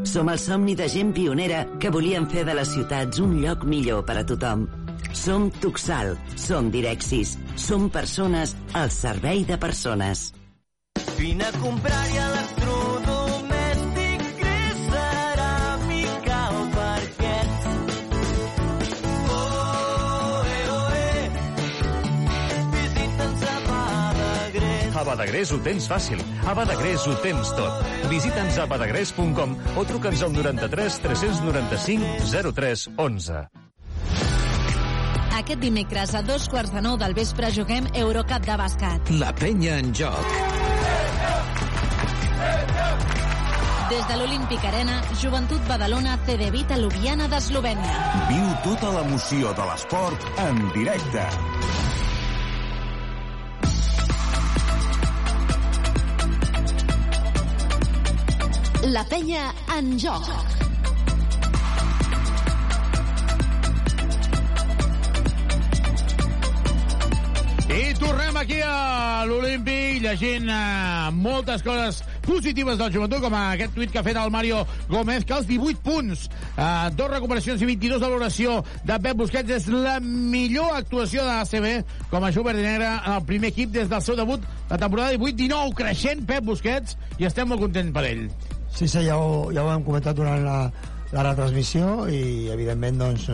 Som 0.07 0.31
el 0.31 0.39
somni 0.39 0.75
de 0.79 0.87
gent 0.91 1.11
pionera 1.15 1.65
que 1.83 1.91
volien 1.91 2.29
fer 2.31 2.45
de 2.47 2.55
les 2.55 2.71
ciutats 2.71 3.19
un 3.19 3.35
lloc 3.41 3.65
millor 3.67 4.05
per 4.07 4.21
a 4.21 4.23
tothom. 4.27 4.69
Som 5.11 5.49
Tuxal, 5.59 6.15
som 6.39 6.71
Direxis, 6.71 7.35
som 7.59 7.89
persones 7.91 8.55
al 8.71 8.87
servei 8.91 9.43
de 9.51 9.59
persones. 9.59 10.29
Vine 11.19 11.43
a 11.49 11.53
comprar-hi 11.59 12.17
electrodomèstic, 12.23 12.42
Badagrés. 25.13 25.51
Ho 25.53 25.59
tens 25.61 25.85
fàcil. 25.89 26.21
A 26.49 26.55
Badagrés 26.57 27.05
ho 27.05 27.13
tens 27.21 27.51
tot. 27.53 27.83
Visita'ns 28.09 28.57
a 28.57 28.65
badagrés.com 28.69 29.57
o 29.77 29.83
truca'ns 29.85 30.23
al 30.25 30.33
93 30.33 30.97
395 31.05 32.33
03 32.49 32.87
11. 32.97 33.43
Aquest 35.33 35.59
dimecres 35.59 36.13
a 36.15 36.21
dos 36.25 36.47
quarts 36.49 36.73
de 36.73 36.81
nou 36.81 36.97
del 36.97 37.13
vespre 37.17 37.49
juguem 37.53 37.89
Eurocup 37.93 38.45
de 38.47 38.57
bàsquet. 38.57 39.13
La 39.19 39.33
penya 39.37 39.77
en 39.81 39.93
joc. 39.93 40.35
Des 43.93 44.05
de 44.09 44.15
l'Olímpic 44.17 44.63
Arena, 44.65 45.01
Joventut 45.21 45.61
Badalona 45.69 46.15
CD 46.25 46.49
Vita 46.53 46.79
Ljubljana 46.79 47.27
d'Eslovènia. 47.29 47.97
Viu 48.31 48.47
tota 48.65 48.93
l'emoció 48.95 49.53
de 49.53 49.67
l'esport 49.69 50.29
en 50.47 50.63
directe. 50.73 51.27
La 58.91 59.03
penya 59.07 59.45
en 59.77 59.93
joc. 59.95 60.25
I 67.71 67.93
tornem 67.95 68.35
aquí 68.41 68.57
a 68.59 69.23
l'Olímpic 69.29 70.01
llegint 70.03 70.51
eh, 70.51 71.13
moltes 71.15 71.63
coses 71.63 72.01
positives 72.27 72.75
del 72.77 72.91
joventut, 72.91 73.21
com 73.23 73.37
aquest 73.39 73.71
tuit 73.77 73.93
que 73.93 74.01
ha 74.01 74.03
fet 74.03 74.19
el 74.19 74.31
Mario 74.35 74.65
Gómez, 74.91 75.23
que 75.23 75.37
els 75.37 75.47
18 75.47 75.79
punts, 75.85 76.25
eh, 76.57 76.89
dos 76.97 77.11
recuperacions 77.13 77.63
i 77.63 77.69
22 77.71 78.01
de 78.03 78.09
valoració 78.09 78.57
de 78.83 78.97
Pep 78.99 79.21
Busquets 79.23 79.59
és 79.61 79.69
la 79.71 80.01
millor 80.03 80.75
actuació 80.75 81.23
de 81.23 81.31
l'ACB 81.31 82.09
com 82.11 82.27
a 82.27 82.33
jove 82.35 82.51
negre 82.59 82.97
en 82.97 83.13
el 83.15 83.23
primer 83.31 83.55
equip 83.55 83.71
des 83.71 83.87
del 83.87 84.03
seu 84.03 84.19
debut 84.19 84.43
la 84.67 84.81
temporada 84.81 85.15
18-19, 85.15 85.71
creixent 85.79 86.27
Pep 86.27 86.51
Busquets 86.51 86.99
i 87.17 87.31
estem 87.31 87.47
molt 87.47 87.63
contents 87.63 87.95
per 87.95 88.05
ell. 88.11 88.27
Sí, 88.73 88.87
sí, 88.87 89.05
ja 89.05 89.17
ho, 89.17 89.51
ja 89.53 89.63
ho 89.63 89.69
hem 89.73 89.83
comentat 89.85 90.17
durant 90.17 90.41
la, 90.45 90.57
la 91.13 91.27
retransmissió 91.29 92.07
i, 92.09 92.49
evidentment, 92.53 92.97
doncs, 93.03 93.29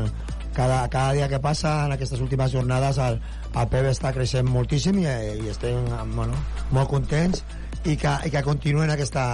cada, 0.54 0.82
cada 0.92 1.14
dia 1.16 1.30
que 1.32 1.40
passa 1.40 1.86
en 1.86 1.94
aquestes 1.96 2.20
últimes 2.20 2.52
jornades 2.52 2.98
el, 3.00 3.20
el 3.56 3.70
Pep 3.72 3.88
està 3.88 4.12
creixent 4.16 4.50
moltíssim 4.50 5.00
i, 5.00 5.08
i 5.08 5.52
estem 5.52 5.88
bueno, 6.16 6.36
molt 6.76 6.92
contents 6.92 7.46
i 7.86 7.96
que, 7.96 8.16
i 8.28 8.34
que 8.34 8.44
continuï 8.44 8.84
en 8.84 8.96
aquesta, 8.98 9.26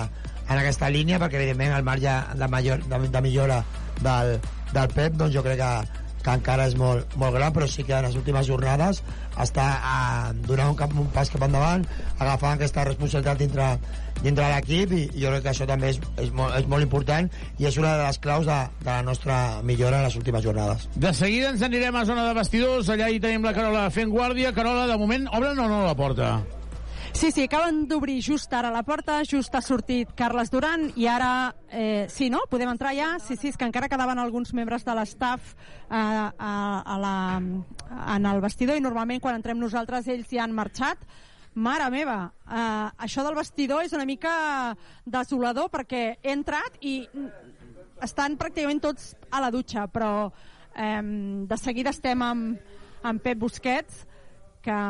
en 0.45 0.59
aquesta 0.59 0.91
línia 0.93 1.17
perquè 1.21 1.39
evidentment 1.41 1.73
el 1.73 1.87
marge 1.87 2.13
de, 2.37 2.49
major, 2.51 2.83
de, 2.85 2.99
de 3.09 3.21
millora 3.25 3.63
del, 4.03 4.35
del 4.75 4.93
Pep 4.93 5.17
doncs 5.17 5.33
jo 5.33 5.45
crec 5.45 5.63
que, 5.63 6.04
que 6.25 6.33
encara 6.39 6.65
és 6.69 6.75
molt, 6.79 7.13
molt 7.21 7.37
gran 7.37 7.53
però 7.53 7.67
sí 7.69 7.85
que 7.85 7.93
en 7.97 8.07
les 8.07 8.17
últimes 8.17 8.47
jornades 8.49 9.01
està 9.41 9.65
uh, 9.75 10.33
donant 10.47 10.73
un, 10.73 10.79
cap, 10.79 10.95
un 10.97 11.07
pas 11.13 11.29
cap 11.29 11.45
endavant 11.45 11.85
agafant 12.17 12.57
aquesta 12.57 12.85
responsabilitat 12.87 13.41
dintre, 13.43 13.69
dintre 14.23 14.49
l'equip 14.55 14.95
i, 14.97 15.03
i 15.13 15.23
jo 15.25 15.33
crec 15.33 15.45
que 15.45 15.53
això 15.53 15.69
també 15.69 15.93
és, 15.93 16.01
és, 16.23 16.33
molt, 16.33 16.57
és 16.57 16.67
molt 16.71 16.87
important 16.87 17.29
i 17.61 17.69
és 17.69 17.79
una 17.81 17.93
de 17.99 18.07
les 18.07 18.21
claus 18.25 18.49
de, 18.49 18.59
de 18.81 18.91
la 18.91 19.05
nostra 19.05 19.39
millora 19.63 20.01
en 20.01 20.09
les 20.09 20.19
últimes 20.19 20.45
jornades 20.45 20.89
De 20.95 21.13
seguida 21.13 21.53
ens 21.53 21.65
anirem 21.65 21.95
a 21.95 22.05
zona 22.09 22.27
de 22.27 22.35
vestidors, 22.37 22.89
allà 22.89 23.11
hi 23.11 23.21
tenim 23.21 23.45
la 23.45 23.53
Carola 23.55 23.87
fent 23.93 24.11
guàrdia. 24.11 24.53
Carola, 24.55 24.87
de 24.89 24.97
moment, 24.99 25.29
obren 25.35 25.59
o 25.59 25.67
no 25.69 25.83
la 25.85 25.95
porta? 25.97 26.35
Sí, 26.41 26.64
sí, 27.31 27.43
acaben 27.43 27.85
d'obrir 27.87 28.21
just 28.21 28.51
ara 28.53 28.67
la 28.71 28.81
porta, 28.83 29.21
just 29.23 29.53
ha 29.55 29.61
sortit 29.63 30.09
Carles 30.19 30.49
Duran 30.51 30.89
i 30.99 31.05
ara, 31.07 31.55
eh, 31.71 32.07
sí, 32.11 32.29
no? 32.29 32.41
Podem 32.51 32.69
entrar 32.73 32.91
ja? 32.91 33.13
Sí, 33.23 33.37
sí, 33.39 33.53
és 33.53 33.57
que 33.57 33.63
encara 33.63 33.87
quedaven 33.87 34.19
alguns 34.19 34.51
membres 34.53 34.83
de 34.83 34.95
l'estaf 34.97 35.53
eh, 35.53 35.95
a, 35.95 36.55
a 36.83 36.97
la, 36.99 37.13
en 38.17 38.27
el 38.27 38.41
vestidor 38.43 38.75
i 38.75 38.83
normalment 38.83 39.23
quan 39.23 39.39
entrem 39.39 39.61
nosaltres 39.63 40.09
ells 40.11 40.27
ja 40.27 40.43
han 40.43 40.57
marxat. 40.57 41.07
Mare 41.55 41.87
meva, 41.93 42.17
eh, 42.51 42.89
això 43.07 43.23
del 43.23 43.39
vestidor 43.39 43.85
és 43.87 43.95
una 43.95 44.05
mica 44.05 44.75
desolador 45.05 45.71
perquè 45.71 46.03
he 46.19 46.35
entrat 46.35 46.75
i 46.83 46.97
estan 48.03 48.35
pràcticament 48.35 48.83
tots 48.83 49.13
a 49.31 49.39
la 49.39 49.53
dutxa, 49.55 49.87
però 49.87 50.27
eh, 50.75 51.01
de 51.47 51.61
seguida 51.63 51.95
estem 51.95 52.27
amb, 52.27 52.75
amb 53.07 53.23
Pep 53.23 53.39
Busquets, 53.39 54.03
que, 54.65 54.83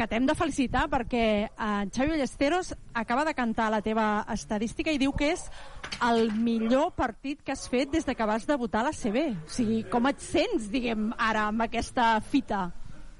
que 0.00 0.06
t'hem 0.08 0.24
de 0.24 0.32
felicitar 0.32 0.86
perquè 0.88 1.24
eh, 1.44 1.82
Xavi 1.92 2.14
Ballesteros 2.14 2.70
acaba 2.96 3.26
de 3.28 3.34
cantar 3.36 3.68
la 3.68 3.82
teva 3.84 4.24
estadística 4.32 4.88
i 4.88 5.00
diu 5.00 5.12
que 5.12 5.34
és 5.34 5.42
el 6.06 6.30
millor 6.32 6.94
partit 6.96 7.42
que 7.44 7.52
has 7.52 7.66
fet 7.68 7.92
des 7.92 8.08
de 8.08 8.14
que 8.16 8.28
vas 8.28 8.46
debutar 8.48 8.80
a 8.80 8.88
la 8.88 8.94
CB. 8.96 9.26
O 9.44 9.52
sigui, 9.52 9.82
com 9.92 10.08
et 10.08 10.22
sents, 10.24 10.70
diguem, 10.72 11.10
ara 11.20 11.50
amb 11.50 11.66
aquesta 11.66 12.14
fita? 12.24 12.70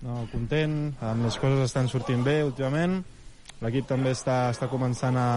No, 0.00 0.22
content, 0.32 0.94
les 1.20 1.36
coses 1.42 1.66
estan 1.66 1.90
sortint 1.92 2.24
bé 2.24 2.38
últimament, 2.46 3.02
l'equip 3.60 3.84
també 3.90 4.14
està, 4.16 4.46
està 4.54 4.70
començant 4.72 5.20
a, 5.20 5.28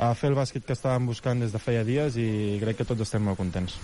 a 0.00 0.14
fer 0.16 0.30
el 0.30 0.36
bàsquet 0.38 0.64
que 0.64 0.72
estàvem 0.72 1.04
buscant 1.10 1.42
des 1.42 1.52
de 1.52 1.60
feia 1.60 1.82
dies 1.84 2.14
i 2.16 2.56
crec 2.62 2.78
que 2.80 2.86
tots 2.88 3.04
estem 3.04 3.20
molt 3.26 3.36
contents. 3.36 3.74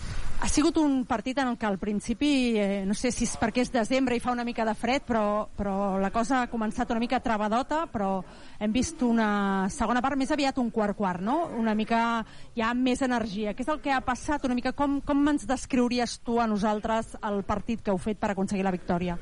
Ha 0.40 0.48
sigut 0.48 0.78
un 0.80 1.02
partit 1.08 1.36
en 1.42 1.50
el 1.50 1.58
que 1.60 1.68
al 1.68 1.76
principi, 1.78 2.30
eh, 2.56 2.84
no 2.88 2.96
sé 2.96 3.10
si 3.12 3.26
és 3.28 3.34
perquè 3.36 3.60
és 3.60 3.72
desembre 3.72 4.16
i 4.16 4.22
fa 4.24 4.32
una 4.32 4.44
mica 4.44 4.64
de 4.64 4.72
fred, 4.74 5.04
però, 5.04 5.48
però 5.56 5.98
la 6.00 6.10
cosa 6.14 6.40
ha 6.40 6.50
començat 6.50 6.90
una 6.90 7.02
mica 7.02 7.20
trebadota, 7.20 7.84
però 7.92 8.24
hem 8.58 8.72
vist 8.72 9.02
una 9.04 9.68
segona 9.68 10.00
part 10.00 10.16
més 10.16 10.32
aviat 10.32 10.56
un 10.62 10.70
quart-quart, 10.72 11.20
no? 11.20 11.50
Una 11.60 11.74
mica 11.76 12.24
ja 12.56 12.70
amb 12.70 12.88
més 12.88 13.04
energia. 13.04 13.52
Què 13.52 13.66
és 13.66 13.72
el 13.72 13.82
que 13.84 13.92
ha 13.92 14.00
passat? 14.00 14.44
Una 14.48 14.56
mica 14.56 14.72
com, 14.72 15.02
com 15.04 15.28
ens 15.28 15.44
descriuries 15.44 16.20
tu 16.24 16.40
a 16.40 16.48
nosaltres 16.48 17.18
el 17.28 17.42
partit 17.44 17.84
que 17.84 17.92
heu 17.92 18.00
fet 18.00 18.16
per 18.16 18.32
aconseguir 18.32 18.64
la 18.64 18.72
victòria? 18.72 19.18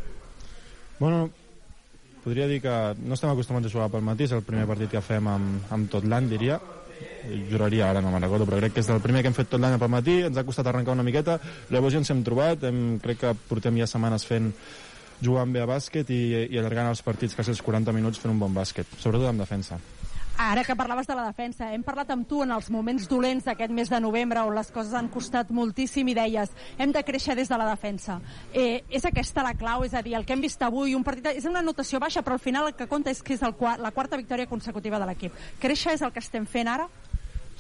Bueno, 1.01 1.27
podria 2.23 2.47
dir 2.47 2.63
que 2.63 2.95
no 3.03 3.19
estem 3.19 3.35
acostumats 3.35 3.67
a 3.67 3.75
jugar 3.75 3.91
pel 3.91 4.07
matí, 4.07 4.25
és 4.25 4.33
el 4.33 4.47
primer 4.47 4.65
partit 4.71 4.95
que 4.95 5.03
fem 5.05 5.27
amb, 5.29 5.71
amb 5.75 5.91
tot 5.91 6.07
l'any, 6.07 6.31
diria. 6.31 6.61
Juraria, 7.51 7.89
ara 7.89 8.03
no 8.05 8.11
me'n 8.13 8.27
recordo, 8.27 8.45
però 8.49 8.59
crec 8.61 8.75
que 8.77 8.83
és 8.85 8.91
el 8.93 9.01
primer 9.05 9.23
que 9.25 9.31
hem 9.33 9.37
fet 9.37 9.49
tot 9.49 9.63
l'any 9.63 9.79
pel 9.81 9.93
matí, 9.93 10.19
ens 10.29 10.37
ha 10.37 10.45
costat 10.45 10.69
arrencar 10.69 10.93
una 10.93 11.07
miqueta, 11.07 11.39
llavors 11.73 11.97
ja 11.97 12.03
ens 12.03 12.13
hem 12.13 12.21
trobat, 12.27 12.67
hem, 12.69 12.99
crec 13.05 13.23
que 13.23 13.33
portem 13.49 13.81
ja 13.81 13.89
setmanes 13.89 14.29
fent 14.29 14.53
jugant 15.25 15.53
bé 15.55 15.63
a 15.65 15.69
bàsquet 15.71 16.11
i, 16.13 16.23
i 16.51 16.61
allargant 16.61 16.93
els 16.93 17.05
partits 17.07 17.37
quasi 17.39 17.55
els 17.55 17.65
40 17.65 17.97
minuts 17.97 18.21
fent 18.21 18.35
un 18.35 18.43
bon 18.43 18.53
bàsquet, 18.55 18.99
sobretot 19.01 19.31
en 19.31 19.41
defensa. 19.41 19.81
Ara 20.37 20.65
que 20.65 20.75
parlaves 20.75 21.07
de 21.07 21.15
la 21.15 21.29
defensa, 21.29 21.69
hem 21.71 21.85
parlat 21.87 22.09
amb 22.11 22.27
tu 22.27 22.41
en 22.43 22.51
els 22.51 22.67
moments 22.75 23.05
dolents 23.07 23.45
d'aquest 23.47 23.71
mes 23.71 23.91
de 23.91 24.01
novembre 24.03 24.43
on 24.43 24.57
les 24.57 24.71
coses 24.75 24.95
han 24.99 25.07
costat 25.07 25.53
moltíssim 25.55 26.09
i 26.11 26.15
deies 26.19 26.51
hem 26.77 26.91
de 26.91 27.03
créixer 27.07 27.37
des 27.39 27.49
de 27.49 27.59
la 27.61 27.69
defensa. 27.69 28.19
Eh, 28.53 28.83
és 28.91 29.07
aquesta 29.07 29.45
la 29.47 29.55
clau, 29.55 29.85
és 29.87 29.95
a 29.95 30.03
dir, 30.03 30.17
el 30.19 30.27
que 30.27 30.35
hem 30.35 30.43
vist 30.43 30.63
avui, 30.67 30.97
un 30.99 31.07
partit, 31.07 31.31
és 31.39 31.47
una 31.47 31.63
notació 31.63 32.01
baixa, 32.03 32.25
però 32.27 32.35
al 32.35 32.43
final 32.43 32.67
el 32.67 32.75
que 32.75 32.91
compta 32.91 33.15
és 33.15 33.23
que 33.23 33.37
és 33.39 33.47
el, 33.47 33.55
la 33.79 33.93
quarta 33.95 34.19
victòria 34.19 34.51
consecutiva 34.51 34.99
de 34.99 35.07
l'equip. 35.07 35.39
Créixer 35.63 35.95
és 35.95 36.03
el 36.03 36.11
que 36.11 36.25
estem 36.25 36.51
fent 36.51 36.73
ara? 36.73 36.89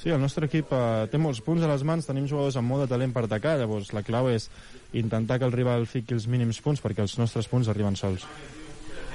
Sí, 0.02 0.10
el 0.10 0.18
nostre 0.18 0.50
equip 0.50 0.74
eh, 0.74 1.06
té 1.12 1.22
molts 1.22 1.44
punts 1.46 1.62
a 1.62 1.70
les 1.70 1.86
mans, 1.86 2.10
tenim 2.10 2.26
jugadors 2.26 2.58
amb 2.58 2.74
molt 2.74 2.88
de 2.88 2.90
talent 2.90 3.14
per 3.14 3.28
atacar, 3.28 3.54
llavors 3.62 3.94
la 3.94 4.02
clau 4.02 4.32
és 4.34 4.50
intentar 4.92 5.38
que 5.38 5.46
el 5.46 5.54
rival 5.54 5.86
fiqui 5.86 6.18
els 6.18 6.26
mínims 6.26 6.58
punts 6.60 6.82
perquè 6.82 7.06
els 7.06 7.14
nostres 7.22 7.46
punts 7.46 7.70
arriben 7.70 7.94
sols. 7.94 8.26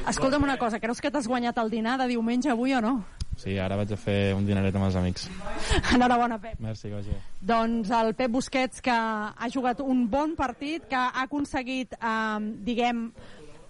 Escolta'm 0.08 0.48
una 0.48 0.58
cosa, 0.58 0.80
creus 0.80 1.04
que 1.04 1.12
t'has 1.12 1.28
guanyat 1.28 1.60
el 1.60 1.70
dinar 1.70 2.00
de 2.00 2.08
diumenge 2.08 2.56
avui 2.56 2.72
o 2.74 2.80
no? 2.82 3.02
Sí, 3.40 3.56
ara 3.62 3.78
vaig 3.80 3.94
a 3.96 3.98
fer 4.00 4.34
un 4.36 4.44
dineret 4.48 4.76
amb 4.76 4.90
els 4.90 4.98
amics. 5.00 5.30
Enhorabona, 5.96 6.40
Pep. 6.44 6.60
Merci, 6.60 6.90
que 6.90 6.98
vagi 6.98 7.14
bé. 7.14 7.22
Doncs 7.54 7.94
el 7.96 8.14
Pep 8.20 8.34
Busquets, 8.36 8.84
que 8.84 8.96
ha 8.96 9.50
jugat 9.54 9.80
un 9.86 10.04
bon 10.12 10.36
partit, 10.36 10.90
que 10.92 11.00
ha 11.00 11.24
aconseguit, 11.24 11.96
eh, 11.96 12.40
diguem, 12.68 13.08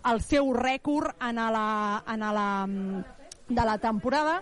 el 0.09 0.22
seu 0.25 0.49
rècord 0.56 1.14
en 1.27 1.41
la, 1.53 1.69
en 2.07 2.25
la, 2.33 2.49
de 3.49 3.65
la 3.65 3.77
temporada 3.81 4.39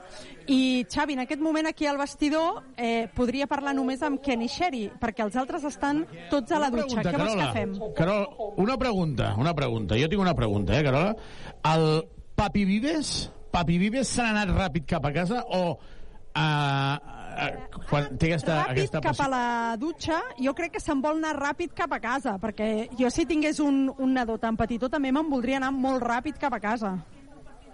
i 0.51 0.85
Xavi, 0.91 1.15
en 1.15 1.23
aquest 1.23 1.41
moment 1.41 1.69
aquí 1.69 1.87
al 1.87 1.97
vestidor 1.97 2.61
eh, 2.75 3.07
podria 3.15 3.47
parlar 3.47 3.73
només 3.75 4.03
amb 4.05 4.21
Kenny 4.23 4.49
Sherry 4.51 4.85
perquè 5.01 5.25
els 5.25 5.37
altres 5.39 5.65
estan 5.67 6.03
tots 6.31 6.51
a 6.51 6.59
la 6.61 6.69
dutxa 6.73 7.01
què 7.05 7.15
vols 7.15 7.39
que 7.39 7.49
fem? 7.55 7.77
Carol, 7.97 8.27
una 8.61 8.77
pregunta, 8.77 9.33
una 9.39 9.55
pregunta. 9.57 9.97
Jo 9.99 10.11
tinc 10.11 10.21
una 10.21 10.35
pregunta, 10.35 10.77
eh, 10.77 10.83
Carola? 10.85 11.15
El 11.71 11.87
Papi 12.37 12.67
Vives, 12.69 13.31
Papi 13.51 13.77
Vives 13.81 14.09
se 14.09 14.23
n'ha 14.23 14.33
anat 14.35 14.53
ràpid 14.55 14.87
cap 14.89 15.05
a 15.07 15.13
casa 15.15 15.43
o 15.47 15.61
uh, 15.73 16.37
uh, 16.37 17.81
quan 17.89 18.09
té 18.17 18.31
aquesta, 18.31 18.61
ràpid 18.63 18.73
aquesta 18.73 19.01
cap 19.03 19.21
a 19.23 19.29
la 19.31 19.43
dutxa, 19.79 20.21
jo 20.41 20.53
crec 20.57 20.77
que 20.77 20.83
se'n 20.83 21.01
vol 21.03 21.19
anar 21.21 21.35
ràpid 21.37 21.75
cap 21.77 21.93
a 21.93 22.01
casa, 22.03 22.37
perquè 22.41 22.87
jo 22.99 23.11
si 23.13 23.27
tingués 23.29 23.61
un, 23.63 23.87
un 23.97 24.17
nadó 24.17 24.37
tan 24.41 24.57
petitó 24.59 24.89
també 24.93 25.13
me'n 25.13 25.29
voldria 25.31 25.61
anar 25.61 25.73
molt 25.75 26.03
ràpid 26.03 26.39
cap 26.41 26.57
a 26.57 26.61
casa. 26.63 26.97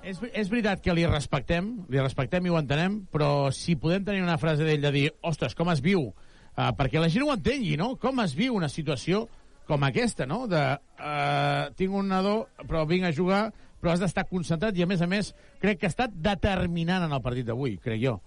És, 0.03 0.19
és 0.35 0.49
veritat 0.51 0.81
que 0.83 0.93
li 0.95 1.05
respectem, 1.07 1.69
li 1.87 2.01
respectem 2.01 2.43
i 2.45 2.51
ho 2.51 2.59
entenem, 2.59 3.05
però 3.11 3.49
si 3.55 3.77
podem 3.79 4.03
tenir 4.03 4.23
una 4.25 4.37
frase 4.37 4.67
d'ell 4.67 4.83
de 4.83 4.91
dir, 4.91 5.05
ostres, 5.23 5.55
com 5.55 5.71
es 5.71 5.79
viu? 5.83 6.09
Uh, 6.53 6.69
perquè 6.77 6.99
la 6.99 7.09
gent 7.09 7.23
ho 7.23 7.31
entengui, 7.33 7.77
no? 7.79 7.93
Com 8.01 8.19
es 8.21 8.35
viu 8.35 8.57
una 8.57 8.67
situació 8.69 9.23
com 9.65 9.85
aquesta, 9.87 10.27
no? 10.27 10.43
De, 10.51 10.59
uh, 10.99 11.71
tinc 11.79 11.95
un 11.95 12.11
nadó, 12.11 12.41
però 12.67 12.83
vinc 12.89 13.07
a 13.07 13.13
jugar, 13.15 13.45
però 13.83 13.91
has 13.91 13.99
d'estar 13.99 14.23
concentrat 14.29 14.77
i, 14.79 14.85
a 14.85 14.87
més 14.87 15.01
a 15.03 15.09
més, 15.11 15.33
crec 15.59 15.81
que 15.81 15.89
ha 15.89 15.91
estat 15.91 16.13
determinant 16.15 17.03
en 17.03 17.11
el 17.11 17.25
partit 17.25 17.49
d'avui, 17.49 17.75
crec 17.83 17.99
jo. 17.99 18.21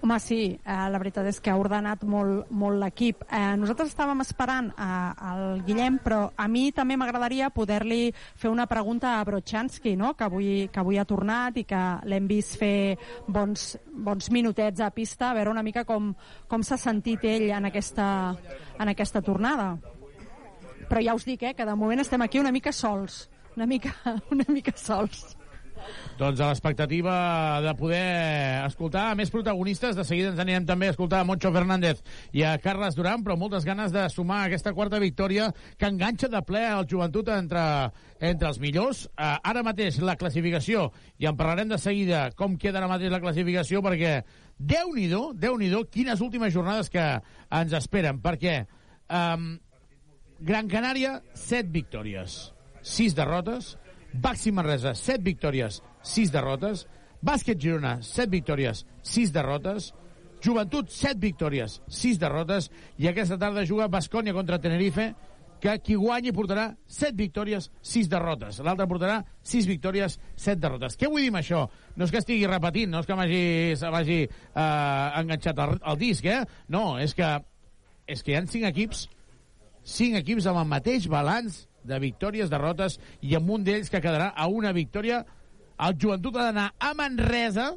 Home, 0.00 0.16
sí, 0.20 0.58
eh, 0.64 0.74
la 0.88 0.98
veritat 1.00 1.26
és 1.28 1.38
que 1.44 1.52
ha 1.52 1.58
ordenat 1.60 2.06
molt, 2.08 2.48
molt 2.56 2.78
l'equip. 2.80 3.20
Eh, 3.28 3.40
nosaltres 3.60 3.90
estàvem 3.90 4.22
esperant 4.24 4.70
eh, 4.72 4.84
el 5.28 5.60
Guillem, 5.66 5.98
però 6.00 6.22
a 6.36 6.46
mi 6.48 6.70
també 6.72 6.96
m'agradaria 6.96 7.50
poder-li 7.52 8.06
fer 8.16 8.48
una 8.48 8.64
pregunta 8.68 9.18
a 9.18 9.26
Brochanski, 9.28 9.98
no? 10.00 10.14
que, 10.16 10.24
avui, 10.24 10.52
que 10.72 10.80
avui 10.80 10.96
ha 10.96 11.04
tornat 11.04 11.60
i 11.60 11.66
que 11.68 11.80
l'hem 12.08 12.28
vist 12.30 12.56
fer 12.60 12.96
bons, 13.28 13.74
bons 13.92 14.30
minutets 14.32 14.80
a 14.80 14.88
pista, 14.88 15.30
a 15.30 15.36
veure 15.36 15.52
una 15.52 15.64
mica 15.64 15.84
com, 15.84 16.14
com 16.48 16.64
s'ha 16.64 16.80
sentit 16.80 17.24
ell 17.28 17.50
en 17.58 17.68
aquesta, 17.68 18.06
en 18.80 18.94
aquesta 18.94 19.20
tornada. 19.20 19.74
Però 20.88 21.04
ja 21.04 21.12
us 21.14 21.28
dic, 21.28 21.44
eh, 21.44 21.52
que 21.52 21.68
de 21.68 21.76
moment 21.76 22.00
estem 22.00 22.24
aquí 22.24 22.40
una 22.40 22.56
mica 22.56 22.72
sols, 22.72 23.26
una 23.56 23.66
mica, 23.66 23.94
una 24.34 24.46
mica 24.48 24.74
sols. 24.76 25.36
Doncs 26.20 26.40
a 26.42 26.50
l'expectativa 26.50 27.12
de 27.64 27.72
poder 27.78 28.64
escoltar 28.66 29.14
més 29.16 29.30
protagonistes, 29.32 29.96
de 29.96 30.04
seguida 30.04 30.28
ens 30.28 30.42
anirem 30.42 30.66
també 30.68 30.90
a 30.90 30.92
escoltar 30.92 31.22
a 31.22 31.26
Moncho 31.26 31.48
Fernández 31.54 32.02
i 32.36 32.44
a 32.44 32.58
Carles 32.60 32.98
Duran, 32.98 33.24
però 33.24 33.38
moltes 33.40 33.64
ganes 33.64 33.94
de 33.94 34.04
sumar 34.12 34.42
aquesta 34.44 34.74
quarta 34.76 35.00
victòria 35.00 35.48
que 35.80 35.88
enganxa 35.88 36.28
de 36.28 36.42
ple 36.44 36.66
al 36.66 36.84
joventut 36.90 37.32
entre, 37.32 37.64
entre 38.20 38.50
els 38.52 38.60
millors. 38.60 39.06
Uh, 39.14 39.40
ara 39.40 39.64
mateix 39.64 40.02
la 40.04 40.18
classificació, 40.20 40.90
i 41.16 41.30
en 41.30 41.40
parlarem 41.40 41.72
de 41.72 41.80
seguida 41.80 42.26
com 42.36 42.60
queda 42.60 42.82
ara 42.82 42.92
mateix 42.92 43.12
la 43.14 43.24
classificació, 43.24 43.80
perquè 43.80 44.20
Déu-n'hi-do, 44.60 45.30
déu 45.40 45.56
nhi 45.56 45.70
déu 45.72 45.86
quines 45.88 46.20
últimes 46.20 46.52
jornades 46.52 46.90
que 46.92 47.02
ens 47.56 47.72
esperen, 47.78 48.18
perquè 48.20 48.58
um, 49.08 49.54
Gran 50.44 50.68
Canària, 50.68 51.14
7 51.32 51.72
victòries, 51.72 52.50
6 52.82 53.14
derrotes, 53.14 53.76
Baxi 54.12 54.52
Manresa, 54.52 54.94
7 54.94 55.22
victòries, 55.22 55.82
6 56.02 56.32
derrotes. 56.32 56.86
Bàsquet 57.20 57.60
Girona, 57.60 57.98
7 58.02 58.30
victòries, 58.32 58.86
6 59.02 59.32
derrotes. 59.32 59.92
Joventut, 60.40 60.88
7 60.88 61.20
victòries, 61.20 61.80
6 61.86 62.18
derrotes. 62.18 62.70
I 62.98 63.10
aquesta 63.10 63.38
tarda 63.38 63.66
juga 63.68 63.90
Bascònia 63.92 64.32
contra 64.32 64.58
Tenerife, 64.58 65.12
que 65.60 65.74
qui 65.84 65.94
guanyi 66.00 66.32
portarà 66.32 66.70
7 66.88 67.12
victòries, 67.16 67.68
6 67.82 68.08
derrotes. 68.08 68.62
L'altre 68.64 68.88
portarà 68.88 69.20
6 69.44 69.68
victòries, 69.68 70.16
7 70.34 70.56
derrotes. 70.60 70.96
Què 70.96 71.10
vull 71.12 71.26
dir 71.26 71.30
amb 71.34 71.42
això? 71.42 71.66
No 71.96 72.08
és 72.08 72.14
que 72.14 72.22
estigui 72.24 72.48
repetint, 72.48 72.90
no 72.90 73.04
és 73.04 73.06
que 73.06 73.18
m'hagi 73.18 74.22
eh, 74.24 75.20
enganxat 75.20 75.60
el, 75.66 75.76
el 75.92 76.00
disc, 76.00 76.24
eh? 76.24 76.40
No, 76.72 76.96
és 76.98 77.12
que, 77.14 77.34
és 78.08 78.24
que 78.24 78.32
hi 78.32 78.40
ha 78.40 78.46
5 78.48 78.70
equips, 78.72 79.04
5 79.84 80.24
equips 80.24 80.48
amb 80.48 80.64
el 80.64 80.72
mateix 80.72 81.10
balanç 81.12 81.66
de 81.84 81.98
victòries, 82.02 82.50
derrotes, 82.50 82.98
i 83.22 83.34
amb 83.36 83.50
un 83.50 83.64
d'ells 83.64 83.90
que 83.90 84.00
quedarà 84.02 84.30
a 84.36 84.48
una 84.48 84.72
victòria. 84.76 85.22
El 85.80 85.96
joventut 86.00 86.36
ha 86.36 86.50
d'anar 86.50 86.70
a 86.78 86.92
Manresa, 86.94 87.70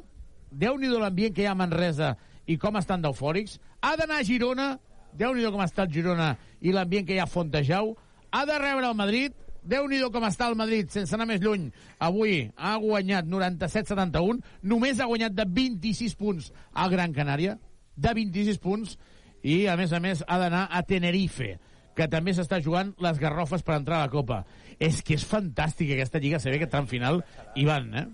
déu 0.50 0.76
nhi 0.78 0.90
l'ambient 0.92 1.34
que 1.34 1.44
hi 1.44 1.48
ha 1.48 1.54
a 1.54 1.58
Manresa 1.58 2.14
i 2.46 2.58
com 2.60 2.76
estan 2.76 3.02
d'eufòrics, 3.02 3.58
ha 3.80 3.94
d'anar 3.96 4.20
a 4.20 4.26
Girona, 4.26 4.68
déu 5.16 5.34
nhi 5.34 5.46
com 5.48 5.62
està 5.64 5.86
el 5.86 5.94
Girona 5.94 6.34
i 6.60 6.74
l'ambient 6.74 7.06
que 7.06 7.16
hi 7.16 7.22
ha 7.22 7.28
a 7.28 7.30
Fontejau, 7.30 7.94
ha 8.30 8.44
de 8.46 8.58
rebre 8.58 8.86
el 8.90 8.98
Madrid, 8.98 9.32
déu 9.64 9.88
nhi 9.88 10.02
com 10.12 10.26
està 10.28 10.50
el 10.50 10.58
Madrid, 10.60 10.90
sense 10.92 11.16
anar 11.16 11.26
més 11.30 11.40
lluny. 11.40 11.70
Avui 11.98 12.42
ha 12.56 12.76
guanyat 12.82 13.26
97-71, 13.30 14.42
només 14.62 15.00
ha 15.00 15.08
guanyat 15.08 15.32
de 15.32 15.48
26 15.48 16.16
punts 16.20 16.52
al 16.72 16.92
Gran 16.92 17.16
Canària, 17.16 17.56
de 17.96 18.14
26 18.14 18.60
punts, 18.60 18.98
i 19.44 19.64
a 19.68 19.76
més 19.76 19.92
a 19.92 20.00
més 20.00 20.24
ha 20.26 20.38
d'anar 20.40 20.66
a 20.72 20.82
Tenerife 20.88 21.54
que 21.94 22.08
també 22.10 22.34
s'està 22.34 22.60
jugant 22.62 22.92
les 23.02 23.18
garrofes 23.22 23.62
per 23.62 23.78
entrar 23.78 24.00
a 24.00 24.06
la 24.08 24.12
Copa. 24.12 24.42
És 24.82 25.00
que 25.06 25.14
és 25.18 25.24
fantàstic 25.26 25.94
aquesta 25.94 26.20
Lliga 26.22 26.40
CB, 26.42 26.58
aquest 26.58 26.72
tram 26.74 26.90
final, 26.90 27.22
Ivan, 27.54 27.90
eh? 27.94 28.06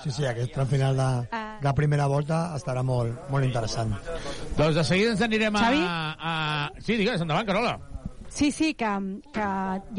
Sí, 0.00 0.10
sí, 0.10 0.24
aquest 0.26 0.54
tram 0.54 0.66
final 0.66 0.96
de, 0.96 1.08
de 1.62 1.72
primera 1.76 2.06
volta 2.10 2.42
estarà 2.56 2.82
molt, 2.86 3.28
molt 3.30 3.44
interessant. 3.46 3.92
Doncs 4.56 4.78
de 4.78 4.84
seguida 4.88 5.12
ens 5.14 5.24
anirem 5.26 5.58
a... 5.58 5.64
Xavi? 5.66 5.82
a... 5.84 6.34
Sí, 6.80 6.96
digues, 6.96 7.20
endavant, 7.22 7.46
Carola. 7.46 7.76
Sí, 8.32 8.50
sí, 8.50 8.72
que, 8.74 8.88
que 9.34 9.46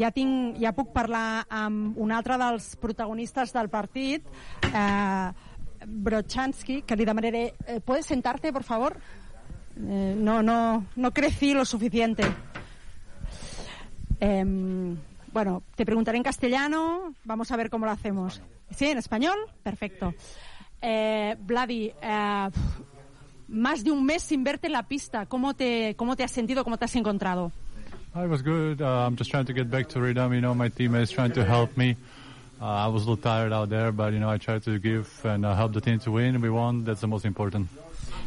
ja, 0.00 0.10
tinc, 0.10 0.56
ja 0.58 0.72
puc 0.74 0.90
parlar 0.92 1.44
amb 1.54 1.98
un 2.02 2.10
altre 2.12 2.36
dels 2.40 2.72
protagonistes 2.82 3.54
del 3.54 3.70
partit, 3.70 4.26
eh, 4.72 5.28
Brochanski, 5.86 6.80
que 6.82 6.98
li 6.98 7.06
demanaré... 7.06 7.44
Eh, 7.66 7.78
¿Puedes 7.80 8.06
sentarte, 8.06 8.52
por 8.52 8.64
favor? 8.64 8.98
Eh, 9.76 10.14
no, 10.18 10.42
no, 10.42 10.86
no 10.96 11.12
crecí 11.12 11.54
lo 11.54 11.64
suficiente. 11.64 12.24
Eh, 14.20 14.94
bueno, 15.32 15.62
te 15.74 15.84
preguntaré 15.84 16.16
en 16.16 16.24
castellano, 16.24 17.12
vamos 17.24 17.50
a 17.50 17.56
ver 17.56 17.68
cómo 17.68 17.86
lo 17.86 17.92
hacemos. 17.92 18.40
¿Sí? 18.70 18.86
¿En 18.86 18.98
español? 18.98 19.36
Perfecto. 19.62 20.14
Eh, 20.80 21.36
Vladi, 21.40 21.92
eh, 22.00 22.50
más 23.48 23.82
de 23.84 23.90
un 23.90 24.04
mes 24.04 24.22
sin 24.22 24.44
verte 24.44 24.68
en 24.68 24.72
la 24.72 24.84
pista, 24.84 25.26
¿cómo 25.26 25.54
te, 25.54 25.94
cómo 25.96 26.14
te 26.14 26.24
has 26.24 26.30
sentido, 26.30 26.64
cómo 26.64 26.78
te 26.78 26.84
has 26.84 26.96
encontrado? 26.96 27.52
I 28.14 28.26
was 28.26 28.42
good. 28.42 28.80
Uh, 28.80 29.06
I'm 29.06 29.16
just 29.16 29.30
trying 29.30 29.46
to 29.46 29.52
get 29.52 29.68
back 29.68 29.88
to 29.88 30.00
rhythm. 30.00 30.32
You 30.32 30.40
know, 30.40 30.54
my 30.54 30.68
teammates 30.68 31.10
trying 31.10 31.32
to 31.32 31.44
help 31.44 31.76
me. 31.76 31.96
Uh, 32.60 32.64
I 32.64 32.86
was 32.86 33.04
a 33.04 33.10
little 33.10 33.16
tired 33.16 33.52
out 33.52 33.70
there, 33.70 33.90
but 33.90 34.12
you 34.12 34.20
know, 34.20 34.30
I 34.30 34.38
tried 34.38 34.62
to 34.64 34.78
give 34.78 35.08
and 35.24 35.44
uh, 35.44 35.56
help 35.56 35.72
the 35.72 35.80
team 35.80 35.98
to 35.98 36.12
win. 36.12 36.40
We 36.40 36.48
won. 36.48 36.84
That's 36.84 37.00
the 37.00 37.08
most 37.08 37.24
important. 37.24 37.68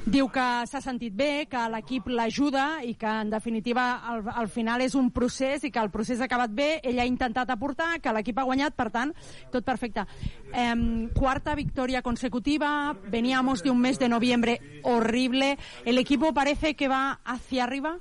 Diu 0.08 0.30
que 0.32 0.44
s'ha 0.72 0.80
sentit 0.80 1.11
bé, 1.11 1.50
que 1.52 1.60
l'equip 1.68 2.06
l'ajuda 2.08 2.77
i 2.88 2.94
que, 2.95 3.10
en 3.26 3.27
definitiva, 3.27 3.98
al, 4.08 4.22
al 4.32 4.48
final 4.48 4.80
és 4.86 4.94
un 4.95 5.10
procés 5.11 5.66
i 5.68 5.72
que 5.74 5.82
el 5.84 5.90
procés 5.92 6.22
ha 6.22 6.30
acabat 6.30 6.53
bé, 6.56 6.68
ell 6.88 7.02
ha 7.03 7.06
intentat 7.10 7.52
aportar, 7.52 7.98
que 8.00 8.14
l'equip 8.16 8.40
ha 8.40 8.45
guanyat, 8.48 8.77
per 8.77 8.88
tant, 8.94 9.11
tot 9.52 9.68
perfecte. 9.68 10.06
Eh, 10.53 11.10
cuarta 11.11 11.58
victoria 11.60 12.02
consecutiva, 12.02 12.95
veníamos 13.11 13.64
de 13.64 13.69
un 13.69 13.84
mes 13.84 14.00
de 14.00 14.08
noviembre 14.08 14.61
horrible, 14.84 15.58
el 15.84 15.98
equipo 15.98 16.34
parece 16.34 16.76
que 16.76 16.88
va 16.88 17.19
hacia 17.26 17.66
arriba. 17.66 17.98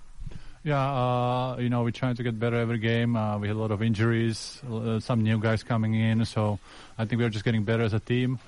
Yeah, 0.62 0.78
uh, 0.78 1.56
you 1.58 1.70
know, 1.70 1.82
we're 1.82 1.90
trying 1.90 2.14
to 2.16 2.22
get 2.22 2.38
better 2.38 2.58
every 2.58 2.78
game. 2.78 3.16
Uh, 3.16 3.38
we 3.38 3.48
had 3.48 3.56
a 3.56 3.58
lot 3.58 3.72
of 3.72 3.82
injuries, 3.82 4.62
uh, 4.70 5.00
some 5.00 5.22
new 5.22 5.40
guys 5.40 5.64
coming 5.64 5.94
in, 5.94 6.24
so 6.24 6.60
I 6.98 7.04
think 7.04 7.20
we're 7.20 7.30
just 7.30 7.44
getting 7.44 7.64
better 7.64 7.82
as 7.82 7.94
a 7.94 8.00
team. 8.00 8.38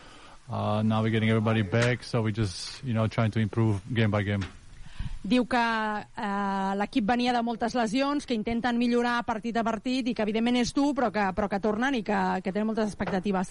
Uh, 0.50 0.82
now 0.82 1.02
we're 1.02 1.10
getting 1.10 1.28
everybody 1.28 1.62
back, 1.62 2.02
so 2.02 2.22
we're 2.22 2.32
just, 2.32 2.82
you 2.82 2.94
know, 2.94 3.06
trying 3.06 3.30
to 3.30 3.38
improve 3.40 3.80
game 3.92 4.10
by 4.10 4.22
game. 4.22 4.44
diu 5.28 5.44
que 5.50 5.58
eh, 5.60 6.72
l'equip 6.78 7.04
venia 7.04 7.32
de 7.34 7.42
moltes 7.42 7.74
lesions, 7.74 8.24
que 8.24 8.32
intenten 8.38 8.78
millorar 8.78 9.24
partit 9.26 9.56
a 9.60 9.64
partit 9.66 10.06
i 10.08 10.14
que 10.14 10.22
evidentment 10.24 10.56
és 10.56 10.70
dur 10.72 10.94
però 10.96 11.10
que, 11.12 11.24
però 11.36 11.48
que 11.50 11.58
tornen 11.60 11.98
i 11.98 12.02
que, 12.06 12.16
que 12.40 12.52
tenen 12.54 12.68
moltes 12.70 12.86
expectatives. 12.88 13.50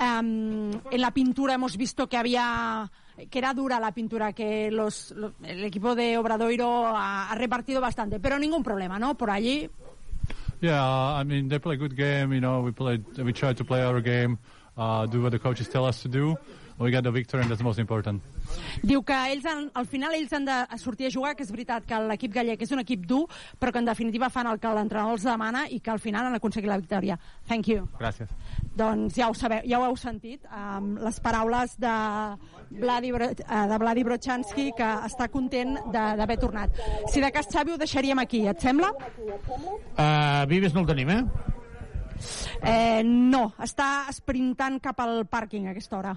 Um, 0.00 0.70
en 0.88 1.00
la 1.02 1.10
pintura 1.10 1.54
hemos 1.58 1.76
visto 1.76 2.06
que 2.08 2.16
había 2.16 2.88
que 3.28 3.38
era 3.38 3.52
dura 3.52 3.78
la 3.80 3.92
pintura, 3.92 4.32
que 4.32 4.70
los, 4.70 5.10
lo- 5.10 5.34
el 5.42 5.64
equipo 5.64 5.94
de 5.94 6.16
Obradoiro 6.16 6.86
ha, 6.86 7.28
ha 7.30 7.34
repartido 7.34 7.82
bastante, 7.82 8.18
pero 8.18 8.38
ningún 8.38 8.62
problema, 8.62 8.98
¿no? 8.98 9.14
Por 9.16 9.28
allí 9.30 9.68
Yeah, 10.62 11.20
I 11.20 11.24
mean 11.24 11.48
they 11.48 11.58
play 11.58 11.74
a 11.76 11.78
good 11.78 11.96
game. 11.96 12.32
You 12.34 12.40
know, 12.40 12.60
we 12.62 12.70
played, 12.72 13.02
we 13.18 13.32
tried 13.32 13.56
to 13.56 13.64
play 13.64 13.82
our 13.82 14.00
game, 14.00 14.38
uh, 14.80 15.04
do 15.06 15.20
what 15.22 15.30
the 15.30 15.38
coaches 15.38 15.68
tell 15.68 15.84
us 15.84 16.00
to 16.02 16.08
do. 16.08 16.34
We 16.80 16.90
got 16.90 17.02
the 17.04 17.10
victory, 17.12 17.42
and 17.42 17.50
that's 17.50 17.58
the 17.60 17.64
most 17.64 17.78
important. 17.78 18.22
Diu 18.82 19.02
que 19.04 19.12
ells 19.12 19.44
han, 19.44 19.66
al 19.76 19.84
final 19.84 20.14
ells 20.16 20.32
han 20.32 20.46
de 20.48 20.54
sortir 20.80 21.08
a 21.08 21.10
jugar, 21.12 21.34
que 21.36 21.44
és 21.44 21.50
veritat 21.52 21.84
que 21.84 21.98
l'equip 22.08 22.32
gallec 22.32 22.62
és 22.64 22.70
un 22.72 22.80
equip 22.80 23.02
dur, 23.06 23.26
però 23.60 23.68
que 23.70 23.82
en 23.82 23.84
definitiva 23.84 24.30
fan 24.32 24.48
el 24.48 24.56
que 24.58 24.72
l'entrenador 24.72 25.12
els 25.18 25.26
demana 25.28 25.66
i 25.68 25.82
que 25.84 25.92
al 25.92 26.00
final 26.00 26.24
han 26.30 26.38
aconseguit 26.38 26.70
la 26.72 26.78
victòria. 26.80 27.18
Thank 27.46 27.68
you. 27.68 27.84
Gracias. 27.98 28.30
Doncs 28.80 29.18
ja 29.20 29.28
ho 29.28 29.34
sabeu, 29.36 29.60
ja 29.68 29.76
ho 29.78 29.84
heu 29.90 29.96
sentit, 30.00 30.40
um, 30.56 30.94
les 31.04 31.20
paraules 31.20 31.76
de 31.78 31.92
Vladi, 32.80 33.12
Bro- 33.12 33.28
eh, 33.36 33.66
de 33.74 33.78
Vladi 33.84 34.02
Brochanski, 34.08 34.70
que 34.72 34.88
està 35.04 35.28
content 35.28 35.76
de- 35.92 36.16
d'haver 36.16 36.38
tornat. 36.40 36.70
Si 37.12 37.20
de 37.20 37.30
cas, 37.30 37.46
Xavi, 37.52 37.72
ho 37.72 37.76
deixaríem 37.76 38.18
aquí, 38.24 38.46
et 38.48 38.58
sembla? 38.58 38.88
Uh, 39.98 40.46
Vives 40.48 40.72
no 40.72 40.80
el 40.80 40.86
tenim, 40.86 41.10
eh? 41.10 41.24
Eh, 42.62 43.02
no, 43.06 43.50
està 43.62 44.10
sprintant 44.14 44.80
cap 44.82 45.00
al 45.02 45.24
pàrquing 45.30 45.68
a 45.68 45.74
aquesta 45.74 45.98
hora. 45.98 46.14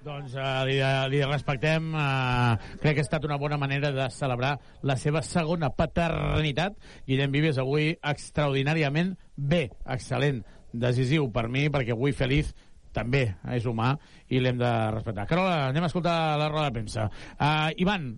Doncs 0.00 0.32
uh, 0.32 0.62
li, 0.64 0.78
li 1.12 1.20
respectem. 1.26 1.90
Uh, 1.92 2.56
crec 2.80 2.96
que 2.96 3.02
ha 3.02 3.06
estat 3.06 3.26
una 3.28 3.36
bona 3.40 3.58
manera 3.60 3.90
de 3.92 4.06
celebrar 4.14 4.54
la 4.86 4.96
seva 4.96 5.20
segona 5.26 5.68
paternitat. 5.76 6.78
Guillem 7.08 7.34
Vives 7.34 7.60
avui 7.60 7.92
extraordinàriament 7.92 9.12
bé, 9.36 9.66
excel·lent, 9.84 10.40
decisiu 10.72 11.28
per 11.34 11.48
mi, 11.52 11.68
perquè 11.68 11.92
avui 11.92 12.16
Feliz 12.16 12.54
també 12.96 13.26
és 13.54 13.66
humà 13.68 13.92
i 14.32 14.40
l'hem 14.40 14.58
de 14.58 14.72
respectar. 14.96 15.28
Carola, 15.28 15.68
anem 15.68 15.84
a 15.84 15.90
escoltar 15.92 16.16
la 16.40 16.48
roda 16.48 16.70
de 16.70 16.78
premsa. 16.80 17.06
Uh, 17.36 17.68
Ivan, 17.84 18.14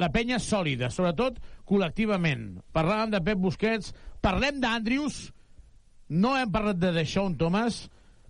la 0.00 0.10
penya 0.14 0.38
sòlida, 0.38 0.88
sobretot 0.90 1.42
col·lectivament. 1.66 2.60
Parlàvem 2.74 3.10
de 3.14 3.24
Pep 3.26 3.42
Busquets, 3.42 3.90
parlem 4.22 4.62
d'Andrius, 4.62 5.26
no 6.14 6.36
hem 6.38 6.52
parlat 6.54 6.78
de 6.78 6.92
Deshaun 6.94 7.34
Thomas, 7.38 7.84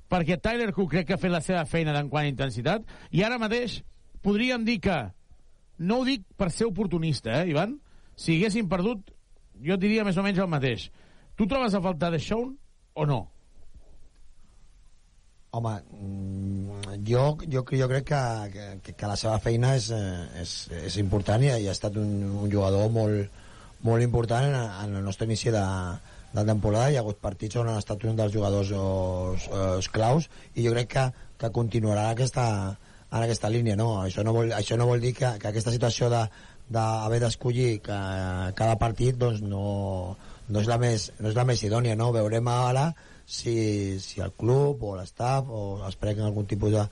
perquè 0.09 0.39
Tyler 0.41 0.73
Cook 0.73 0.95
crec 0.95 1.09
que 1.09 1.17
ha 1.17 1.21
fet 1.21 1.33
la 1.33 1.43
seva 1.45 1.65
feina 1.69 1.93
d'en 1.93 2.09
quant 2.13 2.25
a 2.25 2.31
intensitat, 2.31 2.85
i 3.13 3.25
ara 3.27 3.41
mateix 3.41 3.83
podríem 4.25 4.65
dir 4.65 4.79
que, 4.85 4.99
no 5.79 6.01
ho 6.01 6.07
dic 6.07 6.25
per 6.39 6.51
ser 6.55 6.69
oportunista, 6.71 7.43
eh, 7.43 7.51
Ivan? 7.51 7.77
Si 8.17 8.39
haguéssim 8.39 8.69
perdut, 8.71 9.11
jo 9.61 9.77
diria 9.81 10.05
més 10.07 10.17
o 10.17 10.25
menys 10.25 10.41
el 10.41 10.51
mateix. 10.51 10.89
Tu 11.35 11.47
trobes 11.51 11.75
a 11.75 11.83
faltar 11.83 12.13
de 12.15 12.21
Sean 12.23 12.55
o 12.95 13.07
no? 13.07 13.21
Home, 15.55 15.75
mm, 15.91 16.95
jo, 17.07 17.25
jo, 17.51 17.63
jo 17.63 17.89
crec 17.91 18.09
que, 18.09 18.23
que, 18.83 18.95
que 18.95 19.11
la 19.11 19.19
seva 19.19 19.39
feina 19.43 19.75
és, 19.79 19.91
eh, 19.95 20.43
és, 20.43 20.55
és 20.89 20.99
important 21.03 21.43
i 21.43 21.53
ha 21.53 21.75
estat 21.75 21.99
un, 22.01 22.11
un 22.47 22.51
jugador 22.51 22.89
molt, 22.91 23.43
molt 23.87 24.03
important 24.03 24.49
en, 24.49 24.57
en 24.87 24.97
el 24.99 25.07
nostre 25.07 25.29
inici 25.29 25.53
de, 25.55 25.63
de 26.35 26.45
temporada. 26.45 26.91
Hi 26.91 26.99
ha 26.99 27.05
hagut 27.05 27.21
partits 27.23 27.61
on 27.61 27.71
ha 27.71 27.79
estat 27.81 28.05
un 28.09 28.19
dels 28.19 28.35
jugadors 28.35 28.73
os, 28.79 29.47
os 29.55 29.91
claus 29.95 30.29
i 30.55 30.67
jo 30.67 30.75
crec 30.75 30.91
que, 30.97 31.05
que 31.41 31.53
continuarà 31.55 32.09
aquesta, 32.11 32.47
en 33.11 33.21
aquesta 33.23 33.53
línia. 33.53 33.79
No? 33.79 33.93
Això, 34.03 34.27
no 34.27 34.35
vol, 34.37 34.53
això 34.57 34.79
no 34.81 34.89
vol 34.91 35.03
dir 35.05 35.15
que, 35.19 35.37
que 35.39 35.53
aquesta 35.53 35.75
situació 35.75 36.11
de 36.13 36.27
d'haver 36.75 37.19
d'escollir 37.21 37.83
cada 37.85 38.77
partit 38.81 39.19
doncs 39.21 39.43
no, 39.45 40.17
no, 40.49 40.61
és 40.63 40.69
la 40.71 40.79
més, 40.81 41.11
no 41.21 41.29
és 41.29 41.37
la 41.37 41.45
més 41.45 41.61
idònia 41.61 41.93
no? 41.93 42.09
veurem 42.15 42.49
ara 42.49 42.87
si, 43.27 43.99
si 44.01 44.20
el 44.20 44.33
club 44.33 44.83
o 44.85 44.94
l'estaf 44.99 45.49
o 45.49 45.61
es 45.89 45.97
prenguin 46.01 46.27
algun 46.27 46.47
tipus 46.47 46.73
de, 46.75 46.83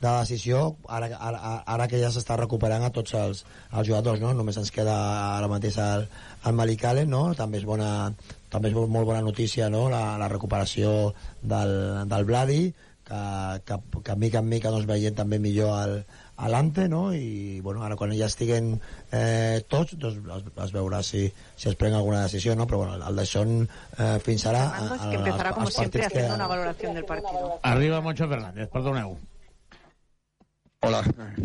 de 0.00 0.08
decisió 0.08 0.62
ara, 0.88 1.10
ara, 1.18 1.40
ara 1.66 1.88
que 1.88 2.00
ja 2.00 2.10
s'està 2.14 2.38
recuperant 2.40 2.84
a 2.86 2.92
tots 2.94 3.14
els, 3.18 3.44
els 3.72 3.88
jugadors 3.88 4.22
no? 4.22 4.32
només 4.36 4.56
ens 4.56 4.72
queda 4.72 4.96
ara 5.36 5.50
mateix 5.52 5.76
el, 5.82 6.06
el 6.48 6.56
Malik 6.56 6.86
Allen 6.88 7.12
no? 7.12 7.24
també 7.38 7.60
és 7.60 7.68
bona 7.68 8.12
també 8.52 8.72
és 8.72 8.76
molt 8.76 9.06
bona 9.08 9.20
notícia 9.20 9.68
no? 9.72 9.88
la, 9.92 10.16
la 10.20 10.30
recuperació 10.32 11.12
del, 11.42 11.76
del 12.08 12.28
Vladi 12.28 12.62
que, 13.04 13.22
que, 13.68 13.80
que 14.02 14.16
mica 14.16 14.40
en 14.40 14.48
mica 14.48 14.72
doncs, 14.72 14.88
veient 14.88 15.16
també 15.18 15.38
millor 15.42 15.76
el, 15.84 15.96
a 16.36 16.48
l'Ante, 16.48 16.88
no? 16.88 17.12
I, 17.14 17.60
bueno, 17.60 17.82
ara 17.84 17.94
quan 17.96 18.10
ja 18.16 18.26
estiguen 18.26 18.80
eh, 19.12 19.62
tots, 19.68 19.94
doncs 20.00 20.16
es, 20.18 20.44
es 20.64 20.72
veurà 20.74 21.02
si, 21.04 21.26
si 21.56 21.68
es 21.68 21.76
pren 21.76 21.94
alguna 21.94 22.22
decisió, 22.24 22.56
no? 22.56 22.66
Però, 22.66 22.78
bueno, 22.86 22.96
el 23.08 23.16
de 23.16 23.26
Son 23.26 23.68
eh, 23.98 24.18
fins 24.24 24.46
ara... 24.46 24.64
Es 24.66 24.90
a- 25.00 25.10
que 25.10 25.16
a- 25.16 25.18
empezará 25.20 25.52
como 25.52 25.70
siempre 25.70 26.04
haciendo 26.04 26.34
una 26.34 26.46
valoración 26.46 26.94
del 26.94 27.04
partido. 27.04 27.58
Arriba 27.62 28.00
Moncho 28.00 28.28
Fernández, 28.28 28.68
perdoneu. 28.72 29.18
Hola, 30.84 31.02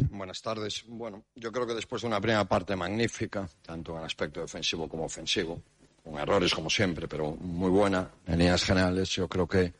buenas 0.10 0.42
tardes. 0.42 0.84
Bueno, 0.88 1.24
yo 1.36 1.52
creo 1.52 1.68
que 1.68 1.76
después 1.76 2.02
de 2.02 2.08
una 2.08 2.20
primera 2.20 2.46
parte 2.46 2.76
magnífica, 2.76 3.48
tanto 3.62 3.96
en 3.98 4.04
aspecto 4.04 4.42
defensivo 4.42 4.88
como 4.90 5.06
ofensivo, 5.06 5.62
con 6.04 6.18
errores 6.18 6.54
como 6.56 6.70
siempre, 6.72 7.08
pero 7.08 7.36
muy 7.36 7.70
buena 7.70 8.10
en 8.26 8.40
líneas 8.40 8.64
generales, 8.64 9.10
yo 9.10 9.28
creo 9.28 9.48
que 9.48 9.74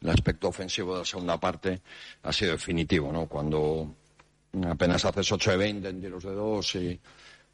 el 0.00 0.10
aspecto 0.10 0.48
ofensivo 0.48 0.94
de 0.94 0.98
la 1.00 1.04
segunda 1.04 1.38
parte 1.38 1.80
ha 2.24 2.32
sido 2.32 2.52
definitivo, 2.52 3.12
¿no? 3.12 3.26
Cuando 3.26 3.94
apenas 4.64 5.04
haces 5.04 5.30
8 5.30 5.50
de 5.52 5.56
20 5.56 5.88
en 5.88 6.00
tiros 6.00 6.24
de 6.24 6.32
2 6.32 6.74
y 6.76 7.00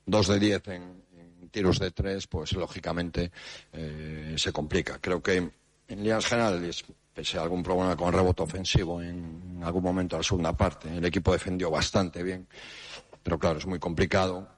2 0.06 0.28
de 0.28 0.38
10 0.38 0.68
en, 0.68 1.02
tiros 1.50 1.78
de 1.78 1.90
3, 1.90 2.26
pues 2.28 2.52
lógicamente 2.54 3.30
eh, 3.72 4.34
se 4.38 4.52
complica. 4.52 4.98
Creo 4.98 5.22
que 5.22 5.36
en 5.36 5.52
líneas 5.88 6.24
generales, 6.24 6.82
pese 7.12 7.36
a 7.36 7.42
algún 7.42 7.62
problema 7.62 7.94
con 7.94 8.12
rebote 8.12 8.42
ofensivo 8.42 9.02
en 9.02 9.60
algún 9.62 9.82
momento 9.82 10.16
de 10.16 10.20
la 10.20 10.24
segunda 10.24 10.56
parte, 10.56 10.96
el 10.96 11.04
equipo 11.04 11.32
defendió 11.32 11.70
bastante 11.70 12.22
bien, 12.22 12.46
pero 13.22 13.38
claro, 13.38 13.58
es 13.58 13.66
muy 13.66 13.78
complicado 13.78 14.48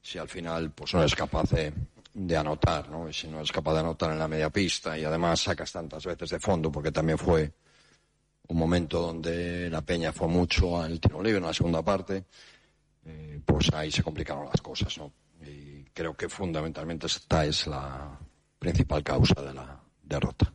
si 0.00 0.18
al 0.18 0.28
final 0.28 0.70
pues 0.70 0.94
no 0.94 1.00
eres 1.00 1.16
capaz 1.16 1.50
de, 1.50 1.72
de 2.14 2.36
anotar, 2.36 2.88
¿no? 2.88 3.08
Y 3.08 3.12
si 3.12 3.26
no 3.26 3.38
eres 3.38 3.50
capaz 3.50 3.74
de 3.74 3.80
anotar 3.80 4.12
en 4.12 4.18
la 4.20 4.28
media 4.28 4.48
pista 4.50 4.96
y 4.96 5.04
además 5.04 5.40
sacas 5.40 5.72
tantas 5.72 6.06
veces 6.06 6.30
de 6.30 6.38
fondo, 6.38 6.70
porque 6.70 6.92
también 6.92 7.18
fue 7.18 7.52
un 8.48 8.56
momento 8.56 9.00
donde 9.00 9.68
la 9.70 9.82
Peña 9.82 10.12
fue 10.12 10.28
mucho 10.28 10.80
al 10.80 11.00
tiro 11.00 11.22
libre 11.22 11.38
en 11.38 11.44
la 11.44 11.54
segunda 11.54 11.82
parte, 11.82 12.24
eh, 13.04 13.40
pues 13.44 13.72
ahí 13.72 13.90
se 13.90 14.02
complicaron 14.02 14.46
las 14.46 14.60
cosas, 14.60 14.96
¿no? 14.98 15.12
Y 15.44 15.84
creo 15.92 16.16
que 16.16 16.28
fundamentalmente 16.28 17.06
esta 17.06 17.44
es 17.44 17.66
la 17.66 18.18
principal 18.58 19.02
causa 19.02 19.40
de 19.42 19.54
la 19.54 19.80
derrota. 20.02 20.52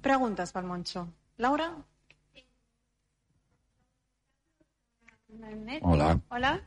Preguntas 0.00 0.52
para 0.52 0.64
el 0.64 0.68
Moncho. 0.68 1.08
Laura. 1.36 1.76
Hola. 5.82 6.20
Hola. 6.30 6.62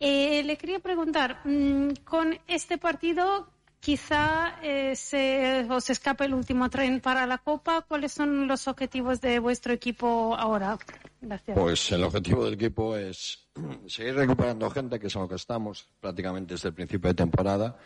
Eh, 0.00 0.42
le 0.44 0.56
quería 0.56 0.78
preguntar, 0.78 1.40
mm, 1.44 2.04
con 2.04 2.38
este 2.46 2.78
partido 2.78 3.48
quizá 3.80 4.56
eh, 4.62 4.94
se 4.96 5.66
os 5.68 5.90
escape 5.90 6.24
el 6.24 6.34
último 6.34 6.68
tren 6.70 7.00
para 7.00 7.26
la 7.26 7.38
Copa. 7.38 7.84
¿Cuáles 7.86 8.12
son 8.12 8.46
los 8.46 8.68
objetivos 8.68 9.20
de 9.20 9.38
vuestro 9.38 9.72
equipo 9.72 10.34
ahora? 10.36 10.78
Gracias. 11.20 11.58
Pues 11.58 11.92
el 11.92 12.04
objetivo 12.04 12.44
del 12.44 12.54
equipo 12.54 12.96
es 12.96 13.48
seguir 13.86 14.14
recuperando 14.14 14.70
gente, 14.70 14.98
que 14.98 15.06
es 15.08 15.14
en 15.16 15.22
lo 15.22 15.28
que 15.28 15.36
estamos 15.36 15.88
prácticamente 16.00 16.54
desde 16.54 16.68
el 16.68 16.74
principio 16.74 17.08
de 17.08 17.14
temporada, 17.14 17.76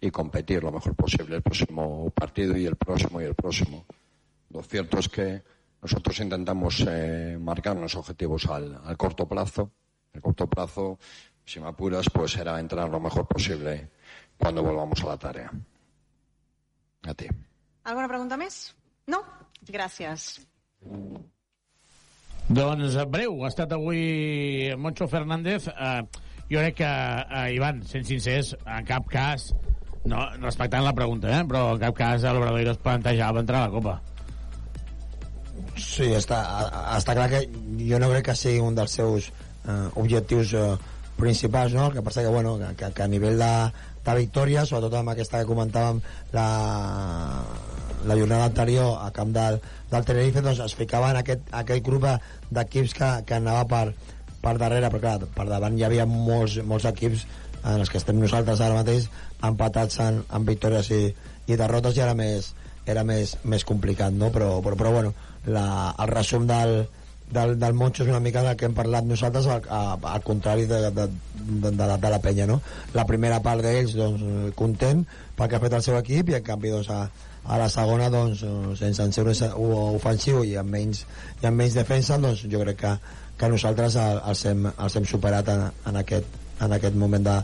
y 0.00 0.10
competir 0.10 0.62
lo 0.62 0.72
mejor 0.72 0.94
posible 0.94 1.36
el 1.36 1.42
próximo 1.42 2.10
partido 2.10 2.56
y 2.56 2.66
el 2.66 2.76
próximo 2.76 3.20
y 3.20 3.24
el 3.24 3.34
próximo. 3.34 3.86
Lo 4.50 4.62
cierto 4.62 4.98
es 4.98 5.08
que 5.08 5.42
nosotros 5.80 6.20
intentamos 6.20 6.84
eh, 6.88 7.36
marcarnos 7.40 7.96
objetivos 7.96 8.46
al, 8.46 8.96
corto 8.96 9.28
plazo. 9.28 9.72
El 10.12 10.20
corto 10.20 10.48
plazo, 10.48 10.98
si 11.44 11.58
me 11.58 11.68
apuras, 11.68 12.06
pues 12.12 12.32
será 12.32 12.60
entrar 12.60 12.88
lo 12.88 13.00
mejor 13.00 13.26
posible 13.26 13.90
cuando 14.42 14.62
volvamos 14.62 15.00
a 15.02 15.06
la 15.06 15.16
tarea. 15.16 15.50
A 17.04 17.14
ti. 17.14 17.26
¿Alguna 17.84 18.08
pregunta 18.08 18.36
más? 18.36 18.74
No. 19.06 19.22
Gracias. 19.68 20.40
Doncs 22.48 22.96
eh, 22.98 23.04
breu, 23.06 23.44
ha 23.44 23.48
estat 23.52 23.70
avui 23.72 24.74
Moncho 24.76 25.06
Fernández. 25.08 25.68
Eh, 25.70 26.02
jo 26.50 26.58
crec 26.58 26.80
que, 26.82 26.88
eh, 26.90 27.54
Ivan, 27.54 27.84
sent 27.86 28.08
sincers, 28.08 28.56
en 28.66 28.88
cap 28.88 29.06
cas, 29.08 29.52
no, 30.04 30.24
respectant 30.42 30.82
la 30.84 30.92
pregunta, 30.92 31.30
eh, 31.30 31.44
però 31.46 31.76
en 31.76 31.84
cap 31.84 31.94
cas 31.96 32.26
l'Obradoiro 32.26 32.74
es 32.74 32.82
plantejava 32.82 33.40
entrar 33.40 33.62
a 33.62 33.68
la 33.68 33.76
Copa. 33.76 34.00
Sí, 35.78 36.10
està, 36.18 36.42
està 36.98 37.14
clar 37.14 37.30
que 37.30 37.44
jo 37.86 38.02
no 38.02 38.10
crec 38.10 38.32
que 38.32 38.36
sigui 38.36 38.60
un 38.60 38.74
dels 38.74 38.98
seus 38.98 39.30
eh, 39.30 39.86
objectius 39.94 40.52
eh, 40.58 40.66
principals, 41.16 41.78
no? 41.78 41.86
El 41.86 41.94
que 41.94 42.02
passa 42.02 42.26
que, 42.26 42.34
bueno, 42.34 42.58
que, 42.58 42.74
que, 42.74 42.92
que 42.92 43.06
a 43.06 43.08
nivell 43.08 43.38
de, 43.38 43.54
de 44.06 44.14
victòria, 44.18 44.64
sobretot 44.66 44.94
amb 44.98 45.12
aquesta 45.12 45.40
que 45.42 45.48
comentàvem 45.50 46.00
la, 46.34 46.46
la 48.06 48.16
jornada 48.18 48.48
anterior 48.50 48.96
a 49.00 49.10
camp 49.14 49.32
del, 49.34 49.60
del 49.92 50.04
Tenerife, 50.08 50.42
doncs 50.42 50.62
es 50.64 50.74
ficava 50.78 51.12
en 51.12 51.20
aquest, 51.20 51.44
aquest 51.54 51.84
grup 51.86 52.02
de- 52.06 52.16
d'equips 52.50 52.96
que, 52.98 53.10
que 53.28 53.38
anava 53.38 53.64
per, 53.70 53.84
per 54.42 54.56
darrere, 54.58 54.90
però 54.90 55.00
clar, 55.04 55.28
per 55.36 55.46
davant 55.50 55.78
hi 55.78 55.84
havia 55.86 56.06
molts, 56.10 56.58
molts 56.66 56.88
equips 56.90 57.26
en 57.62 57.78
els 57.78 57.90
que 57.92 58.00
estem 58.00 58.18
nosaltres 58.18 58.60
ara 58.60 58.74
mateix 58.74 59.06
empatats 59.46 60.00
en, 60.02 60.24
en 60.34 60.48
victòries 60.48 60.90
i, 60.90 61.02
i 61.46 61.58
derrotes 61.58 61.94
ja 61.94 62.08
era 62.08 62.16
més, 62.18 62.50
era 62.90 63.04
més, 63.06 63.36
més 63.44 63.62
complicat 63.64 64.12
no? 64.14 64.32
però, 64.34 64.56
però, 64.64 64.74
però 64.80 64.90
bueno 64.96 65.14
la, 65.46 65.94
el 66.02 66.10
resum 66.10 66.48
del, 66.50 66.88
del, 67.32 67.56
del 67.60 67.74
Moncho 67.74 68.04
és 68.04 68.10
una 68.12 68.20
mica 68.20 68.42
del 68.44 68.56
que 68.60 68.68
hem 68.68 68.76
parlat 68.76 69.06
nosaltres 69.08 69.48
al, 69.48 69.66
al 69.72 70.24
contrari 70.26 70.66
de, 70.70 70.80
de, 70.84 70.90
de, 70.98 71.06
de, 71.08 71.70
de, 71.70 71.86
la, 71.86 71.96
de 71.96 72.12
la 72.12 72.20
penya 72.24 72.46
no? 72.50 72.60
la 72.94 73.06
primera 73.08 73.40
part 73.44 73.64
d'ells 73.64 73.96
doncs, 73.98 74.24
content 74.58 75.04
pel 75.36 75.48
que 75.48 75.58
ha 75.58 75.62
fet 75.64 75.78
el 75.78 75.84
seu 75.84 75.98
equip 75.98 76.32
i 76.32 76.38
en 76.38 76.46
canvi 76.46 76.74
doncs, 76.74 76.92
a, 76.92 77.32
a 77.44 77.58
la 77.58 77.68
segona 77.72 78.10
doncs, 78.12 78.44
sense 78.78 79.34
ser 79.34 79.50
ofensiu 79.56 80.44
i 80.46 80.54
amb 80.60 80.76
menys, 80.76 81.04
i 81.42 81.48
amb 81.48 81.58
menys 81.64 81.78
defensa 81.78 82.20
doncs, 82.20 82.44
jo 82.52 82.62
crec 82.62 82.80
que, 82.84 82.94
que 83.40 83.50
nosaltres 83.50 83.98
els 84.02 84.46
hem, 84.50 84.68
els 84.72 84.98
hem 84.98 85.08
superat 85.08 85.48
en, 85.50 85.68
en, 85.90 86.00
aquest, 86.04 86.40
en 86.62 86.76
aquest 86.78 86.98
moment 86.98 87.24
de, 87.26 87.38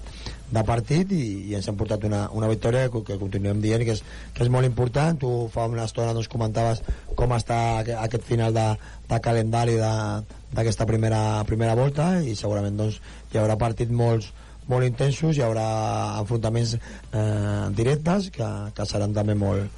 de 0.51 0.62
partit 0.65 1.12
i, 1.12 1.25
i 1.51 1.57
ens 1.59 1.68
hem 1.68 1.77
portat 1.77 2.05
una, 2.09 2.23
una 2.36 2.49
victòria 2.49 2.89
que, 2.93 3.02
que 3.05 3.18
continuem 3.20 3.60
dient 3.60 3.85
que 3.85 3.97
és, 3.99 4.02
que 4.35 4.44
és 4.47 4.52
molt 4.52 4.68
important. 4.68 5.18
Tu 5.20 5.31
fa 5.52 5.67
una 5.68 5.85
estona 5.89 6.15
doncs, 6.17 6.31
comentaves 6.33 6.83
com 7.18 7.35
està 7.36 7.59
aquest 8.05 8.25
final 8.28 8.55
de, 8.57 8.68
de 9.10 9.20
calendari 9.25 9.77
d'aquesta 9.78 10.89
primera, 10.89 11.23
primera 11.49 11.77
volta 11.78 12.15
i 12.23 12.36
segurament 12.39 12.78
doncs, 12.81 13.01
hi 13.33 13.41
haurà 13.41 13.59
partits 13.60 13.93
molts, 13.93 14.33
molt 14.68 14.85
intensos, 14.85 15.36
hi 15.36 15.44
haurà 15.44 15.67
enfrontaments 16.20 16.77
eh, 16.77 17.68
directes 17.77 18.33
que, 18.33 18.49
que 18.77 18.89
seran 18.89 19.15
també 19.17 19.36
molt, 19.36 19.68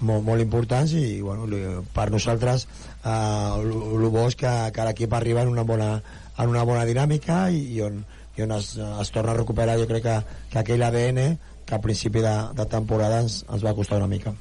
molt, 0.00 0.24
molt 0.24 0.44
importants 0.44 0.94
i 0.96 1.20
bueno, 1.24 1.48
per 1.94 2.08
nosaltres 2.12 2.68
eh, 2.68 3.10
el 3.10 4.08
bo 4.12 4.28
és 4.28 4.38
que, 4.38 4.54
que 4.74 4.88
l'equip 4.88 5.16
arriba 5.16 5.44
en 5.44 5.52
una 5.52 5.66
bona, 5.68 5.90
en 6.38 6.54
una 6.54 6.64
bona 6.68 6.86
dinàmica 6.88 7.46
i, 7.52 7.64
i 7.76 7.82
on, 7.84 8.00
i 8.38 8.46
on 8.46 8.54
es, 8.56 8.74
es 8.78 9.14
torna 9.14 9.34
a 9.34 9.38
recuperar 9.40 9.78
jo 9.80 9.86
crec 9.90 10.04
que, 10.06 10.18
que 10.52 10.60
aquell 10.62 10.84
ADN 10.86 11.38
que 11.68 11.74
a 11.74 11.80
principi 11.84 12.22
de, 12.24 12.34
de 12.56 12.64
temporada 12.64 13.18
ens, 13.20 13.42
ens 13.44 13.64
va 13.64 13.74
costar 13.76 13.98
una 13.98 14.08
mica. 14.08 14.32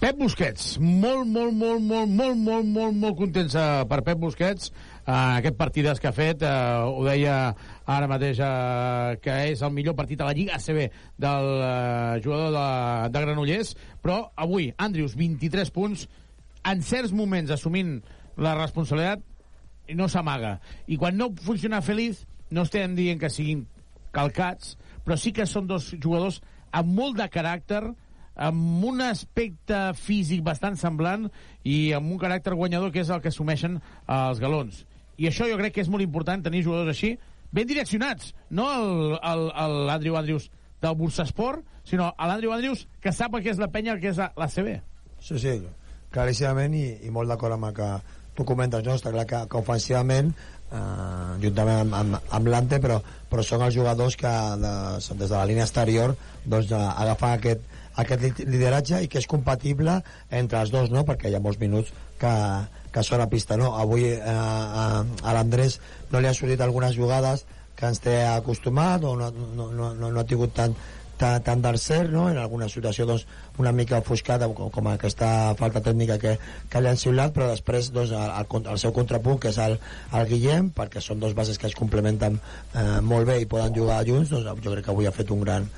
Pep 0.00 0.16
Busquets, 0.18 0.80
molt, 0.82 1.28
molt, 1.30 1.54
molt, 1.54 1.78
molt, 1.78 2.10
molt, 2.10 2.40
molt, 2.42 2.66
molt, 2.66 2.96
molt 3.04 3.18
contents 3.20 3.54
uh, 3.54 3.84
per 3.86 4.00
Pep 4.02 4.18
Busquets, 4.18 4.72
uh, 5.04 5.38
aquest 5.38 5.54
partidàs 5.60 6.02
que 6.02 6.10
ha 6.10 6.14
fet, 6.16 6.42
uh, 6.42 6.88
ho 6.90 7.04
deia 7.06 7.36
ara 7.86 8.08
mateix 8.10 8.42
uh, 8.42 9.14
que 9.22 9.36
és 9.52 9.62
el 9.62 9.70
millor 9.76 9.94
partit 9.94 10.20
a 10.20 10.26
la 10.26 10.34
Lliga 10.34 10.58
ACB 10.58 10.80
del 11.22 11.52
uh, 11.52 12.18
jugador 12.24 12.50
de, 12.58 12.66
de 13.14 13.24
Granollers, 13.28 13.76
però 14.02 14.18
avui, 14.34 14.72
Andrius, 14.82 15.14
23 15.14 15.70
punts, 15.70 16.08
en 16.66 16.82
certs 16.82 17.14
moments 17.14 17.54
assumint 17.54 18.00
la 18.42 18.56
responsabilitat, 18.58 19.22
no 19.94 20.10
s'amaga. 20.10 20.56
I 20.90 20.98
quan 20.98 21.14
no 21.18 21.30
funciona 21.46 21.82
feliç, 21.84 22.24
no 22.52 22.66
estem 22.68 22.96
dient 22.98 23.20
que 23.20 23.30
siguin 23.32 23.66
calcats, 24.12 24.76
però 25.04 25.16
sí 25.18 25.32
que 25.34 25.48
són 25.48 25.66
dos 25.70 25.90
jugadors 25.96 26.40
amb 26.72 26.92
molt 26.96 27.18
de 27.18 27.28
caràcter, 27.32 27.82
amb 28.32 28.84
un 28.88 29.02
aspecte 29.04 29.78
físic 29.98 30.40
bastant 30.44 30.78
semblant 30.80 31.28
i 31.68 31.92
amb 31.96 32.14
un 32.14 32.20
caràcter 32.20 32.54
guanyador 32.56 32.92
que 32.92 33.02
és 33.02 33.10
el 33.12 33.20
que 33.20 33.32
assumeixen 33.32 33.76
els 34.08 34.40
galons. 34.40 34.84
I 35.20 35.28
això 35.28 35.48
jo 35.48 35.58
crec 35.60 35.76
que 35.76 35.84
és 35.84 35.90
molt 35.92 36.04
important 36.04 36.44
tenir 36.44 36.64
jugadors 36.64 36.94
així, 36.94 37.16
ben 37.52 37.68
direccionats, 37.68 38.32
no 38.48 38.68
l'Andrew 39.20 40.16
Andrews 40.16 40.48
del 40.82 40.96
Bursasport, 40.96 41.60
sinó 41.84 42.12
l'Andrew 42.16 42.54
Andrews 42.54 42.86
que 43.00 43.12
sap 43.12 43.36
que 43.36 43.52
és 43.52 43.60
la 43.60 43.68
penya, 43.68 43.98
que 44.00 44.10
és 44.14 44.18
la, 44.18 44.32
la 44.36 44.48
CB. 44.48 44.78
Sí, 45.20 45.38
sí, 45.38 45.58
claríssimament 46.12 46.74
i, 46.74 46.86
i 47.06 47.12
molt 47.12 47.28
d'acord 47.28 47.58
amb 47.58 47.68
el 47.68 47.76
que 47.76 47.90
tu 48.34 48.46
comentes, 48.48 48.84
no? 48.86 48.96
Està 48.96 49.12
clar 49.12 49.26
que, 49.28 49.42
que 49.52 49.60
ofensivament 49.60 50.32
eh, 50.72 51.38
juntament 51.44 51.82
amb, 51.84 51.94
amb, 52.00 52.18
amb 52.38 52.50
l'Ante 52.52 52.80
però, 52.82 52.98
però 53.30 53.44
són 53.46 53.64
els 53.66 53.76
jugadors 53.76 54.16
que 54.20 54.32
de, 54.62 54.74
des 54.98 55.28
de 55.28 55.36
la 55.36 55.46
línia 55.48 55.66
exterior 55.68 56.16
doncs, 56.44 56.72
agafar 56.72 57.34
aquest, 57.38 57.64
aquest 58.02 58.44
lideratge 58.46 59.02
i 59.04 59.10
que 59.12 59.20
és 59.20 59.28
compatible 59.30 60.00
entre 60.30 60.62
els 60.62 60.72
dos 60.74 60.92
no? 60.94 61.04
perquè 61.08 61.30
hi 61.30 61.36
ha 61.38 61.44
molts 61.44 61.60
minuts 61.60 61.92
que, 62.20 62.34
que 62.92 63.04
són 63.06 63.24
a 63.24 63.28
pista 63.32 63.58
no? 63.60 63.74
avui 63.78 64.08
eh, 64.12 64.20
a, 64.22 65.02
a 65.02 65.36
l'Andrés 65.36 65.80
no 66.12 66.20
li 66.20 66.30
han 66.30 66.38
sortit 66.38 66.64
algunes 66.64 66.96
jugades 66.96 67.46
que 67.76 67.88
ens 67.88 68.02
té 68.04 68.18
acostumat 68.28 69.04
o 69.08 69.14
no, 69.18 69.30
no, 69.32 69.70
no, 69.72 69.92
no, 69.96 70.10
no 70.12 70.20
ha 70.20 70.28
tingut 70.28 70.52
tant, 70.54 70.74
tant 71.20 71.62
d'arcer, 71.62 72.08
no? 72.10 72.28
en 72.30 72.38
alguna 72.40 72.68
situació 72.72 73.06
doncs, 73.06 73.26
una 73.62 73.72
mica 73.72 74.00
ofuscada, 74.02 74.48
com, 74.48 74.88
aquesta 74.90 75.54
falta 75.58 75.82
tècnica 75.84 76.18
que, 76.18 76.36
que 76.70 76.82
li 76.82 76.90
han 76.90 76.98
xiulat, 76.98 77.34
però 77.36 77.50
després 77.52 77.92
doncs, 77.94 78.14
el, 78.16 78.34
el, 78.42 78.66
el 78.74 78.82
seu 78.82 78.94
contrapunt, 78.96 79.38
que 79.42 79.52
és 79.52 79.60
el, 79.62 79.78
el 80.18 80.28
Guillem, 80.30 80.72
perquè 80.76 81.02
són 81.04 81.22
dos 81.22 81.36
bases 81.38 81.60
que 81.60 81.68
es 81.70 81.78
complementen 81.78 82.38
eh, 82.38 83.00
molt 83.02 83.28
bé 83.28 83.40
i 83.42 83.48
poden 83.48 83.74
jugar 83.76 84.02
junts, 84.08 84.32
doncs, 84.32 84.50
jo 84.64 84.74
crec 84.74 84.88
que 84.88 84.94
avui 84.94 85.06
ha 85.06 85.14
fet 85.14 85.30
un 85.34 85.44
gran, 85.44 85.68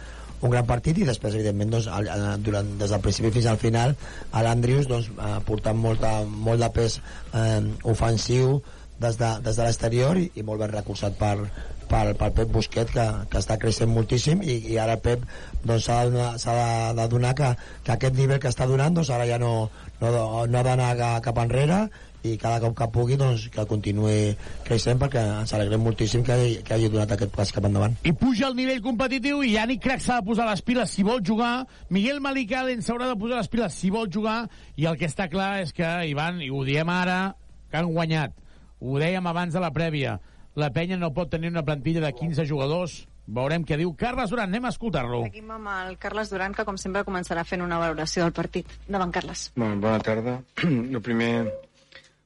un 0.45 0.53
gran 0.53 0.67
partit 0.69 0.99
i 1.01 1.09
després 1.09 1.37
evidentment 1.37 1.75
doncs, 1.77 1.89
el, 1.89 2.09
durant, 2.45 2.71
des 2.81 2.93
del 2.93 3.05
principi 3.05 3.33
fins 3.39 3.51
al 3.51 3.61
final 3.61 3.95
l'Andrius 4.33 4.89
doncs, 4.91 5.11
eh, 5.17 5.37
portant 5.49 5.79
molta, 5.81 6.17
molt 6.25 6.65
de 6.65 6.71
pes 6.79 6.99
eh, 7.01 7.61
ofensiu 7.91 8.59
des 9.01 9.17
de, 9.19 9.31
des 9.43 9.57
de 9.57 9.65
l'exterior 9.67 10.19
i, 10.21 10.29
i 10.39 10.45
molt 10.47 10.63
ben 10.63 10.71
recolzat 10.71 11.17
per, 11.19 11.49
pel, 11.91 12.15
pel 12.19 12.33
Pep 12.37 12.55
Busquet 12.55 12.91
que, 12.95 13.05
que 13.31 13.43
està 13.43 13.59
creixent 13.61 13.93
moltíssim 13.93 14.43
i, 14.43 14.59
i 14.73 14.79
ara 14.81 14.97
Pep 15.03 15.23
doncs, 15.65 15.87
s'ha 15.87 16.01
doncs, 16.09 16.47
de, 16.47 16.97
de 17.01 17.07
donar 17.13 17.35
que, 17.39 17.53
que 17.85 17.95
aquest 17.95 18.19
nivell 18.19 18.41
que 18.43 18.51
està 18.53 18.69
donant 18.71 18.97
doncs, 18.97 19.13
ara 19.15 19.29
ja 19.29 19.39
no, 19.41 19.69
no, 20.01 20.11
no 20.47 20.59
ha 20.59 20.67
d'anar 20.67 21.21
cap 21.25 21.41
enrere 21.45 21.87
i 22.25 22.39
cada 22.41 22.57
cop 22.63 22.73
que 22.79 22.89
pugui 22.93 23.19
doncs, 23.21 23.49
que 23.53 23.67
continuï 23.69 24.33
creixent 24.65 25.01
perquè 25.01 25.23
ens 25.43 25.53
alegrem 25.57 25.83
moltíssim 25.85 26.25
que, 26.25 26.37
que 26.65 26.77
hagi 26.77 26.89
donat 26.93 27.13
aquest 27.13 27.35
pas 27.37 27.53
cap 27.53 27.67
endavant. 27.69 27.97
I 28.09 28.15
puja 28.17 28.49
el 28.49 28.57
nivell 28.57 28.81
competitiu 28.85 29.43
i 29.45 29.53
Yannick 29.59 29.85
Crac 29.85 30.01
s'ha 30.01 30.21
de 30.21 30.29
posar 30.31 30.49
les 30.49 30.65
piles 30.65 30.95
si 30.97 31.05
vol 31.05 31.21
jugar, 31.25 31.67
Miguel 31.93 32.23
Malicalen 32.25 32.81
s'haurà 32.85 33.11
de 33.13 33.19
posar 33.21 33.43
les 33.43 33.53
piles 33.53 33.77
si 33.77 33.93
vol 33.93 34.09
jugar 34.13 34.45
i 34.81 34.89
el 34.89 34.97
que 35.01 35.11
està 35.11 35.29
clar 35.33 35.59
és 35.67 35.75
que, 35.77 35.91
Ivan, 36.09 36.41
i 36.41 36.49
ho 36.49 36.65
diem 36.65 36.89
ara, 36.89 37.35
que 37.71 37.81
han 37.81 37.93
guanyat. 37.93 38.33
Ho 38.81 38.97
dèiem 39.01 39.27
abans 39.29 39.53
de 39.53 39.61
la 39.61 39.73
prèvia 39.75 40.19
la 40.55 40.71
penya 40.73 40.97
no 41.01 41.13
pot 41.15 41.31
tenir 41.31 41.51
una 41.51 41.65
plantilla 41.67 42.03
de 42.05 42.13
15 42.15 42.47
jugadors. 42.47 43.03
Veurem 43.27 43.65
què 43.65 43.79
diu 43.81 43.95
Carles 43.99 44.31
Duran. 44.31 44.51
Anem 44.53 44.69
a 44.69 44.73
escoltar-lo. 44.75 45.23
Seguim 45.27 45.53
amb 45.55 45.71
el 45.73 45.97
Carles 45.99 46.31
Duran, 46.31 46.55
que 46.55 46.67
com 46.69 46.77
sempre 46.81 47.05
començarà 47.07 47.45
fent 47.49 47.65
una 47.65 47.79
valoració 47.81 48.27
del 48.27 48.35
partit. 48.37 48.69
Davant, 48.87 49.13
Carles. 49.15 49.47
Bon, 49.57 49.81
bona 49.81 50.03
tarda. 50.05 50.39
El 50.69 51.01
primer, 51.03 51.33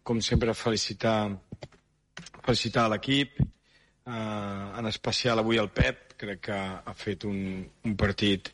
com 0.02 0.20
sempre, 0.24 0.55
felicitar, 0.58 1.31
felicitar 2.42 2.89
l'equip, 2.90 3.39
eh, 3.40 4.18
en 4.81 4.90
especial 4.90 5.39
avui 5.39 5.62
el 5.62 5.70
Pep, 5.70 6.16
crec 6.18 6.40
que 6.48 6.58
ha 6.58 6.94
fet 6.98 7.24
un, 7.28 7.39
un 7.86 7.97
partit 7.97 8.50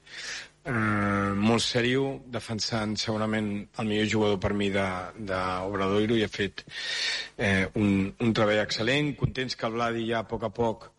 eh, 0.64 1.32
molt 1.36 1.62
seriu, 1.62 2.06
defensant 2.32 2.96
segurament 3.00 3.48
el 3.78 3.88
millor 3.88 4.08
jugador 4.10 4.40
per 4.40 4.52
mi 4.56 4.70
d'Obradoiro 4.72 6.16
i 6.16 6.24
ha 6.24 6.30
fet 6.32 6.64
eh, 7.36 7.68
un, 7.80 8.08
un 8.08 8.34
treball 8.36 8.62
excel·lent. 8.64 9.14
Contents 9.20 9.56
que 9.56 9.68
el 9.68 9.76
Vladi 9.76 10.06
ja 10.08 10.22
a 10.22 10.28
poc 10.28 10.46
a 10.48 10.52
poc 10.54 10.90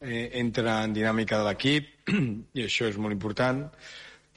eh, 0.00 0.28
entra 0.40 0.82
en 0.84 0.94
dinàmica 0.96 1.40
de 1.40 1.48
l'equip 1.48 2.12
i 2.58 2.66
això 2.66 2.90
és 2.90 2.98
molt 2.98 3.16
important. 3.16 3.64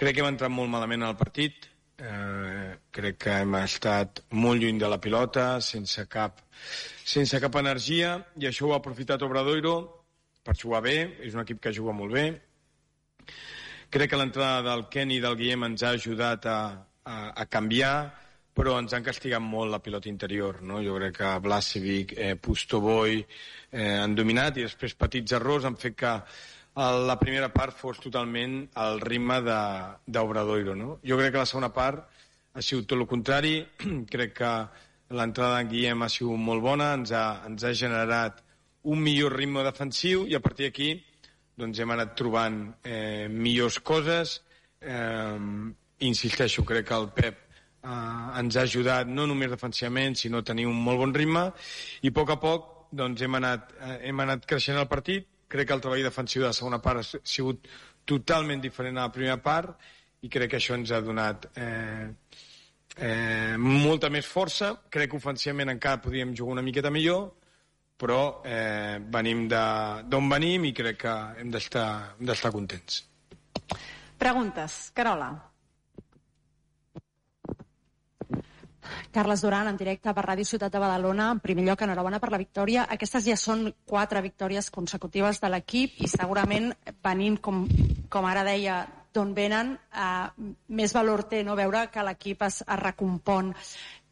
Crec 0.02 0.18
que 0.18 0.26
hem 0.26 0.32
entrat 0.34 0.54
molt 0.54 0.72
malament 0.74 1.06
al 1.06 1.20
partit. 1.20 1.68
Eh, 2.02 2.70
crec 2.90 3.20
que 3.28 3.42
hem 3.44 3.60
estat 3.60 4.24
molt 4.34 4.64
lluny 4.64 4.80
de 4.82 4.88
la 4.90 4.98
pilota, 4.98 5.60
sense 5.62 6.08
cap, 6.10 6.40
sense 7.06 7.38
cap 7.44 7.58
energia, 7.62 8.16
i 8.42 8.48
això 8.50 8.66
ho 8.66 8.74
ha 8.74 8.80
aprofitat 8.82 9.22
Obradoiro 9.22 9.76
per 10.42 10.58
jugar 10.58 10.82
bé. 10.88 10.98
És 11.22 11.38
un 11.38 11.46
equip 11.46 11.62
que 11.62 11.76
juga 11.78 11.94
molt 11.94 12.18
bé 12.18 12.32
Crec 13.92 14.14
que 14.14 14.16
l'entrada 14.16 14.62
del 14.64 14.86
Kenny 14.88 15.18
i 15.18 15.20
del 15.20 15.34
Guillem 15.36 15.66
ens 15.68 15.82
ha 15.84 15.90
ajudat 15.98 16.46
a, 16.48 16.60
a, 17.04 17.16
a 17.44 17.46
canviar, 17.52 17.96
però 18.56 18.78
ens 18.80 18.94
han 18.96 19.04
castigat 19.04 19.44
molt 19.44 19.68
la 19.74 19.82
pilota 19.84 20.08
interior. 20.08 20.62
No? 20.64 20.80
Jo 20.80 20.96
crec 20.96 21.18
que 21.18 21.32
Blasevic, 21.44 22.14
eh, 22.16 22.38
Pustoboy 22.40 23.20
eh, 23.20 23.98
han 23.98 24.16
dominat 24.16 24.62
i 24.62 24.64
després 24.64 24.96
petits 24.96 25.36
errors 25.36 25.68
han 25.68 25.76
fet 25.76 26.00
que 26.00 26.14
la 26.80 27.18
primera 27.20 27.52
part 27.52 27.76
fos 27.76 28.00
totalment 28.00 28.62
al 28.80 29.04
ritme 29.04 29.42
d'Obradoiro. 29.44 30.78
No? 30.80 30.96
Jo 31.04 31.20
crec 31.20 31.36
que 31.36 31.44
la 31.44 31.52
segona 31.52 31.74
part 31.76 32.08
ha 32.56 32.64
sigut 32.64 32.88
tot 32.88 33.02
el 33.02 33.10
contrari. 33.12 33.58
crec 34.16 34.38
que 34.40 34.56
l'entrada 35.12 35.60
d'en 35.60 35.76
Guillem 35.76 36.08
ha 36.08 36.14
sigut 36.16 36.40
molt 36.40 36.64
bona, 36.64 36.94
ens 36.96 37.12
ha, 37.12 37.42
ens 37.44 37.68
ha 37.68 37.76
generat 37.76 38.40
un 38.88 39.04
millor 39.04 39.36
ritme 39.36 39.68
defensiu 39.68 40.24
i 40.32 40.40
a 40.40 40.40
partir 40.40 40.72
d'aquí 40.72 40.94
doncs 41.58 41.80
hem 41.80 41.94
anat 41.94 42.16
trobant 42.18 42.64
eh, 42.84 43.28
millors 43.30 43.80
coses. 43.80 44.40
Eh, 44.82 45.38
insisteixo, 46.08 46.66
crec 46.66 46.88
que 46.88 46.98
el 46.98 47.10
Pep 47.16 47.40
eh, 47.84 48.40
ens 48.42 48.58
ha 48.58 48.66
ajudat 48.68 49.10
no 49.10 49.28
només 49.30 49.52
defensivament, 49.52 50.18
sinó 50.18 50.42
a 50.42 50.48
tenir 50.48 50.68
un 50.70 50.78
molt 50.78 51.02
bon 51.04 51.14
ritme 51.16 51.50
i 52.02 52.12
a 52.12 52.16
poc 52.16 52.34
a 52.34 52.40
poc 52.42 52.70
doncs, 52.92 53.22
hem, 53.22 53.36
anat, 53.40 53.74
eh, 53.80 53.98
hem 54.10 54.20
anat 54.26 54.46
creixent 54.48 54.80
el 54.80 54.90
partit. 54.92 55.28
Crec 55.52 55.68
que 55.68 55.76
el 55.76 55.84
treball 55.84 56.04
defensiu 56.04 56.44
de 56.44 56.50
la 56.50 56.56
segona 56.56 56.80
part 56.84 57.02
ha 57.02 57.22
sigut 57.28 57.68
totalment 58.08 58.62
diferent 58.64 58.98
a 58.98 59.08
la 59.08 59.14
primera 59.14 59.38
part 59.44 59.76
i 60.22 60.30
crec 60.30 60.54
que 60.54 60.60
això 60.62 60.76
ens 60.78 60.92
ha 60.92 61.02
donat 61.04 61.48
eh, 61.60 62.08
eh, 62.98 63.58
molta 63.58 64.10
més 64.14 64.28
força. 64.28 64.74
Crec 64.90 65.12
que 65.12 65.20
ofensivament 65.20 65.74
encara 65.74 66.02
podríem 66.04 66.36
jugar 66.38 66.58
una 66.58 66.66
miqueta 66.66 66.92
millor, 66.94 67.32
però 68.02 68.42
eh, 68.44 68.98
venim 69.14 69.46
de- 69.52 70.02
d'on 70.10 70.30
venim 70.30 70.66
i 70.66 70.74
crec 70.74 70.98
que 71.06 71.16
hem 71.42 71.54
d'estar 71.54 71.88
hem 72.18 72.26
d'estar 72.26 72.52
contents. 72.52 73.04
Preguntes. 74.18 74.92
Carola. 74.94 75.32
Carles 79.12 79.42
Duran, 79.42 79.68
en 79.68 79.78
directe 79.78 80.14
per 80.14 80.24
Ràdio 80.26 80.46
Ciutat 80.48 80.72
de 80.74 80.80
Badalona. 80.80 81.32
En 81.36 81.40
primer 81.44 81.66
lloc, 81.68 81.82
enhorabona 81.84 82.20
per 82.20 82.32
la 82.32 82.40
victòria. 82.42 82.88
Aquestes 82.90 83.26
ja 83.28 83.38
són 83.38 83.68
quatre 83.86 84.22
victòries 84.24 84.72
consecutives 84.72 85.42
de 85.42 85.50
l'equip 85.52 86.00
i 86.02 86.10
segurament 86.10 86.72
venint, 87.04 87.38
com, 87.44 87.66
com 88.10 88.26
ara 88.26 88.44
deia, 88.48 88.82
d'on 89.14 89.34
venen, 89.36 89.74
eh, 89.92 90.52
més 90.70 90.94
valor 90.96 91.26
té 91.28 91.44
no 91.44 91.56
veure 91.60 91.90
que 91.92 92.04
l'equip 92.08 92.42
es, 92.48 92.62
es 92.64 92.80
recompon. 92.80 93.54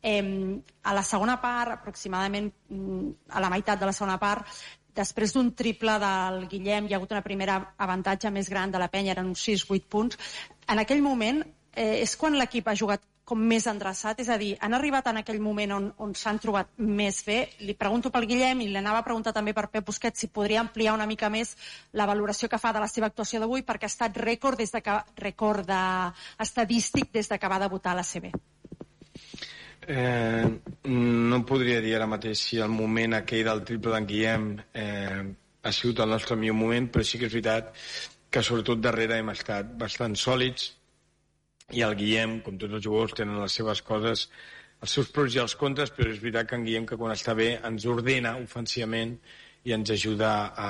Eh, 0.02 0.62
a 0.84 0.94
la 0.96 1.04
segona 1.04 1.40
part, 1.42 1.76
aproximadament 1.76 2.52
mm, 2.70 3.32
a 3.36 3.44
la 3.44 3.50
meitat 3.52 3.80
de 3.80 3.90
la 3.90 3.96
segona 3.96 4.18
part, 4.22 4.48
després 4.96 5.34
d'un 5.36 5.52
triple 5.56 5.98
del 6.02 6.46
Guillem 6.52 6.88
hi 6.88 6.96
ha 6.96 7.00
hagut 7.00 7.14
una 7.16 7.26
primera 7.26 7.60
avantatge 7.78 8.32
més 8.32 8.50
gran 8.50 8.72
de 8.72 8.82
la 8.82 8.90
penya, 8.92 9.14
eren 9.16 9.32
uns 9.32 9.46
6-8 9.48 9.88
punts. 9.90 10.20
En 10.68 10.80
aquell 10.80 11.04
moment 11.04 11.44
eh, 11.74 12.02
és 12.02 12.16
quan 12.20 12.38
l'equip 12.38 12.68
ha 12.68 12.78
jugat 12.80 13.06
com 13.30 13.42
més 13.46 13.68
endreçat, 13.70 14.24
és 14.24 14.30
a 14.34 14.40
dir, 14.42 14.56
han 14.66 14.74
arribat 14.74 15.06
en 15.12 15.20
aquell 15.22 15.38
moment 15.44 15.76
on, 15.76 15.84
on 16.02 16.16
s'han 16.18 16.40
trobat 16.42 16.72
més 16.82 17.20
bé. 17.28 17.38
Li 17.62 17.76
pregunto 17.78 18.10
pel 18.10 18.26
Guillem 18.30 18.64
i 18.66 18.70
l'anava 18.74 19.04
a 19.04 19.06
preguntar 19.06 19.36
també 19.36 19.54
per 19.54 19.68
Pep 19.70 19.86
Busquets 19.86 20.24
si 20.24 20.32
podria 20.34 20.64
ampliar 20.64 20.96
una 20.98 21.06
mica 21.06 21.30
més 21.30 21.54
la 21.94 22.08
valoració 22.10 22.50
que 22.50 22.58
fa 22.58 22.74
de 22.74 22.82
la 22.82 22.90
seva 22.90 23.12
actuació 23.12 23.44
d'avui 23.44 23.62
perquè 23.68 23.86
ha 23.86 23.94
estat 23.94 24.18
rècord 24.18 24.58
des 24.58 24.74
de 24.74 24.82
que, 24.82 24.98
rècord 25.22 25.70
de, 25.70 25.84
estadístic 26.42 27.14
des 27.14 27.30
de 27.30 27.38
que 27.38 27.54
va 27.54 27.62
debutar 27.62 27.94
a 27.94 28.00
la 28.02 28.08
CB. 28.08 28.34
Eh, 29.88 30.46
no 30.86 31.46
podria 31.50 31.80
dir 31.82 31.96
ara 31.98 32.08
mateix 32.10 32.42
si 32.50 32.60
el 32.62 32.74
moment 32.74 33.16
aquell 33.18 33.48
del 33.48 33.64
triple 33.68 33.94
d'en 33.96 34.08
Guillem 34.10 34.50
eh, 34.74 35.24
ha 35.64 35.72
sigut 35.74 36.02
el 36.04 36.12
nostre 36.14 36.38
millor 36.38 36.58
moment, 36.60 36.90
però 36.92 37.06
sí 37.06 37.20
que 37.20 37.30
és 37.30 37.34
veritat 37.34 37.72
que 38.30 38.44
sobretot 38.46 38.82
darrere 38.84 39.18
hem 39.18 39.32
estat 39.34 39.72
bastant 39.80 40.16
sòlids 40.20 40.70
i 41.74 41.84
el 41.86 41.96
Guillem, 41.98 42.40
com 42.46 42.58
tots 42.58 42.78
els 42.78 42.86
jugadors, 42.86 43.16
tenen 43.18 43.40
les 43.42 43.56
seves 43.60 43.82
coses, 43.86 44.26
els 44.82 44.96
seus 44.96 45.10
pros 45.14 45.36
i 45.36 45.42
els 45.44 45.56
contres, 45.60 45.92
però 45.96 46.12
és 46.12 46.22
veritat 46.22 46.50
que 46.50 46.58
en 46.58 46.66
Guillem, 46.66 46.86
que 46.90 46.98
quan 46.98 47.14
està 47.14 47.36
bé, 47.38 47.52
ens 47.68 47.86
ordena 47.90 48.36
ofensivament 48.42 49.18
i 49.68 49.76
ens 49.76 49.92
ajuda 49.94 50.32
a, 50.68 50.70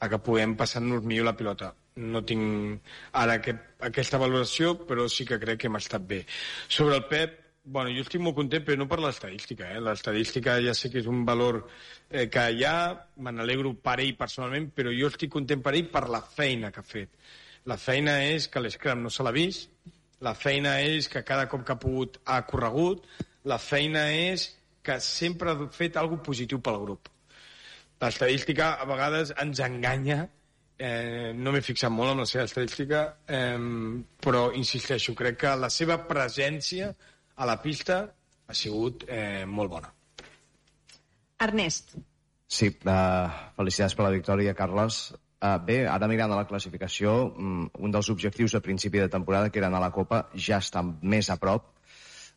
a 0.00 0.08
que 0.12 0.22
puguem 0.28 0.56
passar-nos 0.58 1.04
millor 1.04 1.28
la 1.30 1.36
pilota. 1.38 1.72
No 1.96 2.22
tinc 2.28 2.94
ara 3.16 3.38
aquest, 3.40 3.62
aquesta 3.88 4.20
valoració, 4.20 4.74
però 4.88 5.06
sí 5.12 5.26
que 5.28 5.40
crec 5.42 5.62
que 5.62 5.70
hem 5.70 5.78
estat 5.78 6.04
bé. 6.08 6.22
Sobre 6.68 6.98
el 6.98 7.06
Pep, 7.10 7.38
bueno, 7.66 7.90
jo 7.90 8.04
estic 8.04 8.22
molt 8.22 8.36
content, 8.38 8.62
però 8.64 8.78
no 8.78 8.86
per 8.88 9.00
l'estadística. 9.02 9.72
Eh? 9.74 9.80
L'estadística 9.82 10.56
ja 10.62 10.74
sé 10.74 10.90
que 10.92 11.00
és 11.02 11.08
un 11.10 11.24
valor 11.26 11.64
eh, 12.08 12.28
que 12.30 12.44
hi 12.54 12.62
ha, 12.64 12.76
me 13.18 13.32
n'alegro 13.34 13.74
per 13.82 13.98
ell 14.04 14.14
personalment, 14.18 14.70
però 14.76 14.94
jo 14.94 15.10
estic 15.10 15.32
content 15.34 15.64
per 15.64 15.74
ell 15.74 15.90
per 15.90 16.06
la 16.12 16.22
feina 16.22 16.70
que 16.70 16.84
ha 16.84 16.86
fet. 16.86 17.10
La 17.66 17.76
feina 17.82 18.20
és 18.22 18.46
que 18.46 18.62
l'Scrum 18.62 19.02
no 19.02 19.10
se 19.10 19.26
l'ha 19.26 19.34
vist, 19.34 19.72
la 20.22 20.36
feina 20.38 20.78
és 20.80 21.10
que 21.12 21.24
cada 21.26 21.48
cop 21.50 21.66
que 21.66 21.74
ha 21.74 21.82
pogut 21.82 22.20
ha 22.24 22.38
corregut, 22.46 23.02
la 23.50 23.58
feina 23.58 24.06
és 24.14 24.46
que 24.86 25.00
sempre 25.02 25.50
ha 25.50 25.68
fet 25.74 25.98
alguna 25.98 26.22
positiu 26.22 26.62
pel 26.62 26.78
grup. 26.84 27.10
L'estadística 28.00 28.76
a 28.78 28.86
vegades 28.86 29.34
ens 29.42 29.60
enganya, 29.64 30.22
eh, 30.78 31.32
no 31.34 31.50
m'he 31.50 31.64
fixat 31.64 31.90
molt 31.90 32.14
en 32.14 32.22
la 32.22 32.30
seva 32.30 32.46
estadística, 32.46 33.02
eh, 33.26 33.58
però 34.22 34.46
insisteixo, 34.54 35.18
crec 35.18 35.42
que 35.42 35.58
la 35.58 35.72
seva 35.72 35.98
presència 36.06 36.94
a 37.36 37.46
la 37.48 37.60
pista 37.62 38.00
ha 38.46 38.54
sigut 38.54 39.04
eh, 39.08 39.44
molt 39.46 39.70
bona. 39.70 39.92
Ernest. 41.42 41.96
Sí, 42.46 42.70
uh, 42.70 43.38
felicitats 43.58 43.96
per 43.98 44.06
la 44.06 44.14
victòria, 44.14 44.54
Carles. 44.56 45.00
Uh, 45.36 45.56
bé, 45.66 45.80
ara 45.90 46.08
mirant 46.08 46.32
a 46.32 46.38
la 46.38 46.46
classificació, 46.48 47.16
um, 47.36 47.64
un 47.82 47.92
dels 47.92 48.08
objectius 48.12 48.54
a 48.56 48.62
principi 48.64 49.02
de 49.02 49.10
temporada, 49.12 49.50
que 49.50 49.60
eren 49.60 49.74
a 49.74 49.82
la 49.82 49.90
Copa, 49.92 50.22
ja 50.32 50.62
està 50.62 50.84
més 50.86 51.28
a 51.28 51.36
prop. 51.42 51.72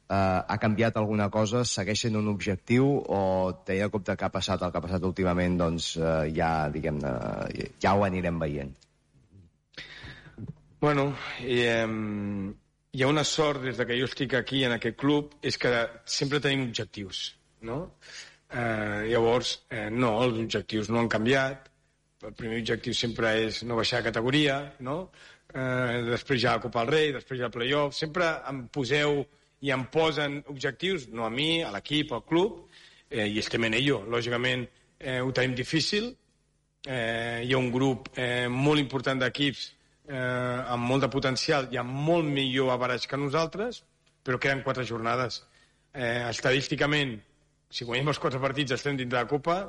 Uh, 0.09 0.41
ha 0.41 0.57
canviat 0.57 0.97
alguna 0.97 1.29
cosa? 1.29 1.61
Segueix 1.69 2.01
sent 2.07 2.17
un 2.17 2.27
objectiu 2.31 2.89
o 3.05 3.21
té 3.65 3.77
a 3.85 3.91
compte 3.93 4.15
que 4.17 4.25
ha 4.25 4.33
passat 4.33 4.65
el 4.65 4.73
que 4.73 4.81
ha 4.81 4.85
passat 4.87 5.05
últimament, 5.05 5.59
doncs 5.61 5.93
uh, 6.01 6.25
ja, 6.33 6.67
diguem-ne, 6.73 7.13
ja 7.79 7.93
ho 7.93 8.03
anirem 8.07 8.41
veient? 8.41 8.73
Bueno, 10.81 11.11
i, 11.43 11.59
eh, 11.67 11.85
hi 12.91 13.03
ha 13.03 13.07
una 13.07 13.23
sort 13.23 13.61
des 13.61 13.77
de 13.77 13.85
que 13.85 13.97
jo 13.99 14.07
estic 14.09 14.33
aquí 14.33 14.63
en 14.65 14.73
aquest 14.73 14.97
club, 14.97 15.35
és 15.45 15.57
que 15.61 15.71
sempre 16.05 16.39
tenim 16.41 16.65
objectius, 16.67 17.35
no? 17.61 17.79
Eh, 18.49 19.09
llavors, 19.11 19.59
eh, 19.69 19.89
no, 19.93 20.15
els 20.23 20.39
objectius 20.41 20.89
no 20.89 20.99
han 20.99 21.09
canviat, 21.09 21.69
el 22.25 22.33
primer 22.33 22.57
objectiu 22.59 22.95
sempre 22.97 23.35
és 23.45 23.61
no 23.63 23.77
baixar 23.77 24.01
de 24.01 24.09
categoria, 24.09 24.57
no? 24.79 25.11
Eh, 25.53 26.01
després 26.09 26.41
ja 26.41 26.55
la 26.57 26.63
Copa 26.63 26.83
del 26.83 26.93
Rei, 26.95 27.11
després 27.13 27.39
ja 27.39 27.47
el 27.47 27.53
playoff, 27.53 27.95
sempre 27.95 28.31
em 28.49 28.65
poseu 28.73 29.21
i 29.61 29.71
em 29.75 29.85
posen 29.91 30.41
objectius, 30.49 31.07
no 31.13 31.25
a 31.25 31.29
mi, 31.29 31.61
a 31.63 31.69
l'equip, 31.75 32.11
al 32.13 32.25
club, 32.25 32.65
eh, 33.09 33.27
i 33.27 33.37
estem 33.39 33.69
en 33.69 33.77
ello. 33.77 34.01
Lògicament 34.09 34.65
eh, 34.97 35.19
ho 35.21 35.31
tenim 35.31 35.53
difícil, 35.55 36.09
eh, 36.87 37.45
hi 37.45 37.53
ha 37.53 37.61
un 37.61 37.69
grup 37.71 38.09
eh, 38.17 38.47
molt 38.49 38.81
important 38.81 39.21
d'equips 39.21 39.75
eh, 40.09 40.73
amb 40.73 40.89
molt 40.89 41.05
de 41.05 41.11
potencial 41.13 41.69
i 41.73 41.79
amb 41.79 41.93
molt 42.09 42.27
millor 42.27 42.73
average 42.73 43.07
que 43.07 43.17
nosaltres, 43.17 43.83
però 44.25 44.41
queden 44.41 44.63
quatre 44.65 44.85
jornades. 44.85 45.43
Eh, 45.93 46.25
estadísticament, 46.29 47.15
si 47.69 47.85
guanyem 47.85 48.09
els 48.11 48.19
quatre 48.21 48.41
partits 48.41 48.73
estem 48.75 48.97
dintre 48.97 49.21
la 49.21 49.29
Copa, 49.29 49.61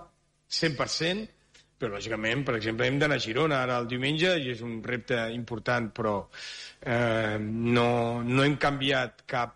100%, 0.51 1.28
però 1.81 1.94
lògicament, 1.94 2.43
per 2.44 2.57
exemple, 2.59 2.89
hem 2.89 2.99
d'anar 3.01 3.17
a 3.17 3.25
Girona 3.25 3.62
ara 3.65 3.78
el 3.81 3.89
diumenge 3.89 4.35
i 4.43 4.51
és 4.52 4.60
un 4.65 4.81
repte 4.85 5.17
important, 5.33 5.89
però 5.97 6.17
eh, 6.81 7.39
no, 7.41 7.86
no 8.20 8.44
hem 8.44 8.57
canviat 8.60 9.25
cap, 9.31 9.55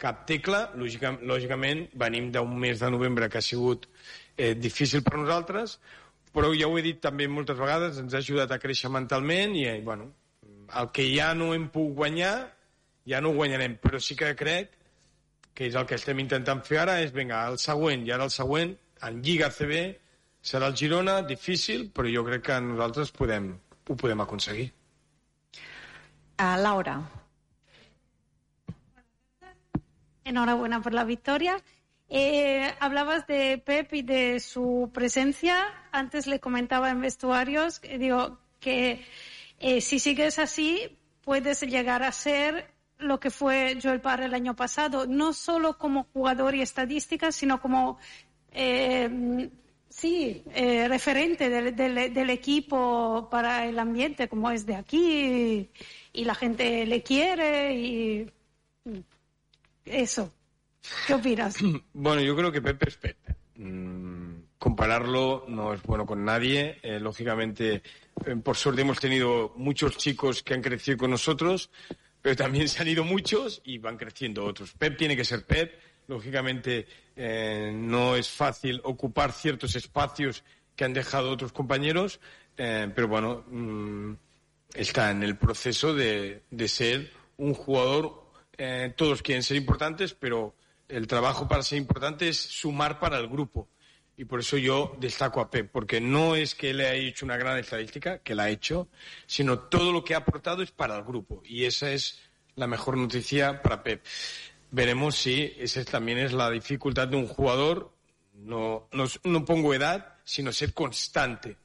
cap 0.00 0.26
tecla. 0.28 0.66
Lògica, 0.76 1.14
lògicament, 1.24 1.86
venim 2.02 2.28
d'un 2.34 2.52
mes 2.60 2.82
de 2.82 2.90
novembre 2.92 3.30
que 3.32 3.40
ha 3.40 3.44
sigut 3.46 3.88
eh, 4.36 4.52
difícil 4.56 5.04
per 5.06 5.16
nosaltres, 5.16 5.78
però 6.34 6.52
ja 6.54 6.68
ho 6.68 6.78
he 6.78 6.82
dit 6.86 7.00
també 7.02 7.28
moltes 7.28 7.58
vegades, 7.58 7.98
ens 8.02 8.14
ha 8.14 8.22
ajudat 8.22 8.52
a 8.52 8.58
créixer 8.62 8.90
mentalment 8.92 9.56
i, 9.58 9.64
eh, 9.66 9.80
bueno, 9.84 10.10
el 10.78 10.90
que 10.94 11.06
ja 11.10 11.32
no 11.34 11.52
hem 11.54 11.68
pogut 11.74 11.96
guanyar, 12.04 12.34
ja 13.06 13.20
no 13.20 13.30
ho 13.30 13.38
guanyarem, 13.38 13.78
però 13.82 13.98
sí 13.98 14.16
que 14.16 14.34
crec 14.38 14.76
que 15.54 15.66
és 15.66 15.74
el 15.76 15.86
que 15.86 15.98
estem 15.98 16.20
intentant 16.22 16.62
fer 16.64 16.78
ara, 16.84 17.00
és, 17.04 17.10
vinga, 17.12 17.42
el 17.50 17.58
següent, 17.58 18.06
i 18.06 18.12
ara 18.14 18.24
el 18.28 18.34
següent, 18.34 18.76
en 19.06 19.22
Lliga 19.24 19.50
CB, 19.52 19.80
serà 20.40 20.70
el 20.70 20.76
Girona, 20.76 21.20
difícil, 21.26 21.88
però 21.92 22.08
jo 22.08 22.24
crec 22.24 22.46
que 22.46 22.60
nosaltres 22.64 23.10
podem, 23.16 23.50
ho 23.88 23.96
podem 23.96 24.22
aconseguir. 24.24 24.70
Uh, 26.40 26.56
Laura. 26.62 26.96
Enhorabuena 30.24 30.80
por 30.80 30.94
la 30.94 31.04
victoria. 31.04 31.58
Eh, 32.08 32.72
hablabas 32.80 33.26
de 33.26 33.58
Pep 33.58 33.92
y 33.92 34.02
de 34.02 34.40
su 34.40 34.90
presencia. 34.94 35.66
Antes 35.92 36.26
le 36.26 36.40
comentaba 36.40 36.90
en 36.90 37.00
vestuarios, 37.00 37.80
eh, 37.82 37.98
digo, 37.98 38.38
que 38.60 39.04
eh, 39.58 39.80
si 39.80 39.98
sigues 39.98 40.38
así, 40.38 40.98
puedes 41.22 41.60
llegar 41.62 42.02
a 42.02 42.12
ser 42.12 42.72
lo 42.98 43.18
que 43.18 43.30
fue 43.30 43.78
Joel 43.82 44.00
Parra 44.00 44.26
el 44.26 44.34
año 44.34 44.54
pasado, 44.54 45.06
no 45.06 45.32
solo 45.32 45.78
como 45.78 46.04
jugador 46.12 46.54
y 46.54 46.62
estadísticas, 46.62 47.34
sino 47.34 47.60
como 47.60 47.98
eh, 48.52 49.48
sí, 49.88 50.42
eh, 50.54 50.88
referente 50.88 51.48
del, 51.48 52.30
equipo 52.30 53.28
para 53.30 53.66
el 53.66 53.78
ambiente, 53.78 54.28
como 54.28 54.50
es 54.50 54.66
de 54.66 54.76
aquí, 54.76 55.68
y, 56.12 56.24
la 56.24 56.34
gente 56.34 56.86
le 56.86 57.02
quiere, 57.02 57.74
y 57.74 58.30
eso. 59.84 60.32
¿Qué 61.06 61.14
opinas? 61.14 61.56
Bueno, 61.92 62.22
yo 62.22 62.34
creo 62.36 62.50
que 62.50 62.62
Pepe 62.62 62.88
es 62.88 62.96
Pepe. 62.96 63.36
Mm, 63.56 64.29
compararlo 64.60 65.46
no 65.48 65.72
es 65.72 65.82
bueno 65.82 66.04
con 66.04 66.22
nadie. 66.22 66.78
Eh, 66.82 67.00
lógicamente, 67.00 67.82
eh, 68.26 68.36
por 68.44 68.56
suerte 68.56 68.82
hemos 68.82 69.00
tenido 69.00 69.54
muchos 69.56 69.96
chicos 69.96 70.42
que 70.42 70.52
han 70.52 70.60
crecido 70.60 70.98
con 70.98 71.10
nosotros, 71.10 71.70
pero 72.20 72.36
también 72.36 72.68
se 72.68 72.82
han 72.82 72.88
ido 72.88 73.02
muchos 73.02 73.62
y 73.64 73.78
van 73.78 73.96
creciendo 73.96 74.44
otros. 74.44 74.74
Pep 74.74 74.98
tiene 74.98 75.16
que 75.16 75.24
ser 75.24 75.46
Pep. 75.46 75.80
Lógicamente, 76.08 76.86
eh, 77.16 77.72
no 77.74 78.16
es 78.16 78.28
fácil 78.28 78.82
ocupar 78.84 79.32
ciertos 79.32 79.76
espacios 79.76 80.44
que 80.76 80.84
han 80.84 80.92
dejado 80.92 81.30
otros 81.30 81.52
compañeros, 81.52 82.20
pero 82.56 83.08
bueno, 83.08 83.44
mmm, 83.48 84.12
está 84.74 85.10
en 85.10 85.22
el 85.22 85.38
proceso 85.38 85.94
de, 85.94 86.42
ser 86.66 87.10
un 87.38 87.54
jugador. 87.54 88.30
Todos 88.96 89.22
quieren 89.22 89.42
ser 89.42 89.56
importantes, 89.56 90.12
pero 90.12 90.54
el 90.88 91.06
trabajo 91.06 91.48
para 91.48 91.62
ser 91.62 91.78
importante 91.78 92.28
es 92.28 92.36
sumar 92.38 92.98
para 92.98 93.18
el 93.18 93.28
grupo. 93.28 93.68
Y 94.20 94.26
por 94.26 94.40
eso 94.40 94.58
yo 94.58 94.94
destaco 95.00 95.40
a 95.40 95.50
Pep, 95.50 95.70
porque 95.72 95.98
no 95.98 96.36
es 96.36 96.54
que 96.54 96.70
él 96.70 96.80
haya 96.80 96.92
hecho 96.92 97.24
una 97.24 97.38
gran 97.38 97.56
estadística, 97.58 98.18
que 98.18 98.34
la 98.34 98.44
ha 98.44 98.50
hecho, 98.50 98.86
sino 99.26 99.60
todo 99.60 99.92
lo 99.92 100.04
que 100.04 100.12
ha 100.14 100.18
aportado 100.18 100.62
es 100.62 100.70
para 100.72 100.94
el 100.98 101.04
grupo. 101.04 101.40
Y 101.42 101.64
esa 101.64 101.90
es 101.90 102.20
la 102.54 102.66
mejor 102.66 102.98
noticia 102.98 103.62
para 103.62 103.82
Pep. 103.82 104.04
Veremos 104.72 105.16
si 105.16 105.54
esa 105.58 105.82
también 105.86 106.18
es 106.18 106.32
la 106.34 106.50
dificultad 106.50 107.08
de 107.08 107.16
un 107.16 107.26
jugador 107.28 107.92
No, 108.34 108.88
no, 108.92 109.04
no 109.24 109.44
pongo 109.44 109.72
edad, 109.74 110.16
sino 110.24 110.50
ser 110.52 110.72
constante. 110.74 111.56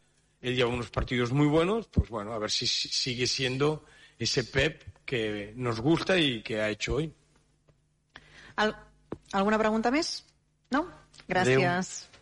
Él 0.42 0.56
lleva 0.56 0.70
unos 0.70 0.90
partidos 0.90 1.32
muy 1.32 1.48
buenos, 1.48 1.88
pues 1.88 2.10
bueno, 2.10 2.34
a 2.34 2.40
ver 2.40 2.52
si 2.52 2.68
si- 2.68 2.90
sigue 2.90 3.28
siendo 3.28 3.84
ese 4.20 4.44
Pep 4.44 4.82
que 5.06 5.54
nos 5.56 5.80
gusta 5.80 6.18
y 6.18 6.42
que 6.42 6.60
ha 6.62 6.70
hecho 6.70 6.96
hoy. 6.96 7.14
Al 8.56 8.76
alguna 9.34 9.58
pregunta 9.58 9.92
més? 9.92 10.24
No? 10.72 10.88
Gràcies. 11.28 12.08
Uh, 12.12 12.15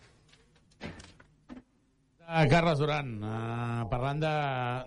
Carles 2.50 2.80
Duran, 2.80 3.18
uh, 3.22 3.84
parlant 3.92 4.22
de... 4.24 4.32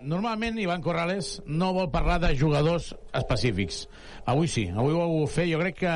Normalment 0.09 0.57
Ivan 0.59 0.81
Corrales 0.81 1.37
no 1.45 1.69
vol 1.75 1.91
parlar 1.93 2.17
de 2.23 2.33
jugadors 2.37 2.93
específics. 3.15 3.85
Avui 4.25 4.49
sí, 4.51 4.67
avui 4.73 4.95
ho 4.95 5.03
volgut 5.03 5.33
fer. 5.35 5.45
Jo 5.51 5.59
crec 5.61 5.77
que, 5.83 5.93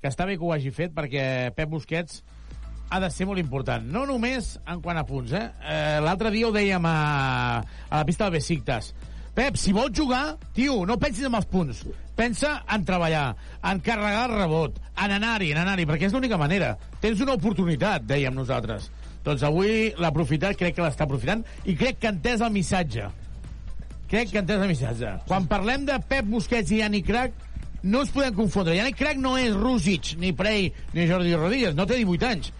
que 0.00 0.10
està 0.10 0.26
bé 0.26 0.38
que 0.38 0.46
ho 0.46 0.54
hagi 0.54 0.72
fet 0.74 0.94
perquè 0.96 1.52
Pep 1.56 1.70
Busquets 1.70 2.22
ha 2.90 3.00
de 3.02 3.10
ser 3.12 3.26
molt 3.28 3.42
important. 3.42 3.84
No 3.84 4.06
només 4.08 4.54
en 4.64 4.80
quant 4.82 4.98
a 4.98 5.04
punts, 5.06 5.34
eh? 5.36 5.44
eh 5.60 6.00
L'altre 6.02 6.32
dia 6.34 6.48
ho 6.48 6.54
dèiem 6.54 6.88
a, 6.88 6.96
a 7.60 8.00
la 8.00 8.08
pista 8.08 8.26
del 8.26 8.38
Besiktas. 8.38 8.94
Pep, 9.36 9.58
si 9.60 9.74
vols 9.76 9.92
jugar, 9.92 10.38
tio, 10.56 10.80
no 10.88 10.96
pensis 10.96 11.26
en 11.28 11.36
els 11.36 11.48
punts. 11.50 11.84
Pensa 12.16 12.62
en 12.72 12.86
treballar, 12.88 13.26
en 13.60 13.82
carregar 13.84 14.30
el 14.30 14.38
rebot, 14.38 14.78
en 14.96 15.12
anar-hi, 15.18 15.50
en 15.52 15.60
anar-hi, 15.60 15.84
perquè 15.84 16.08
és 16.08 16.16
l'única 16.16 16.38
manera. 16.40 16.72
Tens 17.02 17.20
una 17.20 17.36
oportunitat, 17.36 18.06
dèiem 18.08 18.32
nosaltres. 18.32 18.88
Doncs 19.26 19.42
avui 19.46 19.90
l'ha 19.98 20.12
aprofitat, 20.12 20.54
crec 20.58 20.76
que 20.76 20.84
l'està 20.84 21.06
aprofitant, 21.06 21.42
i 21.66 21.74
crec 21.78 21.98
que 22.00 22.10
ha 22.10 22.14
entès 22.14 22.44
el 22.46 22.52
missatge. 22.54 23.08
Crec 24.10 24.30
que 24.30 24.38
ha 24.38 24.44
entès 24.44 24.62
el 24.62 24.70
missatge. 24.70 25.16
Quan 25.26 25.48
parlem 25.50 25.86
de 25.88 25.98
Pep 26.06 26.28
Busquets 26.30 26.70
i 26.70 26.82
Yannick 26.82 27.08
Crac, 27.10 27.40
no 27.82 28.04
ens 28.04 28.12
podem 28.14 28.36
confondre. 28.36 28.76
Yannick 28.78 29.00
Crac 29.00 29.18
no 29.22 29.34
és 29.40 29.54
Rússic, 29.54 30.14
ni 30.22 30.30
Prey, 30.36 30.70
ni 30.94 31.08
Jordi 31.10 31.34
Rodríguez, 31.34 31.74
no 31.74 31.88
té 31.90 31.98
18 31.98 32.30
anys. 32.30 32.52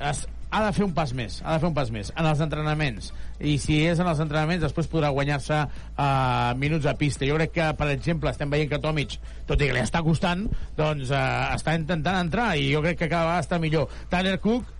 Es, 0.00 0.24
ha 0.54 0.62
de 0.64 0.72
fer 0.76 0.84
un 0.86 0.94
pas 0.94 1.10
més, 1.16 1.40
ha 1.42 1.56
de 1.56 1.62
fer 1.62 1.68
un 1.68 1.76
pas 1.76 1.90
més 1.90 2.10
en 2.14 2.28
els 2.30 2.40
entrenaments. 2.44 3.10
I 3.42 3.56
si 3.58 3.80
és 3.84 3.98
en 3.98 4.08
els 4.08 4.20
entrenaments, 4.22 4.62
després 4.62 4.88
podrà 4.90 5.10
guanyar-se 5.14 5.60
uh, 5.66 6.52
minuts 6.60 6.86
a 6.86 6.94
pista. 7.00 7.26
Jo 7.26 7.38
crec 7.40 7.56
que, 7.56 7.66
per 7.78 7.88
exemple, 7.92 8.30
estem 8.30 8.52
veient 8.52 8.70
que 8.70 8.80
Tomic, 8.82 9.18
tot 9.48 9.60
i 9.60 9.68
que 9.68 9.74
li 9.74 9.82
està 9.82 10.04
costant, 10.06 10.46
doncs 10.78 11.10
uh, 11.10 11.50
està 11.56 11.74
intentant 11.76 12.20
entrar 12.22 12.52
i 12.56 12.70
jo 12.70 12.84
crec 12.84 13.02
que 13.02 13.10
cada 13.10 13.28
vegada 13.32 13.44
està 13.44 13.58
millor. 13.60 13.90
Tyler 14.12 14.38
Cook, 14.44 14.70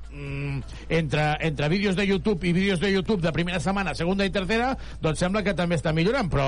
entre, 0.89 1.25
entre 1.41 1.68
vídeos 1.68 1.97
de 1.97 2.07
YouTube 2.07 2.47
i 2.47 2.52
vídeos 2.52 2.81
de 2.81 2.93
YouTube 2.93 3.23
de 3.23 3.33
primera 3.33 3.60
setmana, 3.60 3.94
segona 3.94 4.26
i 4.26 4.33
tercera, 4.34 4.75
doncs 5.02 5.23
sembla 5.23 5.43
que 5.43 5.57
també 5.57 5.78
està 5.78 5.93
millorant, 5.94 6.31
però 6.31 6.47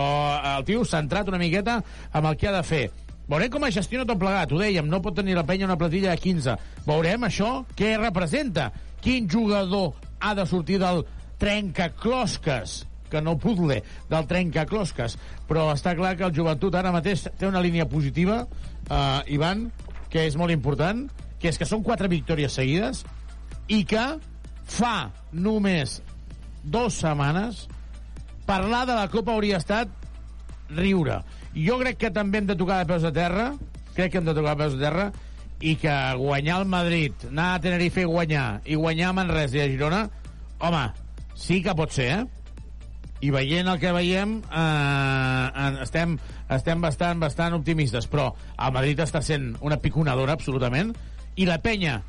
el 0.56 0.64
tio 0.68 0.84
s'ha 0.84 1.02
entrat 1.04 1.28
una 1.28 1.40
miqueta 1.42 1.80
amb 2.12 2.30
el 2.30 2.38
que 2.38 2.48
ha 2.50 2.56
de 2.56 2.64
fer. 2.66 2.84
Veurem 3.26 3.50
com 3.50 3.64
es 3.66 3.74
gestiona 3.74 4.06
tot 4.06 4.20
plegat, 4.22 4.52
ho 4.54 4.60
dèiem, 4.60 4.86
no 4.86 5.02
pot 5.02 5.16
tenir 5.18 5.34
la 5.34 5.46
penya 5.46 5.66
una 5.66 5.78
plantilla 5.78 6.12
de 6.14 6.22
15. 6.22 6.54
Veurem 6.86 7.26
això 7.26 7.64
què 7.74 7.96
representa. 7.98 8.70
Quin 9.02 9.26
jugador 9.30 9.96
ha 10.20 10.34
de 10.38 10.44
sortir 10.46 10.78
del 10.78 11.02
trencaclosques 11.42 12.84
que 13.10 13.22
no 13.22 13.36
puzzle, 13.38 13.80
del 14.10 14.30
trencaclosques. 14.30 15.18
Però 15.50 15.68
està 15.74 15.94
clar 15.98 16.14
que 16.18 16.26
el 16.26 16.34
joventut 16.34 16.74
ara 16.74 16.94
mateix 16.94 17.26
té 17.38 17.46
una 17.46 17.62
línia 17.62 17.88
positiva, 17.90 18.44
eh, 18.90 19.34
Ivan, 19.34 19.70
que 20.10 20.26
és 20.26 20.38
molt 20.38 20.54
important, 20.54 21.06
que 21.40 21.50
és 21.50 21.58
que 21.58 21.66
són 21.68 21.82
quatre 21.86 22.08
victòries 22.08 22.54
seguides 22.58 23.04
i 23.68 23.82
que 23.88 24.04
fa 24.66 25.10
només 25.32 26.00
dues 26.62 26.98
setmanes 27.02 27.66
parlar 28.46 28.84
de 28.86 28.94
la 28.94 29.08
Copa 29.10 29.34
hauria 29.34 29.58
estat 29.58 29.90
riure. 30.70 31.20
Jo 31.54 31.78
crec 31.80 31.98
que 32.04 32.12
també 32.14 32.38
hem 32.38 32.50
de 32.50 32.56
tocar 32.58 32.82
de 32.82 32.90
peus 32.90 33.04
a 33.06 33.12
terra, 33.14 33.52
crec 33.94 34.12
que 34.12 34.20
hem 34.20 34.28
de 34.28 34.34
tocar 34.34 34.54
de 34.54 34.62
peus 34.64 34.76
a 34.78 34.82
terra, 34.82 35.06
i 35.60 35.74
que 35.80 35.92
guanyar 36.20 36.60
el 36.60 36.68
Madrid, 36.68 37.12
anar 37.30 37.54
a 37.54 37.60
Tenerife 37.64 38.02
i 38.04 38.08
guanyar, 38.08 38.60
i 38.64 38.76
guanyar 38.76 39.10
a 39.10 39.16
Manresa 39.16 39.56
i 39.56 39.62
a 39.64 39.68
Girona, 39.70 40.02
home, 40.60 40.82
sí 41.34 41.62
que 41.64 41.74
pot 41.76 41.94
ser, 41.94 42.10
eh? 42.18 42.24
I 43.24 43.30
veient 43.32 43.70
el 43.72 43.78
que 43.80 43.94
veiem, 43.96 44.36
eh, 44.44 45.68
estem, 45.82 46.18
estem 46.52 46.82
bastant, 46.84 47.22
bastant 47.22 47.56
optimistes, 47.56 48.04
però 48.12 48.28
el 48.60 48.74
Madrid 48.76 49.00
està 49.00 49.22
sent 49.24 49.54
una 49.64 49.80
piconadora, 49.80 50.36
absolutament, 50.36 50.92
i 51.40 51.48
la 51.48 51.56
penya, 51.64 52.02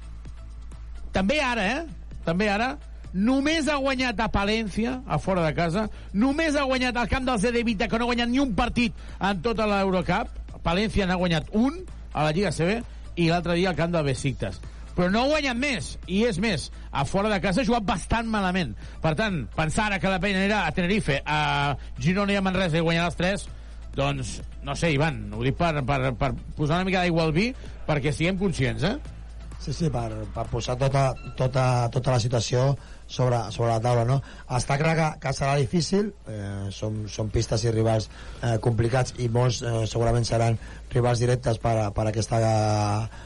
també 1.18 1.40
ara, 1.42 1.64
eh? 1.66 1.82
També 2.28 2.46
ara, 2.52 2.76
només 3.18 3.66
ha 3.72 3.80
guanyat 3.82 4.20
a 4.22 4.28
Palència, 4.30 5.00
a 5.08 5.18
fora 5.18 5.46
de 5.48 5.54
casa, 5.58 5.88
només 6.14 6.56
ha 6.56 6.68
guanyat 6.70 6.98
al 7.00 7.10
camp 7.10 7.26
del 7.26 7.40
Zedevita, 7.42 7.88
que 7.90 7.98
no 7.98 8.06
ha 8.06 8.12
guanyat 8.12 8.30
ni 8.30 8.42
un 8.44 8.54
partit 8.58 8.94
en 9.18 9.42
tota 9.42 9.66
l'Eurocup. 9.70 10.30
Palència 10.62 11.08
n'ha 11.08 11.18
guanyat 11.18 11.50
un 11.58 11.80
a 12.14 12.28
la 12.28 12.34
Lliga 12.36 12.52
CB 12.54 12.84
i 13.18 13.30
l'altre 13.32 13.56
dia 13.58 13.72
al 13.72 13.80
camp 13.80 13.96
del 13.96 14.06
Besiktas. 14.12 14.62
Però 14.94 15.10
no 15.14 15.24
ha 15.24 15.32
guanyat 15.32 15.58
més, 15.58 15.92
i 16.06 16.24
és 16.26 16.38
més, 16.42 16.70
a 16.92 17.06
fora 17.06 17.34
de 17.34 17.42
casa 17.42 17.62
ha 17.62 17.66
jugat 17.66 17.86
bastant 17.86 18.30
malament. 18.30 18.76
Per 19.02 19.16
tant, 19.18 19.44
pensar 19.58 19.88
ara 19.88 20.02
que 20.02 20.14
la 20.14 20.22
pena 20.22 20.46
era 20.46 20.64
a 20.66 20.72
Tenerife, 20.74 21.22
a 21.26 21.74
Girona 22.02 22.34
i 22.34 22.38
a 22.38 22.46
Manresa 22.46 22.78
i 22.78 22.86
guanyar 22.86 23.10
els 23.10 23.18
tres, 23.18 23.50
doncs, 23.98 24.40
no 24.66 24.78
sé, 24.78 24.94
Ivan, 24.94 25.24
ho 25.34 25.42
dic 25.46 25.58
per, 25.58 25.74
per, 25.86 26.14
per 26.18 26.34
posar 26.58 26.82
una 26.82 26.90
mica 26.90 27.02
d'aigua 27.02 27.26
al 27.26 27.34
vi, 27.34 27.52
perquè 27.90 28.14
siguem 28.14 28.38
conscients, 28.42 28.86
eh? 28.86 29.17
Sí, 29.60 29.74
sí, 29.74 29.90
per, 29.92 30.11
per 30.36 30.45
posar 30.52 30.77
tota, 30.80 31.10
tota, 31.36 31.64
tota 31.92 32.14
la 32.14 32.19
situació 32.24 32.69
sobre, 33.08 33.40
sobre 33.52 33.72
la 33.72 33.82
taula, 33.84 34.03
no? 34.08 34.19
Està 34.53 34.77
clar 34.80 34.94
que, 35.00 35.08
que 35.24 35.34
serà 35.36 35.56
difícil, 35.60 36.11
eh, 36.30 36.68
són, 36.76 37.06
són 37.11 37.32
pistes 37.34 37.66
i 37.66 37.74
rivals 37.74 38.08
eh, 38.44 38.58
complicats 38.64 39.16
i 39.24 39.27
molts 39.34 39.64
eh, 39.64 39.82
segurament 39.90 40.27
seran 40.27 40.60
rivals 40.94 41.24
directes 41.24 41.60
per, 41.64 41.76
per, 41.95 42.08
aquesta, 42.11 42.40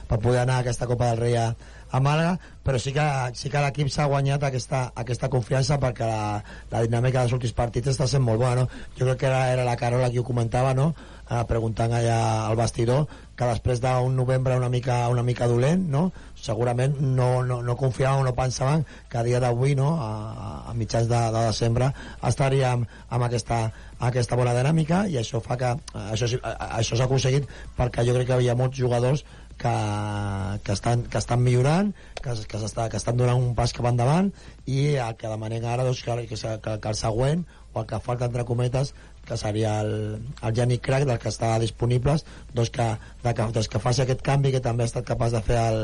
per 0.08 0.20
poder 0.24 0.42
anar 0.46 0.60
a 0.62 0.66
aquesta 0.66 0.90
Copa 0.90 1.12
del 1.12 1.22
Rei 1.22 1.38
a, 1.42 1.52
a 1.92 2.00
Màlaga, 2.00 2.38
però 2.64 2.80
sí 2.80 2.94
que, 2.96 3.06
sí 3.36 3.52
que 3.52 3.62
l'equip 3.62 3.90
s'ha 3.92 4.08
guanyat 4.10 4.46
aquesta, 4.48 4.86
aquesta 4.96 5.30
confiança 5.34 5.80
perquè 5.82 6.08
la, 6.08 6.38
la 6.72 6.84
dinàmica 6.86 7.22
dels 7.26 7.36
últims 7.36 7.58
partits 7.58 7.92
està 7.92 8.08
sent 8.08 8.24
molt 8.24 8.40
bona, 8.42 8.64
no? 8.64 8.86
Jo 8.98 9.10
crec 9.10 9.24
que 9.24 9.30
era, 9.30 9.44
era 9.52 9.68
la 9.68 9.76
Carola 9.78 10.10
qui 10.14 10.22
ho 10.22 10.28
comentava, 10.28 10.74
no? 10.78 10.94
Eh, 11.28 11.44
preguntant 11.50 11.94
allà 11.96 12.22
al 12.48 12.58
vestidor 12.60 13.06
que 13.42 13.48
després 13.50 13.82
d'un 13.82 14.14
novembre 14.14 14.54
una 14.60 14.70
mica, 14.70 15.00
una 15.10 15.24
mica 15.26 15.48
dolent, 15.50 15.88
no? 15.90 16.04
segurament 16.38 16.94
no, 17.02 17.42
no, 17.46 17.60
no 17.66 17.76
confiaven 17.78 18.22
o 18.22 18.28
no 18.30 18.36
pensaven 18.38 18.86
que 19.10 19.18
a 19.18 19.24
dia 19.26 19.42
d'avui, 19.42 19.74
no? 19.76 19.96
a, 19.98 20.12
a- 20.70 20.74
mitjans 20.78 21.10
de, 21.10 21.18
de 21.34 21.42
desembre, 21.50 21.90
estaríem 22.30 22.86
amb 23.10 23.26
aquesta, 23.26 23.64
aquesta 24.12 24.38
bona 24.40 24.54
dinàmica 24.58 25.04
i 25.10 25.18
això 25.20 25.42
fa 25.42 25.58
que 25.58 25.74
això, 26.14 26.30
això 26.70 26.96
s'ha 26.98 27.10
aconseguit 27.10 27.50
perquè 27.78 28.06
jo 28.08 28.14
crec 28.16 28.30
que 28.30 28.38
hi 28.38 28.40
havia 28.44 28.56
molts 28.58 28.78
jugadors 28.78 29.26
que, 29.62 29.74
que, 30.66 30.74
estan, 30.74 31.04
que 31.10 31.20
estan 31.22 31.42
millorant, 31.44 31.92
que, 32.22 32.34
que, 32.50 32.62
s'està, 32.62 32.88
que 32.90 32.98
estan 33.02 33.18
donant 33.20 33.38
un 33.42 33.52
pas 33.58 33.74
cap 33.78 33.86
endavant 33.90 34.32
i 34.66 34.96
el 35.02 35.18
que 35.20 35.30
demanem 35.30 35.66
ara 35.70 35.86
doncs, 35.86 36.02
que, 36.06 36.16
que, 36.32 36.38
que 36.82 36.94
el 36.94 36.98
següent 36.98 37.44
o 37.74 37.82
el 37.84 37.88
que 37.88 38.00
falta 38.04 38.26
entre 38.28 38.44
cometes 38.48 38.94
que 39.28 39.38
seria 39.38 39.80
el, 39.82 39.94
el 40.42 40.54
Yannick 40.54 40.84
Crack 40.86 41.06
del 41.10 41.20
que 41.22 41.30
està 41.32 41.54
disponibles 41.62 42.26
doncs 42.54 42.74
que, 42.74 42.88
de 43.24 43.34
que, 43.38 43.48
doncs 43.56 43.70
que 43.72 43.84
faci 43.84 44.04
aquest 44.06 44.26
canvi 44.26 44.52
que 44.56 44.64
també 44.64 44.86
ha 44.86 44.92
estat 44.92 45.08
capaç 45.08 45.36
de 45.38 45.44
fer 45.46 45.60
el, 45.62 45.82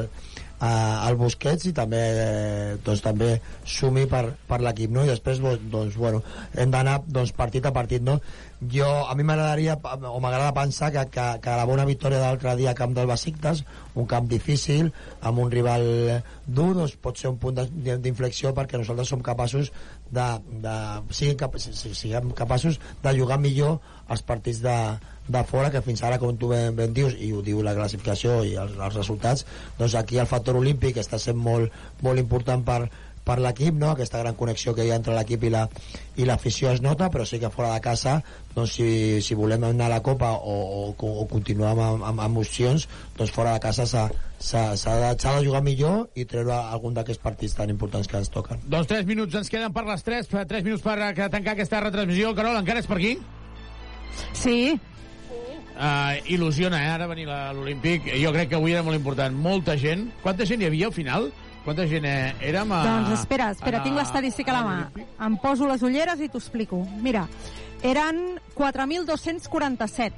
eh, 0.61 1.07
el 1.09 1.17
Busquets 1.19 1.69
i 1.69 1.73
també 1.75 2.01
eh, 2.23 2.75
doncs 2.85 3.03
també 3.05 3.29
sumi 3.77 4.07
per, 4.09 4.23
per 4.49 4.59
l'equip 4.63 4.93
no? 4.93 5.05
i 5.05 5.11
després 5.11 5.41
doncs, 5.43 5.63
doncs, 5.71 5.97
bueno, 5.99 6.23
hem 6.57 6.73
d'anar 6.73 6.99
doncs, 7.05 7.33
partit 7.37 7.65
a 7.69 7.73
partit 7.75 8.03
no? 8.03 8.17
jo, 8.73 8.87
a 9.05 9.13
mi 9.15 9.25
m'agradaria 9.27 9.77
o 10.09 10.19
m'agrada 10.23 10.55
pensar 10.55 10.91
que, 10.95 11.05
que, 11.13 11.27
que 11.43 11.57
la 11.61 11.67
bona 11.69 11.85
victòria 11.85 12.21
de 12.21 12.25
l'altre 12.25 12.55
dia 12.57 12.73
a 12.73 12.77
camp 12.77 12.95
del 12.97 13.09
Besiktas 13.09 13.63
un 13.95 14.09
camp 14.09 14.29
difícil 14.29 14.91
amb 15.21 15.43
un 15.45 15.53
rival 15.53 15.85
dur 16.47 16.71
doncs 16.77 16.97
pot 17.01 17.21
ser 17.21 17.29
un 17.33 17.37
punt 17.41 17.61
d'inflexió 17.77 18.55
perquè 18.57 18.81
nosaltres 18.81 19.13
som 19.13 19.21
capaços 19.21 19.71
de, 20.11 20.25
de 20.63 20.75
siguin, 21.13 21.37
cap, 21.39 21.57
si- 21.59 21.73
si- 21.75 21.93
siguem 21.95 22.31
capaços 22.37 22.79
de 23.03 23.13
jugar 23.17 23.39
millor 23.39 23.79
els 24.09 24.21
partits 24.23 24.61
de, 24.63 24.75
de 25.27 25.41
fora 25.43 25.69
que 25.73 25.81
fins 25.83 26.03
ara 26.07 26.19
com 26.21 26.37
tu 26.39 26.47
ben, 26.53 26.75
ben 26.75 26.93
dius 26.95 27.15
i 27.19 27.33
ho 27.35 27.41
diu 27.43 27.59
la 27.65 27.73
classificació 27.75 28.39
i 28.47 28.53
els, 28.55 28.77
els 28.79 28.95
resultats 28.95 29.45
doncs 29.79 29.95
aquí 29.99 30.17
el 30.21 30.29
factor 30.31 30.55
olímpic 30.61 30.97
està 31.01 31.19
sent 31.19 31.35
molt, 31.37 31.73
molt 32.01 32.19
important 32.21 32.63
per, 32.63 32.85
per 33.27 33.35
l'equip, 33.43 33.75
no? 33.75 33.89
aquesta 33.91 34.21
gran 34.23 34.37
connexió 34.39 34.73
que 34.73 34.85
hi 34.87 34.91
ha 34.93 34.97
entre 35.01 35.13
l'equip 35.17 35.43
i 35.43 35.51
la- 35.51 35.67
i 36.17 36.25
l'afició 36.25 36.71
es 36.71 36.79
nota, 36.81 37.09
però 37.13 37.25
sí 37.27 37.37
que 37.41 37.49
fora 37.53 37.73
de 37.75 37.81
casa 37.83 38.21
doncs 38.55 38.77
si, 38.79 38.87
si 39.21 39.35
volem 39.37 39.67
anar 39.67 39.85
a 39.91 39.95
la 39.97 40.01
Copa 40.05 40.31
o, 40.39 40.55
o, 40.87 41.11
o 41.21 41.27
continuar 41.29 41.75
amb, 41.75 42.03
amb, 42.07 42.21
amb 42.23 42.39
opcions 42.41 42.87
doncs 43.19 43.31
fora 43.35 43.53
de 43.57 43.59
casa 43.67 43.85
s'ha 43.85 44.07
de, 44.09 45.13
de 45.13 45.45
jugar 45.45 45.61
millor 45.65 46.07
i 46.15 46.25
treure 46.25 46.55
algun 46.57 46.95
d'aquests 46.97 47.21
partits 47.21 47.53
tan 47.59 47.69
importants 47.73 48.07
que 48.07 48.17
ens 48.17 48.31
toquen 48.33 48.63
Doncs 48.65 48.87
3 48.89 49.05
minuts 49.09 49.35
ens 49.35 49.49
queden 49.53 49.73
per 49.75 49.83
les 49.85 50.03
3, 50.07 50.29
3 50.31 50.63
minuts 50.65 50.81
per 50.85 50.97
tancar 51.29 51.53
aquesta 51.53 51.83
retransmissió. 51.83 52.33
Carol, 52.37 52.57
encara 52.57 52.79
és 52.81 52.87
per 52.89 52.97
aquí? 52.97 53.17
Sí. 54.33 54.77
Uh, 55.77 56.15
il·lusiona, 56.33 56.79
eh, 56.81 56.89
ara 56.89 57.05
venir 57.09 57.27
a 57.29 57.51
l'Olímpic. 57.53 58.07
Jo 58.17 58.31
crec 58.33 58.49
que 58.49 58.57
avui 58.57 58.73
era 58.73 58.81
molt 58.85 58.97
important. 58.97 59.35
Molta 59.37 59.75
gent. 59.77 60.07
Quanta 60.23 60.45
gent 60.49 60.63
hi 60.63 60.69
havia 60.71 60.87
al 60.89 60.95
final? 60.95 61.27
Quanta 61.67 61.83
gent 61.91 62.05
eh, 62.07 62.31
érem 62.47 62.71
a... 62.71 62.77
Doncs 62.87 63.09
espera, 63.19 63.49
espera, 63.51 63.81
a- 63.81 63.83
tinc 63.83 63.97
l'estadística 63.99 64.53
a 64.53 64.61
la 64.61 64.63
mà. 64.63 65.05
Em 65.27 65.35
poso 65.43 65.67
les 65.67 65.81
ulleres 65.83 66.21
i 66.23 66.29
t'ho 66.31 66.39
explico. 66.39 66.79
Mira, 67.03 67.25
eren 67.83 68.37
4.247. 68.55 70.13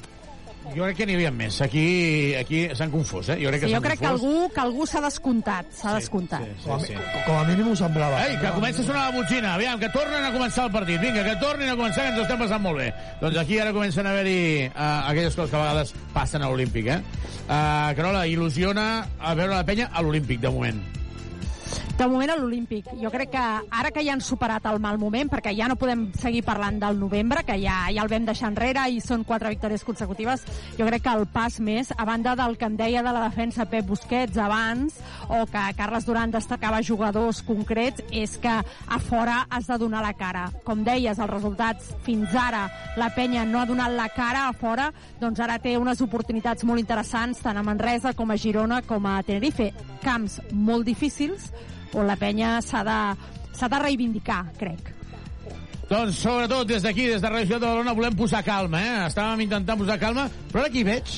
Jo 0.76 0.84
crec 0.84 0.98
que 1.00 1.06
n'hi 1.08 1.16
havia 1.16 1.32
més. 1.34 1.56
Aquí, 1.66 2.36
aquí 2.38 2.60
s'han 2.78 2.92
confós, 2.94 3.32
eh? 3.34 3.38
Jo 3.42 3.50
crec 3.50 3.64
que 3.64 3.70
Sí, 3.72 3.74
jo 3.74 3.82
crec 3.82 3.98
que 4.04 4.06
algú, 4.12 4.50
que 4.54 4.62
algú 4.62 4.86
s'ha 4.86 5.02
descomptat, 5.02 5.72
s'ha 5.74 5.96
descomptat. 5.96 6.44
Sí, 6.62 6.70
sí. 6.92 6.98
Com 7.26 7.40
a 7.40 7.46
mínim 7.48 7.72
ho 7.72 7.76
semblava. 7.80 8.20
Ei, 8.28 8.36
que 8.38 8.52
comença 8.54 8.84
a 8.84 8.86
sonar 8.86 9.08
la 9.08 9.16
botxina. 9.18 9.56
Aviam, 9.56 9.80
que 9.82 9.90
tornen 9.96 10.28
a 10.28 10.30
començar 10.36 10.68
el 10.68 10.72
partit. 10.76 11.02
Vinga, 11.02 11.24
que 11.26 11.34
tornin 11.42 11.72
a 11.74 11.80
començar, 11.80 12.04
que 12.06 12.14
ens 12.14 12.20
ho 12.22 12.28
estem 12.28 12.44
passant 12.44 12.62
molt 12.62 12.78
bé. 12.84 12.92
Doncs 13.24 13.42
aquí 13.42 13.58
ara 13.58 13.74
comencen 13.74 14.06
a 14.06 14.14
haver-hi 14.14 14.68
uh, 14.68 15.10
aquelles 15.10 15.34
coses 15.34 15.50
que 15.50 15.58
a 15.58 15.64
vegades 15.66 15.96
passen 16.14 16.46
a 16.46 16.52
l'Olímpic, 16.54 16.94
eh? 16.94 17.02
Uh, 17.48 17.90
Carola, 17.98 18.28
il·lusiona 18.30 18.88
a 19.18 19.34
veure 19.34 19.56
la 19.56 19.66
penya 19.66 19.90
a 19.90 20.06
l'Olímpic, 20.06 20.44
de 20.44 20.54
moment. 20.54 20.84
De 22.00 22.06
moment 22.08 22.32
a 22.32 22.36
l'Olímpic. 22.40 22.86
Jo 22.96 23.10
crec 23.12 23.34
que 23.34 23.42
ara 23.76 23.90
que 23.92 24.00
ja 24.06 24.14
han 24.16 24.22
superat 24.24 24.64
el 24.70 24.78
mal 24.80 24.96
moment, 24.98 25.28
perquè 25.28 25.52
ja 25.52 25.66
no 25.68 25.76
podem 25.76 26.06
seguir 26.16 26.46
parlant 26.48 26.78
del 26.80 26.96
novembre, 26.96 27.42
que 27.44 27.58
ja, 27.60 27.90
ja 27.92 28.06
el 28.06 28.08
vam 28.08 28.24
deixar 28.24 28.48
enrere 28.54 28.86
i 28.88 29.02
són 29.04 29.26
quatre 29.28 29.50
victòries 29.52 29.84
consecutives, 29.84 30.46
jo 30.78 30.86
crec 30.88 31.04
que 31.04 31.12
el 31.12 31.26
pas 31.28 31.58
més, 31.60 31.90
a 31.92 32.06
banda 32.08 32.38
del 32.40 32.56
que 32.56 32.70
em 32.70 32.78
deia 32.80 33.02
de 33.04 33.12
la 33.12 33.26
defensa 33.26 33.66
Pep 33.68 33.90
Busquets 33.90 34.40
abans, 34.40 34.96
o 35.28 35.42
que 35.52 35.64
Carles 35.76 36.08
Duran 36.08 36.32
destacava 36.32 36.80
jugadors 36.88 37.42
concrets, 37.44 38.00
és 38.16 38.38
que 38.40 38.54
a 38.56 39.00
fora 39.04 39.42
has 39.50 39.68
de 39.68 39.78
donar 39.82 40.00
la 40.06 40.14
cara. 40.16 40.46
Com 40.64 40.86
deies, 40.88 41.20
els 41.20 41.34
resultats 41.34 41.90
fins 42.06 42.32
ara, 42.32 42.62
la 42.96 43.10
penya 43.12 43.44
no 43.44 43.60
ha 43.60 43.66
donat 43.68 43.92
la 43.92 44.08
cara 44.16 44.46
a 44.48 44.54
fora, 44.56 44.88
doncs 45.20 45.44
ara 45.44 45.60
té 45.60 45.76
unes 45.76 46.00
oportunitats 46.08 46.64
molt 46.64 46.80
interessants, 46.80 47.44
tant 47.44 47.60
a 47.60 47.66
Manresa 47.68 48.16
com 48.16 48.32
a 48.32 48.40
Girona 48.40 48.80
com 48.88 49.04
a 49.04 49.18
Tenerife. 49.28 49.74
Camps 50.00 50.40
molt 50.56 50.88
difícils, 50.88 51.52
on 51.94 52.08
la 52.08 52.18
penya 52.20 52.60
s'ha 52.66 52.84
de, 52.86 53.00
s'ha 53.58 53.70
de 53.72 53.82
reivindicar, 53.82 54.44
crec. 54.60 54.94
Doncs, 55.90 56.20
sobretot, 56.22 56.68
des 56.70 56.84
d'aquí, 56.86 57.08
des 57.10 57.22
de 57.22 57.30
Radio 57.30 57.48
Ciutat 57.48 57.64
de 57.64 57.66
Badalona, 57.66 57.98
volem 57.98 58.16
posar 58.16 58.44
calma, 58.46 58.82
eh? 58.82 58.96
Estàvem 59.08 59.48
intentant 59.48 59.80
posar 59.80 59.98
calma, 59.98 60.28
però 60.52 60.62
ara 60.62 60.70
aquí 60.70 60.86
veig 60.86 61.18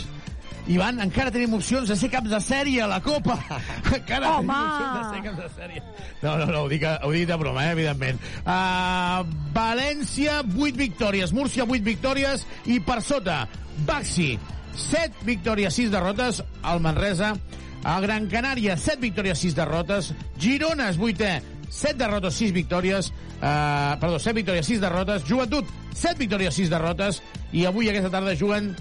Ivan, 0.69 0.99
encara 1.01 1.31
tenim 1.33 1.55
opcions 1.57 1.89
de 1.89 1.95
ser 1.97 2.07
caps 2.13 2.29
de 2.29 2.39
sèrie 2.43 2.83
a 2.83 2.87
la 2.89 2.99
Copa. 3.01 3.37
Encara 3.97 4.35
Home! 4.37 4.53
tenim 4.53 4.61
opcions 4.61 4.93
de 4.93 5.03
ser 5.09 5.23
caps 5.25 5.39
de 5.41 5.49
sèrie. 5.57 5.83
No, 6.21 6.35
no, 6.37 6.45
no, 6.45 6.59
ho 6.61 6.69
dic, 6.69 6.85
ho 6.85 7.11
dic 7.11 7.25
de 7.27 7.37
broma, 7.41 7.65
eh, 7.65 7.73
evidentment. 7.73 8.21
Uh, 8.45 9.25
València, 9.55 10.41
8 10.45 10.77
victòries. 10.77 11.33
Múrcia, 11.33 11.65
8 11.65 11.83
victòries. 11.87 12.45
I 12.69 12.77
per 12.85 12.99
sota, 13.01 13.41
Baxi, 13.87 14.35
7 14.77 15.25
victòries, 15.25 15.73
6 15.81 15.91
derrotes. 15.91 16.43
El 16.71 16.83
Manresa, 16.85 17.33
el 17.81 18.05
Gran 18.05 18.27
Canària, 18.29 18.77
7 18.77 19.01
victòries, 19.01 19.41
6 19.41 19.57
derrotes. 19.57 20.11
Girona 20.37 20.91
és 20.91 20.99
8è, 20.99 21.33
7 21.69 21.97
derrotes, 21.97 22.37
6 22.37 22.53
victòries. 22.53 23.11
Uh, 23.41 23.97
perdó, 24.01 24.19
7 24.19 24.37
victòries, 24.37 24.67
6 24.67 24.81
derrotes. 24.83 25.25
Joventut, 25.27 25.67
7 25.93 26.17
victòries, 26.19 26.53
6 26.55 26.69
derrotes. 26.69 27.21
I 27.51 27.65
avui, 27.65 27.89
aquesta 27.89 28.13
tarda, 28.13 28.37
juguen 28.37 28.73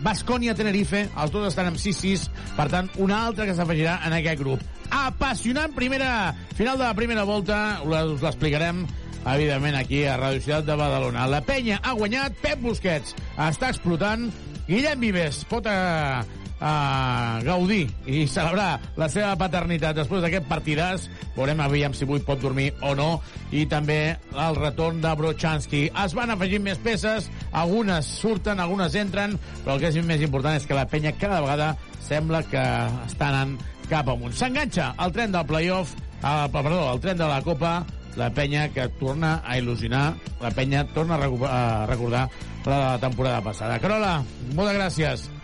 Bascònia 0.00 0.54
Tenerife, 0.56 1.04
els 1.12 1.32
dos 1.32 1.46
estan 1.50 1.68
amb 1.68 1.80
6-6, 1.80 2.28
per 2.56 2.68
tant, 2.72 2.88
una 3.04 3.20
altra 3.26 3.44
que 3.48 3.54
s'afegirà 3.56 3.98
en 4.08 4.16
aquest 4.16 4.40
grup. 4.40 4.62
Apassionant 4.90 5.74
primera, 5.76 6.32
final 6.56 6.80
de 6.80 6.86
la 6.86 6.96
primera 6.96 7.26
volta, 7.28 7.80
us 7.84 8.24
l'explicarem 8.24 8.86
evidentment 9.20 9.76
aquí 9.76 10.06
a 10.08 10.16
Radio 10.16 10.40
Ciutat 10.40 10.64
de 10.64 10.76
Badalona. 10.80 11.26
La 11.28 11.42
penya 11.44 11.82
ha 11.84 11.92
guanyat, 11.98 12.38
Pep 12.40 12.64
Busquets 12.64 13.12
està 13.36 13.68
explotant, 13.74 14.30
Guillem 14.70 15.04
Vives 15.04 15.44
pot 15.50 15.68
a, 15.68 16.22
a 16.60 17.40
gaudir 17.42 17.88
i 18.06 18.26
celebrar 18.28 18.78
la 19.00 19.08
seva 19.12 19.32
paternitat 19.40 19.96
després 19.96 20.22
d'aquest 20.22 20.46
partidàs. 20.48 21.08
Veurem 21.36 21.62
aviam 21.64 21.96
si 21.96 22.04
avui 22.04 22.20
pot 22.24 22.40
dormir 22.40 22.70
o 22.84 22.94
no. 22.94 23.10
I 23.50 23.64
també 23.66 24.16
el 24.30 24.58
retorn 24.60 25.00
de 25.02 25.14
Brochanski. 25.16 25.86
Es 26.04 26.14
van 26.14 26.30
afegint 26.34 26.64
més 26.68 26.80
peces, 26.84 27.30
algunes 27.50 28.06
surten, 28.20 28.60
algunes 28.60 28.94
entren, 28.94 29.38
però 29.64 29.76
el 29.76 29.82
que 29.82 29.90
és 29.90 30.04
més 30.04 30.22
important 30.22 30.56
és 30.60 30.68
que 30.68 30.76
la 30.76 30.86
penya 30.90 31.16
cada 31.18 31.40
vegada 31.42 31.72
sembla 32.06 32.44
que 32.46 32.66
està 33.08 33.30
anant 33.32 33.56
cap 33.90 34.12
amunt. 34.12 34.36
S'enganxa 34.36 34.92
el 35.02 35.16
tren 35.16 35.32
del 35.34 35.48
playoff, 35.48 35.96
eh, 36.20 36.46
perdó, 36.52 36.92
el 36.92 37.00
tren 37.00 37.18
de 37.18 37.26
la 37.26 37.40
Copa, 37.42 37.80
la 38.16 38.30
penya 38.34 38.68
que 38.74 38.88
torna 39.00 39.40
a 39.46 39.56
il·lusionar, 39.58 40.14
la 40.42 40.50
penya 40.50 40.84
torna 40.94 41.16
a, 41.16 41.86
recordar 41.86 42.28
la 42.66 42.78
la 42.78 42.98
temporada 42.98 43.40
passada. 43.40 43.78
Carola, 43.78 44.22
moltes 44.54 44.76
gràcies. 44.76 45.39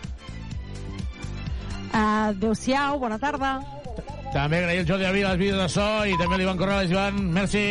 Adéu-siau, 1.93 2.99
bona 2.99 3.19
tarda. 3.19 3.57
També 4.33 4.59
agrair 4.59 4.81
el 4.83 4.89
Jordi 4.89 5.05
Albi 5.07 5.23
les 5.23 5.37
vídeos 5.39 5.61
de 5.61 5.69
so 5.71 5.87
i 6.05 6.17
també 6.19 6.41
l'Ivan 6.41 6.59
Corrales, 6.59 6.91
Ivan. 6.91 7.21
Merci. 7.33 7.67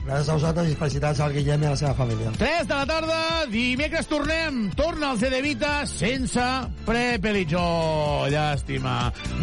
Gràcies 0.00 0.30
a 0.32 0.34
vosaltres 0.38 0.70
i 0.72 0.76
felicitats 0.80 1.20
al 1.20 1.32
Guillem 1.34 1.62
i 1.62 1.66
a 1.68 1.72
la 1.74 1.78
seva 1.78 1.92
família. 1.94 2.30
3 2.40 2.66
de 2.66 2.74
la 2.74 2.86
tarda, 2.88 3.18
dimecres 3.52 4.08
tornem. 4.08 4.62
Torna 4.74 5.12
el 5.12 5.20
CD 5.20 5.42
Vita 5.44 5.72
sense 5.86 6.46
Prepelitzó. 6.86 7.64
Llàstima. 8.32 8.94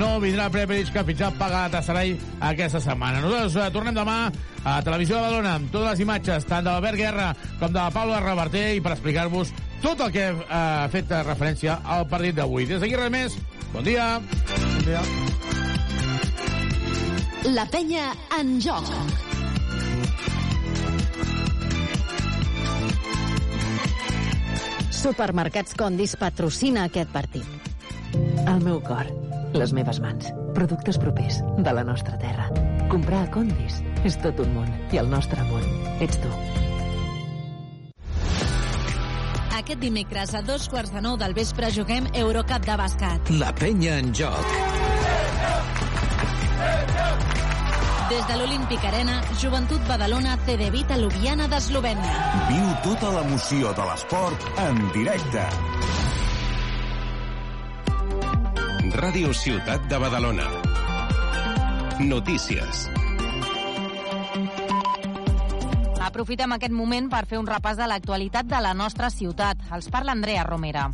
No 0.01 0.15
vindrà 0.23 0.49
Prepelitz, 0.51 0.89
que 0.91 1.03
ha 1.03 1.06
fitxat 1.07 1.38
pagat 1.38 1.77
a 1.77 1.83
Sarai 1.85 2.15
aquesta 2.49 2.81
setmana. 2.83 3.22
Nosaltres 3.22 3.59
eh, 3.61 3.69
tornem 3.75 3.95
demà 3.95 4.17
a 4.65 4.80
Televisió 4.83 5.15
de 5.19 5.27
Badalona 5.27 5.53
amb 5.59 5.69
totes 5.72 5.93
les 5.93 6.03
imatges, 6.07 6.49
tant 6.49 6.65
de 6.65 6.73
l'Albert 6.73 6.99
Guerra 6.99 7.30
com 7.61 7.69
de 7.69 7.80
la 7.80 7.93
Paula 7.93 8.23
Reverter, 8.25 8.72
i 8.75 8.81
per 8.81 8.97
explicar-vos 8.97 9.53
tot 9.85 10.01
el 10.01 10.11
que 10.15 10.31
eh, 10.33 10.41
ha 10.49 10.89
fet 10.91 11.14
referència 11.22 11.80
al 11.85 12.09
partit 12.09 12.41
d'avui. 12.41 12.65
Des 12.65 12.81
d'aquí 12.81 12.97
res 12.97 13.14
més. 13.14 13.38
Bon 13.73 13.83
dia. 13.83 14.19
Bon 14.19 14.85
dia. 14.85 15.01
La 17.53 17.65
penya 17.71 18.11
en 18.39 18.57
joc. 18.63 18.87
Supermercats 24.91 25.75
Condis 25.77 26.15
patrocina 26.19 26.87
aquest 26.87 27.11
partit. 27.13 27.45
El 28.47 28.63
meu 28.63 28.79
cor, 28.83 29.07
les 29.55 29.73
meves 29.75 29.99
mans, 30.03 30.31
productes 30.57 30.99
propers 30.99 31.41
de 31.57 31.75
la 31.75 31.83
nostra 31.87 32.17
terra. 32.19 32.49
Comprar 32.91 33.25
a 33.27 33.31
Condis 33.31 33.81
és 34.07 34.19
tot 34.23 34.39
un 34.43 34.55
món 34.55 34.71
i 34.95 35.03
el 35.03 35.11
nostre 35.11 35.43
món 35.51 35.67
ets 36.03 36.19
tu. 36.23 36.31
Aquest 39.57 39.79
dimecres 39.81 40.35
a 40.37 40.43
dos 40.45 40.67
quarts 40.69 40.91
de 40.93 41.01
nou 41.01 41.15
del 41.17 41.33
vespre 41.33 41.71
juguem 41.73 42.05
Eurocup 42.13 42.65
de 42.67 42.75
bàsquet. 42.77 43.31
La 43.41 43.49
penya 43.57 43.95
en 43.97 44.11
joc. 44.13 44.51
Des 48.11 48.27
de 48.29 48.35
l'Olímpic 48.37 48.85
Arena, 48.87 49.15
Joventut 49.41 49.81
Badalona, 49.89 50.37
CD 50.45 50.69
Vita 50.71 50.95
Ljubljana 51.01 51.49
d'Eslovènia. 51.49 52.19
Viu 52.51 52.69
tota 52.85 53.09
l'emoció 53.17 53.73
de 53.73 53.87
l'esport 53.89 54.45
en 54.67 54.79
directe. 54.93 55.47
Ràdio 59.01 59.33
Ciutat 59.33 59.89
de 59.89 59.99
Badalona. 60.05 60.47
Notícies. 62.05 62.87
Aprofitem 66.07 66.53
aquest 66.55 66.71
moment 66.71 67.09
per 67.11 67.25
fer 67.27 67.39
un 67.41 67.49
repàs 67.49 67.75
de 67.75 67.87
l'actualitat 67.91 68.47
de 68.47 68.61
la 68.63 68.71
nostra 68.73 69.11
ciutat. 69.11 69.67
Els 69.75 69.91
parla 69.91 70.15
Andrea 70.15 70.47
Romera. 70.47 70.87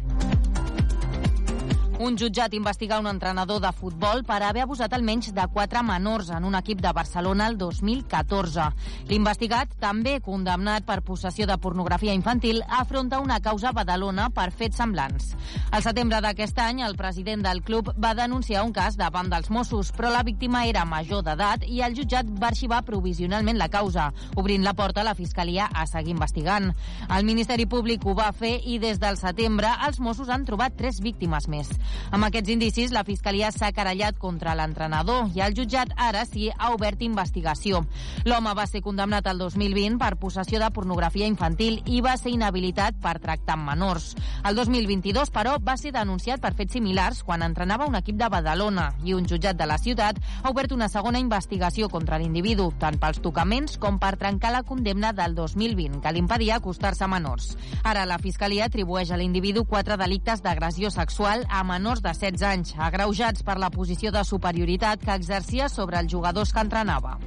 Un 1.99 2.15
jutjat 2.17 2.53
investiga 2.57 2.97
un 2.97 3.05
entrenador 3.05 3.59
de 3.61 3.69
futbol 3.71 4.23
per 4.25 4.39
haver 4.41 4.63
abusat 4.63 4.95
almenys 4.95 5.27
de 5.31 5.43
quatre 5.53 5.83
menors 5.85 6.31
en 6.33 6.43
un 6.43 6.55
equip 6.57 6.79
de 6.81 6.89
Barcelona 6.91 7.45
el 7.51 7.57
2014. 7.61 8.63
L'investigat, 9.11 9.75
també 9.79 10.15
condemnat 10.25 10.87
per 10.87 11.03
possessió 11.05 11.45
de 11.45 11.57
pornografia 11.61 12.15
infantil, 12.17 12.63
afronta 12.65 13.19
una 13.21 13.37
causa 13.45 13.69
a 13.69 13.73
Badalona 13.77 14.31
per 14.33 14.49
fets 14.51 14.81
semblants. 14.81 15.35
Al 15.69 15.85
setembre 15.85 16.17
d'aquest 16.25 16.57
any, 16.65 16.81
el 16.81 16.97
president 16.97 17.45
del 17.45 17.61
club 17.61 17.93
va 17.93 18.15
denunciar 18.17 18.65
un 18.65 18.73
cas 18.73 18.97
davant 18.97 19.29
dels 19.29 19.51
Mossos, 19.53 19.93
però 19.93 20.09
la 20.09 20.25
víctima 20.25 20.65
era 20.65 20.87
major 20.89 21.21
d'edat 21.21 21.67
i 21.69 21.83
el 21.85 21.93
jutjat 21.93 22.25
va 22.41 22.49
arxivar 22.49 22.81
provisionalment 22.89 23.61
la 23.61 23.69
causa, 23.69 24.09
obrint 24.35 24.65
la 24.65 24.73
porta 24.73 25.05
a 25.05 25.07
la 25.11 25.15
Fiscalia 25.15 25.69
a 25.69 25.85
seguir 25.85 26.17
investigant. 26.17 26.73
El 27.07 27.23
Ministeri 27.29 27.69
Públic 27.69 28.03
ho 28.05 28.17
va 28.17 28.31
fer 28.33 28.57
i 28.65 28.81
des 28.81 28.97
del 28.99 29.21
setembre 29.21 29.77
els 29.85 30.01
Mossos 30.01 30.33
han 30.33 30.49
trobat 30.49 30.73
tres 30.75 30.99
víctimes 30.99 31.47
més. 31.47 31.69
Amb 32.11 32.27
aquests 32.27 32.53
indicis, 32.53 32.91
la 32.91 33.03
Fiscalia 33.07 33.51
s'ha 33.51 33.71
querellat 33.75 34.17
contra 34.21 34.55
l'entrenador 34.55 35.31
i 35.35 35.41
el 35.45 35.55
jutjat 35.57 35.93
ara 35.97 36.25
sí 36.29 36.49
ha 36.57 36.71
obert 36.73 37.01
investigació. 37.01 37.83
L'home 38.25 38.53
va 38.57 38.67
ser 38.69 38.83
condemnat 38.85 39.27
el 39.27 39.41
2020 39.41 39.97
per 40.01 40.15
possessió 40.21 40.59
de 40.61 40.69
pornografia 40.73 41.27
infantil 41.27 41.81
i 41.85 42.01
va 42.01 42.15
ser 42.17 42.33
inhabilitat 42.33 42.99
per 43.01 43.17
tractar 43.23 43.57
amb 43.57 43.69
menors. 43.71 44.13
El 44.43 44.55
2022, 44.55 45.31
però, 45.33 45.57
va 45.63 45.77
ser 45.77 45.93
denunciat 45.95 46.41
per 46.43 46.53
fets 46.57 46.77
similars 46.77 47.23
quan 47.23 47.43
entrenava 47.45 47.87
un 47.89 47.95
equip 47.99 48.17
de 48.19 48.29
Badalona 48.29 48.89
i 49.03 49.13
un 49.13 49.27
jutjat 49.29 49.57
de 49.59 49.67
la 49.69 49.77
ciutat 49.77 50.19
ha 50.41 50.51
obert 50.51 50.71
una 50.75 50.89
segona 50.89 51.21
investigació 51.21 51.89
contra 51.89 52.19
l'individu, 52.19 52.69
tant 52.79 52.99
pels 53.01 53.21
tocaments 53.23 53.77
com 53.81 53.99
per 53.99 54.15
trencar 54.19 54.53
la 54.53 54.63
condemna 54.63 55.13
del 55.13 55.35
2020, 55.35 56.01
que 56.03 56.13
li 56.13 56.23
impedia 56.23 56.57
acostar-se 56.57 57.05
a 57.05 57.11
menors. 57.11 57.53
Ara 57.83 58.05
la 58.09 58.19
Fiscalia 58.21 58.67
atribueix 58.69 59.11
a 59.11 59.19
l'individu 59.19 59.65
quatre 59.69 59.97
delictes 59.97 60.43
d'agressió 60.43 60.91
sexual 60.93 61.45
a 61.49 61.63
menors 61.73 62.03
de 62.05 62.13
16 62.13 62.45
anys, 62.49 62.75
agreujats 62.89 63.45
per 63.45 63.57
la 63.61 63.71
posició 63.73 64.13
de 64.13 64.23
superioritat 64.27 65.01
que 65.05 65.17
exercia 65.17 65.71
sobre 65.73 66.01
els 66.03 66.13
jugadors 66.13 66.53
que 66.53 66.65
entrenava. 66.67 67.17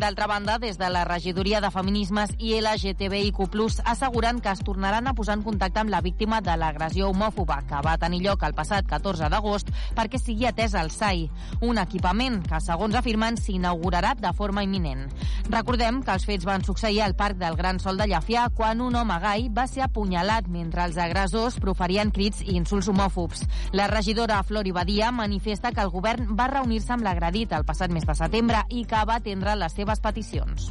D'altra 0.00 0.26
banda, 0.26 0.56
des 0.56 0.78
de 0.80 0.88
la 0.88 1.02
regidoria 1.04 1.58
de 1.60 1.68
Feminismes 1.70 2.30
i 2.38 2.54
LGTBIQ+, 2.56 3.36
asseguren 3.84 4.38
que 4.40 4.48
es 4.48 4.62
tornaran 4.64 5.06
a 5.06 5.12
posar 5.12 5.34
en 5.36 5.42
contacte 5.44 5.82
amb 5.82 5.92
la 5.92 6.00
víctima 6.00 6.38
de 6.40 6.54
l'agressió 6.56 7.10
homòfoba 7.10 7.58
que 7.68 7.82
va 7.84 7.98
tenir 8.00 8.22
lloc 8.24 8.40
el 8.48 8.54
passat 8.56 8.88
14 8.88 9.28
d'agost 9.28 9.68
perquè 9.98 10.16
sigui 10.16 10.46
atès 10.48 10.72
al 10.72 10.88
SAI, 10.88 11.26
un 11.60 11.76
equipament 11.82 12.38
que, 12.48 12.62
segons 12.64 12.96
afirmen, 12.96 13.36
s'inaugurarà 13.36 14.14
de 14.16 14.30
forma 14.32 14.64
imminent. 14.64 15.04
Recordem 15.52 16.00
que 16.00 16.14
els 16.16 16.24
fets 16.24 16.48
van 16.48 16.64
succeir 16.64 17.02
al 17.04 17.16
Parc 17.18 17.36
del 17.36 17.60
Gran 17.60 17.82
Sol 17.84 18.00
de 18.00 18.08
Llafià 18.08 18.46
quan 18.56 18.80
un 18.80 18.96
home 18.96 19.20
gai 19.20 19.50
va 19.52 19.66
ser 19.68 19.84
apunyalat 19.84 20.48
mentre 20.48 20.88
els 20.88 20.96
agressors 20.96 21.60
proferien 21.60 22.08
crits 22.08 22.40
i 22.46 22.56
insults 22.56 22.88
homòfobs. 22.88 23.44
La 23.76 23.90
regidora 23.92 24.40
Flori 24.48 24.72
Badia 24.72 25.12
manifesta 25.12 25.74
que 25.76 25.84
el 25.84 25.92
govern 25.92 26.32
va 26.40 26.48
reunir-se 26.48 26.96
amb 26.96 27.04
l'agredit 27.04 27.52
el 27.52 27.68
passat 27.68 27.92
mes 27.92 28.08
de 28.08 28.16
setembre 28.16 28.64
i 28.70 28.86
que 28.88 29.04
va 29.04 29.20
atendre 29.20 29.58
les 29.60 29.76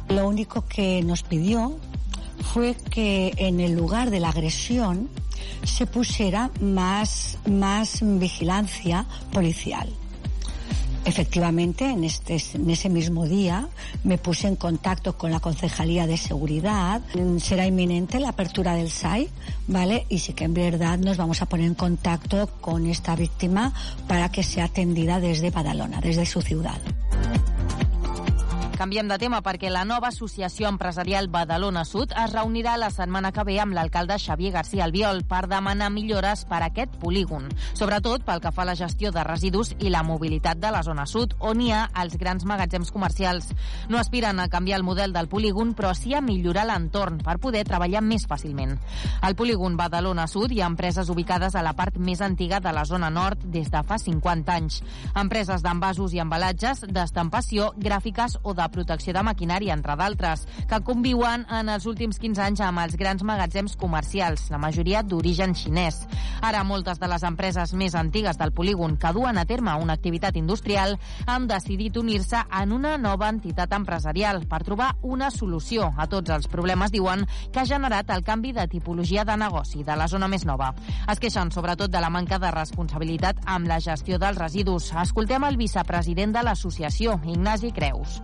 Lo 0.08 0.28
único 0.28 0.64
que 0.66 1.02
nos 1.02 1.22
pidió 1.22 1.78
fue 2.52 2.74
que 2.74 3.32
en 3.36 3.60
el 3.60 3.72
lugar 3.72 4.10
de 4.10 4.20
la 4.20 4.30
agresión 4.30 5.08
se 5.64 5.86
pusiera 5.86 6.50
más, 6.60 7.38
más 7.46 8.00
vigilancia 8.02 9.06
policial. 9.32 9.88
Efectivamente, 11.04 11.86
en, 11.86 12.04
este, 12.04 12.38
en 12.54 12.68
ese 12.68 12.90
mismo 12.90 13.26
día 13.26 13.68
me 14.04 14.18
puse 14.18 14.48
en 14.48 14.56
contacto 14.56 15.16
con 15.16 15.30
la 15.30 15.40
Concejalía 15.40 16.06
de 16.06 16.18
Seguridad. 16.18 17.00
Será 17.38 17.66
inminente 17.66 18.20
la 18.20 18.28
apertura 18.30 18.74
del 18.74 18.90
SAI, 18.90 19.30
¿vale? 19.66 20.04
Y 20.10 20.18
sí 20.18 20.34
que 20.34 20.44
en 20.44 20.52
verdad 20.52 20.98
nos 20.98 21.16
vamos 21.16 21.40
a 21.40 21.46
poner 21.46 21.66
en 21.66 21.74
contacto 21.74 22.50
con 22.60 22.86
esta 22.86 23.16
víctima 23.16 23.72
para 24.06 24.30
que 24.30 24.42
sea 24.42 24.64
atendida 24.66 25.20
desde 25.20 25.50
Badalona, 25.50 26.00
desde 26.02 26.26
su 26.26 26.42
ciudad. 26.42 26.80
Canviem 28.80 29.10
de 29.12 29.18
tema 29.20 29.42
perquè 29.44 29.68
la 29.68 29.82
nova 29.84 30.08
associació 30.08 30.70
empresarial 30.72 31.26
Badalona 31.28 31.82
Sud 31.84 32.14
es 32.16 32.30
reunirà 32.32 32.78
la 32.80 32.88
setmana 32.88 33.28
que 33.28 33.42
ve 33.44 33.58
amb 33.60 33.74
l'alcalde 33.76 34.16
Xavier 34.16 34.54
García 34.54 34.86
Albiol 34.86 35.18
per 35.28 35.42
demanar 35.52 35.90
millores 35.92 36.46
per 36.48 36.62
a 36.62 36.70
aquest 36.70 36.94
polígon, 37.02 37.50
sobretot 37.76 38.24
pel 38.24 38.40
que 38.40 38.48
fa 38.56 38.62
a 38.64 38.70
la 38.70 38.76
gestió 38.80 39.12
de 39.12 39.20
residus 39.28 39.74
i 39.84 39.92
la 39.92 40.00
mobilitat 40.02 40.56
de 40.62 40.70
la 40.72 40.80
zona 40.82 41.04
sud, 41.04 41.34
on 41.44 41.60
hi 41.60 41.74
ha 41.76 41.82
els 42.00 42.16
grans 42.16 42.46
magatzems 42.48 42.88
comercials. 42.94 43.50
No 43.92 44.00
aspiren 44.00 44.40
a 44.40 44.48
canviar 44.48 44.78
el 44.80 44.86
model 44.88 45.12
del 45.12 45.28
polígon, 45.28 45.74
però 45.76 45.92
sí 45.92 46.14
a 46.16 46.24
millorar 46.24 46.64
l'entorn 46.70 47.20
per 47.20 47.36
poder 47.36 47.66
treballar 47.68 48.00
més 48.00 48.24
fàcilment. 48.32 48.78
Al 49.20 49.36
polígon 49.36 49.76
Badalona 49.76 50.24
Sud 50.24 50.56
hi 50.56 50.62
ha 50.64 50.72
empreses 50.72 51.12
ubicades 51.12 51.52
a 51.52 51.66
la 51.68 51.74
part 51.76 52.00
més 52.00 52.24
antiga 52.24 52.64
de 52.64 52.72
la 52.72 52.86
zona 52.88 53.12
nord 53.12 53.44
des 53.44 53.68
de 53.68 53.84
fa 53.84 54.00
50 54.00 54.56
anys. 54.56 54.80
Empreses 55.12 55.60
d'envasos 55.60 56.16
i 56.16 56.24
embalatges, 56.24 56.86
d'estampació, 56.88 57.74
gràfiques 57.76 58.40
o 58.40 58.56
de 58.56 58.69
protecció 58.70 59.14
de 59.16 59.22
maquinària, 59.26 59.74
entre 59.74 59.96
d'altres, 59.96 60.46
que 60.68 60.80
conviuen 60.86 61.46
en 61.50 61.68
els 61.72 61.86
últims 61.90 62.18
15 62.22 62.42
anys 62.46 62.62
amb 62.64 62.82
els 62.82 62.96
grans 63.00 63.22
magatzems 63.26 63.76
comercials, 63.80 64.48
la 64.50 64.60
majoria 64.62 65.02
d'origen 65.02 65.54
xinès. 65.54 66.04
Ara, 66.40 66.62
moltes 66.64 67.00
de 67.00 67.08
les 67.10 67.24
empreses 67.26 67.74
més 67.76 67.94
antigues 67.98 68.38
del 68.40 68.52
polígon 68.56 68.96
que 69.00 69.12
duen 69.12 69.38
a 69.38 69.44
terme 69.44 69.74
una 69.76 69.96
activitat 69.98 70.36
industrial 70.40 70.96
han 71.26 71.46
decidit 71.50 71.96
unir-se 72.00 72.40
en 72.60 72.72
una 72.72 72.96
nova 72.98 73.28
entitat 73.28 73.72
empresarial 73.76 74.46
per 74.48 74.62
trobar 74.64 74.94
una 75.02 75.30
solució 75.30 75.90
a 75.96 76.06
tots 76.08 76.30
els 76.30 76.48
problemes, 76.48 76.92
diuen, 76.94 77.26
que 77.52 77.60
ha 77.60 77.68
generat 77.68 78.10
el 78.14 78.24
canvi 78.24 78.54
de 78.56 78.66
tipologia 78.68 79.24
de 79.24 79.36
negoci 79.36 79.84
de 79.84 79.96
la 79.96 80.08
zona 80.08 80.28
més 80.28 80.46
nova. 80.48 80.72
Es 81.10 81.20
queixen 81.20 81.52
sobretot 81.52 81.90
de 81.92 82.00
la 82.00 82.10
manca 82.10 82.38
de 82.38 82.52
responsabilitat 82.54 83.44
amb 83.46 83.68
la 83.68 83.80
gestió 83.80 84.18
dels 84.18 84.38
residus. 84.38 84.92
Escoltem 85.02 85.44
el 85.48 85.60
vicepresident 85.60 86.36
de 86.36 86.44
l'associació, 86.46 87.20
Ignasi 87.26 87.72
Creus 87.76 88.20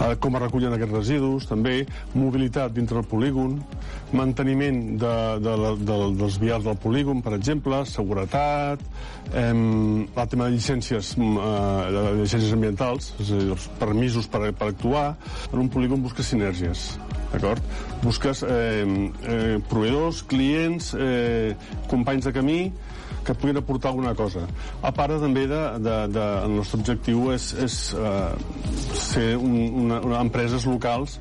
eh, 0.00 0.14
com 0.22 0.36
es 0.36 0.42
recullen 0.42 0.74
aquests 0.76 0.94
residus, 0.94 1.46
també 1.50 1.84
mobilitat 2.14 2.74
dintre 2.76 3.00
del 3.00 3.08
polígon, 3.10 3.58
manteniment 4.16 4.80
de, 5.00 5.14
de, 5.44 5.54
de, 5.62 5.72
de, 5.86 5.98
dels 6.20 6.38
vials 6.42 6.66
del 6.66 6.78
polígon, 6.82 7.22
per 7.24 7.34
exemple, 7.36 7.82
seguretat, 7.88 8.82
eh, 9.32 9.52
el 9.52 10.28
tema 10.32 10.48
de 10.48 10.56
llicències, 10.56 11.14
eh, 11.18 11.86
de 11.96 12.04
llicències 12.22 12.54
ambientals, 12.56 13.12
és 13.18 13.32
a 13.32 13.40
dir, 13.40 13.50
els 13.56 13.68
permisos 13.80 14.30
per, 14.30 14.46
per 14.56 14.70
actuar. 14.72 15.06
En 15.52 15.64
un 15.64 15.72
polígon 15.72 16.02
busques 16.04 16.30
sinergies, 16.32 16.92
d'acord? 17.32 17.64
Busques 18.04 18.44
eh, 18.46 18.84
eh, 18.84 19.58
proveïdors, 19.70 20.24
clients, 20.30 20.94
eh, 20.96 21.56
companys 21.90 22.30
de 22.30 22.34
camí, 22.36 22.60
que 23.24 23.34
puguin 23.34 23.60
aportar 23.60 23.92
alguna 23.92 24.14
cosa. 24.14 24.46
A 24.82 24.92
part, 24.92 25.16
també, 25.22 25.46
de, 25.50 25.62
de, 25.84 25.96
de, 26.14 26.26
el 26.46 26.58
nostre 26.58 26.80
objectiu 26.80 27.30
és, 27.34 27.52
és 27.60 27.78
uh, 27.98 28.34
ser 28.96 29.32
un, 29.38 29.56
una, 29.84 30.02
una, 30.06 30.20
empreses 30.20 30.66
locals 30.68 31.18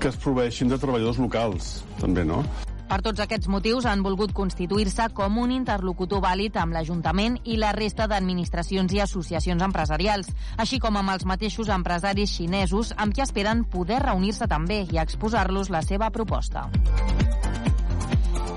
que 0.00 0.10
es 0.12 0.16
proveixin 0.20 0.68
de 0.68 0.78
treballadors 0.80 1.20
locals, 1.22 1.76
també, 2.00 2.26
no? 2.28 2.42
Per 2.86 3.00
tots 3.02 3.18
aquests 3.18 3.48
motius 3.50 3.86
han 3.90 4.04
volgut 4.06 4.30
constituir-se 4.36 5.08
com 5.16 5.40
un 5.42 5.50
interlocutor 5.50 6.20
vàlid 6.22 6.54
amb 6.62 6.76
l'Ajuntament 6.76 7.40
i 7.42 7.56
la 7.58 7.72
resta 7.74 8.06
d'administracions 8.06 8.94
i 8.94 9.02
associacions 9.02 9.64
empresarials, 9.66 10.30
així 10.62 10.78
com 10.78 11.00
amb 11.00 11.16
els 11.16 11.26
mateixos 11.26 11.72
empresaris 11.74 12.36
xinesos 12.38 12.94
amb 12.96 13.16
qui 13.16 13.26
esperen 13.26 13.64
poder 13.66 13.98
reunir-se 14.06 14.46
també 14.46 14.84
i 14.86 15.02
exposar-los 15.02 15.72
la 15.74 15.82
seva 15.82 16.12
proposta. 16.14 16.68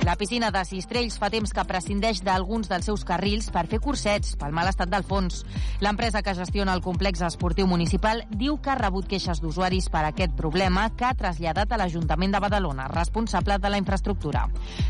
La 0.06 0.16
piscina 0.16 0.50
de 0.50 0.62
Sistrells 0.64 1.18
fa 1.20 1.28
temps 1.30 1.52
que 1.54 1.64
prescindeix 1.68 2.22
d'alguns 2.24 2.70
dels 2.72 2.88
seus 2.88 3.04
carrils 3.06 3.50
per 3.52 3.66
fer 3.68 3.82
cursets 3.84 4.38
pel 4.40 4.54
mal 4.56 4.70
estat 4.72 4.90
del 4.90 5.04
fons. 5.04 5.42
L'empresa 5.84 6.22
que 6.24 6.34
gestiona 6.38 6.74
el 6.74 6.82
complex 6.82 7.20
esportiu 7.28 7.68
municipal 7.68 8.24
diu 8.32 8.56
que 8.64 8.72
ha 8.72 8.78
rebut 8.80 9.10
queixes 9.12 9.42
d'usuaris 9.44 9.90
per 9.92 10.06
aquest 10.08 10.38
problema 10.40 10.88
que 10.96 11.06
ha 11.06 11.18
traslladat 11.20 11.76
a 11.76 11.80
l'Ajuntament 11.82 12.32
de 12.32 12.42
Badalona, 12.42 12.88
responsable 12.88 13.58
de 13.60 13.70
la 13.70 13.82
infraestructura. 13.82 14.46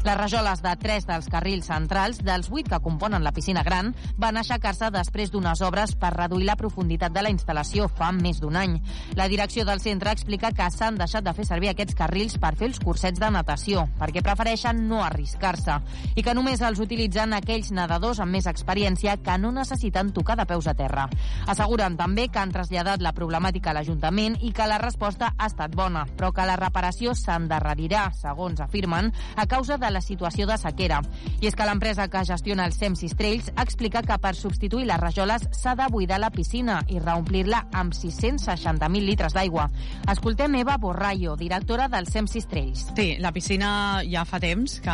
Les 0.06 0.18
rajoles 0.18 0.62
de 0.62 0.76
tres 0.80 1.10
dels 1.10 1.28
carrils 1.28 1.68
centrals, 1.74 2.22
dels 2.24 2.52
vuit 2.54 2.70
que 2.70 2.80
componen 2.80 3.26
la 3.26 3.34
piscina 3.34 3.66
gran, 3.66 3.92
van 4.16 4.38
aixecar-se 4.38 4.92
després 4.94 5.34
d'unes 5.34 5.66
obres 5.66 5.98
per 5.98 6.14
reduir 6.16 6.46
la 6.48 6.58
profunditat 6.60 7.12
de 7.12 7.26
la 7.26 7.34
instal·lació 7.34 7.90
fa 7.90 8.12
més 8.14 8.40
d'un 8.40 8.56
any. 8.62 8.78
La 9.18 9.28
direcció 9.28 9.66
del 9.66 9.82
centre 9.82 10.14
explica 10.14 10.54
que 10.54 10.70
s'han 10.70 11.02
deixat 11.02 11.26
de 11.26 11.34
fer 11.34 11.50
servir 11.50 11.74
aquests 11.74 11.98
carrils 11.98 12.38
per 12.38 12.54
fer 12.56 12.70
els 12.70 12.80
cursets 12.80 13.20
de 13.20 13.34
natació, 13.34 13.90
perquè 14.00 14.24
prefereixen 14.24 14.86
no 14.88 15.00
arriscar-se 15.10 15.80
i 16.16 16.24
que 16.24 16.34
només 16.38 16.62
els 16.66 16.80
utilitzen 16.80 17.36
aquells 17.36 17.74
nedadors 17.76 18.22
amb 18.24 18.38
més 18.38 18.48
experiència 18.50 19.18
que 19.24 19.38
no 19.42 19.52
necessiten 19.56 20.14
tocar 20.16 20.38
de 20.40 20.48
peus 20.50 20.70
a 20.70 20.76
terra. 20.78 21.08
Asseguren 21.50 21.98
també 22.00 22.30
que 22.30 22.40
han 22.42 22.54
traslladat 22.54 23.04
la 23.04 23.14
problemàtica 23.18 23.74
a 23.74 23.78
l'Ajuntament 23.78 24.38
i 24.46 24.54
que 24.56 24.68
la 24.70 24.80
resposta 24.82 25.34
ha 25.36 25.50
estat 25.50 25.76
bona, 25.76 26.06
però 26.18 26.32
que 26.36 26.46
la 26.48 26.58
reparació 26.60 27.14
s'endarrerirà, 27.18 28.10
segons 28.16 28.62
afirmen, 28.64 29.12
a 29.36 29.46
causa 29.50 29.78
de 29.78 29.90
la 29.92 30.02
situació 30.02 30.48
de 30.48 30.58
sequera. 30.62 31.02
I 31.42 31.50
és 31.50 31.56
que 31.56 31.68
l'empresa 31.68 32.08
que 32.12 32.26
gestiona 32.28 32.68
els 32.70 32.80
Sems 32.80 33.04
Estrells 33.04 33.52
explica 33.58 34.04
que 34.06 34.18
per 34.22 34.36
substituir 34.38 34.88
les 34.90 35.02
rajoles 35.02 35.48
s'ha 35.56 35.76
de 35.76 35.88
buidar 35.92 36.20
la 36.22 36.32
piscina 36.32 36.80
i 36.88 37.00
reomplir-la 37.00 37.66
amb 37.74 37.96
660.000 37.96 39.06
litres 39.06 39.36
d'aigua. 39.36 39.70
Escoltem 40.12 40.60
Eva 40.62 40.78
Borrallo, 40.78 41.36
directora 41.40 41.88
del 41.92 42.08
Sems 42.08 42.36
Estrells. 42.40 42.88
Sí, 42.96 43.10
la 43.20 43.34
piscina 43.36 44.02
ja 44.08 44.26
fa 44.28 44.40
temps 44.44 44.80
que 44.84 44.89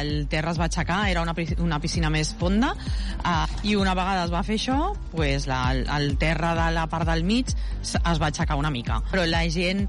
el 0.00 0.26
terra 0.32 0.52
es 0.52 0.60
va 0.60 0.68
aixecar, 0.68 1.02
era 1.10 1.24
una, 1.24 1.34
una 1.62 1.80
piscina 1.82 2.10
més 2.12 2.32
fonda, 2.38 2.72
uh, 2.74 3.44
i 3.66 3.76
una 3.78 3.96
vegada 3.98 4.26
es 4.26 4.32
va 4.34 4.44
fer 4.46 4.58
això, 4.60 4.78
pues 5.12 5.48
la, 5.50 5.64
el 5.98 6.16
terra 6.20 6.54
de 6.58 6.70
la 6.76 6.86
part 6.90 7.08
del 7.08 7.24
mig 7.24 7.52
es 7.52 8.22
va 8.22 8.30
aixecar 8.30 8.58
una 8.60 8.70
mica. 8.70 9.02
Però 9.12 9.26
la 9.28 9.44
gent 9.50 9.86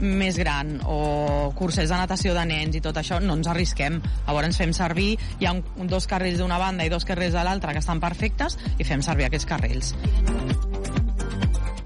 més 0.00 0.36
gran 0.36 0.76
o 0.84 1.52
cursers 1.56 1.90
de 1.90 1.96
natació 1.96 2.34
de 2.36 2.44
nens 2.48 2.76
i 2.76 2.82
tot 2.84 2.96
això, 3.00 3.20
no 3.22 3.38
ens 3.38 3.48
arrisquem. 3.52 4.00
Llavors 4.26 4.50
ens 4.50 4.60
fem 4.60 4.74
servir, 4.76 5.14
hi 5.40 5.48
ha 5.48 5.54
un, 5.56 5.64
dos 5.88 6.08
carrils 6.10 6.42
d'una 6.42 6.60
banda 6.62 6.84
i 6.84 6.92
dos 6.92 7.08
carrils 7.08 7.36
de 7.36 7.44
l'altra 7.46 7.72
que 7.72 7.84
estan 7.84 8.02
perfectes 8.02 8.58
i 8.78 8.84
fem 8.84 9.04
servir 9.04 9.30
aquests 9.30 9.48
carrils. 9.48 9.94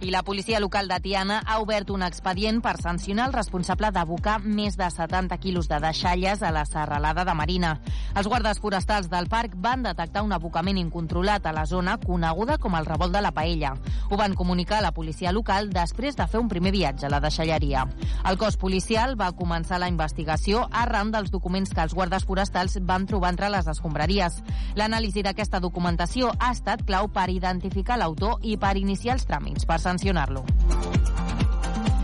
I 0.02 0.10
la 0.10 0.22
policia 0.22 0.60
local 0.60 0.88
de 0.88 0.98
Tiana 1.00 1.42
ha 1.44 1.58
obert 1.60 1.90
un 1.92 2.00
expedient 2.02 2.62
per 2.64 2.78
sancionar 2.80 3.26
el 3.28 3.34
responsable 3.34 3.90
d'abocar 3.92 4.38
més 4.40 4.78
de 4.80 4.86
70 4.88 5.36
quilos 5.42 5.66
de 5.68 5.76
deixalles 5.76 6.40
a 6.40 6.48
la 6.56 6.62
serralada 6.64 7.26
de 7.28 7.34
Marina. 7.36 7.74
Els 8.16 8.26
guardes 8.26 8.62
forestals 8.64 9.10
del 9.12 9.28
parc 9.28 9.58
van 9.60 9.82
detectar 9.84 10.22
un 10.24 10.32
abocament 10.32 10.78
incontrolat 10.80 11.44
a 11.44 11.52
la 11.52 11.66
zona 11.68 11.98
coneguda 12.00 12.56
com 12.56 12.78
el 12.78 12.88
revolt 12.88 13.12
de 13.12 13.20
la 13.20 13.32
Paella. 13.36 13.74
Ho 14.08 14.16
van 14.16 14.32
comunicar 14.34 14.78
a 14.78 14.86
la 14.86 14.94
policia 14.96 15.34
local 15.36 15.68
després 15.68 16.16
de 16.16 16.26
fer 16.26 16.40
un 16.40 16.48
primer 16.48 16.72
viatge 16.72 17.04
a 17.04 17.12
la 17.12 17.20
deixalleria. 17.20 17.84
El 18.24 18.40
cos 18.40 18.56
policial 18.56 19.20
va 19.20 19.34
començar 19.36 19.82
la 19.84 19.92
investigació 19.92 20.64
arran 20.72 21.12
dels 21.12 21.28
documents 21.30 21.74
que 21.76 21.84
els 21.84 21.92
guardes 21.92 22.24
forestals 22.24 22.78
van 22.88 23.04
trobar 23.04 23.34
entre 23.34 23.52
les 23.52 23.68
escombraries. 23.68 24.40
L'anàlisi 24.80 25.20
d'aquesta 25.28 25.60
documentació 25.60 26.32
ha 26.38 26.54
estat 26.56 26.86
clau 26.88 27.12
per 27.12 27.28
identificar 27.28 28.00
l'autor 28.00 28.40
i 28.40 28.56
per 28.56 28.78
iniciar 28.80 29.20
els 29.20 29.28
tràmits 29.28 29.68
per 29.68 29.76
sancionar-lo. 29.90 30.44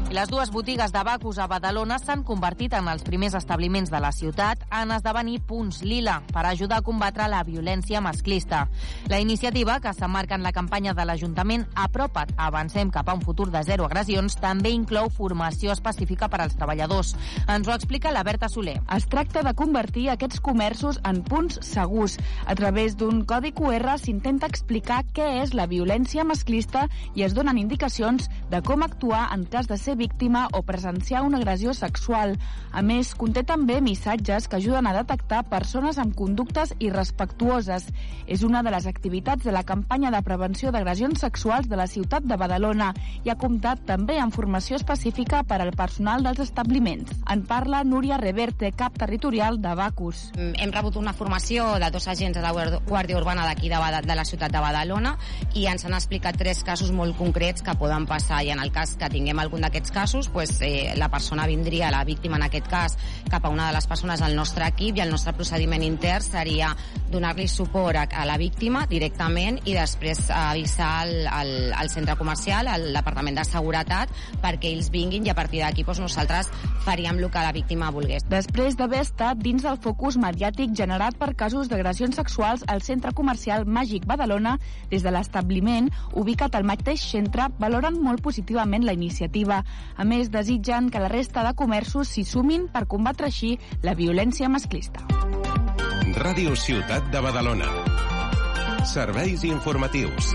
Les 0.07 0.29
dues 0.31 0.53
botigues 0.55 0.93
de 0.95 1.01
Bacus 1.03 1.39
a 1.43 1.49
Badalona 1.51 1.97
s'han 1.99 2.21
convertit 2.23 2.77
en 2.79 2.87
els 2.87 3.03
primers 3.03 3.35
establiments 3.35 3.91
de 3.91 3.99
la 4.01 4.13
ciutat 4.15 4.61
en 4.71 4.93
esdevenir 4.95 5.41
punts 5.49 5.81
lila 5.83 6.21
per 6.31 6.45
ajudar 6.47 6.79
a 6.79 6.85
combatre 6.87 7.27
la 7.27 7.41
violència 7.43 7.99
masclista. 8.01 8.69
La 9.11 9.19
iniciativa, 9.19 9.81
que 9.81 9.93
s'emmarca 9.93 10.37
en 10.39 10.47
la 10.47 10.53
campanya 10.55 10.95
de 10.95 11.05
l'Ajuntament 11.05 11.65
Apropa't, 11.75 12.37
avancem 12.39 12.93
cap 12.95 13.11
a 13.11 13.17
un 13.19 13.25
futur 13.25 13.49
de 13.51 13.65
zero 13.67 13.89
agressions, 13.89 14.39
també 14.39 14.71
inclou 14.71 15.11
formació 15.11 15.75
específica 15.75 16.31
per 16.31 16.41
als 16.45 16.55
treballadors. 16.55 17.17
Ens 17.49 17.67
ho 17.67 17.75
explica 17.75 18.15
la 18.15 18.23
Berta 18.23 18.49
Soler. 18.49 18.79
Es 18.95 19.11
tracta 19.11 19.43
de 19.43 19.57
convertir 19.59 20.07
aquests 20.15 20.39
comerços 20.41 21.03
en 21.03 21.25
punts 21.27 21.59
segurs. 21.67 22.17
A 22.47 22.55
través 22.55 22.95
d'un 22.97 23.25
codi 23.27 23.51
QR 23.51 23.99
s'intenta 23.99 24.47
explicar 24.47 25.03
què 25.13 25.43
és 25.43 25.53
la 25.53 25.67
violència 25.67 26.25
masclista 26.25 26.87
i 27.19 27.27
es 27.27 27.35
donen 27.35 27.59
indicacions 27.59 28.31
de 28.55 28.63
com 28.63 28.87
actuar 28.87 29.27
en 29.35 29.45
cas 29.51 29.67
de 29.67 29.77
ser 29.77 29.96
víctima 29.97 30.47
o 30.53 30.63
presenciar 30.63 31.23
una 31.25 31.39
agressió 31.39 31.75
sexual. 31.75 32.37
A 32.73 32.83
més, 32.83 33.15
conté 33.19 33.43
també 33.43 33.81
missatges 33.81 34.49
que 34.49 34.61
ajuden 34.61 34.87
a 34.87 34.95
detectar 34.97 35.47
persones 35.51 35.99
amb 35.99 36.15
conductes 36.15 36.75
irrespectuoses. 36.79 37.89
És 38.27 38.43
una 38.47 38.63
de 38.63 38.73
les 38.75 38.87
activitats 38.87 39.45
de 39.45 39.55
la 39.55 39.65
campanya 39.65 40.11
de 40.15 40.23
prevenció 40.23 40.73
d'agressions 40.73 41.21
sexuals 41.21 41.69
de 41.69 41.77
la 41.77 41.87
ciutat 41.87 42.25
de 42.25 42.37
Badalona 42.37 42.93
i 43.25 43.31
ha 43.31 43.39
comptat 43.41 43.85
també 43.89 44.19
amb 44.21 44.35
formació 44.35 44.77
específica 44.77 45.43
per 45.45 45.61
al 45.63 45.73
personal 45.77 46.23
dels 46.27 46.43
establiments. 46.45 47.13
En 47.33 47.45
parla 47.47 47.83
Núria 47.85 48.19
Reverte, 48.21 48.73
cap 48.73 48.97
territorial 48.99 49.61
de 49.63 49.75
Bacus. 49.75 50.31
Hem 50.37 50.73
rebut 50.75 50.97
una 51.01 51.15
formació 51.17 51.77
de 51.83 51.91
dos 51.91 52.09
agents 52.09 52.37
de 52.37 52.43
la 52.45 52.53
Guàrdia 52.87 53.19
Urbana 53.19 53.47
d'aquí 53.47 53.71
de, 53.73 53.81
de 54.07 54.17
la 54.19 54.25
ciutat 54.25 54.53
de 54.53 54.63
Badalona 54.63 55.17
i 55.55 55.67
ens 55.71 55.87
han 55.87 55.97
explicat 55.97 56.37
tres 56.39 56.63
casos 56.67 56.93
molt 56.93 57.17
concrets 57.19 57.65
que 57.65 57.77
poden 57.79 58.07
passar 58.07 58.43
i 58.45 58.51
en 58.55 58.61
el 58.63 58.73
cas 58.75 58.97
que 59.01 59.11
tinguem 59.13 59.39
algun 59.43 59.65
d'aquests 59.65 59.86
casos, 59.91 60.29
pues, 60.29 60.61
eh, 60.61 60.95
la 60.97 61.09
persona 61.09 61.47
vindria, 61.47 61.91
la 61.91 62.05
víctima 62.05 62.37
en 62.37 62.45
aquest 62.47 62.67
cas, 62.69 62.97
cap 63.31 63.45
a 63.45 63.49
una 63.49 63.69
de 63.69 63.75
les 63.75 63.87
persones 63.87 64.21
del 64.21 64.37
nostre 64.37 64.67
equip 64.67 64.97
i 64.97 65.05
el 65.05 65.11
nostre 65.11 65.33
procediment 65.33 65.83
intern 65.83 66.23
seria 66.25 66.73
donar-li 67.11 67.49
suport 67.49 67.97
a, 67.97 68.07
a 68.23 68.27
la 68.27 68.37
víctima 68.39 68.87
directament 68.91 69.61
i 69.65 69.75
després 69.77 70.27
avisar 70.31 70.91
al, 71.03 71.15
al, 71.27 71.53
al 71.77 71.91
centre 71.91 72.17
comercial, 72.17 72.69
al 72.69 72.93
departament 72.95 73.39
de 73.39 73.45
seguretat, 73.47 74.13
perquè 74.43 74.73
ells 74.73 74.91
vinguin 74.95 75.27
i 75.27 75.33
a 75.33 75.37
partir 75.39 75.63
d'aquí 75.63 75.85
pues, 75.85 76.01
nosaltres 76.03 76.51
faríem 76.87 77.19
el 77.19 77.31
que 77.31 77.43
la 77.43 77.53
víctima 77.53 77.91
volgués. 77.91 78.27
Després 78.31 78.77
d'haver 78.79 79.03
estat 79.05 79.41
dins 79.43 79.65
del 79.67 79.79
focus 79.83 80.19
mediàtic 80.21 80.75
generat 80.77 81.17
per 81.19 81.35
casos 81.39 81.71
d'agressions 81.71 82.17
sexuals 82.17 82.65
al 82.71 82.83
centre 82.83 83.13
comercial 83.17 83.67
Màgic 83.67 84.07
Badalona, 84.07 84.57
des 84.91 85.03
de 85.03 85.13
l'establiment, 85.13 85.91
ubicat 86.15 86.55
al 86.55 86.67
mateix 86.69 87.03
centre, 87.11 87.49
valoren 87.59 87.99
molt 88.03 88.23
positivament 88.23 88.87
la 88.87 88.95
iniciativa. 88.97 89.63
A 89.97 90.05
més, 90.05 90.31
desitgen 90.31 90.91
que 90.91 91.03
la 91.03 91.11
resta 91.13 91.45
de 91.47 91.55
comerços 91.57 92.13
s'hi 92.13 92.25
sumin 92.25 92.69
per 92.73 92.87
combatre 92.87 93.31
així 93.31 93.57
la 93.83 93.95
violència 93.95 94.49
masclista. 94.53 95.07
Ràdio 96.17 96.57
Ciutat 96.57 97.11
de 97.13 97.21
Badalona. 97.21 97.71
Serveis 98.87 99.45
informatius. 99.45 100.35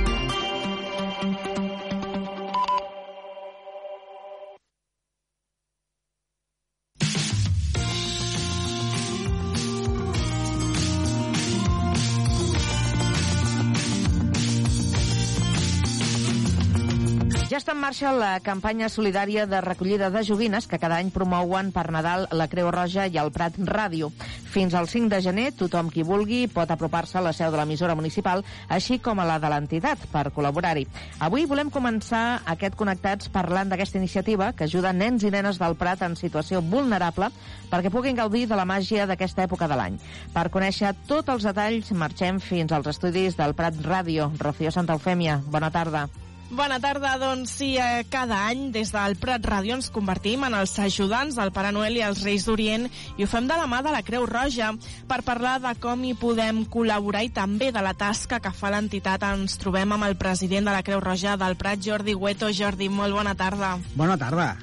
Marxa 17.91 18.13
la 18.15 18.39
campanya 18.39 18.87
solidària 18.87 19.43
de 19.51 19.59
recollida 19.59 20.07
de 20.09 20.21
joguines 20.23 20.63
que 20.63 20.77
cada 20.79 20.95
any 20.95 21.09
promouen 21.11 21.73
per 21.75 21.89
Nadal 21.91 22.23
la 22.31 22.45
Creu 22.47 22.69
Roja 22.71 23.03
i 23.11 23.17
el 23.19 23.33
Prat 23.35 23.57
Ràdio. 23.67 24.07
Fins 24.47 24.77
al 24.79 24.87
5 24.87 25.09
de 25.11 25.19
gener, 25.25 25.49
tothom 25.59 25.89
qui 25.91 26.05
vulgui 26.07 26.45
pot 26.47 26.71
apropar-se 26.71 27.17
a 27.19 27.25
la 27.25 27.33
seu 27.35 27.51
de 27.51 27.59
l'emissora 27.59 27.97
municipal, 27.99 28.45
així 28.71 29.01
com 29.03 29.19
a 29.19 29.27
la 29.27 29.41
de 29.43 29.51
l'entitat, 29.51 30.07
per 30.07 30.31
col·laborar-hi. 30.31 30.85
Avui 31.19 31.43
volem 31.51 31.67
començar 31.67 32.39
aquest 32.55 32.79
Connectats 32.79 33.27
parlant 33.27 33.67
d'aquesta 33.67 33.99
iniciativa 33.99 34.53
que 34.55 34.69
ajuda 34.71 34.95
nens 34.95 35.27
i 35.27 35.35
nenes 35.35 35.59
del 35.59 35.75
Prat 35.75 36.07
en 36.07 36.15
situació 36.15 36.63
vulnerable 36.63 37.27
perquè 37.67 37.91
puguin 37.91 38.15
gaudir 38.15 38.47
de 38.47 38.55
la 38.55 38.63
màgia 38.63 39.03
d'aquesta 39.03 39.49
època 39.51 39.67
de 39.67 39.75
l'any. 39.75 39.99
Per 40.31 40.47
conèixer 40.47 40.95
tots 41.11 41.27
els 41.27 41.43
detalls, 41.43 41.91
marxem 41.91 42.39
fins 42.39 42.71
als 42.71 42.87
estudis 42.95 43.35
del 43.35 43.51
Prat 43.51 43.83
Ràdio. 43.83 44.31
Rocío 44.39 44.71
Santa 44.71 44.95
Eufèmia, 44.95 45.41
bona 45.43 45.75
tarda. 45.75 46.07
Bona 46.51 46.81
tarda, 46.83 47.13
doncs 47.15 47.53
sí, 47.61 47.77
eh, 47.79 48.03
cada 48.11 48.41
any 48.49 48.73
des 48.75 48.89
del 48.91 49.13
Prat 49.15 49.45
Ràdio 49.47 49.77
ens 49.77 49.87
convertim 49.95 50.43
en 50.43 50.57
els 50.59 50.73
ajudants 50.83 51.37
del 51.39 51.53
Pare 51.55 51.71
Noel 51.71 51.95
i 51.95 52.03
els 52.03 52.25
Reis 52.27 52.43
d'Orient 52.43 52.89
i 53.15 53.23
ho 53.23 53.27
fem 53.31 53.47
de 53.47 53.55
la 53.55 53.69
mà 53.71 53.79
de 53.85 53.93
la 53.95 54.01
Creu 54.03 54.25
Roja 54.27 54.73
per 55.07 55.21
parlar 55.23 55.61
de 55.63 55.71
com 55.79 56.03
hi 56.03 56.11
podem 56.11 56.65
col·laborar 56.67 57.23
i 57.23 57.31
també 57.31 57.71
de 57.71 57.79
la 57.79 57.95
tasca 57.95 58.41
que 58.43 58.51
fa 58.51 58.73
l'entitat. 58.75 59.23
Ens 59.31 59.55
trobem 59.63 59.95
amb 59.95 60.09
el 60.09 60.17
president 60.19 60.67
de 60.67 60.75
la 60.75 60.83
Creu 60.83 60.99
Roja 60.99 61.37
del 61.39 61.55
Prat, 61.55 61.79
Jordi 61.87 62.19
Hueto. 62.19 62.51
Jordi, 62.51 62.91
molt 62.91 63.15
bona 63.15 63.31
tarda. 63.39 63.77
Bona 63.95 64.19
tarda 64.19 64.57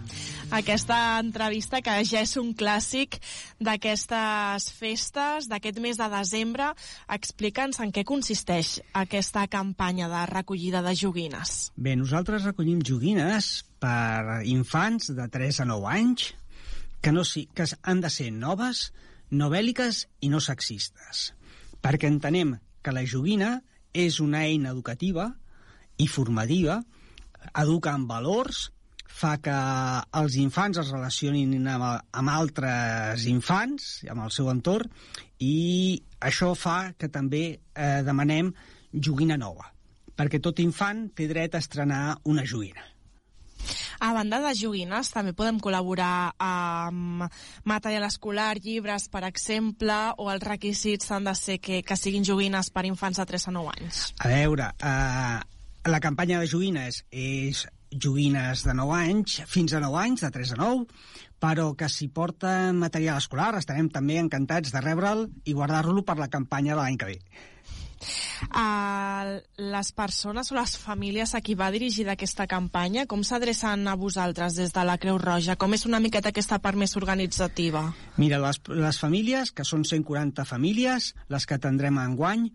aquesta 0.50 1.18
entrevista 1.20 1.82
que 1.84 1.92
ja 2.08 2.22
és 2.24 2.32
un 2.40 2.54
clàssic 2.56 3.18
d'aquestes 3.60 4.68
festes, 4.72 5.48
d'aquest 5.50 5.80
mes 5.84 5.98
de 6.00 6.06
desembre. 6.12 6.70
Explica'ns 7.12 7.80
en 7.84 7.92
què 7.92 8.04
consisteix 8.08 8.78
aquesta 8.96 9.44
campanya 9.52 10.08
de 10.08 10.24
recollida 10.30 10.80
de 10.82 10.94
joguines. 10.96 11.70
Bé, 11.76 11.96
nosaltres 12.00 12.46
recollim 12.48 12.80
joguines 12.80 13.66
per 13.82 14.40
infants 14.48 15.12
de 15.12 15.28
3 15.28 15.60
a 15.64 15.68
9 15.68 15.90
anys 15.92 16.30
que, 17.02 17.12
no, 17.12 17.26
que 17.54 17.68
han 17.82 18.00
de 18.00 18.10
ser 18.10 18.30
noves, 18.32 18.88
no 19.30 19.50
bèl·liques 19.52 20.06
i 20.24 20.32
no 20.32 20.40
sexistes, 20.40 21.32
perquè 21.84 22.08
entenem 22.08 22.56
que 22.82 22.94
la 22.96 23.04
joguina 23.04 23.58
és 23.92 24.18
una 24.24 24.46
eina 24.48 24.72
educativa 24.72 25.28
i 25.98 26.08
formativa, 26.08 26.80
educa 27.52 27.92
en 27.94 28.06
valors, 28.08 28.68
fa 29.18 29.36
que 29.42 29.54
els 30.20 30.36
infants 30.38 30.78
es 30.82 30.92
relacionin 30.94 31.66
amb, 31.66 31.86
amb 32.20 32.32
altres 32.32 33.26
infants, 33.30 33.88
amb 34.10 34.24
el 34.26 34.34
seu 34.34 34.50
entorn, 34.52 34.92
i 35.42 35.98
això 36.20 36.52
fa 36.58 36.92
que 36.98 37.10
també 37.12 37.42
eh, 37.54 38.02
demanem 38.06 38.52
joguina 38.92 39.38
nova, 39.38 39.66
perquè 40.16 40.40
tot 40.42 40.62
infant 40.62 41.08
té 41.14 41.28
dret 41.30 41.54
a 41.54 41.62
estrenar 41.62 42.20
una 42.30 42.46
joguina. 42.46 42.86
A 43.98 44.12
banda 44.14 44.38
de 44.38 44.52
joguines, 44.54 45.10
també 45.10 45.32
podem 45.34 45.58
col·laborar 45.58 46.30
amb 46.38 47.24
material 47.66 48.06
escolar, 48.06 48.52
llibres, 48.62 49.08
per 49.10 49.24
exemple, 49.26 49.96
o 50.22 50.28
els 50.30 50.44
requisits 50.46 51.10
han 51.10 51.26
de 51.26 51.34
ser 51.34 51.58
que, 51.58 51.82
que 51.82 51.98
siguin 51.98 52.26
joguines 52.26 52.70
per 52.70 52.86
infants 52.86 53.18
de 53.18 53.26
3 53.26 53.48
a 53.50 53.54
9 53.58 53.74
anys. 53.74 54.04
A 54.22 54.30
veure, 54.30 54.70
eh, 54.78 55.40
la 55.90 56.00
campanya 56.04 56.38
de 56.38 56.46
joguines 56.46 57.02
és 57.10 57.66
joguines 57.92 58.64
de 58.66 58.74
9 58.74 58.96
anys, 58.98 59.38
fins 59.46 59.74
a 59.74 59.82
9 59.84 60.00
anys, 60.02 60.24
de 60.26 60.30
3 60.34 60.54
a 60.54 60.58
9, 60.60 60.86
però 61.38 61.70
que 61.78 61.88
si 61.88 62.08
porta 62.08 62.72
material 62.74 63.20
escolar 63.22 63.52
estarem 63.58 63.88
també 63.94 64.18
encantats 64.18 64.74
de 64.74 64.82
rebre'l 64.82 65.28
i 65.44 65.54
guardar-lo 65.54 66.02
per 66.02 66.18
la 66.18 66.28
campanya 66.32 66.74
de 66.74 66.82
l'any 66.82 66.98
que 66.98 67.12
ve. 67.12 67.20
Uh, 68.54 69.40
les 69.58 69.90
persones 69.92 70.52
o 70.52 70.54
les 70.54 70.76
famílies 70.78 71.34
a 71.34 71.40
qui 71.42 71.56
va 71.58 71.70
dirigida 71.74 72.14
aquesta 72.14 72.46
campanya, 72.46 73.06
com 73.10 73.24
s'adrecen 73.26 73.88
a 73.90 73.96
vosaltres 73.98 74.54
des 74.58 74.72
de 74.74 74.84
la 74.86 74.98
Creu 75.02 75.18
Roja? 75.18 75.56
Com 75.58 75.74
és 75.74 75.84
una 75.88 76.00
miqueta 76.00 76.30
aquesta 76.30 76.60
part 76.62 76.78
més 76.78 76.94
organitzativa? 77.00 77.88
Mira, 78.16 78.38
les, 78.42 78.60
les 78.70 79.02
famílies, 79.02 79.50
que 79.50 79.66
són 79.66 79.84
140 79.84 80.46
famílies, 80.46 81.12
les 81.28 81.46
que 81.46 81.58
tindrem 81.58 81.98
enguany, 82.04 82.48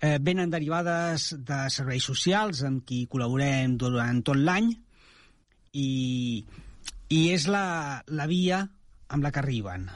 eh, 0.00 0.18
venen 0.20 0.52
derivades 0.52 1.32
de 1.38 1.66
serveis 1.72 2.06
socials 2.06 2.62
amb 2.66 2.84
qui 2.86 3.04
col·laborem 3.10 3.76
durant 3.80 4.22
tot 4.26 4.38
l'any 4.38 4.72
i, 5.76 6.44
i 7.12 7.20
és 7.32 7.46
la, 7.50 8.02
la 8.08 8.26
via 8.30 8.64
amb 9.08 9.22
la 9.22 9.32
que 9.32 9.42
arriben. 9.42 9.88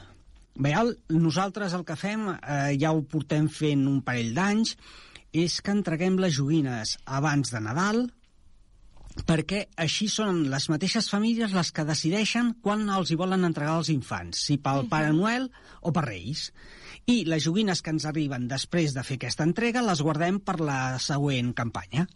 Bé, 0.61 0.73
el, 0.75 0.95
nosaltres 1.15 1.73
el 1.77 1.85
que 1.87 1.95
fem, 1.95 2.27
eh, 2.35 2.73
ja 2.79 2.91
ho 2.91 3.03
portem 3.07 3.47
fent 3.49 3.85
un 3.89 4.01
parell 4.05 4.33
d'anys, 4.35 4.75
és 5.31 5.61
que 5.63 5.71
entreguem 5.71 6.17
les 6.19 6.35
joguines 6.35 6.97
abans 7.05 7.53
de 7.53 7.61
Nadal, 7.63 8.03
perquè 9.27 9.65
així 9.79 10.07
són 10.11 10.45
les 10.51 10.67
mateixes 10.71 11.07
famílies 11.11 11.55
les 11.55 11.71
que 11.75 11.87
decideixen 11.87 12.53
quan 12.63 12.83
els 12.89 13.11
hi 13.11 13.19
volen 13.19 13.47
entregar 13.47 13.77
els 13.79 13.91
infants, 13.93 14.45
si 14.47 14.57
pel 14.57 14.87
Pare 14.91 15.11
Noel 15.15 15.49
o 15.81 15.91
per 15.95 16.05
Reis. 16.07 16.49
I 17.09 17.23
les 17.25 17.43
joguines 17.43 17.81
que 17.81 17.93
ens 17.93 18.05
arriben 18.05 18.47
després 18.51 18.93
de 18.93 19.03
fer 19.03 19.17
aquesta 19.17 19.47
entrega 19.47 19.85
les 19.85 20.01
guardem 20.05 20.39
per 20.43 20.59
la 20.61 20.99
següent 21.01 21.53
campanya. 21.57 22.07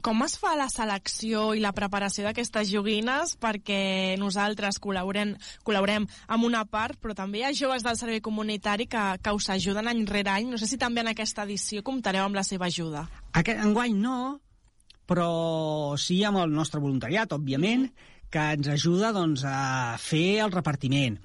Com 0.00 0.22
es 0.24 0.36
fa 0.40 0.54
la 0.56 0.68
selecció 0.72 1.52
i 1.58 1.60
la 1.60 1.74
preparació 1.76 2.24
d'aquestes 2.24 2.70
joguines? 2.70 3.34
Perquè 3.40 4.16
nosaltres 4.20 4.78
col·laborem, 4.82 5.34
col·laborem 5.66 6.06
amb 6.28 6.46
una 6.46 6.64
part, 6.70 6.98
però 7.02 7.16
també 7.18 7.42
hi 7.42 7.46
ha 7.48 7.54
joves 7.56 7.84
del 7.84 7.98
servei 8.00 8.22
comunitari 8.24 8.86
que, 8.88 9.04
que 9.22 9.34
us 9.34 9.50
ajuden 9.52 9.90
any 9.90 10.04
rere 10.08 10.32
any. 10.38 10.48
No 10.52 10.60
sé 10.60 10.70
si 10.70 10.80
també 10.80 11.02
en 11.04 11.12
aquesta 11.12 11.44
edició 11.48 11.84
comptareu 11.84 12.24
amb 12.24 12.38
la 12.38 12.46
seva 12.46 12.70
ajuda. 12.70 13.04
Aquest 13.36 13.60
enguany 13.64 13.98
no, 13.98 14.38
però 15.08 15.96
sí 16.00 16.22
amb 16.24 16.40
el 16.44 16.54
nostre 16.54 16.80
voluntariat, 16.84 17.34
òbviament, 17.34 17.88
que 18.30 18.50
ens 18.54 18.68
ajuda 18.68 19.12
doncs, 19.16 19.44
a 19.48 19.96
fer 20.00 20.44
el 20.44 20.52
repartiment, 20.52 21.16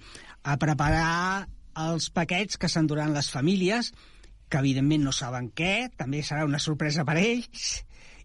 a 0.43 0.55
preparar 0.59 1.47
els 1.79 2.09
paquets 2.13 2.59
que 2.59 2.69
s'enduran 2.69 3.13
les 3.15 3.29
famílies, 3.33 3.91
que 4.49 4.61
evidentment 4.61 5.07
no 5.07 5.13
saben 5.15 5.49
què, 5.55 5.89
també 5.97 6.21
serà 6.21 6.45
una 6.45 6.61
sorpresa 6.61 7.05
per 7.07 7.17
ells, 7.21 7.81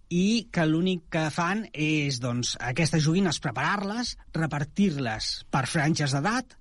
i 0.08 0.48
que 0.52 0.64
l'únic 0.64 1.04
que 1.12 1.26
fan 1.32 1.66
és 1.72 2.18
doncs, 2.20 2.54
aquestes 2.64 3.04
joguines 3.04 3.40
preparar-les, 3.44 4.14
repartir-les 4.36 5.32
per 5.52 5.66
franges 5.68 6.14
d'edat 6.16 6.56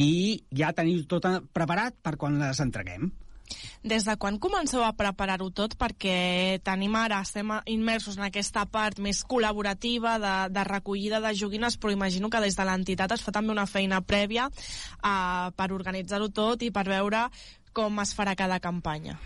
i 0.00 0.40
ja 0.56 0.72
tenir 0.76 1.02
tot 1.08 1.26
preparat 1.52 1.98
per 2.02 2.16
quan 2.16 2.38
les 2.40 2.60
entreguem. 2.64 3.10
Des 3.82 4.04
de 4.04 4.16
quan 4.20 4.38
comenceu 4.38 4.82
a 4.84 4.92
preparar-ho 4.96 5.50
tot? 5.50 5.76
Perquè 5.80 6.60
tenim 6.64 6.96
ara, 6.98 7.22
estem 7.24 7.52
immersos 7.72 8.18
en 8.18 8.26
aquesta 8.26 8.66
part 8.68 9.00
més 9.00 9.22
col·laborativa 9.24 10.18
de, 10.20 10.34
de 10.52 10.64
recollida 10.68 11.20
de 11.24 11.34
joguines, 11.34 11.78
però 11.80 11.92
imagino 11.94 12.30
que 12.30 12.42
des 12.44 12.58
de 12.58 12.66
l'entitat 12.68 13.16
es 13.16 13.24
fa 13.24 13.32
també 13.32 13.54
una 13.54 13.66
feina 13.66 14.02
prèvia 14.02 14.50
uh, 14.50 15.48
per 15.56 15.70
organitzar-ho 15.72 16.28
tot 16.28 16.62
i 16.62 16.70
per 16.70 16.84
veure 16.88 17.28
com 17.72 18.00
es 18.02 18.14
farà 18.16 18.34
cada 18.36 18.58
campanya. 18.60 19.18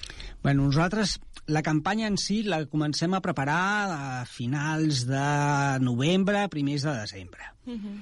Bueno, 0.43 0.69
nosaltres 0.69 1.19
la 1.47 1.63
campanya 1.63 2.09
en 2.09 2.19
si 2.21 2.43
la 2.45 2.65
comencem 2.69 3.15
a 3.17 3.23
preparar 3.25 3.61
a 3.91 4.25
finals 4.29 5.05
de 5.09 5.29
novembre, 5.81 6.49
primers 6.53 6.85
de 6.85 6.95
desembre. 7.01 7.51
Uh 7.67 7.79
-huh. 7.81 7.97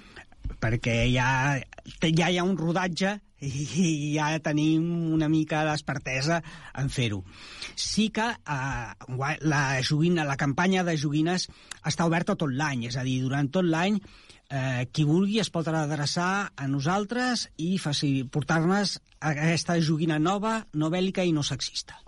Perquè 0.60 1.12
ja, 1.12 1.60
ja 2.01 2.31
hi 2.31 2.39
ha 2.39 2.44
un 2.44 2.59
rodatge 2.59 3.20
i 3.42 4.14
ja 4.14 4.30
tenim 4.42 4.86
una 5.12 5.28
mica 5.28 5.64
d'expertesa 5.66 6.40
en 6.78 6.90
fer-ho. 6.92 7.22
Sí 7.74 8.08
que 8.14 8.28
eh, 8.30 9.36
la, 9.42 9.62
joguina, 9.82 10.26
la 10.28 10.38
campanya 10.40 10.84
de 10.86 10.96
joguines 10.96 11.48
està 11.84 12.06
oberta 12.06 12.38
tot 12.38 12.52
l'any, 12.54 12.86
és 12.90 12.96
a 12.96 13.04
dir, 13.06 13.18
durant 13.26 13.50
tot 13.50 13.66
l'any 13.66 13.98
eh, 13.98 14.86
qui 14.92 15.06
vulgui 15.08 15.40
es 15.42 15.50
pot 15.50 15.68
adreçar 15.68 16.52
a 16.54 16.70
nosaltres 16.70 17.48
i 17.58 17.74
portar-nos 18.30 18.98
aquesta 19.20 19.80
joguina 19.80 20.18
nova, 20.22 20.60
no 20.74 20.90
bèl·lica 20.92 21.26
i 21.26 21.34
no 21.34 21.42
sexista. 21.42 21.98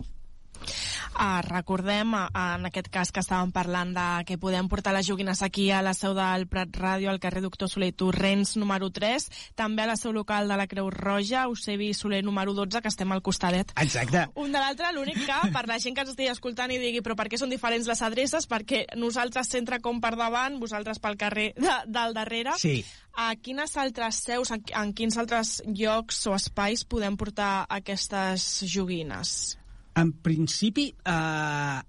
Uh, 1.15 1.39
recordem, 1.47 2.11
uh, 2.13 2.27
en 2.57 2.67
aquest 2.67 2.89
cas 2.91 3.11
que 3.15 3.21
estàvem 3.23 3.53
parlant 3.55 3.93
de 3.95 4.07
que 4.27 4.35
podem 4.41 4.67
portar 4.67 4.91
les 4.95 5.07
joguines 5.07 5.39
aquí 5.45 5.69
a 5.71 5.79
la 5.85 5.93
seu 5.95 6.11
del 6.17 6.43
Prat 6.51 6.75
Ràdio, 6.75 7.07
al 7.09 7.21
carrer 7.23 7.39
Doctor 7.45 7.69
Soler 7.71 7.93
Torrents, 7.95 8.57
número 8.59 8.89
3, 8.91 9.29
també 9.55 9.85
a 9.85 9.89
la 9.93 9.95
seu 9.95 10.11
local 10.11 10.51
de 10.51 10.57
la 10.59 10.67
Creu 10.67 10.89
Roja, 10.91 11.45
Eusebi 11.47 11.93
Soler, 11.93 12.21
número 12.23 12.53
12, 12.53 12.81
que 12.83 12.91
estem 12.91 13.15
al 13.15 13.23
costadet. 13.23 13.71
Exacte. 13.79 14.25
Un 14.35 14.51
de 14.51 14.59
l'altre, 14.59 14.91
l'únic 14.91 15.23
que, 15.23 15.39
per 15.55 15.65
la 15.71 15.79
gent 15.79 15.95
que 15.95 16.03
ens 16.03 16.11
estigui 16.11 16.31
escoltant 16.33 16.75
i 16.75 16.81
digui 16.83 17.03
però 17.05 17.15
per 17.15 17.29
què 17.31 17.39
són 17.39 17.53
diferents 17.53 17.87
les 17.87 18.03
adreces? 18.03 18.49
Perquè 18.51 18.85
nosaltres 18.99 19.51
centre 19.55 19.79
com 19.79 20.03
per 20.03 20.15
davant, 20.19 20.59
vosaltres 20.59 20.99
pel 20.99 21.15
carrer 21.21 21.53
de, 21.55 21.75
del 21.87 22.15
darrere. 22.17 22.59
Sí. 22.59 22.81
A 23.15 23.31
quines 23.39 23.77
altres 23.79 24.19
seus, 24.27 24.51
en, 24.51 24.63
en 24.75 24.91
quins 24.91 25.15
altres 25.15 25.61
llocs 25.65 26.25
o 26.27 26.35
espais 26.35 26.83
podem 26.83 27.15
portar 27.15 27.53
aquestes 27.71 28.65
joguines? 28.67 29.55
En 29.95 30.11
principi, 30.23 30.89
eh, 30.91 31.81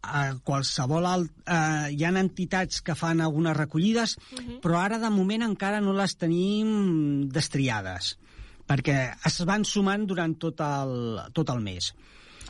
a 0.00 0.22
qualsevol 0.44 1.06
alt, 1.06 1.32
eh, 1.44 1.92
hi 1.92 2.04
ha 2.04 2.12
entitats 2.20 2.80
que 2.82 2.96
fan 2.96 3.20
algunes 3.20 3.56
recollides, 3.56 4.16
uh 4.16 4.38
-huh. 4.38 4.60
però 4.60 4.80
ara 4.80 4.98
de 4.98 5.10
moment 5.10 5.42
encara 5.42 5.80
no 5.80 5.92
les 5.92 6.16
tenim 6.16 7.28
destriades, 7.28 8.18
perquè 8.66 9.16
es 9.24 9.44
van 9.44 9.64
sumant 9.64 10.06
durant 10.06 10.38
tot 10.38 10.60
el, 10.60 11.20
tot 11.32 11.50
el 11.50 11.60
mes. 11.60 11.94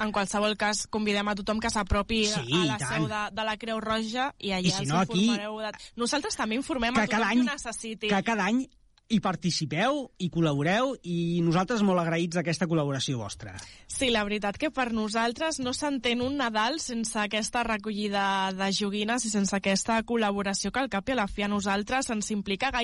En 0.01 0.13
qualsevol 0.13 0.57
cas, 0.57 0.87
convidem 0.87 1.29
a 1.29 1.35
tothom 1.35 1.59
que 1.61 1.69
s'apropi 1.69 2.25
sí, 2.25 2.55
a 2.57 2.65
la 2.65 2.79
seu 2.79 3.07
de, 3.07 3.23
de 3.33 3.45
la 3.45 3.57
Creu 3.57 3.81
Roja 3.81 4.33
i 4.39 4.53
allà 4.53 4.67
I 4.67 4.71
si 4.71 4.87
no, 4.87 5.01
els 5.03 5.11
informareu. 5.11 5.59
De... 5.61 5.73
Nosaltres 5.97 6.37
també 6.37 6.55
informem 6.55 6.95
que 6.95 7.01
a 7.01 7.07
tothom 7.07 7.21
cada 7.21 7.31
any, 7.35 7.45
que 7.45 7.53
necessiti. 7.53 8.09
Que 8.09 8.23
cada 8.23 8.47
any 8.47 8.69
hi 9.11 9.19
participeu, 9.19 10.05
hi 10.23 10.29
col·laboreu 10.31 10.95
i 11.03 11.41
nosaltres 11.43 11.83
molt 11.83 11.99
agraïts 11.99 12.39
d'aquesta 12.39 12.69
col·laboració 12.71 13.19
vostra. 13.19 13.57
Sí, 13.91 14.09
la 14.15 14.23
veritat 14.25 14.57
que 14.57 14.71
per 14.71 14.93
nosaltres 14.95 15.59
no 15.59 15.75
s'entén 15.75 16.23
un 16.23 16.39
Nadal 16.39 16.79
sense 16.81 17.19
aquesta 17.19 17.65
recollida 17.67 18.53
de 18.55 18.71
joguines 18.73 19.27
i 19.27 19.33
sense 19.33 19.57
aquesta 19.57 19.99
col·laboració 20.07 20.71
que 20.71 20.85
al 20.85 20.93
cap 20.93 21.11
i 21.11 21.17
a 21.17 21.19
la 21.19 21.27
fi 21.27 21.43
a 21.43 21.51
nosaltres 21.51 22.09
ens 22.15 22.31
implica 22.31 22.71
gaire 22.71 22.79